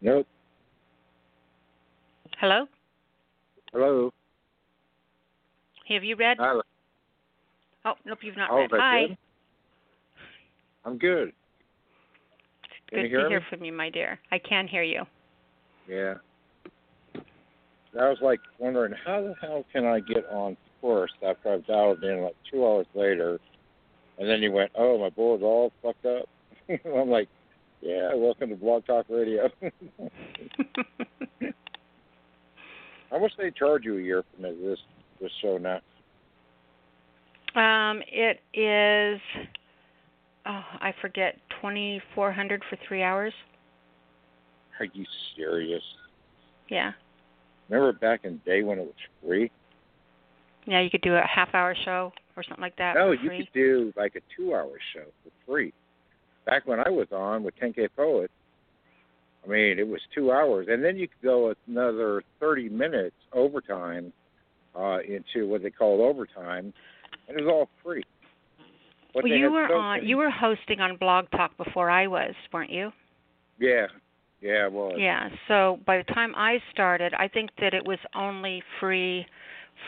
Nope. 0.00 0.26
Hello? 2.40 2.64
Hello. 3.70 4.10
Have 5.90 6.02
you 6.02 6.16
read? 6.16 6.38
Hi. 6.40 6.58
Oh, 7.84 7.92
nope, 8.06 8.20
you've 8.22 8.38
not 8.38 8.50
Oh, 8.50 8.56
read. 8.56 8.70
Hi. 8.72 9.06
good. 9.08 9.18
I'm 10.86 10.96
good. 10.96 11.32
Can 12.88 13.00
Good 13.00 13.02
you 13.02 13.08
hear 13.10 13.22
to 13.24 13.28
hear 13.28 13.40
from 13.50 13.62
you, 13.62 13.74
my 13.74 13.90
dear. 13.90 14.18
I 14.32 14.38
can 14.38 14.66
hear 14.66 14.82
you. 14.82 15.02
Yeah. 15.86 16.14
I 17.14 18.08
was 18.08 18.16
like 18.22 18.40
wondering 18.58 18.94
how 19.04 19.20
the 19.20 19.34
hell 19.42 19.66
can 19.70 19.84
I 19.84 20.00
get 20.00 20.24
on 20.30 20.56
first 20.80 21.16
after 21.22 21.52
I've 21.52 21.66
dialed 21.66 22.02
in 22.02 22.22
like 22.22 22.36
two 22.50 22.66
hours 22.66 22.86
later, 22.94 23.38
and 24.18 24.26
then 24.26 24.40
you 24.40 24.50
went, 24.50 24.70
oh 24.76 24.98
my 24.98 25.10
board's 25.10 25.42
all 25.42 25.72
fucked 25.82 26.06
up. 26.06 26.26
I'm 26.86 27.10
like, 27.10 27.28
yeah, 27.82 28.14
welcome 28.14 28.48
to 28.48 28.56
Blog 28.56 28.86
Talk 28.86 29.04
Radio. 29.10 29.50
how 33.10 33.18
much 33.18 33.32
they 33.36 33.50
charge 33.50 33.84
you 33.84 33.98
a 33.98 34.02
year 34.02 34.22
for 34.36 34.42
this 34.42 34.78
this 35.20 35.30
show 35.42 35.58
now? 35.58 35.80
Um, 37.54 38.02
it 38.06 38.40
is. 38.54 39.20
Oh, 40.46 40.62
I 40.80 40.94
forget. 41.00 41.36
Twenty 41.60 42.00
four 42.14 42.32
hundred 42.32 42.62
for 42.70 42.78
three 42.86 43.02
hours. 43.02 43.32
Are 44.78 44.86
you 44.86 45.04
serious? 45.36 45.82
Yeah. 46.68 46.92
Remember 47.68 47.92
back 47.92 48.20
in 48.24 48.40
the 48.44 48.50
day 48.50 48.62
when 48.62 48.78
it 48.78 48.82
was 48.84 48.94
free? 49.22 49.50
Yeah, 50.66 50.80
you 50.80 50.90
could 50.90 51.02
do 51.02 51.14
a 51.14 51.22
half 51.22 51.54
hour 51.54 51.74
show 51.84 52.12
or 52.36 52.42
something 52.42 52.62
like 52.62 52.76
that. 52.76 52.94
No, 52.94 53.12
you 53.12 53.28
free. 53.28 53.38
could 53.38 53.52
do 53.52 53.92
like 53.96 54.14
a 54.16 54.20
two-hour 54.36 54.72
show 54.94 55.04
for 55.22 55.30
free. 55.46 55.72
Back 56.46 56.66
when 56.66 56.80
I 56.80 56.88
was 56.88 57.06
on 57.12 57.42
with 57.42 57.54
10K 57.60 57.88
Poet, 57.96 58.30
I 59.44 59.48
mean, 59.48 59.78
it 59.78 59.88
was 59.88 60.00
two 60.14 60.32
hours, 60.32 60.66
and 60.68 60.84
then 60.84 60.96
you 60.96 61.08
could 61.08 61.22
go 61.22 61.54
another 61.66 62.22
30 62.40 62.68
minutes 62.68 63.16
overtime 63.32 64.12
uh, 64.78 64.98
into 65.00 65.48
what 65.48 65.62
they 65.62 65.70
call 65.70 66.02
overtime, 66.02 66.72
and 67.28 67.38
it 67.38 67.42
was 67.44 67.50
all 67.50 67.68
free. 67.82 68.02
But 69.14 69.24
well, 69.24 69.32
you 69.32 69.50
were 69.50 69.66
so 69.68 69.74
on. 69.76 69.96
many- 69.98 70.08
You 70.08 70.16
were 70.18 70.30
hosting 70.30 70.80
on 70.80 70.96
Blog 70.96 71.30
Talk 71.30 71.56
before 71.56 71.90
I 71.90 72.06
was, 72.06 72.34
weren't 72.52 72.70
you? 72.70 72.92
Yeah, 73.58 73.86
yeah, 74.40 74.66
it 74.66 74.72
was. 74.72 74.94
Yeah. 74.98 75.28
So 75.48 75.80
by 75.86 75.96
the 75.98 76.04
time 76.14 76.34
I 76.36 76.58
started, 76.72 77.12
I 77.14 77.26
think 77.28 77.50
that 77.60 77.74
it 77.74 77.84
was 77.84 77.98
only 78.14 78.62
free 78.78 79.26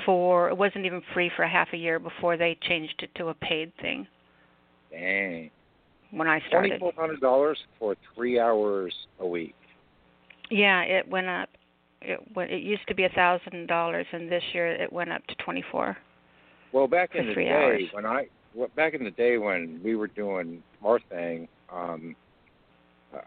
for. 0.05 0.49
It 0.49 0.57
wasn't 0.57 0.87
even 0.87 1.03
free 1.15 1.31
for 1.37 1.47
half 1.47 1.69
a 1.73 1.77
year 1.77 1.99
before 1.99 2.37
they 2.37 2.59
changed 2.63 2.95
it 3.03 3.15
to 3.17 3.29
a 3.29 3.35
paid 3.35 3.73
thing. 3.81 4.07
Dang. 4.91 5.51
When 6.13 6.29
I 6.29 6.41
started. 6.47 6.79
Twenty-four 6.79 6.93
hundred 6.97 7.21
dollars 7.21 7.59
for 7.79 7.97
three 8.15 8.39
hours 8.39 8.95
a 9.19 9.27
week. 9.27 9.55
Yeah, 10.51 10.83
it 10.83 11.09
went 11.09 11.27
up. 11.27 11.49
It 12.03 12.21
went, 12.37 12.51
it 12.51 12.63
used 12.63 12.87
to 12.89 12.95
be 12.95 13.05
a 13.05 13.09
thousand 13.11 13.67
dollars, 13.67 14.07
and 14.13 14.31
this 14.31 14.43
year 14.53 14.67
it 14.67 14.93
went 14.93 15.11
up 15.11 15.27
to 15.27 15.35
twenty 15.37 15.65
four. 15.73 15.97
Well, 16.73 16.87
back 16.87 17.15
in 17.15 17.29
the 17.29 17.35
day 17.35 17.49
hours. 17.49 17.83
when 17.93 18.07
I 18.07 18.27
back 18.77 18.95
in 18.95 19.05
the 19.05 19.11
day 19.11 19.39
when 19.39 19.81
we 19.83 19.97
were 19.97 20.09
doing 20.09 20.63
our 20.85 21.01
thing, 21.11 21.49
um, 21.73 22.15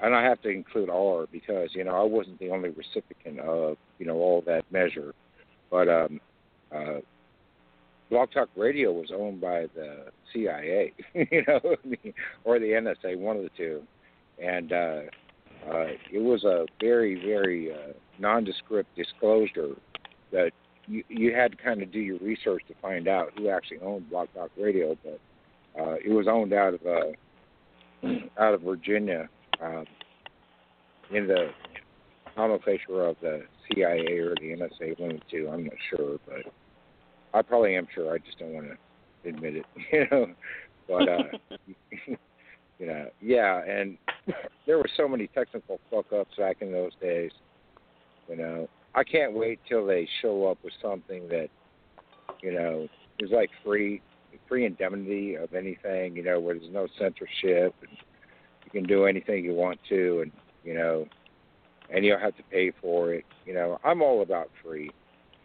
and 0.02 0.14
I 0.14 0.24
have 0.24 0.42
to 0.44 0.50
include 0.50 0.90
R 0.90 1.26
because 1.32 1.70
you 1.74 1.84
know 1.84 1.96
I 1.96 2.04
wasn't 2.04 2.40
the 2.40 2.50
only 2.52 2.70
recipient 2.70 3.40
of 3.40 3.78
you 3.98 4.06
know 4.06 4.16
all 4.16 4.44
that 4.46 4.64
measure, 4.72 5.14
but 5.72 5.88
um, 5.88 6.20
uh, 6.72 7.00
Blog 8.09 8.32
Talk 8.32 8.50
Radio 8.56 8.92
was 8.92 9.11
owned 9.14 9.42
by 9.42 9.66
the 9.75 10.06
CIA, 10.32 10.93
you 11.14 11.43
know, 11.48 11.59
or 12.43 12.59
the 12.59 12.66
NSA, 12.66 13.17
one 13.17 13.38
of 13.38 13.43
the 13.43 13.50
two, 13.58 13.82
and 14.42 14.72
uh, 14.72 15.01
uh, 15.69 15.88
it 16.11 16.22
was 16.22 16.43
a 16.43 16.66
very 16.80 17.16
very 17.16 17.72
uh, 17.72 17.93
nondescript 18.19 18.95
disclosure 18.95 19.75
that 20.32 20.51
you 20.88 21.03
you 21.09 21.34
had 21.34 21.51
to 21.51 21.58
kind 21.58 21.82
of 21.82 21.92
do 21.92 22.00
your 22.00 22.19
research 22.19 22.61
to 22.67 22.75
find 22.82 23.08
out 23.08 23.32
who 23.38 23.50
actually 23.50 23.80
owned 23.80 24.09
Blog 24.09 24.27
Talk 24.35 24.51
Radio, 24.58 24.95
but 25.03 25.19
uh, 25.80 25.95
it 25.95 26.11
was 26.11 26.27
owned 26.27 26.53
out 26.53 26.75
of 26.75 26.82
uh, 26.85 28.08
out 28.40 28.53
of 28.53 28.61
Virginia, 28.61 29.27
um, 29.61 29.85
in 31.11 31.27
the 31.27 31.50
nomenclature 32.38 33.06
of 33.06 33.16
the 33.22 33.43
CIA 33.67 34.19
or 34.19 34.35
the 34.35 34.56
NSA, 34.56 35.00
one 35.00 35.11
of 35.11 35.17
the 35.17 35.25
two. 35.32 35.50
I'm 35.51 35.64
not 35.64 35.74
sure, 35.90 36.19
but 36.27 36.51
I 37.36 37.42
probably 37.42 37.76
am 37.76 37.88
sure. 37.94 38.14
I 38.14 38.20
just 38.20 38.40
don't 38.40 38.54
want 38.54 38.68
to 38.68 39.30
admit 39.30 39.58
it, 39.58 39.66
you 39.92 40.06
know. 40.10 40.28
But 40.88 41.10
uh, 41.10 41.58
you 42.80 42.88
know, 42.88 43.10
yeah, 43.22 43.62
and 43.66 43.98
there 44.66 44.78
were 44.78 44.90
so 44.96 45.08
many 45.08 45.28
technical 45.28 45.80
fuck 45.92 46.12
ups 46.14 46.36
back 46.38 46.58
in 46.62 46.72
those 46.72 46.94
days. 47.02 47.32
You 48.30 48.38
know, 48.38 48.70
I 48.96 49.04
can't 49.04 49.34
wait 49.34 49.60
till 49.68 49.86
they 49.86 50.08
show 50.22 50.48
up 50.48 50.58
with 50.64 50.74
something 50.82 51.28
that, 51.28 51.50
you 52.42 52.54
know, 52.54 52.88
is 53.20 53.32
like 53.32 53.50
free, 53.64 54.02
free 54.48 54.66
indemnity 54.66 55.36
of 55.36 55.54
anything. 55.54 56.16
You 56.16 56.24
know, 56.24 56.40
where 56.40 56.56
there's 56.56 56.72
no 56.72 56.88
censorship 56.98 57.76
and 57.82 57.98
you 58.64 58.72
can 58.72 58.84
do 58.84 59.06
anything 59.06 59.44
you 59.44 59.54
want 59.54 59.80
to, 59.90 60.22
and 60.22 60.32
you 60.64 60.74
know, 60.74 61.06
and 61.94 62.06
you 62.06 62.12
don't 62.12 62.22
have 62.22 62.38
to 62.38 62.44
pay 62.44 62.72
for 62.82 63.14
it. 63.14 63.26
You 63.46 63.56
know, 63.56 63.78
I'm 63.84 64.02
all 64.02 64.22
about 64.22 64.50
free. 64.64 64.90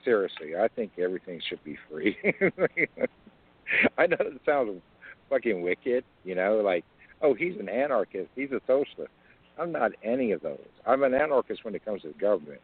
Seriously, 0.04 0.56
I 0.56 0.68
think 0.68 0.92
everything 0.98 1.40
should 1.48 1.62
be 1.64 1.76
free. 1.90 2.16
I 3.98 4.06
know 4.06 4.16
it 4.20 4.40
sounds 4.46 4.80
fucking 5.28 5.62
wicked, 5.62 6.04
you 6.24 6.34
know, 6.34 6.60
like, 6.64 6.84
oh, 7.22 7.34
he's 7.34 7.54
an 7.60 7.68
anarchist, 7.68 8.30
he's 8.34 8.50
a 8.50 8.60
socialist. 8.66 9.12
I'm 9.58 9.72
not 9.72 9.92
any 10.02 10.32
of 10.32 10.40
those. 10.40 10.58
I'm 10.86 11.02
an 11.02 11.14
anarchist 11.14 11.64
when 11.64 11.74
it 11.74 11.84
comes 11.84 12.02
to 12.02 12.08
the 12.08 12.14
government. 12.14 12.60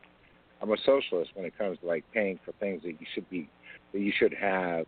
I'm 0.62 0.72
a 0.72 0.76
socialist 0.84 1.32
when 1.34 1.44
it 1.44 1.56
comes 1.58 1.78
to 1.80 1.86
like 1.86 2.04
paying 2.14 2.38
for 2.44 2.52
things 2.52 2.82
that 2.82 2.92
you 2.92 3.06
should 3.14 3.28
be 3.28 3.48
that 3.92 4.00
you 4.00 4.12
should 4.18 4.32
have, 4.32 4.86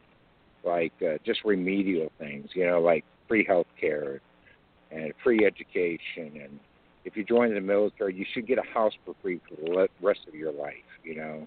like 0.65 0.93
uh, 1.03 1.19
just 1.25 1.45
remedial 1.45 2.11
things, 2.19 2.49
you 2.55 2.67
know, 2.67 2.81
like 2.81 3.05
free 3.29 3.45
health 3.47 3.67
care 3.79 4.21
and 4.91 5.13
free 5.23 5.45
education 5.45 6.41
and 6.43 6.59
if 7.09 7.17
you 7.17 7.25
join 7.25 7.55
the 7.55 7.61
military, 7.61 8.15
you 8.15 8.27
should 8.35 8.47
get 8.47 8.59
a 8.59 8.75
house 8.75 8.93
for 9.05 9.15
free 9.23 9.41
for 9.49 9.57
the 9.57 9.89
rest 10.03 10.21
of 10.29 10.35
your 10.35 10.53
life, 10.53 10.75
you 11.03 11.17
know, 11.17 11.47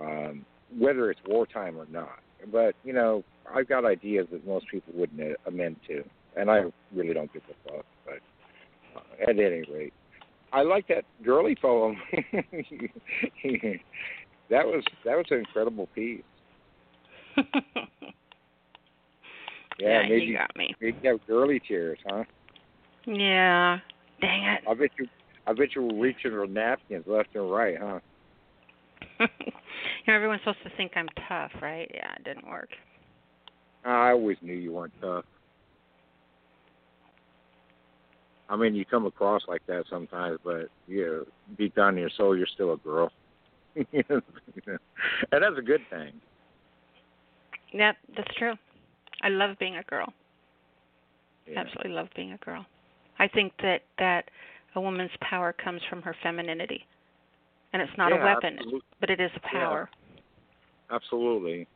um, 0.00 0.44
whether 0.78 1.10
it's 1.10 1.20
wartime 1.26 1.76
or 1.78 1.86
not. 1.90 2.18
But, 2.52 2.74
you 2.84 2.92
know, 2.92 3.24
I've 3.52 3.68
got 3.68 3.84
ideas 3.84 4.26
that 4.32 4.46
most 4.46 4.66
people 4.70 4.92
wouldn't 4.94 5.36
amend 5.46 5.76
to, 5.88 6.02
and 6.36 6.50
I 6.50 6.64
really 6.94 7.14
don't 7.14 7.32
give 7.32 7.42
a 7.50 7.54
fuck. 7.70 7.84
But 8.04 8.20
uh, 8.96 9.30
at 9.30 9.38
any 9.38 9.64
rate, 9.72 9.92
I 10.52 10.62
like 10.62 10.86
that 10.88 11.04
girly 11.24 11.56
poem. 11.60 11.96
that 14.50 14.66
was 14.66 14.82
that 15.04 15.16
was 15.16 15.26
an 15.30 15.38
incredible 15.38 15.88
piece. 15.94 16.22
Yeah, 19.80 20.02
Yeah, 20.02 20.08
maybe 20.08 20.24
you 20.24 20.36
got 20.36 20.50
me. 20.56 20.74
maybe 20.80 20.98
you 21.02 21.10
have 21.10 21.26
girly 21.26 21.60
tears, 21.66 21.98
huh? 22.06 22.24
Yeah. 23.06 23.78
Dang 24.20 24.44
it. 24.44 24.60
I 24.68 24.74
bet 24.74 24.90
you 24.98 25.06
I 25.46 25.52
bet 25.52 25.68
you 25.74 25.82
were 25.82 25.94
reaching 25.94 26.32
for 26.32 26.46
napkins 26.46 27.04
left 27.06 27.28
and 27.34 27.50
right, 27.50 27.76
huh? 27.80 28.00
You 29.20 29.26
know, 30.06 30.14
everyone's 30.14 30.40
supposed 30.42 30.62
to 30.64 30.70
think 30.76 30.92
I'm 30.96 31.08
tough, 31.28 31.52
right? 31.60 31.90
Yeah, 31.92 32.12
it 32.16 32.24
didn't 32.24 32.48
work. 32.48 32.70
I 33.84 34.10
always 34.10 34.36
knew 34.42 34.54
you 34.54 34.72
weren't 34.72 34.92
tough. 35.00 35.24
I 38.48 38.56
mean, 38.56 38.74
you 38.74 38.84
come 38.84 39.06
across 39.06 39.42
like 39.46 39.62
that 39.66 39.84
sometimes, 39.90 40.38
but 40.42 40.68
you 40.86 41.26
deep 41.58 41.74
down 41.74 41.94
in 41.94 42.00
your 42.00 42.10
soul, 42.16 42.36
you're 42.36 42.46
still 42.46 42.72
a 42.72 42.76
girl, 42.78 43.10
and 43.76 43.86
that's 43.94 45.58
a 45.58 45.62
good 45.62 45.82
thing. 45.90 46.12
Yep, 47.72 47.96
that's 48.16 48.34
true. 48.38 48.54
I 49.22 49.28
love 49.28 49.56
being 49.58 49.76
a 49.76 49.82
girl. 49.82 50.12
Yeah. 51.46 51.60
Absolutely 51.60 51.92
love 51.92 52.08
being 52.16 52.32
a 52.32 52.38
girl. 52.38 52.64
I 53.18 53.28
think 53.28 53.52
that 53.62 53.82
that 53.98 54.24
a 54.74 54.80
woman's 54.80 55.10
power 55.20 55.52
comes 55.52 55.82
from 55.90 56.02
her 56.02 56.14
femininity, 56.22 56.86
and 57.72 57.82
it's 57.82 57.92
not 57.98 58.10
yeah, 58.12 58.22
a 58.22 58.24
weapon, 58.24 58.54
absolutely. 58.58 58.80
but 59.00 59.10
it 59.10 59.20
is 59.20 59.30
a 59.36 59.40
power. 59.40 59.90
Absolutely. 60.90 61.66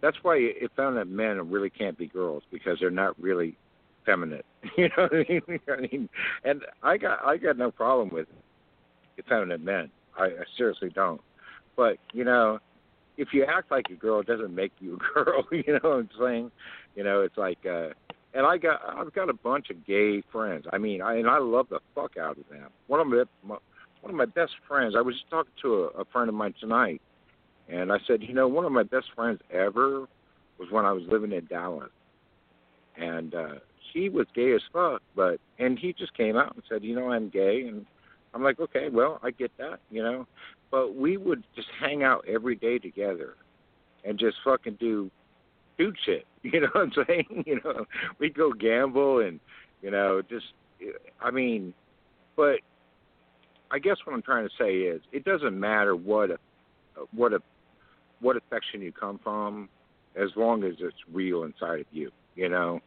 That's 0.00 0.16
why 0.22 0.36
it 0.38 0.70
found 0.76 0.96
that 0.96 1.08
men 1.08 1.50
really 1.50 1.70
can't 1.70 1.96
be 1.96 2.06
girls 2.06 2.42
because 2.52 2.78
they're 2.80 2.90
not 2.90 3.20
really 3.20 3.56
feminine. 4.04 4.42
You 4.76 4.88
know 4.96 5.08
what 5.08 5.12
I 5.12 5.24
mean? 5.28 5.60
I 5.68 5.80
mean, 5.80 6.08
and 6.44 6.62
I 6.82 6.96
got 6.96 7.22
I 7.24 7.36
got 7.36 7.58
no 7.58 7.70
problem 7.70 8.08
with 8.10 8.26
effeminate 9.18 9.60
men. 9.60 9.90
I, 10.18 10.24
I 10.24 10.44
seriously 10.56 10.90
don't. 10.94 11.20
But 11.76 11.98
you 12.12 12.24
know, 12.24 12.58
if 13.18 13.28
you 13.32 13.44
act 13.44 13.70
like 13.70 13.86
a 13.90 13.94
girl, 13.94 14.20
it 14.20 14.26
doesn't 14.26 14.54
make 14.54 14.72
you 14.80 14.94
a 14.96 14.98
girl. 15.24 15.46
You 15.52 15.74
know 15.74 15.80
what 15.82 15.90
I'm 15.90 16.10
saying? 16.18 16.50
You 16.96 17.04
know, 17.04 17.20
it's 17.20 17.36
like, 17.36 17.58
uh 17.66 17.88
and 18.34 18.46
I 18.46 18.58
got 18.58 18.80
I've 18.86 19.12
got 19.12 19.30
a 19.30 19.34
bunch 19.34 19.70
of 19.70 19.86
gay 19.86 20.22
friends. 20.32 20.64
I 20.72 20.78
mean, 20.78 21.00
I 21.00 21.16
and 21.16 21.28
I 21.28 21.38
love 21.38 21.66
the 21.70 21.80
fuck 21.94 22.16
out 22.16 22.38
of 22.38 22.44
them. 22.50 22.68
One 22.88 23.00
of 23.00 23.06
my 23.06 23.56
one 24.04 24.10
of 24.10 24.16
my 24.16 24.26
best 24.26 24.52
friends. 24.68 24.94
I 24.96 25.00
was 25.00 25.14
just 25.14 25.30
talking 25.30 25.52
to 25.62 25.74
a, 25.96 26.00
a 26.00 26.04
friend 26.12 26.28
of 26.28 26.34
mine 26.34 26.54
tonight, 26.60 27.00
and 27.70 27.90
I 27.90 27.96
said, 28.06 28.22
you 28.22 28.34
know, 28.34 28.46
one 28.46 28.66
of 28.66 28.72
my 28.72 28.82
best 28.82 29.06
friends 29.16 29.40
ever 29.50 30.06
was 30.58 30.68
when 30.70 30.84
I 30.84 30.92
was 30.92 31.02
living 31.08 31.32
in 31.32 31.46
Dallas, 31.46 31.90
and 32.96 33.34
uh 33.34 33.54
he 33.92 34.08
was 34.08 34.26
gay 34.34 34.52
as 34.52 34.60
fuck, 34.72 35.00
but 35.16 35.40
and 35.58 35.78
he 35.78 35.94
just 35.94 36.14
came 36.16 36.36
out 36.36 36.54
and 36.54 36.62
said, 36.68 36.84
you 36.84 36.94
know, 36.94 37.10
I'm 37.10 37.30
gay, 37.30 37.62
and 37.66 37.86
I'm 38.34 38.42
like, 38.42 38.60
okay, 38.60 38.88
well, 38.92 39.20
I 39.22 39.30
get 39.30 39.52
that, 39.58 39.80
you 39.90 40.02
know, 40.02 40.26
but 40.70 40.94
we 40.94 41.16
would 41.16 41.42
just 41.56 41.68
hang 41.80 42.02
out 42.02 42.26
every 42.28 42.56
day 42.56 42.78
together, 42.78 43.36
and 44.04 44.18
just 44.18 44.36
fucking 44.44 44.76
do 44.78 45.10
dude 45.78 45.96
shit. 46.04 46.26
You 46.42 46.60
know 46.60 46.68
what 46.72 46.82
I'm 46.82 46.92
saying? 47.06 47.44
You 47.46 47.58
know, 47.64 47.86
we'd 48.18 48.34
go 48.34 48.52
gamble 48.52 49.20
and 49.20 49.40
you 49.80 49.90
know 49.90 50.20
just. 50.20 50.44
I 51.22 51.30
mean, 51.30 51.72
but 52.36 52.58
I 53.70 53.78
guess 53.78 53.96
what 54.04 54.14
I'm 54.14 54.22
trying 54.22 54.48
to 54.48 54.54
say 54.58 54.80
is 54.80 55.00
it 55.12 55.24
doesn't 55.24 55.58
matter 55.58 55.96
what 55.96 56.30
a, 56.30 56.38
what 57.14 57.32
a 57.32 57.40
what 58.20 58.36
affection 58.36 58.80
you 58.80 58.92
come 58.92 59.18
from, 59.22 59.68
as 60.16 60.30
long 60.36 60.64
as 60.64 60.74
it's 60.78 60.96
real 61.12 61.42
inside 61.42 61.80
of 61.80 61.86
you. 61.92 62.10
You 62.36 62.48
know, 62.48 62.80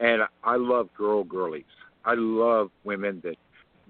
and 0.00 0.22
I 0.44 0.56
love 0.56 0.88
girl 0.96 1.24
girlies. 1.24 1.64
I 2.04 2.14
love 2.14 2.70
women 2.84 3.20
that 3.24 3.36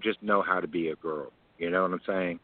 just 0.01 0.21
know 0.21 0.41
how 0.41 0.59
to 0.59 0.67
be 0.67 0.89
a 0.89 0.95
girl. 0.95 1.31
You 1.57 1.69
know 1.69 1.83
what 1.83 1.91
I'm 1.91 2.01
saying? 2.05 2.39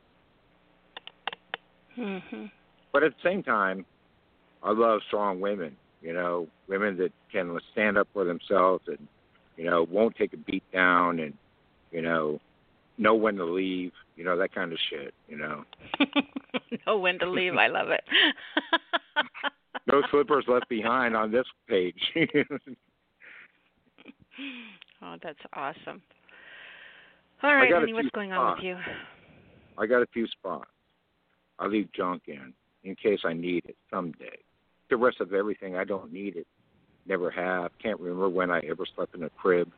Mhm. 1.98 2.52
But 2.92 3.04
at 3.04 3.16
the 3.16 3.22
same 3.30 3.44
time, 3.44 3.86
I 4.64 4.72
love 4.72 5.02
strong 5.08 5.40
women. 5.40 5.78
You 6.02 6.14
know, 6.14 6.48
women 6.68 6.98
that 6.98 7.12
can 7.32 7.58
stand 7.72 7.98
up 7.98 8.08
for 8.14 8.26
themselves 8.26 8.84
and 8.88 9.08
you 9.58 9.66
know 9.66 9.84
won't 9.84 10.16
take 10.16 10.34
a 10.34 10.38
beat 10.38 10.64
down 10.72 11.20
and 11.20 11.34
you 11.92 12.02
know 12.02 12.40
know 12.98 13.16
when 13.16 13.36
to 13.36 13.46
leave. 13.46 13.92
You 14.16 14.24
know 14.24 14.38
that 14.38 14.54
kind 14.54 14.72
of 14.72 14.78
shit. 14.90 15.14
You 15.28 15.38
know, 15.38 15.64
know 16.88 16.98
when 16.98 17.20
to 17.20 17.30
leave. 17.30 17.56
I 17.56 17.68
love 17.68 17.90
it. 17.90 18.04
no 19.88 20.02
slippers 20.12 20.46
left 20.48 20.70
behind 20.70 21.16
on 21.16 21.32
this 21.32 21.46
page. 21.68 22.00
oh, 25.02 25.16
that's 25.22 25.40
awesome. 25.54 26.02
All 27.42 27.56
right, 27.56 27.74
honey, 27.74 27.94
what's 27.94 28.10
going 28.16 28.32
on 28.32 28.56
with 28.56 28.64
you? 28.64 28.78
I 29.78 29.86
got 29.86 30.02
a 30.02 30.08
few 30.14 30.28
spots. 30.28 30.70
I 31.60 31.68
leave 31.68 31.90
junk 31.94 32.24
in 32.28 32.54
in 32.84 32.96
case 32.96 33.20
I 33.26 33.34
need 33.34 33.66
it 33.66 33.76
someday. 33.92 34.38
The 34.90 34.98
rest 34.98 35.20
of 35.22 35.34
everything 35.34 35.76
I 35.76 35.84
don't 35.84 36.12
need 36.12 36.36
it. 36.36 36.48
Never 37.06 37.32
have. 37.32 37.72
Can't 37.82 38.00
remember 38.00 38.30
when 38.30 38.52
I 38.52 38.60
ever 38.70 38.86
slept 38.96 39.16
in 39.16 39.24
a 39.24 39.30
crib. 39.30 39.70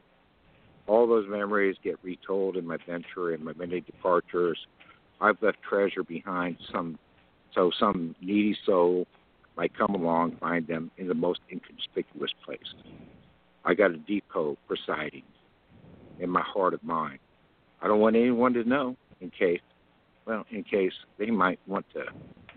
All 0.87 1.07
those 1.07 1.27
memories 1.27 1.75
get 1.83 1.97
retold 2.03 2.57
in 2.57 2.67
my 2.67 2.77
venture 2.87 3.33
and 3.33 3.43
my 3.43 3.53
many 3.53 3.81
departures. 3.81 4.57
I've 5.19 5.41
left 5.41 5.57
treasure 5.67 6.03
behind 6.03 6.57
some 6.71 6.99
so 7.53 7.71
some 7.79 8.15
needy 8.21 8.55
soul 8.65 9.07
might 9.55 9.75
come 9.77 9.95
along 9.95 10.35
find 10.41 10.67
them 10.67 10.91
in 10.97 11.07
the 11.07 11.13
most 11.13 11.39
inconspicuous 11.49 12.31
place. 12.43 12.59
I 13.63 13.73
got 13.73 13.91
a 13.91 13.97
depot 13.97 14.57
presiding 14.67 15.23
in 16.19 16.29
my 16.29 16.41
heart 16.41 16.73
of 16.73 16.83
mine. 16.83 17.19
I 17.81 17.87
don't 17.87 17.99
want 17.99 18.15
anyone 18.15 18.53
to 18.53 18.63
know 18.63 18.95
in 19.21 19.31
case 19.31 19.61
well, 20.25 20.43
in 20.49 20.63
case 20.63 20.93
they 21.17 21.27
might 21.27 21.59
want 21.67 21.85
to 21.93 22.05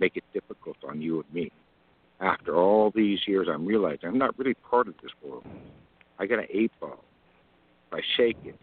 make 0.01 0.17
it 0.17 0.25
difficult 0.33 0.77
on 0.89 1.01
you 1.03 1.21
and 1.21 1.35
me. 1.35 1.53
After 2.21 2.57
all 2.57 2.91
these 2.95 3.21
years, 3.27 3.47
I'm 3.53 3.67
realizing 3.67 4.09
I'm 4.09 4.19
not 4.19 4.39
really 4.39 4.55
part 4.55 4.89
of 4.89 4.95
this 5.03 5.13
world. 5.23 5.45
I 6.19 6.27
got 6.27 6.41
an 6.41 6.47
eight 6.51 6.73
ball. 6.81 7.05
I 7.93 8.01
shake 8.17 8.39
it, 8.45 8.57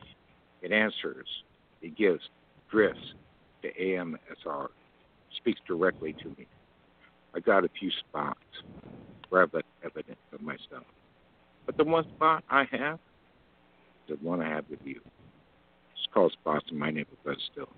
it 0.61 0.71
answers, 0.71 1.27
it 1.81 1.95
gives 1.97 2.21
drifts 2.71 2.99
to 3.61 3.73
AMSR, 3.73 4.67
speaks 5.37 5.59
directly 5.67 6.15
to 6.23 6.29
me. 6.37 6.47
I 7.33 7.39
got 7.39 7.65
a 7.65 7.69
few 7.79 7.91
spots 8.07 8.39
where 9.29 9.41
I've 9.41 9.53
left 9.53 9.65
evidence 9.83 10.19
of 10.33 10.41
myself. 10.41 10.85
But 11.65 11.75
the 11.77 11.83
one 11.83 12.05
spot 12.15 12.43
I 12.49 12.65
have 12.71 12.99
the 14.07 14.15
one 14.21 14.41
I 14.41 14.49
have 14.49 14.65
with 14.69 14.79
you. 14.83 15.01
It's 15.95 16.07
called 16.13 16.31
Spots 16.33 16.65
in 16.71 16.77
My 16.77 16.91
Neighborhood 16.91 17.37
Still. 17.51 17.69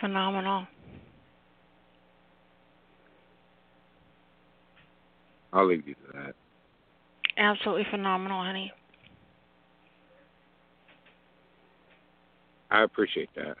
Phenomenal. 0.00 0.66
I'll 5.52 5.66
leave 5.66 5.86
you 5.86 5.94
to 5.94 6.00
that. 6.14 6.34
Absolutely 7.36 7.86
phenomenal, 7.90 8.42
honey. 8.44 8.72
I 12.70 12.82
appreciate 12.82 13.30
that. 13.34 13.56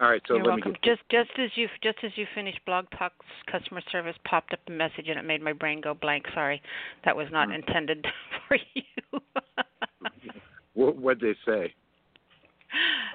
All 0.00 0.08
right, 0.08 0.22
so 0.28 0.34
You're 0.34 0.44
let 0.44 0.54
welcome. 0.54 0.72
me 0.72 0.78
get 0.82 0.98
Just 0.98 1.10
just 1.10 1.38
as 1.38 1.50
you 1.56 1.66
just 1.82 1.98
as 2.04 2.12
you 2.16 2.24
finished 2.34 2.60
Blog 2.64 2.86
Talk's 2.96 3.26
customer 3.50 3.82
service 3.90 4.14
popped 4.24 4.52
up 4.52 4.60
a 4.68 4.70
message 4.70 5.08
and 5.08 5.18
it 5.18 5.24
made 5.24 5.42
my 5.42 5.52
brain 5.52 5.80
go 5.80 5.92
blank. 5.92 6.24
Sorry, 6.34 6.62
that 7.04 7.16
was 7.16 7.26
not 7.32 7.48
Hmm. 7.48 7.54
intended 7.54 8.06
for 8.48 8.56
you. 8.74 9.20
what 10.74 10.96
what'd 10.96 11.20
they 11.20 11.34
say? 11.44 11.74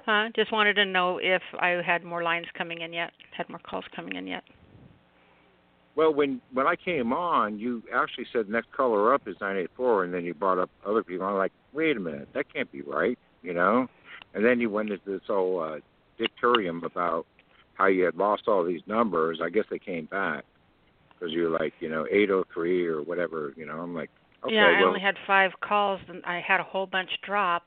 huh? 0.05 0.29
Just 0.35 0.51
wanted 0.51 0.73
to 0.75 0.85
know 0.85 1.19
if 1.21 1.41
I 1.59 1.81
had 1.85 2.03
more 2.03 2.21
lines 2.21 2.47
coming 2.57 2.81
in 2.81 2.91
yet, 2.91 3.11
had 3.35 3.47
more 3.49 3.59
calls 3.59 3.85
coming 3.95 4.15
in 4.17 4.27
yet. 4.27 4.43
Well, 5.95 6.13
when 6.13 6.41
when 6.51 6.65
I 6.65 6.75
came 6.75 7.13
on, 7.13 7.59
you 7.59 7.83
actually 7.93 8.25
said 8.33 8.49
next 8.49 8.71
caller 8.71 9.13
up 9.13 9.27
is 9.27 9.35
nine 9.39 9.57
eight 9.57 9.69
four, 9.75 10.03
and 10.03 10.13
then 10.13 10.25
you 10.25 10.33
brought 10.33 10.57
up 10.57 10.69
other 10.85 11.03
people. 11.03 11.25
I'm 11.25 11.35
like, 11.35 11.51
wait 11.71 11.97
a 11.97 11.99
minute, 11.99 12.29
that 12.33 12.51
can't 12.51 12.71
be 12.71 12.81
right, 12.81 13.17
you 13.41 13.53
know. 13.53 13.87
And 14.33 14.43
then 14.43 14.59
you 14.59 14.69
went 14.69 14.89
into 14.89 15.11
this 15.11 15.21
whole 15.27 15.61
uh, 15.61 15.79
dicturium 16.19 16.83
about 16.83 17.25
how 17.75 17.87
you 17.87 18.05
had 18.05 18.15
lost 18.15 18.43
all 18.47 18.63
these 18.63 18.81
numbers. 18.87 19.39
I 19.43 19.49
guess 19.49 19.65
they 19.69 19.79
came 19.79 20.05
back 20.05 20.45
because 21.09 21.33
you're 21.33 21.49
like, 21.49 21.73
you 21.79 21.89
know, 21.89 22.05
eight 22.11 22.29
oh 22.31 22.43
three 22.53 22.87
or 22.87 23.01
whatever. 23.01 23.53
You 23.55 23.65
know, 23.65 23.79
I'm 23.79 23.95
like, 23.95 24.09
okay, 24.43 24.55
yeah, 24.55 24.65
I 24.65 24.79
well, 24.79 24.89
only 24.89 24.99
had 24.99 25.15
five 25.27 25.51
calls 25.61 26.01
and 26.07 26.23
I 26.25 26.41
had 26.45 26.59
a 26.59 26.63
whole 26.63 26.87
bunch 26.87 27.09
drop 27.25 27.63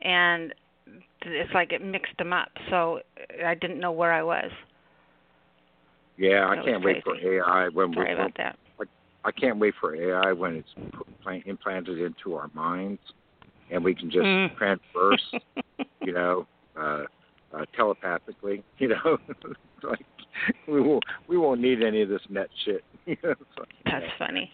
and 0.00 0.54
it's 1.22 1.52
like 1.54 1.72
it 1.72 1.84
mixed 1.84 2.16
them 2.18 2.32
up. 2.32 2.48
So 2.70 3.00
I 3.44 3.54
didn't 3.54 3.80
know 3.80 3.92
where 3.92 4.12
I 4.12 4.22
was. 4.22 4.50
Yeah, 6.16 6.46
I 6.48 6.56
that 6.56 6.64
can't 6.64 6.84
wait 6.84 7.02
for. 7.04 7.16
AI 7.16 7.68
when 7.68 7.92
Sorry 7.94 8.14
we 8.14 8.20
about 8.20 8.32
that. 8.36 8.58
I 9.22 9.32
can't 9.32 9.58
wait 9.58 9.74
for 9.78 9.94
AI 9.94 10.32
when 10.32 10.56
it's 10.56 10.68
pl- 10.92 11.42
implanted 11.44 12.00
into 12.00 12.36
our 12.36 12.48
minds, 12.54 13.00
and 13.70 13.84
we 13.84 13.94
can 13.94 14.10
just 14.10 14.24
Mm. 14.24 14.56
transverse, 14.56 15.34
you 16.00 16.12
know, 16.12 16.46
uh, 16.74 17.04
uh, 17.52 17.66
telepathically. 17.74 18.64
You 18.78 18.88
know, 18.88 19.18
like 19.82 20.06
we 20.66 20.80
won't 20.80 21.04
we 21.26 21.36
won't 21.36 21.60
need 21.60 21.82
any 21.82 22.00
of 22.02 22.08
this 22.08 22.22
net 22.30 22.48
shit. 22.64 22.82
you 23.06 23.16
know, 23.22 23.34
so, 23.56 23.64
That's 23.84 24.06
funny. 24.18 24.50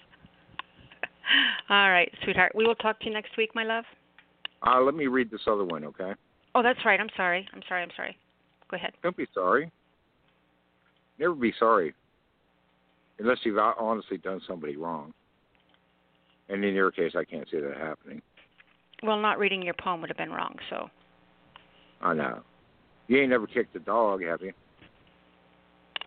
All 1.68 1.90
right, 1.90 2.12
sweetheart. 2.22 2.52
We 2.54 2.66
will 2.66 2.74
talk 2.76 2.98
to 3.00 3.06
you 3.06 3.12
next 3.12 3.36
week, 3.36 3.54
my 3.54 3.64
love. 3.64 3.84
uh, 4.66 4.80
let 4.80 4.94
me 4.94 5.06
read 5.06 5.30
this 5.30 5.40
other 5.46 5.64
one, 5.64 5.84
okay? 5.84 6.12
Oh, 6.54 6.62
that's 6.62 6.84
right. 6.84 7.00
I'm 7.00 7.10
sorry. 7.16 7.46
I'm 7.52 7.62
sorry. 7.68 7.82
I'm 7.82 7.90
sorry. 7.96 8.16
Go 8.70 8.76
ahead. 8.76 8.94
Don't 9.02 9.16
be 9.16 9.26
sorry. 9.34 9.70
Never 11.18 11.34
be 11.34 11.52
sorry, 11.58 11.94
unless 13.18 13.38
you've 13.44 13.58
honestly 13.58 14.18
done 14.18 14.40
somebody 14.46 14.76
wrong. 14.76 15.12
And 16.48 16.64
in 16.64 16.74
your 16.74 16.90
case, 16.90 17.12
I 17.16 17.24
can't 17.24 17.48
see 17.50 17.58
that 17.58 17.76
happening. 17.76 18.22
Well, 19.02 19.18
not 19.18 19.38
reading 19.38 19.62
your 19.62 19.74
poem 19.74 20.00
would 20.00 20.10
have 20.10 20.16
been 20.16 20.30
wrong, 20.30 20.56
so. 20.70 20.88
I 22.00 22.14
know. 22.14 22.40
You 23.08 23.20
ain't 23.20 23.30
never 23.30 23.46
kicked 23.46 23.74
a 23.76 23.80
dog, 23.80 24.22
have 24.22 24.42
you? 24.42 24.52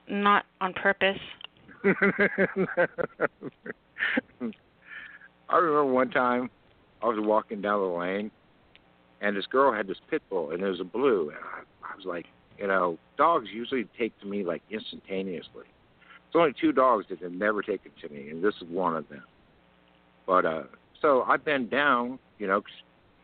Not 0.07 0.45
on 0.61 0.73
purpose. 0.73 1.17
I 1.83 1.93
remember 5.57 5.85
one 5.85 6.09
time 6.09 6.49
I 7.01 7.07
was 7.07 7.17
walking 7.19 7.61
down 7.61 7.81
the 7.81 7.87
lane, 7.87 8.31
and 9.21 9.35
this 9.35 9.45
girl 9.45 9.73
had 9.73 9.87
this 9.87 9.97
pit 10.09 10.21
bull, 10.29 10.51
and 10.51 10.61
it 10.61 10.67
was 10.67 10.79
a 10.79 10.85
blue, 10.85 11.29
and 11.29 11.39
I, 11.39 11.93
I 11.93 11.95
was 11.95 12.05
like, 12.05 12.25
you 12.59 12.67
know, 12.67 12.97
dogs 13.17 13.47
usually 13.51 13.87
take 13.97 14.19
to 14.19 14.25
me 14.27 14.43
like 14.43 14.61
instantaneously. 14.69 15.65
There's 16.31 16.41
only 16.41 16.53
two 16.59 16.71
dogs 16.71 17.05
that 17.09 17.19
have 17.21 17.31
never 17.31 17.61
taken 17.61 17.91
to 18.01 18.09
me, 18.09 18.29
and 18.29 18.43
this 18.43 18.53
is 18.61 18.67
one 18.69 18.95
of 18.95 19.07
them. 19.09 19.23
But 20.27 20.45
uh, 20.45 20.63
so 21.01 21.23
I 21.23 21.37
bend 21.37 21.71
down, 21.71 22.19
you 22.37 22.47
know, 22.47 22.61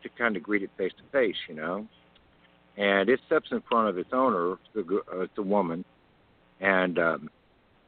to 0.02 0.08
kind 0.18 0.36
of 0.36 0.42
greet 0.42 0.62
it 0.62 0.70
face 0.76 0.92
to 0.96 1.04
face, 1.12 1.36
you 1.48 1.54
know, 1.54 1.86
and 2.76 3.08
it 3.08 3.20
steps 3.26 3.48
in 3.52 3.62
front 3.68 3.88
of 3.88 3.98
its 3.98 4.10
owner, 4.12 4.56
the 4.74 4.80
uh, 5.12 5.20
it's 5.20 5.38
a 5.38 5.42
woman, 5.42 5.84
and 6.60 6.98
um, 6.98 7.30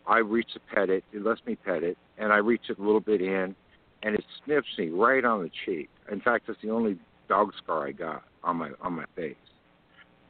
I 0.07 0.19
reach 0.19 0.53
to 0.55 0.61
pet 0.75 0.91
it. 0.91 1.05
It 1.13 1.25
lets 1.25 1.41
me 1.47 1.57
pet 1.57 1.83
it, 1.83 1.99
and 2.19 2.33
I 2.33 2.37
reach 2.37 2.63
it 2.69 2.79
a 2.79 2.83
little 2.83 3.01
bit 3.01 3.21
in, 3.21 3.55
and 4.03 4.15
it 4.15 4.25
sniffs 4.45 4.69
me 4.79 4.89
right 4.89 5.25
on 5.25 5.43
the 5.43 5.51
cheek. 5.65 5.89
In 6.11 6.21
fact, 6.21 6.49
it's 6.49 6.61
the 6.63 6.71
only 6.71 6.99
dog 7.29 7.53
scar 7.63 7.89
I 7.89 7.93
got 7.93 8.23
on 8.45 8.57
my 8.57 8.71
on 8.81 8.93
my 8.95 9.05
face. 9.17 9.35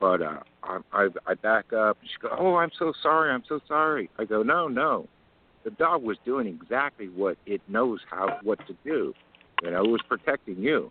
But 0.00 0.22
uh, 0.22 0.40
I, 0.62 0.78
I 0.92 1.08
I 1.26 1.34
back 1.34 1.72
up. 1.72 1.98
And 2.00 2.08
she 2.08 2.22
goes, 2.22 2.36
"Oh, 2.38 2.56
I'm 2.56 2.70
so 2.78 2.92
sorry. 3.02 3.30
I'm 3.30 3.44
so 3.48 3.60
sorry." 3.66 4.10
I 4.18 4.24
go, 4.24 4.42
"No, 4.42 4.68
no. 4.68 5.06
The 5.64 5.70
dog 5.70 6.02
was 6.02 6.16
doing 6.24 6.46
exactly 6.46 7.06
what 7.08 7.36
it 7.46 7.60
knows 7.68 8.00
how 8.10 8.38
what 8.42 8.58
to 8.66 8.76
do. 8.84 9.12
You 9.62 9.70
know, 9.70 9.84
it 9.84 9.90
was 9.90 10.02
protecting 10.08 10.58
you. 10.58 10.90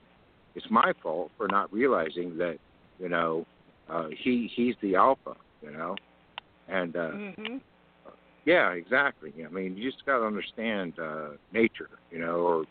It's 0.56 0.68
my 0.70 0.92
fault 1.02 1.32
for 1.38 1.48
not 1.48 1.72
realizing 1.72 2.38
that. 2.38 2.58
You 3.00 3.10
know, 3.10 3.46
uh, 3.90 4.08
he 4.10 4.50
he's 4.54 4.76
the 4.82 4.96
alpha. 4.96 5.36
You 5.62 5.72
know, 5.72 5.96
and 6.68 6.96
uh, 6.96 7.12
hmm 7.12 7.58
yeah, 8.48 8.72
exactly. 8.72 9.34
I 9.46 9.50
mean, 9.50 9.76
you 9.76 9.92
just 9.92 10.06
got 10.06 10.20
to 10.20 10.26
understand 10.26 10.94
uh, 10.98 11.32
nature, 11.52 11.90
you 12.10 12.18
know, 12.18 12.38
or 12.38 12.64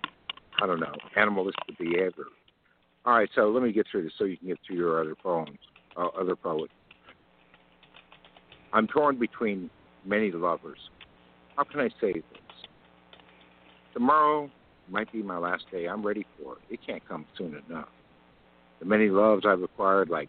I 0.61 0.67
don't 0.67 0.81
know, 0.81 0.95
animalistic 1.17 1.77
behavior. 1.79 2.25
All 3.05 3.13
right, 3.13 3.29
so 3.35 3.51
let 3.51 3.63
me 3.63 3.73
get 3.73 3.87
through 3.91 4.05
this 4.05 4.13
so 4.19 4.25
you 4.25 4.39
can 4.39 4.49
get 4.49 4.59
through 4.67 4.77
your 4.77 4.99
other 4.99 5.15
poems, 5.15 5.59
uh, 5.97 6.07
other 6.19 6.37
poets. 6.37 6.73
I'm 8.73 8.87
torn 8.87 9.19
between 9.19 9.71
many 10.05 10.31
lovers. 10.31 10.79
How 11.57 11.65
can 11.65 11.81
I 11.81 11.89
say 12.01 12.13
this? 12.13 12.23
Tomorrow 13.95 14.51
might 14.91 15.11
be 15.13 15.23
my 15.23 15.39
last 15.39 15.65
day. 15.73 15.87
I'm 15.87 16.07
ready 16.07 16.27
for 16.37 16.55
it. 16.55 16.75
It 16.75 16.81
can't 16.87 17.07
come 17.09 17.25
soon 17.37 17.61
enough. 17.69 17.89
The 18.81 18.85
many 18.85 19.09
loves 19.09 19.45
I've 19.47 19.63
acquired, 19.63 20.11
like 20.11 20.29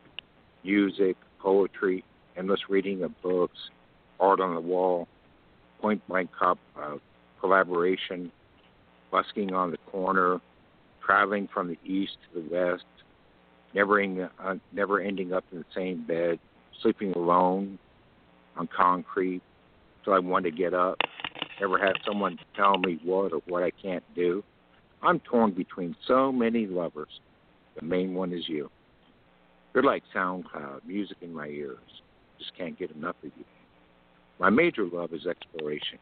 music, 0.64 1.18
poetry, 1.40 2.04
endless 2.38 2.62
reading 2.70 3.04
of 3.04 3.22
books, 3.22 3.58
art 4.20 4.40
on 4.40 4.56
the 4.56 4.62
wall, 4.62 5.08
point 5.82 6.06
blank 6.08 6.30
uh, 6.42 6.56
collaboration, 7.40 8.32
busking 9.12 9.54
on 9.54 9.72
the 9.72 9.78
corner, 9.92 10.40
traveling 11.06 11.48
from 11.54 11.68
the 11.68 11.78
east 11.86 12.18
to 12.34 12.42
the 12.42 12.50
west, 12.50 12.86
never, 13.74 14.00
in, 14.00 14.30
uh, 14.40 14.56
never 14.72 15.00
ending 15.00 15.34
up 15.34 15.44
in 15.52 15.60
the 15.60 15.66
same 15.76 16.06
bed, 16.06 16.40
sleeping 16.82 17.14
alone 17.14 17.80
on 18.56 18.68
concrete 18.76 19.42
till 20.04 20.14
I 20.14 20.20
want 20.20 20.46
to 20.46 20.52
get 20.52 20.74
up, 20.74 20.98
never 21.60 21.78
have 21.78 21.96
someone 22.06 22.38
tell 22.56 22.78
me 22.78 23.00
what 23.04 23.34
or 23.34 23.42
what 23.48 23.64
I 23.64 23.72
can't 23.72 24.04
do. 24.16 24.44
I'm 25.02 25.20
torn 25.20 25.52
between 25.52 25.96
so 26.08 26.32
many 26.32 26.66
lovers. 26.66 27.20
The 27.80 27.86
main 27.86 28.14
one 28.14 28.34
is 28.34 28.48
you. 28.48 28.70
You're 29.74 29.84
like 29.84 30.04
SoundCloud, 30.16 30.86
music 30.86 31.18
in 31.22 31.34
my 31.34 31.48
ears. 31.48 31.78
Just 32.40 32.58
can't 32.58 32.78
get 32.78 32.92
enough 32.92 33.16
of 33.24 33.32
you. 33.38 33.46
My 34.40 34.50
major 34.50 34.86
love 34.86 35.14
is 35.14 35.26
exploration, 35.26 36.00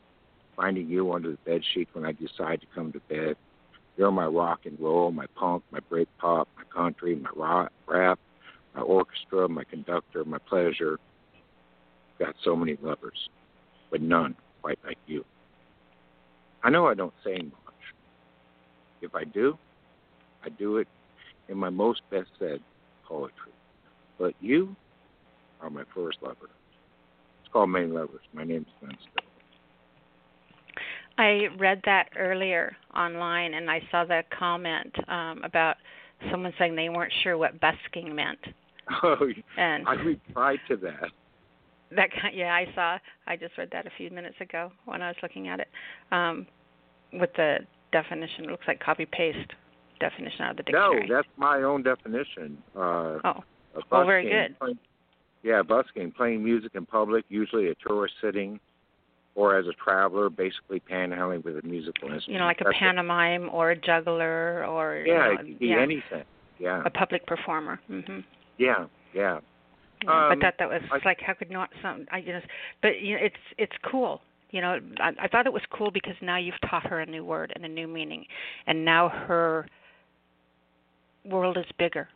finding 0.55 0.87
you 0.87 1.11
under 1.11 1.31
the 1.31 1.37
bed 1.45 1.61
sheet 1.73 1.89
when 1.93 2.05
I 2.05 2.11
decide 2.13 2.61
to 2.61 2.67
come 2.73 2.91
to 2.93 2.99
bed. 3.09 3.35
You're 3.97 4.11
my 4.11 4.25
rock 4.25 4.61
and 4.65 4.77
roll, 4.79 5.11
my 5.11 5.25
punk, 5.35 5.63
my 5.71 5.79
break 5.79 6.09
pop, 6.17 6.47
my 6.57 6.63
country, 6.63 7.15
my 7.15 7.29
rock, 7.35 7.71
rap, 7.87 8.19
my 8.75 8.81
orchestra, 8.81 9.47
my 9.47 9.63
conductor, 9.63 10.25
my 10.25 10.37
pleasure. 10.49 10.99
Got 12.19 12.35
so 12.43 12.55
many 12.55 12.77
lovers, 12.81 13.29
but 13.91 14.01
none 14.01 14.35
quite 14.61 14.79
like 14.85 14.97
you. 15.05 15.23
I 16.63 16.69
know 16.69 16.87
I 16.87 16.93
don't 16.93 17.13
say 17.23 17.37
much. 17.37 17.51
If 19.01 19.13
I 19.15 19.23
do, 19.23 19.57
I 20.43 20.49
do 20.49 20.77
it 20.77 20.87
in 21.47 21.57
my 21.57 21.69
most 21.69 22.01
best 22.09 22.29
said 22.39 22.59
poetry. 23.07 23.51
But 24.17 24.33
you 24.39 24.75
are 25.61 25.69
my 25.69 25.83
first 25.93 26.17
lover. 26.21 26.49
It's 27.43 27.51
called 27.51 27.69
Many 27.69 27.87
Lovers. 27.87 28.21
My 28.33 28.43
name's 28.43 28.67
Glen 28.79 28.97
Still. 29.01 29.24
I 31.17 31.47
read 31.57 31.81
that 31.85 32.09
earlier 32.17 32.75
online, 32.95 33.53
and 33.53 33.69
I 33.69 33.81
saw 33.89 34.03
the 34.05 34.21
comment 34.37 34.93
um, 35.07 35.41
about 35.43 35.77
someone 36.31 36.53
saying 36.59 36.75
they 36.75 36.89
weren't 36.89 37.13
sure 37.23 37.37
what 37.37 37.59
busking 37.59 38.15
meant. 38.15 38.39
Oh, 39.01 39.17
And 39.57 39.87
I 39.87 39.93
replied 39.93 40.59
to 40.67 40.77
that. 40.77 41.09
that 41.95 42.09
kind, 42.21 42.35
yeah, 42.35 42.53
I 42.53 42.67
saw. 42.75 42.99
I 43.25 43.35
just 43.35 43.57
read 43.57 43.69
that 43.71 43.87
a 43.87 43.89
few 43.97 44.11
minutes 44.11 44.35
ago 44.39 44.71
when 44.85 45.01
I 45.01 45.07
was 45.07 45.15
looking 45.23 45.47
at 45.47 45.59
it. 45.59 45.67
Um, 46.11 46.45
with 47.11 47.31
the 47.35 47.59
definition, 47.91 48.45
it 48.45 48.51
looks 48.51 48.65
like 48.67 48.79
copy 48.79 49.07
paste 49.07 49.53
definition 49.99 50.41
out 50.41 50.51
of 50.51 50.57
the 50.57 50.63
dictionary. 50.63 51.07
No, 51.07 51.15
that's 51.15 51.27
my 51.35 51.63
own 51.63 51.81
definition. 51.81 52.59
Uh, 52.75 52.79
oh, 53.23 53.43
a 53.75 53.81
well, 53.89 54.05
very 54.05 54.25
busking, 54.25 54.37
good. 54.37 54.59
Playing, 54.59 54.79
yeah, 55.41 55.61
busking, 55.63 56.11
playing 56.11 56.43
music 56.43 56.73
in 56.75 56.85
public, 56.85 57.25
usually 57.29 57.69
a 57.69 57.75
tourist 57.87 58.13
sitting, 58.21 58.59
or 59.35 59.57
as 59.57 59.67
a 59.67 59.73
traveler, 59.73 60.29
basically 60.29 60.79
panhandling 60.79 61.43
with 61.43 61.57
a 61.63 61.67
musical 61.67 62.09
instrument. 62.11 62.27
You 62.33 62.39
know, 62.39 62.45
like 62.45 62.61
a 62.61 62.63
That's 62.63 62.75
it. 62.77 62.79
pantomime 62.79 63.49
or 63.51 63.71
a 63.71 63.75
juggler 63.75 64.65
or 64.65 65.03
you 65.05 65.13
Yeah, 65.13 65.19
know, 65.19 65.31
it 65.33 65.37
could 65.37 65.59
be 65.59 65.67
yeah, 65.67 65.79
anything. 65.81 66.23
Yeah, 66.57 66.81
a 66.85 66.89
public 66.89 67.25
performer. 67.27 67.79
Mm-hmm. 67.91 68.19
yeah, 68.57 68.85
yeah. 69.13 69.39
Yeah, 70.03 70.11
Um, 70.23 70.29
but 70.29 70.41
that 70.41 70.55
that 70.59 70.69
was 70.69 70.81
I- 70.91 70.99
like 71.05 71.19
how 71.21 71.33
could 71.33 71.51
not 71.51 71.69
some 71.81 72.05
I 72.11 72.19
you 72.19 72.33
know, 72.33 72.41
but 72.81 73.01
you 73.01 73.15
know 73.17 73.23
it's 73.23 73.35
it's 73.57 73.73
cool. 73.89 74.21
You 74.51 74.61
know, 74.61 74.79
I, 75.01 75.11
I 75.23 75.27
thought 75.27 75.47
it 75.47 75.53
was 75.53 75.63
cool 75.69 75.91
because 75.91 76.13
now 76.21 76.37
you've 76.37 76.59
taught 76.69 76.85
her 76.87 77.01
a 77.01 77.05
new 77.05 77.25
word 77.25 77.51
and 77.55 77.65
a 77.65 77.67
new 77.67 77.87
meaning, 77.87 78.25
and 78.67 78.85
now 78.85 79.09
her 79.09 79.67
world 81.25 81.57
is 81.57 81.65
bigger 81.77 82.07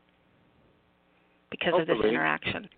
because 1.51 1.73
of 1.73 1.88
this 1.88 1.95
Hopefully. 1.95 2.09
interaction. 2.14 2.69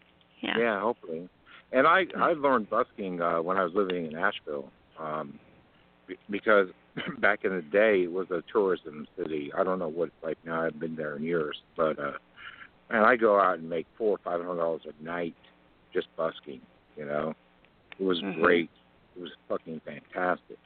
Yeah. 0.41 0.79
hopefully. 0.81 1.29
And 1.71 1.87
I 1.87 2.05
I 2.17 2.33
learned 2.33 2.69
busking 2.69 3.21
uh, 3.21 3.41
when 3.41 3.57
I 3.57 3.63
was 3.63 3.73
living 3.73 4.05
in 4.05 4.15
Asheville, 4.17 4.71
um, 4.99 5.39
be- 6.07 6.17
because 6.29 6.67
back 7.19 7.45
in 7.45 7.55
the 7.55 7.61
day 7.61 8.03
it 8.03 8.11
was 8.11 8.29
a 8.31 8.43
tourism 8.51 9.07
city. 9.17 9.51
I 9.57 9.63
don't 9.63 9.79
know 9.79 9.87
what 9.87 10.07
it's 10.09 10.23
like 10.23 10.37
now. 10.45 10.63
I've 10.63 10.79
been 10.79 10.95
there 10.95 11.15
in 11.15 11.23
years, 11.23 11.57
but 11.77 11.97
uh, 11.97 12.13
and 12.89 13.05
I 13.05 13.15
go 13.15 13.39
out 13.39 13.59
and 13.59 13.69
make 13.69 13.87
four 13.97 14.15
or 14.15 14.19
five 14.23 14.41
hundred 14.45 14.57
dollars 14.59 14.81
a 14.85 15.03
night 15.03 15.35
just 15.93 16.07
busking. 16.17 16.61
You 16.97 17.05
know, 17.05 17.33
it 17.99 18.03
was 18.03 18.19
Mhm. 18.21 18.41
great. 18.41 18.69
It 19.15 19.21
was 19.21 19.31
fucking 19.47 19.81
fantastic. 19.85 20.57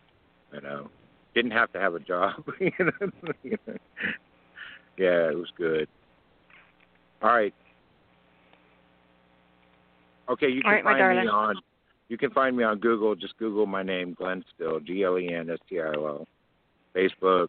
You 0.54 0.62
know, 0.62 0.90
didn't 1.36 1.52
have 1.52 1.72
to 1.74 1.80
have 1.80 1.94
a 1.94 2.00
job. 2.00 2.44
you 2.60 2.72
know? 2.80 3.12
yeah, 4.98 5.30
it 5.30 5.38
was 5.38 5.52
good. 5.58 5.88
All 7.22 7.30
right. 7.30 7.54
Okay, 10.30 10.50
you 10.50 10.62
can 10.62 10.72
right, 10.72 10.84
find 10.84 11.20
me 11.20 11.28
on 11.28 11.56
you 12.08 12.18
can 12.18 12.32
find 12.32 12.56
me 12.56 12.64
on 12.64 12.80
Google. 12.80 13.16
Just 13.16 13.38
Google 13.38 13.66
my 13.66 13.84
name, 13.84 14.14
Glen 14.14 14.44
Still, 14.56 14.80
G 14.80 15.04
L 15.04 15.18
E 15.18 15.34
N 15.34 15.50
S 15.50 15.60
T 15.70 15.80
I 15.80 15.88
L 15.88 16.08
L. 16.08 16.28
Facebook, 16.96 17.48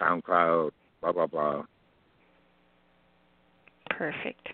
SoundCloud, 0.00 0.70
blah 1.00 1.12
blah 1.12 1.26
blah. 1.26 1.64
Perfect. 3.90 4.48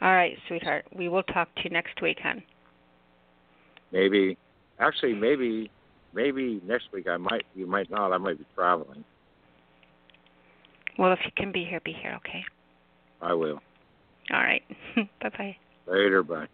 All 0.00 0.12
right, 0.14 0.36
sweetheart. 0.48 0.84
We 0.94 1.08
will 1.08 1.22
talk 1.22 1.54
to 1.56 1.64
you 1.64 1.70
next 1.70 2.02
week, 2.02 2.18
hon. 2.22 2.42
Maybe, 3.92 4.36
actually, 4.78 5.14
maybe, 5.14 5.70
maybe 6.12 6.60
next 6.66 6.88
week 6.92 7.06
I 7.08 7.16
might. 7.16 7.44
You 7.54 7.66
might 7.66 7.90
not. 7.90 8.12
I 8.12 8.18
might 8.18 8.38
be 8.38 8.46
traveling. 8.54 9.04
Well, 10.98 11.12
if 11.12 11.18
you 11.24 11.30
can 11.36 11.52
be 11.52 11.64
here, 11.64 11.80
be 11.84 11.92
here, 11.92 12.14
okay? 12.16 12.44
I 13.20 13.34
will. 13.34 13.60
All 14.32 14.40
right. 14.40 14.62
bye 14.96 15.30
bye. 15.36 15.56
Later, 15.86 16.22
bye. 16.22 16.46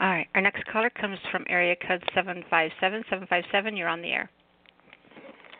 All 0.00 0.08
right. 0.08 0.26
Our 0.34 0.40
next 0.40 0.64
caller 0.66 0.90
comes 0.90 1.18
from 1.30 1.44
area 1.48 1.76
code 1.86 2.02
seven 2.14 2.44
five 2.50 2.70
seven 2.80 3.04
seven 3.08 3.26
five 3.28 3.44
seven. 3.52 3.76
You're 3.76 3.88
on 3.88 4.02
the 4.02 4.08
air. 4.08 4.30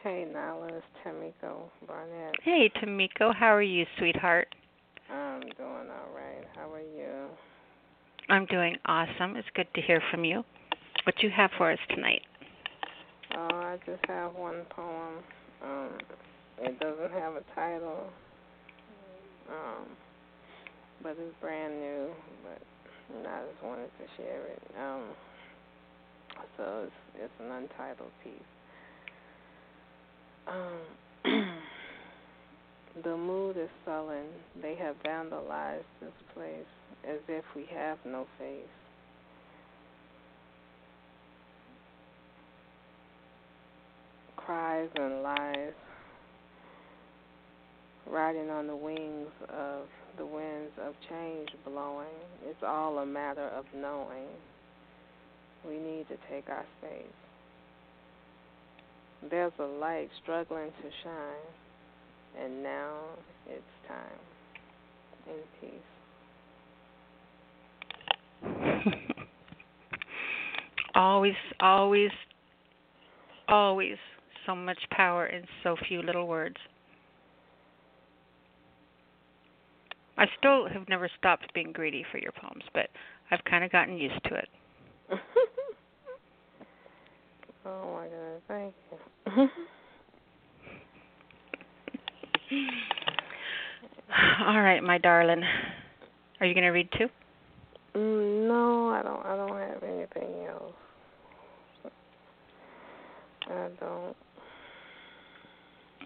Hey, 0.02 0.26
Nyla, 0.34 0.68
it's 0.68 0.86
Tameko 1.07 1.70
Barnette. 1.86 2.34
Hey, 2.42 2.70
Tameko. 2.82 3.32
How 3.34 3.55
are 3.55 3.62
you, 3.62 3.86
sweetheart? 3.99 4.49
I'm 5.10 5.41
doing 5.41 5.58
all 5.60 6.10
right. 6.15 6.44
How 6.57 6.73
are 6.73 6.81
you? 6.81 7.28
I'm 8.28 8.47
doing 8.47 8.76
awesome. 8.86 9.36
It's 9.36 9.49
good 9.55 9.68
to 9.74 9.81
hear 9.81 10.02
from 10.10 10.24
you. 10.24 10.42
What 11.05 11.23
you 11.23 11.31
have 11.31 11.50
for 11.57 11.70
us 11.70 11.78
tonight? 11.91 12.23
Oh, 13.36 13.49
I 13.52 13.78
just 13.86 14.05
have 14.08 14.34
one 14.34 14.62
poem. 14.70 15.15
Um, 15.65 15.91
it 16.58 16.78
doesn't 16.81 17.12
have 17.12 17.34
a 17.34 17.42
title, 17.55 18.10
um, 19.49 19.86
but 21.03 21.17
it's 21.19 21.35
brand 21.41 21.75
new. 21.81 22.09
But 22.45 23.29
I 23.29 23.43
just 23.51 23.63
wanted 23.65 23.91
to 23.99 24.05
share 24.17 24.47
it. 24.47 24.63
Um, 24.79 25.03
so 26.57 26.85
it's 26.85 27.25
it's 27.25 27.33
an 27.41 27.51
untitled 27.51 28.11
piece. 28.23 28.33
Um, 30.49 30.81
the 33.05 33.17
mood 33.17 33.57
is 33.57 33.69
sullen. 33.85 34.27
They 34.61 34.75
have 34.77 34.97
vandalized 35.05 35.85
this 36.01 36.13
place 36.35 36.67
as 37.09 37.19
if 37.29 37.45
we 37.55 37.67
have 37.75 37.99
no 38.05 38.27
face. 38.39 38.67
Cries 44.37 44.89
and 44.97 45.23
lies 45.23 45.73
riding 48.11 48.51
on 48.51 48.67
the 48.67 48.77
wings 48.77 49.29
of 49.49 49.87
the 50.19 50.27
winds 50.27 50.73
of 50.85 50.95
change 51.09 51.49
blowing. 51.65 52.07
It's 52.45 52.63
all 52.67 52.99
a 52.99 53.07
matter 53.07 53.49
of 53.49 53.65
knowing. 53.75 54.29
We 55.67 55.79
need 55.79 56.07
to 56.09 56.17
take 56.31 56.49
our 56.49 56.65
space. 56.79 57.07
There's 59.31 59.53
a 59.61 59.65
light 59.65 60.09
struggling 60.23 60.71
to 60.71 60.91
shine, 61.05 62.43
and 62.45 62.63
now 62.63 62.95
it's 63.49 63.63
time. 63.87 64.19
In 65.29 65.39
peace. 65.61 65.71
always, 70.95 71.35
always, 71.61 72.11
always 73.49 73.97
so 74.47 74.57
much 74.57 74.79
power 74.91 75.27
in 75.27 75.45
so 75.63 75.77
few 75.87 76.03
little 76.03 76.27
words. 76.27 76.57
I 80.18 80.26
still 80.39 80.68
have 80.68 80.89
never 80.89 81.08
stopped 81.18 81.52
being 81.55 81.73
greedy 81.73 82.05
for 82.10 82.18
your 82.18 82.32
poems, 82.32 82.65
but 82.74 82.89
I've 83.31 83.44
kind 83.44 83.65
of 83.65 83.73
gotten 83.73 83.97
used 83.97 84.23
to 84.24 84.34
it. 84.34 84.49
oh 87.66 87.94
my 87.94 88.07
god, 88.07 88.42
thank 88.49 88.74
you. 88.91 88.99
All 94.47 94.60
right, 94.60 94.82
my 94.82 94.99
darling. 94.99 95.42
Are 96.41 96.47
you 96.47 96.55
going 96.55 96.65
to 96.65 96.70
read 96.70 96.89
too? 96.99 97.08
Mm, 97.94 98.49
no, 98.49 98.89
I 98.91 99.02
don't. 99.02 99.24
I 99.24 99.36
don't 99.36 99.58
have 99.58 99.82
anything 99.82 100.47
else. 100.49 100.74
I 103.49 103.68
don't. 103.81 104.16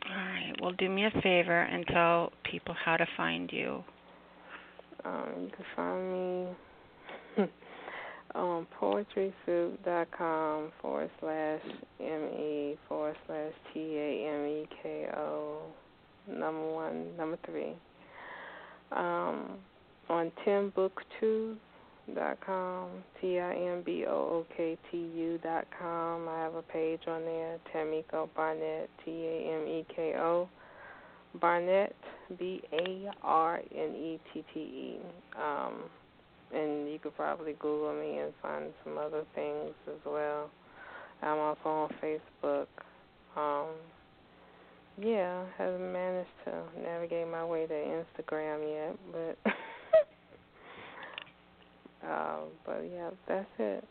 All 0.09 0.15
right. 0.15 0.55
Well, 0.61 0.71
do 0.79 0.89
me 0.89 1.05
a 1.07 1.11
favor 1.23 1.63
and 1.63 1.85
tell 1.87 2.33
people 2.51 2.75
how 2.85 2.97
to 2.97 3.07
find 3.17 3.51
you. 3.53 3.83
Um, 5.05 5.29
you 5.43 5.51
can 5.55 5.65
find 5.75 6.13
me 6.13 6.49
on 8.35 8.67
poetrysoup.com 8.81 10.73
forward 10.81 11.11
slash 11.21 11.63
M 12.01 12.25
E 12.39 12.77
forward 12.89 13.17
slash 13.27 13.53
T 13.73 13.81
A 13.81 14.29
M 14.35 14.47
E 14.47 14.69
K 14.83 15.09
O 15.17 15.63
number 16.29 16.73
one, 16.73 17.17
number 17.17 17.39
three. 17.47 17.75
Um, 18.93 19.59
on 20.09 20.31
timbooktu 20.47 21.57
dot 22.15 22.39
com, 22.45 22.89
T 23.21 23.41
I 23.41 23.55
M 23.55 23.83
B 23.85 24.05
O 24.07 24.11
O 24.11 24.47
K 24.57 24.79
T 24.91 24.97
U 24.97 25.39
dot 25.43 25.67
com. 25.79 26.29
I 26.29 26.43
have 26.43 26.55
a 26.55 26.63
page 26.63 27.01
on 27.09 27.25
there, 27.25 27.59
Tameko 27.75 28.29
Barnette, 28.37 28.89
T 29.05 29.11
A 29.11 29.61
M 29.61 29.67
E 29.67 29.87
K 29.95 30.15
O 30.17 30.49
Barnette, 31.41 31.95
B 32.39 32.63
A 32.73 33.11
R 33.23 33.61
N 33.75 33.95
E 33.95 34.21
T 34.33 34.45
T 34.53 34.61
E. 34.61 34.99
Um, 35.37 35.85
and 36.55 36.89
you 36.91 36.99
could 37.03 37.17
probably 37.17 37.55
Google 37.55 37.95
me 37.95 38.19
and 38.19 38.33
find 38.41 38.67
some 38.85 38.99
other 38.99 39.25
things 39.35 39.73
as 39.89 40.01
well. 40.05 40.51
I'm 41.23 41.39
also 41.39 41.61
on 41.65 41.91
Facebook. 42.03 42.67
Um, 43.37 43.69
yeah, 44.99 45.45
haven't 45.59 45.93
managed 45.93 46.29
to 46.45 46.63
navigate 46.83 47.29
my 47.29 47.45
way 47.45 47.67
to 47.67 47.75
Instagram 47.75 48.71
yet, 48.71 48.97
but 49.13 49.53
uh, 52.09 52.37
but 52.65 52.81
yeah, 52.93 53.11
that's 53.29 53.47
it. 53.59 53.85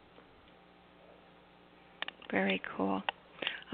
Very 2.31 2.61
cool. 2.75 3.03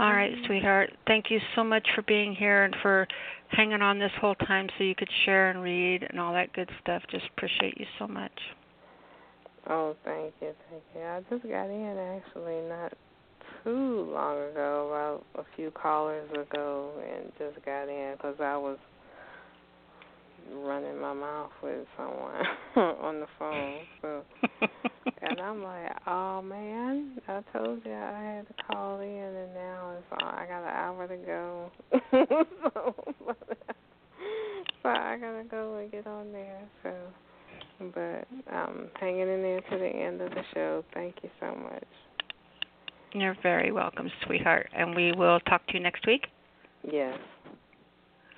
All 0.02 0.14
right, 0.14 0.34
sweetheart. 0.48 0.90
Thank 1.06 1.30
you 1.30 1.40
so 1.56 1.64
much 1.64 1.88
for 1.94 2.02
being 2.02 2.34
here 2.34 2.64
and 2.64 2.76
for 2.82 3.08
hanging 3.50 3.84
on 3.84 4.00
this 4.00 4.10
whole 4.20 4.34
time 4.34 4.68
so 4.76 4.84
you 4.84 4.96
could 4.96 5.08
share 5.26 5.52
and 5.52 5.62
read 5.62 6.02
and 6.10 6.20
all 6.20 6.34
that 6.34 6.52
good 6.54 6.72
stuff. 6.82 7.04
Just 7.12 7.26
appreciate 7.38 7.80
you 7.80 7.86
so 8.00 8.08
much. 8.08 8.32
Oh, 9.70 9.96
thank 10.04 10.34
you, 10.42 10.56
thank 10.72 10.84
you. 10.96 11.02
I 11.02 11.22
just 11.30 11.44
got 11.48 11.66
in 11.66 11.98
actually 12.18 12.68
not 12.68 12.94
too 13.64 14.10
long 14.12 14.38
ago, 14.50 15.22
about 15.36 15.46
a 15.46 15.56
few 15.56 15.70
callers 15.70 16.28
ago, 16.32 16.94
and 17.08 17.32
just 17.38 17.64
got 17.64 17.84
in 17.88 18.16
because 18.18 18.38
I 18.40 18.58
was 18.58 18.80
running 20.54 21.00
my 21.00 21.14
mouth 21.14 21.52
with 21.64 21.86
someone 21.98 22.44
on 22.76 23.20
the 23.20 23.28
phone. 23.38 23.80
So, 24.02 24.24
and 25.22 25.40
I'm 25.40 25.64
like, 25.64 25.92
oh 26.08 26.42
man, 26.42 27.18
I 27.28 27.42
told 27.54 27.82
you 27.86 27.94
I 27.94 28.36
had 28.36 28.48
to 28.48 28.64
call 28.64 29.00
in, 29.00 29.08
and 29.10 29.54
now 29.54 29.94
it's 29.98 30.08
all, 30.12 30.28
I 30.28 30.46
got 30.48 30.64
an 30.64 30.70
hour 30.70 31.08
to 31.08 31.18
go. 31.18 31.72
so, 32.12 32.96
so 34.84 34.90
I 34.90 35.18
gotta 35.20 35.44
go 35.50 35.78
and 35.78 35.92
get 35.92 36.08
on 36.08 36.32
there. 36.32 36.62
So, 36.84 36.94
but 37.94 38.54
I'm 38.54 38.90
hanging 39.00 39.22
in 39.22 39.42
there 39.42 39.62
to 39.62 39.78
the 39.78 39.88
end 39.88 40.22
of 40.22 40.30
the 40.32 40.44
show. 40.54 40.84
Thank 40.94 41.16
you 41.24 41.30
so 41.40 41.56
much. 41.56 41.88
You're 43.14 43.36
very 43.44 43.72
welcome, 43.72 44.10
sweetheart. 44.26 44.70
And 44.74 44.96
we 44.96 45.12
will 45.12 45.40
talk 45.42 45.66
to 45.68 45.74
you 45.74 45.82
next 45.82 46.08
week? 46.08 46.28
Yes. 46.90 47.18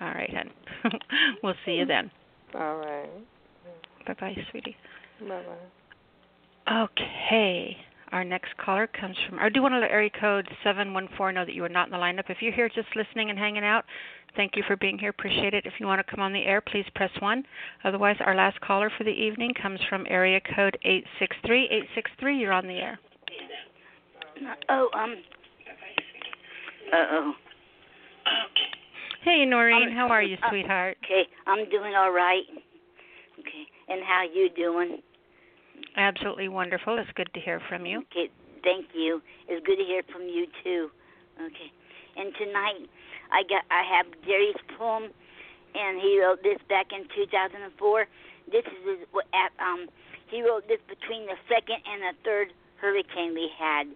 All 0.03 0.11
right, 0.11 0.29
hon. 0.33 0.91
we'll 1.43 1.53
see 1.65 1.73
you 1.73 1.85
then. 1.85 2.11
All 2.55 2.77
right. 2.77 3.09
Bye 4.05 4.15
bye, 4.19 4.35
sweetie. 4.51 4.75
Bye 5.21 5.43
bye. 6.67 6.83
Okay. 6.91 7.77
Our 8.11 8.25
next 8.25 8.55
caller 8.57 8.87
comes 8.87 9.15
from, 9.27 9.39
I 9.39 9.49
do 9.49 9.61
want 9.61 9.73
to 9.73 9.79
let 9.79 9.89
area 9.89 10.09
code 10.19 10.47
714 10.63 11.33
know 11.33 11.45
that 11.45 11.53
you 11.53 11.63
are 11.63 11.69
not 11.69 11.87
in 11.87 11.91
the 11.91 11.97
lineup. 11.97 12.29
If 12.29 12.37
you're 12.41 12.53
here 12.53 12.69
just 12.69 12.89
listening 12.95 13.29
and 13.29 13.39
hanging 13.39 13.63
out, 13.63 13.85
thank 14.35 14.55
you 14.55 14.63
for 14.67 14.75
being 14.75 14.99
here. 14.99 15.09
Appreciate 15.09 15.53
it. 15.53 15.65
If 15.65 15.73
you 15.79 15.87
want 15.87 16.05
to 16.05 16.11
come 16.11 16.19
on 16.19 16.33
the 16.33 16.43
air, 16.43 16.61
please 16.61 16.85
press 16.95 17.09
1. 17.19 17.43
Otherwise, 17.85 18.17
our 18.19 18.35
last 18.35 18.59
caller 18.61 18.91
for 18.97 19.03
the 19.03 19.09
evening 19.09 19.53
comes 19.59 19.79
from 19.89 20.05
area 20.09 20.39
code 20.55 20.77
863. 20.83 21.63
863, 21.63 22.37
you're 22.37 22.53
on 22.53 22.67
the 22.67 22.73
air. 22.73 22.99
Oh, 24.69 24.89
um. 24.93 25.15
Uh 26.91 26.97
oh. 27.09 27.33
Hey, 29.23 29.45
Noreen. 29.45 29.89
How 29.95 30.09
are 30.09 30.21
you, 30.21 30.35
uh, 30.43 30.49
sweetheart? 30.49 30.97
Okay, 31.05 31.23
I'm 31.47 31.69
doing 31.69 31.95
all 31.95 32.11
right. 32.11 32.43
Okay, 33.39 33.63
and 33.87 34.03
how 34.03 34.23
you 34.27 34.49
doing? 34.49 35.01
Absolutely 35.95 36.49
wonderful. 36.49 36.97
It's 36.99 37.09
good 37.15 37.29
to 37.33 37.39
hear 37.39 37.61
from 37.69 37.85
you. 37.85 38.03
Okay, 38.11 38.29
thank 38.63 38.87
you. 38.93 39.21
It's 39.47 39.65
good 39.65 39.77
to 39.77 39.83
hear 39.85 40.03
from 40.11 40.23
you 40.23 40.45
too. 40.61 40.91
Okay, 41.39 41.71
and 42.17 42.33
tonight 42.35 42.83
I 43.31 43.43
got 43.47 43.63
I 43.71 43.83
have 43.95 44.07
Gary's 44.27 44.59
poem, 44.77 45.03
and 45.73 46.01
he 46.01 46.19
wrote 46.19 46.43
this 46.43 46.59
back 46.67 46.87
in 46.91 47.07
2004. 47.15 48.05
This 48.51 48.65
is 48.65 48.99
his, 48.99 49.07
at 49.31 49.55
um 49.63 49.87
he 50.27 50.43
wrote 50.43 50.67
this 50.67 50.83
between 50.89 51.27
the 51.27 51.39
second 51.47 51.79
and 51.87 52.03
the 52.03 52.13
third 52.25 52.51
hurricane 52.75 53.33
we 53.33 53.47
had 53.57 53.87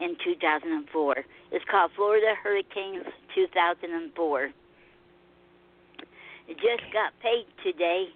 in 0.00 0.16
2004. 0.24 1.24
It's 1.52 1.64
called 1.70 1.92
Florida 1.94 2.34
Hurricanes 2.42 3.06
2004. 3.34 4.50
It 6.48 6.56
just 6.56 6.92
got 6.92 7.12
paid 7.22 7.46
today. 7.62 8.06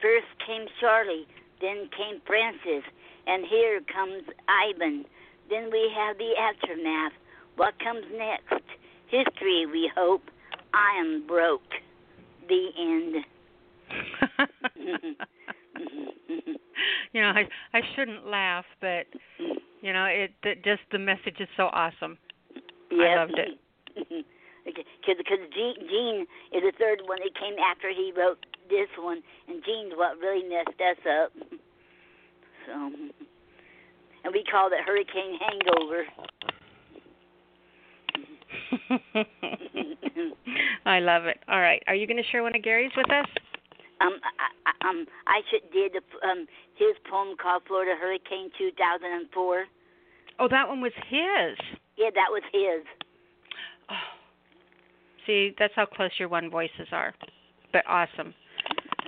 First 0.00 0.26
came 0.46 0.66
Charley, 0.80 1.26
then 1.60 1.88
came 1.96 2.20
Frances, 2.26 2.84
and 3.26 3.44
here 3.46 3.80
comes 3.92 4.22
Ivan. 4.48 5.04
Then 5.50 5.70
we 5.72 5.90
have 5.96 6.18
the 6.18 6.34
aftermath. 6.38 7.12
What 7.56 7.78
comes 7.80 8.04
next? 8.16 8.64
History, 9.08 9.66
we 9.66 9.90
hope. 9.94 10.22
I 10.72 11.00
am 11.00 11.26
broke. 11.26 11.62
The 12.48 12.68
end. 12.78 13.24
you 17.12 17.20
know, 17.22 17.28
I 17.28 17.48
I 17.72 17.80
shouldn't 17.94 18.26
laugh, 18.26 18.64
but 18.80 19.06
you 19.80 19.92
know, 19.92 20.04
it, 20.04 20.32
it 20.42 20.64
just 20.64 20.82
the 20.92 20.98
message 20.98 21.40
is 21.40 21.48
so 21.56 21.64
awesome. 21.72 22.18
I 22.92 23.16
loved 23.16 23.38
it. 23.38 24.26
Because 24.64 24.84
because 25.06 25.38
Jeanne, 25.54 25.88
Jeanne 25.88 26.26
is 26.52 26.62
the 26.62 26.72
third 26.78 27.02
one 27.06 27.18
that 27.22 27.34
came 27.38 27.58
after 27.58 27.88
he 27.88 28.12
wrote 28.16 28.38
this 28.68 28.88
one, 28.98 29.22
and 29.48 29.62
Jeanne's 29.64 29.92
what 29.96 30.18
really 30.18 30.46
messed 30.48 30.80
us 30.80 30.98
up. 31.06 31.32
So, 32.66 32.74
and 34.24 34.34
we 34.34 34.44
called 34.44 34.72
it 34.74 34.84
Hurricane 34.84 35.38
Hangover. 35.40 36.04
I 40.84 41.00
love 41.00 41.24
it. 41.24 41.38
All 41.48 41.60
right, 41.60 41.82
are 41.86 41.94
you 41.94 42.06
going 42.06 42.18
to 42.18 42.28
share 42.30 42.42
one 42.42 42.54
of 42.54 42.62
Gary's 42.62 42.92
with 42.94 43.10
us? 43.10 43.24
Um, 44.00 44.20
I, 44.22 44.70
I, 44.70 44.88
um, 44.88 45.06
I 45.26 45.40
should 45.50 45.72
did 45.72 45.96
um 46.22 46.46
his 46.76 46.94
poem 47.10 47.36
called 47.40 47.62
Florida 47.66 47.94
Hurricane 47.98 48.50
2004. 48.58 49.64
Oh, 50.38 50.48
that 50.48 50.68
one 50.68 50.80
was 50.80 50.92
his. 51.08 51.58
Yeah, 51.96 52.10
that 52.14 52.30
was 52.30 52.42
his. 52.52 52.86
Oh. 53.90 54.17
See, 55.28 55.54
that's 55.58 55.74
how 55.76 55.84
close 55.84 56.10
your 56.18 56.28
one 56.30 56.50
voices 56.50 56.88
are. 56.90 57.14
But 57.70 57.84
awesome. 57.86 58.32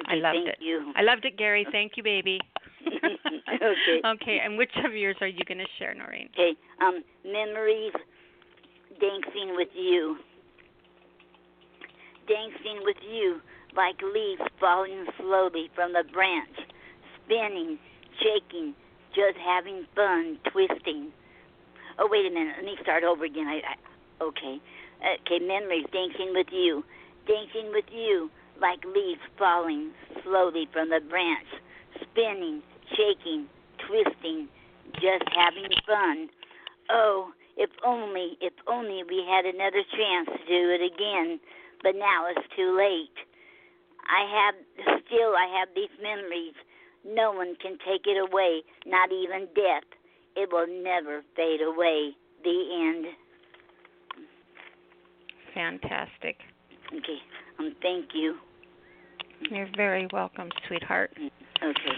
Okay, 0.00 0.04
I 0.06 0.14
loved 0.16 0.36
thank 0.36 0.48
it. 0.48 0.58
you. 0.60 0.92
I 0.94 1.02
loved 1.02 1.24
it, 1.24 1.38
Gary. 1.38 1.66
Thank 1.72 1.92
you, 1.96 2.02
baby. 2.02 2.38
okay. 2.86 4.00
Okay, 4.06 4.38
and 4.44 4.58
which 4.58 4.70
of 4.84 4.94
yours 4.94 5.16
are 5.20 5.26
you 5.26 5.40
going 5.48 5.58
to 5.58 5.66
share, 5.78 5.94
Noreen? 5.94 6.28
Okay. 6.34 6.52
Um, 6.82 7.02
memories 7.24 7.92
dancing 9.00 9.56
with 9.56 9.68
you. 9.74 10.16
Dancing 12.28 12.80
with 12.84 12.96
you 13.10 13.40
like 13.74 13.96
leaves 14.02 14.42
falling 14.58 15.06
slowly 15.18 15.70
from 15.74 15.92
the 15.92 16.04
branch, 16.12 16.56
spinning, 17.24 17.78
shaking, 18.18 18.74
just 19.14 19.38
having 19.44 19.86
fun, 19.94 20.38
twisting. 20.52 21.12
Oh, 21.98 22.08
wait 22.10 22.26
a 22.26 22.30
minute. 22.30 22.54
Let 22.56 22.64
me 22.64 22.76
start 22.82 23.04
over 23.04 23.24
again. 23.24 23.46
I, 23.46 23.60
I 23.64 24.24
okay. 24.24 24.58
Uh, 25.00 25.16
okay, 25.20 25.44
memories 25.44 25.86
dancing 25.92 26.32
with 26.32 26.48
you, 26.52 26.84
dancing 27.26 27.72
with 27.72 27.88
you, 27.92 28.30
like 28.60 28.84
leaves 28.84 29.20
falling 29.38 29.90
slowly 30.22 30.68
from 30.72 30.90
the 30.90 31.00
branch, 31.08 31.48
spinning, 32.02 32.62
shaking, 32.96 33.46
twisting, 33.88 34.48
just 34.94 35.24
having 35.34 35.70
fun. 35.86 36.28
Oh, 36.90 37.32
if 37.56 37.70
only, 37.84 38.36
if 38.40 38.52
only 38.68 39.02
we 39.08 39.24
had 39.28 39.44
another 39.44 39.82
chance 39.96 40.28
to 40.28 40.46
do 40.46 40.70
it 40.70 40.82
again, 40.84 41.40
but 41.82 41.94
now 41.96 42.26
it's 42.28 42.46
too 42.56 42.76
late. 42.76 43.16
I 44.04 44.26
have, 44.28 44.54
still, 45.06 45.32
I 45.36 45.46
have 45.58 45.68
these 45.74 45.92
memories. 46.02 46.54
No 47.04 47.32
one 47.32 47.56
can 47.62 47.78
take 47.86 48.06
it 48.06 48.18
away, 48.18 48.62
not 48.86 49.12
even 49.12 49.48
death. 49.54 49.88
It 50.36 50.50
will 50.52 50.66
never 50.66 51.22
fade 51.36 51.62
away. 51.62 52.12
The 52.44 52.58
end. 52.72 53.06
Fantastic. 55.54 56.36
Okay. 56.88 57.18
Um, 57.58 57.74
thank 57.82 58.06
you. 58.14 58.36
You're 59.50 59.68
very 59.76 60.06
welcome, 60.12 60.50
sweetheart. 60.68 61.10
Okay. 61.16 61.96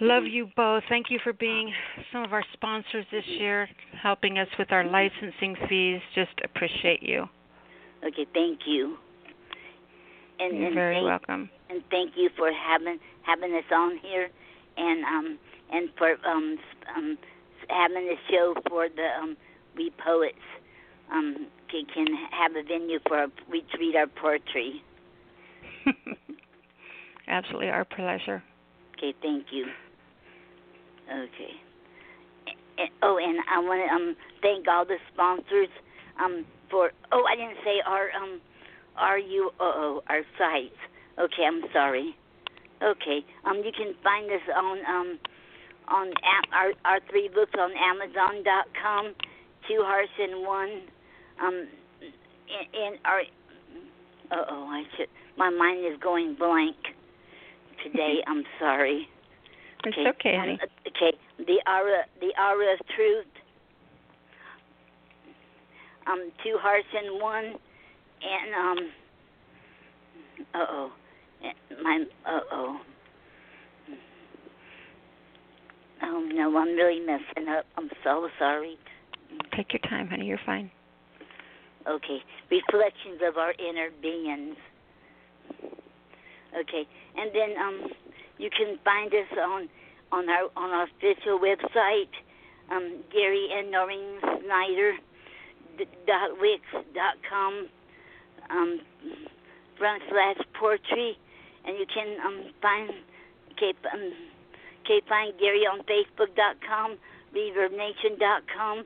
Love 0.00 0.24
you 0.24 0.48
both. 0.56 0.82
Thank 0.88 1.06
you 1.10 1.18
for 1.22 1.32
being 1.32 1.72
some 2.12 2.24
of 2.24 2.32
our 2.32 2.44
sponsors 2.54 3.06
this 3.12 3.24
year, 3.26 3.68
helping 4.02 4.38
us 4.38 4.48
with 4.58 4.72
our 4.72 4.84
licensing 4.84 5.56
fees. 5.68 6.00
Just 6.14 6.32
appreciate 6.44 7.02
you. 7.02 7.26
Okay, 8.04 8.26
thank 8.34 8.60
you. 8.66 8.96
And, 10.40 10.58
You're 10.58 10.66
and 10.66 10.74
very 10.74 10.96
thank, 10.96 11.06
welcome. 11.06 11.50
And 11.70 11.82
thank 11.90 12.12
you 12.16 12.30
for 12.36 12.50
having 12.52 12.98
having 13.22 13.54
us 13.54 13.64
on 13.72 13.98
here, 14.02 14.28
and 14.76 15.04
um 15.04 15.38
and 15.70 15.88
for 15.96 16.16
um 16.26 16.58
um 16.96 17.18
having 17.68 18.06
the 18.06 18.16
show 18.28 18.54
for 18.68 18.88
the 18.88 19.08
um 19.22 19.36
we 19.76 19.92
poets 20.04 20.34
um 21.12 21.46
can, 21.72 21.86
can 21.94 22.06
have 22.30 22.52
a 22.52 22.62
venue 22.62 22.98
for 23.08 23.16
our, 23.16 23.28
we 23.50 23.62
to 23.72 23.78
read 23.78 23.96
our 23.96 24.06
poetry. 24.06 24.82
Absolutely 27.28 27.70
our 27.70 27.84
pleasure. 27.84 28.42
Okay, 28.96 29.14
thank 29.22 29.46
you. 29.50 29.66
Okay. 31.08 31.54
And, 32.78 32.90
oh, 33.02 33.18
and 33.18 33.38
I 33.50 33.58
want 33.58 33.80
to 33.84 33.94
um 33.94 34.16
thank 34.40 34.66
all 34.68 34.84
the 34.84 34.96
sponsors 35.12 35.68
um 36.22 36.44
for 36.70 36.92
oh 37.10 37.24
I 37.28 37.36
didn't 37.36 37.58
say 37.64 37.82
our 37.86 38.10
um 38.12 38.40
our 38.96 39.18
U 39.18 39.50
oh 39.60 40.02
our 40.08 40.22
sites. 40.38 40.78
Okay, 41.18 41.44
I'm 41.46 41.62
sorry. 41.72 42.14
Okay, 42.82 43.24
um 43.44 43.58
you 43.64 43.72
can 43.76 43.94
find 44.02 44.30
us 44.30 44.46
on 44.54 44.78
um 44.86 45.18
on 45.88 46.12
our 46.52 46.72
our 46.84 47.00
three 47.10 47.28
books 47.28 47.52
on 47.58 47.70
Amazon.com, 47.72 49.14
Two 49.68 49.82
Hearts 49.82 50.12
and 50.18 50.46
One. 50.46 50.82
Um, 51.42 51.66
in, 52.00 52.80
in 52.80 52.98
our 53.04 53.20
uh 54.30 54.44
oh 54.50 54.66
I 54.68 54.84
should 54.96 55.08
my 55.36 55.50
mind 55.50 55.84
is 55.84 55.98
going 56.00 56.36
blank 56.38 56.76
today. 57.84 58.22
I'm 58.26 58.44
sorry. 58.58 59.08
It's 59.84 59.98
okay, 59.98 60.36
honey. 60.38 60.58
Um, 60.62 60.68
okay, 60.86 61.16
the 61.38 61.60
aura, 61.68 62.04
the 62.20 62.30
aura 62.40 62.74
of 62.74 62.80
truth. 62.94 63.26
Um, 66.06 66.30
two 66.44 66.56
hearts 66.60 66.86
in 66.92 67.20
one, 67.20 67.44
and 67.44 68.54
um. 68.54 68.90
Uh 70.54 70.66
oh, 70.70 70.90
my 71.82 72.04
uh 72.26 72.40
oh. 72.52 72.80
Oh 76.04 76.28
no, 76.32 76.56
I'm 76.58 76.74
really 76.76 77.00
messing 77.00 77.48
up. 77.48 77.64
I'm 77.76 77.90
so 78.04 78.28
sorry. 78.38 78.76
Take 79.56 79.72
your 79.72 79.80
time, 79.90 80.08
honey. 80.08 80.26
You're 80.26 80.40
fine. 80.44 80.70
Okay, 81.88 82.22
reflections 82.50 83.20
of 83.26 83.36
our 83.36 83.52
inner 83.58 83.90
beings. 84.00 84.56
Okay, 86.56 86.86
and 87.16 87.30
then 87.34 87.56
um, 87.58 87.90
you 88.38 88.50
can 88.50 88.78
find 88.84 89.12
us 89.12 89.26
on 89.38 89.68
on 90.12 90.28
our 90.28 90.48
on 90.56 90.70
our 90.70 90.84
official 90.84 91.40
website, 91.40 92.12
um, 92.70 93.02
Gary 93.12 93.48
and 93.52 93.70
Noreen 93.70 94.20
Snyder 94.20 94.92
dot 96.06 96.38
wix 96.40 96.62
dot 96.94 97.16
com 97.28 97.66
um, 98.50 98.80
front 99.78 100.02
slash 100.10 100.36
poetry, 100.60 101.18
and 101.64 101.78
you 101.78 101.86
can 101.92 102.16
um 102.24 102.52
find 102.60 102.90
um 103.92 104.12
find 105.08 105.32
Gary 105.40 105.66
on 105.66 105.80
Facebook 105.80 106.36
dot 106.36 106.56
com, 106.68 106.96
ReverbNation 107.34 108.18
dot 108.20 108.42
com. 108.54 108.84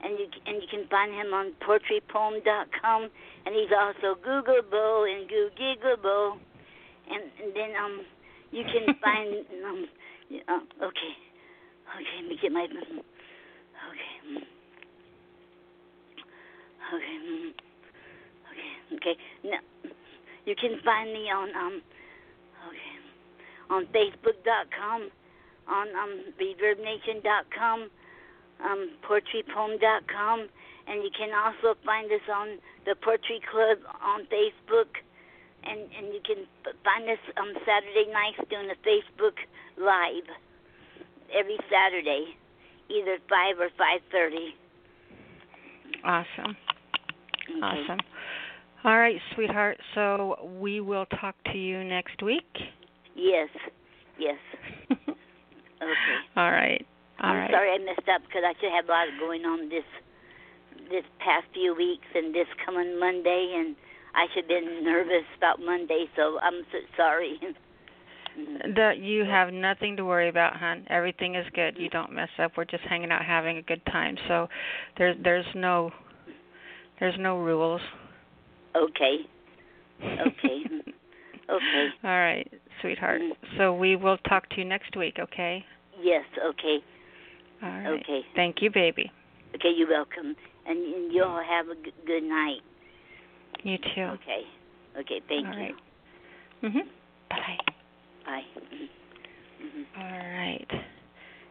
And 0.00 0.18
you 0.18 0.26
and 0.46 0.62
you 0.62 0.68
can 0.70 0.86
find 0.88 1.12
him 1.12 1.34
on 1.34 1.52
poetrypoem 1.66 2.44
dot 2.44 2.68
com, 2.80 3.10
and 3.44 3.54
he's 3.54 3.72
also 3.74 4.14
Googleable 4.22 5.10
and 5.10 5.28
Googleable, 5.28 6.38
and, 7.10 7.22
and 7.42 7.54
then 7.54 7.74
um 7.74 8.00
you 8.52 8.64
can 8.64 8.94
find 9.02 9.44
um 9.64 9.88
uh, 10.48 10.86
okay 10.86 11.14
okay 11.96 12.16
let 12.20 12.28
me 12.28 12.38
get 12.40 12.52
my 12.52 12.64
okay 12.64 14.12
mm. 14.28 14.42
okay 16.94 17.16
mm. 17.26 17.50
okay 18.52 18.96
okay 18.96 19.16
now 19.44 19.58
you 20.44 20.54
can 20.54 20.78
find 20.84 21.12
me 21.12 21.30
on 21.30 21.48
um 21.56 21.82
okay 22.68 22.94
on 23.70 23.86
facebook.com 23.86 25.10
on 25.68 25.88
um 25.96 26.24
reverbnation.com 26.40 27.90
um 28.64 28.90
poetrypoem.com 29.06 30.48
and 30.88 31.02
you 31.02 31.10
can 31.16 31.30
also 31.36 31.78
find 31.84 32.10
us 32.12 32.26
on 32.32 32.58
the 32.86 32.94
poetry 33.02 33.40
club 33.50 33.78
on 34.02 34.26
facebook 34.26 34.88
and 35.64 35.80
and 35.80 36.14
you 36.14 36.20
can 36.24 36.46
find 36.84 37.08
us 37.08 37.22
on 37.36 37.54
Saturday 37.66 38.10
nights 38.12 38.48
doing 38.50 38.68
a 38.70 38.78
Facebook 38.86 39.36
live 39.76 40.28
every 41.34 41.58
Saturday, 41.68 42.36
either 42.88 43.18
five 43.28 43.58
or 43.58 43.68
five 43.76 44.00
thirty. 44.12 44.54
Awesome. 46.04 46.56
Okay. 47.50 47.60
Awesome. 47.62 47.98
All 48.84 48.98
right, 48.98 49.20
sweetheart. 49.34 49.78
So 49.94 50.48
we 50.60 50.80
will 50.80 51.06
talk 51.20 51.34
to 51.52 51.58
you 51.58 51.82
next 51.82 52.22
week. 52.22 52.46
Yes, 53.16 53.48
yes. 54.18 54.38
okay. 54.90 55.08
All 56.36 56.50
right. 56.50 56.86
All 57.20 57.30
I'm 57.30 57.36
right. 57.36 57.50
sorry 57.50 57.70
I 57.74 57.78
messed 57.78 58.08
up 58.08 58.22
because 58.26 58.42
I 58.46 58.54
should 58.60 58.70
have 58.72 58.86
a 58.86 58.92
lot 58.92 59.08
going 59.18 59.42
on 59.44 59.68
this 59.68 59.86
this 60.90 61.04
past 61.18 61.46
few 61.52 61.74
weeks 61.74 62.06
and 62.14 62.34
this 62.34 62.46
coming 62.64 62.98
Monday, 62.98 63.54
and 63.58 63.76
I 64.14 64.26
should 64.32 64.44
have 64.44 64.48
been 64.48 64.84
nervous 64.84 65.26
about 65.36 65.60
Monday. 65.60 66.06
So 66.16 66.38
I'm 66.40 66.62
so 66.72 66.78
sorry. 66.96 67.40
That 68.76 68.98
you 68.98 69.24
have 69.24 69.52
nothing 69.52 69.96
to 69.96 70.04
worry 70.04 70.28
about, 70.28 70.54
hon. 70.54 70.86
Everything 70.90 71.34
is 71.34 71.44
good. 71.54 71.76
You 71.76 71.88
don't 71.88 72.12
mess 72.12 72.28
up. 72.38 72.52
We're 72.56 72.66
just 72.66 72.84
hanging 72.84 73.10
out 73.10 73.24
having 73.24 73.56
a 73.56 73.62
good 73.62 73.84
time. 73.86 74.16
So 74.28 74.46
there's 74.96 75.16
there's 75.24 75.46
no 75.56 75.90
there's 77.00 77.16
no 77.18 77.38
rules. 77.38 77.80
Okay. 78.76 79.16
Okay. 80.02 80.62
okay. 81.50 81.88
All 82.04 82.10
right, 82.10 82.48
sweetheart. 82.80 83.20
Mm. 83.20 83.32
So 83.56 83.74
we 83.74 83.96
will 83.96 84.18
talk 84.18 84.48
to 84.50 84.58
you 84.58 84.64
next 84.64 84.96
week, 84.96 85.16
okay? 85.18 85.64
Yes. 86.00 86.24
Okay. 86.50 86.78
All 87.62 87.68
right. 87.68 87.86
Okay. 88.00 88.20
Thank 88.36 88.56
you, 88.62 88.70
baby. 88.70 89.10
Okay. 89.54 89.70
You're 89.76 89.88
welcome, 89.88 90.36
and, 90.66 90.78
and 90.78 91.12
you 91.12 91.24
all 91.24 91.42
have 91.42 91.68
a 91.68 91.74
g- 91.74 91.92
good 92.06 92.22
night. 92.22 92.60
You 93.62 93.78
too. 93.94 94.02
Okay. 94.02 94.42
Okay. 94.98 95.20
Thank 95.28 95.46
All 95.46 95.54
you. 95.54 95.60
right. 95.60 95.74
Mhm. 96.62 96.80
Bye. 97.30 97.58
Bye. 98.24 98.42
All 99.96 100.04
right. 100.04 100.66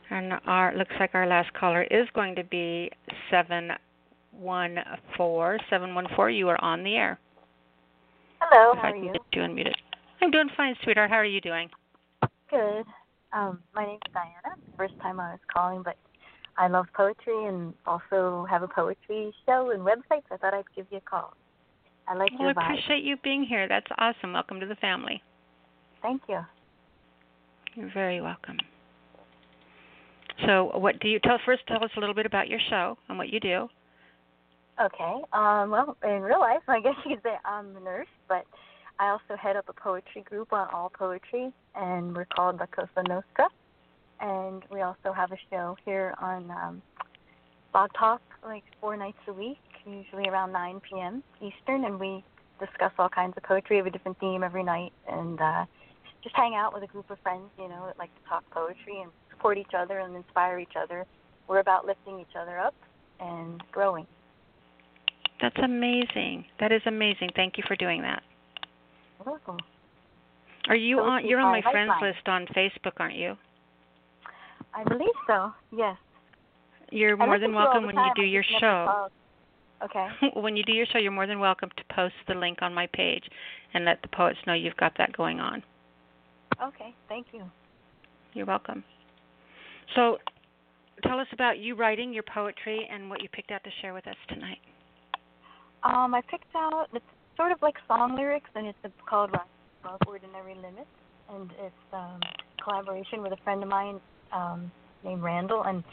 And 0.09 0.33
our 0.45 0.73
looks 0.75 0.93
like 0.99 1.11
our 1.13 1.27
last 1.27 1.51
caller 1.53 1.83
is 1.83 2.07
going 2.13 2.35
to 2.35 2.43
be 2.45 2.89
seven 3.29 3.71
one 4.31 4.77
four 5.17 5.57
seven 5.69 5.93
one 5.95 6.07
four. 6.15 6.29
You 6.29 6.47
are 6.49 6.63
on 6.63 6.83
the 6.83 6.95
air. 6.95 7.19
Hello, 8.39 8.71
if 8.73 8.77
how 8.79 8.83
I 8.87 8.91
are 8.91 8.93
can 8.93 9.03
you? 9.05 9.11
get 9.13 9.21
you 9.33 9.41
unmuted. 9.41 9.73
I'm 10.21 10.31
doing 10.31 10.49
fine, 10.55 10.75
sweetheart. 10.83 11.09
How 11.09 11.17
are 11.17 11.25
you 11.25 11.41
doing? 11.41 11.69
Good. 12.49 12.85
Um, 13.37 13.59
my 13.75 13.85
name's 13.85 14.01
Diana. 14.13 14.55
First 14.77 14.93
time 15.01 15.19
I 15.19 15.31
was 15.31 15.39
calling, 15.53 15.83
but 15.83 15.95
I 16.57 16.67
love 16.67 16.87
poetry 16.95 17.45
and 17.45 17.73
also 17.85 18.47
have 18.49 18.63
a 18.63 18.67
poetry 18.67 19.31
show 19.45 19.69
and 19.71 19.81
website, 19.81 20.23
so 20.27 20.35
I 20.35 20.37
thought 20.37 20.53
I'd 20.55 20.65
give 20.75 20.87
you 20.89 20.97
a 20.97 21.01
call. 21.01 21.33
I 22.07 22.15
like 22.15 22.31
Well, 22.31 22.41
I 22.41 22.45
your 22.45 22.53
vibe. 22.55 22.71
appreciate 22.71 23.03
you 23.03 23.15
being 23.23 23.43
here. 23.43 23.67
That's 23.67 23.85
awesome. 23.99 24.33
Welcome 24.33 24.59
to 24.59 24.65
the 24.65 24.75
family. 24.75 25.21
Thank 26.01 26.21
you. 26.27 26.39
You're 27.75 27.91
very 27.93 28.21
welcome. 28.21 28.57
So, 30.45 30.71
what 30.75 30.99
do 30.99 31.07
you 31.07 31.19
tell 31.19 31.37
first? 31.45 31.61
Tell 31.67 31.83
us 31.83 31.91
a 31.95 31.99
little 31.99 32.15
bit 32.15 32.25
about 32.25 32.47
your 32.47 32.59
show 32.69 32.97
and 33.09 33.17
what 33.19 33.29
you 33.29 33.39
do. 33.39 33.67
Okay. 34.83 35.21
Um, 35.33 35.69
well, 35.69 35.97
in 36.03 36.21
real 36.21 36.39
life, 36.39 36.61
I 36.67 36.79
guess 36.79 36.93
you 37.05 37.15
could 37.15 37.23
say 37.23 37.35
I'm 37.45 37.75
a 37.75 37.79
nurse, 37.81 38.07
but 38.27 38.45
I 38.99 39.09
also 39.09 39.35
head 39.39 39.55
up 39.55 39.69
a 39.69 39.73
poetry 39.73 40.23
group 40.23 40.51
on 40.53 40.67
All 40.73 40.89
Poetry, 40.89 41.51
and 41.75 42.15
we're 42.15 42.25
called 42.25 42.59
La 42.59 42.65
Cosa 42.65 43.03
Nostra. 43.07 43.49
And 44.19 44.63
we 44.71 44.81
also 44.81 45.13
have 45.15 45.31
a 45.31 45.37
show 45.51 45.77
here 45.85 46.15
on 46.19 46.49
um, 46.49 46.81
Blog 47.71 47.91
Talk, 47.97 48.21
like 48.43 48.63
four 48.81 48.97
nights 48.97 49.19
a 49.27 49.33
week, 49.33 49.59
usually 49.85 50.27
around 50.27 50.51
9 50.51 50.81
p.m. 50.89 51.23
Eastern, 51.39 51.85
and 51.85 51.99
we 51.99 52.23
discuss 52.59 52.91
all 52.97 53.09
kinds 53.09 53.35
of 53.37 53.43
poetry. 53.43 53.75
We 53.75 53.77
have 53.77 53.87
a 53.87 53.91
different 53.91 54.19
theme 54.19 54.41
every 54.41 54.63
night, 54.63 54.93
and 55.07 55.39
uh, 55.39 55.65
just 56.23 56.35
hang 56.35 56.55
out 56.55 56.73
with 56.73 56.81
a 56.83 56.87
group 56.87 57.11
of 57.11 57.19
friends, 57.19 57.51
you 57.59 57.67
know, 57.67 57.85
that 57.85 57.99
like 57.99 58.13
to 58.15 58.29
talk 58.29 58.43
poetry 58.49 59.01
and 59.01 59.11
support 59.29 59.59
each 59.59 59.73
other 59.77 59.99
and 59.99 60.15
inspire 60.15 60.57
each 60.57 60.75
other. 60.75 61.05
We're 61.47 61.59
about 61.59 61.85
lifting 61.85 62.19
each 62.19 62.35
other 62.35 62.57
up 62.57 62.73
and 63.19 63.61
growing. 63.71 64.07
That's 65.39 65.57
amazing. 65.63 66.45
That 66.59 66.71
is 66.71 66.81
amazing. 66.87 67.29
Thank 67.35 67.57
you 67.57 67.63
for 67.67 67.75
doing 67.75 68.01
that. 68.01 68.23
Welcome. 69.25 69.57
Are 70.67 70.75
you 70.75 70.97
Poetry 70.97 71.11
on? 71.11 71.27
You're 71.27 71.39
on 71.39 71.51
my 71.51 71.71
friends 71.71 71.91
list 72.01 72.27
on 72.27 72.45
Facebook, 72.47 72.93
aren't 72.97 73.15
you? 73.15 73.35
I 74.73 74.83
believe 74.83 75.07
so. 75.25 75.51
Yes. 75.75 75.97
You're 76.91 77.21
I 77.21 77.25
more 77.25 77.39
than 77.39 77.53
welcome 77.53 77.85
when 77.85 77.95
time, 77.95 78.11
you 78.15 78.23
do 78.23 78.27
your 78.27 78.43
show. 78.59 79.09
Okay. 79.83 80.07
when 80.35 80.55
you 80.55 80.63
do 80.63 80.73
your 80.73 80.85
show, 80.87 80.99
you're 80.99 81.11
more 81.11 81.27
than 81.27 81.39
welcome 81.39 81.69
to 81.77 81.95
post 81.95 82.15
the 82.27 82.33
link 82.33 82.59
on 82.61 82.73
my 82.73 82.87
page 82.93 83.23
and 83.73 83.85
let 83.85 84.01
the 84.01 84.07
poets 84.09 84.37
know 84.45 84.53
you've 84.53 84.77
got 84.77 84.93
that 84.97 85.15
going 85.15 85.39
on. 85.39 85.63
Okay. 86.61 86.93
Thank 87.09 87.27
you. 87.33 87.43
You're 88.33 88.45
welcome. 88.45 88.83
So, 89.95 90.17
tell 91.03 91.19
us 91.19 91.27
about 91.33 91.59
you 91.59 91.75
writing 91.75 92.13
your 92.13 92.23
poetry 92.23 92.87
and 92.91 93.09
what 93.09 93.21
you 93.21 93.29
picked 93.29 93.51
out 93.51 93.63
to 93.63 93.69
share 93.81 93.93
with 93.93 94.07
us 94.07 94.15
tonight. 94.29 94.59
Um, 95.83 96.13
I 96.13 96.21
picked 96.29 96.53
out 96.55 96.87
sort 97.37 97.51
of 97.51 97.61
like 97.61 97.75
song 97.87 98.15
lyrics, 98.15 98.49
and 98.55 98.67
it's 98.67 98.77
called 99.07 99.31
Rise 99.31 99.41
Above 99.83 99.99
Ordinary 100.07 100.55
Limits, 100.55 100.89
and 101.29 101.49
it's 101.59 101.93
um, 101.93 102.19
collaboration 102.61 103.21
with 103.21 103.31
a 103.31 103.37
friend 103.43 103.63
of 103.63 103.69
mine 103.69 104.01
um, 104.33 104.71
named 105.03 105.21
Randall, 105.21 105.63
and 105.63 105.83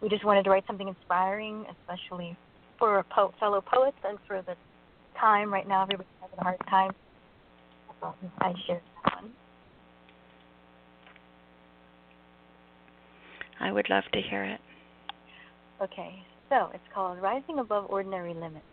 we 0.00 0.08
just 0.08 0.24
wanted 0.24 0.42
to 0.44 0.50
write 0.50 0.64
something 0.66 0.88
inspiring, 0.88 1.66
especially 1.70 2.36
for 2.78 3.04
po- 3.14 3.32
fellow 3.38 3.60
poets 3.60 3.96
and 4.04 4.18
for 4.26 4.42
the 4.42 4.56
time 5.20 5.52
right 5.52 5.68
now. 5.68 5.82
Everybody's 5.82 6.10
having 6.20 6.38
a 6.38 6.42
hard 6.42 6.58
time. 6.68 6.90
I 7.88 7.92
thought 8.00 8.16
that 8.40 8.82
one. 9.20 9.30
I 13.60 13.72
would 13.72 13.88
love 13.88 14.04
to 14.12 14.20
hear 14.20 14.44
it. 14.44 14.60
Okay, 15.82 16.22
so 16.48 16.70
it's 16.74 16.84
called 16.94 17.20
Rising 17.20 17.58
Above 17.58 17.86
Ordinary 17.88 18.34
Limits. 18.34 18.64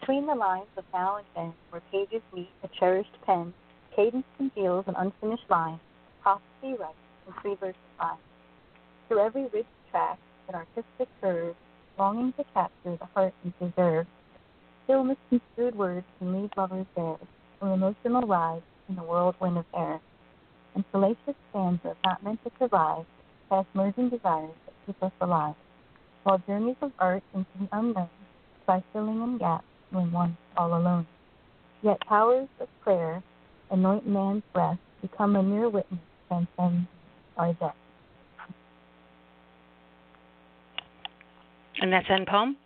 Between 0.00 0.26
the 0.26 0.34
lines 0.34 0.66
of 0.76 0.84
now 0.92 1.18
and 1.18 1.26
then, 1.36 1.54
where 1.70 1.80
pages 1.92 2.20
meet 2.34 2.50
a 2.64 2.68
cherished 2.80 3.16
pen, 3.24 3.54
cadence 3.94 4.26
conceals 4.36 4.84
an 4.88 4.96
unfinished 4.96 5.48
line, 5.48 5.78
prophecy 6.20 6.74
writes 6.80 6.98
in 7.28 7.32
three 7.40 7.54
verses 7.54 7.76
line. 8.00 8.18
Through 9.06 9.20
every 9.20 9.42
ridged 9.42 9.68
track, 9.92 10.18
an 10.48 10.56
artistic 10.56 11.08
curve, 11.20 11.54
longing 11.96 12.32
to 12.32 12.44
capture 12.52 12.96
the 12.96 13.06
heart 13.14 13.34
and 13.44 13.56
preserve, 13.56 14.08
still 14.82 15.04
misconstrued 15.04 15.76
words 15.76 16.06
can 16.18 16.42
leave 16.42 16.50
lovers 16.56 16.86
bare, 16.96 17.16
from 17.60 17.68
emotional 17.68 18.26
rise 18.26 18.62
in 18.88 18.96
the 18.96 19.02
whirlwind 19.02 19.58
of 19.58 19.66
air. 19.76 20.00
And 20.74 20.84
salacious 20.90 21.36
stanzas 21.50 21.96
not 22.04 22.20
meant 22.24 22.42
to 22.42 22.50
survive, 22.58 23.06
past 23.48 23.68
merging 23.74 24.08
desires 24.08 24.56
that 24.66 24.74
keep 24.86 25.00
us 25.04 25.12
alive 25.20 25.54
while 26.24 26.42
journeys 26.48 26.76
of 26.80 26.90
art 26.98 27.22
into 27.32 27.46
the 27.60 27.68
unknown 27.70 28.08
by 28.66 28.82
filling 28.92 29.22
in 29.22 29.38
gaps 29.38 29.64
when 29.90 30.10
once 30.12 30.36
all 30.56 30.76
alone. 30.76 31.06
Yet 31.82 32.00
powers 32.08 32.48
of 32.60 32.68
prayer 32.82 33.22
anoint 33.70 34.06
man's 34.06 34.42
breath, 34.52 34.78
become 35.02 35.36
a 35.36 35.42
mere 35.42 35.68
witness, 35.68 36.00
transcend 36.28 36.86
our 37.36 37.52
death. 37.54 37.74
And 41.80 41.92
that's 41.92 42.06
end 42.08 42.26
poem? 42.26 42.56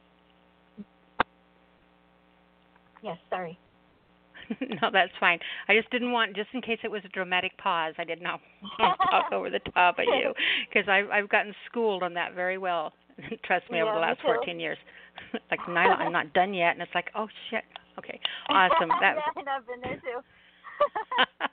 Yes, 3.02 3.16
sorry. 3.30 3.58
no, 4.60 4.90
that's 4.92 5.12
fine. 5.20 5.38
I 5.68 5.74
just 5.74 5.90
didn't 5.90 6.12
want, 6.12 6.34
just 6.34 6.48
in 6.52 6.62
case 6.62 6.78
it 6.84 6.90
was 6.90 7.02
a 7.04 7.08
dramatic 7.08 7.56
pause, 7.58 7.94
I 7.98 8.04
did 8.04 8.22
not 8.22 8.40
want 8.78 8.98
to 9.00 9.06
talk 9.10 9.32
over 9.32 9.50
the 9.50 9.60
top 9.72 9.98
of 9.98 10.04
you 10.06 10.32
because 10.68 10.88
I've 10.88 11.10
I've 11.10 11.28
gotten 11.28 11.54
schooled 11.70 12.02
on 12.02 12.14
that 12.14 12.34
very 12.34 12.58
well. 12.58 12.92
Trust 13.44 13.70
me, 13.70 13.82
over 13.82 13.92
the 13.92 13.98
last 13.98 14.20
14 14.22 14.60
years. 14.60 14.78
Like 15.50 15.60
Nyla, 15.60 15.98
I'm 15.98 16.12
not 16.12 16.32
done 16.32 16.54
yet, 16.54 16.72
and 16.72 16.82
it's 16.82 16.94
like, 16.94 17.10
oh 17.14 17.28
shit. 17.50 17.64
Okay, 17.98 18.20
awesome. 18.48 18.88
That 19.00 19.16
was 19.16 19.24
yeah, 19.36 19.56
I've 19.56 19.66
been 19.66 19.80
there 19.82 19.96
too. 19.96 20.20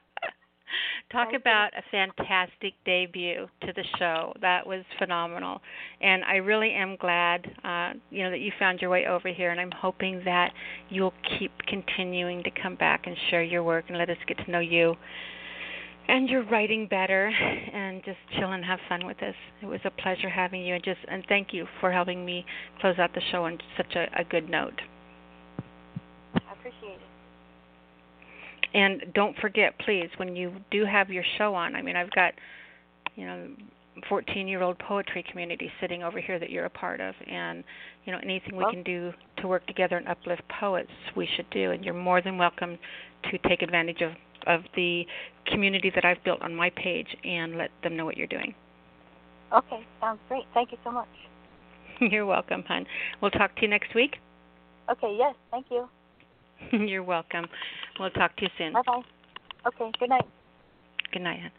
Talk 1.12 1.34
about 1.34 1.70
a 1.78 1.84
fantastic 1.92 2.74
debut 2.84 3.48
to 3.62 3.74
the 3.74 3.84
show. 4.00 4.34
That 4.42 4.66
was 4.66 4.84
phenomenal, 4.98 5.62
and 6.02 6.24
I 6.24 6.36
really 6.38 6.72
am 6.74 6.98
glad, 6.98 7.46
uh, 7.64 7.94
you 8.10 8.24
know, 8.24 8.32
that 8.32 8.40
you 8.40 8.52
found 8.60 8.82
your 8.82 8.90
way 8.90 9.06
over 9.06 9.30
here. 9.30 9.52
And 9.52 9.60
I'm 9.60 9.72
hoping 9.72 10.22
that 10.26 10.52
you'll 10.90 11.14
keep 11.38 11.52
continuing 11.68 12.44
to 12.44 12.52
come 12.62 12.76
back 12.76 13.06
and 13.06 13.16
share 13.30 13.44
your 13.44 13.64
work 13.64 13.86
and 13.88 13.98
let 13.98 14.10
us 14.10 14.18
get 14.28 14.38
to 14.46 14.52
know 14.52 14.60
you 14.60 14.96
and 16.08 16.30
you're 16.30 16.46
writing 16.46 16.88
better, 16.88 17.28
and 17.28 18.04
just 18.04 18.18
chill 18.38 18.52
and 18.52 18.64
have 18.64 18.80
fun 18.88 19.06
with 19.06 19.22
us. 19.24 19.36
It 19.62 19.66
was 19.66 19.80
a 19.86 19.92
pleasure 19.92 20.30
having 20.30 20.66
you, 20.66 20.76
and 20.76 20.84
just 20.84 21.00
and 21.08 21.24
thank 21.28 21.54
you 21.54 21.68
for 21.80 21.92
helping 21.92 22.26
me 22.26 22.46
close 22.80 22.98
out 23.00 23.14
the 23.14 23.22
show 23.32 23.46
on 23.46 23.58
such 23.78 23.96
a, 23.96 24.08
a 24.20 24.24
good 24.24 24.50
note. 24.50 24.80
I 26.36 26.54
appreciate 26.54 26.94
it. 26.94 27.00
And 28.74 29.14
don't 29.14 29.38
forget, 29.38 29.78
please, 29.80 30.10
when 30.18 30.36
you 30.36 30.52
do 30.70 30.86
have 30.86 31.10
your 31.10 31.24
show 31.38 31.56
on, 31.56 31.76
I 31.76 31.82
mean, 31.82 31.96
I've 31.96 32.12
got, 32.12 32.34
you 33.16 33.26
know, 33.26 33.48
14 34.10 34.48
year 34.50 34.62
old 34.62 34.78
poetry 34.80 35.24
community 35.32 35.72
sitting 35.80 36.04
over 36.04 36.20
here 36.20 36.40
that 36.40 36.50
you're 36.50 36.66
a 36.66 36.70
part 36.70 37.00
of. 37.00 37.16
And, 37.26 37.64
you 38.06 38.12
know, 38.12 38.20
anything 38.22 38.58
we 38.58 38.64
Well- 38.64 38.72
can 38.74 38.84
do 38.84 39.14
to 39.38 39.48
work 39.48 39.66
together 39.68 39.96
and 39.96 40.08
uplift 40.08 40.46
poets, 40.50 40.92
we 41.16 41.26
should 41.26 41.50
do. 41.52 41.72
And 41.72 41.86
you're 41.86 41.94
more 41.94 42.20
than 42.22 42.38
welcome 42.38 42.78
to 43.32 43.38
take 43.40 43.62
advantage 43.62 44.02
of, 44.02 44.14
of 44.48 44.62
the 44.76 45.06
community 45.48 45.92
that 45.94 46.06
I've 46.06 46.24
built 46.24 46.42
on 46.42 46.56
my 46.56 46.70
page 46.72 47.08
and 47.24 47.58
let 47.58 47.70
them 47.84 47.96
know 47.96 48.06
what 48.06 48.18
you're 48.18 48.28
doing. 48.28 48.54
Okay, 49.54 49.86
sounds 50.02 50.20
great. 50.28 50.44
Thank 50.54 50.72
you 50.72 50.78
so 50.84 50.92
much. 50.92 51.08
you're 52.00 52.26
welcome, 52.26 52.64
hon. 52.68 52.86
We'll 53.22 53.32
talk 53.32 53.56
to 53.56 53.62
you 53.62 53.68
next 53.68 53.94
week. 53.96 54.18
Okay, 54.90 55.16
yes, 55.18 55.36
thank 55.52 55.68
you. 55.70 55.88
you're 56.72 57.04
welcome. 57.04 57.46
We'll 58.00 58.10
talk 58.12 58.36
to 58.38 58.44
you 58.44 58.50
soon. 58.58 58.74
Bye 58.74 58.82
bye. 58.86 59.02
Okay, 59.68 59.92
good 60.00 60.10
night. 60.10 60.26
Good 61.12 61.22
night, 61.22 61.40
hon. 61.42 61.52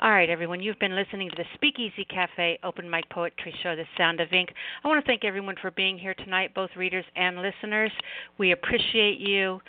All 0.00 0.10
right, 0.10 0.30
everyone. 0.30 0.62
You've 0.62 0.78
been 0.78 0.96
listening 0.96 1.28
to 1.28 1.36
the 1.36 1.44
Speakeasy 1.54 2.06
Cafe 2.08 2.58
Open 2.64 2.88
Mic 2.88 3.08
Poetry 3.10 3.54
Show, 3.62 3.76
The 3.76 3.84
Sound 3.98 4.20
of 4.20 4.32
Ink. 4.32 4.48
I 4.82 4.88
want 4.88 5.04
to 5.04 5.06
thank 5.06 5.24
everyone 5.24 5.56
for 5.60 5.70
being 5.72 5.98
here 5.98 6.14
tonight, 6.14 6.54
both 6.54 6.70
readers 6.74 7.04
and 7.16 7.42
listeners. 7.42 7.92
We 8.38 8.52
appreciate 8.52 9.18
you. 9.18 9.60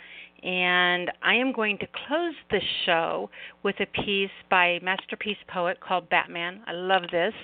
And 0.42 1.10
I 1.22 1.34
am 1.34 1.52
going 1.52 1.78
to 1.78 1.86
close 2.06 2.34
the 2.50 2.60
show 2.84 3.30
with 3.62 3.76
a 3.80 3.86
piece 3.86 4.30
by 4.50 4.80
masterpiece 4.82 5.36
poet 5.52 5.78
called 5.80 6.08
Batman. 6.08 6.62
I 6.66 6.72
love 6.72 7.02
this. 7.12 7.34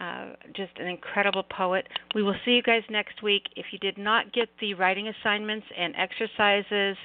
Uh, 0.00 0.28
just 0.56 0.72
an 0.78 0.86
incredible 0.86 1.42
poet. 1.42 1.86
We 2.14 2.22
will 2.22 2.36
see 2.44 2.52
you 2.52 2.62
guys 2.62 2.82
next 2.88 3.22
week. 3.22 3.42
If 3.56 3.66
you 3.72 3.78
did 3.78 3.98
not 3.98 4.32
get 4.32 4.48
the 4.58 4.72
writing 4.74 5.08
assignments 5.08 5.66
and 5.76 5.94
exercises 5.96 6.96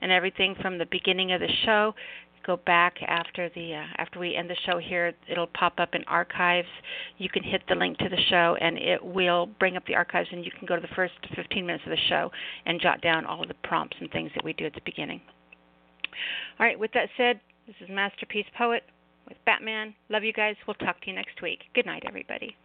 and 0.00 0.12
everything 0.12 0.54
from 0.62 0.78
the 0.78 0.86
beginning 0.86 1.32
of 1.32 1.40
the 1.40 1.50
show, 1.64 1.92
go 2.46 2.56
back 2.64 2.94
after 3.06 3.50
the 3.54 3.74
uh, 3.74 3.84
after 3.98 4.18
we 4.20 4.36
end 4.36 4.48
the 4.48 4.56
show 4.64 4.78
here. 4.78 5.12
It'll 5.28 5.48
pop 5.48 5.74
up 5.78 5.94
in 5.94 6.04
archives. 6.04 6.68
You 7.18 7.28
can 7.28 7.42
hit 7.42 7.62
the 7.68 7.74
link 7.74 7.98
to 7.98 8.08
the 8.08 8.20
show, 8.30 8.56
and 8.60 8.78
it 8.78 9.04
will 9.04 9.46
bring 9.58 9.76
up 9.76 9.84
the 9.86 9.96
archives, 9.96 10.28
and 10.32 10.44
you 10.44 10.50
can 10.56 10.66
go 10.66 10.76
to 10.76 10.82
the 10.82 10.94
first 10.94 11.14
15 11.34 11.66
minutes 11.66 11.84
of 11.84 11.90
the 11.90 11.98
show 12.08 12.30
and 12.64 12.80
jot 12.80 13.00
down 13.02 13.26
all 13.26 13.42
of 13.42 13.48
the 13.48 13.54
prompts 13.64 13.96
and 14.00 14.10
things 14.12 14.30
that 14.34 14.44
we 14.44 14.52
do 14.52 14.64
at 14.64 14.74
the 14.74 14.80
beginning. 14.84 15.20
All 16.58 16.66
right. 16.66 16.78
With 16.78 16.92
that 16.92 17.08
said, 17.16 17.40
this 17.66 17.76
is 17.80 17.88
Masterpiece 17.90 18.46
Poet 18.56 18.84
with 19.28 19.36
Batman. 19.44 19.94
Love 20.08 20.22
you 20.22 20.32
guys. 20.32 20.54
We'll 20.66 20.74
talk 20.74 21.00
to 21.02 21.08
you 21.08 21.14
next 21.14 21.42
week. 21.42 21.60
Good 21.74 21.86
night, 21.86 22.04
everybody. 22.06 22.56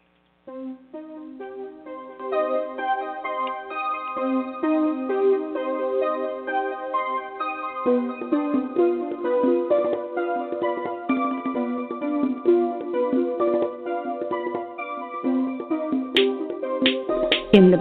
In 7.84 8.08
the 8.22 8.51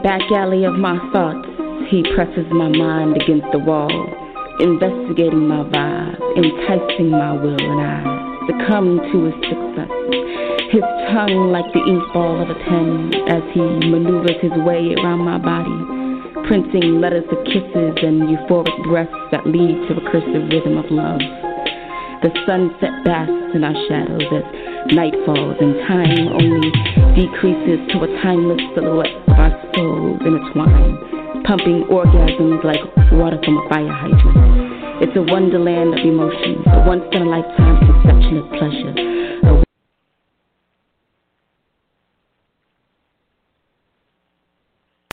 back 0.02 0.22
alley 0.32 0.64
of 0.64 0.74
my 0.74 0.96
thoughts, 1.12 1.46
he 1.88 2.02
presses 2.14 2.46
my 2.50 2.68
mind 2.68 3.20
against 3.20 3.46
the 3.52 3.58
wall, 3.58 3.92
investigating 4.60 5.46
my 5.48 5.64
vibe, 5.68 6.16
enticing 6.36 7.10
my 7.10 7.32
will 7.32 7.60
and 7.60 7.80
eyes, 7.80 8.08
succumb 8.48 9.00
to 9.12 9.16
his 9.28 9.36
success. 9.44 9.92
His 10.72 10.86
tongue 11.12 11.52
like 11.52 11.66
the 11.74 11.84
ink 11.84 12.04
ball 12.14 12.40
of 12.40 12.48
a 12.48 12.58
pen 12.64 13.12
as 13.28 13.42
he 13.52 13.60
maneuvers 13.60 14.40
his 14.40 14.54
way 14.64 14.94
around 15.02 15.20
my 15.20 15.36
body, 15.36 16.46
printing 16.46 17.00
letters 17.00 17.24
of 17.28 17.44
kisses 17.44 17.96
and 18.00 18.24
euphoric 18.30 18.72
breaths 18.88 19.12
that 19.32 19.44
lead 19.46 19.76
to 19.88 19.98
a 19.98 20.02
cursive 20.10 20.48
rhythm 20.48 20.78
of 20.78 20.86
love. 20.90 21.20
The 22.22 22.30
sunset 22.46 23.04
basks 23.04 23.52
in 23.52 23.64
our 23.64 23.76
shadows 23.88 24.28
as 24.32 24.46
night 24.92 25.14
falls 25.26 25.56
and 25.60 25.74
time 25.88 26.28
only 26.28 26.72
decreases 27.14 27.80
to 27.92 28.04
a 28.04 28.08
timeless 28.22 28.60
silhouette 28.74 29.14
of 29.28 29.36
our 29.38 29.52
souls 29.74 30.20
intertwined, 30.24 31.44
pumping 31.44 31.84
orgasms 31.90 32.62
like 32.64 32.80
water 33.12 33.38
from 33.44 33.58
a 33.58 33.68
fire 33.68 33.92
hydrant. 33.92 35.02
It's 35.02 35.16
a 35.16 35.22
wonderland 35.22 35.98
of 35.98 36.04
emotions, 36.04 36.64
a 36.66 36.84
once 36.86 37.04
in 37.12 37.22
a 37.22 37.28
lifetime 37.28 37.78
conception 37.86 38.38
of 38.38 38.48
pleasure 38.50 39.19